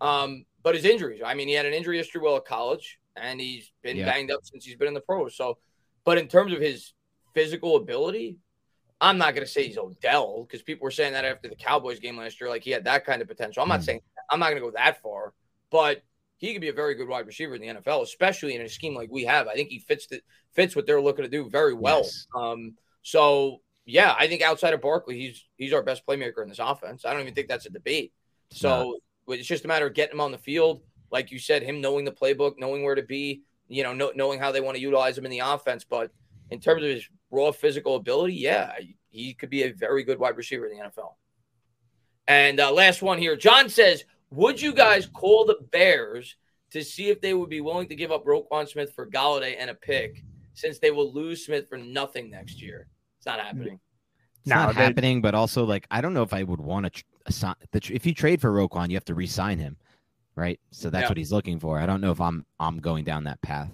Um, 0.00 0.44
but 0.62 0.74
his 0.74 0.84
injuries. 0.84 1.22
I 1.24 1.34
mean, 1.34 1.48
he 1.48 1.54
had 1.54 1.64
an 1.64 1.72
injury 1.72 1.96
history 1.96 2.20
while 2.20 2.36
at 2.36 2.44
college, 2.44 2.98
and 3.16 3.40
he's 3.40 3.72
been 3.82 3.96
yep. 3.96 4.06
banged 4.06 4.30
up 4.30 4.40
since 4.42 4.64
he's 4.64 4.76
been 4.76 4.88
in 4.88 4.94
the 4.94 5.00
pros. 5.00 5.36
So, 5.36 5.58
but 6.04 6.18
in 6.18 6.28
terms 6.28 6.52
of 6.52 6.60
his 6.60 6.92
physical 7.34 7.76
ability, 7.76 8.36
I'm 9.00 9.18
not 9.18 9.34
going 9.34 9.46
to 9.46 9.50
say 9.50 9.66
he's 9.66 9.78
Odell 9.78 10.42
because 10.42 10.62
people 10.62 10.84
were 10.84 10.90
saying 10.90 11.12
that 11.12 11.24
after 11.24 11.48
the 11.48 11.54
Cowboys 11.54 12.00
game 12.00 12.16
last 12.16 12.40
year, 12.40 12.50
like 12.50 12.62
he 12.62 12.70
had 12.70 12.84
that 12.84 13.04
kind 13.04 13.22
of 13.22 13.28
potential. 13.28 13.62
I'm 13.62 13.68
not 13.68 13.80
mm. 13.80 13.84
saying 13.84 14.00
I'm 14.30 14.40
not 14.40 14.50
going 14.50 14.60
to 14.60 14.66
go 14.66 14.72
that 14.72 15.00
far, 15.02 15.34
but 15.70 16.02
he 16.38 16.52
could 16.52 16.60
be 16.60 16.68
a 16.68 16.72
very 16.72 16.94
good 16.94 17.08
wide 17.08 17.26
receiver 17.26 17.54
in 17.54 17.60
the 17.60 17.68
NFL, 17.68 18.02
especially 18.02 18.54
in 18.54 18.62
a 18.62 18.68
scheme 18.68 18.94
like 18.94 19.10
we 19.10 19.24
have. 19.24 19.48
I 19.48 19.54
think 19.54 19.70
he 19.70 19.80
fits 19.80 20.06
the, 20.06 20.20
fits 20.52 20.74
what 20.74 20.86
they're 20.86 21.00
looking 21.00 21.24
to 21.24 21.30
do 21.30 21.48
very 21.48 21.74
well. 21.74 22.02
Yes. 22.02 22.26
Um, 22.34 22.74
so 23.02 23.60
yeah, 23.86 24.14
I 24.18 24.28
think 24.28 24.42
outside 24.42 24.74
of 24.74 24.80
Barkley, 24.80 25.18
he's 25.18 25.44
he's 25.56 25.72
our 25.72 25.82
best 25.82 26.06
playmaker 26.06 26.42
in 26.42 26.48
this 26.48 26.58
offense. 26.60 27.04
I 27.04 27.12
don't 27.12 27.22
even 27.22 27.34
think 27.34 27.48
that's 27.48 27.66
a 27.66 27.70
debate. 27.70 28.12
So 28.50 28.98
it's 29.28 29.46
just 29.46 29.64
a 29.64 29.68
matter 29.68 29.86
of 29.86 29.94
getting 29.94 30.14
him 30.14 30.20
on 30.20 30.32
the 30.32 30.38
field, 30.38 30.82
like 31.10 31.30
you 31.30 31.38
said, 31.38 31.62
him 31.62 31.80
knowing 31.80 32.04
the 32.04 32.12
playbook, 32.12 32.54
knowing 32.58 32.82
where 32.82 32.94
to 32.94 33.02
be, 33.02 33.42
you 33.68 33.82
know, 33.82 33.92
know, 33.92 34.12
knowing 34.14 34.38
how 34.38 34.52
they 34.52 34.60
want 34.60 34.76
to 34.76 34.82
utilize 34.82 35.16
him 35.16 35.24
in 35.24 35.30
the 35.30 35.40
offense, 35.40 35.84
but 35.84 36.10
in 36.50 36.60
terms 36.60 36.82
of 36.82 36.90
his 36.90 37.08
raw 37.30 37.50
physical 37.50 37.96
ability, 37.96 38.34
yeah, 38.34 38.72
he 39.10 39.34
could 39.34 39.50
be 39.50 39.64
a 39.64 39.72
very 39.72 40.04
good 40.04 40.18
wide 40.18 40.36
receiver 40.36 40.66
in 40.66 40.78
the 40.78 40.84
NFL. 40.84 41.14
And 42.26 42.60
uh, 42.60 42.72
last 42.72 43.02
one 43.02 43.18
here. 43.18 43.36
John 43.36 43.68
says, 43.68 44.04
Would 44.30 44.60
you 44.60 44.72
guys 44.72 45.06
call 45.06 45.46
the 45.46 45.58
Bears 45.72 46.36
to 46.70 46.84
see 46.84 47.08
if 47.08 47.20
they 47.20 47.34
would 47.34 47.48
be 47.48 47.60
willing 47.62 47.88
to 47.88 47.94
give 47.94 48.12
up 48.12 48.26
Roquan 48.26 48.68
Smith 48.68 48.92
for 48.94 49.06
Golladay 49.06 49.56
and 49.58 49.70
a 49.70 49.74
pick 49.74 50.22
since 50.52 50.78
they 50.78 50.90
will 50.90 51.12
lose 51.12 51.44
Smith 51.44 51.68
for 51.68 51.78
nothing 51.78 52.30
next 52.30 52.62
year? 52.62 52.86
It's 53.16 53.26
not 53.26 53.40
happening. 53.40 53.80
It's 54.40 54.50
no, 54.50 54.56
not 54.56 54.74
they... 54.74 54.84
happening, 54.84 55.22
but 55.22 55.34
also, 55.34 55.64
like, 55.64 55.86
I 55.90 56.00
don't 56.00 56.14
know 56.14 56.22
if 56.22 56.34
I 56.34 56.42
would 56.42 56.60
want 56.60 56.92
to. 56.92 57.04
Assign, 57.26 57.54
if 57.74 58.06
you 58.06 58.14
trade 58.14 58.40
for 58.40 58.50
Roquan, 58.50 58.88
you 58.88 58.96
have 58.96 59.04
to 59.04 59.14
re 59.14 59.26
sign 59.26 59.58
him, 59.58 59.76
right? 60.34 60.58
So 60.70 60.88
that's 60.88 61.02
yeah. 61.02 61.08
what 61.08 61.18
he's 61.18 61.30
looking 61.30 61.58
for. 61.58 61.78
I 61.78 61.84
don't 61.84 62.00
know 62.00 62.10
if 62.10 62.22
I'm 62.22 62.46
I'm 62.58 62.78
going 62.78 63.04
down 63.04 63.24
that 63.24 63.42
path. 63.42 63.68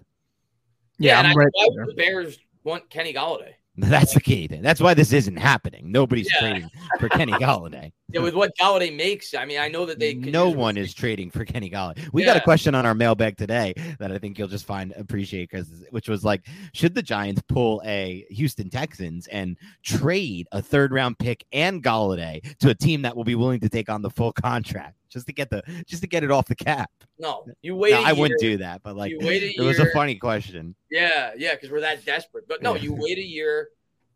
Yeah, 0.99 1.21
yeah 1.23 1.29
I'm 1.29 1.37
right 1.37 1.49
why 1.53 1.67
would 1.71 1.89
the 1.89 1.95
Bears 1.95 2.39
want 2.65 2.91
Kenny 2.91 3.13
Golladay? 3.13 3.55
That's 3.77 4.15
the 4.15 4.21
key. 4.21 4.47
Thing. 4.47 4.63
That's 4.63 4.81
why 4.81 4.95
this 4.95 5.13
isn't 5.13 5.37
happening. 5.37 5.91
Nobody's 5.91 6.31
yeah. 6.33 6.41
trading 6.41 6.71
for 6.99 7.09
Kenny 7.09 7.33
Golladay. 7.35 7.93
Yeah, 8.13 8.21
with 8.21 8.35
what 8.35 8.57
Golladay 8.61 8.95
makes, 8.95 9.35
I 9.35 9.45
mean, 9.45 9.59
I 9.59 9.69
know 9.69 9.87
that 9.87 9.99
they 9.99 10.15
no 10.15 10.51
one 10.51 10.77
is 10.77 10.93
trading 10.93 11.31
for 11.31 11.45
Kenny 11.45 11.71
Golladay. 11.71 12.13
We 12.13 12.23
yeah. 12.23 12.35
got 12.35 12.37
a 12.37 12.41
question 12.43 12.75
on 12.75 12.85
our 12.85 12.95
mailbag 12.95 13.37
today 13.37 13.75
that 13.99 14.13
I 14.13 14.19
think 14.19 14.39
you'll 14.39 14.47
just 14.47 14.67
find 14.67 14.93
appreciate 14.97 15.51
because 15.51 15.85
which 15.91 16.09
was 16.09 16.23
like, 16.23 16.43
should 16.75 16.95
the 16.95 17.03
Giants 17.03 17.43
pull 17.49 17.83
a 17.85 18.27
Houston 18.31 18.69
Texans 18.69 19.27
and 19.29 19.57
trade 19.83 20.47
a 20.53 20.61
third 20.61 20.93
round 20.93 21.19
pick 21.19 21.45
and 21.53 21.83
Golladay 21.83 22.57
to 22.59 22.71
a 22.71 22.75
team 22.75 23.03
that 23.03 23.17
will 23.17 23.25
be 23.25 23.35
willing 23.35 23.61
to 23.61 23.69
take 23.69 23.89
on 23.89 24.03
the 24.03 24.11
full 24.11 24.33
contract 24.33 24.97
just 25.09 25.27
to 25.27 25.33
get 25.33 25.49
the 25.49 25.63
just 25.87 26.03
to 26.03 26.09
get 26.09 26.23
it 26.23 26.31
off 26.31 26.47
the 26.47 26.55
cap? 26.55 26.91
No, 27.19 27.47
you 27.63 27.75
wait. 27.75 27.93
No, 27.93 28.03
I 28.03 28.13
wouldn't 28.13 28.41
do 28.41 28.59
that, 28.59 28.83
but 28.83 28.97
like, 28.97 29.13
it 29.13 29.65
was 29.65 29.79
a 29.79 29.91
funny 29.93 30.17
question. 30.17 30.75
Yeah, 30.91 31.33
yeah, 31.37 31.55
because 31.55 31.71
we're 31.71 31.81
that 31.81 32.05
desperate. 32.05 32.47
But 32.47 32.63
no, 32.63 32.75
you 32.75 32.93
wait 32.93 33.19
a 33.19 33.25
year 33.25 33.71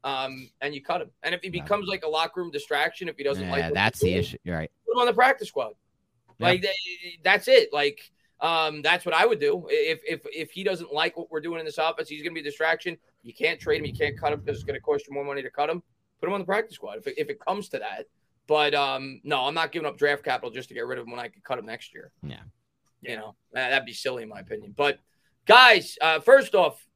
um, 0.09 0.49
and 0.61 0.75
you 0.75 0.83
cut 0.83 1.03
him. 1.03 1.11
And 1.23 1.35
if 1.35 1.43
he 1.43 1.51
becomes 1.51 1.87
like 1.87 2.03
a 2.03 2.09
locker 2.09 2.41
room 2.41 2.51
distraction, 2.51 3.09
if 3.09 3.17
he 3.17 3.25
doesn't 3.25 3.45
yeah, 3.45 3.53
like, 3.53 3.75
that's 3.75 4.01
the 4.01 4.15
issue. 4.15 4.39
You're 4.45 4.57
right. 4.57 4.71
Put 4.87 4.95
him 4.95 5.01
on 5.01 5.07
the 5.07 5.13
practice 5.13 5.49
squad. 5.49 5.73
Like 6.41 6.65
that's 7.25 7.49
it. 7.49 7.73
Like 7.73 8.01
um, 8.41 8.81
that's 8.83 9.05
what 9.05 9.15
I 9.15 9.27
would 9.27 9.41
do. 9.41 9.67
If 9.69 10.01
if 10.09 10.25
if 10.33 10.51
he 10.53 10.63
doesn't 10.63 10.93
like 10.93 11.17
what 11.17 11.31
we're 11.31 11.41
doing 11.41 11.59
in 11.59 11.67
this 11.67 11.79
offense, 11.79 12.09
he's 12.09 12.23
going 12.23 12.33
to 12.33 12.41
be 12.41 12.47
a 12.47 12.51
distraction. 12.51 12.97
You 13.23 13.35
can't 13.35 13.61
trade 13.61 13.81
him. 13.81 13.87
You 13.87 13.93
can't 13.93 14.19
cut 14.19 14.33
him 14.33 14.41
because 14.41 14.57
it's 14.57 14.65
going 14.65 14.79
to 14.79 14.81
cost 14.81 15.07
you 15.09 15.15
more 15.15 15.25
money 15.25 15.43
to 15.43 15.51
cut 15.51 15.69
him. 15.69 15.83
Put 16.21 16.29
him 16.29 16.35
on 16.35 16.41
the 16.41 16.47
practice 16.47 16.77
squad 16.77 16.99
if 16.99 17.07
it, 17.07 17.15
if 17.19 17.29
it 17.29 17.41
comes 17.41 17.69
to 17.71 17.81
that. 17.81 18.07
But 18.47 18.75
um, 18.75 19.21
no, 19.25 19.41
I'm 19.41 19.55
not 19.55 19.73
giving 19.73 19.87
up 19.87 19.99
draft 19.99 20.25
capital 20.25 20.51
just 20.51 20.69
to 20.69 20.75
get 20.75 20.87
rid 20.87 20.99
of 20.99 21.07
him 21.07 21.11
when 21.11 21.21
I 21.21 21.29
could 21.29 21.45
cut 21.45 21.59
him 21.59 21.67
next 21.67 21.93
year. 21.93 22.13
Yeah, 22.23 22.43
you 23.03 23.17
know 23.17 23.35
that'd 23.53 23.85
be 23.85 23.93
silly 23.93 24.23
in 24.23 24.29
my 24.29 24.41
opinion. 24.41 24.75
But 24.77 25.01
guys, 25.45 25.99
uh, 26.01 26.21
first 26.21 26.55
off, 26.55 26.87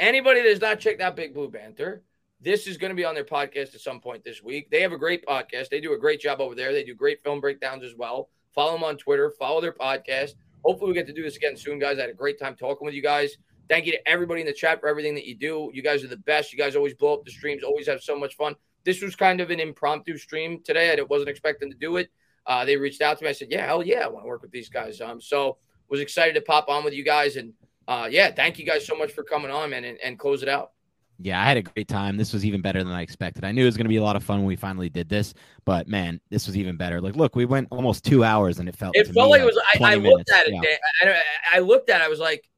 anybody 0.00 0.42
that's 0.42 0.60
not 0.60 0.80
checked 0.80 1.00
out 1.00 1.14
Big 1.14 1.34
Blue 1.34 1.48
Banter, 1.48 2.02
this 2.40 2.66
is 2.66 2.76
going 2.76 2.90
to 2.90 2.96
be 2.96 3.04
on 3.04 3.14
their 3.14 3.24
podcast 3.24 3.74
at 3.74 3.80
some 3.80 4.00
point 4.00 4.22
this 4.22 4.42
week. 4.42 4.70
They 4.70 4.82
have 4.82 4.92
a 4.92 4.98
great 4.98 5.24
podcast. 5.26 5.68
They 5.70 5.80
do 5.80 5.94
a 5.94 5.98
great 5.98 6.20
job 6.20 6.40
over 6.40 6.54
there. 6.54 6.72
They 6.72 6.84
do 6.84 6.94
great 6.94 7.22
film 7.22 7.40
breakdowns 7.40 7.82
as 7.82 7.94
well. 7.96 8.28
Follow 8.54 8.72
them 8.72 8.84
on 8.84 8.96
Twitter. 8.96 9.30
Follow 9.38 9.60
their 9.60 9.72
podcast. 9.72 10.34
Hopefully, 10.64 10.90
we 10.90 10.94
get 10.94 11.06
to 11.06 11.12
do 11.12 11.22
this 11.22 11.36
again 11.36 11.56
soon, 11.56 11.78
guys. 11.78 11.98
I 11.98 12.02
had 12.02 12.10
a 12.10 12.14
great 12.14 12.38
time 12.38 12.56
talking 12.56 12.84
with 12.84 12.94
you 12.94 13.02
guys. 13.02 13.36
Thank 13.68 13.86
you 13.86 13.92
to 13.92 14.08
everybody 14.08 14.40
in 14.40 14.46
the 14.46 14.52
chat 14.52 14.80
for 14.80 14.88
everything 14.88 15.14
that 15.14 15.26
you 15.26 15.34
do. 15.34 15.70
You 15.72 15.82
guys 15.82 16.04
are 16.04 16.08
the 16.08 16.16
best. 16.18 16.52
You 16.52 16.58
guys 16.58 16.76
always 16.76 16.94
blow 16.94 17.14
up 17.14 17.24
the 17.24 17.30
streams, 17.30 17.62
always 17.62 17.86
have 17.88 18.02
so 18.02 18.18
much 18.18 18.36
fun. 18.36 18.54
This 18.84 19.02
was 19.02 19.16
kind 19.16 19.40
of 19.40 19.50
an 19.50 19.58
impromptu 19.58 20.16
stream 20.16 20.62
today. 20.62 20.96
I 20.96 21.02
wasn't 21.02 21.30
expecting 21.30 21.70
to 21.70 21.76
do 21.76 21.96
it. 21.96 22.10
Uh, 22.46 22.64
they 22.64 22.76
reached 22.76 23.02
out 23.02 23.18
to 23.18 23.24
me. 23.24 23.30
I 23.30 23.32
said, 23.32 23.48
"Yeah, 23.50 23.66
hell 23.66 23.82
yeah, 23.82 24.04
I 24.04 24.08
want 24.08 24.24
to 24.24 24.28
work 24.28 24.42
with 24.42 24.52
these 24.52 24.68
guys." 24.68 25.00
Um, 25.00 25.20
so 25.20 25.58
was 25.88 26.00
excited 26.00 26.34
to 26.34 26.40
pop 26.40 26.68
on 26.68 26.84
with 26.84 26.94
you 26.94 27.04
guys, 27.04 27.36
and 27.36 27.52
uh, 27.88 28.08
yeah, 28.10 28.30
thank 28.30 28.58
you 28.58 28.64
guys 28.64 28.86
so 28.86 28.94
much 28.94 29.12
for 29.12 29.24
coming 29.24 29.50
on, 29.50 29.70
man, 29.70 29.84
and, 29.84 29.98
and 30.02 30.18
close 30.18 30.42
it 30.42 30.48
out. 30.48 30.72
Yeah, 31.18 31.40
I 31.40 31.44
had 31.44 31.56
a 31.56 31.62
great 31.62 31.88
time. 31.88 32.16
This 32.16 32.32
was 32.32 32.44
even 32.44 32.60
better 32.60 32.84
than 32.84 32.92
I 32.92 33.00
expected. 33.00 33.44
I 33.44 33.52
knew 33.52 33.62
it 33.62 33.66
was 33.66 33.76
going 33.76 33.86
to 33.86 33.90
be 33.90 33.96
a 33.96 34.02
lot 34.02 34.16
of 34.16 34.24
fun 34.24 34.38
when 34.38 34.46
we 34.46 34.56
finally 34.56 34.90
did 34.90 35.08
this, 35.08 35.32
but 35.64 35.88
man, 35.88 36.20
this 36.30 36.46
was 36.46 36.56
even 36.56 36.76
better. 36.76 37.00
Like, 37.00 37.16
look, 37.16 37.34
we 37.34 37.46
went 37.46 37.68
almost 37.70 38.04
two 38.04 38.22
hours, 38.22 38.58
and 38.58 38.68
it 38.68 38.76
felt 38.76 38.94
it 38.96 39.08
felt 39.08 39.30
like 39.30 39.40
it 39.40 39.46
was. 39.46 39.58
I, 39.80 39.92
I 39.92 39.94
looked 39.94 40.30
at 40.30 40.46
it. 40.46 40.54
I, 41.02 41.22
I, 41.54 41.58
looked 41.60 41.88
at. 41.88 42.00
it. 42.00 42.04
I 42.04 42.08
was 42.08 42.18
like, 42.18 42.48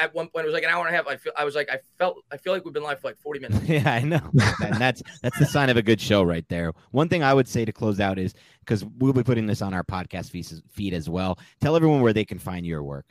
at 0.00 0.12
one 0.14 0.26
point, 0.28 0.44
it 0.44 0.48
was 0.48 0.54
like 0.54 0.64
an 0.64 0.70
hour 0.70 0.84
and 0.84 0.92
a 0.92 0.96
half. 0.96 1.06
I 1.06 1.16
feel. 1.16 1.32
I 1.36 1.44
was 1.44 1.54
like, 1.54 1.70
I 1.70 1.78
felt. 1.96 2.16
I 2.32 2.36
feel 2.36 2.52
like 2.52 2.64
we've 2.64 2.74
been 2.74 2.82
live 2.82 3.00
for 3.00 3.08
like 3.08 3.18
forty 3.20 3.38
minutes. 3.40 3.68
yeah, 3.68 3.88
I 3.88 4.00
know. 4.00 4.20
and 4.64 4.74
that's 4.74 5.02
that's 5.22 5.38
the 5.38 5.46
sign 5.46 5.70
of 5.70 5.76
a 5.76 5.82
good 5.82 6.00
show 6.00 6.24
right 6.24 6.44
there. 6.48 6.72
One 6.90 7.08
thing 7.08 7.22
I 7.22 7.34
would 7.34 7.46
say 7.46 7.64
to 7.64 7.72
close 7.72 8.00
out 8.00 8.18
is 8.18 8.34
because 8.60 8.84
we'll 8.98 9.12
be 9.12 9.22
putting 9.22 9.46
this 9.46 9.62
on 9.62 9.74
our 9.74 9.84
podcast 9.84 10.30
feed 10.72 10.94
as 10.94 11.08
well. 11.08 11.38
Tell 11.60 11.76
everyone 11.76 12.00
where 12.00 12.12
they 12.12 12.24
can 12.24 12.40
find 12.40 12.66
your 12.66 12.82
work. 12.82 13.06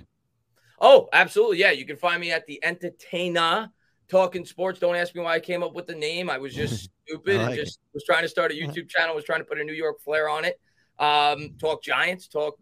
Oh, 0.80 1.07
absolutely. 1.14 1.60
Yeah, 1.60 1.72
you 1.72 1.86
can 1.86 1.95
find 1.95 2.20
me 2.20 2.32
at 2.32 2.45
the 2.45 2.60
Entertainah 2.61 3.72
talking 4.10 4.46
sports. 4.46 4.80
Don't 4.80 4.96
ask 4.96 5.14
me 5.16 5.22
why 5.22 5.36
I 5.36 5.40
came 5.40 5.64
up 5.64 5.74
with 5.74 5.88
the 5.88 5.96
name. 5.96 6.30
I 6.30 6.38
was 6.38 6.54
just 6.56 6.90
stupid 7.06 7.38
like 7.38 7.48
and 7.48 7.56
just 7.56 7.80
it. 7.80 7.94
was 7.94 8.04
trying 8.04 8.24
to 8.24 8.30
start 8.30 8.52
a 8.52 8.56
YouTube 8.56 8.90
channel, 8.90 9.16
was 9.16 9.26
trying 9.26 9.40
to 9.40 9.46
put 9.46 9.60
a 9.60 9.64
New 9.64 9.74
York 9.74 10.02
flair 10.02 10.30
on 10.30 10.46
it. 10.46 10.60
Um, 11.00 11.56
talk 11.60 11.84
Giants, 11.84 12.28
talk 12.28 12.58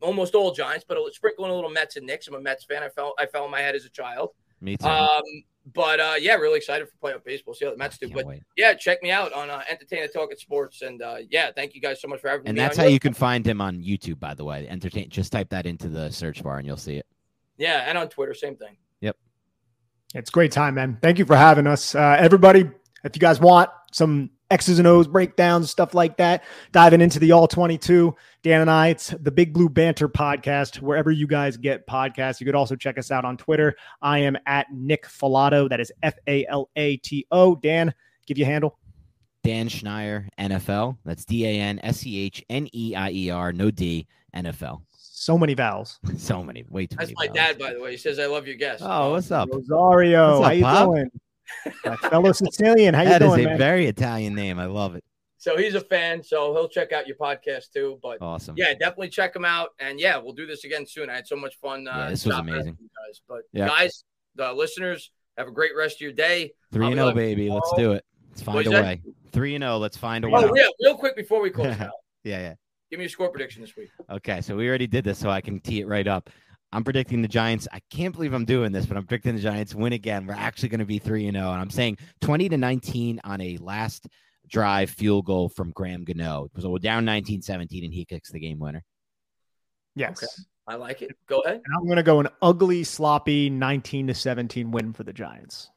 almost 0.00 0.34
all 0.34 0.52
Giants, 0.52 0.84
but 0.86 0.98
sprinkle 1.12 1.44
in 1.44 1.50
a 1.50 1.54
little 1.54 1.70
Mets 1.70 1.96
and 1.96 2.06
Knicks. 2.06 2.28
I'm 2.28 2.34
a 2.34 2.40
Mets 2.40 2.64
fan. 2.64 2.82
I 2.82 2.88
fell 2.88 3.14
I 3.18 3.26
fell 3.26 3.44
in 3.44 3.50
my 3.50 3.60
head 3.60 3.74
as 3.74 3.84
a 3.84 3.90
child. 3.90 4.30
Me 4.60 4.76
too. 4.76 4.86
Um, 4.86 5.22
but 5.74 6.00
uh, 6.00 6.14
yeah, 6.18 6.34
really 6.34 6.56
excited 6.58 6.88
for 6.88 6.94
playoff 6.96 7.24
baseball. 7.24 7.54
See 7.54 7.64
how 7.64 7.70
the 7.70 7.76
Mets 7.76 7.98
do. 7.98 8.08
But 8.08 8.26
wait. 8.26 8.42
yeah, 8.56 8.74
check 8.74 9.02
me 9.02 9.10
out 9.10 9.32
on 9.32 9.48
uh, 9.48 9.62
Entertainah 9.68 10.08
Talking 10.08 10.36
Sports. 10.36 10.82
And 10.82 11.02
uh, 11.02 11.18
yeah, 11.30 11.50
thank 11.54 11.74
you 11.74 11.80
guys 11.80 12.00
so 12.00 12.08
much 12.08 12.20
for 12.20 12.28
having 12.28 12.46
and 12.46 12.56
me. 12.56 12.62
And 12.62 12.70
that's 12.70 12.76
how 12.76 12.86
you 12.86 12.98
can 12.98 13.12
find 13.12 13.46
him 13.46 13.60
on 13.60 13.80
YouTube, 13.80 14.18
by 14.18 14.34
the 14.34 14.44
way. 14.44 14.66
Entertain. 14.68 15.08
Just 15.08 15.30
type 15.32 15.50
that 15.50 15.66
into 15.66 15.88
the 15.88 16.10
search 16.10 16.42
bar 16.42 16.58
and 16.58 16.66
you'll 16.66 16.76
see 16.76 16.96
it. 16.96 17.06
Yeah, 17.58 17.84
and 17.86 17.96
on 17.96 18.08
Twitter, 18.08 18.34
same 18.34 18.56
thing. 18.56 18.76
It's 20.14 20.30
great 20.30 20.52
time, 20.52 20.74
man. 20.74 20.98
Thank 21.00 21.18
you 21.18 21.24
for 21.24 21.36
having 21.36 21.66
us. 21.66 21.94
Uh, 21.94 22.16
everybody, 22.18 22.70
if 23.04 23.14
you 23.14 23.20
guys 23.20 23.40
want 23.40 23.70
some 23.92 24.30
X's 24.50 24.78
and 24.78 24.86
O's 24.86 25.08
breakdowns, 25.08 25.70
stuff 25.70 25.94
like 25.94 26.18
that, 26.18 26.44
diving 26.72 27.00
into 27.00 27.18
the 27.18 27.32
All 27.32 27.48
22, 27.48 28.14
Dan 28.42 28.60
and 28.60 28.70
I, 28.70 28.88
it's 28.88 29.08
the 29.08 29.30
Big 29.30 29.54
Blue 29.54 29.70
Banter 29.70 30.08
podcast, 30.08 30.82
wherever 30.82 31.10
you 31.10 31.26
guys 31.26 31.56
get 31.56 31.86
podcasts. 31.86 32.40
You 32.40 32.44
could 32.44 32.54
also 32.54 32.76
check 32.76 32.98
us 32.98 33.10
out 33.10 33.24
on 33.24 33.38
Twitter. 33.38 33.74
I 34.02 34.18
am 34.18 34.36
at 34.46 34.66
Nick 34.70 35.06
Falato. 35.06 35.68
That 35.68 35.80
is 35.80 35.90
F 36.02 36.14
A 36.26 36.46
L 36.46 36.68
A 36.76 36.98
T 36.98 37.26
O. 37.30 37.56
Dan, 37.56 37.94
give 38.26 38.36
you 38.36 38.44
a 38.44 38.48
handle. 38.48 38.78
Dan 39.42 39.68
Schneier, 39.68 40.28
NFL. 40.38 40.98
That's 41.04 41.24
D 41.24 41.46
A 41.46 41.60
N 41.60 41.80
S 41.82 42.06
E 42.06 42.24
H 42.26 42.44
N 42.50 42.68
E 42.72 42.94
I 42.94 43.10
E 43.10 43.30
R, 43.30 43.52
no 43.52 43.70
D, 43.70 44.06
NFL. 44.36 44.82
So 45.22 45.38
many 45.38 45.54
vowels. 45.54 46.00
so 46.16 46.42
many. 46.42 46.64
Way 46.68 46.86
too 46.88 46.96
That's 46.96 47.12
many. 47.14 47.28
my 47.28 47.34
vowels. 47.34 47.36
dad, 47.36 47.58
by 47.60 47.72
the 47.74 47.80
way. 47.80 47.92
He 47.92 47.96
says, 47.96 48.18
"I 48.18 48.26
love 48.26 48.44
your 48.48 48.56
guest." 48.56 48.82
Oh, 48.84 49.12
what's 49.12 49.30
up, 49.30 49.48
Rosario? 49.52 50.40
What's 50.40 50.40
up, 50.40 50.44
how 50.46 50.50
you 50.52 50.62
Pop? 50.64 50.88
doing? 50.88 51.10
My 51.84 51.96
fellow 51.96 52.32
Sicilian. 52.32 52.92
How 52.94 53.04
That 53.04 53.20
you 53.20 53.26
is 53.28 53.32
doing, 53.34 53.36
That 53.36 53.40
is 53.40 53.46
a 53.46 53.48
man? 53.50 53.58
very 53.58 53.86
Italian 53.86 54.34
name. 54.34 54.58
I 54.58 54.66
love 54.66 54.96
it. 54.96 55.04
So 55.38 55.56
he's 55.56 55.74
a 55.76 55.80
fan, 55.80 56.24
so 56.24 56.52
he'll 56.54 56.68
check 56.68 56.90
out 56.92 57.06
your 57.06 57.16
podcast 57.16 57.70
too. 57.72 58.00
But 58.02 58.18
Awesome. 58.20 58.56
yeah, 58.56 58.72
definitely 58.74 59.10
check 59.10 59.36
him 59.36 59.44
out. 59.44 59.68
And 59.78 60.00
yeah, 60.00 60.16
we'll 60.16 60.32
do 60.34 60.46
this 60.46 60.64
again 60.64 60.86
soon. 60.88 61.08
I 61.08 61.14
had 61.14 61.26
so 61.28 61.36
much 61.36 61.54
fun. 61.60 61.86
Uh, 61.86 61.92
Yeah, 61.98 62.10
this 62.10 62.26
was 62.26 62.36
amazing. 62.36 62.76
you 62.80 62.88
guys. 63.06 63.20
But 63.28 63.42
Yeah. 63.52 63.68
guys, 63.68 64.02
the 64.34 64.52
listeners, 64.52 65.12
have 65.38 65.46
a 65.46 65.52
great 65.52 65.72
rest 65.76 65.96
of 65.98 66.00
your 66.00 66.12
day. 66.12 66.52
Three 66.72 66.86
and 66.86 66.94
zero, 66.96 67.06
live 67.06 67.14
baby. 67.16 67.48
Let's 67.48 67.72
do 67.76 67.92
it. 67.92 68.04
Let's 68.30 68.42
find 68.42 68.66
a 68.66 68.70
way. 68.70 69.02
Three 69.32 69.54
and 69.54 69.62
zero. 69.62 69.78
Let's 69.78 69.96
find 69.96 70.24
a 70.24 70.28
way. 70.28 70.40
Oh 70.44 70.52
yeah, 70.56 70.66
real 70.80 70.96
quick 70.96 71.14
before 71.14 71.40
we 71.40 71.50
close 71.50 71.66
out, 71.80 71.90
Yeah, 72.24 72.40
yeah. 72.40 72.54
Give 72.92 72.98
me 72.98 73.06
a 73.06 73.08
score 73.08 73.30
prediction 73.30 73.62
this 73.62 73.74
week. 73.74 73.88
Okay, 74.10 74.42
so 74.42 74.54
we 74.54 74.68
already 74.68 74.86
did 74.86 75.02
this, 75.02 75.18
so 75.18 75.30
I 75.30 75.40
can 75.40 75.60
tee 75.60 75.80
it 75.80 75.88
right 75.88 76.06
up. 76.06 76.28
I'm 76.74 76.84
predicting 76.84 77.22
the 77.22 77.28
Giants. 77.28 77.66
I 77.72 77.80
can't 77.90 78.14
believe 78.14 78.34
I'm 78.34 78.44
doing 78.44 78.70
this, 78.70 78.84
but 78.84 78.98
I'm 78.98 79.06
predicting 79.06 79.34
the 79.34 79.40
Giants 79.40 79.74
win 79.74 79.94
again. 79.94 80.26
We're 80.26 80.34
actually 80.34 80.68
going 80.68 80.80
to 80.80 80.84
be 80.86 80.98
three 80.98 81.26
and 81.26 81.34
zero, 81.34 81.52
and 81.52 81.60
I'm 81.60 81.70
saying 81.70 81.96
20 82.20 82.50
to 82.50 82.58
19 82.58 83.20
on 83.24 83.40
a 83.40 83.56
last 83.62 84.08
drive 84.46 84.90
field 84.90 85.24
goal 85.24 85.48
from 85.48 85.70
Graham 85.70 86.04
Gano. 86.04 86.48
So 86.58 86.68
we're 86.68 86.80
down 86.80 87.06
19-17, 87.06 87.84
and 87.84 87.94
he 87.94 88.04
kicks 88.04 88.30
the 88.30 88.38
game 88.38 88.58
winner. 88.58 88.84
Yes. 89.94 90.22
Okay. 90.22 90.26
I 90.66 90.74
like 90.74 91.00
it. 91.00 91.12
Go 91.26 91.40
ahead. 91.40 91.62
And 91.64 91.74
I'm 91.74 91.86
going 91.86 91.96
to 91.96 92.02
go 92.02 92.20
an 92.20 92.28
ugly, 92.42 92.84
sloppy 92.84 93.48
19 93.48 94.08
to 94.08 94.14
17 94.14 94.70
win 94.70 94.92
for 94.92 95.02
the 95.02 95.14
Giants. 95.14 95.70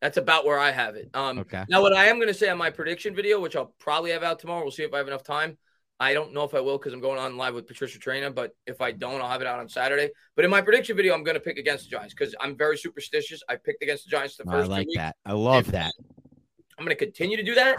That's 0.00 0.16
about 0.16 0.46
where 0.46 0.58
I 0.58 0.70
have 0.70 0.96
it. 0.96 1.10
Um, 1.12 1.38
Okay. 1.38 1.64
Now, 1.68 1.82
what 1.82 1.92
I 1.94 2.06
am 2.06 2.16
going 2.16 2.28
to 2.28 2.34
say 2.34 2.48
on 2.48 2.58
my 2.58 2.70
prediction 2.70 3.14
video, 3.14 3.40
which 3.40 3.56
I'll 3.56 3.74
probably 3.78 4.10
have 4.12 4.22
out 4.22 4.38
tomorrow, 4.38 4.62
we'll 4.62 4.72
see 4.72 4.82
if 4.84 4.94
I 4.94 4.98
have 4.98 5.06
enough 5.06 5.22
time. 5.22 5.58
I 6.02 6.14
don't 6.14 6.32
know 6.32 6.42
if 6.42 6.52
I 6.52 6.58
will 6.58 6.78
because 6.78 6.92
I'm 6.92 7.00
going 7.00 7.20
on 7.20 7.36
live 7.36 7.54
with 7.54 7.68
Patricia 7.68 7.96
Traina, 7.96 8.34
but 8.34 8.56
if 8.66 8.80
I 8.80 8.90
don't, 8.90 9.20
I'll 9.20 9.28
have 9.28 9.40
it 9.40 9.46
out 9.46 9.60
on 9.60 9.68
Saturday. 9.68 10.10
But 10.34 10.44
in 10.44 10.50
my 10.50 10.60
prediction 10.60 10.96
video, 10.96 11.14
I'm 11.14 11.22
going 11.22 11.36
to 11.36 11.40
pick 11.40 11.58
against 11.58 11.84
the 11.84 11.90
Giants 11.90 12.12
because 12.12 12.34
I'm 12.40 12.56
very 12.56 12.76
superstitious. 12.76 13.40
I 13.48 13.54
picked 13.54 13.84
against 13.84 14.06
the 14.06 14.10
Giants 14.10 14.36
the 14.36 14.42
first 14.42 14.68
I 14.68 14.74
like 14.78 14.88
that. 14.96 15.14
I 15.24 15.32
love 15.32 15.70
that. 15.70 15.92
I'm 16.76 16.84
going 16.84 16.96
to 16.96 17.04
continue 17.04 17.36
to 17.36 17.44
do 17.44 17.54
that. 17.54 17.76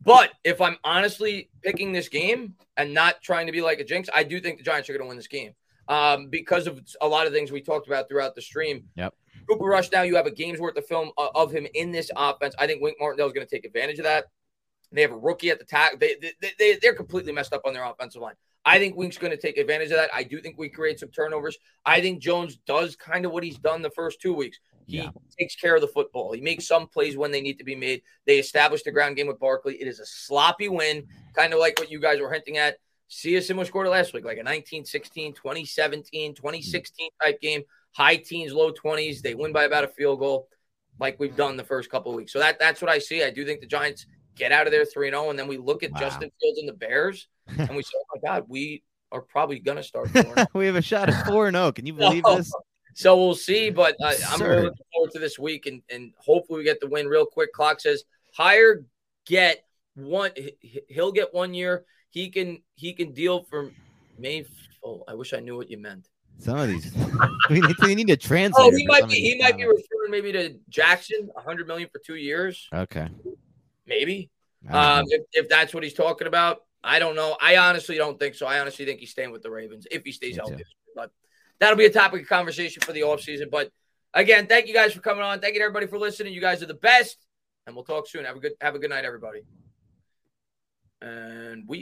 But 0.00 0.30
if 0.44 0.60
I'm 0.60 0.76
honestly 0.84 1.50
picking 1.60 1.90
this 1.90 2.08
game 2.08 2.54
and 2.76 2.94
not 2.94 3.20
trying 3.20 3.46
to 3.46 3.52
be 3.52 3.62
like 3.62 3.80
a 3.80 3.84
jinx, 3.84 4.08
I 4.14 4.22
do 4.22 4.38
think 4.38 4.58
the 4.58 4.64
Giants 4.64 4.88
are 4.88 4.92
going 4.92 5.02
to 5.02 5.08
win 5.08 5.16
this 5.16 5.26
game 5.26 5.50
um, 5.88 6.28
because 6.28 6.68
of 6.68 6.80
a 7.00 7.08
lot 7.08 7.26
of 7.26 7.32
things 7.32 7.50
we 7.50 7.62
talked 7.62 7.88
about 7.88 8.08
throughout 8.08 8.36
the 8.36 8.42
stream. 8.42 8.84
Yep. 8.94 9.12
Cooper 9.48 9.64
Rush, 9.64 9.90
now 9.90 10.02
you 10.02 10.14
have 10.14 10.26
a 10.26 10.30
game's 10.30 10.60
worth 10.60 10.76
of 10.76 10.86
film 10.86 11.10
uh, 11.18 11.30
of 11.34 11.50
him 11.50 11.66
in 11.74 11.90
this 11.90 12.12
offense. 12.16 12.54
I 12.60 12.68
think 12.68 12.80
Wink 12.80 12.98
Martindale 13.00 13.26
is 13.26 13.32
going 13.32 13.46
to 13.46 13.52
take 13.52 13.64
advantage 13.64 13.98
of 13.98 14.04
that. 14.04 14.26
They 14.92 15.02
have 15.02 15.12
a 15.12 15.16
rookie 15.18 15.50
at 15.50 15.58
the 15.58 15.64
tack. 15.64 15.98
They, 15.98 16.16
they, 16.40 16.52
they, 16.58 16.78
they're 16.80 16.94
completely 16.94 17.32
messed 17.32 17.52
up 17.52 17.62
on 17.64 17.74
their 17.74 17.84
offensive 17.84 18.22
line. 18.22 18.34
I 18.64 18.78
think 18.78 18.96
Wink's 18.96 19.18
going 19.18 19.30
to 19.30 19.36
take 19.36 19.58
advantage 19.58 19.90
of 19.90 19.96
that. 19.96 20.10
I 20.12 20.24
do 20.24 20.40
think 20.40 20.58
we 20.58 20.68
create 20.68 20.98
some 20.98 21.10
turnovers. 21.10 21.56
I 21.84 22.00
think 22.00 22.20
Jones 22.20 22.56
does 22.66 22.96
kind 22.96 23.24
of 23.24 23.32
what 23.32 23.44
he's 23.44 23.58
done 23.58 23.80
the 23.82 23.90
first 23.90 24.20
two 24.20 24.34
weeks. 24.34 24.58
He 24.86 24.98
Yeah. 24.98 25.10
takes 25.38 25.54
care 25.56 25.74
of 25.76 25.80
the 25.80 25.88
football. 25.88 26.32
He 26.32 26.40
makes 26.40 26.66
some 26.66 26.86
plays 26.88 27.16
when 27.16 27.30
they 27.30 27.40
need 27.40 27.58
to 27.58 27.64
be 27.64 27.74
made. 27.76 28.02
They 28.26 28.38
establish 28.38 28.82
the 28.82 28.90
ground 28.92 29.16
game 29.16 29.26
with 29.28 29.38
Barkley. 29.38 29.80
It 29.80 29.86
is 29.86 30.00
a 30.00 30.06
sloppy 30.06 30.68
win, 30.68 31.06
kind 31.34 31.52
of 31.52 31.58
like 31.60 31.78
what 31.78 31.90
you 31.90 32.00
guys 32.00 32.20
were 32.20 32.32
hinting 32.32 32.56
at. 32.58 32.78
See 33.08 33.36
a 33.36 33.42
similar 33.42 33.64
score 33.66 33.84
to 33.84 33.90
last 33.90 34.12
week, 34.14 34.24
like 34.24 34.38
a 34.38 34.42
1916, 34.42 35.34
2017, 35.34 36.34
2016 36.34 37.10
type 37.22 37.40
game. 37.40 37.62
High 37.92 38.16
teens, 38.16 38.52
low 38.52 38.72
20s. 38.72 39.22
They 39.22 39.34
win 39.34 39.52
by 39.52 39.64
about 39.64 39.84
a 39.84 39.88
field 39.88 40.18
goal, 40.18 40.48
like 40.98 41.18
we've 41.20 41.36
done 41.36 41.56
the 41.56 41.64
first 41.64 41.88
couple 41.88 42.10
of 42.12 42.16
weeks. 42.16 42.32
So 42.32 42.40
that 42.40 42.58
that's 42.58 42.82
what 42.82 42.90
I 42.90 42.98
see. 42.98 43.22
I 43.22 43.30
do 43.30 43.44
think 43.44 43.60
the 43.60 43.66
Giants 43.66 44.06
get 44.36 44.52
out 44.52 44.66
of 44.66 44.72
there 44.72 44.84
3 44.84 45.10
0. 45.10 45.30
And 45.30 45.38
then 45.38 45.48
we 45.48 45.56
look 45.56 45.82
at 45.82 45.92
Wow. 45.92 46.00
Justin 46.00 46.30
Fields 46.40 46.58
and 46.60 46.68
the 46.68 46.72
Bears, 46.74 47.26
and 47.48 47.74
we 47.74 47.82
say, 47.82 47.92
oh 47.96 48.04
my 48.14 48.28
God, 48.28 48.44
we 48.48 48.82
are 49.12 49.20
probably 49.22 49.58
going 49.58 49.76
to 49.76 49.82
start 49.82 50.10
4 50.10 50.46
we 50.54 50.66
have 50.66 50.76
a 50.76 50.82
shot 50.82 51.08
at 51.08 51.26
four 51.26 51.46
and 51.48 51.56
zero. 51.56 51.72
Can 51.72 51.86
you 51.86 51.94
believe 51.94 52.24
No. 52.24 52.36
this? 52.36 52.52
So 52.94 53.14
we'll 53.16 53.34
see, 53.34 53.68
but 53.68 53.94
uh, 54.02 54.14
I'm 54.30 54.40
really 54.40 54.62
looking 54.62 54.86
forward 54.94 55.10
to 55.12 55.18
this 55.18 55.38
week, 55.38 55.66
and, 55.66 55.82
and 55.90 56.12
hopefully 56.16 56.58
we 56.60 56.64
get 56.64 56.80
the 56.80 56.86
win 56.88 57.06
real 57.06 57.26
quick. 57.26 57.52
Clock 57.52 57.80
says 57.80 58.04
hire, 58.34 58.86
get 59.26 59.64
one. 59.94 60.30
He'll 60.88 61.12
get 61.12 61.34
one 61.34 61.52
year. 61.52 61.84
He 62.08 62.30
can 62.30 62.62
he 62.74 62.94
can 62.94 63.12
deal 63.12 63.42
for 63.44 63.70
May. 64.18 64.46
Oh, 64.82 65.04
I 65.06 65.12
wish 65.14 65.34
I 65.34 65.40
knew 65.40 65.56
what 65.56 65.70
you 65.70 65.76
meant. 65.76 66.08
Some 66.38 66.58
of 66.58 66.68
these, 66.68 66.90
we 67.50 67.60
need, 67.60 67.76
we 67.82 67.94
need 67.94 68.08
to 68.08 68.16
translate. 68.16 68.72
Oh, 68.72 68.76
he 68.76 68.86
might 68.86 69.08
be. 69.08 69.14
He 69.14 69.38
might 69.38 69.56
be 69.56 69.64
referring 69.64 70.10
maybe 70.10 70.32
to 70.32 70.54
Jackson, 70.68 71.28
100 71.32 71.66
million 71.66 71.88
for 71.90 71.98
two 71.98 72.16
years. 72.16 72.66
Okay, 72.72 73.08
maybe. 73.86 74.30
Um, 74.68 75.04
if, 75.08 75.22
if 75.32 75.48
that's 75.48 75.72
what 75.72 75.84
he's 75.84 75.94
talking 75.94 76.26
about, 76.26 76.62
I 76.82 76.98
don't 76.98 77.16
know. 77.16 77.36
I 77.40 77.56
honestly 77.56 77.96
don't 77.96 78.18
think 78.18 78.34
so. 78.34 78.46
I 78.46 78.60
honestly 78.60 78.84
think 78.84 79.00
he's 79.00 79.10
staying 79.10 79.32
with 79.32 79.42
the 79.42 79.50
Ravens 79.50 79.86
if 79.90 80.04
he 80.04 80.12
stays 80.12 80.36
healthy. 80.36 80.62
But 80.94 81.10
that'll 81.58 81.76
be 81.76 81.86
a 81.86 81.92
topic 81.92 82.22
of 82.22 82.28
conversation 82.28 82.82
for 82.82 82.92
the 82.92 83.00
offseason. 83.00 83.50
But 83.50 83.70
again, 84.14 84.46
thank 84.46 84.68
you 84.68 84.74
guys 84.74 84.92
for 84.92 85.00
coming 85.00 85.24
on. 85.24 85.40
Thank 85.40 85.54
you 85.54 85.60
to 85.60 85.64
everybody 85.64 85.86
for 85.86 85.98
listening. 85.98 86.32
You 86.32 86.40
guys 86.40 86.62
are 86.62 86.66
the 86.66 86.74
best, 86.74 87.18
and 87.66 87.74
we'll 87.74 87.84
talk 87.84 88.08
soon. 88.08 88.24
Have 88.24 88.36
a 88.36 88.40
good 88.40 88.52
have 88.60 88.74
a 88.74 88.78
good 88.78 88.90
night, 88.90 89.04
everybody. 89.04 89.40
And 91.02 91.64
we 91.66 91.74